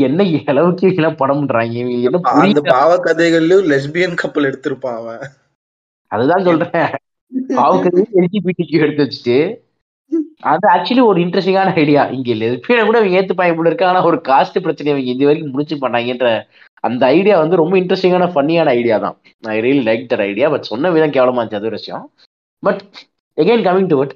என்ன 0.09 0.25
அளவுக்கு 0.53 0.85
இவங்க 0.87 1.09
படம் 1.21 1.39
பண்றாங்க 1.39 1.75
இவங்க 1.79 1.97
என்ன 2.09 2.19
அந்த 2.19 2.21
புரியல 2.31 2.61
பாவ 2.75 2.91
கதைகள்லயும் 3.07 3.69
லெஸ்பியன் 3.71 4.21
கப்பல் 4.21 4.49
எடுத்திருப்பான் 4.51 4.99
அவன். 5.01 5.25
அதுதான் 6.13 6.47
சொல்றேன். 6.49 6.93
பாவக்கதை 7.59 8.03
எல்ஜிபிடிக்கு 8.21 8.83
எடுத்து 8.85 9.05
வச்சுட்டு 9.05 9.39
அது 10.51 10.67
ஆக்சுவலி 10.75 11.03
ஒரு 11.11 11.19
இன்ட்ரெஸ்டிங்கான 11.25 11.73
ஐடியா 11.83 12.03
இங்க 12.17 12.35
லெஸ்பியனை 12.43 12.85
கூட 12.87 12.99
இவங்க 13.01 13.19
ஏத்துப்பாங்க 13.19 13.55
போல 13.57 13.71
இருக்கு. 13.71 13.89
ஆனா 13.91 14.01
ஒரு 14.11 14.19
காஸ்ட் 14.29 14.63
பிரச்சனை 14.65 14.93
இவங்க 14.93 15.11
இது 15.15 15.29
வரைக்கும் 15.29 15.53
முடிச்சு 15.55 15.77
பண்ணாங்கன்ற 15.85 16.31
அந்த 16.85 17.03
ஐடியா 17.17 17.35
வந்து 17.43 17.61
ரொம்ப 17.61 17.75
இன்ட்ரெஸ்டிங்கான 17.81 18.27
ஃபன்னியான 18.35 18.73
ஐடியா 18.79 18.97
தான். 19.05 19.17
I 19.55 19.59
really 19.67 19.83
like 19.89 20.05
that 20.13 20.25
idea 20.31 20.49
but 20.55 20.71
சொன்ன 20.71 20.91
விதம் 20.97 21.15
கேவலமா 21.17 21.41
இருந்துச்சு 21.41 21.61
அது 21.61 21.71
ஒரு 21.71 21.81
விஷயம். 21.81 22.05
But 22.63 22.83
again 23.37 23.67
coming 23.69 23.91
to 23.93 23.99
it 24.05 24.15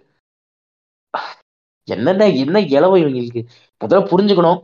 என்னென்ன 1.89 2.29
என்ன 2.43 2.57
இளவு 2.69 2.97
இவங்களுக்கு? 2.99 3.41
முதல்ல 3.81 4.03
புரிஞ்சுக்கணும். 4.11 4.61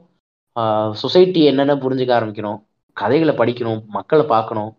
சொசைட்டி 0.95 1.41
என்னென்ன 1.45 1.75
புரிஞ்சுக்க 1.85 2.13
ஆரம்பிக்கணும்? 2.19 2.59
கதைகளை 2.97 3.35
படிக்கணும் 3.37 3.81
மக்களை 3.97 4.25
பார்க்கணும் 4.27 4.71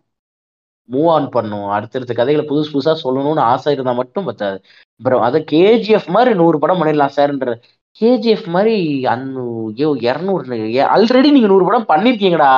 மூவ் 0.88 1.08
ஆன் 1.08 1.28
பண்ணணும் 1.34 1.68
அடுத்தடுத்த 1.74 2.12
கதைகளை 2.14 2.44
புதுசு 2.48 2.72
புதுசாக 2.72 2.96
சொல்லணும்னு 3.04 3.42
ஆசை 3.52 3.72
இருந்தால் 3.72 3.98
மட்டும் 4.00 4.26
பத்தாது. 4.28 4.56
அப்புறம் 5.00 5.22
அதை 5.22 5.38
கேஜிஎஃப் 5.52 6.08
மாதிரி 6.08 6.32
நூறு 6.34 6.56
படம் 6.58 6.80
பண்ணிடலாம் 6.80 7.14
சார்ன்ற 7.16 7.52
கேஜிஎஃப் 8.00 8.46
மாதிரி 8.46 8.74
அன்னு 9.12 9.42
ஐயோ 9.70 9.88
இரநூறு 10.06 10.58
ஆல்ரெடி 10.94 11.30
நீங்கள் 11.30 11.52
நூறு 11.52 11.64
படம் 11.64 11.90
பண்ணியிருக்கீங்கடா 11.90 12.52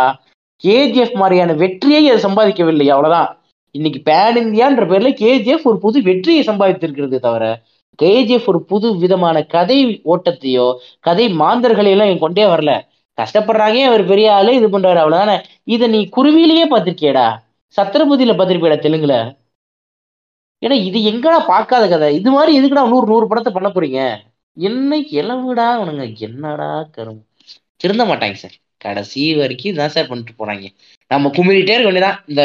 கேஜிஎஃப் 0.64 1.16
மாதிரியான 1.16 1.54
வெற்றியை 1.54 2.02
அது 2.10 2.20
சம்பாதிக்கவில்லை 2.26 2.86
அவ்வளோதான் 2.90 3.30
இன்னைக்கு 3.74 4.00
பேன் 4.04 4.38
இந்தியான்ற 4.40 4.84
பேர்ல 4.86 5.10
கேஜிஎஃப் 5.20 5.66
ஒரு 5.66 5.78
புது 5.78 5.98
வெற்றியை 6.02 6.42
சம்பாதித்திருக்கிறது 6.46 7.18
தவிர 7.18 7.44
கேஜிஎஃப் 8.02 8.48
ஒரு 8.52 8.60
புது 8.64 8.88
விதமான 8.96 9.36
கதை 9.44 9.78
ஓட்டத்தையோ 10.04 10.66
கதை 11.00 11.26
மாந்தர்களையெல்லாம் 11.42 12.08
இவன் 12.08 12.16
இங்க 12.16 12.26
கொண்டே 12.26 12.44
வரல. 12.44 12.72
கஷ்டப்படுறாங்க 13.18 13.78
அவர் 13.84 14.04
பெரிய 14.06 14.34
ஆளு 14.34 14.54
இது 14.54 14.68
பண்றாரு 14.68 15.00
அவ்வளவுதானே. 15.02 15.36
இதை 15.64 15.88
நீ 15.88 16.00
குருவிலேயே 16.16 16.66
பார்த்திருக்கியடா. 16.72 17.26
சத்திரபதியில 17.76 18.32
பார்த்திருப்பியடா 18.38 18.78
தெலுங்குல. 18.86 19.16
ஏன்னா 20.62 20.76
இது 20.88 20.98
எங்கடா 21.12 21.38
பார்க்காத 21.46 21.88
கதை? 21.88 22.08
இது 22.14 22.30
மாதிரி 22.30 22.52
எதுக்குடா 22.58 22.84
நூறு 22.88 23.06
நூறு 23.06 23.26
படத்தை 23.28 23.52
பண்ண 23.52 23.68
போறீங்க? 23.68 24.00
என்ன 24.56 24.96
இளவுடா 25.20 25.66
அவனுங்க. 25.76 26.04
என்னடா 26.26 26.68
கரும் 26.96 27.22
திருந்த 27.76 28.04
மாட்டாங்க 28.04 28.36
சார். 28.42 28.54
கடைசி 28.78 29.34
வரைக்கும் 29.34 29.72
இதான் 29.72 29.94
சார் 29.94 30.08
பண்ணிட்டு 30.08 30.34
போறாங்க. 30.40 30.66
நம்ம 31.10 31.30
குமிரிட்டே 31.36 31.74
இருக்க 31.74 31.88
வேண்டியதான் 31.90 32.18
இந்த 32.30 32.42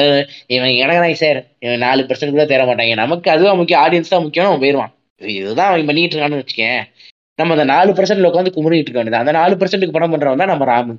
இவன் 0.48 0.74
இடங்கிறாங்க 0.82 1.18
சார். 1.24 1.40
இவன் 1.60 1.84
நாலு 1.86 2.02
பர்சன்ட் 2.10 2.36
கூட 2.36 2.46
தேர 2.54 2.64
மாட்டாங்க. 2.70 2.96
நமக்கு 2.96 3.30
அதுவும் 3.32 3.60
முக்கியம் 3.62 3.84
ஆடியன்ஸ் 3.86 4.14
தான் 4.14 4.26
முக்கியம் 4.26 4.48
அவன் 4.50 4.62
போயிடுவான் 4.64 4.94
இதுதான் 5.22 5.72
அவன் 5.72 5.86
பண்ணிட்டு 5.86 6.16
இருக்கான்னு 6.16 6.42
வச்சுக்கேன். 6.42 6.82
நம்ம 7.40 7.54
அந்த 7.54 7.64
நாலு 7.64 7.92
பர்சன்ட்ல 7.94 8.30
உட்காந்து 8.30 8.56
குமிழிட்டு 8.56 8.84
இருக்க 8.84 9.00
வேண்டியது 9.02 9.22
அந்த 9.24 9.32
நாலு 9.32 9.56
பர்சன்ட்டுக்கு 9.56 9.92
படம் 9.92 10.14
பண்றவன் 10.14 10.38
தான் 10.38 10.52
நம்ம 10.54 10.66
ராமு. 10.66 10.96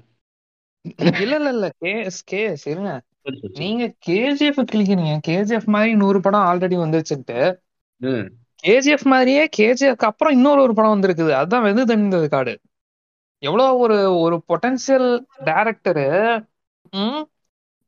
இல்ல 1.22 1.34
இல்ல 1.36 1.48
இல்ல. 1.48 1.66
கேஸ் 1.78 2.24
கேஸ் 2.24 2.66
இருங்க 2.66 2.90
நீங்க 3.59 3.84
கேஜிஎஃப் 4.06 4.60
கிளிக்கிறீங்க 4.72 5.14
கேஜிஎஃப் 5.28 5.66
மாதிரி 5.66 5.94
நூறு 5.94 6.20
படம் 6.20 6.47
ஆல்ரெடி 6.51 6.76
வந்துருச்சுட்டு 6.84 7.38
கேஜிஎஃப் 8.64 9.05
மாதிரியே 9.05 9.48
கேஜிஎஃப் 9.56 10.06
அப்புறம் 10.09 10.34
இன்னொரு 10.34 10.60
ஒரு 10.62 10.74
படம் 10.74 10.94
வந்திருக்குது. 10.94 11.32
அதுதான் 11.32 11.62
வெந்து 11.62 11.84
தணிந்தது 11.84 12.28
காடு. 12.28 12.55
எவ்வளவு 13.42 13.78
ஒரு 13.78 13.97
ஒரு 14.18 14.36
பொட்டன்சியல் 14.48 15.09
டைரக்டரு. 15.44 16.06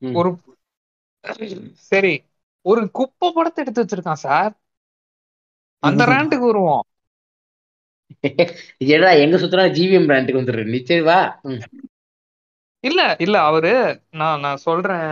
ஒரு 0.01 0.31
சரி 1.91 2.15
ஒரு 2.67 2.91
குப்பை 2.91 3.31
படத்தை 3.35 3.65
எடுத்து 3.65 3.83
வச்சிருக்கான் 3.83 4.23
சார். 4.27 4.53
அந்த 5.83 6.03
ரேண்டுக்கு 6.05 6.47
வருவோம். 6.47 6.83
ஏடா 8.89 9.11
எங்க 9.23 9.37
சுத்தினா 9.37 9.65
ஜிவிஎம் 9.77 10.07
பிராண்டுக்கு 10.07 10.41
வந்துடுற 10.41 10.65
நிச்சயம் 10.71 11.07
வா. 11.07 11.21
இல்ல 12.85 13.01
இல்ல 13.19 13.37
அவரு 13.43 13.73
நான் 14.13 14.41
நான் 14.41 14.63
சொல்றேன். 14.63 15.09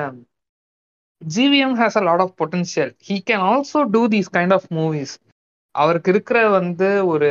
GVM 1.22 1.74
has 1.80 1.96
a 1.96 2.02
lot 2.02 2.20
of 2.20 2.34
potential 2.36 2.92
he 3.08 3.16
can 3.28 3.44
also 3.48 3.80
do 3.90 4.02
these 4.08 4.30
kind 4.36 4.52
of 4.52 4.68
movies 4.70 5.14
அவருக்கு 5.74 6.10
இருக்கிற 6.10 6.38
வந்து 6.50 6.88
ஒரு 7.06 7.30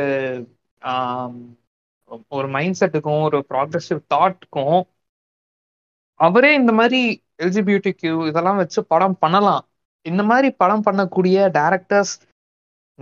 ஒரு 2.30 2.48
மைண்ட் 2.48 2.78
செட்டுக்கும் 2.80 3.22
ஒரு 3.22 3.38
ப்ராக்ரஸிவ் 3.50 4.00
தாட்க்கும் 4.14 4.78
அவரே 6.20 6.54
இந்த 6.54 6.72
மாதிரி 6.72 7.00
எல்ஜிபியூட்டி 7.42 7.92
கியூ 7.92 8.14
இதெல்லாம் 8.26 8.56
வச்சு 8.56 8.80
படம் 8.84 9.18
பண்ணலாம். 9.18 9.62
இந்த 10.06 10.22
மாதிரி 10.22 10.48
படம் 10.56 10.84
பண்ணக்கூடிய 10.84 11.36
டைரக்டர்ஸ் 11.58 12.12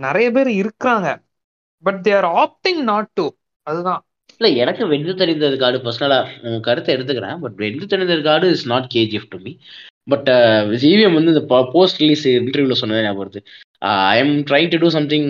நிறைய 0.05 0.27
பேர் 0.35 0.49
இருக்காங்க. 0.61 1.07
But 1.83 1.99
they're 2.07 2.27
opting 2.41 2.81
not 2.91 3.11
to 3.19 3.25
அதுதான். 3.67 4.01
இல்ல 4.39 4.49
எனக்கு 4.63 4.83
வென்று 4.91 5.13
தெரிந்தது 5.21 5.55
கார்டு 5.61 5.79
பர்சனலா 5.85 6.19
கருத்தை 6.67 6.91
எடுத்துக்கிறேன். 6.95 7.39
பட் 7.43 7.57
வென்று 7.63 7.85
தெரிந்தது 7.93 8.21
card 8.27 8.49
is 8.55 8.67
not 8.71 8.87
KGF 8.95 9.31
to 9.33 9.39
me 9.45 9.53
but 10.11 10.29
GVM 10.83 11.17
வந்து 11.17 11.33
இந்த 11.33 11.43
போஸ்ட் 11.73 11.99
ரிலீஸ் 12.03 12.23
இன்டர்வியூல 12.27 12.75
சொன்னது 12.81 13.03
ஞாபகம் 13.05 13.23
வருது. 13.23 13.41
I 14.11 14.15
am 14.21 14.35
trying 14.49 14.69
to 14.73 14.77
do 14.83 14.89
something 14.97 15.27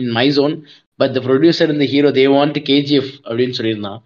in 0.00 0.10
my 0.18 0.26
zone 0.38 0.54
but 1.00 1.14
the 1.16 1.22
producer 1.26 1.72
இந்த 1.74 1.86
ஹீரோ 1.92 2.10
தே 2.18 2.24
வாண்ட் 2.36 2.60
கேஜிஎஃப் 2.70 3.12
அப்படின்னு 3.28 3.56
சொல்லியிருந்தான். 3.58 4.00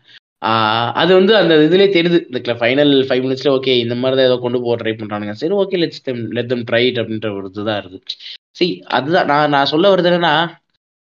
அது 1.03 1.13
வந்து 1.19 1.33
அந்த 1.41 1.55
இதுலேயே 1.67 1.91
தெரியுது. 1.97 2.19
இந்த 2.31 2.55
ஃபைனல் 2.61 2.95
ஃபைவ் 3.09 3.23
மினிட்ஸ்ல 3.27 3.53
ஓகே 3.57 3.75
இந்த 3.85 3.95
மாதிரி 4.01 4.19
தான் 4.21 4.31
ஏதோ 4.31 4.39
கொண்டு 4.45 4.63
போக 4.65 4.77
ட்ரை 4.83 4.95
பண்றானுங்க. 5.01 5.35
சரி 5.43 5.55
okay 5.63 5.81
let's 5.83 6.03
let 6.39 6.51
them 6.53 6.67
try 6.71 6.83
it 6.91 7.01
அப்படின்ற 7.03 7.31
ஒரு 7.39 7.49
இதுதான் 7.53 7.81
இருக்கு 7.83 8.17
சி 8.57 8.67
அதுதான் 8.97 9.29
நான் 9.31 9.53
நான் 9.55 9.71
சொல்ல 9.73 9.87
வருது 9.93 10.11
என்னன்னா 10.11 10.35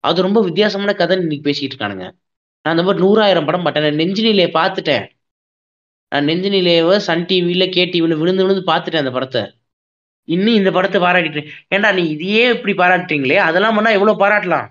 அது 0.03 0.25
ரொம்ப 0.27 0.39
வித்தியாசமான 0.47 0.93
கதை 1.01 1.17
இன்னைக்கு 1.23 1.47
பேசிட்டு 1.49 1.73
இருக்கானுங்க. 1.73 2.05
நான் 2.65 2.73
அந்த 2.73 2.83
மாதிரி 2.87 3.03
நூறாயிரம் 3.05 3.47
படம் 3.47 3.65
பட்டேன் 3.65 3.85
நான் 3.87 3.99
நிலையை 4.29 4.49
பார்த்துட்டேன். 4.59 5.05
நான் 6.11 6.27
நெஞ்சினிலேவ 6.29 6.95
சன் 7.07 7.25
டிவியில் 7.29 7.73
கே 7.75 7.83
டிவியில் 7.93 8.19
விழுந்து 8.21 8.43
விழுந்து 8.45 8.63
பார்த்துட்டேன் 8.71 9.03
அந்த 9.03 9.13
படத்தை. 9.17 9.43
இன்னும் 10.27 10.57
இந்த 10.59 10.71
படத்தை 10.71 10.99
பாராட்டிட்டு 11.01 11.41
ஏன்டா 11.75 11.89
நீ 11.93 12.03
இதையே 12.09 12.43
இப்படி 12.55 12.73
பாராட்டுறீங்களே 12.81 13.39
அதெல்லாம் 13.47 13.75
பண்ணால் 13.77 13.97
எவ்வளோ 13.97 14.13
பாராட்டலாம்? 14.23 14.67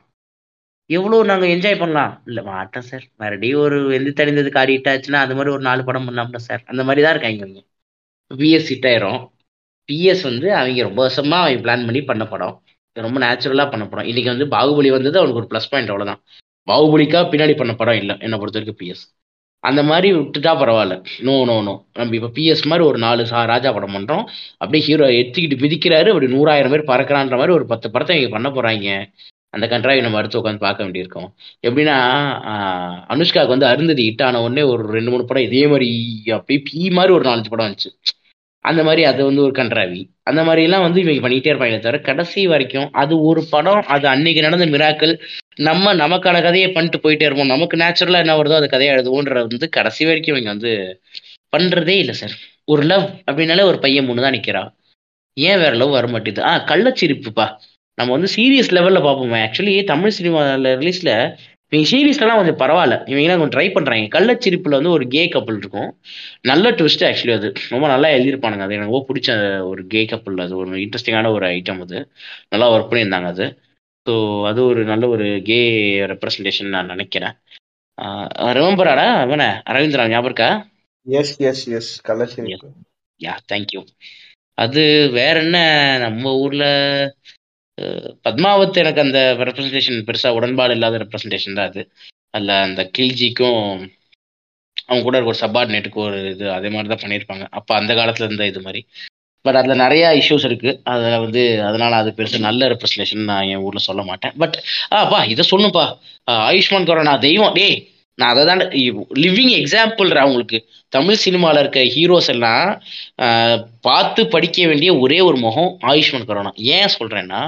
எவ்வளோ 0.91 1.19
நாங்கள் 1.31 1.53
என்ஜாய் 1.55 1.81
பண்ணலாம்? 1.83 2.13
இல்லை 2.29 2.43
மாட்டோம் 2.45 2.87
சார். 2.91 3.05
மறுபடியும் 3.17 3.63
ஒரு 3.67 3.77
எந்த 3.99 4.11
தெரிந்தது 4.21 4.51
காடிட்டாச்சுன்னா 4.51 5.21
அது 5.25 5.37
மாதிரி 5.39 5.53
ஒரு 5.57 5.63
நாலு 5.69 5.83
படம் 5.89 6.07
பண்ணலாம்ல 6.09 6.41
சார். 6.49 6.63
அந்த 6.67 6.83
மாதிரி 6.85 7.03
தான் 7.05 7.15
இருக்காங்க 7.15 7.41
இவங்க. 7.43 7.61
பிஎஸ் 8.31 8.71
ஹிட் 8.73 8.89
ஆயிரும். 8.91 9.21
பிஎஸ் 9.89 10.25
வந்து 10.31 10.49
அவங்க 10.59 10.83
ரொம்ப 10.83 11.01
வருஷமாக 11.03 11.43
அவங்க 11.45 11.63
பிளான் 11.67 11.87
பண்ணி 11.89 12.03
பண்ண 12.11 12.25
படம். 12.27 12.57
ரொம்ப 12.97 13.19
நேச்சுரலாக 13.25 13.69
பண்ண 13.73 13.85
படம். 13.91 14.09
இன்னைக்கு 14.11 14.33
வந்து 14.35 14.47
பாகுபலி 14.55 14.91
வந்தது 14.97 15.19
அவனுக்கு 15.21 15.41
ஒரு 15.43 15.51
ப்ளஸ் 15.53 15.71
பாயிண்ட் 15.73 15.91
அவ்வளோதான் 15.93 16.21
பாகுபலிக்கா 16.69 17.21
பின்னாடி 17.33 17.55
பண்ண 17.61 17.73
படம் 17.81 17.99
இல்லை. 18.03 18.15
என்னை 18.25 18.37
பொறுத்த 18.41 18.59
வரைக்கும் 18.59 18.81
பிஎஸ் 18.83 19.05
அந்த 19.65 19.81
மாதிரி 19.91 20.09
விட்டுட்டா 20.17 20.53
பரவாயில்ல. 20.61 20.95
நோ 21.27 21.35
நோ 21.49 21.57
நோ 21.67 21.75
நம்ம 21.99 22.15
இப்போ 22.19 22.31
பிஎஸ் 22.39 22.63
மாதிரி 22.71 22.85
ஒரு 22.91 22.99
நாலு 23.05 23.23
சா 23.33 23.41
ராஜா 23.53 23.71
படம் 23.77 23.95
பண்ணுறோம் 23.97 24.25
அப்படியே 24.63 24.83
ஹீரோ 24.89 25.07
எத்திக்கிட்டு 25.21 25.63
மிதிக்கிறாரு. 25.65 26.09
அப்படி 26.13 26.29
நூறாயிரம் 26.37 26.73
பேர் 26.75 26.91
பறக்கிறான்ற 26.93 27.37
மாதிரி 27.41 27.55
ஒரு 27.59 27.67
பத்து 27.73 27.89
படத்தை 27.95 28.17
இங்கே 28.19 28.31
பண்ண 28.37 28.49
போகிறாங்க 28.57 28.89
அந்த 29.55 29.65
கண்ட்ராவை 29.73 30.03
நம்ம 30.05 30.19
அடுத்து 30.21 30.41
உட்காந்து 30.41 30.65
பார்க்க 30.67 30.85
வேண்டியிருக்கோம். 30.85 31.29
எப்படின்னா 31.67 31.97
அனுஷ்காவுக்கு 33.15 33.55
வந்து 33.55 33.71
அருந்ததி 33.73 34.05
ஹிட் 34.09 34.25
ஆன 34.29 34.41
உடனே 34.47 34.63
ஒரு 34.73 34.85
ரெண்டு 34.97 35.13
மூணு 35.15 35.25
படம் 35.31 35.47
இதே 35.49 35.65
மாதிரி 35.73 35.91
அப்படியே 36.39 36.61
பி 36.69 36.83
மாதிரி 36.99 37.15
ஒரு 37.19 37.25
நாலஞ்சு 37.29 37.53
படம் 37.55 37.69
வந்துச்சு. 37.69 37.91
அந்த 38.65 38.81
மாதிரி 38.87 39.03
அது 39.11 39.21
வந்து 39.25 39.43
ஒரு 39.43 39.55
கன்றாவி. 39.61 40.01
அந்த 40.23 40.41
மாதிரி 40.45 40.63
எல்லாம் 40.63 40.85
வந்து 40.87 41.01
இவங்க 41.01 41.23
பண்ணிட்டே 41.25 41.51
இருப்பாங்க 41.53 41.79
தவிர 41.79 41.99
கடைசி 42.09 42.43
வரைக்கும் 42.47 42.89
அது 43.03 43.15
ஒரு 43.23 43.41
படம் 43.51 43.83
அது 43.95 44.07
அன்னைக்கு 44.09 44.45
நடந்த 44.47 44.67
மிராக்கள் 44.67 45.15
நம்ம 45.69 45.95
நமக்கான 45.95 46.43
கதையை 46.43 46.69
பண்ணிட்டு 46.73 46.99
போயிட்டே 47.05 47.27
இருப்போம். 47.29 47.53
நமக்கு 47.55 47.77
நேச்சுரலா 47.77 48.23
என்ன 48.25 48.37
வருதோ 48.41 48.57
அது 48.61 48.69
கதையை 48.69 48.93
எழுதுவோன்றது 48.97 49.47
வந்து 49.49 49.69
கடைசி 49.69 50.03
வரைக்கும் 50.05 50.35
இவங்க 50.35 50.51
வந்து 50.55 50.73
பண்றதே 51.57 51.97
இல்லை 52.03 52.15
சார். 52.15 52.35
ஒரு 52.65 52.83
லவ் 52.83 53.07
அப்படின்னாலே 53.31 53.65
ஒரு 53.71 53.79
பையன் 53.79 54.07
மூணு 54.07 54.25
தான் 54.25 54.35
நிக்கிறா. 54.35 54.63
ஏன் 55.37 55.61
வேற 55.63 55.73
லவ் 55.81 55.91
வர 55.91 56.07
மாட்டேது 56.07 56.41
ஆ 56.51 56.53
கள்ளச்சிரிப்புப்பா. 56.71 57.47
நம்ம 57.99 58.13
வந்து 58.17 58.29
சீரியஸ் 58.37 58.75
லெவல்ல 58.77 59.01
பார்ப்போமே. 59.07 59.39
ஆக்சுவலி 59.47 59.75
தமிழ் 59.85 60.17
சினிமாவில் 60.19 60.71
ரிலீஸ்ல 60.81 61.11
இவங்க 61.73 61.89
சீரியஸ்லாம் 61.91 62.39
கொஞ்சம் 62.39 62.59
பரவாயில்ல. 62.59 62.97
இவங்க 63.11 63.35
கொஞ்சம் 63.35 63.55
ட்ரை 63.55 63.67
பண்றாங்க. 63.73 64.07
கள்ளச்சிரிப்புல 64.09 64.79
வந்து 64.79 64.91
ஒரு 64.91 65.05
கே 65.09 65.23
கப்பல் 65.29 65.59
இருக்கும். 65.59 65.91
நல்ல 66.43 66.71
ட்விஸ்ட் 66.71 67.05
ஆக்சுவலி 67.09 67.35
அது. 67.35 67.49
ரொம்ப 67.71 67.87
நல்லா 67.87 68.09
எழுதியிருப்பானுங்க 68.09 68.65
அது. 68.67 68.75
எனக்கு 68.75 68.91
ரொம்ப 68.91 69.05
பிடிச்ச 69.09 69.31
ஒரு 69.65 69.87
கே 69.87 70.03
கப்பல் 70.05 70.39
அது. 70.39 70.57
ஒரு 70.57 70.77
இன்ட்ரெஸ்டிங்கான 70.77 71.33
ஒரு 71.33 71.47
ஐட்டம் 71.49 71.81
அது. 71.81 72.01
நல்லா 72.49 72.69
ஒர்க் 72.73 72.91
பண்ணியிருந்தாங்க 72.91 73.31
அது. 73.35 73.47
ஸோ 74.07 74.15
அது 74.47 74.61
ஒரு 74.65 74.85
நல்ல 74.85 75.05
ஒரு 75.09 75.27
கே 75.45 75.59
ரெப்ரசன்டேஷன் 76.13 76.75
நான் 76.75 76.87
நினைக்கிறேன். 76.87 77.35
ரிமம்பராடா 78.57 79.07
அவன 79.25 79.43
அரவிந்தரா 79.71 80.05
ஞாபகம் 80.09 80.61
எஸ் 81.07 81.35
எஸ் 81.41 81.65
எஸ் 81.69 81.91
கள்ளச்சிரிப்பு. 82.09 82.69
யா 83.21 83.35
தேங்க்யூ 83.53 83.81
அது 84.59 84.83
வேற 85.13 85.37
என்ன? 85.41 85.59
நம்ம 85.99 86.33
ஊர்ல 86.37 86.65
பத்மாவத் 88.25 88.77
எனக்கு 88.77 89.01
அந்த 89.01 89.35
ரெப்ரசன்டேஷன் 89.39 90.05
பெருசாக 90.09 90.35
உடன்பாடு 90.35 90.75
இல்லாத 90.75 90.99
ரெப்ரசன்டேஷன் 90.99 91.55
தான் 91.55 91.69
அது. 91.69 91.93
அதில் 92.31 92.49
அந்த 92.49 92.91
கில்ஜிக்கும் 92.99 93.91
அவங்க 94.89 95.03
கூட 95.03 95.23
ஒரு 95.23 95.39
சப்பார்டினேட்டுக்கு 95.41 95.95
ஒரு 95.95 96.31
இது 96.31 96.53
அதே 96.53 96.69
மாதிரி 96.69 96.89
தான் 96.89 97.03
பண்ணியிருப்பாங்க. 97.05 97.47
அப்போ 97.51 97.75
அந்த 97.75 97.95
காலத்துல 97.95 98.23
இருந்த 98.23 98.47
இது 98.47 98.61
மாதிரி. 98.61 98.87
பட் 99.45 99.57
அதில் 99.57 99.77
நிறைய 99.77 100.05
இஷ்யூஸ் 100.21 100.45
இருக்கு. 100.45 100.81
அதில் 100.83 101.19
வந்து 101.19 101.63
அதனால 101.63 101.97
அது 101.97 102.11
பெருசு 102.17 102.39
நல்ல 102.39 102.69
ரெப்ரசன்டேஷன் 102.69 103.25
நான் 103.25 103.43
என் 103.43 103.57
ஊரில் 103.57 103.87
சொல்ல 103.89 104.03
மாட்டேன். 104.03 104.35
பட் 104.39 104.63
ஆப்பா 104.91 105.29
இதை 105.29 105.45
சொல்லுப்பா. 105.51 105.85
ஆயுஷ்மான் 106.31 106.85
கொரோனா 106.85 107.17
தெய்வம். 107.17 107.53
டேய் 107.53 107.92
நான் 108.19 108.33
அதை 108.33 108.43
தான் 108.51 108.63
லிவிங் 109.25 109.53
எக்ஸாம்பிள் 109.61 110.11
அவங்களுக்கு 110.23 110.59
தமிழ் 110.93 111.21
சினிமாவில் 111.25 111.61
இருக்க 111.63 111.81
ஹீரோஸ் 111.95 112.31
எல்லாம் 112.35 112.67
பார்த்து 113.87 114.23
படிக்க 114.35 114.67
வேண்டிய 114.71 114.91
ஒரே 115.05 115.19
ஒரு 115.29 115.39
முகம் 115.45 115.71
ஆயுஷ்மான் 115.93 116.27
கரோனா. 116.31 116.53
ஏன் 116.77 116.93
சொல்கிறேன்னா 116.97 117.43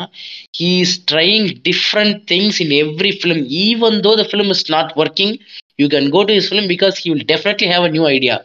he 0.58 0.70
is 0.84 0.96
trying 1.12 1.48
different 1.68 2.16
things 2.32 2.60
in 2.64 2.74
every 2.82 3.12
film 3.20 3.42
even 3.66 3.98
though 4.06 4.12
the 4.20 4.24
film 4.30 4.52
is 4.56 4.66
not 4.76 4.92
working 5.02 5.34
you 5.82 5.88
can 5.94 6.08
go 6.16 6.22
to 6.30 6.36
his 6.40 6.48
film 6.52 6.70
because 6.74 7.02
he 7.04 7.08
will 7.14 7.28
definitely 7.32 7.68
have 7.74 7.86
a 7.88 7.92
new 7.96 8.06
idea 8.16 8.36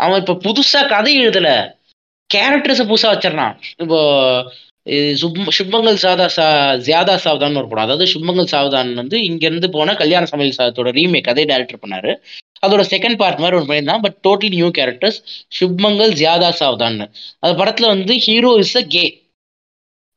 அவன் 0.00 0.20
இப்போ 0.22 0.36
புதுசாக 0.46 0.90
கதை 0.94 1.14
எழுதலை. 1.24 1.56
கேரக்டர்ஸை 2.30 2.84
புதுசாக 2.90 3.12
வச்சிடறான். 3.14 3.54
இப்போ 3.82 3.98
சுப்மங்கள் 5.56 5.98
சாதா 6.02 6.26
சா 6.28 6.46
ஜியாதா 6.86 7.14
சாவ்தான் 7.24 7.58
ஒரு 7.60 7.68
படம். 7.68 7.84
அதாவது 7.84 8.06
சுப்மங்கள் 8.14 8.50
சாவ்தான் 8.52 8.90
வந்து 9.00 9.16
இங்கேருந்து 9.28 9.68
போனால் 9.76 10.00
கல்யாண 10.02 10.24
சமையல் 10.32 10.56
சாதத்தோட 10.58 10.90
ரீமேக் 10.98 11.30
அதே 11.32 11.44
டேரக்டர் 11.52 11.82
பண்ணார். 11.84 12.10
அதோட 12.62 12.82
செகண்ட் 12.92 13.18
பார்ட் 13.20 13.42
மாதிரி 13.42 13.56
ஒன்று 13.56 13.68
பண்ணியிருந்தான் 13.70 14.04
பட் 14.04 14.16
டோட்டலி 14.26 14.50
நியூ 14.54 14.68
கேரக்டர்ஸ் 14.78 15.18
சுப்மங்கள் 15.58 16.12
ஜியாதா 16.20 16.50
சாவ்தான்னு. 16.60 17.06
அந்த 17.42 17.52
படத்தில் 17.60 17.92
வந்து 17.94 18.16
hero 18.26 18.52
is 18.64 18.76
a 18.76 18.84
K 18.94 19.04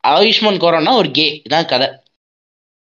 Ayushman 0.04 0.60
கோரோன்னா 0.64 0.92
ஒரு 1.00 1.10
கே 1.10 1.26
இதான் 1.46 1.70
கதை. 1.72 1.88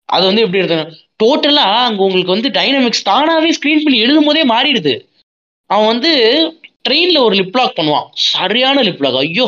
அது 0.09 0.25
வந்து 0.29 0.43
எப்படி 0.45 0.61
எடுத்தாங்க 0.61 0.87
டோட்டலாக 1.23 1.81
அங்கே 1.89 2.03
உங்களுக்கு 2.07 2.35
வந்து 2.37 2.51
டைனமிக்ஸ் 2.59 3.09
தானாகவே 3.11 3.51
ஸ்க்ரீன் 3.59 3.85
பண்ணி 3.85 3.99
எழுதும் 4.05 4.29
போதே 4.29 4.43
மாறிடுது. 4.53 4.95
அவன் 5.71 5.91
வந்து 5.93 6.11
ட்ரெயினில் 6.87 7.25
ஒரு 7.27 7.35
லிப்லாக் 7.41 7.77
பண்ணுவான். 7.79 8.07
சரியான 8.33 8.83
லிப்லாக் 8.89 9.19
ஐயோ 9.23 9.47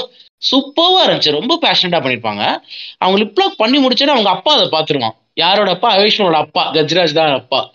சூப்பராக 0.50 1.06
இருந்துச்சு. 1.06 1.30
ரொம்ப 1.30 1.58
பேஷனட்டாக 1.62 2.02
பண்ணியிருப்பாங்க 2.04 2.62
அவங்க 2.98 3.24
லிப்லாக் 3.24 3.56
பண்ணி 3.56 3.86
முடிச்சோன்னா 3.86 4.06
அவங்க 4.06 4.30
அப்பா 4.30 4.52
அதை 4.54 4.66
பார்த்துருவான். 4.66 5.16
யாரோட 5.34 5.70
அப்பா? 5.70 5.96
ஆயுஷ்மானோட 5.96 6.32
அப்பா. 6.32 6.72
கஜ்ராஜ் 6.72 7.12
தான் 7.12 7.32
அப்பா. 7.32 7.72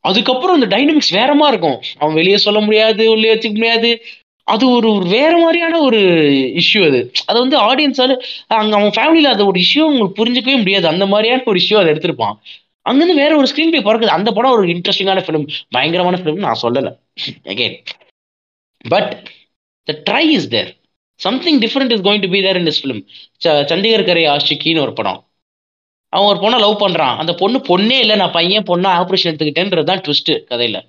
அதுக்கப்புறம் 0.00 0.62
அந்த 0.62 0.76
டைனமிக்ஸ் 0.76 1.10
வேறமா 1.10 1.48
இருக்கும். 1.48 1.82
அவன் 1.98 2.14
வெளியே 2.14 2.36
சொல்ல 2.36 2.60
முடியாது 2.60 3.10
உள்ளே 3.10 3.34
வச்சுக்க 3.34 3.52
முடியாது. 3.52 4.04
அது 4.42 4.70
ஒரு 4.70 4.94
ஒரு 4.94 5.06
வேற 5.06 5.38
மாதிரியான 5.38 5.80
ஒரு 5.80 6.00
இஷ்யூ 6.60 6.86
அது. 6.86 7.12
அதை 7.26 7.40
வந்து 7.40 7.58
ஆடியன்ஸால 7.58 8.22
அங்கே 8.46 8.76
அவன் 8.76 8.92
ஃபேமிலியில் 8.96 9.26
அது 9.26 9.46
ஒரு 9.46 9.60
இஷ்யூ 9.60 9.80
உங்களுக்கு 9.80 10.24
புரிஞ்சிக்கவே 10.24 10.56
முடியாது. 10.56 10.88
அந்த 10.88 11.06
மாதிரியான 11.06 11.42
ஒரு 11.46 11.60
இஷ்யூ 11.60 11.76
அதை 11.76 11.92
எடுத்திருப்பான். 11.92 12.36
அங்கேருந்து 12.90 13.14
வேற 13.14 13.36
ஒரு 13.36 13.46
ஸ்க்ரீன் 13.46 13.72
பிளே 13.72 13.80
பிறக்குது. 13.80 14.06
அந்த 14.06 14.32
படம் 14.32 14.50
ஒரு 14.50 14.66
இன்ட்ரெஸ்டிங்கான 14.66 15.22
ஃபிலிம் 15.26 15.48
பயங்கரமான 15.70 16.16
ஃபிலிம் 16.16 16.34
நான் 16.34 16.58
சொல்லலை. 16.62 16.98
Again 17.44 17.76
but 18.88 19.30
the 19.82 20.02
try 20.10 20.18
is 20.18 20.48
there 20.48 20.75
something 21.20 21.60
different 21.64 21.92
is 21.96 22.04
going 22.06 22.24
to 22.24 22.30
be 22.34 22.40
there 22.46 22.58
in 22.60 22.68
this 22.70 22.80
film 22.82 23.02
Chandigarh 23.70 24.06
Kare 24.08 24.24
ஆஷிக்கின்னு 24.34 24.82
ஒரு 24.86 24.92
படம். 24.98 25.20
அவன் 26.12 26.28
ஒரு 26.32 26.38
பொண்ணை 26.42 26.58
லவ் 26.64 26.82
பண்ணுறான் 26.82 27.16
அந்த 27.22 27.32
பொண்ணு 27.40 27.58
பொண்ணே 27.70 27.96
இல்லை. 28.04 28.16
நான் 28.22 28.36
பையன் 28.36 28.68
பொண்ணை 28.70 28.90
ஆப்ரேஷன் 29.00 29.30
எடுத்துக்கிட்டேன்றது 29.30 29.88
தான் 29.90 30.02
ட்விஸ்ட் 30.06 30.32
கதையில். 30.50 30.80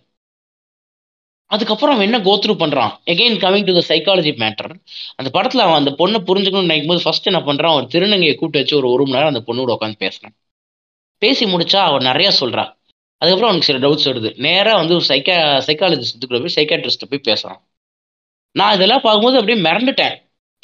அதுக்கப்புறம் 1.52 1.94
அவன் 1.96 2.08
என்ன 2.08 2.20
கோத்ரூ 2.28 2.54
பண்ணுறான் 2.62 2.94
again 3.12 3.38
coming 3.44 3.68
to 3.68 3.74
the 3.78 3.82
psychology 3.90 4.32
matter 4.42 4.72
அந்த 5.20 5.30
படத்தில் 5.36 5.64
அவன் 5.66 5.80
அந்த 5.82 5.92
பொண்ணை 6.00 6.20
புரிஞ்சுக்கணும்னு 6.30 6.70
நினைக்கும் 6.70 6.92
போது 6.92 7.04
ஃபர்ஸ்ட் 7.06 7.30
என்ன 7.32 7.40
பண்ணுறான் 7.50 7.76
ஒரு 7.78 7.86
திருநங்கையை 7.94 8.34
கூப்பிட்டு 8.36 8.62
வச்சு 8.62 8.76
ஒரு 8.80 8.88
ஒரு 8.96 9.04
மணி 9.06 9.18
நேரம் 9.18 9.32
அந்த 9.34 9.42
பொண்ணோட 9.48 9.72
உட்காந்து 9.78 10.00
பேசுகிறான் 10.06 10.36
பேசி 11.22 11.46
முடிச்சா 11.54 11.80
அவன் 11.90 12.08
நிறையா 12.12 12.32
சொல்கிறான் 12.42 12.72
அதுக்கப்புறம் 13.22 13.50
அவனுக்கு 13.52 13.70
சில 13.70 13.80
டவுட்ஸ் 13.86 14.10
வருது. 14.10 14.30
நேராக 14.48 14.80
வந்து 14.82 14.94
ஒரு 14.98 15.06
சைக்கா 15.12 15.36
சைக்காலஜிஸ்ட்டுக்குள்ள 15.68 16.42
போய் 16.46 16.58
சைக்காட்ரிஸ்ட்டை 16.58 17.10
போய் 17.14 17.28
பேசுகிறான் 17.30 17.62
நான் 18.58 18.76
இதெல்லாம் 18.76 19.02
பார்க்கும்போது 19.02 19.40
அப்படியே 19.40 19.64
மிரண்டுட்டேன். 19.64 20.16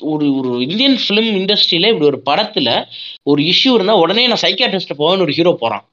ஒரு 0.02 0.36
ஒரு 0.36 0.68
இந்தியன் 0.68 0.99
ஃபிலிம் 1.07 1.36
இண்டஸ்ட்ரியில 1.41 1.88
இப்படி 1.88 2.06
ஒரு 2.06 2.22
படத்துல 2.26 2.88
ஒரு 3.24 3.41
இஷ்யூ 3.44 3.74
இருந்தால் 3.74 3.95
உடனே 3.95 4.28
நான் 4.28 4.41
சைக்காட்ரிஸ்ட்டை 4.41 4.95
போவேன்னு 4.98 5.24
ஒரு 5.26 5.32
ஹீரோ 5.32 5.52
போறான். 5.60 5.86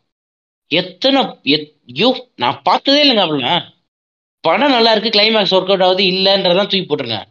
எத்தனை 0.69 1.23
எத்- 1.23 1.73
யோ 1.95 2.09
நான் 2.37 2.61
பார்த்ததே 2.63 3.01
இல்லைங்க 3.05 3.21
அப்படிங்க 3.21 3.63
படம் 4.41 4.71
நல்லா 4.71 4.93
இருக்கு 4.93 5.21
கிளைமேக்ஸ் 5.21 5.55
ஒர்க் 5.55 5.71
அவுட் 5.71 5.83
ஆகுது 5.83 6.05
இல்லைன்றதான் 6.05 6.69
தூக்கி 6.71 6.87
போட்டுருங்க. 6.89 7.25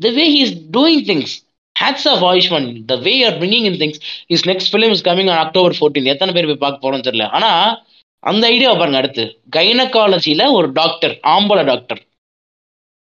The 0.00 0.10
way 0.10 0.24
he 0.30 0.40
is 0.40 0.54
doing 0.72 1.04
things 1.10 1.34
hats 1.80 2.08
off 2.08 2.24
Ayushmann 2.24 2.84
the 2.84 2.96
way 2.96 3.24
are 3.24 3.38
bringing 3.38 3.64
in 3.64 3.78
things 3.78 4.00
is 4.26 4.48
next 4.48 4.76
film 4.76 4.90
is 4.90 5.04
coming 5.04 5.30
on 5.30 5.44
October 5.44 5.76
fourteen 5.80 6.04
எத்தனை 6.04 6.34
பேர் 6.34 6.46
போய் 6.46 6.54
பார்க்க 6.54 6.90
போறோம்னு 6.90 7.14
தெரியல. 7.14 7.28
ஆனால் 7.28 7.86
அந்த 8.18 8.50
ஐடியாவை 8.50 8.78
பாருங்க 8.78 8.96
அடுத்து. 8.96 9.40
கைனகாலஜில 9.56 10.52
ஒரு 10.52 10.72
டாக்டர் 10.72 11.18
ஆம்பளை 11.22 11.64
டாக்டர் 11.64 12.05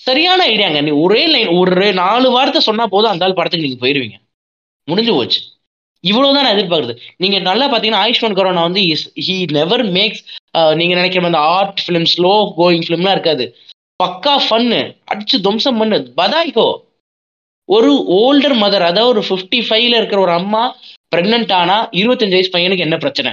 சரியான 0.00 0.40
ஐடியாங்க 0.52 0.80
நீ 0.86 0.90
ஒரே 1.04 1.22
லைன் 1.26 1.50
ஒரு 1.58 1.86
நாலு 2.00 2.30
வார்த்தை 2.30 2.60
சொன்னா 2.60 2.84
போதும் 2.94 3.12
அந்த 3.12 3.24
ஆள் 3.26 3.38
படத்துக்கு 3.38 3.66
நீங்க 3.66 3.80
போயிருவீங்க. 3.82 4.16
முடிஞ்சு 4.88 5.12
போச்சு. 5.14 5.40
இவ்வளவுதான் 6.04 6.44
நான் 6.46 6.56
எதிர்பார்க்குறது. 6.56 6.94
நீங்க 7.22 7.38
நல்லா 7.48 7.66
பாத்தீங்கன்னா 7.72 8.02
ஆயுஷ்மான் 8.06 8.36
கரோனா 8.38 8.64
வந்து 8.68 8.82
ஹி 9.26 9.36
நெவர் 9.58 9.84
மேக்ஸ் 9.96 10.22
நீங்க 10.80 10.92
நினைக்கிற 10.98 11.20
மாதிரி 11.22 11.30
அந்த 11.32 11.42
ஆர்ட் 11.56 11.80
ஃபிலிம் 11.86 12.08
ஸ்லோ 12.14 12.34
கோயிங் 12.60 12.84
ஃபிலிம்லாம் 12.86 13.16
இருக்காது. 13.16 13.46
பக்கா 14.02 14.34
ஃபன்னு 14.46 14.80
அடிச்சு 15.12 15.36
துவம்சம் 15.46 15.78
பண்ணு. 15.78 15.98
பதாய்கோ. 16.20 16.68
ஒரு 17.68 17.92
ஓல்டர் 18.18 18.56
மதர் 18.62 18.84
அதாவது 18.90 19.12
ஒரு 19.12 19.22
ஃபிஃப்டி 19.28 19.60
ஃபைவ்ல 19.68 19.98
இருக்கிற 20.00 20.20
ஒரு 20.20 20.32
அம்மா 20.40 20.62
பிரெக்னென்ட் 21.14 21.52
ஆனா 21.60 21.76
இருபத்தஞ்சு 22.00 22.36
வயசு 22.36 22.54
பையனுக்கு 22.56 22.86
என்ன 22.86 22.96
பிரச்சனை? 23.04 23.30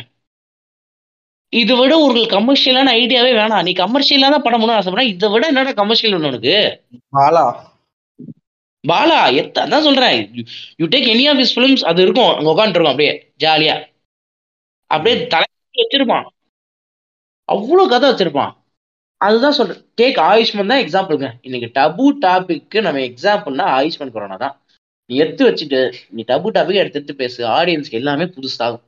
இதை 1.62 1.76
விட 1.80 1.94
ஒரு 2.06 2.20
கமர்ஷியலான 2.36 2.92
ஐடியாவே 3.02 3.32
வேணாம். 3.40 3.66
நீ 3.68 3.72
கமர்ஷியலா 3.84 4.30
தான் 4.34 4.46
படம் 4.46 4.64
பண்ண 4.64 5.04
இதை 5.14 5.30
விட 5.34 5.44
என்னடா 5.48 5.72
கமர்ஷியல் 5.82 6.16
ஒன்று 6.16 6.32
உனக்கு? 6.32 6.56
பாலா. 7.18 7.46
பாலா 8.84 9.20
எத்த 9.42 9.64
அதான் 9.66 9.86
சொல்றேன். 9.88 10.18
You 10.82 10.86
take 10.94 11.10
any 11.14 11.26
of 11.32 11.40
his 11.42 11.54
films 11.56 11.84
அது 11.90 12.02
இருக்கும். 12.02 12.32
அங்க 12.38 12.50
உட்காந்துருக்கும் 12.54 12.94
அப்படியே 12.94 13.14
ஜாலியா 13.44 13.76
அப்படியே 14.88 15.28
தலை 15.34 15.48
வச்சிருப்பான். 15.82 16.26
அவ்வளவு 17.50 17.90
கதை 17.94 18.10
வச்சிருப்பான். 18.12 18.52
அதுதான் 19.18 19.58
சொல்றேன். 19.60 19.82
டேக் 20.02 20.18
ஆயுஷ்மன் 20.32 20.72
தான் 20.72 20.84
எக்ஸாம்பிளுங்க 20.86 21.30
இன்னைக்கு 21.42 21.70
டபு 21.80 22.06
டாபிக்கு 22.26 22.82
நம்ம 22.82 23.00
எக்ஸாம்பிள்னா 23.10 23.68
ஆயுஷ்மன் 23.78 24.14
கொரோனா 24.16 24.38
தான். 24.46 24.56
நீ 25.10 25.16
எடுத்து 25.24 25.44
வச்சுட்டு 25.50 25.80
நீ 26.10 26.24
டபு 26.28 26.50
டாபிக் 26.58 26.82
எடுத்து 26.84 27.00
எடுத்து 27.00 27.16
பேசு. 27.16 27.40
ஆடியன்ஸ்க்கு 27.48 28.00
எல்லாமே 28.02 28.24
புதுசாகும் 28.24 28.84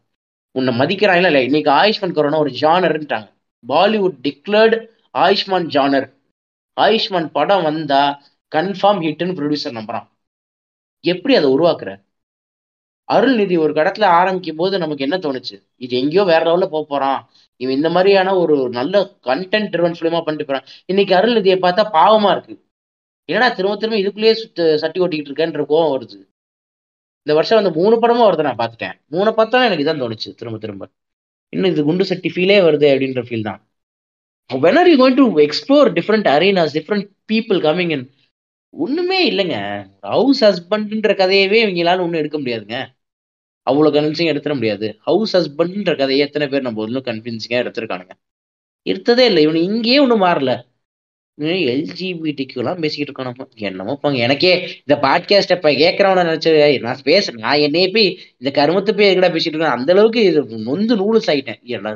உன்னை 0.56 0.72
மதிக்கிறாங்களா 0.80 1.26
இல்லை 1.26 1.44
இன்னைக்கு 1.44 1.72
ஆயுஷ்மான் 1.72 2.14
கொரோனா 2.14 2.38
ஒரு 2.38 2.52
ஜானர்ன்ட்டாங்க. 2.62 3.28
Bollywood 3.68 4.18
declared 4.26 4.78
Ayushmann 5.14 5.68
genre. 5.76 6.08
Ayushmann 6.82 7.28
படம் 7.38 7.64
வந்தா 7.64 8.02
கன்ஃபார்ம் 8.56 9.02
ஹிட்னு 9.06 9.36
ப்ரொடியூசர் 9.38 9.78
நம்புறான். 9.80 10.08
எப்படி 11.04 11.36
அதை 11.36 11.50
உருவாக்குற? 11.50 11.92
அருள்நிதி 13.12 13.60
ஒரு 13.60 13.74
கடத்துல 13.74 14.06
ஆரம்பிக்கும் 14.20 14.56
போது 14.56 14.78
நமக்கு 14.78 15.04
என்ன 15.04 15.18
தோணுச்சு? 15.18 15.56
இது 15.76 15.98
எங்கேயோ 15.98 16.24
வேற 16.24 16.42
லெவலில் 16.46 16.74
போக 16.76 16.86
போறான். 16.88 17.20
இவன் 17.62 17.76
இந்த 17.76 17.90
மாதிரியான 17.90 18.36
ஒரு 18.36 18.70
நல்ல 18.70 19.02
கண்டென்ட் 19.24 19.72
ட்ரிவன் 19.74 19.98
ஃபிலிமா 20.00 20.22
பண்ணிட்டு 20.22 20.46
போறான். 20.46 20.68
இன்னைக்கு 20.86 21.16
அருள்நிதியை 21.16 21.58
பார்த்தா 21.66 21.84
பாவமா 22.00 22.32
இருக்கு. 22.32 22.56
என்னடா 23.30 23.54
திரும்ப 23.54 23.76
திரும்ப 23.78 24.00
இதுக்குள்ளேயே 24.00 24.34
சுத்த 24.34 24.78
சட்டி 24.78 25.00
ஓட்டிக்கிட்டு 25.00 25.32
இருக்கேன்ற 25.32 25.66
கோவம் 25.70 25.94
வருது. 25.96 26.18
இந்த 27.26 27.34
வருஷம் 27.34 27.58
அந்த 27.58 27.70
மூணு 27.80 28.00
படமும் 28.00 28.26
வருது 28.28 28.44
நான் 28.48 28.60
பார்த்துட்டேன். 28.62 28.96
மூணு 29.08 29.30
பார்த்தா 29.38 29.62
எனக்கு 29.68 29.86
இதான் 29.86 30.02
தோணுச்சு 30.04 30.30
திரும்ப 30.36 30.58
திரும்ப. 30.58 30.84
இன்னும் 31.50 31.72
இது 31.72 31.84
குண்டு 31.84 32.06
சட்டி 32.06 32.30
ஃபீலே 32.36 32.58
வருது 32.68 32.88
அப்படின்ற 32.94 33.22
ஃபீல் 33.30 33.48
தான். 33.48 33.62
When 34.50 34.78
are 34.78 34.90
you 34.90 34.98
going 35.02 35.18
to 35.22 35.26
explore 35.40 35.90
different 35.98 36.28
arenas 36.36 36.76
different 36.78 37.08
people 37.32 37.60
coming 37.68 37.90
in 37.90 38.06
ஒண்ணுமே 38.70 39.32
இல்லைங்க. 39.32 39.58
ஹவுஸ் 40.02 40.46
ஹஸ்பண்ட்ன்ற 40.46 41.14
கதையவே 41.22 41.60
இவங்களால 41.66 42.04
ஒன்றும் 42.06 42.22
எடுக்க 42.24 42.40
முடியாதுங்க. 42.40 42.78
அவ்வளோ 43.68 43.92
கன்வின்சிங்காக 43.96 44.34
எடுத்துட 44.36 44.54
முடியாது. 44.54 44.88
ஹவுஸ் 45.00 45.36
ஹஸ்பண்ட்ன்ற 45.38 45.98
கதையை 45.98 46.28
எத்தனை 46.28 46.48
பேர் 46.48 46.62
நம்ம 46.62 46.82
ஒன்றும் 46.82 47.04
கன்வின்சிங்காக 47.04 47.64
எடுத்திருக்கானுங்க. 47.66 48.16
எடுத்ததே 48.86 49.26
இல்லை. 49.26 49.48
இவனு 49.48 49.62
இங்கேயே 49.70 50.00
ஒன்றும் 50.00 50.22
மாறல. 50.22 50.52
எல்ஜிபிடிக்குலாம் 51.42 52.80
பேசிக்கிட்டு 52.80 52.96
இருக்கோம் 52.98 53.26
நம்ம. 53.26 53.48
என்னமோ 53.56 53.96
போங்க. 53.96 54.18
எனக்கே 54.18 54.52
இந்த 54.86 55.08
பாட்காஸ்ட் 55.08 55.52
இப்ப 55.52 55.72
கேட்கறவன 55.72 56.22
நினைச்சு 56.28 56.80
நான் 56.80 57.00
பேசுறேன் 57.04 57.38
நான் 57.38 57.60
என்னைய 57.60 57.90
போய் 57.92 58.20
இந்த 58.38 58.66
கருமத்தை 58.66 58.98
போய் 58.98 59.16
எங்கடா 59.16 59.34
பேசிட்டு 59.34 59.54
இருக்கேன்? 59.54 59.76
அந்த 59.78 59.94
அளவுக்கு 59.94 60.24
இது 60.24 60.44
நொந்து 60.44 60.96
நூலுஸ் 60.96 61.28
ஆயிட்டேன். 61.28 61.62
என்ன 61.62 61.92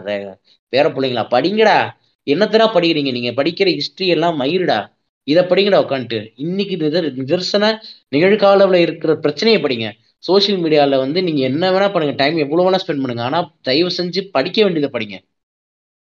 பேர 0.76 0.90
பிள்ளைங்களா 0.90 1.24
படிங்கடா. 1.32 1.77
என்னத்தடா 2.26 2.66
படிக்கிறீங்க 2.74 3.11
நீங்க? 3.11 3.43
படிக்கிற 3.43 3.80
ஹிஸ்டரி 3.80 4.08
எல்லாம் 4.08 4.42
மயிருடா. 4.42 4.98
இதை 5.24 5.43
படிங்கடா 5.43 5.80
உட்காந்துட்டு 5.85 6.32
இன்னைக்கு 6.35 6.76
நிதர் 6.76 7.08
நிதர்சன 7.19 7.80
நிகழ்காலவில் 8.16 8.82
இருக்கிற 8.82 9.16
பிரச்சனையை 9.16 9.64
படிங்க. 9.64 9.92
சோஷியல் 10.18 10.61
மீடியாவில் 10.61 10.98
வந்து 10.98 11.24
நீங்கள் 11.24 11.50
என்ன 11.51 11.72
வேணால் 11.72 11.92
பண்ணுங்க. 11.92 12.14
டைம் 12.16 12.38
எவ்வளோ 12.38 12.69
வேணால் 12.69 12.80
ஸ்பெண்ட் 12.82 13.03
பண்ணுங்க. 13.03 13.24
ஆனால் 13.24 13.51
தயவு 13.61 13.92
செஞ்சு 13.98 14.22
படிக்க 14.32 14.64
வேண்டியதை 14.64 14.90
படிங்க. 14.93 15.28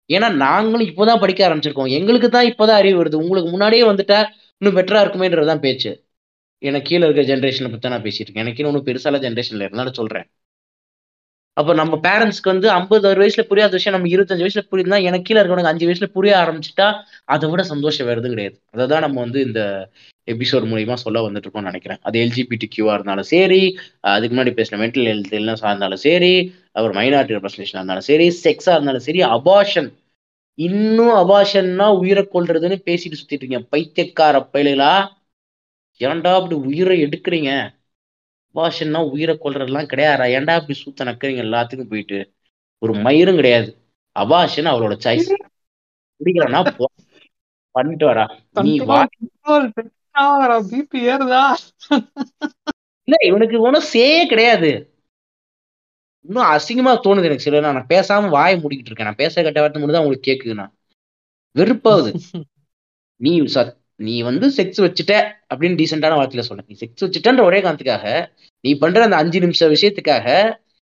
ஏன்னா 0.09 0.27
நாங்களும் 0.35 0.87
இப்போதான் 0.89 1.19
படிக்க 1.19 1.41
ஆரம்பிச்சிருக்கோம். 1.47 1.91
எங்களுக்கு 1.91 2.29
தான் 2.29 2.49
இப்போதான் 2.51 2.79
அறிவு 2.81 2.97
வருது. 3.01 3.21
உங்களுக்கு 3.23 3.49
முன்னாடியே 3.51 3.83
வந்துட்டா 3.91 4.19
இன்னும் 4.61 4.77
பெட்டரா 4.77 5.01
இருக்குமேன்றது 5.03 5.45
தான் 5.45 5.59
பேச்சு. 5.59 5.91
எனக்கு 6.63 6.87
கீழே 6.89 7.05
இருக்கிற 7.07 7.25
ஜென்ரேஷனை 7.31 7.69
பற்றி 7.71 7.89
நான் 7.89 8.05
பேசிட்டு 8.05 8.27
இருக்கேன். 8.27 8.45
எனக்கு 8.45 8.61
இன்னும் 8.63 8.87
பெருசால 8.89 9.19
ஜென்ரேஷன்ல 9.25 9.67
இருந்தாலும் 9.67 9.99
சொல்றேன். 10.01 10.27
அப்போ 11.57 11.71
நம்ம 11.73 11.95
பேரண்ட்ஸ்க்கு 12.05 12.51
வந்து 12.51 12.67
ஐம்பது 12.71 13.05
ஒரு 13.09 13.19
வயசுல 13.23 13.43
புரியாத 13.49 13.71
விஷயம் 13.71 13.95
நம்ம 13.95 14.09
இருபத்தஞ்சு 14.13 14.45
வயசுல 14.45 14.61
புரியுதுன்னா 14.71 14.99
எனக்கு 15.03 15.27
கீழே 15.27 15.39
இருக்கவனுக்கு 15.41 15.71
அஞ்சு 15.71 15.87
வயசுல 15.89 16.07
புரிய 16.15 16.33
ஆரம்பிச்சுட்டா 16.43 16.87
அதை 17.25 17.49
விட 17.49 17.63
சந்தோஷம் 17.63 18.09
வருது 18.09 18.29
கிடையாது. 18.29 18.57
அதை 18.71 18.85
தான் 18.87 19.01
நம்ம 19.01 19.19
வந்து 19.21 19.41
இந்த 19.41 19.61
எபிசோட் 20.27 20.65
மூலியமா 20.71 20.95
சொல்ல 20.95 21.21
வந்துட்டு 21.21 21.47
இருக்கோம்னு 21.47 21.71
நினைக்கிறேன். 21.71 21.99
அது 22.01 22.17
எல்ஜிபிடி 22.19 22.67
கியூவா 22.69 22.93
இருந்தாலும் 22.93 23.29
சரி 23.31 23.61
அதுக்கு 24.11 24.33
முன்னாடி 24.35 24.53
பேசின 24.59 24.79
மென்டல் 24.83 25.09
ஹெல்த் 25.09 25.33
இல்லைன்னா 25.33 25.69
இருந்தாலும் 25.71 26.03
சரி 26.05 26.33
அப்புறம் 26.75 26.97
மைனாரிட்டி 26.99 27.37
ரெப்ரஸன்டேஷன் 27.37 27.79
இருந்தாலும் 27.79 28.07
சரி 28.09 28.27
செக்ஸா 28.39 28.73
இருந்தாலும் 28.75 29.05
சரி 29.07 29.21
அபாஷன் 29.37 29.89
இன்னும் 30.57 31.15
அபாஷன்னா 31.15 31.87
உயிரை 31.99 32.23
கொள்றதுன்னு 32.27 32.77
பேசிட்டு 32.87 33.19
சுத்திட்டு 33.19 33.43
இருக்கீங்க. 33.43 33.67
பைத்தியக்கார 33.71 34.41
பயிலா 34.53 34.91
ஏன்டா 36.01 36.31
அப்படி 36.35 36.55
உயிரை 36.67 36.95
எடுக்கிறீங்க? 37.05 37.49
அபாஷன்னா 38.55 38.99
உயிரை 39.13 39.35
கொள்றதெல்லாம் 39.37 39.89
கிடையாதா 39.91 40.25
ஏன்டா 40.35 40.55
அப்படி 40.59 40.75
சூத்த 40.79 41.07
நக்கிறீங்க 41.09 41.45
எல்லாத்துக்கும் 41.45 41.91
போயிட்டு? 41.91 42.19
ஒரு 42.81 42.93
மயிரும் 43.05 43.39
கிடையாது. 43.39 43.69
அபாஷன் 44.15 44.71
அவளோட 44.71 44.95
சாய்ஸ் 45.05 45.29
பிடிக்கலன்னா 46.21 46.61
பண்ணிட்டு 47.75 48.05
வரா 48.05 48.25
நீ 48.61 48.73
வா 48.89 48.99
பிபி 50.69 50.99
ஏறுதா? 51.11 51.43
இல்ல 53.07 53.15
இவனுக்கு 53.29 53.57
ஒன்றும் 53.67 53.87
சே 53.93 54.03
கிடையாது. 54.31 54.71
இன்னும் 56.25 56.49
அசிங்கமா 56.51 56.91
தோணுது 57.05 57.27
எனக்கு 57.29 57.45
சில 57.45 57.61
நான் 57.65 57.87
பேசாம 57.89 58.29
வாயை 58.29 58.55
மூடிக்கிட்டு 58.59 58.91
இருக்கேன். 58.91 59.09
நான் 59.09 59.21
பேச 59.23 59.43
கட்ட 59.43 59.59
வார்த்தை 59.61 59.79
மட்டும் 59.79 59.97
தான் 59.97 60.03
உங்களுக்கு 60.03 60.27
கேக்குதுண்ணா 60.29 60.65
வெறுப்பாவது 61.55 62.11
நீ 63.21 63.31
சார் 63.55 63.71
நீ 63.99 64.15
வந்து 64.21 64.45
செக்ஸ் 64.57 64.81
வச்சுட்ட 64.85 65.13
அப்படின்னு 65.51 65.79
டீசெண்டான 65.81 66.17
வார்த்தையில 66.19 66.45
சொன்ன 66.47 66.65
நீ 66.69 66.75
செக்ஸ் 66.81 67.03
வச்சுட்டன்ற 67.05 67.43
ஒரே 67.49 67.59
காரணத்துக்காக 67.61 68.05
நீ 68.63 68.71
பண்ற 68.75 69.03
அந்த 69.07 69.17
அஞ்சு 69.21 69.39
நிமிஷம் 69.39 69.73
விஷயத்துக்காக 69.75 70.27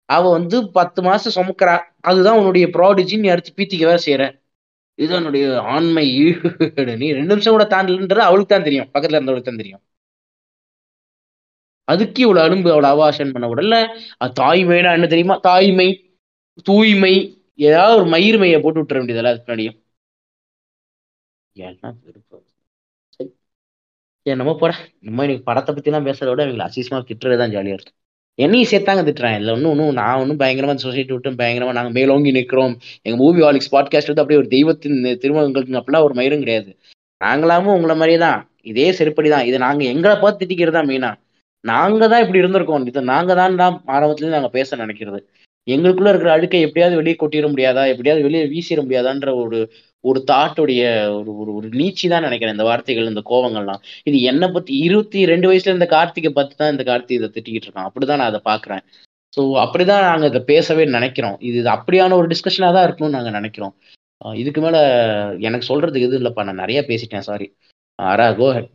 அவ 0.09 0.23
வந்து 0.37 0.57
பத்து 0.77 0.99
மாசம் 1.01 1.35
சுமக்கிறா. 1.37 1.75
அதுதான் 2.01 2.37
உன்னுடைய 2.39 2.65
ப்ராடிஜின்னு 2.75 3.25
நீ 3.25 3.29
அடுத்து 3.35 3.57
பீத்திக்க 3.57 3.85
வேற 3.85 3.99
செய்யற 4.05 4.23
இது 4.99 5.45
ஆண்மை 5.75 6.05
ஈடு. 6.23 6.49
நீ 7.01 7.07
ரெண்டு 7.19 7.31
நிமிஷம் 7.33 7.55
கூட 7.57 7.65
தாண்டலன்றது 7.73 8.23
அவளுக்கு 8.29 8.53
தான் 8.55 8.67
தெரியும். 8.69 8.89
பக்கத்துல 8.93 9.17
இருந்தவளுக்கு 9.19 9.49
தான் 9.49 9.61
தெரியும். 9.63 9.83
அதுக்கு 11.87 12.19
இவ்வளவு 12.25 12.45
அலும்பு 12.45 12.69
அவளை 12.71 12.89
அவாஷன் 12.95 13.33
பண்ண 13.35 13.45
விடல 13.51 13.77
அது 14.23 14.33
தாய்மைனா 14.41 14.91
என்ன 14.97 15.07
தெரியுமா? 15.13 15.35
தாய்மை 15.49 15.87
தூய்மை 16.69 17.13
ஏதாவது 17.67 17.97
ஒரு 17.99 18.07
மயிர்மையை 18.13 18.57
போட்டு 18.63 18.81
விட்டுற 18.81 18.97
வேண்டியதெல்லாம் 18.99 19.33
அதுக்கு 19.33 19.47
முன்னாடியும் 19.47 19.77
எல்லாம் 21.55 21.97
வெறுப்பு. 22.05 22.37
சரி. 23.17 23.29
ஏன் 24.25 24.39
நம்ம 24.41 24.53
போட. 24.61 24.71
நம்ம 25.07 25.23
எனக்கு 25.27 25.47
படத்தை 25.49 25.71
பத்திலாம் 25.75 26.07
பேசுறத 26.09 26.31
விட 26.33 26.43
இவங்களை 26.47 26.67
அசிசமா 26.69 26.99
திட்டுறது 27.11 27.41
தான் 27.43 27.53
ஜாலியா 27.55 27.77
இருக்கும். 27.77 27.97
என்னையும் 28.39 28.69
சேர்த்தாங்க 28.71 29.01
திட்டுறேன் 29.07 29.35
இல்லை 29.39 29.51
ஒன்றும் 29.53 29.71
ஒன்றும் 29.71 29.93
நான் 29.93 30.19
ஒன்றும் 30.21 30.37
பயங்கரமாக 30.37 30.77
சொசைட்டி 30.77 31.13
விட்டு 31.13 31.31
பயங்கரமாக 31.41 31.75
நாங்கள் 31.77 31.95
மேலோங்கி 31.97 32.31
நிற்கிறோம் 32.31 32.73
எங்கள் 33.01 33.19
மூவி 33.19 33.41
ஹாலிக்ஸ் 33.41 33.71
பாட்காஸ்ட் 33.75 34.09
வந்து 34.11 34.23
அப்படியே 34.23 34.39
ஒரு 34.39 34.47
தெய்வத்தின் 34.47 34.97
திருமணங்களுக்கு 35.23 35.77
அப்படிலாம் 35.79 36.03
ஒரு 36.03 36.13
மயிரும் 36.13 36.39
கிடையாது. 36.39 36.71
நாங்களாமும் 37.21 37.75
உங்களை 37.75 37.95
மாதிரியே 37.95 38.19
தான். 38.19 38.39
இதே 38.61 38.87
செருப்படி 38.91 39.29
தான். 39.29 39.45
இதை 39.45 39.59
நாங்க 39.59 39.83
எங்களை 39.83 40.15
பார்த்து 40.15 40.41
திட்டிக்கிறது 40.41 40.71
தான் 40.71 40.89
மெயினா 40.89 41.11
நாங்க 41.65 42.07
தான் 42.07 42.21
இப்படி 42.21 42.41
இருந்திருக்கோம். 42.43 42.85
இதை 42.87 43.03
நாங்க 43.03 43.33
தான் 43.35 43.55
தான் 43.55 43.75
ஆரம்பத்துலேருந்து 43.87 44.37
நாங்கள் 44.37 44.55
பேச 44.57 44.75
நினைக்கிறது. 44.75 45.19
எங்களுக்குள்ள 45.67 46.09
இருக்கிற 46.09 46.31
அழுக்கை 46.31 46.61
எப்படியாவது 46.61 46.95
வெளியே 46.95 47.15
கொட்டிட 47.15 47.47
முடியாதா? 47.47 47.83
எப்படியாவது 47.87 48.25
வெளியே 48.27 48.45
வீசிட 48.45 48.79
முடியாதான்ற 48.87 49.29
ஒரு 49.43 49.59
ஒரு 50.09 50.19
தாட்டுடைய 50.31 50.83
ஒரு 51.17 51.31
ஒரு 51.41 51.51
ஒரு 51.57 51.67
நீச்சி 51.79 52.05
தான் 52.13 52.25
நினைக்கிறேன் 52.27 52.55
இந்த 52.57 52.65
வார்த்தைகள் 52.69 53.11
இந்த 53.11 53.23
கோவங்கள்லாம் 53.31 53.81
இது 54.09 54.17
என்னை 54.31 54.47
பத்தி 54.55 54.73
இருபத்தி 54.87 55.19
ரெண்டு 55.31 55.49
வயசுல 55.51 55.75
இந்த 55.77 55.87
கார்த்திகை 55.95 56.31
பார்த்து 56.37 56.59
தான் 56.61 56.73
இந்த 56.73 56.83
கார்த்திகை 56.89 57.19
இதை 57.21 57.29
திட்டிக்கிட்டு 57.35 57.67
இருக்கான். 57.67 57.87
அப்படிதான் 57.89 58.21
நான் 58.21 58.31
அதை 58.33 58.41
பாக்குறேன் 58.51 58.83
ஸோ 59.33 59.41
அப்படிதான் 59.63 60.05
நாங்க 60.09 60.25
இதை 60.31 60.41
பேசவே 60.53 60.83
நினைக்கிறோம். 60.97 61.37
இது 61.49 61.59
அப்படியான 61.75 62.15
ஒரு 62.19 62.27
டிஸ்கஷனா 62.33 62.69
தான் 62.75 62.85
இருக்கணும்னு 62.87 63.17
நாங்க 63.17 63.31
நினைக்கிறோம். 63.39 63.73
இதுக்கு 64.41 64.61
மேல 64.65 64.77
எனக்கு 65.47 65.69
சொல்றதுக்கு 65.71 66.07
எதுவும் 66.07 66.21
இல்லப்பா. 66.21 66.43
நான் 66.49 66.61
நிறைய 66.63 66.79
பேசிட்டேன். 66.91 67.27
சாரி 67.29 67.47
அரா 67.99 68.27
கோ 68.39 68.47
ஹெட் 68.57 68.71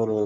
ஒரு 0.00 0.16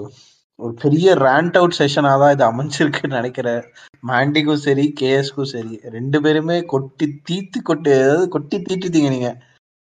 ஒரு 0.58 0.72
பெரிய 0.82 1.14
ரேண்ட் 1.26 1.56
அவுட் 1.58 1.78
செஷனாக 1.78 2.18
தான் 2.22 2.34
இது 2.34 2.44
அமைஞ்சிருக்குன்னு 2.50 3.18
நினைக்கிறேன். 3.20 3.62
மாண்டிக்கும் 4.10 4.64
சரி 4.66 4.84
கேஎஸ்க்கும் 5.00 5.50
சரி 5.54 5.74
ரெண்டு 5.96 6.18
பேருமே 6.24 6.56
கொட்டி 6.72 7.06
தீத்து 7.28 7.58
கொட்டி 7.62 7.90
அதாவது 7.96 8.26
கொட்டி 8.28 8.56
தீட்டுத்தீங்க 8.58 9.10
நீங்க. 9.16 9.30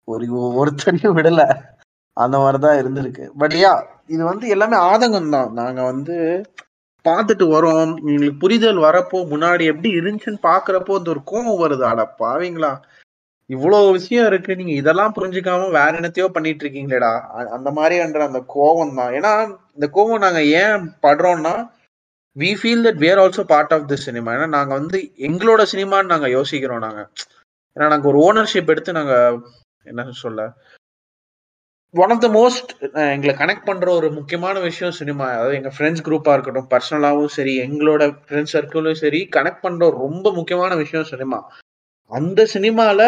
ஒரு 0.07 0.25
ஒருத்தரையும் 0.61 1.17
விடல. 1.17 1.43
அந்த 2.17 2.35
மாதிரி 2.39 2.59
தான் 2.65 2.79
இருந்திருக்கு. 2.81 3.25
பட் 3.41 3.55
யா 3.63 3.73
இது 4.13 4.21
வந்து 4.31 4.45
எல்லாமே 4.47 4.77
ஆதங்கம் 4.91 5.33
தான். 5.35 5.51
நாங்க 5.53 5.81
வந்து 5.83 6.15
பார்த்துட்டு 7.05 7.45
வரோம். 7.55 7.93
எங்களுக்கு 8.09 8.41
புரிதல் 8.43 8.79
வரப்போ 8.87 9.19
முன்னாடி 9.33 9.63
எப்படி 9.73 9.91
இருந்துச்சுன்னு 9.99 10.41
பாக்குறப்போ 10.49 10.97
இந்த 10.97 11.09
ஒரு 11.15 11.21
கோவம் 11.31 11.61
வருது. 11.63 11.83
அட 11.91 12.03
பாவீங்களா. 12.23 12.71
இவ்வளவு 13.51 13.91
விஷயம் 13.97 14.27
இருக்கு. 14.29 14.51
நீங்க 14.59 14.73
இதெல்லாம் 14.81 15.15
புரிஞ்சுக்காம 15.17 15.69
வேற 15.77 15.91
என்னத்தையோ 15.99 16.27
பண்ணிட்டு 16.35 16.63
இருக்கீங்களேடா. 16.65 17.11
அந்த 17.37 17.51
அந்த 17.57 17.69
மாதிரின்ற 17.77 18.21
அந்த 18.29 18.41
கோவம் 18.55 18.97
தான். 18.99 19.13
ஏன்னா 19.19 19.31
இந்த 19.77 19.87
கோவம் 19.97 20.23
நாங்க 20.25 20.41
ஏன் 20.61 20.83
படுறோம்னா 21.05 21.53
we 22.35 22.49
feel 22.59 22.85
that 22.87 23.01
we're 23.05 23.21
also 23.23 23.43
part 23.53 23.73
of 23.75 23.87
the 23.91 23.97
cinema 24.07 24.29
ஏன்னா 24.35 24.49
நாங்க 24.57 24.73
வந்து 24.79 24.97
எங்களோட 25.29 25.61
சினிமான்னு 25.73 26.13
நாங்க 26.13 26.27
யோசிக்கிறோம் 26.37 26.85
நாங்க. 26.87 27.01
ஏன்னா 27.77 27.87
நாங்க 27.93 28.07
ஒரு 28.11 28.19
ஓனர்ஷிப் 28.27 28.71
எடுத்து 28.73 28.99
நாங்க 28.99 29.15
என்ன 29.85 30.11
சொல்ல 30.25 30.41
ஒன் 31.93 32.11
ஆஃப் 32.13 32.23
த 32.25 32.27
மோஸ்ட் 32.37 32.69
எங்களை 33.13 33.33
கனெக்ட் 33.39 33.67
பண்ற 33.69 33.87
ஒரு 33.99 34.07
முக்கியமான 34.17 34.55
விஷயம் 34.67 34.95
சினிமா. 34.99 35.25
அதாவது 35.33 35.57
எங்க 35.59 35.71
ஃப்ரெண்ட்ஸ் 35.75 36.05
குரூப்பா 36.07 36.33
இருக்கட்டும் 36.35 36.69
பர்சனலாவும் 36.73 37.33
சரி 37.37 37.53
எங்களோட 37.65 38.03
ஃப்ரெண்ட்ஸ் 38.27 38.55
சர்க்கிளும் 38.55 39.01
சரி 39.03 39.21
கனெக்ட் 39.37 39.65
பண்ற 39.65 39.89
ரொம்ப 40.03 40.31
முக்கியமான 40.37 40.75
விஷயம் 40.83 41.09
சினிமா. 41.11 41.39
அந்த 42.11 42.41
சினிமால 42.53 43.01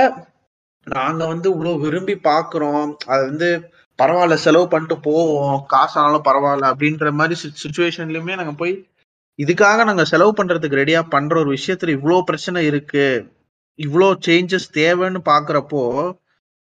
நாங்க 0.88 1.26
வந்து 1.26 1.50
இவ்வளவு 1.50 1.80
விரும்பி 1.80 2.14
பாக்குறோம். 2.14 2.94
அது 3.06 3.26
வந்து 3.26 3.70
பரவாயில்ல 4.02 4.34
செலவு 4.34 4.68
பண்ணிட்டு 4.68 5.00
போவோம். 5.00 5.64
காசு 5.68 6.00
ஆனாலும் 6.00 6.24
பரவாயில்ல 6.24 6.72
அப்படின்ற 6.74 7.12
மாதிரி 7.12 7.36
சுச்சுவேஷன்லயுமே 7.64 8.36
நாங்க 8.36 8.52
போய் 8.52 8.88
இதுக்காக 9.40 9.84
நாங்க 9.84 10.04
செலவு 10.06 10.32
பண்றதுக்கு 10.32 10.80
ரெடியா 10.82 11.02
பண்ற 11.10 11.40
ஒரு 11.40 11.52
விஷயத்துல 11.54 11.94
இவ்வளோ 11.98 12.22
பிரச்சனை 12.22 12.66
இருக்கு. 12.66 13.32
இவ்வளோ 13.80 14.10
சேஞ்சஸ் 14.28 14.68
தேவைன்னு 14.74 15.20
பாக்குறப்போ 15.26 15.84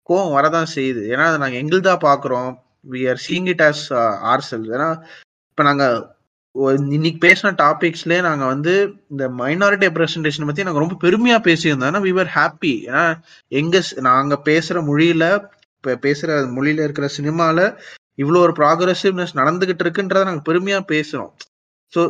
கோவம் 0.09 0.33
வரதான் 0.35 0.71
செய்யுது. 0.75 1.01
ஏன்னா 1.13 1.25
அதை 1.29 1.37
நாங்க 1.37 1.57
எங்கள்தான் 1.63 2.05
பாக்குறோம். 2.07 2.51
We 2.91 3.09
are 3.09 3.21
seeing 3.29 3.47
it 3.47 3.61
as 3.61 3.93
ourselves 4.51 4.69
ஏன்னா 4.75 4.89
இப்ப 5.49 5.63
நாங்க 5.63 5.85
இன்னைக்கு 6.93 7.19
பேசின 7.27 7.49
டாபிக்ஸ்லயே 7.61 8.21
நாங்க 8.21 8.45
வந்து 8.45 8.73
இந்த 9.09 9.29
மைனாரிட்டி 9.29 9.87
ரெப்ரஸன்டேஷன் 9.89 10.45
பத்தி 10.45 10.63
நாங்க 10.63 10.79
ரொம்ப 10.79 10.97
பெருமையா 11.03 11.37
பேசியிருந்தோம். 11.49 11.89
ஏன்னா 11.91 12.01
விர் 12.19 12.31
ஹாப்பி 12.37 12.73
ஏன்னா 12.87 13.03
எங்க 13.51 13.79
நாங்க 14.09 14.35
பேசுற 14.45 14.81
மொழியில 14.89 15.25
பேசுற 16.03 16.29
மொழியில 16.55 16.83
இருக்கிற 16.83 17.07
சினிமால 17.17 17.59
இவ்வளோ 18.17 18.39
ஒரு 18.45 18.51
ப்ராக்ரஸிவ்னஸ் 18.51 19.37
நடந்துகிட்டு 19.41 19.83
இருக்குன்றத 19.85 20.23
நாங்க 20.23 20.43
பெருமையா 20.49 20.79
பேசுறோம். 20.93 21.31
ஸோ 21.93 22.01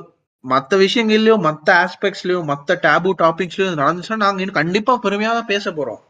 மற்ற 0.43 0.77
விஷயங்கள்லயும் 0.77 1.45
மற்ற 1.47 1.67
ஆஸ்பெக்ட்ஸ்லயோ 1.85 2.39
மற்ற 2.43 2.79
டேபு 2.85 3.09
டாபிக்ஸ்லயும் 3.23 3.81
நடந்துச்சுன்னா 3.83 4.23
நாங்க 4.25 4.41
இன்னும் 4.41 4.59
கண்டிப்பா 4.61 4.93
பெருமையா 5.05 5.31
தான் 5.33 5.51
பேச 5.53 5.71
போறோம். 5.71 6.01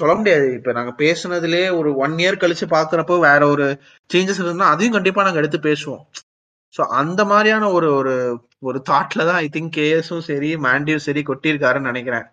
சொல்ல 0.00 0.14
முடியாது. 0.14 0.46
இப்ப 0.58 0.72
நாங்க 0.72 0.92
பேசுனதுலயே 0.98 1.68
ஒரு 1.78 1.90
ஒன் 1.96 2.16
இயர் 2.18 2.42
கழிச்சு 2.42 2.66
பாக்குறப்போ 2.76 3.14
வேற 3.20 3.40
ஒரு 3.46 3.66
சேஞ்சஸ் 4.10 4.40
இருந்தா 4.42 4.72
அதையும் 4.72 4.92
கண்டிப்பா 4.92 5.22
நாங்க 5.22 5.40
எடுத்து 5.42 5.60
பேசுவோம். 5.70 6.02
ஸோ 6.74 6.82
அந்த 7.00 7.20
மாதிரியான 7.24 7.64
ஒரு 7.76 7.88
ஒரு 7.98 8.14
ஒரு 8.68 8.78
தாட்ல 8.90 9.24
தான் 9.28 9.40
ஐ 9.44 9.48
திங்க் 9.56 9.74
கேஎஸும் 9.78 10.24
சரி 10.30 10.50
மாண்டியும் 10.66 11.04
சரி 11.06 11.20
கொட்டியிருக்காருன்னு 11.28 11.90
நினைக்கிறேன். 11.92 12.26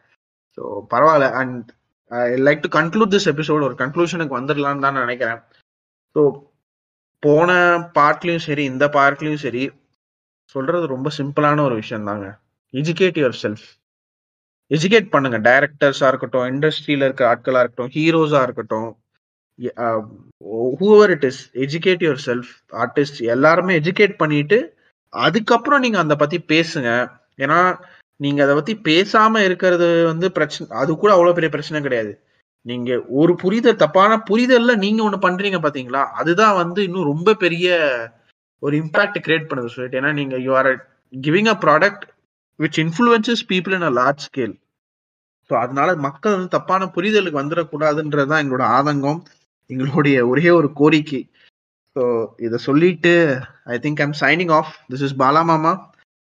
ஸோ 0.57 0.61
பரவாயில்ல. 0.93 1.27
And 1.41 1.67
I 2.11 2.21
like 2.47 2.63
to 2.65 2.71
conclude 2.79 3.13
this 3.15 3.29
episode 3.33 3.67
ஒரு 3.67 3.75
கன்க்ளூஷனுக்கு 3.83 4.37
வந்துடலான்னு 4.39 4.85
தான் 4.87 5.01
நினைக்கிறேன். 5.03 5.41
ஸோ 6.15 6.21
போன 7.23 7.51
பார்ட்லையும் 7.97 8.45
சரி 8.47 8.63
இந்த 8.63 8.85
பார்ட்லையும் 8.97 9.43
சரி 9.45 9.63
சொல்றது 10.55 10.85
ரொம்ப 10.95 11.09
சிம்பிளான 11.19 11.63
ஒரு 11.67 11.75
விஷயம் 11.81 12.09
தாங்க. 12.09 12.27
எஜுகேட் 12.73 13.19
யுவர் 13.21 13.37
செல்ஃப் 13.43 13.67
எஜுகேட் 14.71 15.13
பண்ணுங்க 15.13 15.37
டைரக்டர்ஸா 15.47 16.07
இருக்கட்டும் 16.11 16.47
இண்டஸ்ட்ரியில 16.51 17.07
இருக்கிற 17.07 17.25
ஆட்களா 17.31 17.61
இருக்கட்டும் 17.63 17.93
ஹீரோஸா 17.95 18.41
இருக்கட்டும் 18.47 18.89
whoever 20.79 21.11
it 21.15 21.25
is 21.29 21.41
educate 21.65 22.03
yourself 22.27 22.51
artist 22.83 23.19
எல்லாருமே 23.35 23.73
எஜுகேட் 23.81 24.15
பண்ணிட்டு 24.21 24.59
அதுக்கப்புறம் 25.13 25.83
நீங்க 25.85 25.97
அதை 26.03 26.15
பத்தி 26.21 26.37
பேசுங்க. 26.53 26.89
ஏன்னா 27.43 27.59
நீங்க 28.19 28.39
அதை 28.45 28.53
பத்தி 28.57 28.73
பேசாம 28.89 29.41
இருக்கிறது 29.47 29.87
வந்து 30.11 30.27
பிரச்சனை 30.37 30.77
அது 30.81 30.91
கூட 31.03 31.11
அவ்வளவு 31.15 31.37
பெரிய 31.37 31.49
பிரச்சனை 31.55 31.79
கிடையாது. 31.85 32.11
நீங்க 32.65 32.89
ஒரு 33.19 33.33
புரிதல் 33.43 33.81
தப்பான 33.83 34.17
புரிதல்ல 34.29 34.73
நீங்க 34.85 34.99
ஒண்ணு 35.07 35.19
பண்றீங்க 35.27 35.59
பாத்தீங்களா? 35.65 36.03
அதுதான் 36.19 36.55
வந்து 36.63 36.79
இன்னும் 36.87 37.09
ரொம்ப 37.11 37.35
பெரிய 37.43 37.67
ஒரு 38.63 38.73
இம்பாக்ட் 38.81 39.23
கிரியேட் 39.25 39.49
பண்ணுது 39.51 39.73
சொல்லிட்டு. 39.75 39.99
ஏன்னா 40.01 40.11
நீங்க 40.19 40.35
you 40.45 40.51
are 40.61 40.69
giving 41.13 41.51
a 41.53 41.57
product 41.65 42.03
which 42.59 42.79
influences 42.85 43.43
people 43.51 43.75
in 43.77 43.87
a 43.89 43.93
large 43.99 44.25
scale 44.27 44.55
so 45.49 45.53
அதனால 45.63 45.95
மக்கள் 46.07 46.35
வந்து 46.35 46.55
தப்பான 46.57 46.87
புரிதலுக்கு 46.95 47.41
வந்துடக்கூடாதுன்றதுதான் 47.41 48.43
எங்களோட 48.43 48.65
ஆதங்கம். 48.77 49.19
எங்களுடைய 49.71 50.17
ஒரே 50.31 50.47
ஒரு 50.59 50.69
கோரிக்கை. 50.79 51.21
ஸோ 51.95 52.03
இதை 52.45 52.57
சொல்லிட்டு 52.67 53.13
I 53.73 53.77
think 53.85 54.01
I'm 54.05 54.17
signing 54.23 54.53
off 54.59 54.71
this 54.91 55.05
is 55.07 55.17
Bala 55.21 55.41
Mama 55.51 55.73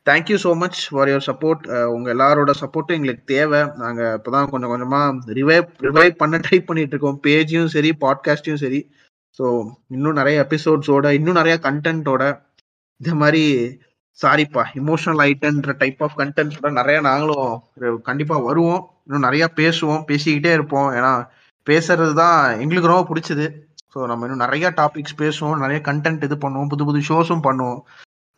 thank you 0.07 0.37
so 0.45 0.51
much 0.63 0.79
for 0.91 1.09
your 1.11 1.27
support 1.29 1.63
உங்கள் 1.95 2.13
எல்லாரோட 2.15 2.53
சப்போர்ட்டும் 2.61 2.97
எங்களுக்கு 2.99 3.25
தேவை. 3.35 3.61
நாங்கள் 3.83 4.15
இப்போ 4.19 4.31
தான் 4.37 4.49
கொஞ்சம் 4.53 4.73
கொஞ்சமாக 4.75 5.35
ரிவைவ் 5.39 5.67
ரிவைவ் 5.87 6.15
பண்ண 6.23 6.37
ட்ரை 6.47 6.61
பண்ணிட்டு 6.69 6.95
இருக்கோம். 6.95 7.19
பேஜையும் 7.27 7.73
சரி 7.75 7.91
பாட்காஸ்டையும் 8.05 8.63
சரி. 8.65 8.81
ஸோ 9.39 9.47
இன்னும் 9.95 10.19
நிறைய 10.21 10.37
எபிசோட்ஸோட 10.47 11.09
இன்னும் 11.19 11.39
நிறைய 11.41 11.57
கண்டென்ட்டோட 11.67 12.23
இந்த 13.01 13.13
மாதிரி 13.23 13.43
சாரிப்பா 14.19 14.63
இமோஷனல் 14.81 15.21
ஐட்டன்ற 15.31 15.73
டைப் 15.83 16.01
ஆஃப் 16.05 16.17
கண்டென்ட்ஸோட 16.21 16.71
நிறைய 16.79 16.99
நாங்களும் 17.09 18.01
கண்டிப்பாக 18.09 18.47
வருவோம். 18.49 18.81
இன்னும் 19.07 19.27
நிறையா 19.29 19.47
பேசுவோம் 19.61 20.03
பேசிக்கிட்டே 20.09 20.53
இருப்போம். 20.59 20.89
ஏன்னா 20.99 21.13
பேசுறது 21.71 22.15
தான் 22.23 22.39
எங்களுக்கு 22.65 22.93
ரொம்ப 22.93 23.07
பிடிச்சது. 23.11 23.47
ஸோ 23.93 23.99
நம்ம 24.11 24.27
இன்னும் 24.27 24.45
நிறைய 24.45 24.67
டாபிக்ஸ் 24.81 25.19
பேசுவோம் 25.23 25.63
நிறைய 25.65 25.81
கண்டென்ட் 25.89 26.27
இது 26.29 26.39
பண்ணுவோம் 26.45 26.71
புது 26.73 26.87
புது 26.89 27.01
ஷோஸும் 27.11 27.47
பண்ணுவோம். 27.49 27.81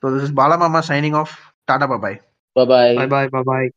So 0.03 0.13
this 0.15 0.27
is 0.29 0.37
Balamama 0.41 0.83
signing 0.91 1.19
off 1.23 1.35
tata 1.71 1.89
bye bye 1.93 2.19
bye 2.57 2.97
bye 3.15 3.31
bye 3.35 3.49
bye 3.51 3.69